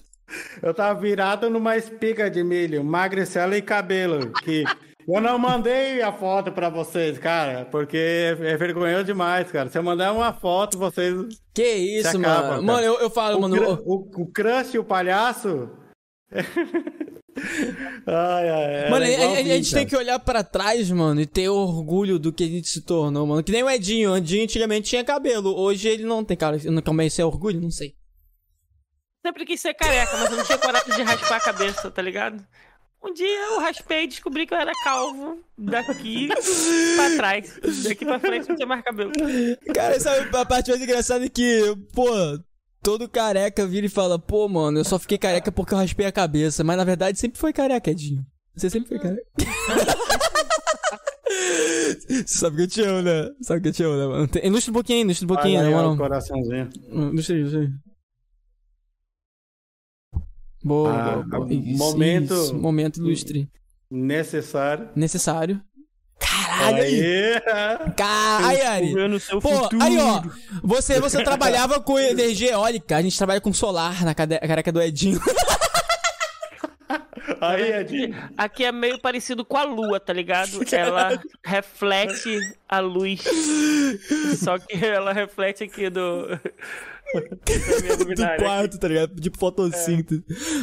eu 0.62 0.72
tava 0.74 1.00
virado 1.00 1.50
numa 1.50 1.76
espiga 1.76 2.30
de 2.30 2.42
milho, 2.44 2.84
magricela 2.84 3.56
e 3.56 3.62
cabelo, 3.62 4.30
que 4.32 4.64
eu 5.08 5.20
não 5.20 5.38
mandei 5.38 6.00
a 6.02 6.12
foto 6.12 6.52
pra 6.52 6.68
vocês, 6.68 7.18
cara, 7.18 7.64
porque 7.70 7.96
é 8.40 8.56
vergonhoso 8.56 9.04
demais, 9.04 9.50
cara. 9.50 9.68
Se 9.68 9.76
eu 9.78 9.82
mandar 9.82 10.12
uma 10.12 10.32
foto, 10.32 10.78
vocês 10.78 11.14
Que 11.52 11.64
isso, 11.74 12.10
Se 12.10 12.16
acaba, 12.18 12.42
mano. 12.42 12.48
cara. 12.50 12.62
Mano, 12.62 12.80
eu, 12.86 13.00
eu 13.00 13.10
falo, 13.10 13.38
O, 13.38 13.40
mano. 13.40 13.56
eu- 13.56 13.82
o, 13.84 14.22
o 14.22 14.26
Crush 14.26 14.74
e 14.74 14.78
o 14.78 14.84
palhaço. 14.84 15.68
ai, 18.06 18.48
ai, 18.48 18.90
Mano, 18.90 19.04
a, 19.04 19.38
a- 19.38 19.42
gente 19.42 19.72
tem 19.72 19.86
que 19.86 19.96
olhar 19.96 20.18
pra 20.18 20.42
trás, 20.42 20.90
mano, 20.90 21.20
e 21.20 21.26
ter 21.26 21.48
orgulho 21.48 22.18
do 22.18 22.32
que 22.32 22.44
a 22.44 22.48
gente 22.48 22.68
se 22.68 22.82
tornou, 22.82 23.26
mano. 23.26 23.42
Que 23.42 23.52
nem 23.52 23.62
o 23.62 23.70
Edinho. 23.70 24.12
O 24.12 24.16
Edinho 24.16 24.44
antigamente 24.44 24.88
tinha 24.90 25.04
cabelo. 25.04 25.54
Hoje 25.56 25.88
ele 25.88 26.04
não 26.04 26.24
tem, 26.24 26.36
cara. 26.36 26.58
Não- 26.64 26.82
Calma 26.82 27.02
aí, 27.02 27.08
isso 27.08 27.20
é 27.20 27.24
orgulho? 27.24 27.60
Não 27.60 27.70
sei. 27.70 27.94
Sempre 29.24 29.44
quis 29.44 29.60
ser 29.60 29.74
careca, 29.74 30.16
mas 30.16 30.30
eu 30.30 30.36
não 30.38 30.44
tinha 30.44 30.58
coragem 30.58 30.94
de 30.94 31.02
raspar 31.02 31.36
a 31.36 31.40
cabeça, 31.40 31.90
tá 31.90 32.00
ligado? 32.00 32.42
Um 33.02 33.12
dia 33.14 33.26
eu 33.50 33.60
raspei 33.60 34.04
e 34.04 34.06
descobri 34.08 34.46
que 34.46 34.52
eu 34.52 34.58
era 34.58 34.72
calvo 34.84 35.38
daqui 35.56 36.28
pra 36.28 37.16
trás. 37.16 37.58
Daqui 37.84 38.04
pra 38.04 38.18
frente 38.18 38.48
não 38.48 38.56
tinha 38.56 38.66
mais 38.66 38.82
cabelo. 38.82 39.10
Cara, 39.74 39.98
sabe 40.00 40.36
a 40.36 40.44
parte 40.44 40.70
mais 40.70 40.82
engraçada 40.82 41.24
é 41.24 41.28
que, 41.28 41.74
pô, 41.94 42.06
todo 42.82 43.08
careca 43.08 43.66
vira 43.66 43.86
e 43.86 43.90
fala, 43.90 44.18
pô, 44.18 44.48
mano, 44.48 44.78
eu 44.78 44.84
só 44.84 44.98
fiquei 44.98 45.18
careca 45.18 45.50
porque 45.52 45.74
eu 45.74 45.78
raspei 45.78 46.06
a 46.06 46.12
cabeça. 46.12 46.62
Mas 46.64 46.76
na 46.76 46.84
verdade 46.84 47.18
sempre 47.18 47.38
foi 47.38 47.52
careca, 47.52 47.90
Edinho. 47.90 48.24
Você 48.54 48.68
sempre 48.70 48.88
foi 48.88 48.98
careca. 48.98 49.26
Você 52.08 52.26
sabe 52.26 52.56
que 52.56 52.62
eu 52.62 52.68
te 52.68 52.80
amo, 52.82 53.02
né? 53.02 53.28
Sabe 53.40 53.60
que 53.62 53.68
eu 53.68 53.72
te 53.72 53.82
amo, 53.82 53.96
né, 53.96 54.06
mano? 54.06 54.28
Tem- 54.28 54.44
Ilustra 54.46 54.70
um 54.70 54.74
pouquinho 54.74 54.98
aí, 54.98 55.04
ilustra 55.04 55.24
um 55.24 55.28
pouquinho, 55.28 55.62
né, 55.62 55.70
mano? 55.70 55.96
coraçãozinho. 55.96 56.68
Ilustra 56.90 57.34
aí, 57.36 57.40
ilustra 57.40 57.60
aí. 57.60 57.68
Boa, 60.62 60.92
Ah, 60.92 61.12
boa, 61.16 61.24
boa. 61.46 61.48
momento- 61.78 62.34
isso, 62.34 62.54
momento 62.54 62.96
ilustre. 63.00 63.48
Necessário. 63.90 64.88
Necessário. 64.94 65.60
Caralho, 66.20 66.82
aí. 66.82 67.02
Aí, 67.02 67.40
Car... 67.96 68.46
Aí, 68.46 68.60
Ari. 68.60 68.94
Pô, 69.40 69.50
futuro. 69.62 69.82
aí, 69.82 69.98
ó. 69.98 70.22
Você, 70.62 71.00
você 71.00 71.24
trabalhava 71.24 71.80
com 71.80 71.98
energia 71.98 72.52
eólica. 72.52 72.96
A 72.96 73.02
gente 73.02 73.16
trabalha 73.16 73.40
com 73.40 73.52
solar 73.52 74.04
na 74.04 74.14
careca 74.14 74.70
do 74.70 74.82
Edinho. 74.82 75.20
aí, 77.40 77.72
Ed. 77.72 78.14
Aqui 78.36 78.64
é 78.64 78.72
meio 78.72 79.00
parecido 79.00 79.44
com 79.44 79.56
a 79.56 79.64
lua, 79.64 79.98
tá 79.98 80.12
ligado? 80.12 80.60
Ela 80.70 81.20
reflete 81.44 82.54
a 82.68 82.80
luz. 82.80 83.24
Só 84.38 84.58
que 84.58 84.84
ela 84.84 85.12
reflete 85.12 85.64
aqui 85.64 85.90
do. 85.90 86.28
do 87.16 88.22
quarto, 88.38 88.78
tá 88.78 88.86
ligado? 88.86 89.20
Tipo 89.20 89.38
fotossíntese. 89.38 90.22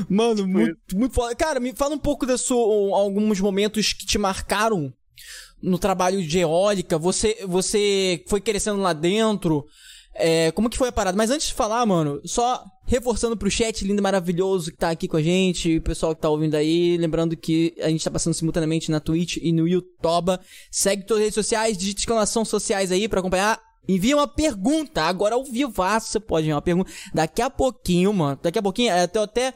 Mano, 0.09 0.35
Tipo 0.35 0.47
muito, 0.47 0.77
muito 0.95 1.13
foda. 1.13 1.35
Cara, 1.35 1.59
me 1.59 1.73
fala 1.75 1.95
um 1.95 1.99
pouco 1.99 2.25
da 2.25 2.37
sua, 2.37 2.97
alguns 2.97 3.41
momentos 3.41 3.91
que 3.91 4.05
te 4.05 4.17
marcaram 4.17 4.93
no 5.67 5.77
trabalho 5.77 6.25
de 6.25 6.39
eólica. 6.39 6.97
Você, 6.97 7.37
você 7.45 8.23
foi 8.27 8.41
crescendo 8.41 8.81
lá 8.81 8.93
dentro. 8.93 9.65
É, 10.15 10.51
como 10.51 10.69
que 10.69 10.77
foi 10.77 10.89
a 10.89 10.91
parada? 10.91 11.15
Mas 11.15 11.29
antes 11.29 11.47
de 11.47 11.53
falar, 11.53 11.85
mano, 11.85 12.19
só 12.25 12.63
reforçando 12.85 13.37
pro 13.37 13.51
chat 13.51 13.85
lindo 13.85 13.99
e 13.99 14.01
maravilhoso 14.01 14.71
que 14.71 14.77
tá 14.77 14.89
aqui 14.89 15.07
com 15.07 15.17
a 15.17 15.21
gente, 15.21 15.77
o 15.77 15.81
pessoal 15.81 16.15
que 16.15 16.21
tá 16.21 16.29
ouvindo 16.29 16.55
aí, 16.55 16.97
lembrando 16.97 17.37
que 17.37 17.75
a 17.79 17.89
gente 17.89 18.03
tá 18.03 18.09
passando 18.09 18.33
simultaneamente 18.33 18.89
na 18.89 18.99
Twitch 18.99 19.37
e 19.41 19.51
no 19.51 19.67
YouTube. 19.67 20.39
Segue 20.71 21.05
todas 21.05 21.21
as 21.21 21.25
redes 21.25 21.35
sociais, 21.35 21.77
digite 21.77 21.99
exclamação 21.99 22.43
sociais 22.43 22.91
aí 22.91 23.07
pra 23.07 23.19
acompanhar. 23.19 23.61
Envia 23.87 24.17
uma 24.17 24.27
pergunta, 24.27 25.03
agora 25.03 25.35
ao 25.35 25.45
vivo 25.45 25.71
você 25.71 26.19
pode 26.19 26.45
enviar 26.45 26.55
uma 26.55 26.61
pergunta. 26.61 26.91
Daqui 27.13 27.41
a 27.41 27.49
pouquinho, 27.49 28.11
mano, 28.11 28.37
daqui 28.41 28.59
a 28.59 28.61
pouquinho, 28.61 28.91
é, 28.91 29.07
tô 29.07 29.21
até 29.21 29.53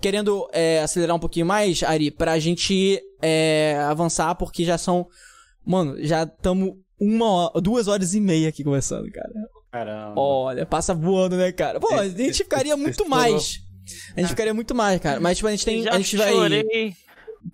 querendo 0.00 0.48
é, 0.52 0.80
acelerar 0.80 1.14
um 1.14 1.18
pouquinho 1.18 1.44
mais, 1.44 1.82
Ari, 1.82 2.10
pra 2.10 2.38
gente 2.38 2.98
é, 3.20 3.76
avançar, 3.86 4.34
porque 4.36 4.64
já 4.64 4.78
são, 4.78 5.06
mano, 5.64 5.96
já 6.04 6.24
estamos 6.24 6.74
uma 7.00 7.28
hora, 7.30 7.60
duas 7.60 7.88
horas 7.88 8.14
e 8.14 8.20
meia 8.20 8.48
aqui 8.48 8.62
conversando, 8.64 9.10
cara. 9.10 9.30
Caramba. 9.72 10.20
Olha, 10.20 10.64
passa 10.64 10.94
voando, 10.94 11.36
né, 11.36 11.50
cara? 11.52 11.80
Pô, 11.80 11.92
a 11.94 12.08
gente 12.08 12.44
ficaria 12.44 12.76
muito 12.76 13.08
mais. 13.08 13.60
A 14.16 14.20
gente 14.20 14.30
ficaria 14.30 14.54
muito 14.54 14.74
mais, 14.74 15.00
cara. 15.00 15.20
Mas, 15.20 15.36
tipo, 15.36 15.48
a 15.48 15.50
gente 15.50 15.64
tem. 15.64 15.82
Já 15.82 15.90
a 15.92 15.98
gente 15.98 16.16
vai. 16.16 16.32
chorei 16.32 16.94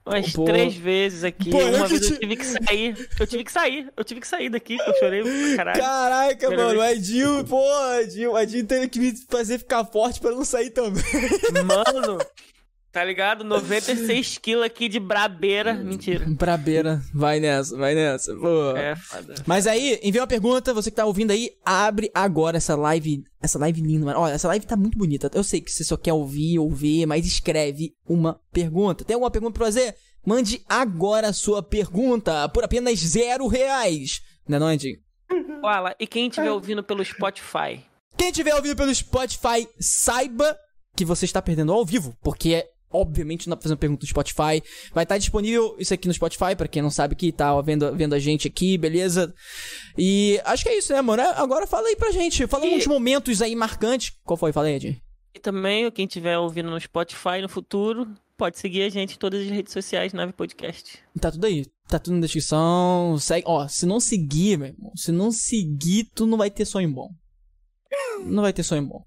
umas 0.07 0.33
Pô. 0.33 0.45
três 0.45 0.77
vezes 0.77 1.25
aqui. 1.25 1.51
Pô, 1.51 1.61
eu 1.61 1.77
Uma 1.79 1.89
que 1.89 1.99
vez 1.99 2.07
te- 2.07 2.13
eu 2.13 2.19
tive 2.21 2.37
que 2.37 2.45
sair. 2.47 3.09
Eu 3.19 3.27
tive 3.27 3.45
que 3.45 3.53
sair. 3.53 3.89
Eu 3.97 4.05
tive 4.05 4.21
que 4.21 4.29
sair 4.29 4.49
daqui, 4.51 4.77
que 4.77 4.91
eu 4.91 4.95
chorei 4.99 5.23
pra 5.23 5.57
caralho. 5.57 5.81
Caraca, 5.81 6.37
Primeira 6.47 6.65
mano, 6.67 6.81
o. 6.81 6.85
Edinho, 6.85 7.45
pô, 7.45 7.59
o 7.59 8.39
Edinho 8.39 8.67
teve 8.67 8.89
que 8.89 9.01
me 9.01 9.13
fazer 9.29 9.59
ficar 9.59 9.85
forte 9.87 10.21
pra 10.21 10.31
não 10.31 10.45
sair 10.45 10.71
também. 10.71 11.03
Mano, 11.65 12.19
tá 12.93 13.05
ligado? 13.05 13.45
96 13.45 14.39
quilos 14.43 14.65
aqui 14.65 14.89
de 14.89 14.99
brabeira. 14.99 15.75
Mentira. 15.75 16.27
Brabeira, 16.29 17.01
vai 17.15 17.41
nessa, 17.41 17.77
vai 17.77 17.95
nessa. 17.95 18.35
Pô. 18.35 18.77
É, 18.77 18.97
foda. 18.97 19.35
Mas 19.47 19.67
aí, 19.67 19.99
envia 20.03 20.21
uma 20.21 20.27
pergunta, 20.27 20.75
você 20.75 20.91
que 20.91 20.97
tá 20.97 21.05
ouvindo 21.05 21.31
aí, 21.31 21.51
abre 21.65 22.11
agora 22.15 22.57
essa 22.57 22.77
live, 22.77 23.23
essa 23.41 23.59
live 23.59 23.81
linda, 23.81 24.07
mano. 24.07 24.21
Olha, 24.21 24.33
essa 24.33 24.49
live 24.49 24.67
tá 24.67 24.77
muito 24.77 24.99
bonita. 24.99 25.31
Eu 25.35 25.45
sei 25.45 25.61
que 25.61 25.71
você 25.71 25.85
só 25.85 25.97
quer 25.97 26.13
ouvir, 26.13 26.59
ouvir, 26.59 27.07
mas 27.07 27.27
escreve 27.27 27.95
uma 28.07 28.41
pergunta. 28.53 29.05
Tem 29.05 29.15
alguma 29.15 29.31
pergunta 29.31 29.55
pra 29.55 29.67
fazer? 29.67 29.95
Mande 30.25 30.63
agora 30.69 31.29
a 31.29 31.33
sua 31.33 31.63
pergunta 31.63 32.49
por 32.51 32.63
apenas 32.65 32.99
zero 32.99 33.47
reais. 33.47 34.21
Né, 34.47 34.59
não, 34.59 34.71
Edinho? 34.71 34.99
Fala, 35.63 35.95
e 35.99 36.07
quem 36.07 36.29
estiver 36.29 36.51
ouvindo 36.51 36.83
pelo 36.83 37.05
Spotify? 37.05 37.85
Quem 38.17 38.29
estiver 38.29 38.55
ouvindo 38.55 38.77
pelo 38.77 38.95
Spotify, 38.95 39.67
saiba 39.79 40.59
que 40.97 41.05
você 41.05 41.25
está 41.25 41.41
perdendo 41.41 41.73
ao 41.73 41.85
vivo, 41.85 42.15
porque 42.23 42.67
obviamente 42.91 43.47
não 43.47 43.53
dá 43.53 43.57
pra 43.57 43.63
fazer 43.65 43.75
uma 43.75 43.79
pergunta 43.79 44.03
no 44.05 44.09
Spotify. 44.09 44.63
Vai 44.93 45.05
estar 45.05 45.19
disponível 45.19 45.77
isso 45.79 45.95
aqui 45.95 46.09
no 46.09 46.15
Spotify, 46.15 46.55
pra 46.57 46.69
quem 46.69 46.83
não 46.83 46.91
sabe 46.91 47.15
que 47.15 47.31
tá 47.33 47.61
vendo, 47.61 47.95
vendo 47.97 48.15
a 48.15 48.19
gente 48.19 48.49
aqui, 48.49 48.77
beleza? 48.77 49.33
E 49.97 50.41
acho 50.45 50.63
que 50.65 50.69
é 50.71 50.79
isso, 50.79 50.93
né, 50.93 51.01
mano? 51.01 51.23
Agora 51.23 51.67
fala 51.67 51.89
aí 51.89 51.97
pra 51.97 52.11
gente, 52.11 52.47
fala 52.47 52.67
E- 52.67 52.75
uns 52.77 52.87
momentos 52.87 53.41
aí 53.43 53.55
marcantes. 53.55 54.13
Qual 54.25 54.37
foi? 54.37 54.53
Fala 54.53 54.67
aí, 54.67 54.75
Ed. 54.75 55.03
E 55.35 55.39
também, 55.39 55.89
quem 55.93 56.07
estiver 56.07 56.37
ouvindo 56.39 56.71
no 56.71 56.81
Spotify 56.81 57.41
no 57.41 57.49
futuro, 57.49 58.09
pode 58.37 58.59
seguir 58.59 58.83
a 58.83 58.89
gente 58.89 59.15
em 59.15 59.19
todas 59.19 59.41
as 59.43 59.49
redes 59.49 59.73
sociais, 59.73 60.13
Nave 60.13 60.33
Podcast. 60.33 60.99
Tá 61.21 61.31
tudo 61.31 61.47
aí. 61.47 61.65
Tá 61.87 61.99
tudo 62.01 62.15
na 62.15 62.21
descrição. 62.23 63.17
Segue. 63.19 63.45
Ó, 63.47 63.67
se 63.69 63.87
não 63.87 64.01
seguir, 64.01 64.59
meu 64.59 64.69
irmão, 64.69 64.93
se 64.97 65.13
não 65.13 65.31
seguir, 65.31 66.05
tu 66.15 66.27
não 66.27 66.37
vai 66.39 66.51
ter 66.51 66.65
sonho 66.65 66.91
bom. 66.91 67.11
Não 68.25 68.43
vai 68.43 68.53
ter 68.53 68.63
sonho 68.63 68.85
bom. 68.87 69.05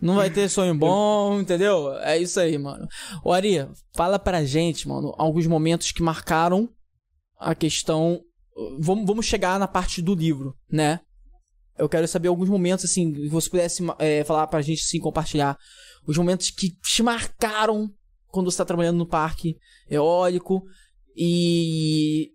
Não 0.00 0.14
vai 0.16 0.30
ter 0.30 0.48
sonho 0.48 0.74
bom, 0.76 1.40
entendeu? 1.40 1.92
É 1.98 2.16
isso 2.18 2.38
aí, 2.38 2.56
mano. 2.56 2.86
Ô, 3.24 3.32
Ari, 3.32 3.68
fala 3.96 4.18
pra 4.18 4.44
gente, 4.44 4.86
mano, 4.86 5.12
alguns 5.18 5.46
momentos 5.46 5.90
que 5.92 6.02
marcaram 6.02 6.68
a 7.38 7.54
questão. 7.54 8.20
Vamos, 8.78 9.06
vamos 9.06 9.26
chegar 9.26 9.58
na 9.58 9.66
parte 9.68 10.00
do 10.00 10.14
livro, 10.14 10.54
né? 10.70 11.00
Eu 11.76 11.88
quero 11.88 12.06
saber 12.08 12.28
alguns 12.28 12.48
momentos, 12.48 12.84
assim, 12.84 13.12
que 13.12 13.28
você 13.28 13.48
pudesse 13.50 13.82
é, 13.98 14.24
falar 14.24 14.46
pra 14.48 14.62
gente, 14.62 14.82
sim, 14.82 14.98
compartilhar. 15.00 15.56
Os 16.06 16.16
momentos 16.16 16.50
que 16.50 16.70
te 16.70 17.02
marcaram 17.02 17.88
quando 18.28 18.50
você 18.50 18.58
tá 18.58 18.64
trabalhando 18.64 18.98
no 18.98 19.06
parque 19.06 19.56
eólico 19.88 20.62
e 21.16 22.30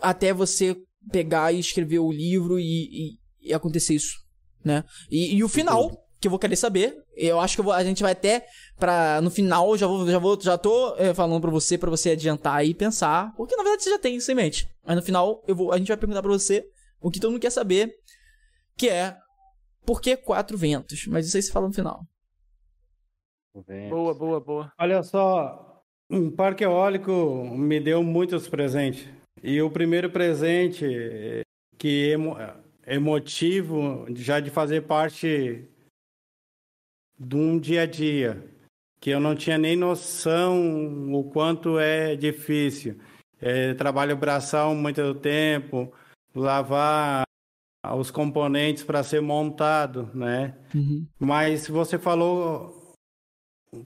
até 0.00 0.32
você 0.32 0.76
pegar 1.10 1.52
e 1.52 1.58
escrever 1.58 1.98
o 1.98 2.12
livro 2.12 2.58
e, 2.58 2.64
e- 2.64 3.18
e 3.48 3.52
acontecer 3.54 3.94
isso, 3.94 4.14
né? 4.64 4.84
E, 5.10 5.34
e 5.36 5.42
o 5.44 5.48
final, 5.48 5.90
que 6.22 6.28
eu 6.28 6.30
vou 6.30 6.38
querer 6.38 6.54
saber, 6.56 6.96
eu 7.16 7.40
acho 7.40 7.56
que 7.56 7.60
eu 7.60 7.64
vou- 7.64 7.72
a 7.74 7.82
gente 7.82 8.00
vai 8.00 8.12
até 8.12 8.46
pra, 8.78 9.20
no 9.20 9.28
final, 9.28 9.76
já 9.76 9.86
vou, 9.88 10.08
já 10.08 10.18
vou, 10.18 10.40
já 10.40 10.56
tô 10.56 10.94
é, 10.96 11.12
falando 11.12 11.40
pra 11.40 11.50
você, 11.50 11.76
pra 11.76 11.90
você 11.90 12.12
adiantar 12.12 12.54
aí 12.58 12.70
e 12.70 12.74
pensar, 12.74 13.34
porque 13.36 13.56
na 13.56 13.64
verdade 13.64 13.82
você 13.82 13.90
já 13.90 13.98
tem 13.98 14.14
isso 14.14 14.30
em 14.30 14.34
mente. 14.36 14.68
Mas 14.86 14.94
no 14.96 15.02
final, 15.02 15.42
eu 15.48 15.54
vou, 15.56 15.72
a 15.72 15.78
gente 15.78 15.88
vai 15.88 15.96
perguntar 15.96 16.22
pra 16.22 16.30
você 16.30 16.64
o 17.00 17.10
que 17.10 17.18
todo 17.18 17.32
mundo 17.32 17.40
quer 17.40 17.50
saber, 17.50 17.92
que 18.78 18.88
é, 18.88 19.16
por 19.84 20.00
que 20.00 20.16
quatro 20.16 20.56
ventos? 20.56 21.06
Mas 21.08 21.26
isso 21.26 21.36
aí 21.36 21.42
se 21.42 21.50
fala 21.50 21.66
no 21.66 21.74
final. 21.74 22.06
Boa, 23.90 24.14
boa, 24.14 24.40
boa. 24.40 24.72
Olha 24.78 25.02
só, 25.02 25.82
um 26.08 26.30
parque 26.30 26.64
eólico 26.64 27.12
me 27.54 27.80
deu 27.80 28.02
muitos 28.02 28.48
presentes. 28.48 29.06
E 29.42 29.60
o 29.60 29.68
primeiro 29.70 30.08
presente 30.08 30.86
que 31.76 32.10
emo 32.10 32.36
emotivo 32.86 34.06
já 34.14 34.40
de 34.40 34.50
fazer 34.50 34.82
parte 34.82 35.68
de 37.24 37.36
um 37.36 37.58
dia 37.58 37.82
a 37.82 37.86
dia, 37.86 38.44
que 39.00 39.10
eu 39.10 39.20
não 39.20 39.34
tinha 39.34 39.56
nem 39.56 39.76
noção 39.76 41.12
o 41.14 41.24
quanto 41.30 41.78
é 41.78 42.16
difícil. 42.16 42.98
É, 43.40 43.74
trabalho 43.74 44.16
braçal 44.16 44.74
muito 44.74 45.14
tempo, 45.14 45.92
lavar 46.34 47.24
os 47.96 48.10
componentes 48.10 48.84
para 48.84 49.02
ser 49.02 49.20
montado, 49.20 50.10
né? 50.14 50.56
Uhum. 50.74 51.06
Mas 51.18 51.66
você 51.66 51.98
falou 51.98 52.94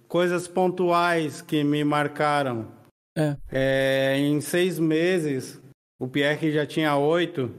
coisas 0.08 0.46
pontuais 0.48 1.40
que 1.40 1.64
me 1.64 1.82
marcaram. 1.84 2.70
É. 3.16 3.36
É, 3.50 4.18
em 4.18 4.40
seis 4.40 4.78
meses, 4.78 5.60
o 5.98 6.06
Pierre 6.06 6.52
já 6.52 6.66
tinha 6.66 6.96
oito. 6.96 7.54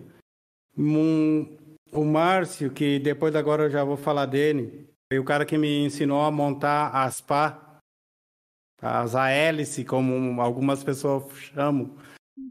Um- 0.77 1.57
o 1.91 2.03
Márcio, 2.03 2.69
que 2.69 2.99
depois 2.99 3.35
agora 3.35 3.63
eu 3.63 3.69
já 3.71 3.83
vou 3.83 3.97
falar 3.97 4.25
dele, 4.27 4.86
foi 5.09 5.19
o 5.19 5.23
cara 5.23 5.45
que 5.45 5.57
me 5.57 5.85
ensinou 5.85 6.21
a 6.21 6.31
montar 6.31 6.89
as 6.89 7.21
pá, 7.21 7.79
as 8.81 9.15
a 9.15 9.29
hélice, 9.29 9.83
como 9.85 10.41
algumas 10.41 10.83
pessoas 10.83 11.23
chamam. 11.53 11.95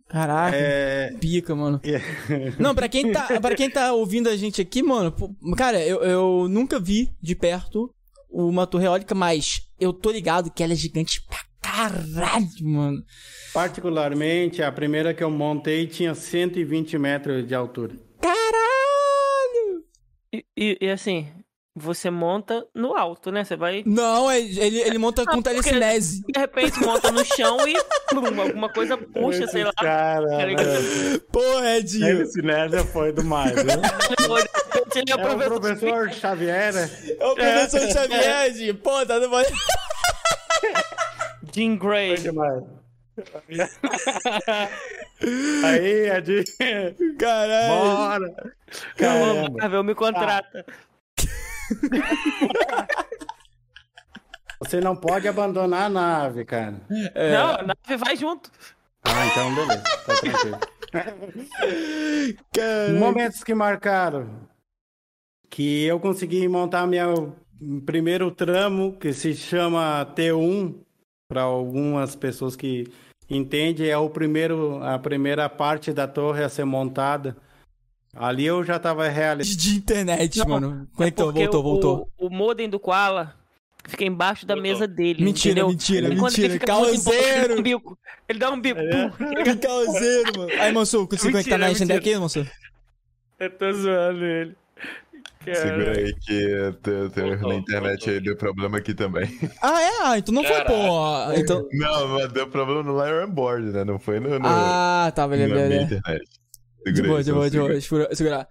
Caraca. 0.09 0.57
É, 0.57 1.13
pica, 1.21 1.55
mano. 1.55 1.81
Não, 2.59 2.75
pra 2.75 2.89
quem 2.89 3.13
tá, 3.13 3.41
para 3.41 3.55
quem 3.55 3.71
tá 3.71 3.93
ouvindo 3.93 4.29
a 4.29 4.37
gente 4.37 4.61
aqui, 4.61 4.83
mano, 4.83 5.15
cara, 5.57 5.85
eu, 5.85 6.03
eu 6.03 6.49
nunca 6.49 6.81
vi 6.81 7.11
de 7.21 7.35
perto 7.37 7.93
uma 8.31 8.67
torre 8.67 8.87
eólica, 8.87 9.15
mas 9.15 9.61
eu 9.79 9.93
tô 9.93 10.11
ligado 10.11 10.51
que 10.51 10.63
ela 10.63 10.73
é 10.73 10.77
gigante 10.77 11.21
pra 11.27 11.39
caralho, 11.61 12.49
mano. 12.63 13.03
particularmente, 13.53 14.63
a 14.63 14.73
primeira 14.73 15.13
que 15.15 15.23
eu 15.23 15.31
montei 15.31 15.87
tinha 15.87 16.15
120 16.15 16.97
metros 16.99 17.47
de 17.47 17.55
altura. 17.55 17.95
Caralho! 18.21 19.85
E, 20.33 20.45
e- 20.57 20.79
e 20.81 20.91
assim, 20.91 21.29
você 21.79 22.09
monta 22.11 22.67
no 22.75 22.97
alto, 22.97 23.31
né? 23.31 23.45
Você 23.45 23.55
vai. 23.55 23.83
Não, 23.85 24.31
é- 24.31 24.41
ele, 24.41 24.81
ele 24.81 24.97
monta 24.99 25.25
com 25.27 25.43
porque- 25.43 25.51
telecinese. 25.51 26.23
De 26.27 26.41
repente 26.41 26.81
monta 26.81 27.13
no 27.13 27.23
chão 27.23 27.69
e 27.69 27.75
plum, 28.09 28.41
alguma 28.41 28.69
coisa 28.71 28.97
puxa, 28.97 29.47
sei 29.47 29.63
lá. 29.65 29.73
Cara, 29.75 30.47
ligado? 30.47 31.21
Porra, 31.31 31.77
Edinho. 31.77 32.23
Esse 32.23 32.41
nerd 32.41 32.83
foi 32.93 33.13
demais, 33.13 33.55
né? 33.63 33.75
Ele 34.95 35.11
é 35.11 35.13
É 35.13 35.15
o 35.17 35.19
professor. 35.21 35.61
professor 35.61 36.11
Xavier, 36.13 36.73
né? 36.73 36.91
É 37.21 37.27
o 37.27 37.35
professor 37.35 37.81
Xavier, 37.93 38.47
Edinho. 38.47 38.75
Pô, 38.77 39.05
tá 39.05 39.19
no... 39.21 39.29
Jim 41.55 41.77
Gray. 41.77 42.17
demais. 42.17 42.65
Aí, 45.65 46.11
Ed. 46.11 46.45
Caralho. 47.19 47.69
Bora! 47.69 48.55
Caramba. 48.97 49.51
Marvel 49.59 49.85
me 49.85 49.95
contrata. 49.95 50.65
Você 54.61 54.81
não 54.81 54.97
pode 54.97 55.29
abandonar 55.29 55.85
a 55.85 55.89
nave, 55.89 56.45
cara. 56.45 56.81
É. 57.15 57.33
Não, 57.33 57.51
a 57.51 57.63
nave 57.63 57.97
vai 57.97 58.17
junto. 58.17 58.51
Ah, 59.05 59.27
então 59.27 59.55
beleza. 59.55 59.83
Tá 60.07 60.17
tranquilo. 60.17 60.59
Momentos 62.99 63.45
que 63.45 63.55
marcaram. 63.55 64.49
Que 65.49 65.85
eu 65.85 66.01
consegui 66.01 66.49
montar 66.49 66.87
meu 66.87 67.37
primeiro 67.85 68.31
tramo, 68.31 68.97
que 68.97 69.13
se 69.13 69.35
chama 69.35 70.07
T1, 70.15 70.75
para 71.29 71.43
algumas 71.43 72.15
pessoas 72.15 72.57
que 72.57 72.87
entendem, 73.29 73.89
é 73.89 73.97
o 73.97 74.09
primeiro, 74.09 74.83
a 74.83 74.99
primeira 74.99 75.49
parte 75.49 75.93
da 75.93 76.07
torre 76.07 76.45
a 76.45 76.49
ser 76.49 76.65
montada. 76.65 77.37
Ali 78.19 78.47
eu 78.47 78.65
já 78.65 78.79
tava 78.79 79.07
realizando. 79.09 79.59
De 79.59 79.77
internet, 79.77 80.39
Não, 80.39 80.47
mano. 80.49 80.89
É 80.93 80.97
Conectou, 80.97 81.27
porque 81.27 81.43
voltou, 81.45 81.61
o, 81.61 81.63
voltou. 81.63 82.09
O, 82.19 82.31
modem 82.31 82.69
do 82.69 82.81
Koala 82.81 83.35
fica 83.87 84.05
embaixo 84.05 84.47
da 84.47 84.55
Voltou. 84.55 84.73
mesa 84.73 84.87
dele. 84.89 85.23
Mentira, 85.23 85.53
entendeu? 85.61 85.69
mentira, 85.69 86.09
E 86.09 86.11
ele 86.13 86.21
mentira. 86.21 86.51
fica 86.55 86.75
muito 86.75 86.95
empolgado, 86.95 87.19
Ele 87.19 87.25
dá 87.29 87.33
Causeiro. 87.37 87.59
um 87.59 87.63
bico. 87.63 87.99
Ele 88.29 88.39
dá 88.39 88.51
um 88.51 88.61
bico. 88.61 88.81
É. 88.81 89.11
Que 89.45 89.57
causeiro, 89.57 90.33
mano. 90.39 90.51
Aí, 90.61 90.73
Mansur, 90.73 91.07
conseguiu 91.07 91.33
conectar 91.33 91.59
na 91.59 91.67
agenda 91.67 91.95
mentira. 91.95 92.13
aqui, 92.15 92.21
Mansur? 92.21 92.47
Eu 93.39 93.51
tô 93.51 93.73
zoando 93.73 94.25
ele. 94.25 94.57
Segura 95.45 95.93
aí 95.97 96.13
que 96.15 96.73
teu, 96.83 97.09
teu, 97.11 97.29
Voltou, 97.29 97.49
na 97.51 97.55
internet 97.55 97.99
voltou. 97.99 98.15
aí 98.15 98.21
deu 98.21 98.37
problema 98.37 98.79
aqui 98.79 98.93
também. 98.95 99.27
Ah, 99.63 99.81
é? 99.81 99.91
Ah, 100.03 100.19
então 100.19 100.35
não 100.35 100.43
foi, 100.43 100.53
Caraca. 100.57 100.73
pô. 100.73 101.33
Então... 101.37 101.69
Não, 101.73 102.09
mas 102.09 102.33
deu 102.33 102.49
problema 102.49 102.83
no 102.83 102.93
Lion 103.05 103.31
Board, 103.31 103.67
né? 103.71 103.85
Não 103.85 103.97
foi 103.99 104.19
no, 104.19 104.31
no, 104.41 104.45
Ah, 104.49 105.13
tá, 105.15 105.23
na 105.23 105.29
beleza, 105.29 105.55
minha 105.55 105.69
beleza. 105.69 105.95
internet. 105.99 106.29
De 106.93 107.03
boa, 107.03 107.19
aí, 107.19 107.25
de 107.25 107.33
boa, 107.33 107.51
de 107.51 107.59
boa. 107.59 107.81
Segura- 107.81 108.15
Segurar. 108.15 108.49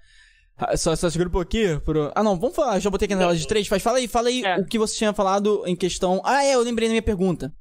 Ah, 0.57 0.77
Só, 0.77 0.95
só 0.95 1.09
segura 1.09 1.29
um 1.29 1.31
pouquinho. 1.31 1.81
Pro... 1.81 2.11
Ah, 2.15 2.23
não, 2.23 2.39
vamos 2.39 2.55
falar. 2.55 2.79
Já 2.79 2.89
botei 2.89 3.05
aqui 3.05 3.15
na 3.15 3.21
tela 3.21 3.35
de 3.35 3.47
três. 3.47 3.67
Mas 3.69 3.81
fala 3.83 3.97
aí, 3.97 4.07
fala 4.07 4.29
aí 4.29 4.43
É. 4.43 4.57
o 4.59 4.65
que 4.65 4.77
você 4.79 4.95
tinha 4.95 5.13
falado 5.13 5.63
em 5.65 5.75
questão. 5.75 6.21
Ah, 6.23 6.43
é, 6.43 6.55
eu 6.55 6.61
lembrei 6.61 6.87
da 6.87 6.91
minha 6.93 7.01
pergunta. 7.01 7.51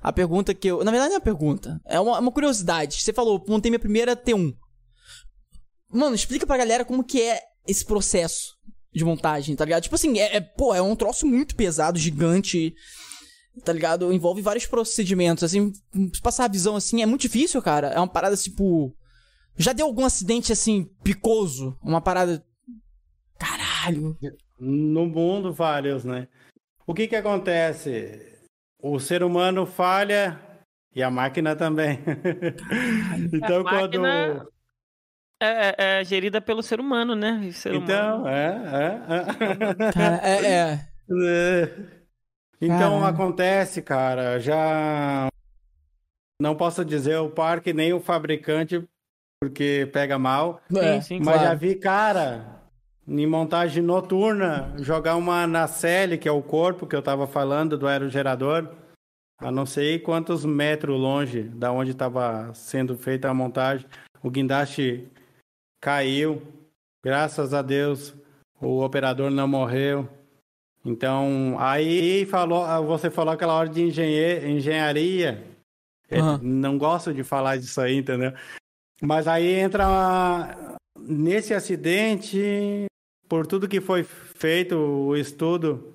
A 0.00 0.12
pergunta 0.12 0.54
que 0.54 0.68
eu. 0.68 0.82
Na 0.84 0.90
verdade, 0.90 1.10
não 1.10 1.16
é 1.16 1.18
uma 1.18 1.24
pergunta. 1.24 1.80
É 1.86 1.98
uma, 2.00 2.18
uma 2.18 2.32
curiosidade. 2.32 3.00
Você 3.02 3.12
falou, 3.12 3.44
montei 3.48 3.70
minha 3.70 3.78
primeira 3.80 4.16
T1. 4.16 4.52
Mano, 5.92 6.14
explica 6.14 6.46
pra 6.46 6.56
galera 6.56 6.84
como 6.84 7.02
que 7.04 7.20
é 7.22 7.40
esse 7.66 7.84
processo 7.84 8.56
de 8.92 9.04
montagem, 9.04 9.54
tá 9.56 9.64
ligado? 9.64 9.82
Tipo 9.82 9.94
assim, 9.94 10.18
é, 10.18 10.36
é- 10.36 10.40
pô, 10.40 10.74
é 10.74 10.82
um 10.82 10.94
troço 10.96 11.26
muito 11.26 11.54
pesado, 11.56 11.98
gigante. 11.98 12.74
Tá 13.64 13.72
ligado? 13.72 14.12
Envolve 14.12 14.40
vários 14.40 14.66
procedimentos. 14.66 15.42
Assim, 15.42 15.72
se 16.14 16.20
passar 16.22 16.44
a 16.44 16.48
visão 16.48 16.76
assim, 16.76 17.02
é 17.02 17.06
muito 17.06 17.22
difícil, 17.22 17.60
cara. 17.60 17.88
É 17.88 17.98
uma 17.98 18.06
parada 18.08 18.36
tipo. 18.36 18.94
Já 19.58 19.72
deu 19.72 19.86
algum 19.86 20.04
acidente 20.04 20.52
assim, 20.52 20.84
picoso? 21.02 21.76
Uma 21.82 22.00
parada. 22.00 22.44
Caralho. 23.38 24.16
No 24.58 25.06
mundo, 25.06 25.52
vários, 25.52 26.04
né? 26.04 26.28
O 26.86 26.94
que 26.94 27.06
que 27.08 27.16
acontece? 27.16 28.38
O 28.80 28.98
ser 29.00 29.22
humano 29.22 29.66
falha 29.66 30.40
e 30.94 31.02
a 31.02 31.10
máquina 31.10 31.54
também. 31.56 31.98
então, 33.32 33.60
A 33.60 33.64
quando. 33.64 34.00
máquina- 34.00 34.46
É, 35.40 35.68
é- 35.68 36.00
é 36.00 36.04
gerida 36.04 36.40
pelo 36.40 36.62
ser 36.62 36.80
humano, 36.80 37.14
né? 37.14 37.50
Ser 37.52 37.74
Então, 37.74 38.20
humano. 38.22 38.28
é, 38.28 39.00
é. 39.86 39.92
Cara, 39.92 40.16
é. 40.28 40.46
é. 40.46 40.88
É. 41.10 41.98
Então 42.60 43.04
acontece, 43.04 43.80
cara, 43.80 44.38
já 44.40 45.28
não 46.40 46.56
posso 46.56 46.84
dizer 46.84 47.16
o 47.18 47.30
parque 47.30 47.72
nem 47.72 47.92
o 47.92 48.00
fabricante 48.00 48.84
porque 49.48 49.88
pega 49.92 50.18
mal, 50.18 50.60
é, 50.74 51.00
sim, 51.00 51.18
mas 51.20 51.36
já 51.36 51.42
claro. 51.42 51.58
vi 51.58 51.74
cara 51.76 52.58
em 53.06 53.26
montagem 53.26 53.82
noturna 53.82 54.74
jogar 54.78 55.16
uma 55.16 55.46
nacelle, 55.46 56.18
que 56.18 56.28
é 56.28 56.32
o 56.32 56.42
corpo 56.42 56.86
que 56.86 56.94
eu 56.94 57.02
tava 57.02 57.26
falando 57.26 57.78
do 57.78 57.86
aerogerador, 57.86 58.68
a 59.38 59.50
não 59.50 59.64
sei 59.64 59.98
quantos 59.98 60.44
metros 60.44 61.00
longe 61.00 61.44
da 61.44 61.72
onde 61.72 61.92
estava 61.92 62.52
sendo 62.52 62.96
feita 62.96 63.30
a 63.30 63.34
montagem, 63.34 63.86
o 64.22 64.30
guindaste 64.30 65.08
caiu, 65.80 66.42
graças 67.02 67.54
a 67.54 67.62
Deus 67.62 68.14
o 68.60 68.82
operador 68.82 69.30
não 69.30 69.46
morreu. 69.46 70.08
Então, 70.84 71.56
aí 71.58 72.26
falou, 72.26 72.64
você 72.86 73.08
falou 73.10 73.32
aquela 73.32 73.54
hora 73.54 73.68
de 73.68 73.82
engenhe- 73.82 74.48
engenharia. 74.48 75.44
Eu 76.10 76.22
Aham. 76.22 76.40
Não 76.42 76.76
gosto 76.78 77.12
de 77.14 77.22
falar 77.22 77.56
disso 77.56 77.80
aí, 77.80 77.96
entendeu? 77.96 78.32
Mas 79.00 79.28
aí 79.28 79.54
entra 79.54 80.78
nesse 80.98 81.54
acidente, 81.54 82.86
por 83.28 83.46
tudo 83.46 83.68
que 83.68 83.80
foi 83.80 84.02
feito, 84.02 84.76
o 84.76 85.16
estudo 85.16 85.94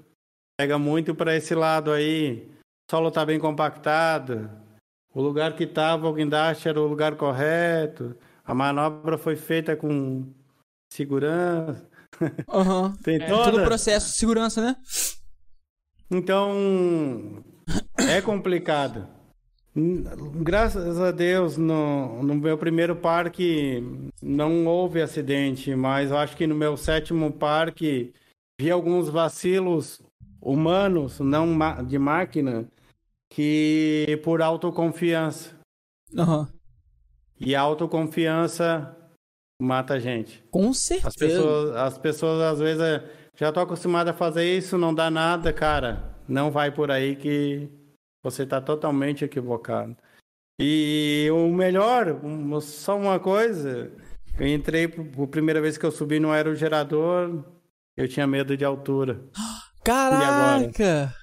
pega 0.57 0.77
muito 0.77 1.13
para 1.13 1.35
esse 1.35 1.53
lado 1.53 1.91
aí. 1.91 2.49
O 2.87 2.95
solo 2.95 3.11
tá 3.11 3.25
bem 3.25 3.39
compactado. 3.39 4.49
O 5.13 5.21
lugar 5.21 5.55
que 5.55 5.67
tava 5.67 6.07
o 6.07 6.13
guindaste 6.13 6.67
era 6.67 6.81
o 6.81 6.87
lugar 6.87 7.15
correto. 7.15 8.15
A 8.43 8.53
manobra 8.53 9.17
foi 9.17 9.35
feita 9.35 9.75
com 9.75 10.25
segurança. 10.91 11.87
Aham. 12.49 12.95
Tem 13.03 13.15
É, 13.21 13.27
toda... 13.27 13.51
Todo 13.51 13.61
o 13.61 13.65
processo 13.65 14.11
de 14.11 14.17
segurança, 14.17 14.61
né? 14.61 14.75
Então, 16.09 17.43
é 17.97 18.21
complicado. 18.21 19.07
Graças 19.75 20.99
a 20.99 21.09
Deus, 21.09 21.57
no, 21.57 22.21
no 22.21 22.35
meu 22.35 22.57
primeiro 22.57 22.95
parque 22.95 23.83
não 24.21 24.67
houve 24.67 25.01
acidente, 25.01 25.75
mas 25.75 26.11
eu 26.11 26.17
acho 26.17 26.37
que 26.37 26.45
no 26.45 26.53
meu 26.53 26.77
sétimo 26.77 27.31
parque 27.31 28.13
vi 28.59 28.69
alguns 28.69 29.09
vacilos 29.09 29.99
humanos, 30.39 31.19
não 31.19 31.57
de 31.83 31.97
máquina, 31.97 32.67
que 33.31 34.19
por 34.23 34.43
autoconfiança. 34.43 35.55
Aham. 36.15 36.47
E 37.39 37.55
a 37.55 37.61
autoconfiança 37.61 38.95
mata 39.59 39.95
a 39.95 39.99
gente. 39.99 40.43
Com 40.51 40.69
As 40.69 40.77
certeza. 40.77 41.17
pessoas, 41.17 41.75
as 41.75 41.97
pessoas 41.97 42.41
às 42.41 42.59
vezes 42.59 42.81
é, 42.81 43.03
já 43.35 43.49
estão 43.49 43.63
acostumadas 43.63 44.13
a 44.13 44.17
fazer 44.17 44.55
isso, 44.55 44.77
não 44.77 44.93
dá 44.93 45.09
nada, 45.09 45.51
cara. 45.51 46.15
Não 46.27 46.51
vai 46.51 46.71
por 46.71 46.91
aí 46.91 47.15
que 47.15 47.69
você 48.23 48.43
está 48.43 48.61
totalmente 48.61 49.25
equivocado. 49.25 49.95
E 50.59 51.27
o 51.31 51.49
melhor, 51.49 52.07
um- 52.23 52.59
só 52.61 52.97
uma 52.97 53.19
coisa, 53.19 53.91
eu 54.39 54.47
entrei 54.47 54.87
por 54.87 55.03
por 55.05 55.27
primeira 55.27 55.59
vez 55.61 55.77
que 55.77 55.85
eu 55.85 55.91
subi 55.91 56.19
no 56.19 56.31
aerogerador, 56.31 57.43
eu 57.97 58.07
tinha 58.07 58.25
medo 58.25 58.55
de 58.55 58.63
altura. 58.63 59.21
Caraca! 59.83 61.13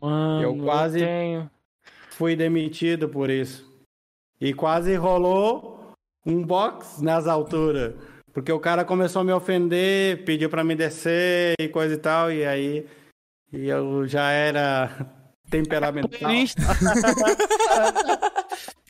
Mano, 0.00 0.42
Eu 0.42 0.56
quase- 0.64 1.00
tenho. 1.00 1.50
Fui 2.10 2.36
demitido 2.36 3.08
por 3.08 3.28
isso. 3.30 3.68
E 4.40 4.54
quase 4.54 4.94
rolou 4.94 5.92
um 6.24 6.42
box 6.42 7.02
nas 7.02 7.26
alturas. 7.26 7.94
Porque 8.32 8.52
o 8.52 8.60
cara 8.60 8.84
começou 8.84 9.20
a 9.22 9.24
me 9.24 9.32
ofender, 9.32 10.24
pediu 10.24 10.48
pra 10.48 10.62
me 10.62 10.76
descer 10.76 11.54
e 11.60 11.68
coisa 11.68 11.94
e 11.94 11.98
tal, 11.98 12.30
e 12.30 12.44
aí 12.46 12.86
e 13.52 13.66
eu 13.68 14.06
já 14.06 14.30
era 14.30 14.88
temperamental. 15.50 16.30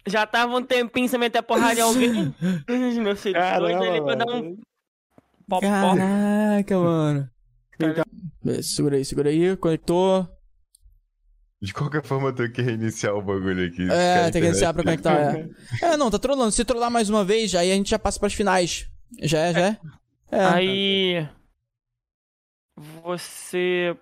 Já 0.06 0.26
tava 0.26 0.56
um 0.56 0.62
tempinho 0.62 1.08
sem 1.08 1.18
meter 1.18 1.38
a 1.38 1.42
porrada 1.42 1.78
em 1.78 1.82
alguém. 1.82 2.34
Meu 3.00 3.16
filho, 3.16 3.34
Caramba, 3.34 3.68
doido 3.68 3.84
ali 3.84 4.00
pra 4.02 4.14
dar 4.14 4.26
um 4.26 4.42
mano. 4.42 4.58
pop 5.48 5.66
Caraca, 5.66 6.78
mano. 6.78 7.30
Então- 7.78 8.04
Segura 8.62 8.96
aí, 8.96 9.04
segura 9.04 9.28
aí. 9.30 9.56
Conectou. 9.56 10.28
De 11.62 11.74
qualquer 11.74 12.02
forma, 12.02 12.28
eu 12.28 12.34
tenho 12.34 12.50
que 12.50 12.62
reiniciar 12.62 13.14
o 13.14 13.20
bagulho 13.20 13.66
aqui. 13.66 13.86
É, 13.90 14.30
tem 14.30 14.40
que 14.40 14.48
iniciar 14.48 14.72
pra 14.72 14.82
conectar. 14.82 15.36
É. 15.36 15.46
é, 15.92 15.96
não, 15.96 16.10
tá 16.10 16.18
trolando. 16.18 16.50
Se 16.52 16.64
trollar 16.64 16.90
mais 16.90 17.10
uma 17.10 17.22
vez, 17.22 17.54
aí 17.54 17.70
a 17.70 17.74
gente 17.74 17.90
já 17.90 17.98
passa 17.98 18.18
pras 18.18 18.32
finais. 18.32 18.88
Já 19.22 19.40
é, 19.40 19.52
já 19.52 19.60
é? 19.60 19.78
É. 20.32 20.46
Aí. 20.46 21.28
Você. 23.02 23.94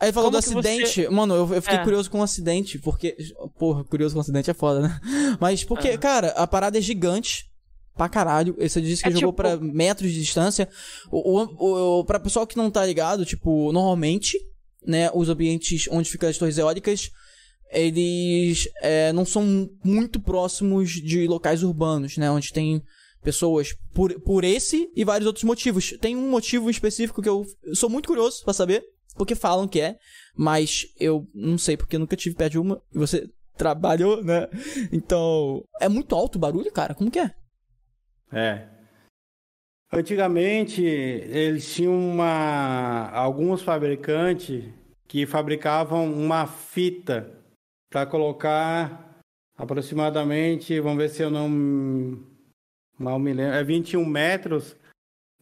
Aí 0.00 0.12
falou 0.12 0.30
Como 0.30 0.40
do 0.40 0.44
que 0.44 0.50
você- 0.54 0.68
acidente. 0.82 1.08
Mano, 1.10 1.34
eu, 1.34 1.54
eu 1.54 1.62
fiquei 1.62 1.78
É. 1.78 1.84
curioso 1.84 2.10
com 2.10 2.20
o 2.20 2.22
acidente, 2.22 2.78
porque. 2.78 3.16
Porra, 3.58 3.84
curioso 3.84 4.14
com 4.14 4.18
o 4.18 4.22
acidente 4.22 4.50
é 4.50 4.54
foda, 4.54 4.80
né? 4.80 5.00
Mas 5.38 5.62
porque, 5.62 5.90
Aham. 5.90 5.98
cara, 5.98 6.28
a 6.30 6.46
parada 6.46 6.78
é 6.78 6.80
gigante. 6.80 7.48
Pra 7.96 8.08
caralho. 8.08 8.56
Você 8.58 8.80
disse 8.80 9.02
que 9.02 9.08
É 9.08 9.12
jogou 9.12 9.30
tipo- 9.32 9.34
pra 9.42 9.56
metros 9.58 10.10
de 10.10 10.20
distância. 10.20 10.66
O, 11.10 11.42
o, 11.42 11.98
o, 12.00 12.04
pra 12.04 12.18
pessoal 12.18 12.46
que 12.46 12.56
não 12.56 12.70
tá 12.70 12.86
ligado, 12.86 13.26
tipo, 13.26 13.70
normalmente, 13.72 14.38
né, 14.86 15.10
os 15.12 15.28
ambientes 15.28 15.86
onde 15.90 16.08
ficam 16.08 16.28
as 16.30 16.38
torres 16.38 16.56
eólicas, 16.56 17.10
eles 17.70 18.68
é, 18.80 19.12
não 19.12 19.24
são 19.26 19.68
muito 19.84 20.18
próximos 20.20 20.90
de 20.92 21.26
locais 21.26 21.62
urbanos, 21.62 22.16
né? 22.16 22.30
Onde 22.30 22.52
tem 22.52 22.82
pessoas 23.22 23.74
por, 23.92 24.18
por 24.20 24.44
esse 24.44 24.90
e 24.96 25.04
vários 25.04 25.26
outros 25.26 25.44
motivos. 25.44 25.94
Tem 26.00 26.16
um 26.16 26.30
motivo 26.30 26.70
específico 26.70 27.20
que 27.20 27.28
eu, 27.28 27.44
eu 27.64 27.74
sou 27.74 27.90
muito 27.90 28.06
curioso 28.06 28.42
pra 28.44 28.54
saber, 28.54 28.82
porque 29.16 29.34
falam 29.34 29.68
que 29.68 29.80
é, 29.80 29.96
mas 30.34 30.86
eu 30.98 31.28
não 31.34 31.58
sei 31.58 31.76
porque 31.76 31.96
eu 31.96 32.00
nunca 32.00 32.16
tive 32.16 32.36
perto 32.36 32.52
de 32.52 32.58
uma. 32.58 32.82
E 32.92 32.98
você 32.98 33.28
trabalhou, 33.56 34.22
né? 34.24 34.48
Então, 34.92 35.64
é 35.80 35.88
muito 35.88 36.14
alto 36.14 36.36
o 36.36 36.38
barulho, 36.38 36.72
cara? 36.72 36.94
Como 36.94 37.10
que 37.10 37.18
é? 37.18 37.34
É. 38.32 38.68
Antigamente, 39.92 40.82
eles 40.82 41.74
tinham 41.74 41.94
uma 41.94 43.10
alguns 43.10 43.60
fabricantes 43.60 44.64
que 45.08 45.26
fabricavam 45.26 46.12
uma 46.12 46.46
fita 46.46 47.28
para 47.90 48.06
colocar 48.06 49.18
aproximadamente, 49.56 50.78
vamos 50.78 50.98
ver 50.98 51.10
se 51.10 51.22
eu 51.22 51.30
não 51.30 51.48
Mal 53.00 53.18
me 53.18 53.32
lembro. 53.32 53.54
É 53.54 53.64
21 53.64 54.04
metros 54.04 54.76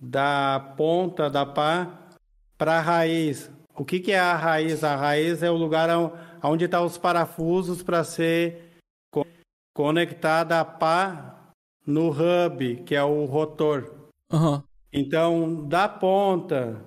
da 0.00 0.74
ponta 0.76 1.28
da 1.28 1.44
pá 1.44 2.08
para 2.56 2.78
a 2.78 2.80
raiz. 2.80 3.50
O 3.78 3.84
que, 3.84 4.00
que 4.00 4.12
é 4.12 4.18
a 4.18 4.34
raiz? 4.36 4.82
A 4.82 4.96
raiz 4.96 5.42
é 5.42 5.50
o 5.50 5.56
lugar 5.56 5.88
on- 5.90 6.10
onde 6.42 6.64
estão 6.64 6.84
os 6.84 6.98
parafusos 6.98 7.82
para 7.82 8.02
ser 8.02 8.72
co- 9.10 9.26
conectada 9.74 10.58
a 10.58 10.64
pá 10.64 11.52
no 11.86 12.10
hub, 12.10 12.82
que 12.84 12.94
é 12.94 13.02
o 13.04 13.24
rotor. 13.24 13.94
Aham. 14.32 14.64
Então, 14.92 15.66
da 15.68 15.88
ponta, 15.88 16.80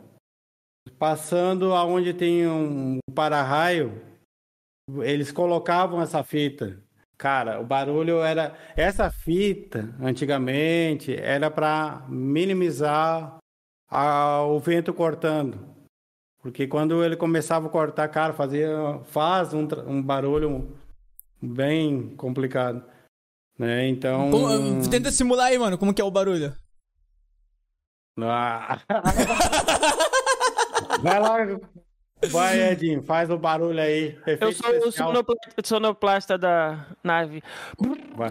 passando 1.00 1.74
aonde 1.74 2.14
tem 2.14 2.48
um 2.48 2.98
para-raio, 3.14 4.02
eles 5.02 5.32
colocavam 5.32 6.02
essa 6.02 6.24
fita. 6.24 6.78
Cara, 7.18 7.62
o 7.62 7.64
barulho 7.66 8.22
era. 8.22 8.58
Essa 8.76 9.12
fita, 9.12 9.96
antigamente, 10.02 11.16
era 11.16 11.52
para 11.52 12.04
minimizar 12.10 13.38
a- 13.90 14.42
o 14.44 14.60
vento 14.60 14.94
cortando. 14.94 15.60
Porque 16.42 16.68
quando 16.68 17.04
ele 17.04 17.16
começava 17.16 17.68
a 17.68 17.70
cortar, 17.70 18.08
cara, 18.08 18.34
fazia, 18.34 18.70
faz 19.06 19.54
um, 19.54 19.68
um 19.88 20.02
barulho 20.02 20.76
bem 21.42 22.16
complicado. 22.16 22.84
Né? 23.58 23.88
Então. 23.88 24.32
Como- 24.32 24.90
Tenta 24.90 25.12
simular 25.12 25.48
aí, 25.48 25.58
mano, 25.60 25.78
como 25.78 25.94
que 25.94 26.02
é 26.02 26.06
o 26.06 26.12
barulho. 26.12 26.56
Ah. 28.20 28.80
Vai 31.02 31.20
lá. 31.20 31.38
Vai, 32.30 32.72
Edinho, 32.72 33.02
faz 33.04 33.30
o 33.32 33.38
barulho 33.38 33.80
aí. 33.82 34.16
Eu 34.28 34.54
sou 34.54 34.88
o 34.88 34.92
sonoplasta, 34.92 35.52
sonoplasta 35.64 36.38
da 36.38 36.86
nave. 37.04 37.42
Vai. 38.16 38.30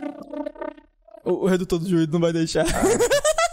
O, 1.24 1.44
o 1.44 1.47
redutor 1.47 1.80
do 1.80 1.89
juízo 1.89 2.12
não 2.12 2.20
vai 2.20 2.32
deixar. 2.32 2.64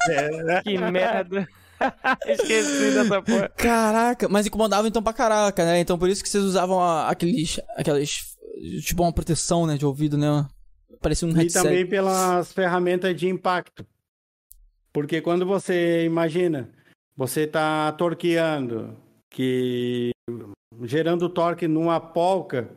É, 0.10 0.61
Que 0.61 0.77
merda. 0.77 1.48
Esqueci 2.26 2.92
dessa 2.94 3.22
porra. 3.22 3.50
Caraca, 3.50 4.28
mas 4.30 4.46
incomodava 4.48 4.88
então 4.88 5.02
pra 5.04 5.14
caraca, 5.14 5.64
né? 5.66 5.80
Então 5.80 5.98
por 5.98 6.10
isso 6.10 6.24
que 6.24 6.30
vocês 6.30 6.44
usavam 6.44 6.80
a- 6.82 7.10
aqueles. 7.10 7.60
aquelas. 7.76 8.36
Tipo 8.84 9.04
uma 9.04 9.14
proteção, 9.14 9.68
né, 9.68 9.78
de 9.78 9.86
ouvido, 9.86 10.18
né? 10.18 10.48
Parecia 11.00 11.28
um 11.28 11.32
E 11.32 11.36
headset. 11.36 11.64
também 11.64 11.86
pelas 11.86 12.52
ferramentas 12.52 13.16
de 13.16 13.28
impacto. 13.28 13.86
Porque 14.92 15.22
quando 15.22 15.46
você 15.46 16.04
imagina, 16.06 16.70
você 17.16 17.42
está 17.42 17.92
torqueando, 17.92 18.98
que 19.30 20.10
gerando 20.84 21.30
torque 21.30 21.68
numa 21.68 22.00
polca, 22.00 22.68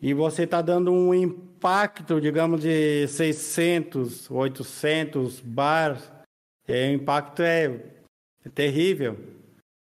e 0.00 0.12
você 0.12 0.42
está 0.42 0.60
dando 0.60 0.92
um 0.92 1.14
impacto, 1.14 2.20
digamos, 2.20 2.60
de 2.60 3.08
600, 3.08 4.30
800 4.30 5.40
bar, 5.40 5.98
é, 6.66 6.90
o 6.90 6.92
impacto 6.92 7.40
é, 7.42 7.80
é 8.44 8.48
terrível. 8.48 9.18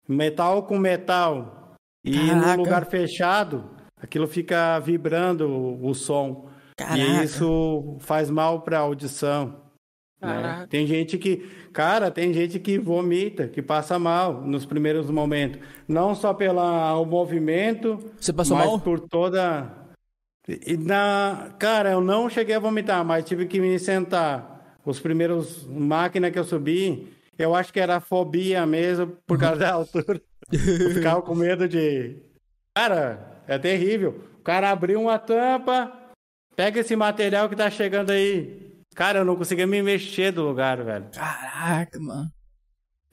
Metal 0.09 0.63
com 0.65 0.79
metal. 0.79 1.75
E 2.05 2.29
Caraca. 2.29 2.57
no 2.57 2.63
lugar 2.65 2.87
fechado, 2.87 3.71
aquilo 3.97 4.27
fica 4.27 4.79
vibrando 4.81 5.49
o, 5.49 5.87
o 5.89 5.95
som. 5.95 6.49
Caraca. 6.77 6.99
E 6.99 7.25
isso 7.25 7.97
faz 8.01 8.29
mal 8.31 8.63
para 8.63 8.79
a 8.79 8.81
audição. 8.81 9.57
né? 10.21 10.67
Tem 10.69 10.87
gente 10.87 11.17
que, 11.19 11.37
cara, 11.73 12.11
tem 12.11 12.33
gente 12.33 12.59
que 12.59 12.79
vomita, 12.79 13.47
que 13.47 13.63
passa 13.63 13.99
mal 13.99 14.41
nos 14.43 14.67
primeiros 14.67 15.09
momentos, 15.11 15.61
não 15.87 16.15
só 16.15 16.35
pelo 16.35 17.05
movimento, 17.05 17.99
Você 18.19 18.33
passou 18.33 18.57
mas 18.57 18.67
mal? 18.67 18.81
por 18.81 19.01
toda 19.01 19.83
e 20.49 20.77
na, 20.77 21.55
cara, 21.59 21.93
eu 21.93 22.01
não 22.01 22.29
cheguei 22.29 22.57
a 22.57 22.61
vomitar, 22.61 23.05
mas 23.05 23.25
tive 23.25 23.47
que 23.47 23.61
me 23.61 23.79
sentar. 23.79 24.81
Os 24.85 24.99
primeiros 24.99 25.65
máquinas 25.69 26.33
que 26.33 26.39
eu 26.39 26.43
subi, 26.45 27.12
eu 27.39 27.55
acho 27.55 27.73
que 27.73 27.81
era 27.81 28.01
fobia 28.01 28.65
mesmo 28.67 29.17
por 29.27 29.39
causa 29.39 29.61
da 29.61 29.73
altura. 29.73 30.21
Eu 30.51 30.91
ficava 30.95 31.23
com 31.23 31.35
medo 31.35 31.69
de. 31.69 32.17
Cara, 32.75 33.43
é 33.47 33.59
terrível. 33.59 34.23
O 34.41 34.43
cara 34.43 34.71
abriu 34.71 35.01
uma 35.01 35.19
tampa, 35.19 35.93
pega 36.57 36.81
esse 36.81 36.97
material 36.97 37.49
que 37.49 37.57
tá 37.57 37.71
chegando 37.71 38.11
aí. 38.11 38.71
Cara, 38.95 39.21
eu 39.21 39.25
não 39.25 39.37
conseguia 39.37 39.67
me 39.67 39.83
mexer 39.83 40.33
do 40.33 40.43
lugar, 40.43 40.83
velho. 40.85 41.07
Caraca, 41.15 41.99
mano. 42.01 42.31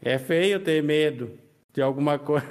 É 0.01 0.17
feio 0.17 0.59
ter 0.59 0.81
medo 0.83 1.31
de 1.73 1.81
alguma 1.81 2.17
coisa. 2.19 2.45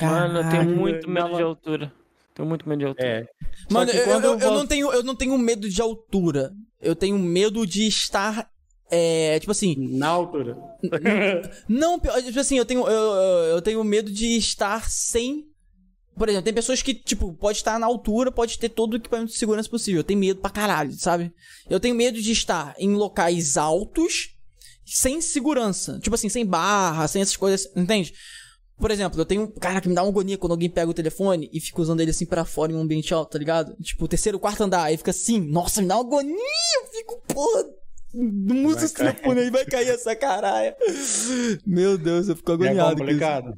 Mano, 0.00 0.40
eu 0.40 0.50
tenho 0.50 0.64
muito 0.76 1.08
medo 1.08 1.34
de 1.36 1.42
altura. 1.42 1.92
Tenho 2.34 2.48
muito 2.48 2.68
medo 2.68 2.78
de 2.80 2.84
altura. 2.86 3.08
É. 3.08 3.28
Mano, 3.70 3.90
eu, 3.90 4.04
eu- 4.06 4.20
eu 4.32 4.38
vo- 4.50 4.54
não 4.58 4.66
tenho, 4.66 4.92
eu 4.92 5.02
não 5.02 5.14
tenho 5.14 5.38
medo 5.38 5.68
de 5.68 5.80
altura. 5.80 6.52
Eu 6.80 6.94
tenho 6.94 7.18
medo 7.18 7.66
de 7.66 7.86
estar. 7.86 8.50
É, 8.90 9.38
tipo 9.40 9.52
assim. 9.52 9.74
Na 9.76 10.08
altura. 10.08 10.56
Não, 11.68 11.98
tipo 11.98 12.38
assim, 12.38 12.56
eu 12.56 12.64
tenho, 12.64 12.86
eu, 12.86 13.12
eu 13.54 13.62
tenho 13.62 13.82
medo 13.82 14.10
de 14.10 14.36
estar 14.36 14.88
sem. 14.88 15.44
Por 16.16 16.28
exemplo, 16.28 16.44
tem 16.44 16.54
pessoas 16.54 16.80
que, 16.80 16.94
tipo, 16.94 17.34
pode 17.34 17.58
estar 17.58 17.78
na 17.78 17.86
altura, 17.86 18.32
pode 18.32 18.58
ter 18.58 18.70
todo 18.70 18.94
o 18.94 18.96
equipamento 18.96 19.32
de 19.32 19.38
segurança 19.38 19.68
possível. 19.68 20.00
Eu 20.00 20.04
tenho 20.04 20.18
medo 20.18 20.40
pra 20.40 20.48
caralho, 20.48 20.92
sabe? 20.92 21.30
Eu 21.68 21.78
tenho 21.78 21.94
medo 21.94 22.20
de 22.20 22.32
estar 22.32 22.74
em 22.78 22.94
locais 22.94 23.56
altos 23.56 24.30
sem 24.84 25.20
segurança. 25.20 25.98
Tipo 25.98 26.14
assim, 26.14 26.28
sem 26.28 26.46
barra, 26.46 27.06
sem 27.06 27.20
essas 27.20 27.36
coisas, 27.36 27.68
entende? 27.76 28.14
Por 28.78 28.90
exemplo, 28.90 29.20
eu 29.20 29.24
tenho. 29.24 29.48
Cara, 29.52 29.80
que 29.80 29.88
me 29.88 29.94
dá 29.94 30.02
uma 30.02 30.10
agonia 30.10 30.38
quando 30.38 30.52
alguém 30.52 30.70
pega 30.70 30.90
o 30.90 30.94
telefone 30.94 31.50
e 31.52 31.60
fica 31.60 31.80
usando 31.80 32.00
ele 32.00 32.10
assim 32.10 32.26
pra 32.26 32.44
fora 32.44 32.72
em 32.72 32.74
um 32.76 32.80
ambiente 32.80 33.12
alto, 33.12 33.32
tá 33.32 33.38
ligado? 33.38 33.74
Tipo, 33.82 34.04
o 34.04 34.08
terceiro, 34.08 34.38
quarto 34.38 34.62
andar, 34.62 34.84
aí 34.84 34.96
fica 34.96 35.10
assim, 35.10 35.40
nossa, 35.40 35.82
me 35.82 35.88
dá 35.88 35.96
uma 35.96 36.04
agonia, 36.04 36.36
eu 36.36 36.90
fico, 36.92 37.22
porra. 37.26 37.64
Vai 38.16 38.84
esse 38.84 38.94
cair. 38.94 39.12
telefone 39.14 39.40
aí, 39.40 39.50
vai 39.50 39.64
cair 39.64 39.88
essa 39.90 40.16
caralho. 40.16 40.74
Meu 41.66 41.98
Deus, 41.98 42.28
eu 42.28 42.36
fico 42.36 42.50
É 42.50 42.54
agoniado. 42.54 42.88
isso. 42.90 42.96
complicado. 42.98 43.54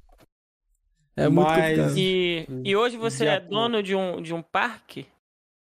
É 1.17 1.29
muito 1.29 1.47
Mas- 1.49 1.69
complicado. 1.77 1.99
E, 1.99 2.47
e 2.65 2.77
hoje 2.77 2.97
você 2.97 3.25
De 3.25 3.31
é 3.31 3.35
acordo. 3.37 3.51
dono 3.51 3.83
de 3.83 3.95
um, 3.95 4.21
de 4.23 4.35
um 4.35 4.43
parque? 4.43 5.07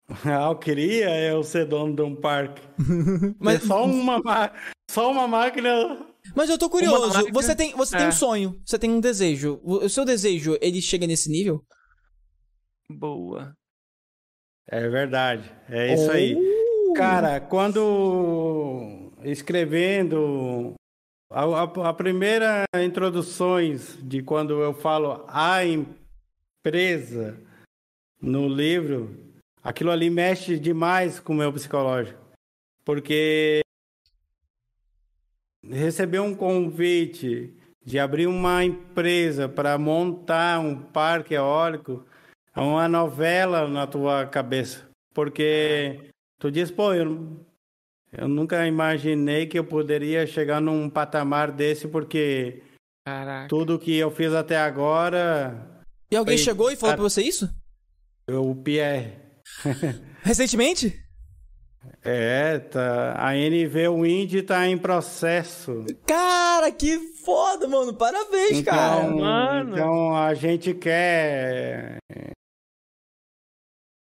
Ah, 0.27 0.51
eu 0.51 0.57
queria 0.59 1.09
eu 1.31 1.43
ser 1.43 1.65
dono 1.67 1.95
de 1.97 2.03
um 2.03 2.15
parque. 2.15 2.61
Mas- 3.41 3.63
só 3.63 3.85
uma, 3.87 4.19
ma- 4.23 4.53
só 4.91 5.11
uma 5.11 5.27
máquina. 5.27 6.07
Mas 6.37 6.51
eu 6.51 6.59
tô 6.59 6.69
curioso. 6.69 7.15
marca- 7.15 7.33
Você 7.33 7.55
tem, 7.57 7.73
você 7.75 7.97
tem 7.97 8.07
É. 8.07 8.09
um 8.09 8.13
sonho, 8.13 8.61
você 8.67 8.79
tem 8.79 8.91
um 8.91 9.01
desejo. 9.01 9.61
O, 9.63 9.77
o 9.85 9.89
seu 9.89 10.05
desejo, 10.05 10.59
ele 10.61 10.81
chega 10.83 11.07
nesse 11.07 11.31
nível? 11.31 11.63
Boa. 12.91 13.55
É 14.69 14.89
verdade. 14.89 15.51
É 15.69 15.95
isso 15.95 16.11
aí. 16.11 16.35
Cara, 16.95 17.41
quando 17.41 19.11
escrevendo 19.25 20.75
a, 21.29 21.43
a, 21.43 21.89
a 21.89 21.93
primeira 21.93 22.65
introduções 22.77 23.99
de 24.01 24.23
quando 24.23 24.63
eu 24.63 24.73
falo 24.73 25.25
a 25.27 25.65
empresa 25.65 27.37
no 28.21 28.49
livro, 28.49 29.35
aquilo 29.61 29.91
ali 29.91 30.09
mexe 30.09 30.57
demais 30.57 31.19
com 31.19 31.33
o 31.33 31.37
meu 31.37 31.53
psicológico. 31.53 32.21
Porque 32.85 33.61
receber 35.69 36.21
um 36.21 36.35
convite 36.35 37.53
de 37.85 37.99
abrir 37.99 38.29
uma 38.29 38.65
empresa 38.65 39.49
para 39.49 39.77
montar 39.77 40.61
um 40.61 40.77
parque 40.77 41.35
eólico 41.35 42.07
é 42.55 42.61
uma 42.61 42.89
novela 42.89 43.67
na 43.67 43.85
tua 43.85 44.27
cabeça. 44.27 44.89
Porque 45.13 46.14
tu 46.45 46.51
diz, 46.51 46.71
pô, 46.71 46.93
eu, 46.93 47.41
eu 48.13 48.29
nunca 48.29 48.67
imaginei 48.67 49.47
que 49.47 49.59
eu 49.59 49.65
poderia 49.65 50.27
chegar 50.27 50.61
num 50.61 50.91
patamar 50.91 51.51
desse, 51.51 51.89
porque 51.89 52.63
Caraca. 53.07 53.49
tudo 53.49 53.79
que 53.79 53.97
eu 53.97 54.11
fiz 54.11 54.31
até 54.35 54.59
agora, 54.59 55.81
E 56.11 56.17
alguém 56.17 56.37
Foi- 56.37 56.45
chegou 56.45 56.71
e 56.71 56.77
falou 56.77 56.91
cara- 56.91 56.97
pra 56.99 57.09
você 57.09 57.23
isso? 57.23 57.49
eu, 58.29 58.43
o 58.51 58.55
Pierre. 58.57 59.15
Recentemente? 60.23 61.01
É, 62.03 62.59
tá, 62.59 63.15
a 63.19 63.35
NV 63.37 63.89
Wind 63.89 64.43
tá 64.47 64.67
em 64.69 64.77
processo. 64.77 65.85
Cara, 66.07 66.71
que 66.71 66.99
foda, 67.25 67.67
mano. 67.67 67.95
Parabéns, 67.95 68.61
cara. 68.63 69.05
Então, 69.05 69.17
Mano. 69.19 69.73
então 69.73 70.15
a 70.17 70.35
gente 70.35 70.75
quer. 70.75 71.97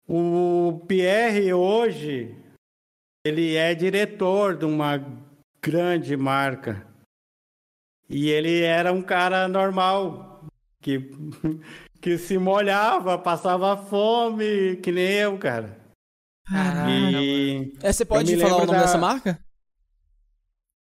O 0.09 0.85
Pierre 0.89 1.53
hoje 1.53 2.37
ele 3.25 3.55
é 3.57 3.75
diretor 3.75 4.57
de 4.57 4.65
uma 4.65 5.01
grande 5.63 6.17
marca 6.17 6.87
e 8.09 8.29
ele 8.31 8.63
era 8.63 8.93
um 8.93 9.01
cara 9.03 9.47
normal 9.49 10.45
que 10.81 10.99
que 12.01 12.19
se 12.19 12.37
molhava, 12.37 13.17
passava 13.17 13.77
fome, 13.77 14.77
que 14.83 14.91
nem 14.91 15.13
eu, 15.13 15.39
cara. 15.39 15.79
E 16.89 17.73
É, 17.81 17.93
você 17.93 18.05
pode 18.05 18.37
falar 18.39 18.57
o 18.57 18.59
nome 18.67 18.73
da- 18.73 18.81
dessa 18.81 18.99
marca? 18.99 19.39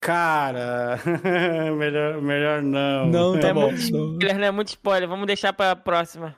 cara, 0.00 0.96
melhor 1.76 2.22
melhor 2.22 2.62
não. 2.62 3.06
Não, 3.08 3.40
tá 3.40 3.48
É 3.50 3.52
bom. 3.52 3.62
muito 3.66 3.78
spoiler, 3.80 4.38
né? 4.38 4.50
Muito 4.52 4.68
spoiler. 4.68 5.08
Vamos 5.08 5.26
deixar 5.26 5.52
pra 5.52 5.74
próxima. 5.74 6.36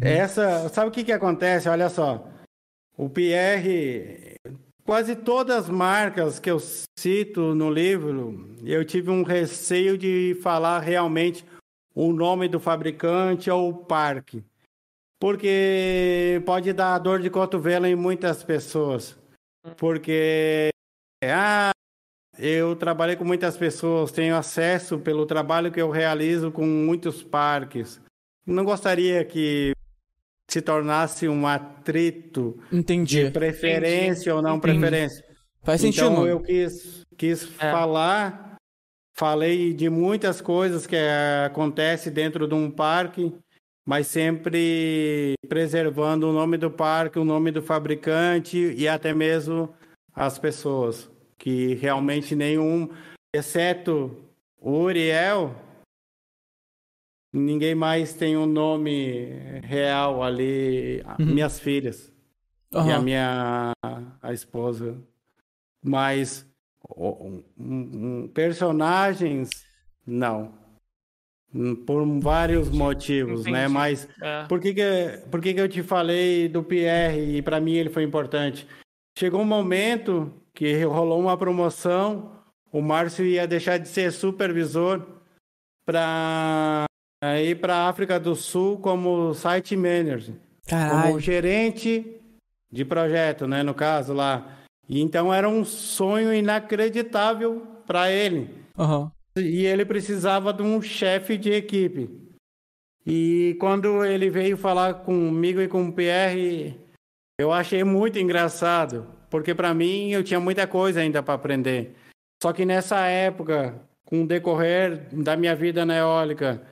Essa, 0.00 0.68
sabe 0.68 0.88
o 0.88 0.92
que 0.92 1.04
que 1.04 1.12
acontece? 1.12 1.68
Olha 1.68 1.88
só. 1.88 2.28
O 2.96 3.08
Pierre 3.08 4.36
quase 4.84 5.16
todas 5.16 5.64
as 5.64 5.70
marcas 5.70 6.38
que 6.38 6.50
eu 6.50 6.58
cito 6.98 7.54
no 7.54 7.70
livro, 7.70 8.54
eu 8.62 8.84
tive 8.84 9.10
um 9.10 9.22
receio 9.22 9.96
de 9.96 10.36
falar 10.42 10.80
realmente 10.80 11.46
o 11.94 12.12
nome 12.12 12.48
do 12.48 12.58
fabricante 12.60 13.50
ou 13.50 13.70
o 13.70 13.84
parque. 13.84 14.44
Porque 15.20 16.42
pode 16.44 16.72
dar 16.72 16.98
dor 16.98 17.20
de 17.20 17.30
cotovelo 17.30 17.86
em 17.86 17.94
muitas 17.94 18.42
pessoas. 18.42 19.16
Porque, 19.76 20.70
ah, 21.24 21.70
eu 22.36 22.74
trabalhei 22.74 23.14
com 23.14 23.24
muitas 23.24 23.56
pessoas, 23.56 24.10
tenho 24.10 24.34
acesso 24.34 24.98
pelo 24.98 25.24
trabalho 25.24 25.70
que 25.70 25.80
eu 25.80 25.90
realizo 25.90 26.50
com 26.50 26.66
muitos 26.66 27.22
parques. 27.22 28.00
Não 28.46 28.64
gostaria 28.64 29.24
que 29.24 29.72
se 30.50 30.60
tornasse 30.60 31.28
um 31.28 31.46
atrito 31.46 32.58
Entendi. 32.72 33.24
de 33.24 33.30
preferência 33.30 34.34
ou 34.34 34.42
não 34.42 34.56
Entendi. 34.56 34.78
preferência. 34.78 35.24
Faz 35.62 35.80
sentido. 35.80 36.06
Então 36.06 36.26
eu 36.26 36.40
quis, 36.40 37.02
quis 37.16 37.44
É. 37.60 37.70
falar, 37.70 38.56
falei 39.16 39.72
de 39.72 39.88
muitas 39.88 40.40
coisas 40.40 40.86
que 40.86 40.96
eh, 40.96 41.44
acontece 41.46 42.10
dentro 42.10 42.48
de 42.48 42.54
um 42.54 42.70
parque, 42.70 43.32
mas 43.86 44.08
sempre 44.08 45.34
preservando 45.48 46.28
o 46.28 46.32
nome 46.32 46.56
do 46.58 46.70
parque, 46.70 47.18
o 47.18 47.24
nome 47.24 47.50
do 47.52 47.62
fabricante 47.62 48.58
e 48.76 48.86
até 48.88 49.14
mesmo 49.14 49.72
as 50.14 50.38
pessoas, 50.38 51.08
que 51.38 51.74
realmente 51.76 52.34
nenhum, 52.36 52.88
exceto 53.34 54.14
o 54.60 54.72
Uriel, 54.82 55.54
ninguém 57.32 57.74
mais 57.74 58.12
tem 58.14 58.36
um 58.36 58.46
nome 58.46 59.26
real 59.64 60.22
ali, 60.22 61.02
minhas 61.18 61.58
filhas 61.58 62.12
e 62.72 62.90
a 62.90 62.98
minha 63.00 63.72
a 64.20 64.32
esposa. 64.32 64.96
Mas 65.84 66.46
um- 66.96 67.42
um- 67.58 68.28
personagens, 68.28 69.50
não. 70.06 70.52
Hum, 71.54 71.74
Por 71.76 72.04
vários 72.20 72.70
motivos, 72.70 73.44
né? 73.44 73.62
Entendi. 73.64 73.72
Mas 73.74 74.08
É. 74.22 74.44
por 74.46 74.58
que, 74.60 74.72
que, 74.74 74.82
por 75.30 75.40
que, 75.40 75.52
que 75.54 75.60
eu 75.60 75.68
te 75.68 75.82
falei 75.82 76.48
do 76.48 76.62
Pierre 76.62 77.36
e 77.36 77.42
para 77.42 77.60
mim 77.60 77.74
ele 77.74 77.90
foi 77.90 78.02
importante? 78.04 78.66
Chegou 79.18 79.40
um 79.42 79.44
momento 79.46 80.32
que 80.54 80.82
rolou 80.84 81.20
uma 81.20 81.36
promoção, 81.36 82.32
o 82.72 82.80
Márcio 82.80 83.26
ia 83.26 83.46
deixar 83.46 83.76
de 83.78 83.88
ser 83.88 84.10
supervisor 84.12 85.06
para 85.84 86.84
ir 87.40 87.60
para 87.60 87.76
a 87.76 87.88
África 87.88 88.18
do 88.18 88.34
Sul 88.34 88.78
como 88.78 89.32
site 89.34 89.76
manager 89.76 90.34
como 90.68 90.80
Caralho. 90.80 91.20
gerente 91.20 92.20
de 92.70 92.84
projeto, 92.84 93.46
né, 93.46 93.62
no 93.62 93.74
caso 93.74 94.12
lá. 94.12 94.58
E 94.88 95.00
então 95.00 95.32
era 95.32 95.48
um 95.48 95.64
sonho 95.64 96.32
inacreditável 96.32 97.66
para 97.86 98.10
ele. 98.10 98.50
Aham. 98.78 99.10
E 99.36 99.64
ele 99.64 99.84
precisava 99.84 100.52
de 100.52 100.62
um 100.62 100.80
chefe 100.80 101.36
de 101.36 101.52
equipe. 101.52 102.10
E 103.06 103.56
quando 103.58 104.04
ele 104.04 104.30
veio 104.30 104.56
falar 104.56 104.94
comigo 104.94 105.60
e 105.60 105.68
com 105.68 105.88
o 105.88 105.92
Pierre, 105.92 106.78
eu 107.38 107.52
achei 107.52 107.82
muito 107.82 108.18
engraçado, 108.18 109.06
porque 109.30 109.54
para 109.54 109.74
mim 109.74 110.10
eu 110.10 110.22
tinha 110.22 110.38
muita 110.38 110.66
coisa 110.66 111.00
ainda 111.00 111.22
para 111.22 111.34
aprender. 111.34 111.96
Só 112.42 112.52
que 112.52 112.64
nessa 112.64 113.06
época, 113.06 113.74
com 114.04 114.22
o 114.22 114.26
decorrer 114.26 115.08
da 115.12 115.36
minha 115.36 115.56
vida 115.56 115.84
na 115.84 115.96
eólica, 115.96 116.62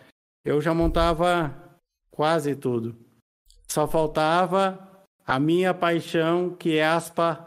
eu 0.45 0.61
já 0.61 0.75
montava 0.75 1.79
quase 2.11 2.55
tudo. 2.55 2.97
Só 3.69 3.87
faltava 3.87 5.05
a 5.27 5.39
minha 5.39 5.73
paixão, 5.73 6.57
que 6.57 6.77
é 6.77 6.85
aspa. 6.85 7.47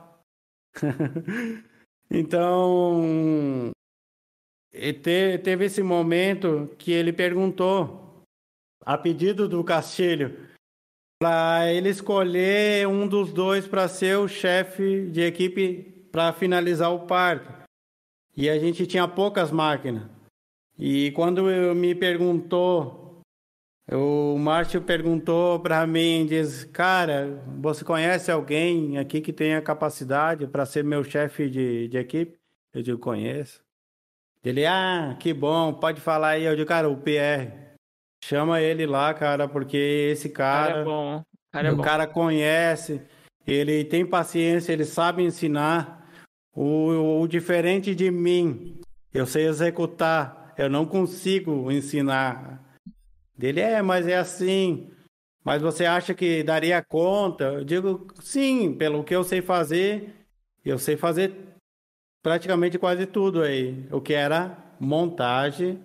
então, 2.09 3.71
te- 4.71 5.37
teve 5.43 5.65
esse 5.65 5.83
momento 5.83 6.69
que 6.77 6.91
ele 6.91 7.11
perguntou, 7.11 8.23
a 8.85 8.97
pedido 8.97 9.47
do 9.47 9.63
Castilho, 9.63 10.49
para 11.21 11.71
ele 11.71 11.89
escolher 11.89 12.87
um 12.87 13.07
dos 13.07 13.31
dois 13.31 13.67
para 13.67 13.87
ser 13.87 14.17
o 14.17 14.27
chefe 14.27 15.09
de 15.09 15.21
equipe 15.21 16.07
para 16.11 16.33
finalizar 16.33 16.91
o 16.93 17.07
parque. 17.07 17.63
E 18.35 18.49
a 18.49 18.57
gente 18.59 18.85
tinha 18.85 19.07
poucas 19.07 19.51
máquinas. 19.51 20.12
E 20.77 21.11
quando 21.11 21.49
eu 21.49 21.75
me 21.75 21.93
perguntou, 21.93 23.21
o 23.91 24.37
Márcio 24.37 24.81
perguntou 24.81 25.59
para 25.59 25.85
mim, 25.85 26.25
diz, 26.25 26.63
cara, 26.65 27.43
você 27.59 27.83
conhece 27.83 28.31
alguém 28.31 28.97
aqui 28.97 29.21
que 29.21 29.33
tenha 29.33 29.61
capacidade 29.61 30.47
para 30.47 30.65
ser 30.65 30.83
meu 30.83 31.03
chefe 31.03 31.49
de, 31.49 31.87
de 31.87 31.97
equipe? 31.97 32.37
Eu 32.73 32.81
digo, 32.81 32.97
conheço. 32.97 33.61
Ele, 34.43 34.65
ah, 34.65 35.15
que 35.19 35.33
bom, 35.33 35.73
pode 35.73 36.01
falar 36.01 36.29
aí. 36.29 36.43
Eu 36.43 36.55
digo, 36.55 36.67
cara, 36.67 36.89
o 36.89 36.97
PR, 36.97 37.73
chama 38.23 38.61
ele 38.61 38.85
lá, 38.85 39.13
cara, 39.13 39.47
porque 39.47 39.77
esse 40.11 40.29
Cara, 40.29 40.67
cara, 40.67 40.81
é 40.81 40.83
bom. 40.83 41.23
Cara, 41.51 41.67
é 41.67 41.71
o 41.71 41.75
bom. 41.77 41.83
cara 41.83 42.07
conhece, 42.07 43.01
ele 43.45 43.85
tem 43.85 44.05
paciência, 44.05 44.73
ele 44.73 44.85
sabe 44.85 45.23
ensinar. 45.23 46.01
O, 46.55 47.21
o 47.21 47.27
diferente 47.27 47.95
de 47.95 48.11
mim, 48.11 48.79
eu 49.13 49.25
sei 49.25 49.47
executar, 49.47 50.42
eu 50.57 50.69
não 50.69 50.85
consigo 50.85 51.71
ensinar. 51.71 52.61
Dele 53.37 53.61
é, 53.61 53.81
mas 53.81 54.07
é 54.07 54.17
assim. 54.17 54.91
Mas 55.43 55.61
você 55.61 55.85
acha 55.85 56.13
que 56.13 56.43
daria 56.43 56.81
conta? 56.81 57.45
Eu 57.45 57.65
digo, 57.65 58.07
sim, 58.21 58.73
pelo 58.73 59.03
que 59.03 59.15
eu 59.15 59.23
sei 59.23 59.41
fazer, 59.41 60.13
eu 60.63 60.79
sei 60.79 60.95
fazer 60.95 61.33
praticamente 62.21 62.79
quase 62.79 63.05
tudo 63.05 63.41
aí. 63.41 63.85
O 63.91 63.99
que 63.99 64.13
era 64.13 64.57
montagem 64.79 65.83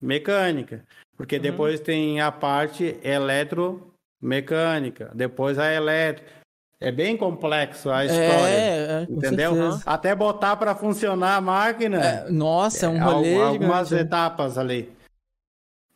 mecânica. 0.00 0.84
Porque 1.16 1.38
depois 1.38 1.80
tem 1.80 2.20
a 2.20 2.32
parte 2.32 2.98
eletromecânica, 3.02 5.10
depois 5.14 5.58
a 5.58 5.72
elétrica. 5.72 6.39
É 6.82 6.90
bem 6.90 7.14
complexo 7.16 7.90
a 7.90 8.06
história. 8.06 8.48
É, 8.48 9.02
é, 9.02 9.06
entendeu? 9.10 9.54
certeza. 9.54 9.82
Até 9.84 10.14
botar 10.14 10.56
para 10.56 10.74
funcionar 10.74 11.36
a 11.36 11.40
máquina. 11.40 12.02
É, 12.02 12.30
nossa, 12.30 12.86
é 12.86 12.88
um 12.88 13.02
Al- 13.02 13.12
rolê 13.16 13.36
algumas 13.40 13.88
gigante. 13.88 14.06
etapas 14.06 14.56
ali. 14.56 14.90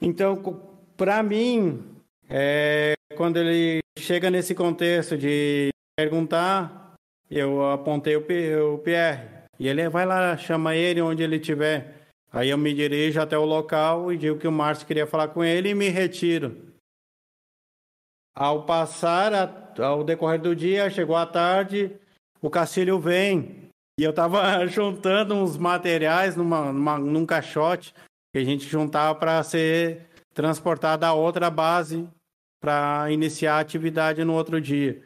Então, 0.01 0.37
para 0.97 1.23
mim, 1.23 1.83
é, 2.29 2.93
quando 3.17 3.39
ele 3.39 3.81
chega 3.99 4.31
nesse 4.31 4.55
contexto 4.55 5.17
de 5.17 5.71
perguntar, 5.97 6.95
eu 7.31 7.71
apontei 7.71 8.17
o, 8.17 8.75
o 8.75 8.79
Pierre. 8.79 9.23
E 9.59 9.69
ele 9.69 9.89
vai 9.89 10.05
lá, 10.05 10.37
chama 10.37 10.75
ele 10.77 11.01
onde 11.01 11.23
ele 11.23 11.37
estiver. 11.37 11.95
Aí 12.33 12.51
eu 12.51 12.59
me 12.59 12.75
dirijo 12.75 13.21
até 13.21 13.39
o 13.39 13.45
local 13.45 14.13
e 14.13 14.19
digo 14.19 14.37
que 14.39 14.49
o 14.49 14.53
Márcio 14.53 14.87
queria 14.87 15.07
falar 15.07 15.29
com 15.29 15.43
ele 15.43 15.71
e 15.71 15.75
me 15.75 15.89
retiro. 15.89 16.74
Ao 18.35 18.65
passar, 18.65 19.33
a- 19.33 19.83
ao 19.85 20.03
decorrer 20.05 20.41
do 20.41 20.55
dia, 20.57 20.91
chegou 20.91 21.17
a 21.17 21.27
tarde, 21.27 21.91
o 22.43 22.51
Cacilho 22.51 22.99
vem. 22.99 23.69
E 23.99 24.03
eu 24.03 24.13
tava 24.13 24.39
juntando 24.67 25.35
uns 25.35 25.57
materiais 25.57 26.37
numa, 26.37 26.73
numa- 26.73 26.99
num 26.99 27.25
caixote 27.25 27.95
que 28.33 28.39
a 28.41 28.45
gente 28.45 28.67
juntava 28.67 29.19
para 29.19 29.43
ser 29.45 30.09
transportado 30.33 31.07
a 31.07 31.13
outra 31.13 31.49
base 31.49 32.09
para 32.61 33.07
iniciar 33.13 33.57
a 33.57 33.61
atividade 33.61 34.25
no 34.25 34.35
outro 34.35 34.61
dia. 34.61 35.01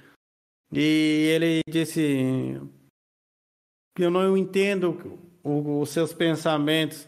E 0.72 1.28
ele 1.34 1.60
disse: 1.68 2.58
Eu 3.98 4.10
não 4.10 4.36
entendo 4.36 5.18
os 5.44 5.90
seus 5.90 6.12
pensamentos. 6.12 7.06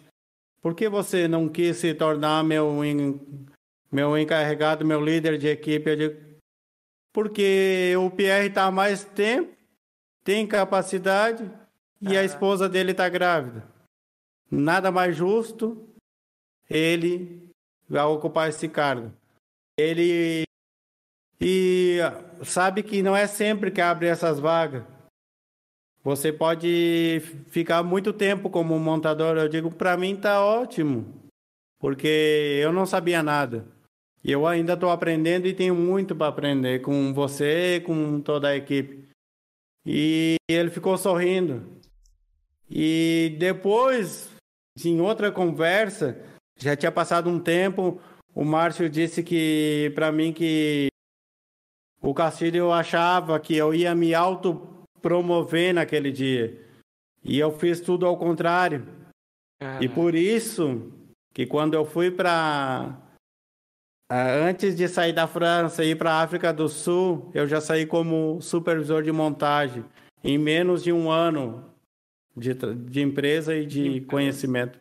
Por 0.60 0.74
que 0.74 0.88
você 0.88 1.26
não 1.26 1.48
quis 1.48 1.78
se 1.78 1.94
tornar 1.94 2.44
meu, 2.44 2.84
meu 3.90 4.16
encarregado, 4.16 4.84
meu 4.84 5.00
líder 5.04 5.38
de 5.38 5.48
equipe? 5.48 5.90
Eu 5.90 5.96
digo, 5.96 6.20
porque 7.12 7.94
o 7.98 8.10
Pierre 8.10 8.48
está 8.48 8.64
há 8.64 8.70
mais 8.70 9.04
tempo, 9.04 9.56
tem 10.24 10.46
capacidade 10.46 11.50
e 12.00 12.16
a 12.16 12.24
esposa 12.24 12.68
dele 12.68 12.92
está 12.92 13.08
grávida. 13.08 13.66
Nada 14.50 14.90
mais 14.90 15.16
justo 15.16 15.88
ele 16.68 17.50
vai 17.88 18.04
ocupar 18.04 18.48
esse 18.48 18.68
cargo. 18.68 19.12
Ele 19.76 20.44
e 21.40 21.98
sabe 22.44 22.82
que 22.82 23.02
não 23.02 23.16
é 23.16 23.26
sempre 23.26 23.70
que 23.70 23.80
abre 23.80 24.06
essas 24.06 24.38
vagas. 24.38 24.84
Você 26.02 26.32
pode 26.32 27.20
ficar 27.48 27.82
muito 27.82 28.12
tempo 28.12 28.48
como 28.48 28.78
montador. 28.78 29.36
Eu 29.36 29.48
digo, 29.48 29.70
para 29.70 29.96
mim 29.96 30.16
tá 30.16 30.44
ótimo, 30.44 31.30
porque 31.78 32.60
eu 32.62 32.72
não 32.72 32.86
sabia 32.86 33.22
nada. 33.22 33.66
E 34.22 34.30
eu 34.30 34.46
ainda 34.46 34.74
estou 34.74 34.90
aprendendo 34.90 35.46
e 35.46 35.54
tenho 35.54 35.74
muito 35.74 36.14
para 36.14 36.28
aprender 36.28 36.80
com 36.80 37.12
você 37.14 37.82
com 37.84 38.20
toda 38.20 38.48
a 38.48 38.56
equipe. 38.56 39.08
E 39.84 40.36
ele 40.48 40.70
ficou 40.70 40.96
sorrindo. 40.98 41.80
E 42.68 43.36
depois, 43.38 44.30
em 44.84 45.00
outra 45.00 45.32
conversa, 45.32 46.22
já 46.58 46.76
tinha 46.76 46.92
passado 46.92 47.30
um 47.30 47.40
tempo, 47.40 48.00
o 48.34 48.44
Márcio 48.44 48.88
disse 48.88 49.22
que 49.22 49.90
para 49.94 50.12
mim 50.12 50.32
que 50.32 50.88
o 52.02 52.14
Castilho 52.14 52.70
achava 52.70 53.40
que 53.40 53.56
eu 53.56 53.74
ia 53.74 53.94
me 53.94 54.14
auto 54.14 54.86
promover 55.00 55.74
naquele 55.74 56.12
dia. 56.12 56.60
E 57.24 57.38
eu 57.38 57.50
fiz 57.50 57.80
tudo 57.80 58.06
ao 58.06 58.16
contrário. 58.16 58.86
E 59.80 59.88
por 59.88 60.14
isso 60.14 60.92
que 61.34 61.46
quando 61.46 61.74
eu 61.74 61.84
fui 61.84 62.10
para 62.10 62.96
antes 64.10 64.74
de 64.76 64.88
sair 64.88 65.12
da 65.12 65.26
França 65.26 65.84
e 65.84 65.90
ir 65.90 65.96
para 65.96 66.12
a 66.12 66.22
África 66.22 66.52
do 66.52 66.68
Sul, 66.68 67.30
eu 67.32 67.46
já 67.46 67.60
saí 67.60 67.86
como 67.86 68.40
supervisor 68.40 69.02
de 69.02 69.12
montagem 69.12 69.84
em 70.22 70.36
menos 70.36 70.82
de 70.82 70.92
um 70.92 71.10
ano 71.10 71.64
de, 72.36 72.54
de 72.54 73.00
empresa 73.00 73.54
e 73.54 73.64
de 73.64 74.00
conhecimento. 74.02 74.78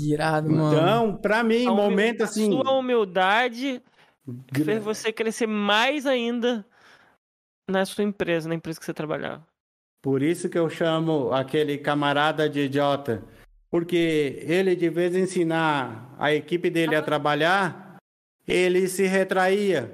Irado, 0.00 0.50
mano. 0.50 0.72
Então, 0.72 1.16
para 1.16 1.42
mim, 1.42 1.66
A 1.66 1.72
momento 1.72 2.22
a 2.22 2.24
assim, 2.24 2.50
Sua 2.50 2.72
humildade 2.72 3.82
fez 4.52 4.82
você 4.82 5.12
crescer 5.12 5.46
mais 5.46 6.06
ainda 6.06 6.64
na 7.68 7.84
sua 7.84 8.04
empresa, 8.04 8.48
na 8.48 8.54
empresa 8.54 8.78
que 8.78 8.86
você 8.86 8.94
trabalhava. 8.94 9.46
Por 10.00 10.22
isso 10.22 10.48
que 10.48 10.58
eu 10.58 10.70
chamo 10.70 11.32
aquele 11.32 11.76
camarada 11.76 12.48
de 12.48 12.60
idiota. 12.60 13.22
Porque 13.70 14.42
ele, 14.46 14.74
de 14.74 14.88
vez 14.88 15.14
em 15.14 15.20
ensinar 15.22 16.14
a 16.18 16.32
equipe 16.32 16.70
dele 16.70 16.96
a 16.96 17.02
trabalhar, 17.02 17.96
ele 18.46 18.88
se 18.88 19.06
retraía. 19.06 19.92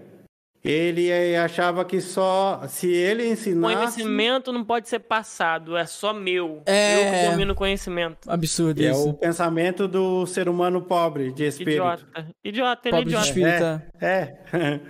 Ele 0.64 1.10
eh, 1.10 1.36
achava 1.38 1.84
que 1.84 2.00
só 2.00 2.62
se 2.66 2.90
ele 2.90 3.28
ensinasse. 3.28 3.74
Conhecimento 3.76 4.50
não 4.50 4.64
pode 4.64 4.88
ser 4.88 5.00
passado, 5.00 5.76
é 5.76 5.84
só 5.84 6.14
meu. 6.14 6.62
É. 6.64 6.96
Eu 6.96 7.12
que 7.26 7.30
domino 7.32 7.54
conhecimento. 7.54 8.30
Absurdo 8.30 8.82
É 8.82 8.90
isso. 8.90 9.10
o 9.10 9.12
pensamento 9.12 9.86
do 9.86 10.24
ser 10.24 10.48
humano 10.48 10.80
pobre 10.80 11.32
de 11.32 11.44
espírito. 11.44 11.82
Idiota. 11.82 12.28
Idiota, 12.42 12.88
ele 12.88 12.96
é 12.96 12.98
Pobre 13.00 13.14
de 13.14 13.20
idiota. 13.20 13.26
espírita. 13.28 13.86
É. 14.00 14.80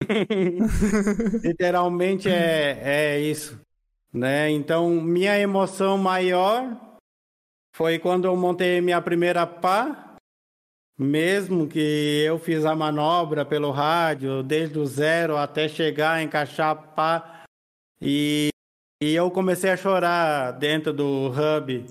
Literalmente 1.46 2.30
é, 2.30 2.80
é 2.82 3.20
isso. 3.20 3.60
Né? 4.10 4.48
Então, 4.50 4.88
minha 4.88 5.38
emoção 5.38 5.98
maior 5.98 6.87
foi 7.74 7.98
quando 7.98 8.26
eu 8.26 8.36
montei 8.36 8.80
minha 8.80 9.00
primeira 9.00 9.46
pá. 9.46 10.16
Mesmo 10.98 11.68
que 11.68 12.24
eu 12.26 12.40
fiz 12.40 12.64
a 12.64 12.74
manobra 12.74 13.44
pelo 13.44 13.70
rádio, 13.70 14.42
desde 14.42 14.78
o 14.80 14.84
zero 14.84 15.36
até 15.36 15.68
chegar 15.68 16.14
a 16.14 16.22
encaixar 16.22 16.70
a 16.70 16.74
pá. 16.74 17.44
E, 18.02 18.48
e 19.00 19.14
eu 19.14 19.30
comecei 19.30 19.70
a 19.70 19.76
chorar 19.76 20.52
dentro 20.52 20.92
do 20.92 21.28
hub. 21.28 21.86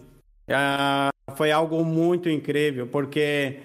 Ah, 0.50 1.10
foi 1.36 1.52
algo 1.52 1.86
muito 1.86 2.30
incrível, 2.30 2.88
porque 2.88 3.62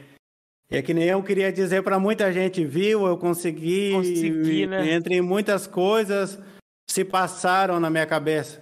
é 0.71 0.81
que 0.81 0.95
nem 0.95 1.05
eu 1.05 1.23
queria 1.23 1.53
dizer 1.53 1.83
para 1.83 1.99
muita 1.99 2.33
gente, 2.33 2.65
viu? 2.65 3.07
Eu 3.07 3.19
consegui, 3.19 3.93
Consegui, 3.93 4.67
né? 4.67 4.93
entre 4.95 5.21
muitas 5.21 5.67
coisas 5.67 6.41
se 6.89 7.05
passaram 7.05 7.79
na 7.79 7.91
minha 7.91 8.07
cabeça. 8.07 8.62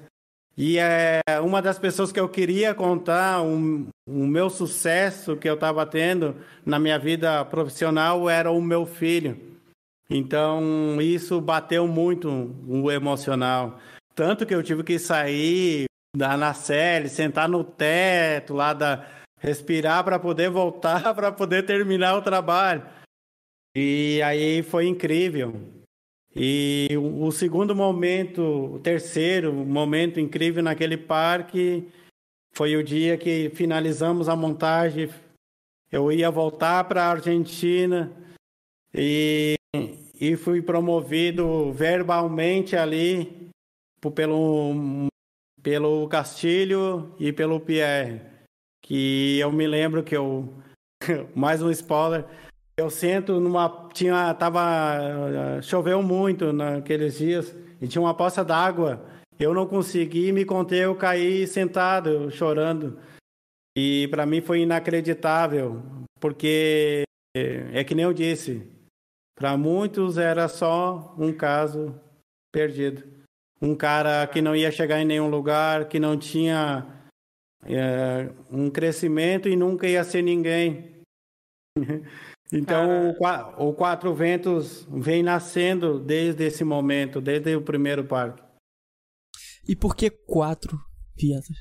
E 0.62 0.78
é 0.78 1.22
uma 1.42 1.62
das 1.62 1.78
pessoas 1.78 2.12
que 2.12 2.20
eu 2.20 2.28
queria 2.28 2.74
contar 2.74 3.40
um, 3.40 3.88
o 4.06 4.26
meu 4.26 4.50
sucesso 4.50 5.34
que 5.34 5.48
eu 5.48 5.54
estava 5.54 5.86
tendo 5.86 6.36
na 6.66 6.78
minha 6.78 6.98
vida 6.98 7.42
profissional 7.46 8.28
era 8.28 8.50
o 8.50 8.60
meu 8.60 8.84
filho. 8.84 9.40
Então 10.10 11.00
isso 11.00 11.40
bateu 11.40 11.88
muito 11.88 12.28
o 12.68 12.90
emocional, 12.90 13.80
tanto 14.14 14.44
que 14.44 14.54
eu 14.54 14.62
tive 14.62 14.84
que 14.84 14.98
sair 14.98 15.86
da 16.14 16.36
Nacelle, 16.36 17.08
sentar 17.08 17.48
no 17.48 17.64
teto 17.64 18.52
lá 18.52 18.74
da 18.74 19.06
respirar 19.38 20.04
para 20.04 20.18
poder 20.18 20.50
voltar 20.50 21.14
para 21.16 21.32
poder 21.32 21.64
terminar 21.64 22.18
o 22.18 22.22
trabalho. 22.22 22.86
E 23.74 24.20
aí 24.22 24.62
foi 24.62 24.86
incrível. 24.86 25.79
E 26.34 26.88
o 26.96 27.30
segundo 27.32 27.74
momento, 27.74 28.74
o 28.74 28.78
terceiro 28.78 29.52
momento 29.52 30.20
incrível 30.20 30.62
naquele 30.62 30.96
parque 30.96 31.88
foi 32.52 32.76
o 32.76 32.84
dia 32.84 33.18
que 33.18 33.50
finalizamos 33.50 34.28
a 34.28 34.36
montagem. 34.36 35.10
Eu 35.90 36.12
ia 36.12 36.30
voltar 36.30 36.84
para 36.84 37.04
a 37.04 37.10
Argentina 37.10 38.12
e, 38.94 39.56
e 40.20 40.36
fui 40.36 40.62
promovido 40.62 41.72
verbalmente 41.72 42.76
ali 42.76 43.50
pelo, 44.14 45.08
pelo 45.60 46.08
Castilho 46.08 47.12
e 47.18 47.32
pelo 47.32 47.58
Pierre. 47.58 48.20
Que 48.82 49.38
eu 49.40 49.50
me 49.50 49.66
lembro 49.66 50.04
que 50.04 50.16
eu. 50.16 50.48
Mais 51.34 51.60
um 51.60 51.70
spoiler. 51.70 52.24
Eu 52.80 52.88
sento 52.88 53.38
numa. 53.38 53.90
Tinha. 53.92 54.32
Tava. 54.32 55.60
Choveu 55.60 56.02
muito 56.02 56.50
naqueles 56.50 57.18
dias 57.18 57.54
e 57.78 57.86
tinha 57.86 58.00
uma 58.00 58.14
poça 58.14 58.42
d'água. 58.42 59.04
Eu 59.38 59.52
não 59.52 59.66
consegui 59.66 60.32
me 60.32 60.46
conter, 60.46 60.84
eu 60.84 60.94
caí 60.94 61.46
sentado, 61.46 62.30
chorando. 62.30 62.98
E 63.76 64.08
para 64.08 64.24
mim 64.24 64.40
foi 64.40 64.60
inacreditável, 64.60 65.82
porque 66.18 67.02
é 67.36 67.84
que 67.84 67.94
nem 67.94 68.04
eu 68.04 68.14
disse, 68.14 68.66
para 69.34 69.58
muitos 69.58 70.16
era 70.16 70.48
só 70.48 71.14
um 71.18 71.34
caso 71.34 71.94
perdido. 72.50 73.04
Um 73.60 73.74
cara 73.74 74.26
que 74.26 74.40
não 74.40 74.56
ia 74.56 74.70
chegar 74.70 75.00
em 75.00 75.04
nenhum 75.04 75.28
lugar, 75.28 75.86
que 75.86 76.00
não 76.00 76.18
tinha 76.18 76.86
é, 77.66 78.30
um 78.50 78.70
crescimento 78.70 79.50
e 79.50 79.56
nunca 79.56 79.86
ia 79.86 80.02
ser 80.02 80.22
ninguém. 80.22 81.02
Então, 82.52 83.14
o, 83.58 83.68
o 83.68 83.74
Quatro 83.74 84.12
Ventos 84.14 84.86
vem 84.90 85.22
nascendo 85.22 86.00
desde 86.00 86.44
esse 86.44 86.64
momento, 86.64 87.20
desde 87.20 87.54
o 87.54 87.62
primeiro 87.62 88.04
parque. 88.04 88.42
E 89.68 89.76
por 89.76 89.94
que 89.94 90.10
quatro 90.10 90.78
vietas? 91.16 91.56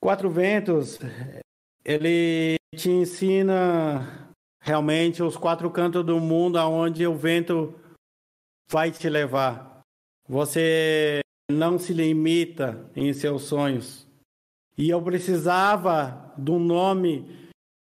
Quatro 0.00 0.30
Ventos, 0.30 0.98
ele 1.84 2.56
te 2.74 2.90
ensina 2.90 4.32
realmente 4.60 5.22
os 5.22 5.36
quatro 5.36 5.70
cantos 5.70 6.04
do 6.04 6.18
mundo 6.18 6.58
aonde 6.58 7.06
o 7.06 7.14
vento 7.14 7.74
vai 8.70 8.90
te 8.90 9.08
levar. 9.08 9.82
Você 10.28 11.20
não 11.50 11.78
se 11.78 11.92
limita 11.92 12.90
em 12.96 13.12
seus 13.12 13.42
sonhos. 13.42 14.06
E 14.76 14.90
eu 14.90 15.00
precisava 15.02 16.34
um 16.38 16.58
nome 16.58 17.45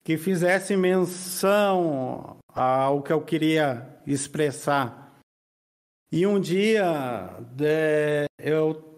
que 0.07 0.17
fizesse 0.17 0.77
menção 0.77 2.37
ao 2.53 3.03
que 3.03 3.11
eu 3.11 3.21
queria 3.21 3.99
expressar. 4.07 5.19
E 6.09 6.25
um 6.25 6.39
dia, 6.39 7.29
é, 7.59 8.25
eu 8.39 8.97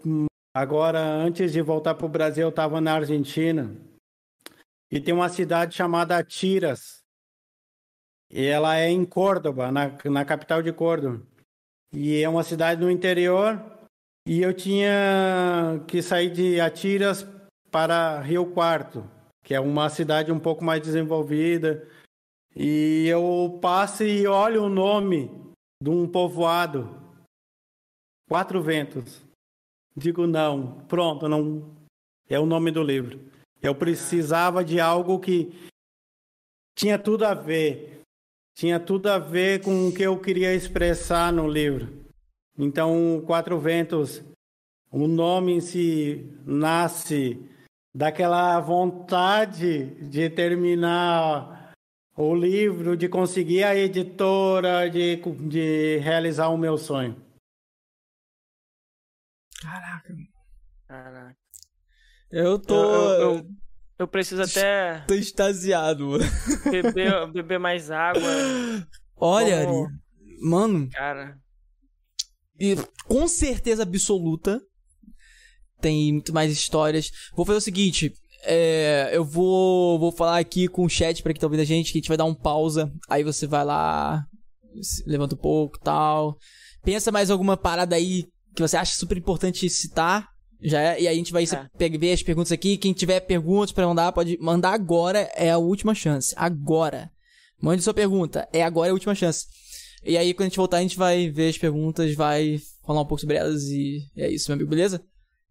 Agora, 0.53 0.99
antes 0.99 1.51
de 1.51 1.63
voltar 1.63 1.95
para 1.95 2.05
o 2.05 2.09
Brasil, 2.09 2.43
eu 2.43 2.49
estava 2.49 2.79
na 2.79 2.93
Argentina 2.93 3.75
e 4.91 5.01
tem 5.01 5.11
uma 5.11 5.29
cidade 5.29 5.75
chamada 5.75 6.23
Tiras. 6.23 6.99
E 8.29 8.45
ela 8.45 8.77
é 8.77 8.88
em 8.88 9.03
Córdoba, 9.03 9.71
na, 9.71 9.91
na 10.05 10.23
capital 10.23 10.61
de 10.61 10.71
Córdoba. 10.71 11.25
E 11.91 12.21
é 12.21 12.29
uma 12.29 12.43
cidade 12.43 12.81
no 12.81 12.91
interior. 12.91 13.59
E 14.27 14.43
eu 14.43 14.53
tinha 14.53 15.83
que 15.88 16.03
sair 16.03 16.29
de 16.29 16.61
Atiras 16.61 17.25
para 17.71 18.21
Rio 18.21 18.45
Quarto, 18.53 19.09
que 19.43 19.53
é 19.53 19.59
uma 19.59 19.90
cidade 19.90 20.32
um 20.32 20.40
pouco 20.40 20.64
mais 20.64 20.82
desenvolvida. 20.82 21.88
E 22.56 23.06
eu 23.08 23.59
passo 23.61 24.03
e 24.03 24.27
olho 24.27 24.64
o 24.64 24.69
nome 24.69 25.30
de 25.82 25.90
um 25.90 26.08
povoado, 26.08 26.90
Quatro 28.27 28.61
Ventos. 28.61 29.24
Digo 29.95 30.27
não, 30.27 30.85
pronto, 30.85 31.27
não 31.27 31.76
é 32.30 32.40
o 32.40 32.45
nome 32.45 32.72
do 32.72 32.84
livro. 32.84 33.19
Eu 33.61 33.76
precisava 33.76 34.64
de 34.64 34.80
algo 34.80 35.19
que 35.19 35.51
tinha 36.77 36.98
tudo 36.98 37.26
a 37.26 37.34
ver, 37.34 38.01
tinha 38.56 38.80
tudo 38.80 39.08
a 39.09 39.19
ver 39.19 39.64
com 39.64 39.88
o 39.88 39.93
que 39.93 40.03
eu 40.03 40.18
queria 40.19 40.53
expressar 40.53 41.34
no 41.34 41.48
livro. 41.48 42.06
Então, 42.58 43.24
Quatro 43.26 43.59
Ventos, 43.59 44.22
o 44.92 45.08
nome 45.08 45.53
em 45.53 45.61
si 45.61 46.30
nasce 46.45 47.48
daquela 47.99 48.57
vontade 48.61 49.85
de 50.09 50.29
terminar 50.29 51.73
o 52.15 52.33
livro, 52.33 52.95
de 52.95 53.09
conseguir 53.09 53.63
a 53.65 53.75
editora, 53.75 54.89
de, 54.89 55.17
de 55.17 55.97
realizar 55.97 56.47
o 56.47 56.57
meu 56.57 56.77
sonho. 56.77 57.21
Caraca. 59.61 60.13
Caraca. 60.87 61.37
Eu 62.31 62.57
tô. 62.57 62.73
Eu, 62.75 62.91
eu- 63.21 63.35
eu- 63.35 63.49
eu 63.99 64.07
preciso 64.07 64.41
até 64.43 65.01
tô 65.05 65.13
extasiado. 65.13 66.11
beber, 66.71 67.27
beber 67.33 67.59
mais 67.59 67.91
água. 67.91 68.21
Olha, 69.17 69.65
Como- 69.65 69.85
Ari, 69.87 69.93
mano, 70.41 70.89
Cara, 70.91 71.37
e 72.57 72.75
com 73.05 73.27
certeza 73.27 73.83
absoluta 73.83 74.61
tem 75.82 76.14
muito 76.14 76.33
mais 76.33 76.51
histórias. 76.51 77.11
Vou 77.35 77.45
fazer 77.45 77.58
o 77.58 77.61
seguinte. 77.61 78.11
é, 78.45 79.09
eu 79.11 79.24
vou, 79.25 79.99
vou 79.99 80.11
falar 80.11 80.38
aqui 80.40 80.67
com 80.67 80.85
o 80.85 80.90
chat 80.90 81.22
pra 81.22 81.33
quem 81.33 81.40
tá 81.41 81.48
ouvindo 81.48 81.59
a 81.61 81.66
gente, 81.66 81.91
que 81.91 81.98
a 81.98 82.01
gente 82.01 82.08
vai 82.08 82.17
dar 82.17 82.25
um 82.25 82.33
pausa. 82.33 82.91
Aí 83.09 83.24
você 83.24 83.45
vai 83.45 83.66
lá, 83.66 84.24
se 84.82 85.03
levanta 85.08 85.35
um 85.35 85.38
pouco 85.38 85.77
tal. 85.80 86.38
pensa 86.83 87.11
mais 87.11 87.30
alguma 87.30 87.58
parada 87.58 87.95
aí 87.95 88.25
que 88.56 88.61
você 88.61 88.77
acha 88.77 88.95
super 88.95 89.17
importante 89.17 89.69
citar. 89.69 90.27
Já 90.61 90.82
é, 90.82 91.01
e 91.01 91.08
aí 91.08 91.14
a 91.16 91.17
gente 91.17 91.32
vai 91.32 91.43
É. 91.43 91.90
ver 91.98 92.14
as 92.14 92.24
perguntas 92.24 92.51
aqui. 92.51 92.77
Quem 92.77 92.91
tiver 92.93 93.19
perguntas 93.22 93.72
pra 93.72 93.88
mandar, 93.88 94.11
pode 94.11 94.38
mandar 94.41 94.72
agora. 94.74 95.30
É 95.35 95.51
a 95.51 95.58
última 95.58 95.93
chance. 95.95 96.33
Agora. 96.38 97.09
Mande 97.61 97.82
sua 97.83 97.93
pergunta. 97.93 98.48
É 98.53 98.64
agora 98.64 98.88
é 98.88 98.91
a 98.91 98.93
última 98.93 99.14
chance. 99.16 99.45
E 100.03 100.17
aí, 100.17 100.33
quando 100.33 100.43
a 100.45 100.49
gente 100.49 100.58
voltar, 100.58 100.77
a 100.77 100.82
gente 100.82 100.98
vai 100.98 101.30
ver 101.30 101.49
as 101.49 101.58
perguntas, 101.58 102.16
vai 102.16 102.58
falar 102.88 103.01
um 103.01 103.06
pouco 103.06 103.19
sobre 103.19 103.35
elas 103.35 103.64
e 103.64 103.99
é 104.16 104.30
isso, 104.32 104.49
meu 104.49 104.56
amigo, 104.56 104.69
beleza? 104.69 105.01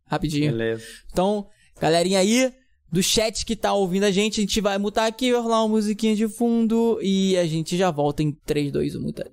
Rapidinho. 0.08 0.50
Beleza. 0.50 0.84
Então, 1.12 1.46
galerinha 1.80 2.18
aí 2.18 2.52
do 2.90 3.02
chat 3.02 3.44
que 3.44 3.54
tá 3.54 3.72
ouvindo 3.72 4.04
a 4.04 4.10
gente, 4.10 4.40
a 4.40 4.42
gente 4.42 4.60
vai 4.60 4.78
mutar 4.78 5.06
aqui, 5.06 5.32
vai 5.32 5.40
rolar 5.40 5.62
uma 5.62 5.68
musiquinha 5.68 6.16
de 6.16 6.26
fundo 6.26 6.98
e 7.02 7.36
a 7.36 7.46
gente 7.46 7.76
já 7.76 7.90
volta 7.90 8.22
em 8.22 8.32
3, 8.32 8.72
2, 8.72 8.96
1, 8.96 9.00
muta. 9.00 9.30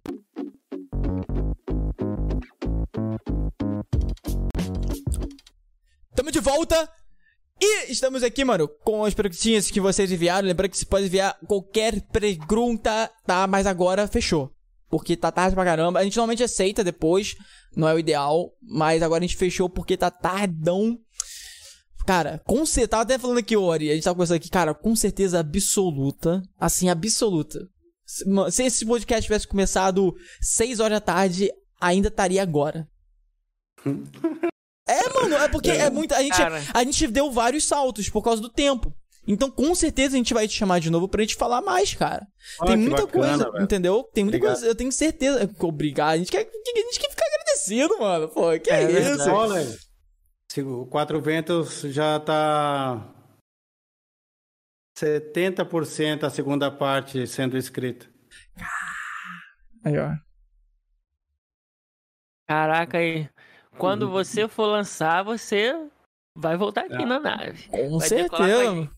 Tamo 6.13 6.31
de 6.31 6.39
volta! 6.39 6.89
E 7.61 7.89
estamos 7.89 8.21
aqui, 8.21 8.43
mano, 8.43 8.67
com 8.67 9.05
as 9.05 9.13
perguntinhas 9.13 9.71
que 9.71 9.79
vocês 9.79 10.11
enviaram. 10.11 10.47
Lembrando 10.47 10.71
que 10.71 10.77
você 10.77 10.85
pode 10.85 11.05
enviar 11.05 11.37
qualquer 11.47 12.01
pergunta, 12.11 13.09
tá? 13.25 13.47
Mas 13.47 13.65
agora 13.65 14.07
fechou. 14.07 14.54
Porque 14.89 15.17
tá 15.17 15.31
tarde 15.31 15.55
pra 15.55 15.65
caramba. 15.65 15.99
A 15.99 16.03
gente 16.03 16.15
normalmente 16.17 16.43
aceita 16.43 16.83
depois, 16.83 17.35
não 17.75 17.87
é 17.87 17.93
o 17.93 17.99
ideal. 17.99 18.51
Mas 18.61 19.01
agora 19.01 19.23
a 19.23 19.27
gente 19.27 19.37
fechou 19.37 19.69
porque 19.69 19.97
tá 19.97 20.11
tardão. 20.11 20.97
Cara, 22.05 22.41
com 22.45 22.65
certeza. 22.65 22.87
Tava 22.89 23.03
até 23.03 23.17
falando 23.17 23.39
aqui, 23.39 23.57
Ori. 23.57 23.89
A 23.89 23.93
gente 23.93 24.03
tava 24.03 24.15
conversando 24.15 24.37
aqui, 24.37 24.49
cara, 24.49 24.73
com 24.73 24.95
certeza 24.95 25.39
absoluta. 25.39 26.41
Assim, 26.59 26.89
absoluta. 26.89 27.67
Se 28.51 28.63
esse 28.63 28.85
podcast 28.85 29.23
tivesse 29.23 29.47
começado 29.47 30.15
6 30.39 30.79
horas 30.79 30.97
da 30.97 31.01
tarde, 31.01 31.51
ainda 31.81 32.07
estaria 32.07 32.41
agora. 32.41 32.87
É, 34.87 35.09
mano, 35.09 35.33
é 35.35 35.47
porque 35.47 35.71
é 35.71 35.89
muito. 35.89 36.13
A 36.13 36.21
gente, 36.21 36.37
Cara. 36.37 36.61
a 36.71 36.83
gente 36.83 37.07
deu 37.07 37.31
vários 37.31 37.65
saltos 37.65 38.07
por 38.07 38.21
causa 38.21 38.39
do 38.39 38.49
tempo. 38.49 38.93
Então, 39.27 39.49
com 39.49 39.73
certeza, 39.73 40.15
a 40.15 40.17
gente 40.17 40.33
vai 40.33 40.47
te 40.47 40.53
chamar 40.53 40.79
de 40.79 40.89
novo 40.89 41.07
pra 41.07 41.21
gente 41.21 41.35
falar 41.35 41.61
mais, 41.61 41.93
cara. 41.93 42.27
Ah, 42.59 42.65
Tem 42.67 42.77
muita 42.77 43.05
bacana, 43.05 43.27
coisa, 43.27 43.51
velho. 43.51 43.63
entendeu? 43.63 44.03
Tem 44.13 44.23
muita 44.23 44.37
Obrigado. 44.37 44.53
coisa. 44.57 44.67
Eu 44.67 44.75
tenho 44.75 44.91
certeza. 44.91 45.49
Obrigado. 45.59 46.13
A 46.13 46.17
gente 46.17 46.31
quer, 46.31 46.41
a 46.41 46.79
gente 46.79 46.99
quer 46.99 47.09
ficar 47.09 47.25
agradecido, 47.25 47.97
mano. 47.99 48.29
Pô, 48.29 48.59
que 48.59 48.69
é, 48.69 48.83
É 48.83 49.11
isso? 49.13 49.29
Olha, 49.31 49.77
o 50.63 50.85
Quatro 50.85 51.19
Ventos 51.19 51.81
já 51.81 52.19
tá 52.19 53.13
70% 54.97 56.23
a 56.23 56.29
segunda 56.29 56.71
parte 56.71 57.25
sendo 57.27 57.57
escrita. 57.57 58.07
Aí, 59.83 59.97
ó. 59.97 60.11
Caraca, 62.47 62.97
aí. 62.99 63.27
Quando 63.77 64.09
você 64.09 64.47
for 64.47 64.67
lançar, 64.67 65.23
você 65.23 65.73
vai 66.35 66.57
voltar 66.57 66.81
aqui 66.85 66.95
Ah. 67.01 67.05
na 67.05 67.19
nave. 67.19 67.63
Com 67.69 67.97
Vai 67.97 68.07
certeza. 68.09 68.89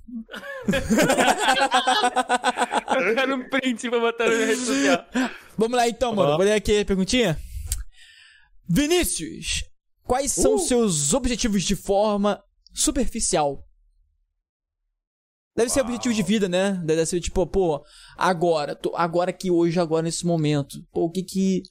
Eu 2.97 3.15
quero 3.15 3.35
um 3.35 3.49
print 3.49 3.89
pra 3.89 3.99
botar 3.99 4.25
na 4.27 4.33
minha 4.35 4.45
rede 4.47 4.61
social. 4.61 5.05
Vamos 5.57 5.77
lá 5.77 5.87
então, 5.87 6.13
mano. 6.15 6.35
Vou 6.35 6.45
ler 6.45 6.53
aqui 6.53 6.79
a 6.79 6.85
perguntinha. 6.85 7.37
Vinícius, 8.69 9.63
quais 10.03 10.31
são 10.31 10.55
Uh. 10.55 10.59
seus 10.59 11.13
objetivos 11.13 11.63
de 11.63 11.75
forma 11.75 12.41
superficial? 12.73 13.63
Deve 15.55 15.69
ser 15.71 15.81
objetivo 15.81 16.13
de 16.13 16.21
vida, 16.21 16.47
né? 16.47 16.79
Deve 16.85 17.03
ser 17.05 17.19
tipo, 17.19 17.45
pô, 17.47 17.83
agora, 18.15 18.75
tô, 18.75 18.95
agora 18.95 19.31
aqui, 19.31 19.49
hoje, 19.49 19.79
agora, 19.79 20.03
nesse 20.03 20.23
momento. 20.25 20.77
Pô, 20.91 21.05
o 21.05 21.09
que 21.11 21.23
que. 21.23 21.63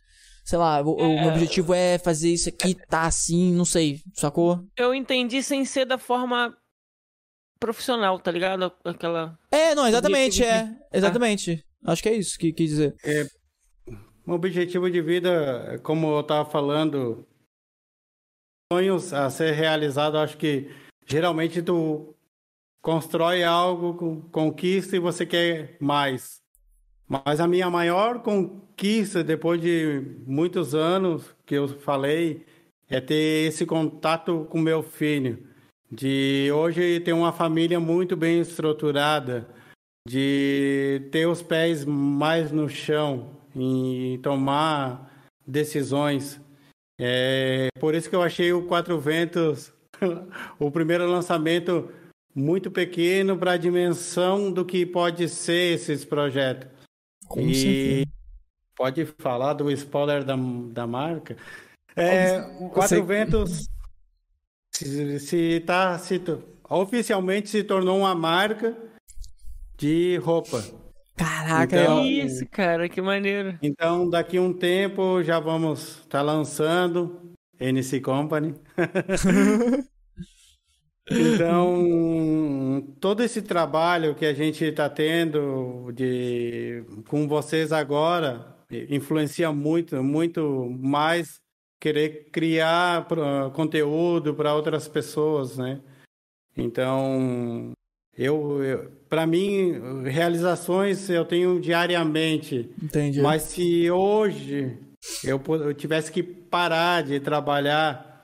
Sei 0.47 0.57
lá, 0.57 0.81
o, 0.81 0.93
o 0.95 1.21
meu 1.21 1.29
objetivo 1.33 1.75
é 1.75 1.99
fazer 1.99 2.31
isso 2.33 2.49
aqui, 2.49 2.75
tá 2.87 3.03
assim, 3.03 3.53
não 3.53 3.65
sei, 3.65 4.01
sacou? 4.15 4.65
Eu 4.77 4.95
entendi 4.95 5.43
sem 5.43 5.65
ser 5.65 5.85
da 5.85 5.99
forma 5.99 6.57
profissional, 7.59 8.19
tá 8.21 8.31
ligado? 8.31 8.73
Aquela. 8.85 9.37
É, 9.51 9.75
não, 9.75 9.89
exatamente, 9.89 10.45
é. 10.45 10.73
Exatamente. 10.93 11.65
Acho 11.85 12.01
que 12.03 12.09
é 12.09 12.15
isso 12.15 12.39
que 12.39 12.53
quis 12.53 12.71
dizer. 12.71 12.95
Um 14.27 14.35
objetivo 14.35 14.89
de 14.89 15.03
vida, 15.03 15.81
como 15.83 16.09
eu 16.15 16.21
estava 16.21 16.49
falando, 16.49 17.27
sonhos 18.73 19.13
a 19.13 19.29
ser 19.31 19.53
realizado, 19.53 20.17
acho 20.19 20.37
que 20.37 20.71
geralmente 21.07 21.61
tu 21.63 22.15
constrói 22.83 23.43
algo, 23.43 23.95
con- 23.95 24.21
conquista 24.31 24.95
e 24.97 25.01
você 25.01 25.27
quer 25.27 25.77
mais. 25.81 26.41
Mas 27.09 27.41
a 27.41 27.47
minha 27.47 27.71
maior 27.71 28.21
conquista, 28.21 29.23
depois 29.23 29.61
de 29.61 30.03
muitos 30.27 30.75
anos 30.75 31.35
que 31.45 31.55
eu 31.55 31.69
falei, 31.69 32.45
é 32.89 33.01
ter 33.01 33.47
esse 33.49 33.65
contato 33.65 34.47
com 34.51 34.59
meu 34.59 34.83
filho. 34.83 35.39
De 35.91 36.51
hoje 36.53 37.01
ter 37.01 37.13
uma 37.13 37.33
família 37.33 37.79
muito 37.79 38.17
bem 38.17 38.41
estruturada, 38.41 39.49
de 40.07 41.03
ter 41.13 41.27
os 41.27 41.43
pés 41.43 41.85
mais 41.85 42.51
no 42.51 42.69
chão 42.69 43.31
e 43.55 44.19
tomar 44.23 45.11
decisões. 45.47 46.41
É 47.01 47.69
por 47.79 47.95
isso 47.95 48.11
que 48.11 48.17
eu 48.17 48.23
achei 48.23 48.53
o 48.53 48.67
Quatro 48.67 48.99
Ventos 48.99 49.73
o 50.59 50.71
primeiro 50.71 51.09
lançamento 51.09 51.89
muito 52.35 52.71
pequeno 52.71 53.37
para 53.37 53.53
a 53.53 53.57
dimensão 53.57 54.51
do 54.51 54.65
que 54.65 54.85
pode 54.85 55.29
ser 55.29 55.75
esses 55.75 56.05
projetos. 56.05 56.76
Com 57.29 57.41
E 57.41 57.55
certeza. 57.55 58.07
pode 58.77 59.05
falar 59.19 59.55
do 59.55 59.71
spoiler 59.71 60.25
da, 60.25 60.37
da 60.71 60.87
marca? 60.87 61.37
É, 61.95 62.41
Quatro 62.73 62.89
sei. 62.89 63.03
Ventos 63.03 63.67
se, 64.73 65.19
se 65.21 65.61
tá 65.61 65.99
se, 65.99 66.21
oficialmente 66.69 67.49
se 67.49 67.65
tornou 67.65 67.99
uma 68.01 68.15
marca 68.15 68.77
de 69.79 70.17
roupa. 70.19 70.63
Caraca, 71.17 71.81
Então- 71.83 71.99
ó. 72.01 72.03
Isso, 72.05 72.47
cara, 72.51 72.89
que 72.89 73.01
maneiro. 73.01 73.59
Então, 73.63 74.09
daqui 74.11 74.37
a 74.37 74.43
um 74.43 74.53
tempo 74.53 75.23
já 75.23 75.41
vamos 75.41 76.01
estar 76.01 76.21
lançando 76.21 77.33
NC 77.59 78.01
Company. 78.01 78.55
então, 81.11 82.85
todo 83.01 83.23
esse 83.23 83.43
trabalho 83.43 84.15
que 84.15 84.27
a 84.27 84.35
gente 84.35 84.65
está 84.65 84.89
tendo 84.89 85.93
de 85.93 86.85
com 87.09 87.29
vocês 87.29 87.73
agora 87.73 88.57
influencia 88.91 89.53
muito, 89.53 90.03
muito 90.03 90.69
mais 90.81 91.41
querer 91.81 92.29
criar 92.33 93.07
conteúdo 93.53 94.35
para 94.35 94.55
outras 94.55 94.89
pessoas, 94.89 95.57
né? 95.57 95.81
Então, 96.57 97.73
eu, 98.17 98.63
eu 98.65 98.91
para 99.09 99.27
mim, 99.27 100.03
realizações 100.05 101.09
eu 101.09 101.25
tenho 101.25 101.61
diariamente. 101.61 102.71
Entendi. 102.83 103.21
Mas 103.21 103.43
se 103.43 103.91
hoje 103.91 104.77
eu, 105.23 105.41
eu 105.49 105.75
tivesse 105.75 106.11
que 106.11 106.23
parar 106.23 107.03
de 107.03 107.21
trabalhar, 107.21 108.16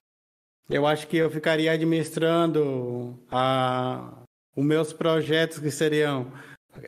eu 0.72 0.86
acho 0.86 1.06
que 1.06 1.16
eu 1.16 1.30
ficaria 1.30 1.72
administrando 1.72 3.18
a, 3.30 4.22
os 4.56 4.64
meus 4.64 4.92
projetos 4.92 5.58
que 5.58 5.70
seriam 5.70 6.32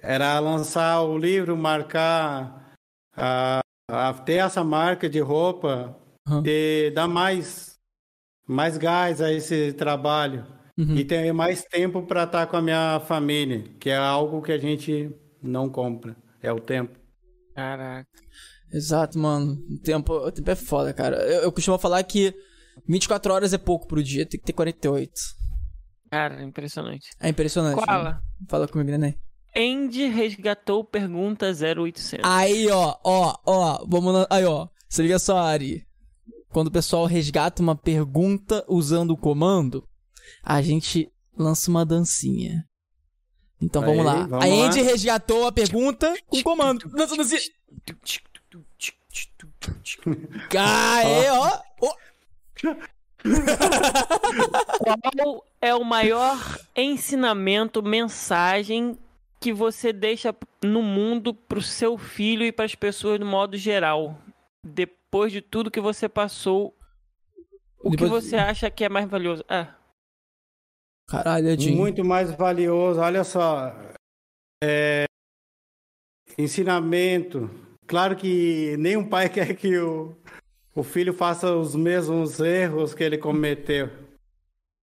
era 0.03 0.39
lançar 0.41 1.03
o 1.03 1.19
livro, 1.19 1.57
marcar, 1.57 2.73
a, 3.17 3.61
a- 3.91 4.15
ter 4.15 4.35
essa 4.35 4.65
marca 4.65 5.09
de 5.09 5.21
roupa, 5.21 5.97
ter, 6.43 6.93
dar 6.93 7.07
mais, 7.09 7.77
mais 8.47 8.79
gás 8.79 9.21
a 9.21 9.33
esse 9.33 9.73
trabalho 9.75 10.47
Uhum. 10.77 10.97
e 10.97 11.05
ter 11.05 11.33
mais 11.33 11.63
tempo 11.63 12.03
para 12.03 12.25
estar 12.25 12.49
com 12.49 12.57
a 12.57 12.61
minha 12.63 12.99
família, 13.07 13.63
que 13.79 13.89
é 13.91 13.97
algo 13.97 14.43
que 14.43 14.51
a 14.51 14.59
gente 14.59 15.09
não 15.41 15.69
compra, 15.71 16.17
é 16.43 16.53
o 16.53 16.59
tempo. 16.59 16.99
Caraca. 17.55 18.09
Exato, 18.73 19.17
mano. 19.17 19.53
O 19.71 19.79
tempo, 19.79 20.13
o 20.13 20.33
tempo 20.33 20.51
é 20.51 20.57
foda, 20.57 20.93
cara. 20.93 21.17
Eu, 21.19 21.43
eu 21.43 21.53
costumo 21.53 21.79
falar 21.79 22.03
que 22.03 22.35
24 22.89 23.33
horas 23.33 23.53
é 23.53 23.59
pouco 23.59 23.87
pro 23.87 24.03
dia, 24.03 24.27
tem 24.27 24.39
que 24.39 24.47
ter 24.47 24.53
48. 24.53 25.13
Cara, 26.11 26.43
impressionante. 26.43 27.09
É 27.21 27.29
impressionante. 27.29 27.77
né? 27.81 27.85
Koala. 27.87 28.23
Fala 28.49 28.69
comigo, 28.69 28.91
neném. 28.91 29.17
Andy 29.57 30.07
resgatou 30.07 30.85
pergunta 30.85 31.47
0800. 31.53 32.21
Aí, 32.25 32.69
ó, 32.71 32.97
ó, 33.05 33.37
ó, 33.47 33.85
vamos 33.89 34.13
lá. 34.13 34.27
Aí, 34.31 34.45
ó. 34.45 34.69
Se 34.89 35.03
liga 35.03 35.19
só, 35.19 35.39
Ari. 35.39 35.87
Quando 36.51 36.69
o 36.69 36.73
pessoal 36.73 37.05
resgata 37.07 37.63
uma 37.63 37.75
pergunta 37.77 38.65
usando 38.69 39.11
o 39.11 39.17
comando, 39.17 39.89
a 40.43 40.63
gente 40.63 41.11
lança 41.37 41.71
uma 41.71 41.85
dancinha. 41.85 42.65
Então 43.61 43.83
Aí, 43.83 43.89
vamos 43.89 44.05
lá. 44.05 44.27
vamos 44.27 44.45
a 44.45 44.49
lá. 44.49 44.67
Andy 44.67 44.83
resgatou 44.83 45.47
a 45.47 45.53
pergunta 45.53 46.15
com 46.29 46.39
o 46.39 46.43
comando. 46.43 46.89
Dança, 46.91 47.17
dancinha. 47.17 47.41
Aê, 50.57 51.31
ó. 51.31 51.61
Qual 54.79 55.45
é 55.61 55.75
o 55.75 55.85
maior 55.85 56.37
ensinamento, 56.77 57.83
mensagem 57.83 58.99
que 59.41 59.53
você 59.53 59.93
deixa 59.93 60.35
no 60.63 60.83
mundo 60.83 61.35
pro 61.35 61.61
seu 61.63 61.97
filho 61.99 62.45
e 62.45 62.53
pras 62.53 62.75
pessoas 62.75 63.19
do 63.19 63.27
modo 63.27 63.57
geral? 63.57 64.19
De- 64.65 64.87
depois 65.15 65.31
de 65.31 65.41
tudo 65.41 65.71
que 65.71 65.81
você 65.81 66.09
passou, 66.09 66.77
o 67.81 67.91
Depois- 67.91 68.25
que 68.25 68.31
você 68.31 68.37
acha 68.37 68.69
que 68.69 68.83
é 68.85 68.89
mais 68.89 69.09
valioso? 69.09 69.45
Ah, 69.49 69.73
Caralho, 71.09 71.51
Edinho. 71.51 71.77
Muito 71.77 72.05
mais 72.05 72.33
valioso. 72.33 72.99
Olha 72.99 73.23
só. 73.23 73.73
É, 74.63 75.05
Ensinamento. 76.37 77.49
Claro 77.87 78.17
que 78.17 78.77
nenhum 78.79 79.09
pai 79.09 79.29
quer 79.31 79.55
que 79.55 79.79
o, 79.79 80.17
o 80.75 80.83
filho 80.83 81.13
faça 81.13 81.55
os 81.55 81.75
mesmos 81.75 82.41
erros 82.41 82.95
que 82.95 83.05
ele 83.05 83.19
cometeu. 83.19 83.91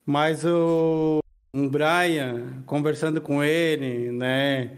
Mas 0.05 0.45
o 0.45 1.21
um 1.55 1.69
Brian, 1.69 2.63
conversando 2.67 3.21
com 3.21 3.43
ele, 3.43 4.13
né? 4.13 4.77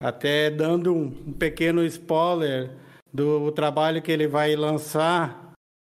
Até 0.00 0.50
dando 0.50 0.94
um, 0.94 1.32
pequeno 1.32 1.84
spoiler 1.84 2.70
do 3.12 3.50
trabalho 3.52 4.02
que 4.02 4.12
ele 4.12 4.28
vai 4.28 4.54
lançar. 4.54 5.52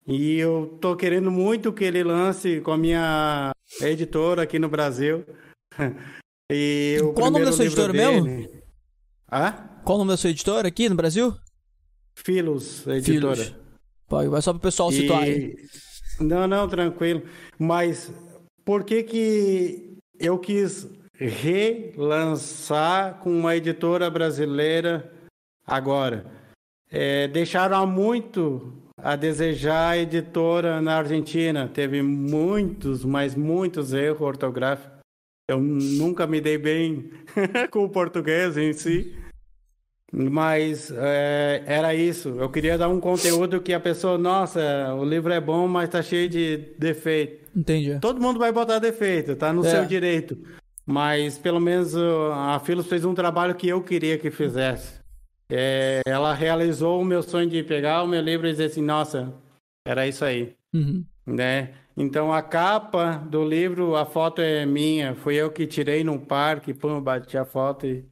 E 0.07 0.37
eu 0.37 0.77
tô 0.81 0.95
querendo 0.95 1.29
muito 1.29 1.73
que 1.73 1.83
ele 1.83 2.03
lance 2.03 2.61
com 2.61 2.71
a 2.71 2.77
minha 2.77 3.51
editora 3.81 4.43
aqui 4.43 4.57
no 4.59 4.69
Brasil. 4.69 5.25
E 6.51 6.97
o 7.03 7.13
Qual 7.13 7.27
o 7.27 7.29
nome 7.29 7.45
da 7.45 7.51
sua 7.51 7.65
editora 7.65 7.93
mesmo? 7.93 8.23
dele- 8.23 8.63
Hã? 9.31 9.69
Qual 9.85 9.97
o 9.97 9.99
nome 9.99 10.09
da 10.09 10.17
sua 10.17 10.31
editora 10.31 10.67
aqui 10.67 10.89
no 10.89 10.95
Brasil? 10.95 11.37
Filos, 12.15 12.87
editora. 12.87 13.35
Filos. 13.35 13.55
Pô, 14.09 14.27
vai 14.27 14.41
só 14.41 14.51
pro 14.51 14.61
pessoal 14.61 14.91
situar 14.91 15.23
aí. 15.23 15.55
E... 16.19 16.23
Não, 16.23 16.47
não, 16.47 16.67
tranquilo. 16.67 17.21
Mas 17.57 18.11
por 18.65 18.83
que 18.83 19.03
que 19.03 19.97
eu 20.19 20.39
quis 20.39 20.89
relançar 21.13 23.19
com 23.19 23.29
uma 23.29 23.55
editora 23.55 24.09
brasileira 24.09 25.13
agora? 25.65 26.25
É, 26.91 27.27
deixaram 27.27 27.85
muito 27.85 28.73
a 28.97 29.15
desejar 29.15 29.91
a 29.91 29.97
editora 29.97 30.81
na 30.81 30.97
Argentina. 30.97 31.69
Teve 31.71 32.01
muitos, 32.01 33.05
mas 33.05 33.35
muitos 33.35 33.93
erros 33.93 34.21
ortográficos. 34.21 34.97
Eu 35.49 35.59
nunca 35.59 36.27
me 36.27 36.41
dei 36.41 36.57
bem 36.57 37.11
com 37.71 37.85
o 37.85 37.89
português 37.89 38.57
em 38.57 38.73
si. 38.73 39.15
Mas 40.11 40.91
é, 40.91 41.63
era 41.65 41.93
isso. 41.93 42.29
Eu 42.29 42.49
queria 42.49 42.77
dar 42.77 42.89
um 42.89 42.99
conteúdo 42.99 43.61
que 43.61 43.73
a 43.73 43.79
pessoa, 43.79 44.17
nossa, 44.17 44.93
o 44.95 45.03
livro 45.05 45.31
é 45.31 45.39
bom, 45.39 45.67
mas 45.67 45.89
tá 45.89 46.01
cheio 46.01 46.27
de 46.27 46.57
defeito. 46.77 47.47
Entendi. 47.55 47.99
Todo 47.99 48.19
mundo 48.21 48.39
vai 48.39 48.51
botar 48.51 48.79
defeito, 48.79 49.35
tá 49.35 49.53
no 49.53 49.65
É. 49.65 49.69
seu 49.69 49.85
direito. 49.85 50.37
Mas 50.85 51.37
pelo 51.37 51.59
menos 51.59 51.95
a 51.95 52.59
Filos 52.59 52.87
fez 52.87 53.05
um 53.05 53.13
trabalho 53.13 53.53
que 53.53 53.67
eu 53.67 53.81
queria 53.83 54.17
que 54.17 54.31
fizesse. 54.31 54.99
É, 55.51 56.01
ela 56.05 56.33
realizou 56.33 56.99
o 57.01 57.05
meu 57.05 57.21
sonho 57.21 57.47
de 57.49 57.61
pegar 57.63 58.03
o 58.03 58.07
meu 58.07 58.21
livro 58.21 58.47
e 58.47 58.51
dizer 58.51 58.65
assim, 58.65 58.81
nossa, 58.81 59.33
era 59.85 60.07
isso 60.07 60.23
aí, 60.25 60.53
Uhum. 60.73 61.03
né? 61.25 61.69
Então 61.97 62.31
a 62.31 62.41
capa 62.41 63.13
do 63.29 63.43
livro, 63.43 63.95
a 63.95 64.05
foto 64.05 64.41
é 64.41 64.65
minha, 64.65 65.15
fui 65.15 65.35
eu 65.35 65.51
que 65.51 65.67
tirei 65.67 66.03
num 66.03 66.17
parque, 66.19 66.73
pum, 66.73 67.01
bati 67.01 67.37
a 67.37 67.45
foto 67.45 67.85
e, 67.85 68.05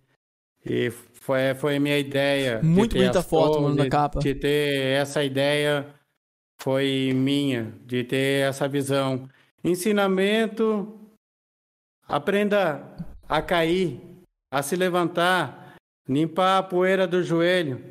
e 0.66 0.92
foi, 1.28 1.54
foi 1.56 1.76
a 1.76 1.80
minha 1.80 2.00
ideia. 2.00 2.60
de 2.60 2.66
Muito 2.66 2.96
bonita 2.96 3.22
foto, 3.22 3.48
cores, 3.58 3.64
mano, 3.64 3.76
na 3.76 3.84
de- 3.84 3.90
capa. 3.90 4.20
De 4.20 4.34
ter 4.34 4.94
essa 4.96 5.22
ideia 5.22 5.94
foi 6.62 7.12
minha, 7.14 7.74
de 7.86 8.06
ter 8.06 8.48
essa 8.48 8.66
visão. 8.66 9.28
Ensinamento, 9.62 10.98
aprenda 12.08 12.96
a 13.28 13.42
cair, 13.42 14.00
a 14.50 14.64
se 14.64 14.78
levantar, 14.78 15.76
limpar 16.08 16.60
a 16.60 16.64
poeira 16.64 17.06
do 17.06 17.22
joelho, 17.22 17.84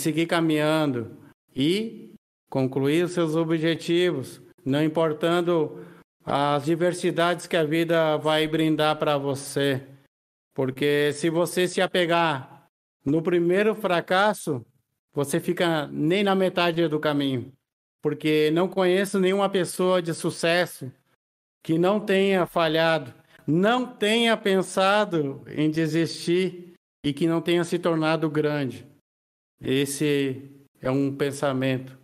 seguir 0.00 0.24
caminhando 0.26 1.14
e 1.54 2.14
concluir 2.50 3.04
os 3.04 3.12
seus 3.12 3.36
objetivos, 3.36 4.40
não 4.64 4.82
importando 4.82 5.84
as 6.24 6.64
diversidades 6.64 7.46
que 7.46 7.56
a 7.56 7.64
vida 7.64 8.16
vai 8.16 8.46
brindar 8.46 8.96
para 8.98 9.18
você. 9.18 9.86
Porque 10.54 11.12
se 11.12 11.28
você 11.28 11.68
se 11.68 11.82
apegar 11.82 12.57
no 13.04 13.22
primeiro 13.22 13.74
fracasso, 13.74 14.64
você 15.12 15.40
fica 15.40 15.86
nem 15.88 16.22
na 16.22 16.34
metade 16.34 16.86
do 16.88 17.00
caminho. 17.00 17.52
Porque 18.02 18.50
não 18.52 18.68
conheço 18.68 19.18
nenhuma 19.18 19.48
pessoa 19.48 20.00
de 20.00 20.14
sucesso 20.14 20.90
que 21.62 21.78
não 21.78 21.98
tenha 21.98 22.46
falhado, 22.46 23.12
não 23.46 23.86
tenha 23.86 24.36
pensado 24.36 25.42
em 25.48 25.70
desistir 25.70 26.74
e 27.04 27.12
que 27.12 27.26
não 27.26 27.40
tenha 27.40 27.64
se 27.64 27.78
tornado 27.78 28.30
grande. 28.30 28.86
Esse 29.60 30.66
é 30.80 30.90
um 30.90 31.14
pensamento. 31.14 31.98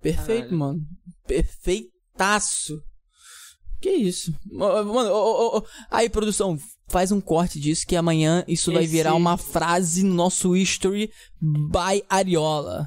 Perfeito, 0.00 0.42
Caralho. 0.42 0.58
mano. 0.58 0.86
Perfeitaço. 1.26 2.82
Que 3.80 3.90
isso? 3.90 4.32
Mano, 4.46 4.92
ô, 4.92 5.56
ô, 5.56 5.58
ô, 5.58 5.66
aí, 5.90 6.08
produção, 6.08 6.56
faz 6.88 7.12
um 7.12 7.20
corte 7.20 7.60
disso 7.60 7.86
que 7.86 7.94
amanhã 7.96 8.44
isso 8.48 8.72
vai 8.72 8.84
Esse- 8.84 8.92
virar 8.92 9.14
uma 9.14 9.36
frase 9.36 10.02
no 10.02 10.14
nosso 10.14 10.56
history 10.56 11.10
by 11.40 12.02
Ariola. 12.08 12.86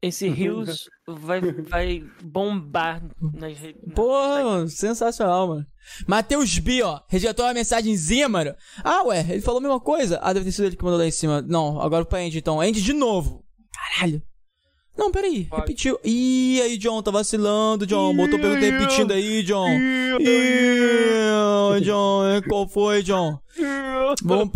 esse 0.00 0.28
Rios 0.28 0.88
vai, 1.06 1.40
vai 1.40 2.04
bombar 2.24 3.02
nas 3.34 3.56
redes. 3.58 3.80
Pô, 3.94 4.66
sensacional, 4.68 5.46
mano. 5.48 5.66
Matheus 6.06 6.58
B, 6.58 6.82
ó, 6.82 7.00
rejeitou 7.08 7.44
uma 7.44 7.54
mensagenzinha, 7.54 8.28
mano. 8.28 8.54
Ah, 8.82 9.02
ué, 9.04 9.20
ele 9.28 9.40
falou 9.40 9.58
a 9.58 9.62
mesma 9.62 9.80
coisa. 9.80 10.18
Ah, 10.22 10.32
deve 10.32 10.46
ter 10.46 10.52
sido 10.52 10.66
ele 10.66 10.76
que 10.76 10.82
mandou 10.84 10.98
lá 10.98 11.06
em 11.06 11.10
cima. 11.10 11.42
Não, 11.42 11.80
agora 11.80 12.04
pro 12.04 12.18
Andy, 12.18 12.38
então. 12.38 12.60
Andy 12.60 12.80
de 12.82 12.92
novo. 12.92 13.44
Caralho. 13.72 14.22
Não, 14.96 15.10
peraí, 15.10 15.44
Pode. 15.44 15.62
repetiu. 15.62 15.98
Ih, 16.04 16.60
aí, 16.62 16.76
John, 16.76 17.02
tá 17.02 17.10
vacilando, 17.10 17.86
John. 17.86 18.14
Botou 18.14 18.38
pergunta 18.38 18.60
repetindo 18.60 19.12
aí, 19.12 19.42
John. 19.42 19.68
Ih, 20.20 21.80
John, 21.82 22.22
qual 22.48 22.68
foi, 22.68 23.02
John? 23.02 23.38
Vamos, 24.22 24.50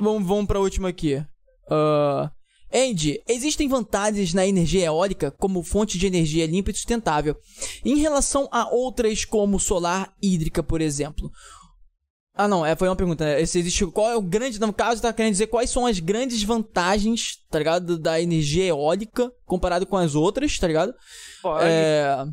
vamos, 0.00 0.26
vamos 0.26 0.46
pra 0.46 0.58
última 0.58 0.88
aqui. 0.88 1.22
Ah, 1.70 2.30
Andy, 2.72 3.20
existem 3.28 3.68
vantagens 3.68 4.34
na 4.34 4.44
energia 4.44 4.86
eólica 4.86 5.30
como 5.30 5.62
fonte 5.62 5.96
de 5.96 6.08
energia 6.08 6.44
limpa 6.44 6.72
e 6.72 6.74
sustentável, 6.74 7.36
em 7.84 7.96
relação 7.98 8.48
a 8.50 8.68
outras 8.68 9.24
como 9.24 9.60
solar 9.60 10.12
hídrica, 10.20 10.60
por 10.60 10.80
exemplo. 10.80 11.30
Ah, 12.36 12.48
não, 12.48 12.66
é, 12.66 12.74
foi 12.74 12.88
uma 12.88 12.96
pergunta. 12.96 13.24
né? 13.24 13.46
Se 13.46 13.58
existe, 13.60 13.86
qual 13.86 14.10
é 14.10 14.16
o 14.16 14.20
grande, 14.22 14.58
no 14.60 14.72
caso, 14.72 15.00
tá 15.00 15.12
querendo 15.12 15.32
dizer 15.32 15.46
quais 15.46 15.70
são 15.70 15.86
as 15.86 16.00
grandes 16.00 16.42
vantagens, 16.42 17.38
tá 17.48 17.58
ligado, 17.58 17.96
da 17.98 18.20
energia 18.20 18.64
eólica 18.64 19.32
comparado 19.46 19.86
com 19.86 19.96
as 19.96 20.14
outras, 20.16 20.58
tá 20.58 20.66
ligado? 20.66 20.92
Pode. 21.40 21.64
É, 21.64 22.26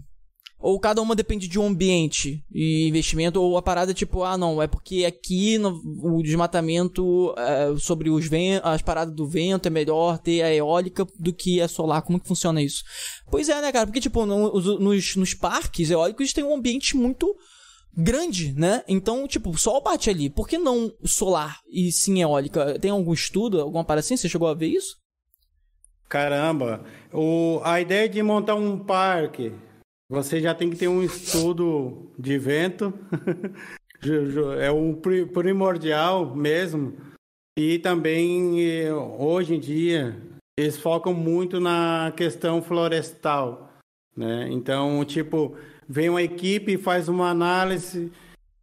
ou 0.59 0.79
cada 0.79 1.01
uma 1.01 1.15
depende 1.15 1.47
de 1.47 1.59
um 1.59 1.65
ambiente 1.67 2.43
e 2.51 2.87
investimento, 2.87 3.39
ou 3.41 3.57
a 3.57 3.61
parada 3.61 3.93
tipo, 3.93 4.23
ah, 4.23 4.37
não, 4.37 4.59
é 4.61 4.67
porque 4.67 5.05
aqui 5.05 5.57
no, 5.59 5.79
o 6.17 6.21
desmatamento 6.23 7.33
é, 7.37 7.77
sobre 7.79 8.09
os 8.09 8.25
as 8.63 8.81
paradas 8.81 9.13
do 9.15 9.27
vento 9.27 9.67
é 9.67 9.69
melhor 9.69 10.17
ter 10.17 10.41
a 10.41 10.53
eólica 10.53 11.05
do 11.19 11.31
que 11.33 11.61
a 11.61 11.67
solar. 11.67 12.01
Como 12.01 12.19
que 12.19 12.27
funciona 12.27 12.61
isso? 12.61 12.83
Pois 13.29 13.49
é, 13.49 13.61
né, 13.61 13.71
cara? 13.71 13.85
Porque, 13.85 13.99
tipo, 14.01 14.25
no- 14.25 14.55
os- 14.55 14.79
nos, 14.79 15.15
nos 15.15 15.33
parques 15.33 15.89
eólicos 15.91 16.33
tem 16.33 16.43
um 16.43 16.55
ambiente 16.55 16.95
muito 16.97 17.35
grande, 17.95 18.53
né? 18.53 18.83
Então, 18.87 19.27
tipo, 19.27 19.49
o 19.49 19.57
sol 19.57 19.81
bate 19.81 20.09
ali. 20.09 20.29
Por 20.29 20.47
que 20.47 20.57
não 20.57 20.91
solar 21.03 21.59
e 21.69 21.91
sim 21.91 22.21
eólica? 22.21 22.77
Tem 22.79 22.91
algum 22.91 23.13
estudo, 23.13 23.59
alguma 23.61 23.83
parada 23.83 23.99
assim? 24.05 24.17
Você 24.17 24.29
chegou 24.29 24.47
a 24.47 24.53
ver 24.53 24.67
isso? 24.67 24.95
Caramba, 26.09 26.83
o, 27.13 27.61
a 27.63 27.79
ideia 27.79 28.09
de 28.09 28.21
montar 28.21 28.55
um 28.55 28.77
parque, 28.77 29.53
você 30.09 30.41
já 30.41 30.53
tem 30.53 30.69
que 30.69 30.75
ter 30.75 30.89
um 30.89 31.01
estudo 31.01 32.11
de 32.19 32.37
vento, 32.37 32.93
é 34.59 34.69
pri- 35.01 35.25
primordial 35.25 36.35
mesmo. 36.35 36.97
E 37.57 37.79
também, 37.79 38.61
eh, 38.61 38.93
hoje 38.93 39.55
em 39.55 39.59
dia, 39.59 40.21
eles 40.57 40.77
focam 40.77 41.13
muito 41.13 41.59
na 41.59 42.11
questão 42.15 42.61
florestal, 42.61 43.71
né? 44.15 44.49
Então, 44.51 45.03
tipo, 45.05 45.55
vem 45.91 46.09
uma 46.09 46.21
equipe 46.21 46.73
e 46.73 46.77
faz 46.77 47.09
uma 47.09 47.29
análise 47.29 48.11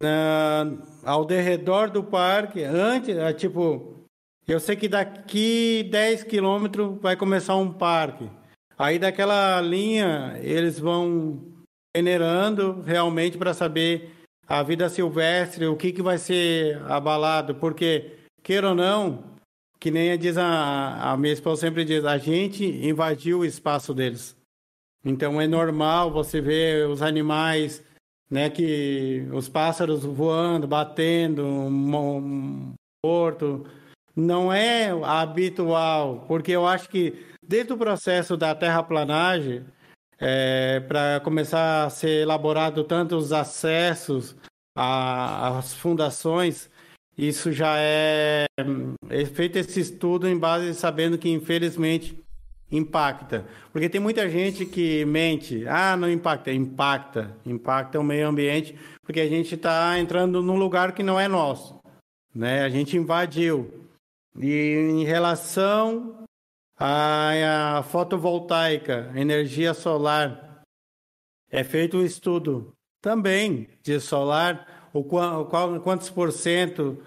ah, 0.01 0.65
ao 1.03 1.23
derredor 1.23 1.91
do 1.91 2.03
parque, 2.03 2.63
antes, 2.63 3.15
ah, 3.17 3.31
tipo, 3.31 4.03
eu 4.47 4.59
sei 4.59 4.75
que 4.75 4.87
daqui 4.87 5.87
10 5.91 6.23
quilômetros 6.23 6.99
vai 6.99 7.15
começar 7.15 7.55
um 7.55 7.71
parque. 7.71 8.27
Aí 8.77 8.97
daquela 8.97 9.61
linha 9.61 10.39
eles 10.41 10.79
vão 10.79 11.53
peneirando 11.93 12.81
realmente 12.81 13.37
para 13.37 13.53
saber 13.53 14.11
a 14.47 14.63
vida 14.63 14.89
silvestre, 14.89 15.67
o 15.67 15.75
que, 15.75 15.91
que 15.91 16.01
vai 16.01 16.17
ser 16.17 16.81
abalado, 16.87 17.53
porque, 17.55 18.17
queira 18.41 18.69
ou 18.69 18.75
não, 18.75 19.35
que 19.79 19.91
nem 19.91 20.17
diz 20.17 20.37
a, 20.37 21.11
a 21.11 21.17
minha 21.17 21.33
esposa 21.33 21.61
sempre 21.61 21.85
diz, 21.85 22.03
a 22.03 22.17
gente 22.17 22.65
invadiu 22.65 23.39
o 23.39 23.45
espaço 23.45 23.93
deles. 23.93 24.38
Então 25.03 25.39
é 25.39 25.47
normal 25.47 26.11
você 26.11 26.41
ver 26.41 26.87
os 26.87 27.01
animais, 27.01 27.83
né, 28.29 28.49
que 28.49 29.27
os 29.31 29.47
pássaros 29.47 30.03
voando, 30.03 30.67
batendo, 30.67 31.43
mo- 31.45 32.73
morto, 33.05 33.65
não 34.15 34.51
é 34.51 34.89
habitual, 35.03 36.25
porque 36.27 36.51
eu 36.51 36.67
acho 36.67 36.89
que 36.89 37.25
desde 37.41 37.73
o 37.73 37.77
processo 37.77 38.35
da 38.35 38.53
terraplanagem, 38.53 39.65
é, 40.19 40.81
para 40.81 41.21
começar 41.21 41.85
a 41.85 41.89
ser 41.89 42.21
elaborado 42.23 42.83
tanto 42.83 43.15
os 43.15 43.31
acessos 43.31 44.35
às 44.75 45.73
fundações, 45.75 46.69
isso 47.17 47.51
já 47.51 47.75
é, 47.77 48.45
é 49.09 49.25
feito 49.25 49.57
esse 49.57 49.79
estudo 49.79 50.27
em 50.27 50.37
base 50.37 50.73
sabendo 50.73 51.17
que 51.17 51.29
infelizmente 51.29 52.21
impacta. 52.71 53.45
Porque 53.71 53.89
tem 53.89 53.99
muita 53.99 54.29
gente 54.29 54.65
que 54.65 55.03
mente, 55.05 55.65
ah, 55.67 55.97
não 55.97 56.09
impacta, 56.09 56.51
impacta, 56.51 57.35
impacta 57.45 57.99
o 57.99 58.03
meio 58.03 58.27
ambiente, 58.27 58.75
porque 59.03 59.19
a 59.19 59.27
gente 59.27 59.55
está 59.55 59.97
entrando 59.99 60.41
num 60.41 60.57
lugar 60.57 60.93
que 60.93 61.03
não 61.03 61.19
é 61.19 61.27
nosso, 61.27 61.79
né? 62.33 62.61
A 62.63 62.69
gente 62.69 62.95
invadiu. 62.95 63.87
E 64.39 64.75
em 64.91 65.03
relação 65.03 66.23
à, 66.77 67.77
à 67.77 67.83
fotovoltaica, 67.83 69.11
energia 69.15 69.73
solar, 69.73 70.63
é 71.51 71.63
feito 71.63 71.97
um 71.97 72.05
estudo 72.05 72.73
também 73.01 73.67
de 73.81 73.99
solar, 73.99 74.89
o 74.93 75.03
qual, 75.03 75.45
quantos 75.81 76.09
por 76.09 76.31
cento 76.31 77.01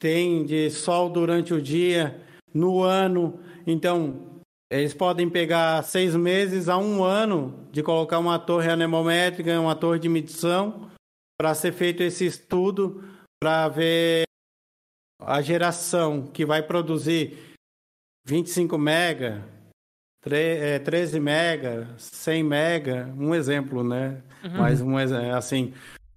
tem 0.00 0.44
de 0.44 0.70
sol 0.70 1.08
durante 1.08 1.54
o 1.54 1.62
dia, 1.62 2.20
no 2.52 2.82
ano. 2.82 3.40
Então, 3.66 4.33
eles 4.80 4.94
podem 4.94 5.28
pegar 5.28 5.82
seis 5.82 6.14
meses 6.16 6.68
a 6.68 6.76
um 6.76 7.04
ano 7.04 7.68
de 7.70 7.82
colocar 7.82 8.18
uma 8.18 8.38
torre 8.38 8.70
anemométrica, 8.70 9.60
uma 9.60 9.76
torre 9.76 9.98
de 9.98 10.08
medição, 10.08 10.90
para 11.38 11.54
ser 11.54 11.72
feito 11.72 12.02
esse 12.02 12.26
estudo, 12.26 13.04
para 13.40 13.68
ver 13.68 14.24
a 15.20 15.40
geração 15.40 16.26
que 16.26 16.44
vai 16.44 16.62
produzir 16.62 17.54
25 18.26 18.76
mega, 18.78 19.46
13 20.22 21.16
é, 21.16 21.20
mega, 21.20 21.94
100 21.98 22.42
mega, 22.42 23.14
um 23.18 23.34
exemplo, 23.34 23.84
né? 23.84 24.22
Uhum. 24.42 24.58
Mas 24.58 24.80
um 24.80 24.96
assim, 24.96 25.74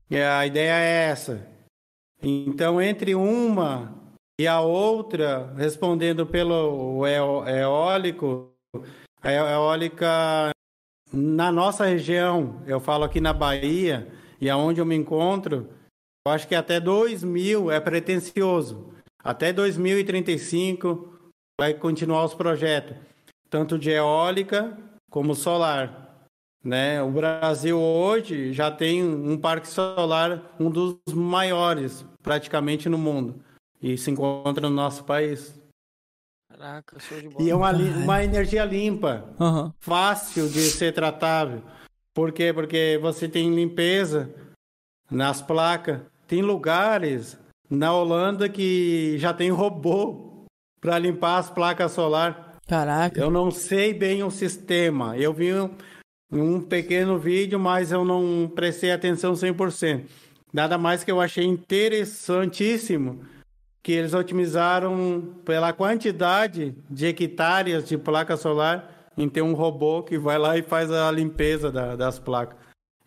a 0.10 0.45
ideia 0.45 0.80
é 0.80 1.10
essa. 1.10 1.45
Então, 2.22 2.82
entre 2.82 3.14
uma 3.14 3.94
e 4.40 4.48
a 4.48 4.61
outra, 4.61 5.51
respondendo 5.57 6.25
pelo 6.25 7.06
eólico, 7.07 8.53
a 9.22 9.32
eólica 9.32 10.51
na 11.11 11.51
nossa 11.51 11.85
região, 11.85 12.61
eu 12.67 12.80
falo 12.80 13.03
aqui 13.03 13.19
na 13.19 13.33
Bahia, 13.33 14.07
e 14.40 14.49
aonde 14.49 14.80
eu 14.80 14.85
me 14.85 14.95
encontro, 14.95 15.69
eu 16.25 16.32
acho 16.32 16.48
que 16.48 16.53
até 16.53 16.80
2000 16.80 17.72
é 17.72 17.80
pretensioso. 17.80 18.93
Até 19.24 19.51
2035 19.51 21.32
vai 21.59 21.74
continuar 21.74 22.24
os 22.24 22.33
projetos, 22.33 22.95
tanto 23.49 23.80
de 23.80 23.90
eólica 23.90 24.77
como 25.09 25.33
solar. 25.33 26.27
Né? 26.64 27.01
O 27.01 27.09
Brasil 27.09 27.80
hoje 27.80 28.53
já 28.53 28.69
tem 28.69 29.03
um 29.03 29.38
parque 29.38 29.67
solar, 29.67 30.56
um 30.59 30.69
dos 30.69 30.98
maiores 31.14 32.06
praticamente 32.22 32.88
no 32.88 32.98
mundo, 32.98 33.41
e 33.82 33.98
se 33.98 34.12
encontra 34.12 34.70
no 34.70 34.76
nosso 34.76 35.04
país. 35.04 35.54
Caraca, 36.50 37.00
show 37.00 37.20
de 37.20 37.30
bola. 37.30 37.44
E 37.44 37.50
é 37.50 37.56
uma, 37.56 37.72
uma 37.72 38.24
energia 38.24 38.66
limpa, 38.66 39.26
uhum. 39.40 39.72
fácil 39.80 40.50
de 40.50 40.62
ser 40.62 40.94
tratável. 40.94 41.62
Por 42.14 42.32
quê? 42.32 42.52
Porque 42.52 42.98
você 43.02 43.28
tem 43.28 43.54
limpeza 43.54 44.34
nas 45.10 45.42
placas. 45.42 46.02
Tem 46.28 46.42
lugares 46.42 47.38
na 47.70 47.94
Holanda 47.94 48.50
que 48.50 49.18
já 49.20 49.34
tem 49.34 49.50
robô 49.50 50.46
para 50.82 50.98
limpar 50.98 51.38
as 51.38 51.50
placas 51.50 51.92
solar. 51.92 52.58
Caraca. 52.68 53.20
Eu 53.20 53.30
não 53.30 53.52
sei 53.52 53.94
bem 53.94 54.24
o 54.24 54.32
sistema. 54.32 55.18
Eu 55.18 55.34
vi 55.34 55.52
um 56.32 56.60
pequeno 56.60 57.18
vídeo, 57.20 57.60
mas 57.60 57.92
eu 57.92 58.04
não 58.04 58.52
prestei 58.54 58.92
atenção 58.92 59.34
100%. 59.34 60.06
Nada 60.52 60.78
mais 60.78 61.04
que 61.04 61.12
eu 61.12 61.22
achei 61.22 61.46
interessantíssimo 61.46 63.22
que 63.88 63.93
eles 63.93 64.14
otimizaram 64.14 65.33
pela 65.45 65.72
quantidade 65.72 66.75
de 66.90 67.06
hectares 67.06 67.88
de 67.88 67.98
placa 67.98 68.35
solar 68.35 69.09
em 69.17 69.30
ter 69.30 69.41
um 69.41 69.53
robô 69.53 70.03
que 70.03 70.17
vai 70.17 70.38
lá 70.38 70.57
e 70.57 70.61
faz 70.61 70.91
a 70.91 71.09
limpeza 71.09 71.72
da, 71.72 71.95
das 71.95 72.19
placas. 72.19 72.57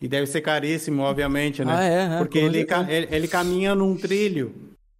E 0.01 0.07
deve 0.07 0.25
ser 0.25 0.41
caríssimo, 0.41 1.03
obviamente, 1.03 1.63
né? 1.63 1.75
Ah, 1.77 1.83
é, 1.83 2.15
é, 2.15 2.17
Porque 2.17 2.39
ele, 2.39 2.65
ele, 2.89 3.07
ele, 3.11 3.27
caminha 3.27 3.75
num 3.75 3.95
trilho, 3.95 4.55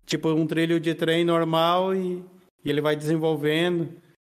tipo 0.05 0.29
um 0.29 0.45
trilho 0.45 0.79
de 0.79 0.93
trem 0.93 1.25
normal 1.25 1.95
e, 1.95 2.23
e 2.63 2.69
ele 2.69 2.79
vai 2.79 2.95
desenvolvendo. 2.95 3.89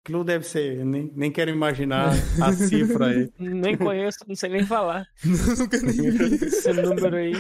Aquilo 0.01 0.23
deve 0.23 0.47
ser, 0.47 0.85
nem, 0.85 1.11
nem 1.13 1.29
quero 1.29 1.51
imaginar 1.51 2.13
a 2.41 2.53
cifra 2.55 3.07
aí. 3.07 3.29
Nem 3.37 3.75
conheço, 3.75 4.19
não 4.25 4.35
sei 4.37 4.49
nem 4.49 4.65
falar. 4.65 5.05
Esse 5.21 6.71
número 6.71 7.17
aí. 7.17 7.33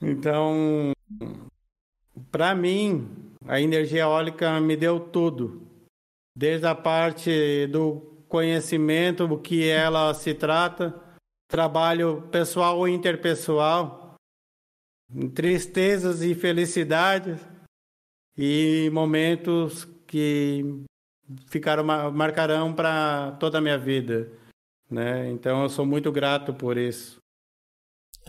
Então, 0.00 0.92
para 2.30 2.54
mim, 2.54 3.08
a 3.46 3.60
energia 3.60 4.02
eólica 4.02 4.60
me 4.60 4.76
deu 4.76 5.00
tudo. 5.00 5.66
Desde 6.36 6.66
a 6.66 6.74
parte 6.74 7.66
do 7.68 8.24
conhecimento, 8.28 9.24
o 9.24 9.38
que 9.38 9.68
ela 9.68 10.14
se 10.14 10.32
trata, 10.32 10.98
trabalho 11.48 12.22
pessoal 12.30 12.78
ou 12.78 12.88
interpessoal, 12.88 14.14
tristezas 15.34 16.22
e 16.22 16.34
felicidades, 16.34 17.38
e 18.36 18.88
momentos 18.92 19.84
que 20.06 20.84
ficaram 21.48 21.84
marcarão 21.84 22.72
para 22.72 23.32
toda 23.32 23.58
a 23.58 23.60
minha 23.60 23.78
vida, 23.78 24.30
né? 24.90 25.30
Então 25.30 25.62
eu 25.62 25.68
sou 25.68 25.84
muito 25.84 26.10
grato 26.10 26.54
por 26.54 26.78
isso, 26.78 27.18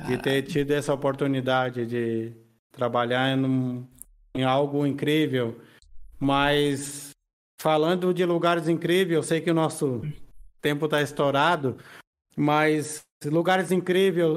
de 0.06 0.18
ter 0.18 0.42
tido 0.44 0.72
essa 0.72 0.94
oportunidade 0.94 1.86
de 1.86 2.43
trabalhar 2.74 3.38
num, 3.38 3.88
em 4.36 4.44
algo 4.44 4.86
incrível. 4.86 5.62
Mas 6.20 7.12
falando 7.62 8.14
de 8.14 8.26
lugares 8.26 8.68
incríveis, 8.68 9.16
eu 9.16 9.24
sei 9.24 9.40
que 9.40 9.52
o 9.52 9.54
nosso 9.54 10.02
tempo 10.62 10.86
está 10.86 11.02
estourado, 11.02 11.78
mas 12.36 13.02
lugares 13.26 13.72
incríveis 13.72 14.28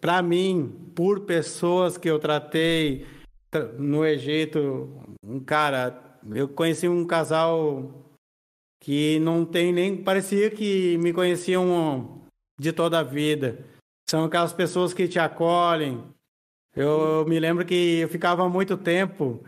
para 0.00 0.22
mim, 0.22 0.92
por 0.94 1.20
pessoas 1.20 1.96
que 1.96 2.08
eu 2.08 2.18
tratei 2.18 3.06
no 3.78 4.04
Egito, 4.04 5.00
cara, 5.46 6.18
eu 6.34 6.48
conheci 6.48 6.86
um 6.86 7.06
casal 7.06 8.14
que 8.80 9.18
não 9.20 9.44
tem 9.44 9.72
nem. 9.72 9.96
Parecia 10.02 10.50
que 10.50 10.98
me 10.98 11.12
conheciam 11.12 12.22
de 12.58 12.72
toda 12.72 13.00
a 13.00 13.02
vida. 13.02 13.64
São 14.08 14.24
aquelas 14.24 14.52
pessoas 14.52 14.92
que 14.92 15.08
te 15.08 15.18
acolhem. 15.18 16.04
Eu 16.76 17.24
me 17.26 17.40
lembro 17.40 17.64
que 17.64 18.00
eu 18.00 18.08
ficava 18.08 18.48
muito 18.48 18.76
tempo 18.76 19.42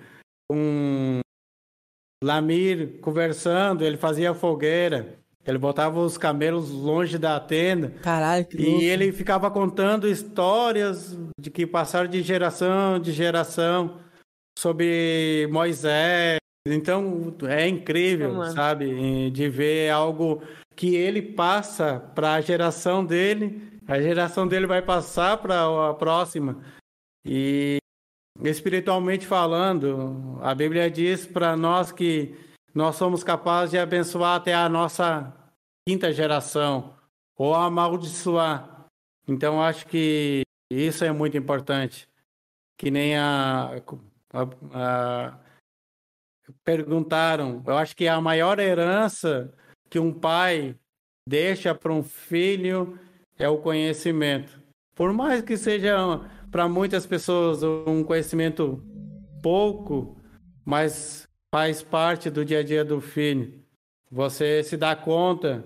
com 0.50 1.20
Lamir 2.24 2.98
conversando, 3.00 3.84
ele 3.84 3.96
fazia 3.96 4.34
fogueira. 4.34 5.18
Ele 5.46 5.58
botava 5.58 6.00
os 6.00 6.18
camelos 6.18 6.70
longe 6.70 7.16
da 7.16 7.38
tenda. 7.40 7.90
Caralho, 8.02 8.44
que 8.44 8.60
E 8.60 8.84
ele 8.84 9.12
ficava 9.12 9.50
contando 9.50 10.08
histórias 10.08 11.16
de 11.40 11.50
que 11.50 11.66
passaram 11.66 12.08
de 12.08 12.22
geração 12.22 12.98
de 12.98 13.12
geração 13.12 13.98
sobre 14.58 15.48
Moisés, 15.50 16.38
então 16.66 17.34
é 17.48 17.66
incrível, 17.66 18.44
sabe, 18.46 19.30
de 19.30 19.48
ver 19.48 19.90
algo 19.90 20.42
que 20.74 20.94
ele 20.96 21.22
passa 21.22 21.98
para 22.14 22.34
a 22.34 22.40
geração 22.40 23.04
dele, 23.04 23.62
a 23.86 24.00
geração 24.00 24.46
dele 24.46 24.66
vai 24.66 24.82
passar 24.82 25.38
para 25.38 25.88
a 25.88 25.94
próxima. 25.94 26.60
E 27.24 27.78
espiritualmente 28.42 29.26
falando, 29.26 30.38
a 30.42 30.54
Bíblia 30.54 30.90
diz 30.90 31.26
para 31.26 31.56
nós 31.56 31.90
que 31.92 32.34
nós 32.74 32.96
somos 32.96 33.24
capazes 33.24 33.72
de 33.72 33.78
abençoar 33.78 34.36
até 34.36 34.54
a 34.54 34.68
nossa 34.68 35.34
quinta 35.86 36.12
geração 36.12 36.94
ou 37.36 37.54
amaldiçoar. 37.54 38.86
Então 39.26 39.62
acho 39.62 39.86
que 39.86 40.42
isso 40.70 41.04
é 41.04 41.12
muito 41.12 41.36
importante. 41.36 42.08
Que 42.76 42.90
nem 42.90 43.16
a, 43.16 43.82
a, 44.32 44.48
a 44.72 45.38
perguntaram, 46.64 47.62
eu 47.66 47.76
acho 47.76 47.96
que 47.96 48.06
a 48.06 48.20
maior 48.20 48.58
herança 48.58 49.52
que 49.90 49.98
um 49.98 50.12
pai 50.12 50.76
deixa 51.26 51.74
para 51.74 51.92
um 51.92 52.02
filho 52.02 52.98
é 53.38 53.48
o 53.48 53.58
conhecimento. 53.58 54.60
Por 54.94 55.12
mais 55.12 55.42
que 55.42 55.56
seja 55.56 56.20
para 56.50 56.68
muitas 56.68 57.06
pessoas 57.06 57.62
um 57.62 58.02
conhecimento 58.02 58.82
pouco, 59.42 60.16
mas 60.64 61.28
faz 61.54 61.82
parte 61.82 62.30
do 62.30 62.44
dia 62.44 62.60
a 62.60 62.62
dia 62.62 62.84
do 62.84 63.00
filho. 63.00 63.62
Você 64.10 64.62
se 64.62 64.76
dá 64.76 64.96
conta, 64.96 65.64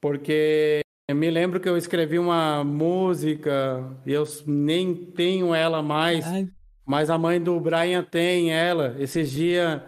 porque 0.00 0.80
me 1.12 1.30
lembro 1.30 1.60
que 1.60 1.68
eu 1.68 1.76
escrevi 1.76 2.18
uma 2.18 2.64
música, 2.64 3.84
e 4.06 4.12
eu 4.12 4.24
nem 4.46 4.94
tenho 4.94 5.54
ela 5.54 5.82
mais, 5.82 6.26
Ai. 6.26 6.48
Mas 6.90 7.08
a 7.08 7.16
mãe 7.16 7.40
do 7.40 7.60
Brian 7.60 8.02
tem 8.02 8.52
ela. 8.52 8.96
Esses 8.98 9.30
dias, 9.30 9.80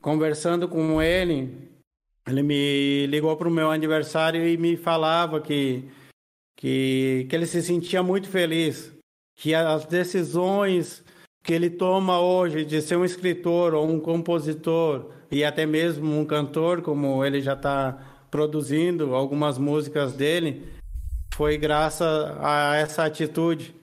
conversando 0.00 0.66
com 0.66 1.02
ele, 1.02 1.70
ele 2.26 2.42
me 2.42 3.06
ligou 3.08 3.36
para 3.36 3.46
o 3.46 3.50
meu 3.50 3.70
aniversário 3.70 4.48
e 4.48 4.56
me 4.56 4.74
falava 4.74 5.38
que, 5.38 5.84
que, 6.56 7.26
que 7.28 7.36
ele 7.36 7.44
se 7.44 7.60
sentia 7.60 8.02
muito 8.02 8.26
feliz, 8.26 8.90
que 9.40 9.54
as 9.54 9.86
decisões 9.86 11.02
que 11.42 11.54
ele 11.54 11.70
toma 11.70 12.20
hoje 12.20 12.62
de 12.62 12.82
ser 12.82 12.96
um 12.96 13.06
escritor 13.06 13.72
ou 13.72 13.88
um 13.88 13.98
compositor 13.98 15.10
e 15.30 15.42
até 15.42 15.64
mesmo 15.64 16.20
um 16.20 16.26
cantor, 16.26 16.82
como 16.82 17.24
ele 17.24 17.40
já 17.40 17.54
está 17.54 18.26
produzindo 18.30 19.14
algumas 19.14 19.56
músicas 19.56 20.12
dele, 20.12 20.70
foi 21.32 21.56
graças 21.56 22.06
a 22.38 22.76
essa 22.76 23.04
atitude. 23.06 23.74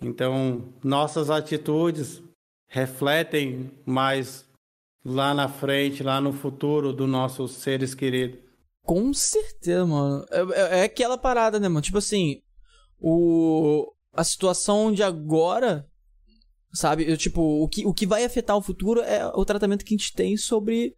Então, 0.00 0.72
nossas 0.80 1.28
atitudes 1.28 2.22
refletem 2.68 3.68
mais 3.84 4.46
lá 5.04 5.34
na 5.34 5.48
frente, 5.48 6.04
lá 6.04 6.20
no 6.20 6.32
futuro 6.32 6.92
dos 6.92 7.08
nossos 7.08 7.54
seres 7.54 7.96
queridos. 7.96 8.38
Com 8.84 9.12
certeza, 9.12 9.84
mano. 9.84 10.24
É, 10.30 10.38
é, 10.38 10.78
é 10.78 10.82
aquela 10.84 11.18
parada, 11.18 11.58
né, 11.58 11.66
mano? 11.66 11.82
Tipo 11.82 11.98
assim, 11.98 12.40
o 13.00 13.92
a 14.12 14.24
situação 14.24 14.92
de 14.92 15.02
agora, 15.02 15.86
sabe? 16.72 17.08
Eu, 17.08 17.16
tipo, 17.16 17.40
o 17.40 17.68
que, 17.68 17.86
o 17.86 17.94
que 17.94 18.06
vai 18.06 18.24
afetar 18.24 18.56
o 18.56 18.62
futuro 18.62 19.00
é 19.00 19.26
o 19.26 19.44
tratamento 19.44 19.84
que 19.84 19.94
a 19.94 19.96
gente 19.96 20.12
tem 20.12 20.36
sobre 20.36 20.94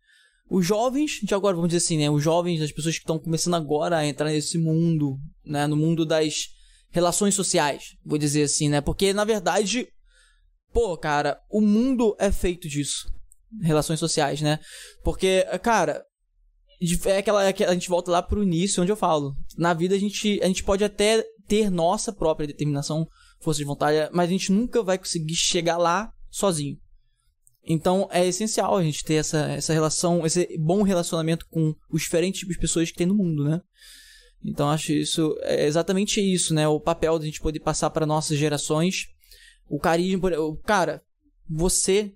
os 0.50 0.66
jovens 0.66 1.20
de 1.22 1.34
agora, 1.34 1.54
vamos 1.54 1.70
dizer 1.70 1.84
assim, 1.84 1.98
né? 1.98 2.10
Os 2.10 2.22
jovens, 2.22 2.60
as 2.60 2.72
pessoas 2.72 2.96
que 2.96 3.02
estão 3.02 3.18
começando 3.18 3.54
agora 3.54 3.98
a 3.98 4.06
entrar 4.06 4.28
nesse 4.28 4.58
mundo, 4.58 5.18
né? 5.44 5.66
No 5.66 5.76
mundo 5.76 6.04
das 6.04 6.48
relações 6.90 7.34
sociais, 7.34 7.96
vou 8.04 8.18
dizer 8.18 8.42
assim, 8.42 8.68
né? 8.68 8.80
Porque, 8.80 9.12
na 9.12 9.24
verdade, 9.24 9.88
pô, 10.72 10.96
cara, 10.96 11.40
o 11.50 11.60
mundo 11.60 12.14
é 12.18 12.30
feito 12.30 12.68
disso. 12.68 13.10
Relações 13.62 13.98
sociais, 13.98 14.40
né? 14.40 14.58
Porque, 15.02 15.46
cara, 15.62 16.04
é 17.06 17.18
aquela, 17.18 17.44
é 17.48 17.54
a 17.66 17.72
gente 17.72 17.88
volta 17.88 18.10
lá 18.10 18.22
pro 18.22 18.42
início, 18.42 18.82
onde 18.82 18.90
eu 18.90 18.96
falo. 18.96 19.34
Na 19.56 19.72
vida 19.72 19.94
a 19.94 19.98
gente, 19.98 20.40
a 20.42 20.46
gente 20.46 20.64
pode 20.64 20.82
até 20.82 21.24
ter 21.46 21.70
nossa 21.70 22.12
própria 22.12 22.46
determinação, 22.46 23.06
força 23.40 23.58
de 23.58 23.64
vontade, 23.64 24.10
mas 24.12 24.28
a 24.28 24.32
gente 24.32 24.52
nunca 24.52 24.82
vai 24.82 24.98
conseguir 24.98 25.34
chegar 25.34 25.76
lá 25.76 26.12
sozinho. 26.30 26.78
Então 27.64 28.08
é 28.10 28.26
essencial 28.26 28.76
a 28.76 28.82
gente 28.82 29.04
ter 29.04 29.14
essa, 29.14 29.38
essa 29.52 29.72
relação, 29.72 30.26
esse 30.26 30.58
bom 30.58 30.82
relacionamento 30.82 31.46
com 31.48 31.74
os 31.90 32.02
diferentes 32.02 32.40
tipos 32.40 32.56
de 32.56 32.60
pessoas 32.60 32.90
que 32.90 32.96
tem 32.96 33.06
no 33.06 33.14
mundo, 33.14 33.44
né? 33.44 33.60
Então 34.44 34.68
acho 34.68 34.92
isso 34.92 35.36
é 35.42 35.66
exatamente 35.66 36.20
isso, 36.20 36.52
né? 36.52 36.66
O 36.66 36.80
papel 36.80 37.18
da 37.18 37.24
gente 37.24 37.40
poder 37.40 37.60
passar 37.60 37.90
para 37.90 38.06
nossas 38.06 38.36
gerações 38.36 39.06
o 39.68 39.78
carinho, 39.78 40.20
o 40.20 40.56
cara, 40.58 41.02
você 41.48 42.12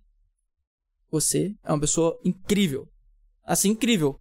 você 1.10 1.54
é 1.64 1.72
uma 1.72 1.80
pessoa 1.80 2.18
incrível. 2.24 2.86
Assim 3.44 3.70
incrível. 3.70 4.20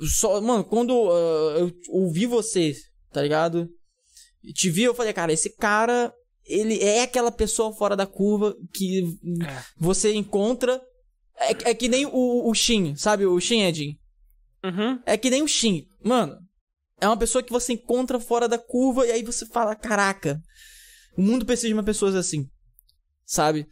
Só, 0.00 0.40
mano, 0.40 0.64
quando 0.64 0.90
uh, 0.90 1.58
eu 1.58 1.72
ouvi 1.88 2.26
você, 2.26 2.74
tá 3.12 3.22
ligado? 3.22 3.68
E 4.42 4.52
te 4.52 4.70
vi, 4.70 4.82
eu 4.82 4.94
falei, 4.94 5.12
cara, 5.12 5.32
esse 5.32 5.50
cara 5.56 6.12
ele 6.44 6.82
é 6.82 7.02
aquela 7.02 7.30
pessoa 7.30 7.72
fora 7.72 7.96
da 7.96 8.06
curva 8.06 8.54
que 8.72 9.00
é. 9.44 9.62
você 9.76 10.14
encontra. 10.14 10.80
É, 11.36 11.70
é, 11.70 11.74
que 11.74 11.88
nem 11.88 12.06
o, 12.06 12.48
o 12.48 12.54
Shin, 12.54 12.94
sabe? 12.96 13.26
O 13.26 13.40
Shin 13.40 13.62
Edin. 13.62 13.96
Uhum. 14.64 15.00
É 15.06 15.16
que 15.16 15.30
nem 15.30 15.42
o 15.42 15.48
Shin. 15.48 15.86
Mano, 16.04 16.38
é 17.00 17.06
uma 17.06 17.16
pessoa 17.16 17.42
que 17.42 17.52
você 17.52 17.72
encontra 17.72 18.20
fora 18.20 18.48
da 18.48 18.58
curva 18.58 19.06
e 19.06 19.12
aí 19.12 19.22
você 19.22 19.46
fala: 19.46 19.74
caraca, 19.74 20.40
o 21.16 21.22
mundo 21.22 21.46
precisa 21.46 21.68
de 21.68 21.74
uma 21.74 21.82
pessoa 21.82 22.16
assim. 22.18 22.46
Sabe? 23.24 23.66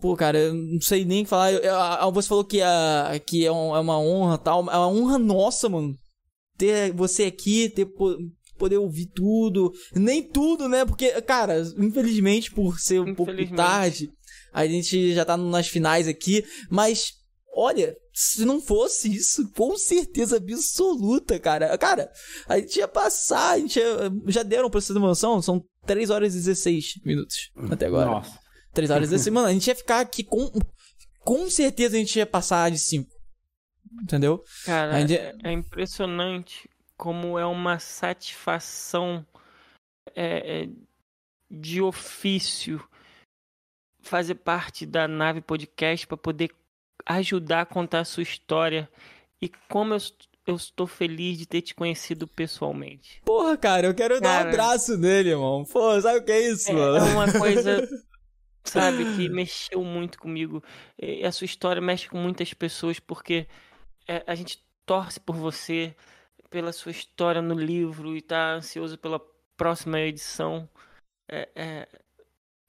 Pô, 0.00 0.16
cara, 0.16 0.38
eu 0.38 0.54
não 0.54 0.80
sei 0.80 1.04
nem 1.04 1.24
falar. 1.24 1.52
Eu, 1.52 1.60
eu, 1.60 2.12
você 2.12 2.28
falou 2.28 2.44
que, 2.44 2.60
é, 2.60 3.18
que 3.26 3.44
é, 3.44 3.50
um, 3.50 3.74
é 3.74 3.80
uma 3.80 3.98
honra 3.98 4.38
tal. 4.38 4.60
É 4.70 4.76
uma 4.76 4.88
honra 4.88 5.18
nossa, 5.18 5.68
mano. 5.68 5.98
Ter 6.58 6.92
você 6.92 7.24
aqui, 7.24 7.70
ter 7.70 7.86
poder 8.58 8.76
ouvir 8.76 9.06
tudo. 9.06 9.72
Nem 9.94 10.22
tudo, 10.22 10.68
né? 10.68 10.84
Porque, 10.84 11.10
cara, 11.22 11.62
infelizmente, 11.78 12.50
por 12.50 12.78
ser 12.78 13.00
um 13.00 13.14
pouco 13.14 13.32
tarde, 13.54 14.10
a 14.52 14.66
gente 14.66 15.14
já 15.14 15.24
tá 15.24 15.36
nas 15.36 15.68
finais 15.68 16.08
aqui. 16.08 16.44
Mas, 16.68 17.12
olha, 17.54 17.96
se 18.12 18.44
não 18.44 18.60
fosse 18.60 19.14
isso, 19.14 19.48
com 19.52 19.78
certeza 19.78 20.36
absoluta, 20.36 21.38
cara. 21.38 21.78
Cara, 21.78 22.10
a 22.48 22.58
gente 22.58 22.76
ia 22.76 22.88
passar, 22.88 23.52
a 23.52 23.58
gente 23.58 23.78
ia, 23.78 24.10
já 24.26 24.42
deram 24.42 24.68
pra 24.68 24.80
você 24.80 24.92
ter 24.92 24.98
uma 24.98 25.08
noção, 25.08 25.40
são 25.40 25.62
3 25.86 26.10
horas 26.10 26.34
e 26.34 26.38
16 26.38 26.94
minutos 27.04 27.36
até 27.70 27.86
agora. 27.86 28.10
Nossa. 28.10 28.38
3 28.74 28.90
horas 28.90 29.08
e 29.08 29.10
16. 29.12 29.32
Mano, 29.32 29.46
a 29.46 29.52
gente 29.52 29.68
ia 29.68 29.74
ficar 29.74 30.00
aqui 30.00 30.24
com. 30.24 30.50
Com 31.20 31.48
certeza 31.50 31.96
a 31.96 31.98
gente 31.98 32.16
ia 32.16 32.26
passar 32.26 32.70
de 32.70 32.78
5. 32.78 33.17
Entendeu? 34.02 34.42
Cara, 34.64 35.00
gente... 35.00 35.14
é 35.42 35.52
impressionante 35.52 36.68
como 36.96 37.38
é 37.38 37.46
uma 37.46 37.78
satisfação 37.78 39.24
é, 40.14 40.62
é, 40.62 40.68
de 41.50 41.80
ofício 41.80 42.82
fazer 44.00 44.36
parte 44.36 44.84
da 44.84 45.06
nave 45.06 45.40
podcast 45.40 46.06
para 46.06 46.16
poder 46.16 46.50
ajudar 47.06 47.62
a 47.62 47.66
contar 47.66 48.00
a 48.00 48.04
sua 48.04 48.22
história 48.22 48.88
e 49.40 49.48
como 49.68 49.94
eu, 49.94 49.98
eu 50.46 50.56
estou 50.56 50.86
feliz 50.86 51.38
de 51.38 51.46
ter 51.46 51.62
te 51.62 51.74
conhecido 51.74 52.26
pessoalmente. 52.26 53.22
Porra, 53.24 53.56
cara, 53.56 53.86
eu 53.86 53.94
quero 53.94 54.20
cara, 54.20 54.42
dar 54.42 54.46
um 54.46 54.48
abraço 54.48 54.96
nele, 54.98 55.30
irmão. 55.30 55.64
Pô, 55.64 56.00
sabe 56.00 56.18
o 56.18 56.24
que 56.24 56.32
é 56.32 56.48
isso, 56.50 56.70
é, 56.70 56.74
mano? 56.74 56.96
É 56.96 57.12
uma 57.12 57.32
coisa, 57.32 57.88
sabe, 58.64 59.04
que 59.14 59.28
mexeu 59.28 59.84
muito 59.84 60.18
comigo. 60.18 60.62
E 60.98 61.24
a 61.24 61.30
sua 61.30 61.44
história 61.44 61.80
mexe 61.80 62.08
com 62.08 62.18
muitas 62.18 62.52
pessoas 62.52 62.98
porque 62.98 63.34
é, 63.34 63.46
a 64.26 64.34
gente 64.34 64.62
torce 64.86 65.20
por 65.20 65.36
você, 65.36 65.94
pela 66.50 66.72
sua 66.72 66.92
história 66.92 67.42
no 67.42 67.54
livro 67.54 68.16
e 68.16 68.22
tá 68.22 68.54
ansioso 68.54 68.96
pela 68.96 69.20
próxima 69.56 70.00
edição. 70.00 70.68
É, 71.30 71.48
é, 71.54 71.88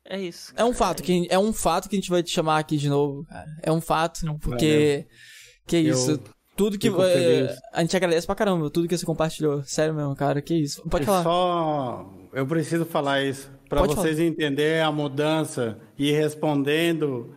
é 0.06 0.20
isso. 0.20 0.54
É 0.56 0.64
um 0.64 0.74
fato 0.74 1.02
que 1.02 1.28
é 1.30 1.40
um 1.40 1.54
fato 1.54 1.88
que 1.88 1.96
a 1.96 2.00
gente 2.00 2.10
vai 2.10 2.22
te 2.22 2.32
chamar 2.32 2.60
aqui 2.60 2.78
de 2.78 2.90
novo, 2.90 3.26
cara. 3.26 3.48
É 3.64 3.72
um 3.72 3.82
fato, 3.82 4.22
porque 4.42 5.08
que 5.66 5.76
é 5.76 5.80
isso. 5.80 6.12
Eu 6.12 6.40
tudo 6.60 6.78
que 6.78 6.90
é, 6.90 7.56
a 7.72 7.80
gente 7.80 7.96
agradece 7.96 8.28
pra 8.28 8.36
caramba, 8.36 8.70
tudo 8.70 8.86
que 8.86 8.98
você 8.98 9.06
compartilhou. 9.06 9.64
Sério 9.64 9.94
mesmo, 9.94 10.14
cara, 10.14 10.42
que 10.42 10.54
isso. 10.54 10.84
Pode 10.90 11.06
falar. 11.06 11.24
Só 11.24 12.14
eu 12.34 12.46
preciso 12.46 12.84
falar 12.84 13.24
isso 13.24 13.50
para 13.70 13.84
vocês 13.84 14.18
falar. 14.18 14.28
entenderem 14.28 14.82
a 14.82 14.92
mudança 14.92 15.80
e 15.98 16.12
respondendo 16.12 17.34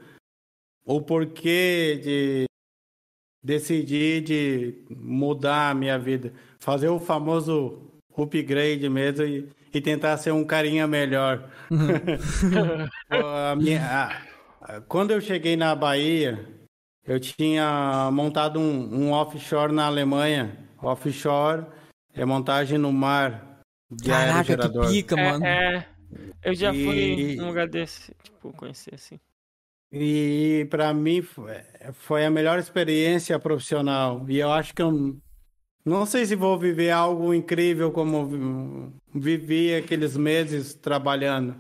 o 0.85 1.01
porquê 1.01 2.01
de 2.03 2.47
decidi 3.43 4.21
de 4.21 4.75
mudar 4.91 5.71
a 5.71 5.75
minha 5.75 5.99
vida, 5.99 6.33
fazer 6.59 6.89
o 6.89 6.99
famoso 6.99 7.91
upgrade 8.17 8.89
mesmo 8.89 9.25
e, 9.25 9.49
e 9.73 9.81
tentar 9.81 10.17
ser 10.19 10.33
um 10.33 10.45
carinha 10.45 10.87
melhor. 10.87 11.51
Uhum. 11.71 12.89
a 13.11 13.57
minha, 13.57 14.23
a, 14.61 14.81
quando 14.83 15.11
eu 15.11 15.21
cheguei 15.21 15.57
na 15.57 15.75
Bahia, 15.75 16.47
eu 17.05 17.19
tinha 17.19 18.11
montado 18.13 18.61
um, 18.61 19.07
um 19.07 19.13
offshore 19.13 19.73
na 19.73 19.87
Alemanha. 19.87 20.57
Offshore 20.81 21.65
é 22.15 22.25
montagem 22.25 22.79
no 22.79 22.93
mar 22.93 23.61
de 23.91 24.09
Caraca, 24.09 24.35
aerogerador. 24.35 24.87
que 24.87 24.93
pica, 24.93 25.17
mano. 25.17 25.45
É, 25.45 25.77
é, 25.77 25.87
eu 26.45 26.55
já 26.55 26.73
e... 26.73 26.85
fui 26.85 27.37
num 27.37 27.49
lugar 27.49 27.69
desse, 27.69 28.15
tipo, 28.23 28.53
conhecer 28.53 28.95
assim. 28.95 29.19
E 29.93 30.67
para 30.71 30.95
mim 30.95 31.23
foi 31.93 32.25
a 32.25 32.31
melhor 32.31 32.59
experiência 32.59 33.39
profissional. 33.39 34.25
E 34.29 34.39
eu 34.39 34.51
acho 34.51 34.75
que 34.75 34.81
eu 34.81 35.21
não 35.85 36.07
sei 36.07 36.25
se 36.25 36.37
vou 36.37 36.59
viver 36.59 36.91
algo 36.91 37.35
incrível 37.35 37.91
como 37.91 38.93
vivi 39.15 39.75
aqueles 39.75 40.17
meses 40.17 40.75
trabalhando. 40.75 41.57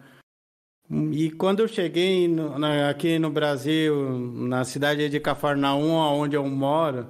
E 1.10 1.30
quando 1.32 1.60
eu 1.60 1.68
cheguei 1.68 2.28
no, 2.28 2.58
na, 2.58 2.88
aqui 2.88 3.18
no 3.18 3.30
Brasil, 3.30 4.18
na 4.18 4.64
cidade 4.64 5.08
de 5.08 5.20
Cafarnaum, 5.20 5.90
onde 5.90 6.36
eu 6.36 6.46
moro, 6.46 7.08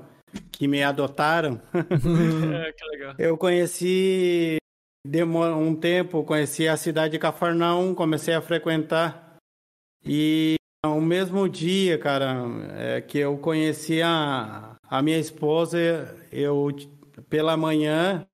que 0.51 0.67
me 0.67 0.83
adotaram, 0.83 1.61
é, 1.75 2.73
que 2.73 2.85
legal. 2.93 3.15
eu 3.19 3.37
conheci, 3.37 4.57
demorou 5.07 5.59
um 5.59 5.75
tempo, 5.75 6.25
conheci 6.25 6.67
a 6.67 6.77
cidade 6.77 7.13
de 7.13 7.19
Cafarnaum, 7.19 7.95
comecei 7.95 8.35
a 8.35 8.41
frequentar. 8.41 9.37
E 10.05 10.57
o 10.85 11.01
mesmo 11.01 11.49
dia, 11.49 11.97
cara, 11.97 12.43
é, 12.77 13.01
que 13.01 13.19
eu 13.19 13.39
conheci 13.39 14.03
a, 14.03 14.77
a 14.83 15.01
minha 15.01 15.19
esposa, 15.19 15.79
eu 16.33 16.69
pela 17.31 17.57
manhã, 17.57 18.27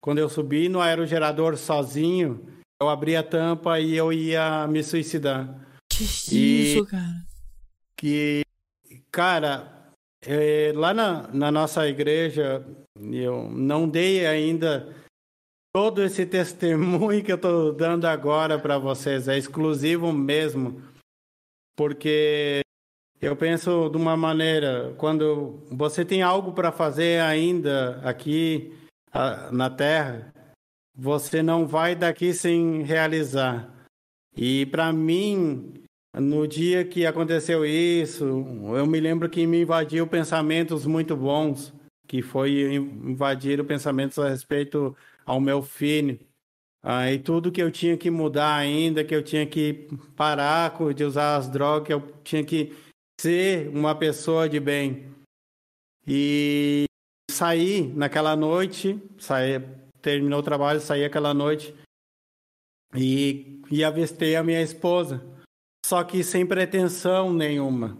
quando 0.00 0.18
eu 0.18 0.28
subi 0.28 0.68
no 0.68 0.80
aerogerador 0.80 1.56
sozinho, 1.56 2.46
eu 2.80 2.88
abri 2.88 3.16
a 3.16 3.22
tampa 3.22 3.80
e 3.80 3.96
eu 3.96 4.12
ia 4.12 4.64
me 4.68 4.82
suicidar. 4.84 5.66
Que 5.90 6.04
isso, 6.04 6.84
e, 6.84 6.86
cara? 6.86 7.24
Que, 7.96 8.42
cara, 9.10 9.92
é, 10.24 10.72
lá 10.76 10.94
na, 10.94 11.28
na 11.32 11.50
nossa 11.50 11.88
igreja, 11.88 12.64
eu 12.96 13.50
não 13.50 13.88
dei 13.88 14.24
ainda 14.24 14.94
todo 15.74 16.00
esse 16.00 16.24
testemunho 16.26 17.24
que 17.24 17.32
eu 17.32 17.36
estou 17.36 17.72
dando 17.72 18.04
agora 18.04 18.56
para 18.56 18.78
vocês, 18.78 19.26
é 19.26 19.36
exclusivo 19.36 20.12
mesmo 20.12 20.91
porque 21.76 22.60
eu 23.20 23.36
penso 23.36 23.88
de 23.88 23.96
uma 23.96 24.16
maneira, 24.16 24.94
quando 24.98 25.62
você 25.70 26.04
tem 26.04 26.22
algo 26.22 26.52
para 26.52 26.72
fazer 26.72 27.20
ainda 27.20 28.00
aqui 28.02 28.72
na 29.52 29.70
Terra, 29.70 30.32
você 30.94 31.42
não 31.42 31.66
vai 31.66 31.94
daqui 31.94 32.34
sem 32.34 32.82
realizar. 32.82 33.72
E 34.36 34.66
para 34.66 34.92
mim, 34.92 35.84
no 36.14 36.46
dia 36.48 36.84
que 36.84 37.06
aconteceu 37.06 37.64
isso, 37.64 38.24
eu 38.76 38.86
me 38.86 38.98
lembro 39.00 39.28
que 39.28 39.46
me 39.46 39.62
invadiu 39.62 40.06
pensamentos 40.06 40.84
muito 40.84 41.16
bons, 41.16 41.72
que 42.08 42.22
foi 42.22 42.74
invadir 42.74 43.64
pensamentos 43.64 44.18
a 44.18 44.28
respeito 44.28 44.96
ao 45.24 45.40
meu 45.40 45.62
filho. 45.62 46.18
Ah, 46.82 47.12
e 47.12 47.18
tudo 47.18 47.52
que 47.52 47.62
eu 47.62 47.70
tinha 47.70 47.96
que 47.96 48.10
mudar 48.10 48.56
ainda, 48.56 49.04
que 49.04 49.14
eu 49.14 49.22
tinha 49.22 49.46
que 49.46 49.88
parar 50.16 50.76
de 50.92 51.04
usar 51.04 51.36
as 51.36 51.48
drogas, 51.48 51.86
que 51.86 51.92
eu 51.92 52.00
tinha 52.24 52.44
que 52.44 52.74
ser 53.20 53.68
uma 53.68 53.94
pessoa 53.94 54.48
de 54.48 54.58
bem. 54.58 55.06
E 56.04 56.84
saí 57.30 57.86
naquela 57.94 58.34
noite, 58.34 59.00
saí, 59.16 59.60
terminou 60.00 60.40
o 60.40 60.42
trabalho, 60.42 60.80
saí 60.80 61.04
aquela 61.04 61.32
noite 61.32 61.72
e, 62.96 63.62
e 63.70 63.84
avistei 63.84 64.34
a 64.34 64.42
minha 64.42 64.60
esposa. 64.60 65.24
Só 65.86 66.02
que 66.02 66.24
sem 66.24 66.44
pretensão 66.44 67.32
nenhuma. 67.32 67.96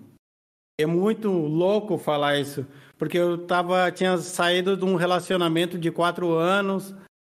É 0.81 0.87
muito 0.87 1.31
louco 1.31 1.99
falar 1.99 2.41
isso, 2.41 2.67
porque 2.99 3.19
eu 3.19 3.47
tava, 3.47 3.93
tinha 3.93 4.19
saído 4.19 4.77
de 4.77 4.85
um 4.85 4.97
relacionamento 4.97 5.79
de 5.79 5.91
quatro 5.93 6.33
anos, 6.33 6.95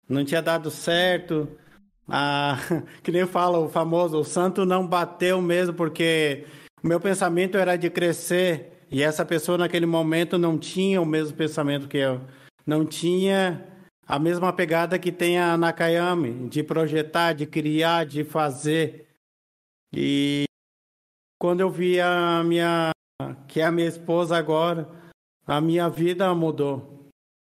não 0.09 0.25
tinha 0.25 0.43
dado 0.43 0.71
certo. 0.71 1.49
Ah, 2.09 2.57
que 3.03 3.11
nem 3.11 3.27
fala 3.27 3.59
o 3.59 3.69
famoso, 3.69 4.19
o 4.19 4.25
santo 4.25 4.65
não 4.65 4.87
bateu 4.87 5.41
mesmo, 5.41 5.75
porque 5.75 6.47
o 6.83 6.87
meu 6.87 7.01
pensamento 7.01 7.57
era 7.57 7.77
de 7.77 7.89
crescer 7.89 8.75
e 8.91 9.03
essa 9.03 9.25
pessoa 9.25 9.59
naquele 9.59 9.87
momento 9.87 10.39
não 10.39 10.59
tinha 10.59 11.01
o 11.01 11.07
mesmo 11.07 11.37
pensamento 11.37 11.89
que 11.89 11.97
eu. 11.97 12.21
Não 12.67 12.85
tinha 12.85 13.67
a 14.07 14.19
mesma 14.19 14.53
pegada 14.53 14.99
que 14.99 15.11
tem 15.11 15.39
a 15.39 15.57
Nakayami, 15.57 16.49
de 16.49 16.63
projetar, 16.63 17.33
de 17.33 17.47
criar, 17.47 18.05
de 18.05 18.23
fazer. 18.23 19.09
E 19.93 20.45
quando 21.39 21.61
eu 21.61 21.71
vi 21.71 22.01
a 22.01 22.43
minha, 22.45 22.91
que 23.49 23.61
é 23.61 23.65
a 23.65 23.73
minha 23.73 23.89
esposa 23.89 24.37
agora, 24.37 24.89
a 25.47 25.61
minha 25.61 25.89
vida 25.89 26.33
mudou. 26.35 26.94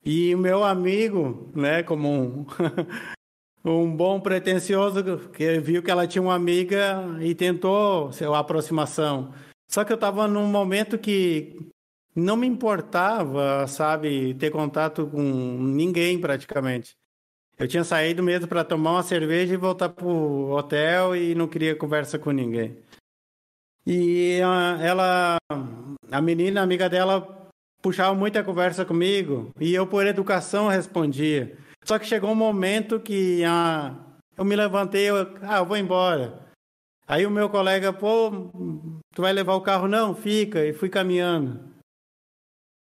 E 0.04 0.34
o 0.34 0.38
meu 0.38 0.64
amigo, 0.64 1.50
né, 1.54 1.82
como 1.82 2.08
um, 2.08 2.46
um 3.64 3.94
bom 3.94 4.20
pretensioso, 4.20 5.28
que 5.30 5.58
viu 5.60 5.82
que 5.82 5.90
ela 5.90 6.06
tinha 6.06 6.22
uma 6.22 6.34
amiga 6.34 7.02
e 7.20 7.34
tentou 7.34 8.10
a 8.34 8.38
aproximação. 8.38 9.32
Só 9.68 9.84
que 9.84 9.92
eu 9.92 9.96
estava 9.96 10.26
num 10.26 10.46
momento 10.46 10.98
que 10.98 11.70
não 12.14 12.36
me 12.36 12.46
importava, 12.46 13.66
sabe, 13.66 14.34
ter 14.34 14.50
contato 14.50 15.06
com 15.06 15.20
ninguém 15.20 16.20
praticamente. 16.20 16.96
Eu 17.58 17.68
tinha 17.68 17.84
saído 17.84 18.22
mesmo 18.22 18.48
para 18.48 18.64
tomar 18.64 18.92
uma 18.92 19.02
cerveja 19.02 19.52
e 19.52 19.56
voltar 19.56 19.90
pro 19.90 20.50
hotel 20.50 21.14
e 21.14 21.34
não 21.34 21.46
queria 21.46 21.76
conversa 21.76 22.18
com 22.18 22.30
ninguém. 22.30 22.78
E 23.86 24.38
ela, 24.80 25.36
a 26.10 26.20
menina, 26.20 26.60
a 26.60 26.64
amiga 26.64 26.88
dela, 26.88 27.39
puxava 27.82 28.14
muita 28.14 28.44
conversa 28.44 28.84
comigo 28.84 29.50
e 29.58 29.74
eu, 29.74 29.86
por 29.86 30.06
educação, 30.06 30.68
respondia. 30.68 31.56
Só 31.84 31.98
que 31.98 32.06
chegou 32.06 32.30
um 32.30 32.34
momento 32.34 33.00
que 33.00 33.42
ah, 33.44 33.94
eu 34.36 34.44
me 34.44 34.54
levantei, 34.54 35.08
eu, 35.08 35.16
ah, 35.42 35.58
eu 35.58 35.66
vou 35.66 35.76
embora. 35.76 36.38
Aí 37.06 37.26
o 37.26 37.30
meu 37.30 37.48
colega, 37.48 37.92
pô, 37.92 38.30
tu 39.12 39.22
vai 39.22 39.32
levar 39.32 39.54
o 39.54 39.60
carro? 39.60 39.88
Não, 39.88 40.14
fica. 40.14 40.64
E 40.64 40.72
fui 40.72 40.88
caminhando. 40.88 41.68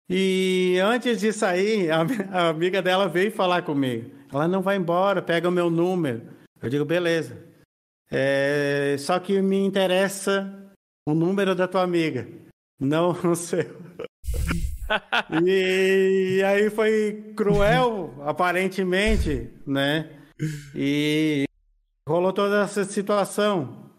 E 0.09 0.79
antes 0.81 1.19
de 1.19 1.31
sair, 1.33 1.91
a, 1.91 2.01
a 2.31 2.49
amiga 2.49 2.81
dela 2.81 3.07
veio 3.07 3.31
falar 3.31 3.61
comigo. 3.61 4.09
Ela 4.33 4.47
não 4.47 4.61
vai 4.61 4.77
embora, 4.77 5.21
pega 5.21 5.47
o 5.47 5.51
meu 5.51 5.69
número. 5.69 6.29
Eu 6.61 6.69
digo, 6.69 6.85
beleza. 6.85 7.45
É, 8.09 8.95
só 8.97 9.19
que 9.19 9.41
me 9.41 9.57
interessa 9.57 10.73
o 11.05 11.13
número 11.13 11.53
da 11.53 11.67
tua 11.67 11.83
amiga, 11.83 12.27
não 12.79 13.11
o 13.29 13.35
seu. 13.35 13.65
E, 15.43 16.41
aí 16.43 16.69
foi 16.69 17.33
cruel, 17.35 18.13
aparentemente, 18.25 19.49
né? 19.65 20.09
E 20.75 21.45
rolou 22.07 22.31
toda 22.31 22.63
essa 22.63 22.83
situação. 22.83 23.91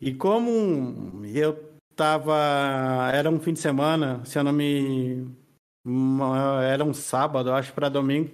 E 0.00 0.14
como 0.14 1.24
eu 1.26 1.68
tava. 1.96 3.10
Era 3.12 3.28
um 3.28 3.40
fim 3.40 3.52
de 3.52 3.58
semana, 3.58 4.24
se 4.24 4.38
eu 4.38 4.44
não 4.44 4.52
me. 4.52 5.26
Era 6.70 6.84
um 6.84 6.94
sábado, 6.94 7.52
acho, 7.52 7.72
para 7.72 7.88
domingo. 7.88 8.30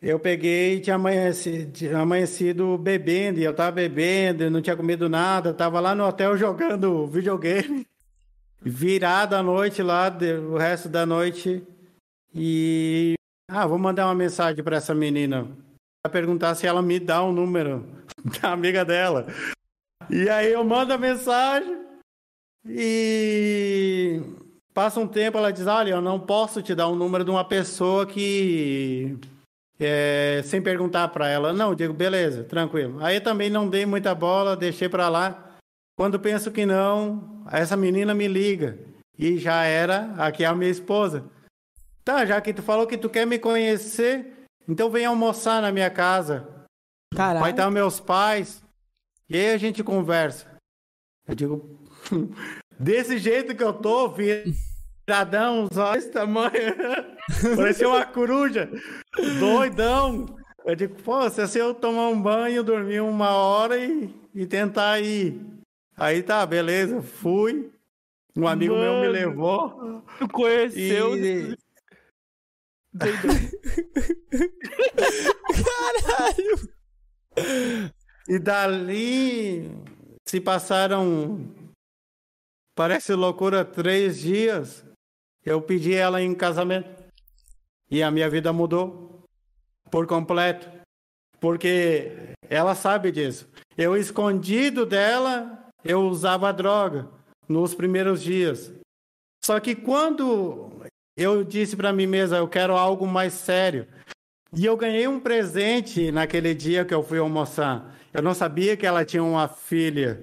Eu 0.00 0.20
peguei 0.20 0.76
e 0.76 0.80
tinha 0.80 0.94
amanhecido, 0.94 1.72
tinha 1.72 1.98
amanhecido 1.98 2.78
bebendo, 2.78 3.40
e 3.40 3.44
eu 3.44 3.52
tava 3.52 3.72
bebendo, 3.72 4.48
não 4.48 4.62
tinha 4.62 4.76
comido 4.76 5.08
nada, 5.08 5.52
tava 5.52 5.80
lá 5.80 5.92
no 5.92 6.06
hotel 6.06 6.36
jogando 6.36 7.08
videogame, 7.08 7.84
virado 8.60 9.34
à 9.34 9.42
noite 9.42 9.82
lá, 9.82 10.12
o 10.50 10.56
resto 10.56 10.88
da 10.88 11.06
noite, 11.06 11.62
e... 12.34 13.14
Ah, 13.50 13.66
vou 13.66 13.78
mandar 13.78 14.06
uma 14.06 14.14
mensagem 14.14 14.62
para 14.62 14.76
essa 14.76 14.94
menina, 14.94 15.48
para 16.02 16.12
perguntar 16.12 16.54
se 16.54 16.66
ela 16.66 16.82
me 16.82 17.00
dá 17.00 17.22
o 17.22 17.30
um 17.30 17.32
número 17.32 17.86
da 18.40 18.52
amiga 18.52 18.84
dela. 18.84 19.26
E 20.10 20.28
aí 20.28 20.52
eu 20.52 20.62
mando 20.64 20.92
a 20.92 20.98
mensagem, 20.98 21.84
e... 22.66 24.20
Passa 24.74 25.00
um 25.00 25.08
tempo, 25.08 25.36
ela 25.38 25.52
diz, 25.52 25.66
olha, 25.66 25.90
eu 25.90 26.00
não 26.00 26.20
posso 26.20 26.62
te 26.62 26.74
dar 26.74 26.86
o 26.86 26.92
um 26.92 26.96
número 26.96 27.24
de 27.24 27.30
uma 27.30 27.44
pessoa 27.44 28.06
que 28.06 29.18
é, 29.80 30.40
sem 30.44 30.60
perguntar 30.60 31.08
para 31.08 31.28
ela. 31.28 31.52
Não, 31.52 31.74
digo, 31.74 31.92
beleza, 31.92 32.44
tranquilo. 32.44 33.02
Aí 33.02 33.20
também 33.20 33.48
não 33.48 33.68
dei 33.68 33.86
muita 33.86 34.14
bola, 34.14 34.56
deixei 34.56 34.88
para 34.88 35.08
lá. 35.08 35.47
Quando 35.98 36.20
penso 36.20 36.52
que 36.52 36.64
não, 36.64 37.44
essa 37.50 37.76
menina 37.76 38.14
me 38.14 38.28
liga. 38.28 38.78
E 39.18 39.36
já 39.36 39.64
era 39.64 40.14
aqui 40.16 40.44
a 40.44 40.54
minha 40.54 40.70
esposa. 40.70 41.24
Tá, 42.04 42.24
já 42.24 42.40
que 42.40 42.54
tu 42.54 42.62
falou 42.62 42.86
que 42.86 42.96
tu 42.96 43.10
quer 43.10 43.26
me 43.26 43.36
conhecer, 43.36 44.46
então 44.68 44.88
vem 44.88 45.04
almoçar 45.04 45.60
na 45.60 45.72
minha 45.72 45.90
casa. 45.90 46.46
Caralho. 47.12 47.40
Vai 47.40 47.50
estar 47.50 47.68
meus 47.72 47.98
pais. 47.98 48.62
E 49.28 49.36
aí 49.36 49.50
a 49.50 49.58
gente 49.58 49.82
conversa. 49.82 50.46
Eu 51.26 51.34
digo, 51.34 51.84
desse 52.78 53.18
jeito 53.18 53.56
que 53.56 53.64
eu 53.64 53.72
tô, 53.72 54.08
viradão, 54.08 55.66
os 55.68 55.76
olhos 55.76 56.06
tamanho. 56.06 56.52
Parecia 57.56 57.88
uma 57.88 58.06
coruja. 58.06 58.70
Doidão. 59.40 60.26
Eu 60.64 60.76
digo, 60.76 60.94
pô, 61.02 61.28
se 61.28 61.58
eu 61.58 61.74
tomar 61.74 62.08
um 62.08 62.22
banho, 62.22 62.62
dormir 62.62 63.00
uma 63.00 63.30
hora 63.30 63.76
e, 63.76 64.14
e 64.32 64.46
tentar 64.46 65.00
ir. 65.00 65.57
Aí 65.98 66.22
tá, 66.22 66.46
beleza, 66.46 67.02
fui. 67.02 67.72
Um 68.36 68.46
amigo 68.46 68.74
Mano, 68.74 69.00
meu 69.00 69.00
me 69.00 69.08
levou. 69.08 70.02
Tu 70.18 70.28
conheceu? 70.28 71.16
E... 71.16 71.56
Caralho! 76.06 76.70
E 78.28 78.38
dali 78.38 79.70
se 80.26 80.40
passaram, 80.40 81.52
parece 82.76 83.14
loucura, 83.14 83.64
três 83.64 84.20
dias. 84.20 84.84
Eu 85.44 85.60
pedi 85.62 85.94
ela 85.94 86.22
em 86.22 86.34
casamento. 86.34 86.88
E 87.90 88.02
a 88.02 88.10
minha 88.10 88.28
vida 88.28 88.52
mudou 88.52 89.24
por 89.90 90.06
completo. 90.06 90.70
Porque 91.40 92.34
ela 92.48 92.74
sabe 92.74 93.10
disso. 93.10 93.48
Eu 93.76 93.96
escondido 93.96 94.84
dela, 94.84 95.67
eu 95.84 96.02
usava 96.02 96.52
droga 96.52 97.08
nos 97.48 97.74
primeiros 97.74 98.22
dias. 98.22 98.72
Só 99.44 99.58
que 99.60 99.74
quando 99.74 100.82
eu 101.16 101.42
disse 101.42 101.76
para 101.76 101.92
mim 101.92 102.06
mesma, 102.06 102.36
eu 102.36 102.48
quero 102.48 102.76
algo 102.76 103.06
mais 103.06 103.32
sério. 103.32 103.86
E 104.54 104.64
eu 104.64 104.76
ganhei 104.76 105.06
um 105.06 105.20
presente 105.20 106.10
naquele 106.10 106.54
dia 106.54 106.84
que 106.84 106.94
eu 106.94 107.02
fui 107.02 107.18
almoçar. 107.18 107.94
Eu 108.12 108.22
não 108.22 108.34
sabia 108.34 108.76
que 108.76 108.86
ela 108.86 109.04
tinha 109.04 109.22
uma 109.22 109.46
filha. 109.48 110.22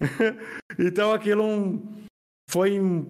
então 0.78 1.12
aquilo 1.12 1.44
um, 1.44 2.04
foi 2.48 2.80
um 2.80 3.04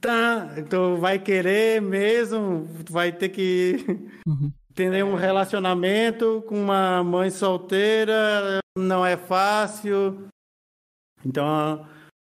tá, 0.00 0.48
tu 0.68 0.96
vai 0.96 1.18
querer 1.18 1.80
mesmo, 1.80 2.68
vai 2.90 3.10
ter 3.10 3.30
que 3.30 3.82
uhum. 4.26 4.52
ter 4.74 5.02
um 5.02 5.14
relacionamento 5.14 6.44
com 6.46 6.60
uma 6.60 7.02
mãe 7.02 7.30
solteira, 7.30 8.58
não 8.76 9.06
é 9.06 9.16
fácil. 9.16 10.28
Então, 11.24 11.86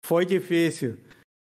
foi 0.04 0.24
difícil. 0.24 0.98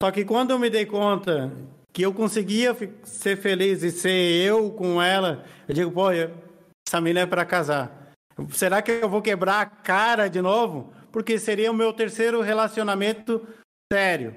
Só 0.02 0.10
que 0.10 0.24
quando 0.24 0.50
eu 0.50 0.58
me 0.58 0.70
dei 0.70 0.86
conta 0.86 1.52
que 1.92 2.02
eu 2.02 2.12
conseguia 2.12 2.76
ser 3.02 3.36
feliz 3.36 3.82
e 3.82 3.90
ser 3.90 4.46
eu 4.46 4.70
com 4.70 5.02
ela, 5.02 5.44
eu 5.66 5.74
digo, 5.74 5.90
pô, 5.90 6.10
essa 6.10 7.00
menina 7.00 7.20
é 7.20 7.26
para 7.26 7.44
casar. 7.44 8.12
Será 8.50 8.80
que 8.80 8.92
eu 8.92 9.08
vou 9.08 9.20
quebrar 9.20 9.60
a 9.60 9.66
cara 9.66 10.28
de 10.28 10.40
novo? 10.40 10.92
Porque 11.10 11.38
seria 11.38 11.70
o 11.70 11.74
meu 11.74 11.92
terceiro 11.92 12.40
relacionamento 12.40 13.46
sério. 13.92 14.34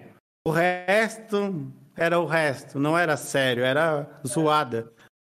o 0.48 0.52
resto 0.52 1.72
era 1.96 2.20
o 2.20 2.26
resto, 2.26 2.80
não 2.80 2.98
era 2.98 3.16
sério, 3.18 3.64
era 3.64 4.10
zoada, 4.26 4.92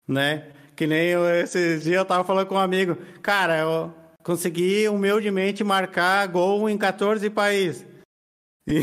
né? 0.08 0.50
Que 0.74 0.86
nem 0.86 1.08
eu, 1.08 1.24
esse 1.28 1.78
dia 1.78 1.98
eu 1.98 2.04
tava 2.04 2.24
falando 2.24 2.46
com 2.48 2.56
um 2.56 2.58
amigo, 2.58 2.96
cara, 3.22 3.58
eu 3.58 3.94
consegui 4.26 4.88
humildemente 4.88 5.62
marcar 5.62 6.26
gol 6.26 6.68
em 6.68 6.76
14 6.76 7.30
países. 7.30 7.86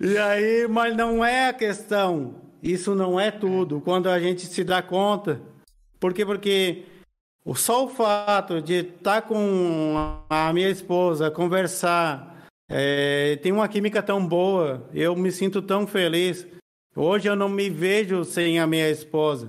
E, 0.00 0.18
aí, 0.18 0.66
mas 0.66 0.96
não 0.96 1.24
é 1.24 1.48
a 1.48 1.52
questão, 1.52 2.34
isso 2.60 2.92
não 2.92 3.20
é 3.20 3.30
tudo. 3.30 3.80
Quando 3.80 4.08
a 4.10 4.18
gente 4.18 4.46
se 4.46 4.64
dá 4.64 4.82
conta, 4.82 5.40
por 6.00 6.12
quê? 6.12 6.26
Porque 6.26 6.86
só 7.54 7.84
o 7.84 7.88
fato 7.88 8.60
de 8.60 8.78
estar 8.78 9.22
com 9.22 9.94
a 10.28 10.52
minha 10.52 10.68
esposa, 10.68 11.30
conversar, 11.30 12.48
é, 12.68 13.36
tem 13.36 13.52
uma 13.52 13.68
química 13.68 14.02
tão 14.02 14.26
boa, 14.26 14.88
eu 14.92 15.14
me 15.14 15.30
sinto 15.30 15.62
tão 15.62 15.86
feliz. 15.86 16.44
Hoje 16.96 17.28
eu 17.28 17.36
não 17.36 17.48
me 17.48 17.70
vejo 17.70 18.24
sem 18.24 18.58
a 18.58 18.66
minha 18.66 18.90
esposa. 18.90 19.48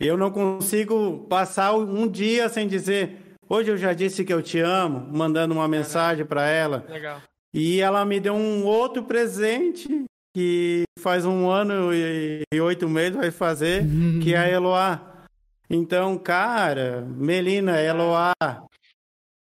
Eu 0.00 0.16
não 0.16 0.30
consigo 0.30 1.26
passar 1.28 1.74
um 1.74 2.08
dia 2.08 2.48
sem 2.48 2.66
dizer. 2.66 3.21
Hoje 3.52 3.70
eu 3.70 3.76
já 3.76 3.92
disse 3.92 4.24
que 4.24 4.32
eu 4.32 4.42
te 4.42 4.60
amo, 4.60 5.06
mandando 5.12 5.52
uma 5.52 5.68
mensagem 5.68 6.24
para 6.24 6.48
ela. 6.48 6.86
Legal. 6.88 7.20
E 7.52 7.82
ela 7.82 8.02
me 8.02 8.18
deu 8.18 8.32
um 8.32 8.64
outro 8.64 9.04
presente 9.04 10.06
que 10.34 10.84
faz 10.98 11.26
um 11.26 11.50
ano 11.50 11.92
e, 11.92 12.42
oito 12.62 12.88
meses 12.88 13.14
vai 13.14 13.30
fazer, 13.30 13.84
que 14.22 14.32
é 14.32 14.38
a 14.38 14.48
Eloá. 14.48 15.26
Então, 15.68 16.16
cara, 16.16 17.02
Melina, 17.02 17.78
Eloá, 17.78 18.32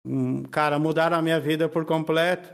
hum, 0.06 0.42
cara, 0.42 0.78
mudaram 0.78 1.16
a 1.16 1.22
minha 1.22 1.40
vida 1.40 1.66
por 1.66 1.86
completo. 1.86 2.52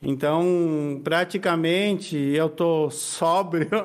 Então, 0.00 1.00
praticamente, 1.02 2.16
eu 2.16 2.48
tô 2.48 2.88
sóbrio. 2.90 3.68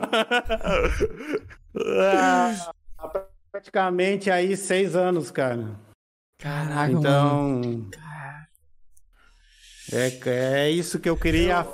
Ah, 2.98 3.12
praticamente 3.52 4.30
aí 4.30 4.56
seis 4.56 4.96
anos, 4.96 5.30
cara. 5.32 5.84
Caraca, 6.38 6.92
Então, 6.92 7.50
mano. 7.60 7.90
é, 9.92 10.30
é 10.30 10.72
isso 10.72 11.00
que 11.00 11.10
eu 11.10 11.18
queria 11.18 11.66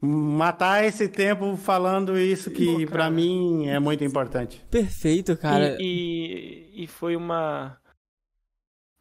matar 0.00 0.84
esse 0.84 1.08
tempo 1.08 1.56
falando 1.56 2.18
isso 2.18 2.50
que 2.50 2.86
cara. 2.86 3.10
mim 3.10 3.66
é 3.66 3.78
muito 3.78 4.04
importante. 4.04 4.64
Perfeito, 4.70 5.36
cara. 5.36 5.76
E, 5.80 6.70
e, 6.74 6.84
e 6.84 6.86
foi 6.86 7.16
uma 7.16 7.80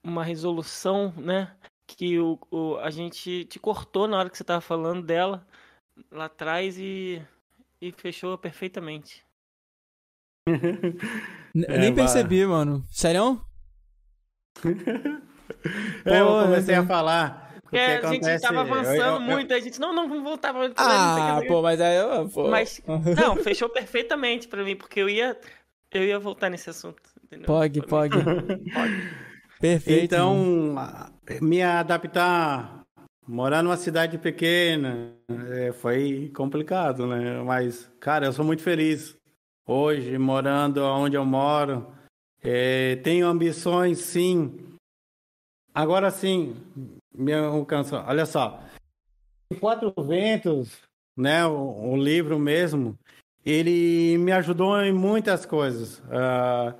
uma 0.03 0.23
resolução, 0.23 1.11
né? 1.17 1.55
Que 1.87 2.19
o, 2.19 2.39
o, 2.51 2.77
a 2.77 2.89
gente 2.89 3.45
te 3.45 3.59
cortou 3.59 4.07
na 4.07 4.17
hora 4.17 4.29
que 4.29 4.37
você 4.37 4.43
tava 4.43 4.61
falando 4.61 5.03
dela 5.03 5.45
lá 6.11 6.25
atrás 6.25 6.77
e, 6.77 7.21
e 7.81 7.91
fechou 7.91 8.37
perfeitamente. 8.37 9.23
É, 11.67 11.77
Nem 11.79 11.95
percebi, 11.95 12.45
mano. 12.45 12.85
Sério? 12.91 13.44
É, 16.05 16.21
eu 16.21 16.27
comecei 16.43 16.75
né? 16.75 16.81
a 16.81 16.85
falar. 16.85 17.51
o 17.57 17.61
Porque 17.61 17.77
que 17.77 18.05
a 18.05 18.11
gente 18.11 18.41
tava 18.41 18.55
eu- 18.55 18.59
avançando 18.61 18.99
eu- 18.99 19.13
eu- 19.15 19.19
muito, 19.21 19.53
a 19.53 19.59
gente, 19.59 19.79
não, 19.79 19.93
não, 19.93 20.07
vamos 20.07 20.23
voltar 20.23 20.53
pra 20.53 20.71
Ah, 20.77 21.41
pô, 21.47 21.61
mas 21.61 21.81
aí 21.81 21.97
eu. 21.97 22.29
Pô. 22.29 22.47
Mas, 22.47 22.81
não, 23.19 23.35
fechou 23.37 23.69
perfeitamente 23.69 24.47
pra 24.47 24.63
mim, 24.63 24.75
porque 24.75 24.99
eu 24.99 25.09
ia, 25.09 25.37
eu 25.91 26.03
ia 26.03 26.19
voltar 26.19 26.49
nesse 26.49 26.69
assunto, 26.69 27.01
entendeu? 27.23 27.45
Pog, 27.47 27.81
pog. 27.87 28.11
Perfeito. 29.59 30.15
mano. 30.15 31.11
Então, 31.23 31.41
me 31.41 31.61
adaptar, 31.63 32.81
morar 33.27 33.63
numa 33.63 33.77
cidade 33.77 34.17
pequena, 34.17 35.13
é, 35.51 35.71
foi 35.71 36.31
complicado, 36.35 37.07
né? 37.07 37.41
Mas, 37.43 37.89
cara, 37.99 38.25
eu 38.27 38.33
sou 38.33 38.45
muito 38.45 38.61
feliz 38.61 39.17
hoje, 39.65 40.17
morando 40.17 40.83
onde 40.83 41.15
eu 41.15 41.25
moro. 41.25 41.94
É, 42.47 42.97
tenho 42.97 43.27
ambições, 43.27 43.99
sim. 43.99 44.77
Agora 45.73 46.11
sim, 46.11 46.55
minha 47.13 47.41
canção. 47.65 48.05
Olha 48.07 48.25
só. 48.25 48.61
Quatro 49.59 49.91
Ventos, 50.03 50.77
né? 51.17 51.45
O, 51.45 51.93
o 51.93 51.97
livro 51.97 52.37
mesmo, 52.37 52.97
ele 53.43 54.17
me 54.19 54.31
ajudou 54.31 54.79
em 54.79 54.93
muitas 54.93 55.43
coisas. 55.45 56.03
Ah, 56.11 56.75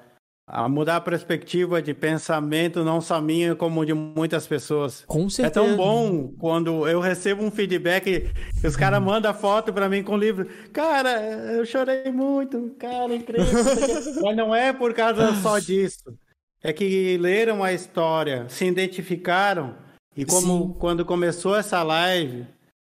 a 0.47 0.69
mudar 0.69 0.97
a 0.97 1.01
perspectiva 1.01 1.81
de 1.81 1.93
pensamento, 1.93 2.83
não 2.83 3.01
só 3.01 3.19
minha, 3.19 3.55
como 3.55 3.85
de 3.85 3.93
muitas 3.93 4.45
pessoas. 4.45 5.03
Com 5.07 5.25
É 5.25 5.29
certeza. 5.29 5.65
tão 5.65 5.75
bom 5.75 6.31
quando 6.37 6.87
eu 6.87 6.99
recebo 6.99 7.43
um 7.43 7.49
feedback 7.49 8.29
os 8.63 8.75
caras 8.75 9.01
mandam 9.01 9.33
foto 9.33 9.73
pra 9.73 9.89
mim 9.89 10.03
com 10.03 10.13
o 10.13 10.17
livro. 10.17 10.47
Cara, 10.71 11.19
eu 11.53 11.65
chorei 11.65 12.11
muito, 12.11 12.75
cara, 12.77 13.13
incrível. 13.15 13.45
Mas 14.23 14.35
não 14.37 14.53
é 14.53 14.71
por 14.71 14.93
causa 14.93 15.33
só 15.41 15.57
disso. 15.57 16.15
É 16.63 16.71
que 16.73 17.17
leram 17.17 17.63
a 17.63 17.73
história, 17.73 18.45
se 18.49 18.65
identificaram. 18.65 19.75
E 20.15 20.25
como 20.25 20.67
Sim. 20.73 20.79
quando 20.79 21.03
começou 21.05 21.55
essa 21.55 21.83
live, 21.83 22.45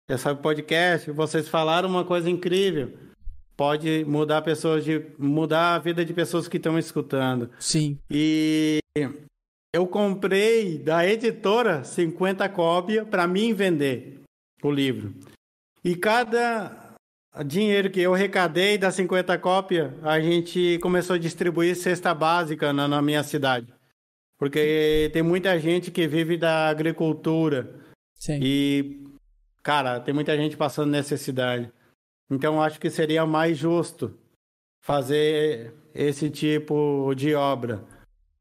esse 0.09 0.35
podcast, 0.35 1.11
vocês 1.11 1.49
falaram 1.49 1.89
uma 1.89 2.05
coisa 2.05 2.29
incrível. 2.29 2.93
Pode 3.57 4.05
mudar 4.05 4.43
pessoas 4.43 4.85
de 4.85 5.07
mudar 5.19 5.75
a 5.75 5.79
vida 5.79 6.05
de 6.05 6.13
pessoas 6.13 6.49
que 6.49 6.57
estão 6.57 6.79
escutando. 6.79 7.51
Sim. 7.59 7.99
E 8.11 8.81
eu 9.75 9.87
comprei 9.87 10.79
da 10.79 11.07
editora 11.07 11.85
50 11.85 12.49
cópias 12.49 13.09
para 13.09 13.27
mim 13.27 13.55
vender 13.55 14.21
o 14.63 14.71
livro. 14.71 15.15
E 15.85 15.95
cada 15.95 16.95
dinheiro 17.45 17.91
que 17.91 18.01
eu 18.01 18.15
arrecadei 18.15 18.79
das 18.79 18.95
50 18.95 19.37
cópias, 19.39 19.93
a 20.03 20.21
gente 20.21 20.79
começou 20.81 21.15
a 21.15 21.19
distribuir 21.19 21.77
cesta 21.77 22.15
básica 22.15 22.73
na, 22.73 22.87
na 22.87 23.03
minha 23.03 23.23
cidade. 23.23 23.67
Porque 24.39 25.11
tem 25.13 25.23
muita 25.23 25.59
gente 25.59 25.91
que 25.91 26.07
vive 26.07 26.37
da 26.37 26.69
agricultura. 26.69 27.75
Sim. 28.15 28.41
E, 28.43 29.05
cara, 29.63 30.01
tem 30.01 30.15
muita 30.15 30.37
gente 30.37 30.57
passando 30.57 30.91
necessidade. 30.91 31.71
Então, 32.31 32.63
acho 32.63 32.81
que 32.81 32.91
seria 32.91 33.27
mais 33.27 33.57
justo 33.57 34.17
fazer 34.83 35.75
esse 35.95 36.29
tipo 36.31 37.13
de 37.15 37.35
obra. 37.35 37.83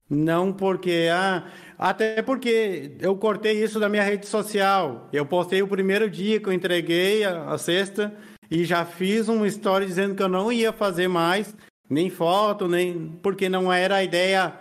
Não 0.09 0.51
porque, 0.51 1.09
ah, 1.11 1.45
até 1.77 2.21
porque 2.21 2.97
eu 2.99 3.15
cortei 3.15 3.63
isso 3.63 3.79
da 3.79 3.89
minha 3.89 4.03
rede 4.03 4.27
social. 4.27 5.09
Eu 5.11 5.25
postei 5.25 5.61
o 5.61 5.67
primeiro 5.67 6.09
dia 6.09 6.39
que 6.39 6.47
eu 6.47 6.53
entreguei 6.53 7.23
a, 7.23 7.49
a 7.49 7.57
cesta 7.57 8.13
e 8.51 8.65
já 8.65 8.85
fiz 8.85 9.29
um 9.29 9.45
story 9.45 9.85
dizendo 9.85 10.15
que 10.15 10.21
eu 10.21 10.27
não 10.27 10.51
ia 10.51 10.71
fazer 10.71 11.07
mais, 11.07 11.55
nem 11.89 12.09
foto, 12.09 12.67
nem 12.67 13.07
porque 13.23 13.47
não 13.49 13.71
era 13.71 13.95
a 13.95 14.03
ideia 14.03 14.53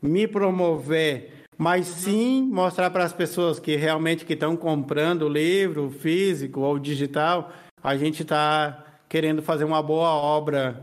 me 0.00 0.28
promover, 0.28 1.42
mas 1.56 1.86
sim 1.86 2.48
mostrar 2.50 2.90
para 2.90 3.04
as 3.04 3.12
pessoas 3.12 3.58
que 3.58 3.74
realmente 3.74 4.24
que 4.24 4.34
estão 4.34 4.56
comprando 4.56 5.22
o 5.22 5.28
livro 5.28 5.90
físico 5.90 6.60
ou 6.60 6.78
digital, 6.78 7.52
a 7.84 7.98
gente 7.98 8.22
está 8.22 8.82
querendo 9.10 9.42
fazer 9.42 9.64
uma 9.64 9.82
boa 9.82 10.08
obra 10.08 10.82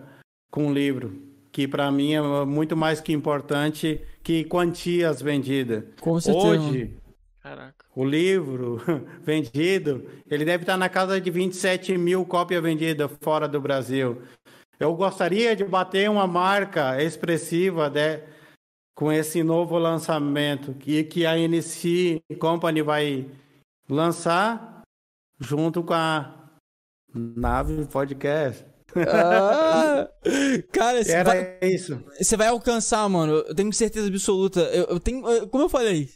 com 0.52 0.68
o 0.68 0.74
livro, 0.74 1.20
que 1.52 1.68
para 1.68 1.92
mim 1.92 2.14
é 2.14 2.22
muito 2.46 2.78
mais 2.78 3.02
que 3.02 3.12
importante 3.12 4.00
que 4.22 4.44
quantias 4.44 5.20
vendidas. 5.20 5.84
Com 6.00 6.20
certeza. 6.20 6.48
Hoje, 6.48 6.96
Caraca. 7.42 7.86
o 7.96 8.06
livro 8.06 8.80
vendido, 9.26 10.08
ele 10.30 10.46
deve 10.46 10.62
estar 10.62 10.78
na 10.78 10.88
casa 10.88 11.20
de 11.20 11.32
27 11.32 11.98
mil 11.98 12.24
cópias 12.24 12.62
vendidas 12.62 13.10
fora 13.20 13.48
do 13.48 13.60
Brasil. 13.60 14.22
Eu 14.80 14.96
gostaria 14.96 15.56
de 15.56 15.64
bater 15.64 16.08
uma 16.08 16.28
marca 16.28 17.02
expressiva 17.02 17.90
de, 17.90 18.22
com 18.96 19.12
esse 19.12 19.42
novo 19.42 19.76
lançamento 19.80 20.76
que, 20.76 21.04
que 21.04 21.26
a 21.26 21.36
NC 21.36 22.22
Company 22.40 22.84
vai 22.84 23.26
lançar 23.90 24.84
junto 25.40 25.82
com 25.84 25.94
a 25.94 26.41
Nave 27.14 27.86
Podcast. 27.86 28.66
Ah, 29.08 30.08
cara, 30.72 31.04
você 31.04 31.12
Era 31.12 31.24
vai, 31.24 31.58
isso. 31.64 32.04
você 32.20 32.36
vai 32.36 32.48
alcançar, 32.48 33.08
mano. 33.10 33.34
Eu 33.48 33.56
tenho 33.56 33.72
certeza 33.74 34.08
absoluta. 34.08 34.60
Eu, 34.62 34.86
eu 34.86 35.00
tenho. 35.00 35.26
eu- 35.30 35.48
Como 35.48 35.64
eu 35.64 35.70
falei, 35.70 36.10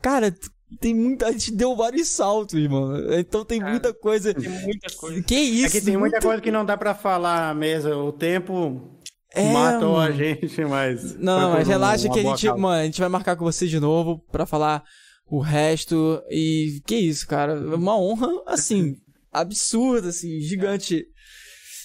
cara, 0.00 0.34
tem 0.80 0.94
muita. 0.94 1.26
A 1.26 1.32
gente 1.32 1.54
deu 1.54 1.76
vários 1.76 2.08
saltos, 2.08 2.58
mano. 2.68 3.14
Então 3.14 3.44
tem 3.44 3.58
Cara, 3.58 3.70
muita 3.72 3.92
coisa. 3.92 4.32
Tem 4.32 4.48
muita 4.48 4.90
coisa. 4.96 5.22
Que 5.22 5.34
isso? 5.34 5.76
É 5.76 5.80
que 5.80 5.84
tem 5.84 5.96
muita 5.96 6.16
muita- 6.16 6.26
coisa 6.26 6.40
que 6.42 6.50
não 6.50 6.64
dá 6.64 6.76
pra 6.76 6.94
falar 6.94 7.54
mesmo. 7.54 7.92
O 7.92 8.12
tempo 8.12 8.98
É, 9.34 9.52
matou 9.52 9.96
a 9.96 10.04
mano. 10.08 10.14
gente, 10.16 10.64
mas. 10.64 11.14
Não, 11.18 11.52
mas 11.52 11.68
relaxa 11.68 12.06
uma 12.08 12.14
que 12.14 12.20
a 12.20 12.22
gente, 12.22 12.46
causa. 12.46 12.60
mano, 12.62 12.80
a 12.80 12.84
gente 12.86 13.00
vai 13.00 13.08
marcar 13.10 13.36
com 13.36 13.44
você 13.44 13.66
de 13.66 13.78
novo 13.78 14.24
pra 14.32 14.46
falar 14.46 14.82
o 15.30 15.40
resto. 15.40 16.22
E 16.30 16.80
que 16.86 16.96
isso, 16.96 17.26
cara? 17.26 17.52
É 17.52 17.74
Uma 17.74 17.98
honra, 18.00 18.28
assim, 18.46 18.94
absurda, 19.34 20.08
assim, 20.08 20.40
gigante. 20.40 21.04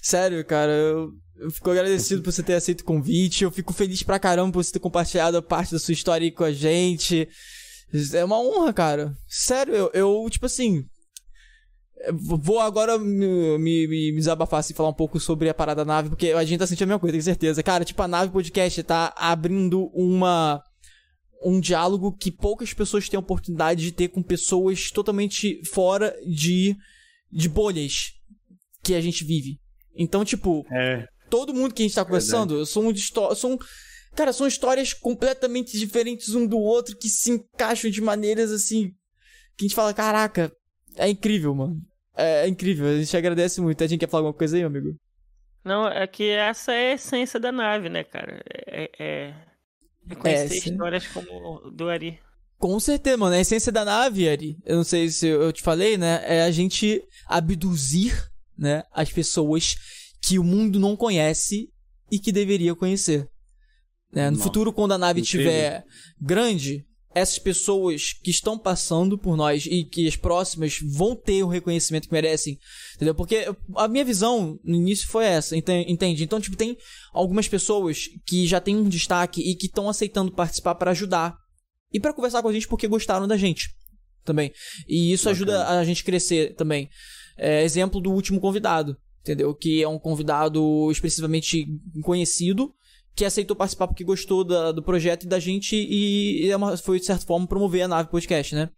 Sério, 0.02 0.46
cara, 0.46 0.72
eu, 0.72 1.10
eu 1.40 1.52
fico 1.52 1.70
agradecido 1.70 2.22
por 2.22 2.32
você 2.32 2.44
ter 2.44 2.54
aceito 2.54 2.82
o 2.82 2.86
convite. 2.86 3.44
Eu 3.44 3.52
fico 3.52 3.74
feliz 3.74 4.04
pra 4.04 4.20
caramba 4.20 4.54
por 4.54 4.64
você 4.64 4.72
ter 4.72 4.80
compartilhado 4.80 5.38
a 5.38 5.42
parte 5.42 5.72
da 5.72 5.80
sua 5.80 5.94
história 5.94 6.26
aí 6.26 6.32
com 6.32 6.44
a 6.44 6.52
gente. 6.52 7.28
É 8.14 8.24
uma 8.24 8.40
honra, 8.40 8.74
cara. 8.74 9.14
Sério, 9.28 9.74
eu, 9.74 9.92
eu 9.94 10.30
tipo 10.30 10.46
assim. 10.46 10.86
Vou 12.14 12.60
agora 12.60 12.98
me, 12.98 13.58
me, 13.58 13.88
me 13.88 14.16
desabafar 14.16 14.62
assim, 14.62 14.74
falar 14.74 14.88
um 14.88 14.94
pouco 14.94 15.20
sobre 15.20 15.50
a 15.50 15.54
parada 15.54 15.84
da 15.84 15.94
nave, 15.94 16.08
porque 16.08 16.32
a 16.32 16.46
gente 16.46 16.60
tá 16.60 16.66
sentindo 16.66 16.84
a 16.84 16.88
mesma 16.88 17.00
coisa, 17.00 17.12
tenho 17.12 17.24
certeza. 17.24 17.62
Cara, 17.62 17.84
tipo, 17.84 18.02
a 18.02 18.08
nave 18.08 18.32
podcast 18.32 18.82
tá 18.84 19.14
abrindo 19.18 19.90
uma. 19.94 20.64
Um 21.44 21.60
diálogo 21.60 22.12
que 22.12 22.32
poucas 22.32 22.74
pessoas 22.74 23.08
têm 23.08 23.18
a 23.18 23.22
oportunidade 23.22 23.82
de 23.82 23.92
ter 23.94 24.10
com 24.10 24.22
pessoas 24.22 24.92
totalmente 24.92 25.62
fora 25.72 26.14
de, 26.26 26.76
de 27.32 27.50
bolhas 27.50 28.14
que 28.84 28.94
a 28.94 29.02
gente 29.02 29.24
vive. 29.24 29.60
Então, 29.96 30.24
tipo, 30.24 30.66
É, 30.72 31.06
todo 31.30 31.54
mundo 31.54 31.74
que 31.74 31.84
a 31.84 31.86
gente 31.86 31.96
tá 31.96 32.06
conversando 32.06 32.66
são, 32.66 32.94
são 33.36 33.58
cara, 34.16 34.34
são 34.34 34.48
histórias 34.48 34.94
completamente 34.94 35.78
diferentes 35.78 36.34
um 36.36 36.48
do 36.48 36.58
outro 36.58 36.98
que 36.98 37.10
se 37.10 37.32
encaixam 37.32 37.92
de 37.92 38.02
maneiras 38.02 38.52
assim 38.52 38.94
que 39.60 39.66
a 39.66 39.68
gente 39.68 39.76
fala, 39.76 39.94
caraca, 39.94 40.50
é 40.96 41.10
incrível, 41.10 41.54
mano. 41.54 41.82
É, 42.16 42.46
é 42.46 42.48
incrível, 42.48 42.88
a 42.88 42.98
gente 42.98 43.16
agradece 43.16 43.60
muito. 43.60 43.84
A 43.84 43.88
gente 43.88 44.00
quer 44.00 44.08
falar 44.08 44.22
alguma 44.22 44.38
coisa 44.38 44.56
aí, 44.56 44.64
amigo? 44.64 44.96
Não, 45.66 45.86
é 45.86 46.08
que 46.08 46.30
essa 46.30 46.72
é 46.72 46.92
a 46.92 46.94
essência 46.94 47.40
da 47.40 47.52
nave, 47.52 47.90
né, 47.90 48.06
cara? 48.06 48.42
É, 48.50 48.90
é, 48.98 49.34
é 50.10 50.16
conhecer 50.16 50.62
sim. 50.62 50.72
histórias 50.72 51.06
como 51.08 51.70
do 51.72 51.90
Ari. 51.90 52.18
Com 52.60 52.78
certeza, 52.80 53.18
mano. 53.18 53.36
A 53.36 53.40
essência 53.40 53.72
da 53.72 53.84
nave, 53.86 54.28
Ari, 54.30 54.58
eu 54.66 54.76
não 54.76 54.84
sei 54.84 55.10
se 55.10 55.26
eu 55.28 55.52
te 55.52 55.62
falei, 55.64 55.98
né? 55.98 56.22
É 56.26 56.44
a 56.44 56.52
gente 56.52 57.02
abduzir, 57.26 58.14
né, 58.58 58.84
as 58.94 59.10
pessoas 59.12 59.76
que 60.22 60.38
o 60.38 60.44
mundo 60.44 60.78
não 60.80 60.96
conhece 60.98 61.70
e 62.12 62.20
que 62.20 62.32
deveria 62.32 62.76
conhecer. 62.76 63.26
né? 64.12 64.26
No 64.30 64.32
Nossa, 64.38 64.44
futuro, 64.44 64.74
quando 64.74 64.92
a 64.92 64.98
nave 64.98 65.22
estiver 65.22 65.86
grande, 66.20 66.84
essas 67.16 67.40
pessoas 67.40 68.12
que 68.14 68.30
estão 68.30 68.58
passando 68.58 69.18
por 69.18 69.38
nós 69.38 69.66
e 69.66 69.84
que 69.86 70.06
as 70.08 70.16
próximas 70.18 70.78
vão 70.84 71.16
ter 71.16 71.42
o 71.44 71.48
reconhecimento 71.48 72.08
que 72.08 72.14
merecem, 72.14 72.58
entendeu? 72.96 73.16
Porque 73.16 73.48
a 73.78 73.88
minha 73.88 74.04
visão 74.04 74.60
no 74.64 74.76
início 74.76 75.08
foi 75.08 75.26
essa, 75.26 75.56
enten- 75.56 75.86
entende? 75.90 76.24
Então, 76.24 76.42
tipo, 76.42 76.58
tem 76.58 76.76
algumas 77.14 77.48
pessoas 77.48 78.10
que 78.26 78.46
já 78.46 78.60
têm 78.60 78.76
um 78.76 78.90
destaque 78.90 79.42
e 79.42 79.56
que 79.56 79.68
estão 79.68 79.88
aceitando 79.88 80.32
participar 80.34 80.76
para 80.76 80.92
ajudar 80.92 81.36
e 81.92 82.00
para 82.00 82.14
conversar 82.14 82.42
com 82.42 82.50
a 82.50 82.54
gente 82.54 82.68
porque 82.68 82.88
gostaram 82.88 83.28
da 83.28 83.38
gente 83.38 83.70
também. 84.24 84.52
E 84.88 85.12
isso 85.12 85.30
ajuda 85.30 85.68
a 85.68 85.84
gente 85.86 86.04
crescer 86.04 86.56
também. 86.56 86.90
É, 87.38 87.64
exemplo 87.64 88.02
do 88.02 88.12
último 88.12 88.40
convidado, 88.40 88.98
entendeu? 89.22 89.54
Que 89.56 89.82
é 89.82 89.88
um 89.88 89.98
convidado 89.98 90.90
expressivamente 90.92 91.66
conhecido 92.04 92.74
que 93.16 93.26
aceitou 93.26 93.56
participar 93.56 93.88
porque 93.88 94.04
gostou 94.04 94.44
da- 94.44 94.72
do 94.72 94.84
projeto 94.84 95.24
e 95.24 95.28
da 95.28 95.40
gente 95.40 95.76
e, 95.76 96.46
e 96.46 96.50
é 96.52 96.56
uma- 96.56 96.78
foi 96.78 97.00
de 97.00 97.06
certa 97.06 97.26
forma 97.26 97.48
promover 97.48 97.82
a 97.84 97.88
nave 97.88 98.10
podcast, 98.10 98.54
né? 98.56 98.70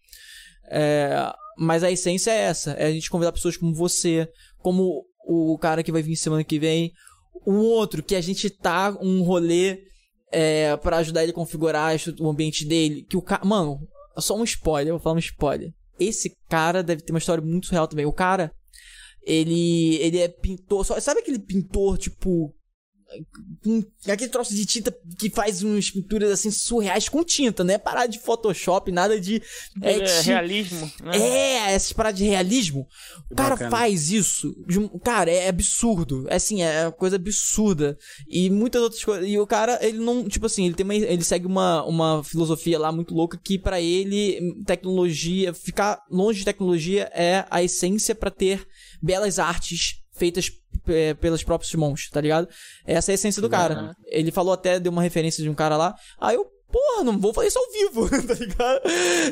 É, 0.70 1.32
mas 1.58 1.84
a 1.84 1.92
essência 1.92 2.32
é 2.32 2.38
essa, 2.38 2.72
é 2.72 2.86
a 2.86 2.92
gente 2.92 3.10
convidar 3.10 3.32
pessoas 3.32 3.58
como 3.58 3.74
você, 3.74 4.28
como 4.60 5.06
o 5.28 5.58
cara 5.58 5.84
que 5.84 5.92
vai 5.92 6.02
vir 6.02 6.16
semana 6.16 6.44
que 6.44 6.58
vem, 6.60 6.92
um 7.46 7.58
outro 7.58 8.02
que 8.02 8.16
a 8.16 8.22
gente 8.22 8.50
tá 8.50 8.98
um 9.02 9.22
rolê 9.24 9.80
é, 10.32 10.76
para 10.78 10.98
ajudar 10.98 11.24
ele 11.24 11.32
a 11.32 11.36
configurar 11.36 11.96
o 12.20 12.30
ambiente 12.30 12.66
dele, 12.66 13.04
que 13.04 13.18
o 13.18 13.22
cara, 13.22 13.44
mano, 13.46 13.88
só 14.18 14.36
um 14.36 14.44
spoiler, 14.44 14.94
vou 14.94 15.00
falar 15.00 15.16
um 15.16 15.20
spoiler. 15.20 15.74
Esse 16.00 16.36
cara 16.50 16.82
deve 16.82 17.02
ter 17.02 17.12
uma 17.12 17.20
história 17.20 17.44
muito 17.44 17.70
real 17.70 17.88
também. 17.88 18.06
O 18.06 18.14
cara, 18.14 18.52
ele 19.24 19.96
ele 19.98 20.20
é 20.20 20.28
pintor, 20.28 20.86
sabe 21.02 21.20
aquele 21.20 21.40
pintor 21.40 21.98
tipo 21.98 22.54
com 23.64 23.84
aquele 24.08 24.30
troço 24.30 24.54
de 24.56 24.66
tinta 24.66 24.96
que 25.18 25.30
faz 25.30 25.62
umas 25.64 25.90
pinturas 25.92 26.32
assim 26.32 26.50
surreais 26.52 27.08
com 27.10 27.24
tinta, 27.24 27.64
né? 27.64 27.78
Parada 27.78 28.08
de 28.08 28.20
Photoshop, 28.20 28.92
nada 28.92 29.20
de 29.20 29.42
É, 29.82 30.00
ti- 30.00 30.28
realismo, 30.28 30.92
né? 31.04 31.18
é, 31.18 31.74
essas 31.74 31.94
paradas 31.94 32.18
de 32.20 32.26
realismo. 32.26 32.88
O 33.30 33.36
cara 33.36 33.52
bacana. 33.52 33.72
faz 33.72 34.12
isso. 34.12 34.56
de 34.68 34.80
um- 34.80 34.88
Cara, 35.00 35.32
é 35.32 35.48
absurdo. 35.50 36.26
É 36.30 36.36
assim, 36.36 36.62
é 36.62 36.86
uma 36.86 36.92
coisa 36.92 37.16
absurda. 37.16 37.98
E 38.28 38.50
muitas 38.50 38.82
outras 38.82 39.04
coisas. 39.04 39.28
E 39.28 39.38
o 39.38 39.48
cara, 39.48 39.78
ele 39.82 39.98
não. 40.00 40.28
Tipo 40.28 40.46
assim, 40.46 40.66
ele 40.66 40.76
tem 40.76 40.84
uma, 40.84 40.96
ele 40.96 41.24
segue 41.24 41.46
uma, 41.46 41.84
uma 41.86 42.24
filosofia 42.24 42.80
lá 42.80 42.92
muito 42.92 43.14
louca 43.14 43.40
que 43.44 43.58
pra 43.60 43.80
ele, 43.82 44.40
tecnologia. 44.66 45.54
Ficar 45.54 46.02
longe 46.10 46.40
de 46.40 46.46
tecnologia 46.46 47.10
é 47.14 47.46
a 47.50 47.62
essência 47.64 48.14
pra 48.16 48.30
ter 48.32 48.68
belas 49.02 49.40
artes 49.40 50.02
feitas 50.14 50.52
é, 50.88 51.14
pelas 51.14 51.44
próprias 51.44 51.74
mãos, 51.76 52.10
tá 52.10 52.20
ligado? 52.22 52.48
Essa 52.86 53.12
é 53.12 53.14
a 53.14 53.16
essência 53.16 53.42
do 53.42 53.50
cara. 53.50 53.96
Ele 54.06 54.32
falou 54.32 54.54
até, 54.54 54.80
deu 54.80 54.92
uma 54.92 55.02
referência 55.04 55.44
de 55.44 55.50
um 55.50 55.54
cara 55.56 55.78
lá. 55.78 55.96
Aí 56.20 56.36
eu 56.36 56.46
porra, 56.72 57.04
não 57.04 57.20
vou 57.20 57.34
fazer 57.34 57.50
isso 57.50 57.60
ao 57.60 57.72
vivo, 57.72 58.10
tá 58.28 58.34
ligado? 58.34 58.82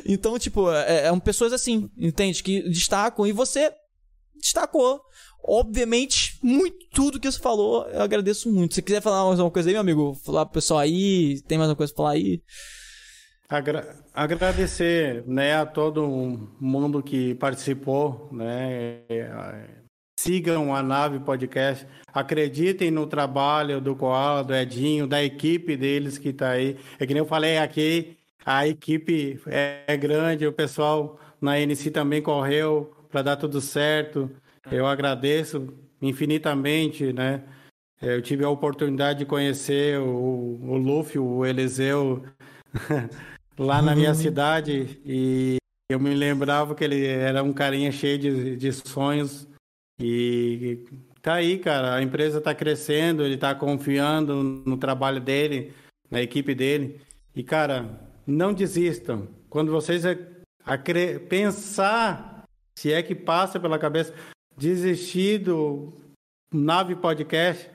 Então, 0.05 0.37
tipo, 0.37 0.69
é, 0.71 1.05
é 1.05 1.11
um 1.11 1.19
pessoas 1.19 1.53
assim, 1.53 1.89
entende? 1.97 2.43
Que 2.43 2.61
destacam 2.69 3.25
e 3.25 3.31
você 3.31 3.71
destacou. 4.35 5.01
Obviamente, 5.41 6.37
muito 6.43 6.77
tudo 6.93 7.19
que 7.19 7.31
você 7.31 7.39
falou, 7.39 7.87
eu 7.87 8.01
agradeço 8.01 8.51
muito. 8.51 8.75
Se 8.75 8.81
quiser 8.81 9.01
falar 9.01 9.25
mais 9.25 9.39
uma 9.39 9.49
coisa 9.49 9.69
aí, 9.69 9.73
meu 9.73 9.79
amigo, 9.81 10.13
falar 10.25 10.45
pro 10.45 10.55
pessoal 10.55 10.79
aí, 10.81 11.41
tem 11.47 11.57
mais 11.57 11.69
uma 11.69 11.77
coisa 11.77 11.93
pra 11.93 12.03
falar 12.03 12.11
aí? 12.15 12.41
Agra- 13.47 13.95
agradecer 14.13 15.23
né, 15.25 15.55
a 15.55 15.65
todo 15.65 16.05
mundo 16.59 17.01
que 17.01 17.35
participou, 17.35 18.29
né? 18.33 19.01
É, 20.19 20.29
Sigam 20.29 20.75
a 20.75 20.83
Nave 20.83 21.19
Podcast, 21.19 21.87
acreditem 22.13 22.91
no 22.91 23.07
trabalho 23.07 23.79
do 23.79 23.95
Koala, 23.95 24.43
do 24.43 24.53
Edinho, 24.53 25.07
da 25.07 25.23
equipe 25.23 25.77
deles 25.77 26.17
que 26.17 26.29
está 26.29 26.51
aí. 26.51 26.77
É 26.99 27.05
que 27.05 27.13
nem 27.13 27.21
eu 27.21 27.25
falei 27.25 27.57
aqui, 27.57 28.17
a 28.45 28.67
equipe 28.67 29.39
é, 29.47 29.83
é 29.87 29.97
grande, 29.97 30.45
o 30.45 30.53
pessoal 30.53 31.19
na 31.39 31.59
NC 31.59 31.91
também 31.91 32.21
correu 32.21 32.93
para 33.09 33.21
dar 33.21 33.35
tudo 33.37 33.61
certo. 33.61 34.29
Eu 34.69 34.85
agradeço 34.85 35.73
infinitamente, 36.01 37.13
né? 37.13 37.43
Eu 38.01 38.21
tive 38.21 38.43
a 38.43 38.49
oportunidade 38.49 39.19
de 39.19 39.25
conhecer 39.25 39.99
o, 39.99 40.59
o 40.61 40.77
Luffy, 40.77 41.19
o 41.19 41.45
Eliseu, 41.45 42.23
lá 43.57 43.81
na 43.81 43.95
minha 43.95 44.13
cidade 44.13 45.01
e 45.05 45.57
eu 45.91 45.99
me 45.99 46.13
lembrava 46.13 46.75
que 46.75 46.83
ele 46.83 47.05
era 47.05 47.43
um 47.43 47.51
carinha 47.51 47.91
cheio 47.91 48.17
de, 48.17 48.55
de 48.55 48.71
sonhos 48.71 49.49
e 49.99 50.85
tá 51.21 51.33
aí, 51.35 51.59
cara, 51.59 51.95
a 51.95 52.01
empresa 52.01 52.39
tá 52.39 52.55
crescendo, 52.55 53.23
ele 53.23 53.37
tá 53.37 53.53
confiando 53.53 54.41
no 54.41 54.77
trabalho 54.77 55.19
dele, 55.19 55.73
na 56.09 56.21
equipe 56.21 56.55
dele 56.55 57.01
e, 57.35 57.43
cara, 57.43 57.99
não 58.25 58.53
desistam. 58.53 59.27
Quando 59.49 59.71
vocês 59.71 60.05
ac- 60.05 60.25
acre- 60.63 61.19
pensar, 61.19 62.43
se 62.77 62.93
é 62.93 63.03
que 63.03 63.13
passa 63.13 63.59
pela 63.59 63.77
cabeça, 63.77 64.13
desistir 64.57 65.39
do 65.39 65.93
Nave 66.53 66.95
Podcast, 66.95 67.69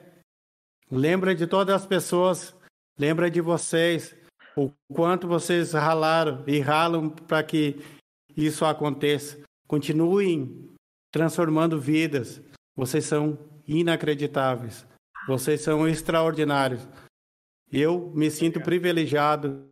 lembra 0.90 1.34
de 1.34 1.46
todas 1.46 1.74
as 1.74 1.86
pessoas, 1.86 2.54
lembra 2.98 3.30
de 3.30 3.40
vocês, 3.40 4.16
o 4.56 4.70
quanto 4.92 5.26
vocês 5.26 5.72
ralaram 5.72 6.44
e 6.46 6.60
ralam 6.60 7.10
para 7.10 7.42
que 7.42 7.76
isso 8.36 8.64
aconteça. 8.64 9.40
Continuem 9.66 10.73
transformando 11.14 11.80
vidas. 11.80 12.42
Vocês 12.76 13.04
são 13.04 13.38
inacreditáveis. 13.68 14.84
Vocês 15.28 15.60
são 15.60 15.86
extraordinários. 15.86 16.88
Eu 17.70 18.10
me 18.16 18.28
sinto 18.32 18.60
privilegiado 18.60 19.64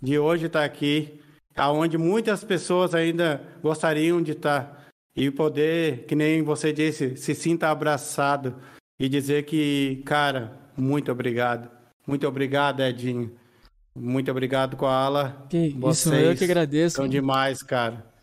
de 0.00 0.16
hoje 0.16 0.46
estar 0.46 0.64
aqui, 0.64 1.20
aonde 1.56 1.98
muitas 1.98 2.44
pessoas 2.44 2.94
ainda 2.94 3.42
gostariam 3.60 4.22
de 4.22 4.32
estar 4.32 4.86
e 5.16 5.32
poder, 5.32 6.04
que 6.06 6.14
nem 6.14 6.44
você 6.44 6.72
disse, 6.72 7.16
se 7.16 7.34
sinta 7.34 7.68
abraçado 7.68 8.54
e 9.00 9.08
dizer 9.08 9.46
que, 9.46 10.00
cara, 10.06 10.56
muito 10.76 11.10
obrigado. 11.10 11.68
Muito 12.06 12.26
obrigado, 12.28 12.82
Edinho. 12.84 13.34
Muito 13.96 14.30
obrigado, 14.30 14.76
Koala. 14.76 15.44
Que 15.50 15.58
isso, 15.58 15.78
Vocês 15.80 16.22
eu 16.22 16.36
que 16.36 16.44
agradeço. 16.44 16.96
São 16.96 17.08
demais, 17.08 17.64
cara. 17.64 18.15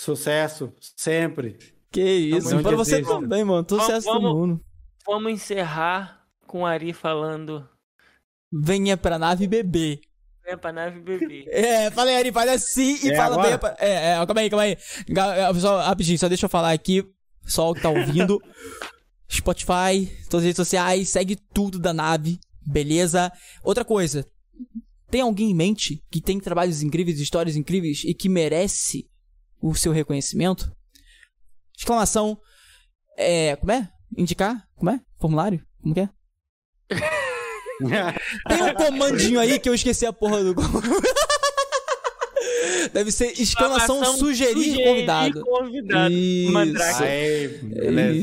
Sucesso, 0.00 0.72
sempre. 0.96 1.58
Que 1.90 2.02
isso, 2.02 2.50
para 2.62 2.76
você 2.76 2.96
desista. 3.00 3.20
também, 3.20 3.44
mano. 3.44 3.64
Todo 3.64 3.78
Vamos- 3.78 3.86
sucesso 3.94 4.06
todo 4.06 4.22
vamos- 4.22 4.36
mundo. 4.48 4.64
Vamos 5.06 5.32
encerrar 5.32 6.24
com 6.46 6.62
o 6.62 6.66
Ari 6.66 6.92
falando. 6.92 7.66
Venha 8.52 8.96
pra 8.96 9.18
nave 9.18 9.46
beber. 9.46 10.00
Venha 10.44 10.56
pra 10.58 10.72
nave 10.72 11.00
beber. 11.00 11.44
É, 11.50 11.90
fala 11.90 12.10
aí, 12.10 12.16
Ari, 12.16 12.32
faz 12.32 12.50
assim 12.50 12.98
e 13.04 13.10
É 13.10 13.16
fala 13.16 13.34
agora? 13.34 13.48
bem. 13.50 13.58
pra- 13.58 13.76
É, 13.78 14.10
é, 14.12 14.26
calma 14.26 14.40
aí, 14.40 14.50
calma 14.50 14.62
aí. 14.64 14.76
Ga- 15.08 15.34
é, 15.34 15.52
Pessoal, 15.52 15.78
rapidinho, 15.78 16.18
só 16.18 16.28
deixa 16.28 16.46
eu 16.46 16.50
falar 16.50 16.72
aqui. 16.72 17.02
Pessoal 17.42 17.74
que 17.74 17.80
tá 17.82 17.90
ouvindo. 17.90 18.38
Spotify, 19.30 20.06
todas 20.30 20.40
as 20.40 20.44
redes 20.44 20.56
sociais, 20.56 21.08
segue 21.10 21.36
tudo 21.36 21.78
da 21.78 21.92
nave, 21.92 22.38
beleza? 22.66 23.30
Outra 23.62 23.84
coisa. 23.84 24.26
Tem 25.10 25.20
alguém 25.20 25.50
em 25.50 25.54
mente 25.54 26.02
que 26.10 26.20
tem 26.20 26.38
trabalhos 26.40 26.82
incríveis, 26.82 27.18
histórias 27.20 27.56
incríveis 27.56 28.04
e 28.04 28.14
que 28.14 28.28
merece 28.28 29.06
o 29.60 29.74
seu 29.74 29.92
reconhecimento? 29.92 30.70
Exclamação. 31.76 32.38
É. 33.16 33.56
Como 33.56 33.72
é? 33.72 33.88
Indicar? 34.16 34.66
Como 34.76 34.90
é? 34.90 35.00
Formulário? 35.18 35.64
Como 35.82 35.94
que 35.94 36.00
é? 36.00 36.08
Tem 38.48 38.62
um 38.62 38.74
comandinho 38.74 39.38
aí 39.38 39.58
que 39.58 39.68
eu 39.68 39.74
esqueci 39.74 40.04
a 40.06 40.12
porra 40.12 40.42
do. 40.42 40.54
Deve 42.92 43.12
ser 43.12 43.32
exclamação 43.40 43.96
Exclamação, 43.96 44.16
sugerir, 44.18 44.82
convidado. 44.84 45.42
convidado. 45.42 46.14
Isso. 46.14 47.04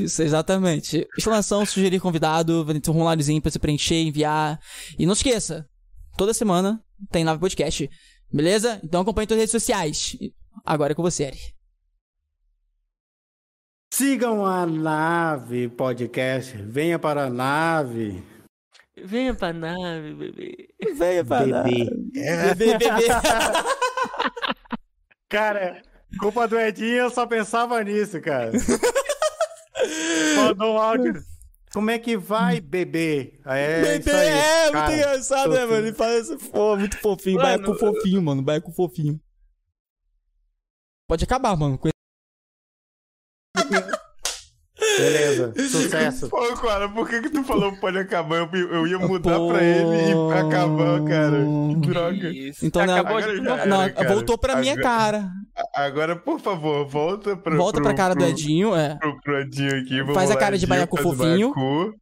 Isso, 0.04 0.24
exatamente. 0.24 1.08
Exclamação, 1.18 1.66
sugerir 1.66 2.00
convidado, 2.00 2.66
vai 2.66 2.74
ter 2.80 2.90
um 2.90 2.94
formuláriozinho 2.94 3.42
pra 3.42 3.52
você 3.52 3.60
preencher, 3.60 3.96
enviar. 4.02 4.60
E 4.98 5.06
não 5.06 5.14
esqueça, 5.14 5.68
toda 6.18 6.34
semana 6.34 6.82
tem 7.12 7.24
nave 7.24 7.40
podcast. 7.40 7.90
Beleza? 8.32 8.80
Então 8.84 9.02
acompanhe 9.02 9.28
todas 9.28 9.38
as 9.44 9.44
redes 9.44 9.52
sociais. 9.64 10.18
Agora 10.64 10.94
é 10.94 10.96
com 10.96 11.02
você, 11.02 11.24
Eri. 11.26 11.40
Sigam 13.94 14.46
a 14.46 14.66
nave 14.66 15.68
podcast. 15.70 16.56
Venha 16.58 16.98
para 17.00 17.26
a 17.26 17.30
nave. 17.30 18.24
Venha 19.04 19.34
pra 19.34 19.52
nave, 19.54 20.14
bebê. 20.14 20.68
Venha 20.96 21.24
Bebê. 21.24 21.90
Bebê, 22.14 22.56
bebê. 22.56 22.80
Cara, 25.30 25.82
culpa 26.20 26.48
do 26.48 26.60
Edinho, 26.60 26.98
eu 26.98 27.10
só 27.10 27.26
pensava 27.26 27.84
nisso, 27.84 28.22
cara. 28.22 28.52
Mandou 30.38 30.76
um 30.76 30.78
áudio. 30.78 31.14
Como 31.74 31.90
é 31.92 32.00
que 32.00 32.16
vai, 32.16 32.62
bebê? 32.62 33.34
É, 33.46 33.82
Bebê, 33.82 34.00
isso 34.00 34.10
aí, 34.16 34.28
é, 34.28 34.62
muito 34.64 34.74
cara. 34.74 34.94
engraçado, 34.94 35.54
né, 35.54 35.66
mano? 35.66 35.88
Ele 35.88 35.94
fala 35.94 36.16
assim, 36.18 36.38
pô, 36.38 36.78
muito 36.78 36.98
fofinho. 37.00 37.42
Vai 37.42 37.60
com 37.60 37.74
fofinho, 37.76 38.22
mano. 38.22 38.44
Vai 38.44 38.62
com 38.62 38.72
fofinho. 38.72 39.20
Pode 41.08 41.24
acabar, 41.24 41.56
mano. 41.56 41.78
com 41.78 41.90
Beleza, 44.98 45.54
sucesso. 45.70 46.30
Pô, 46.30 46.42
cara, 46.58 46.88
por 46.90 47.08
que 47.10 47.22
que 47.22 47.30
tu 47.30 47.44
falou 47.44 47.76
pode 47.78 47.98
acabar? 47.98 48.38
Eu, 48.38 48.50
eu 48.72 48.88
ia 48.88 48.98
mudar 49.00 49.38
pra 49.48 49.62
ele 49.62 50.10
e 50.10 50.12
acabar, 50.40 51.04
cara. 51.04 51.38
Que 51.82 51.88
droga. 51.88 52.30
Isso. 52.30 52.66
Então, 52.66 52.86
né, 52.86 52.94
Acabou 52.94 53.18
agora 53.18 53.38
de 53.40 53.44
já 53.46 53.54
era, 53.56 53.66
Não, 53.66 53.90
cara. 53.94 54.14
voltou 54.14 54.38
pra 54.38 54.56
minha 54.58 54.74
Agora- 54.74 54.88
cara. 54.90 55.30
Agora, 55.74 56.16
por 56.16 56.40
favor, 56.40 56.86
volta 56.88 57.36
pro, 57.36 57.58
Volta 57.58 57.76
pro, 57.78 57.84
pra 57.84 57.94
cara 57.94 58.14
do 58.16 58.20
pro- 58.20 58.28
Edinho, 58.30 58.76
é. 58.76 58.96
Pro, 58.98 59.20
pro 59.22 59.40
Edinho 59.42 59.80
aqui. 59.82 60.14
Faz 60.14 60.32
a 60.32 60.38
cara 60.38 60.58
de 60.58 60.66
baiacu 60.68 60.98
fofinho. 60.98 61.54
baiacu. 61.54 61.94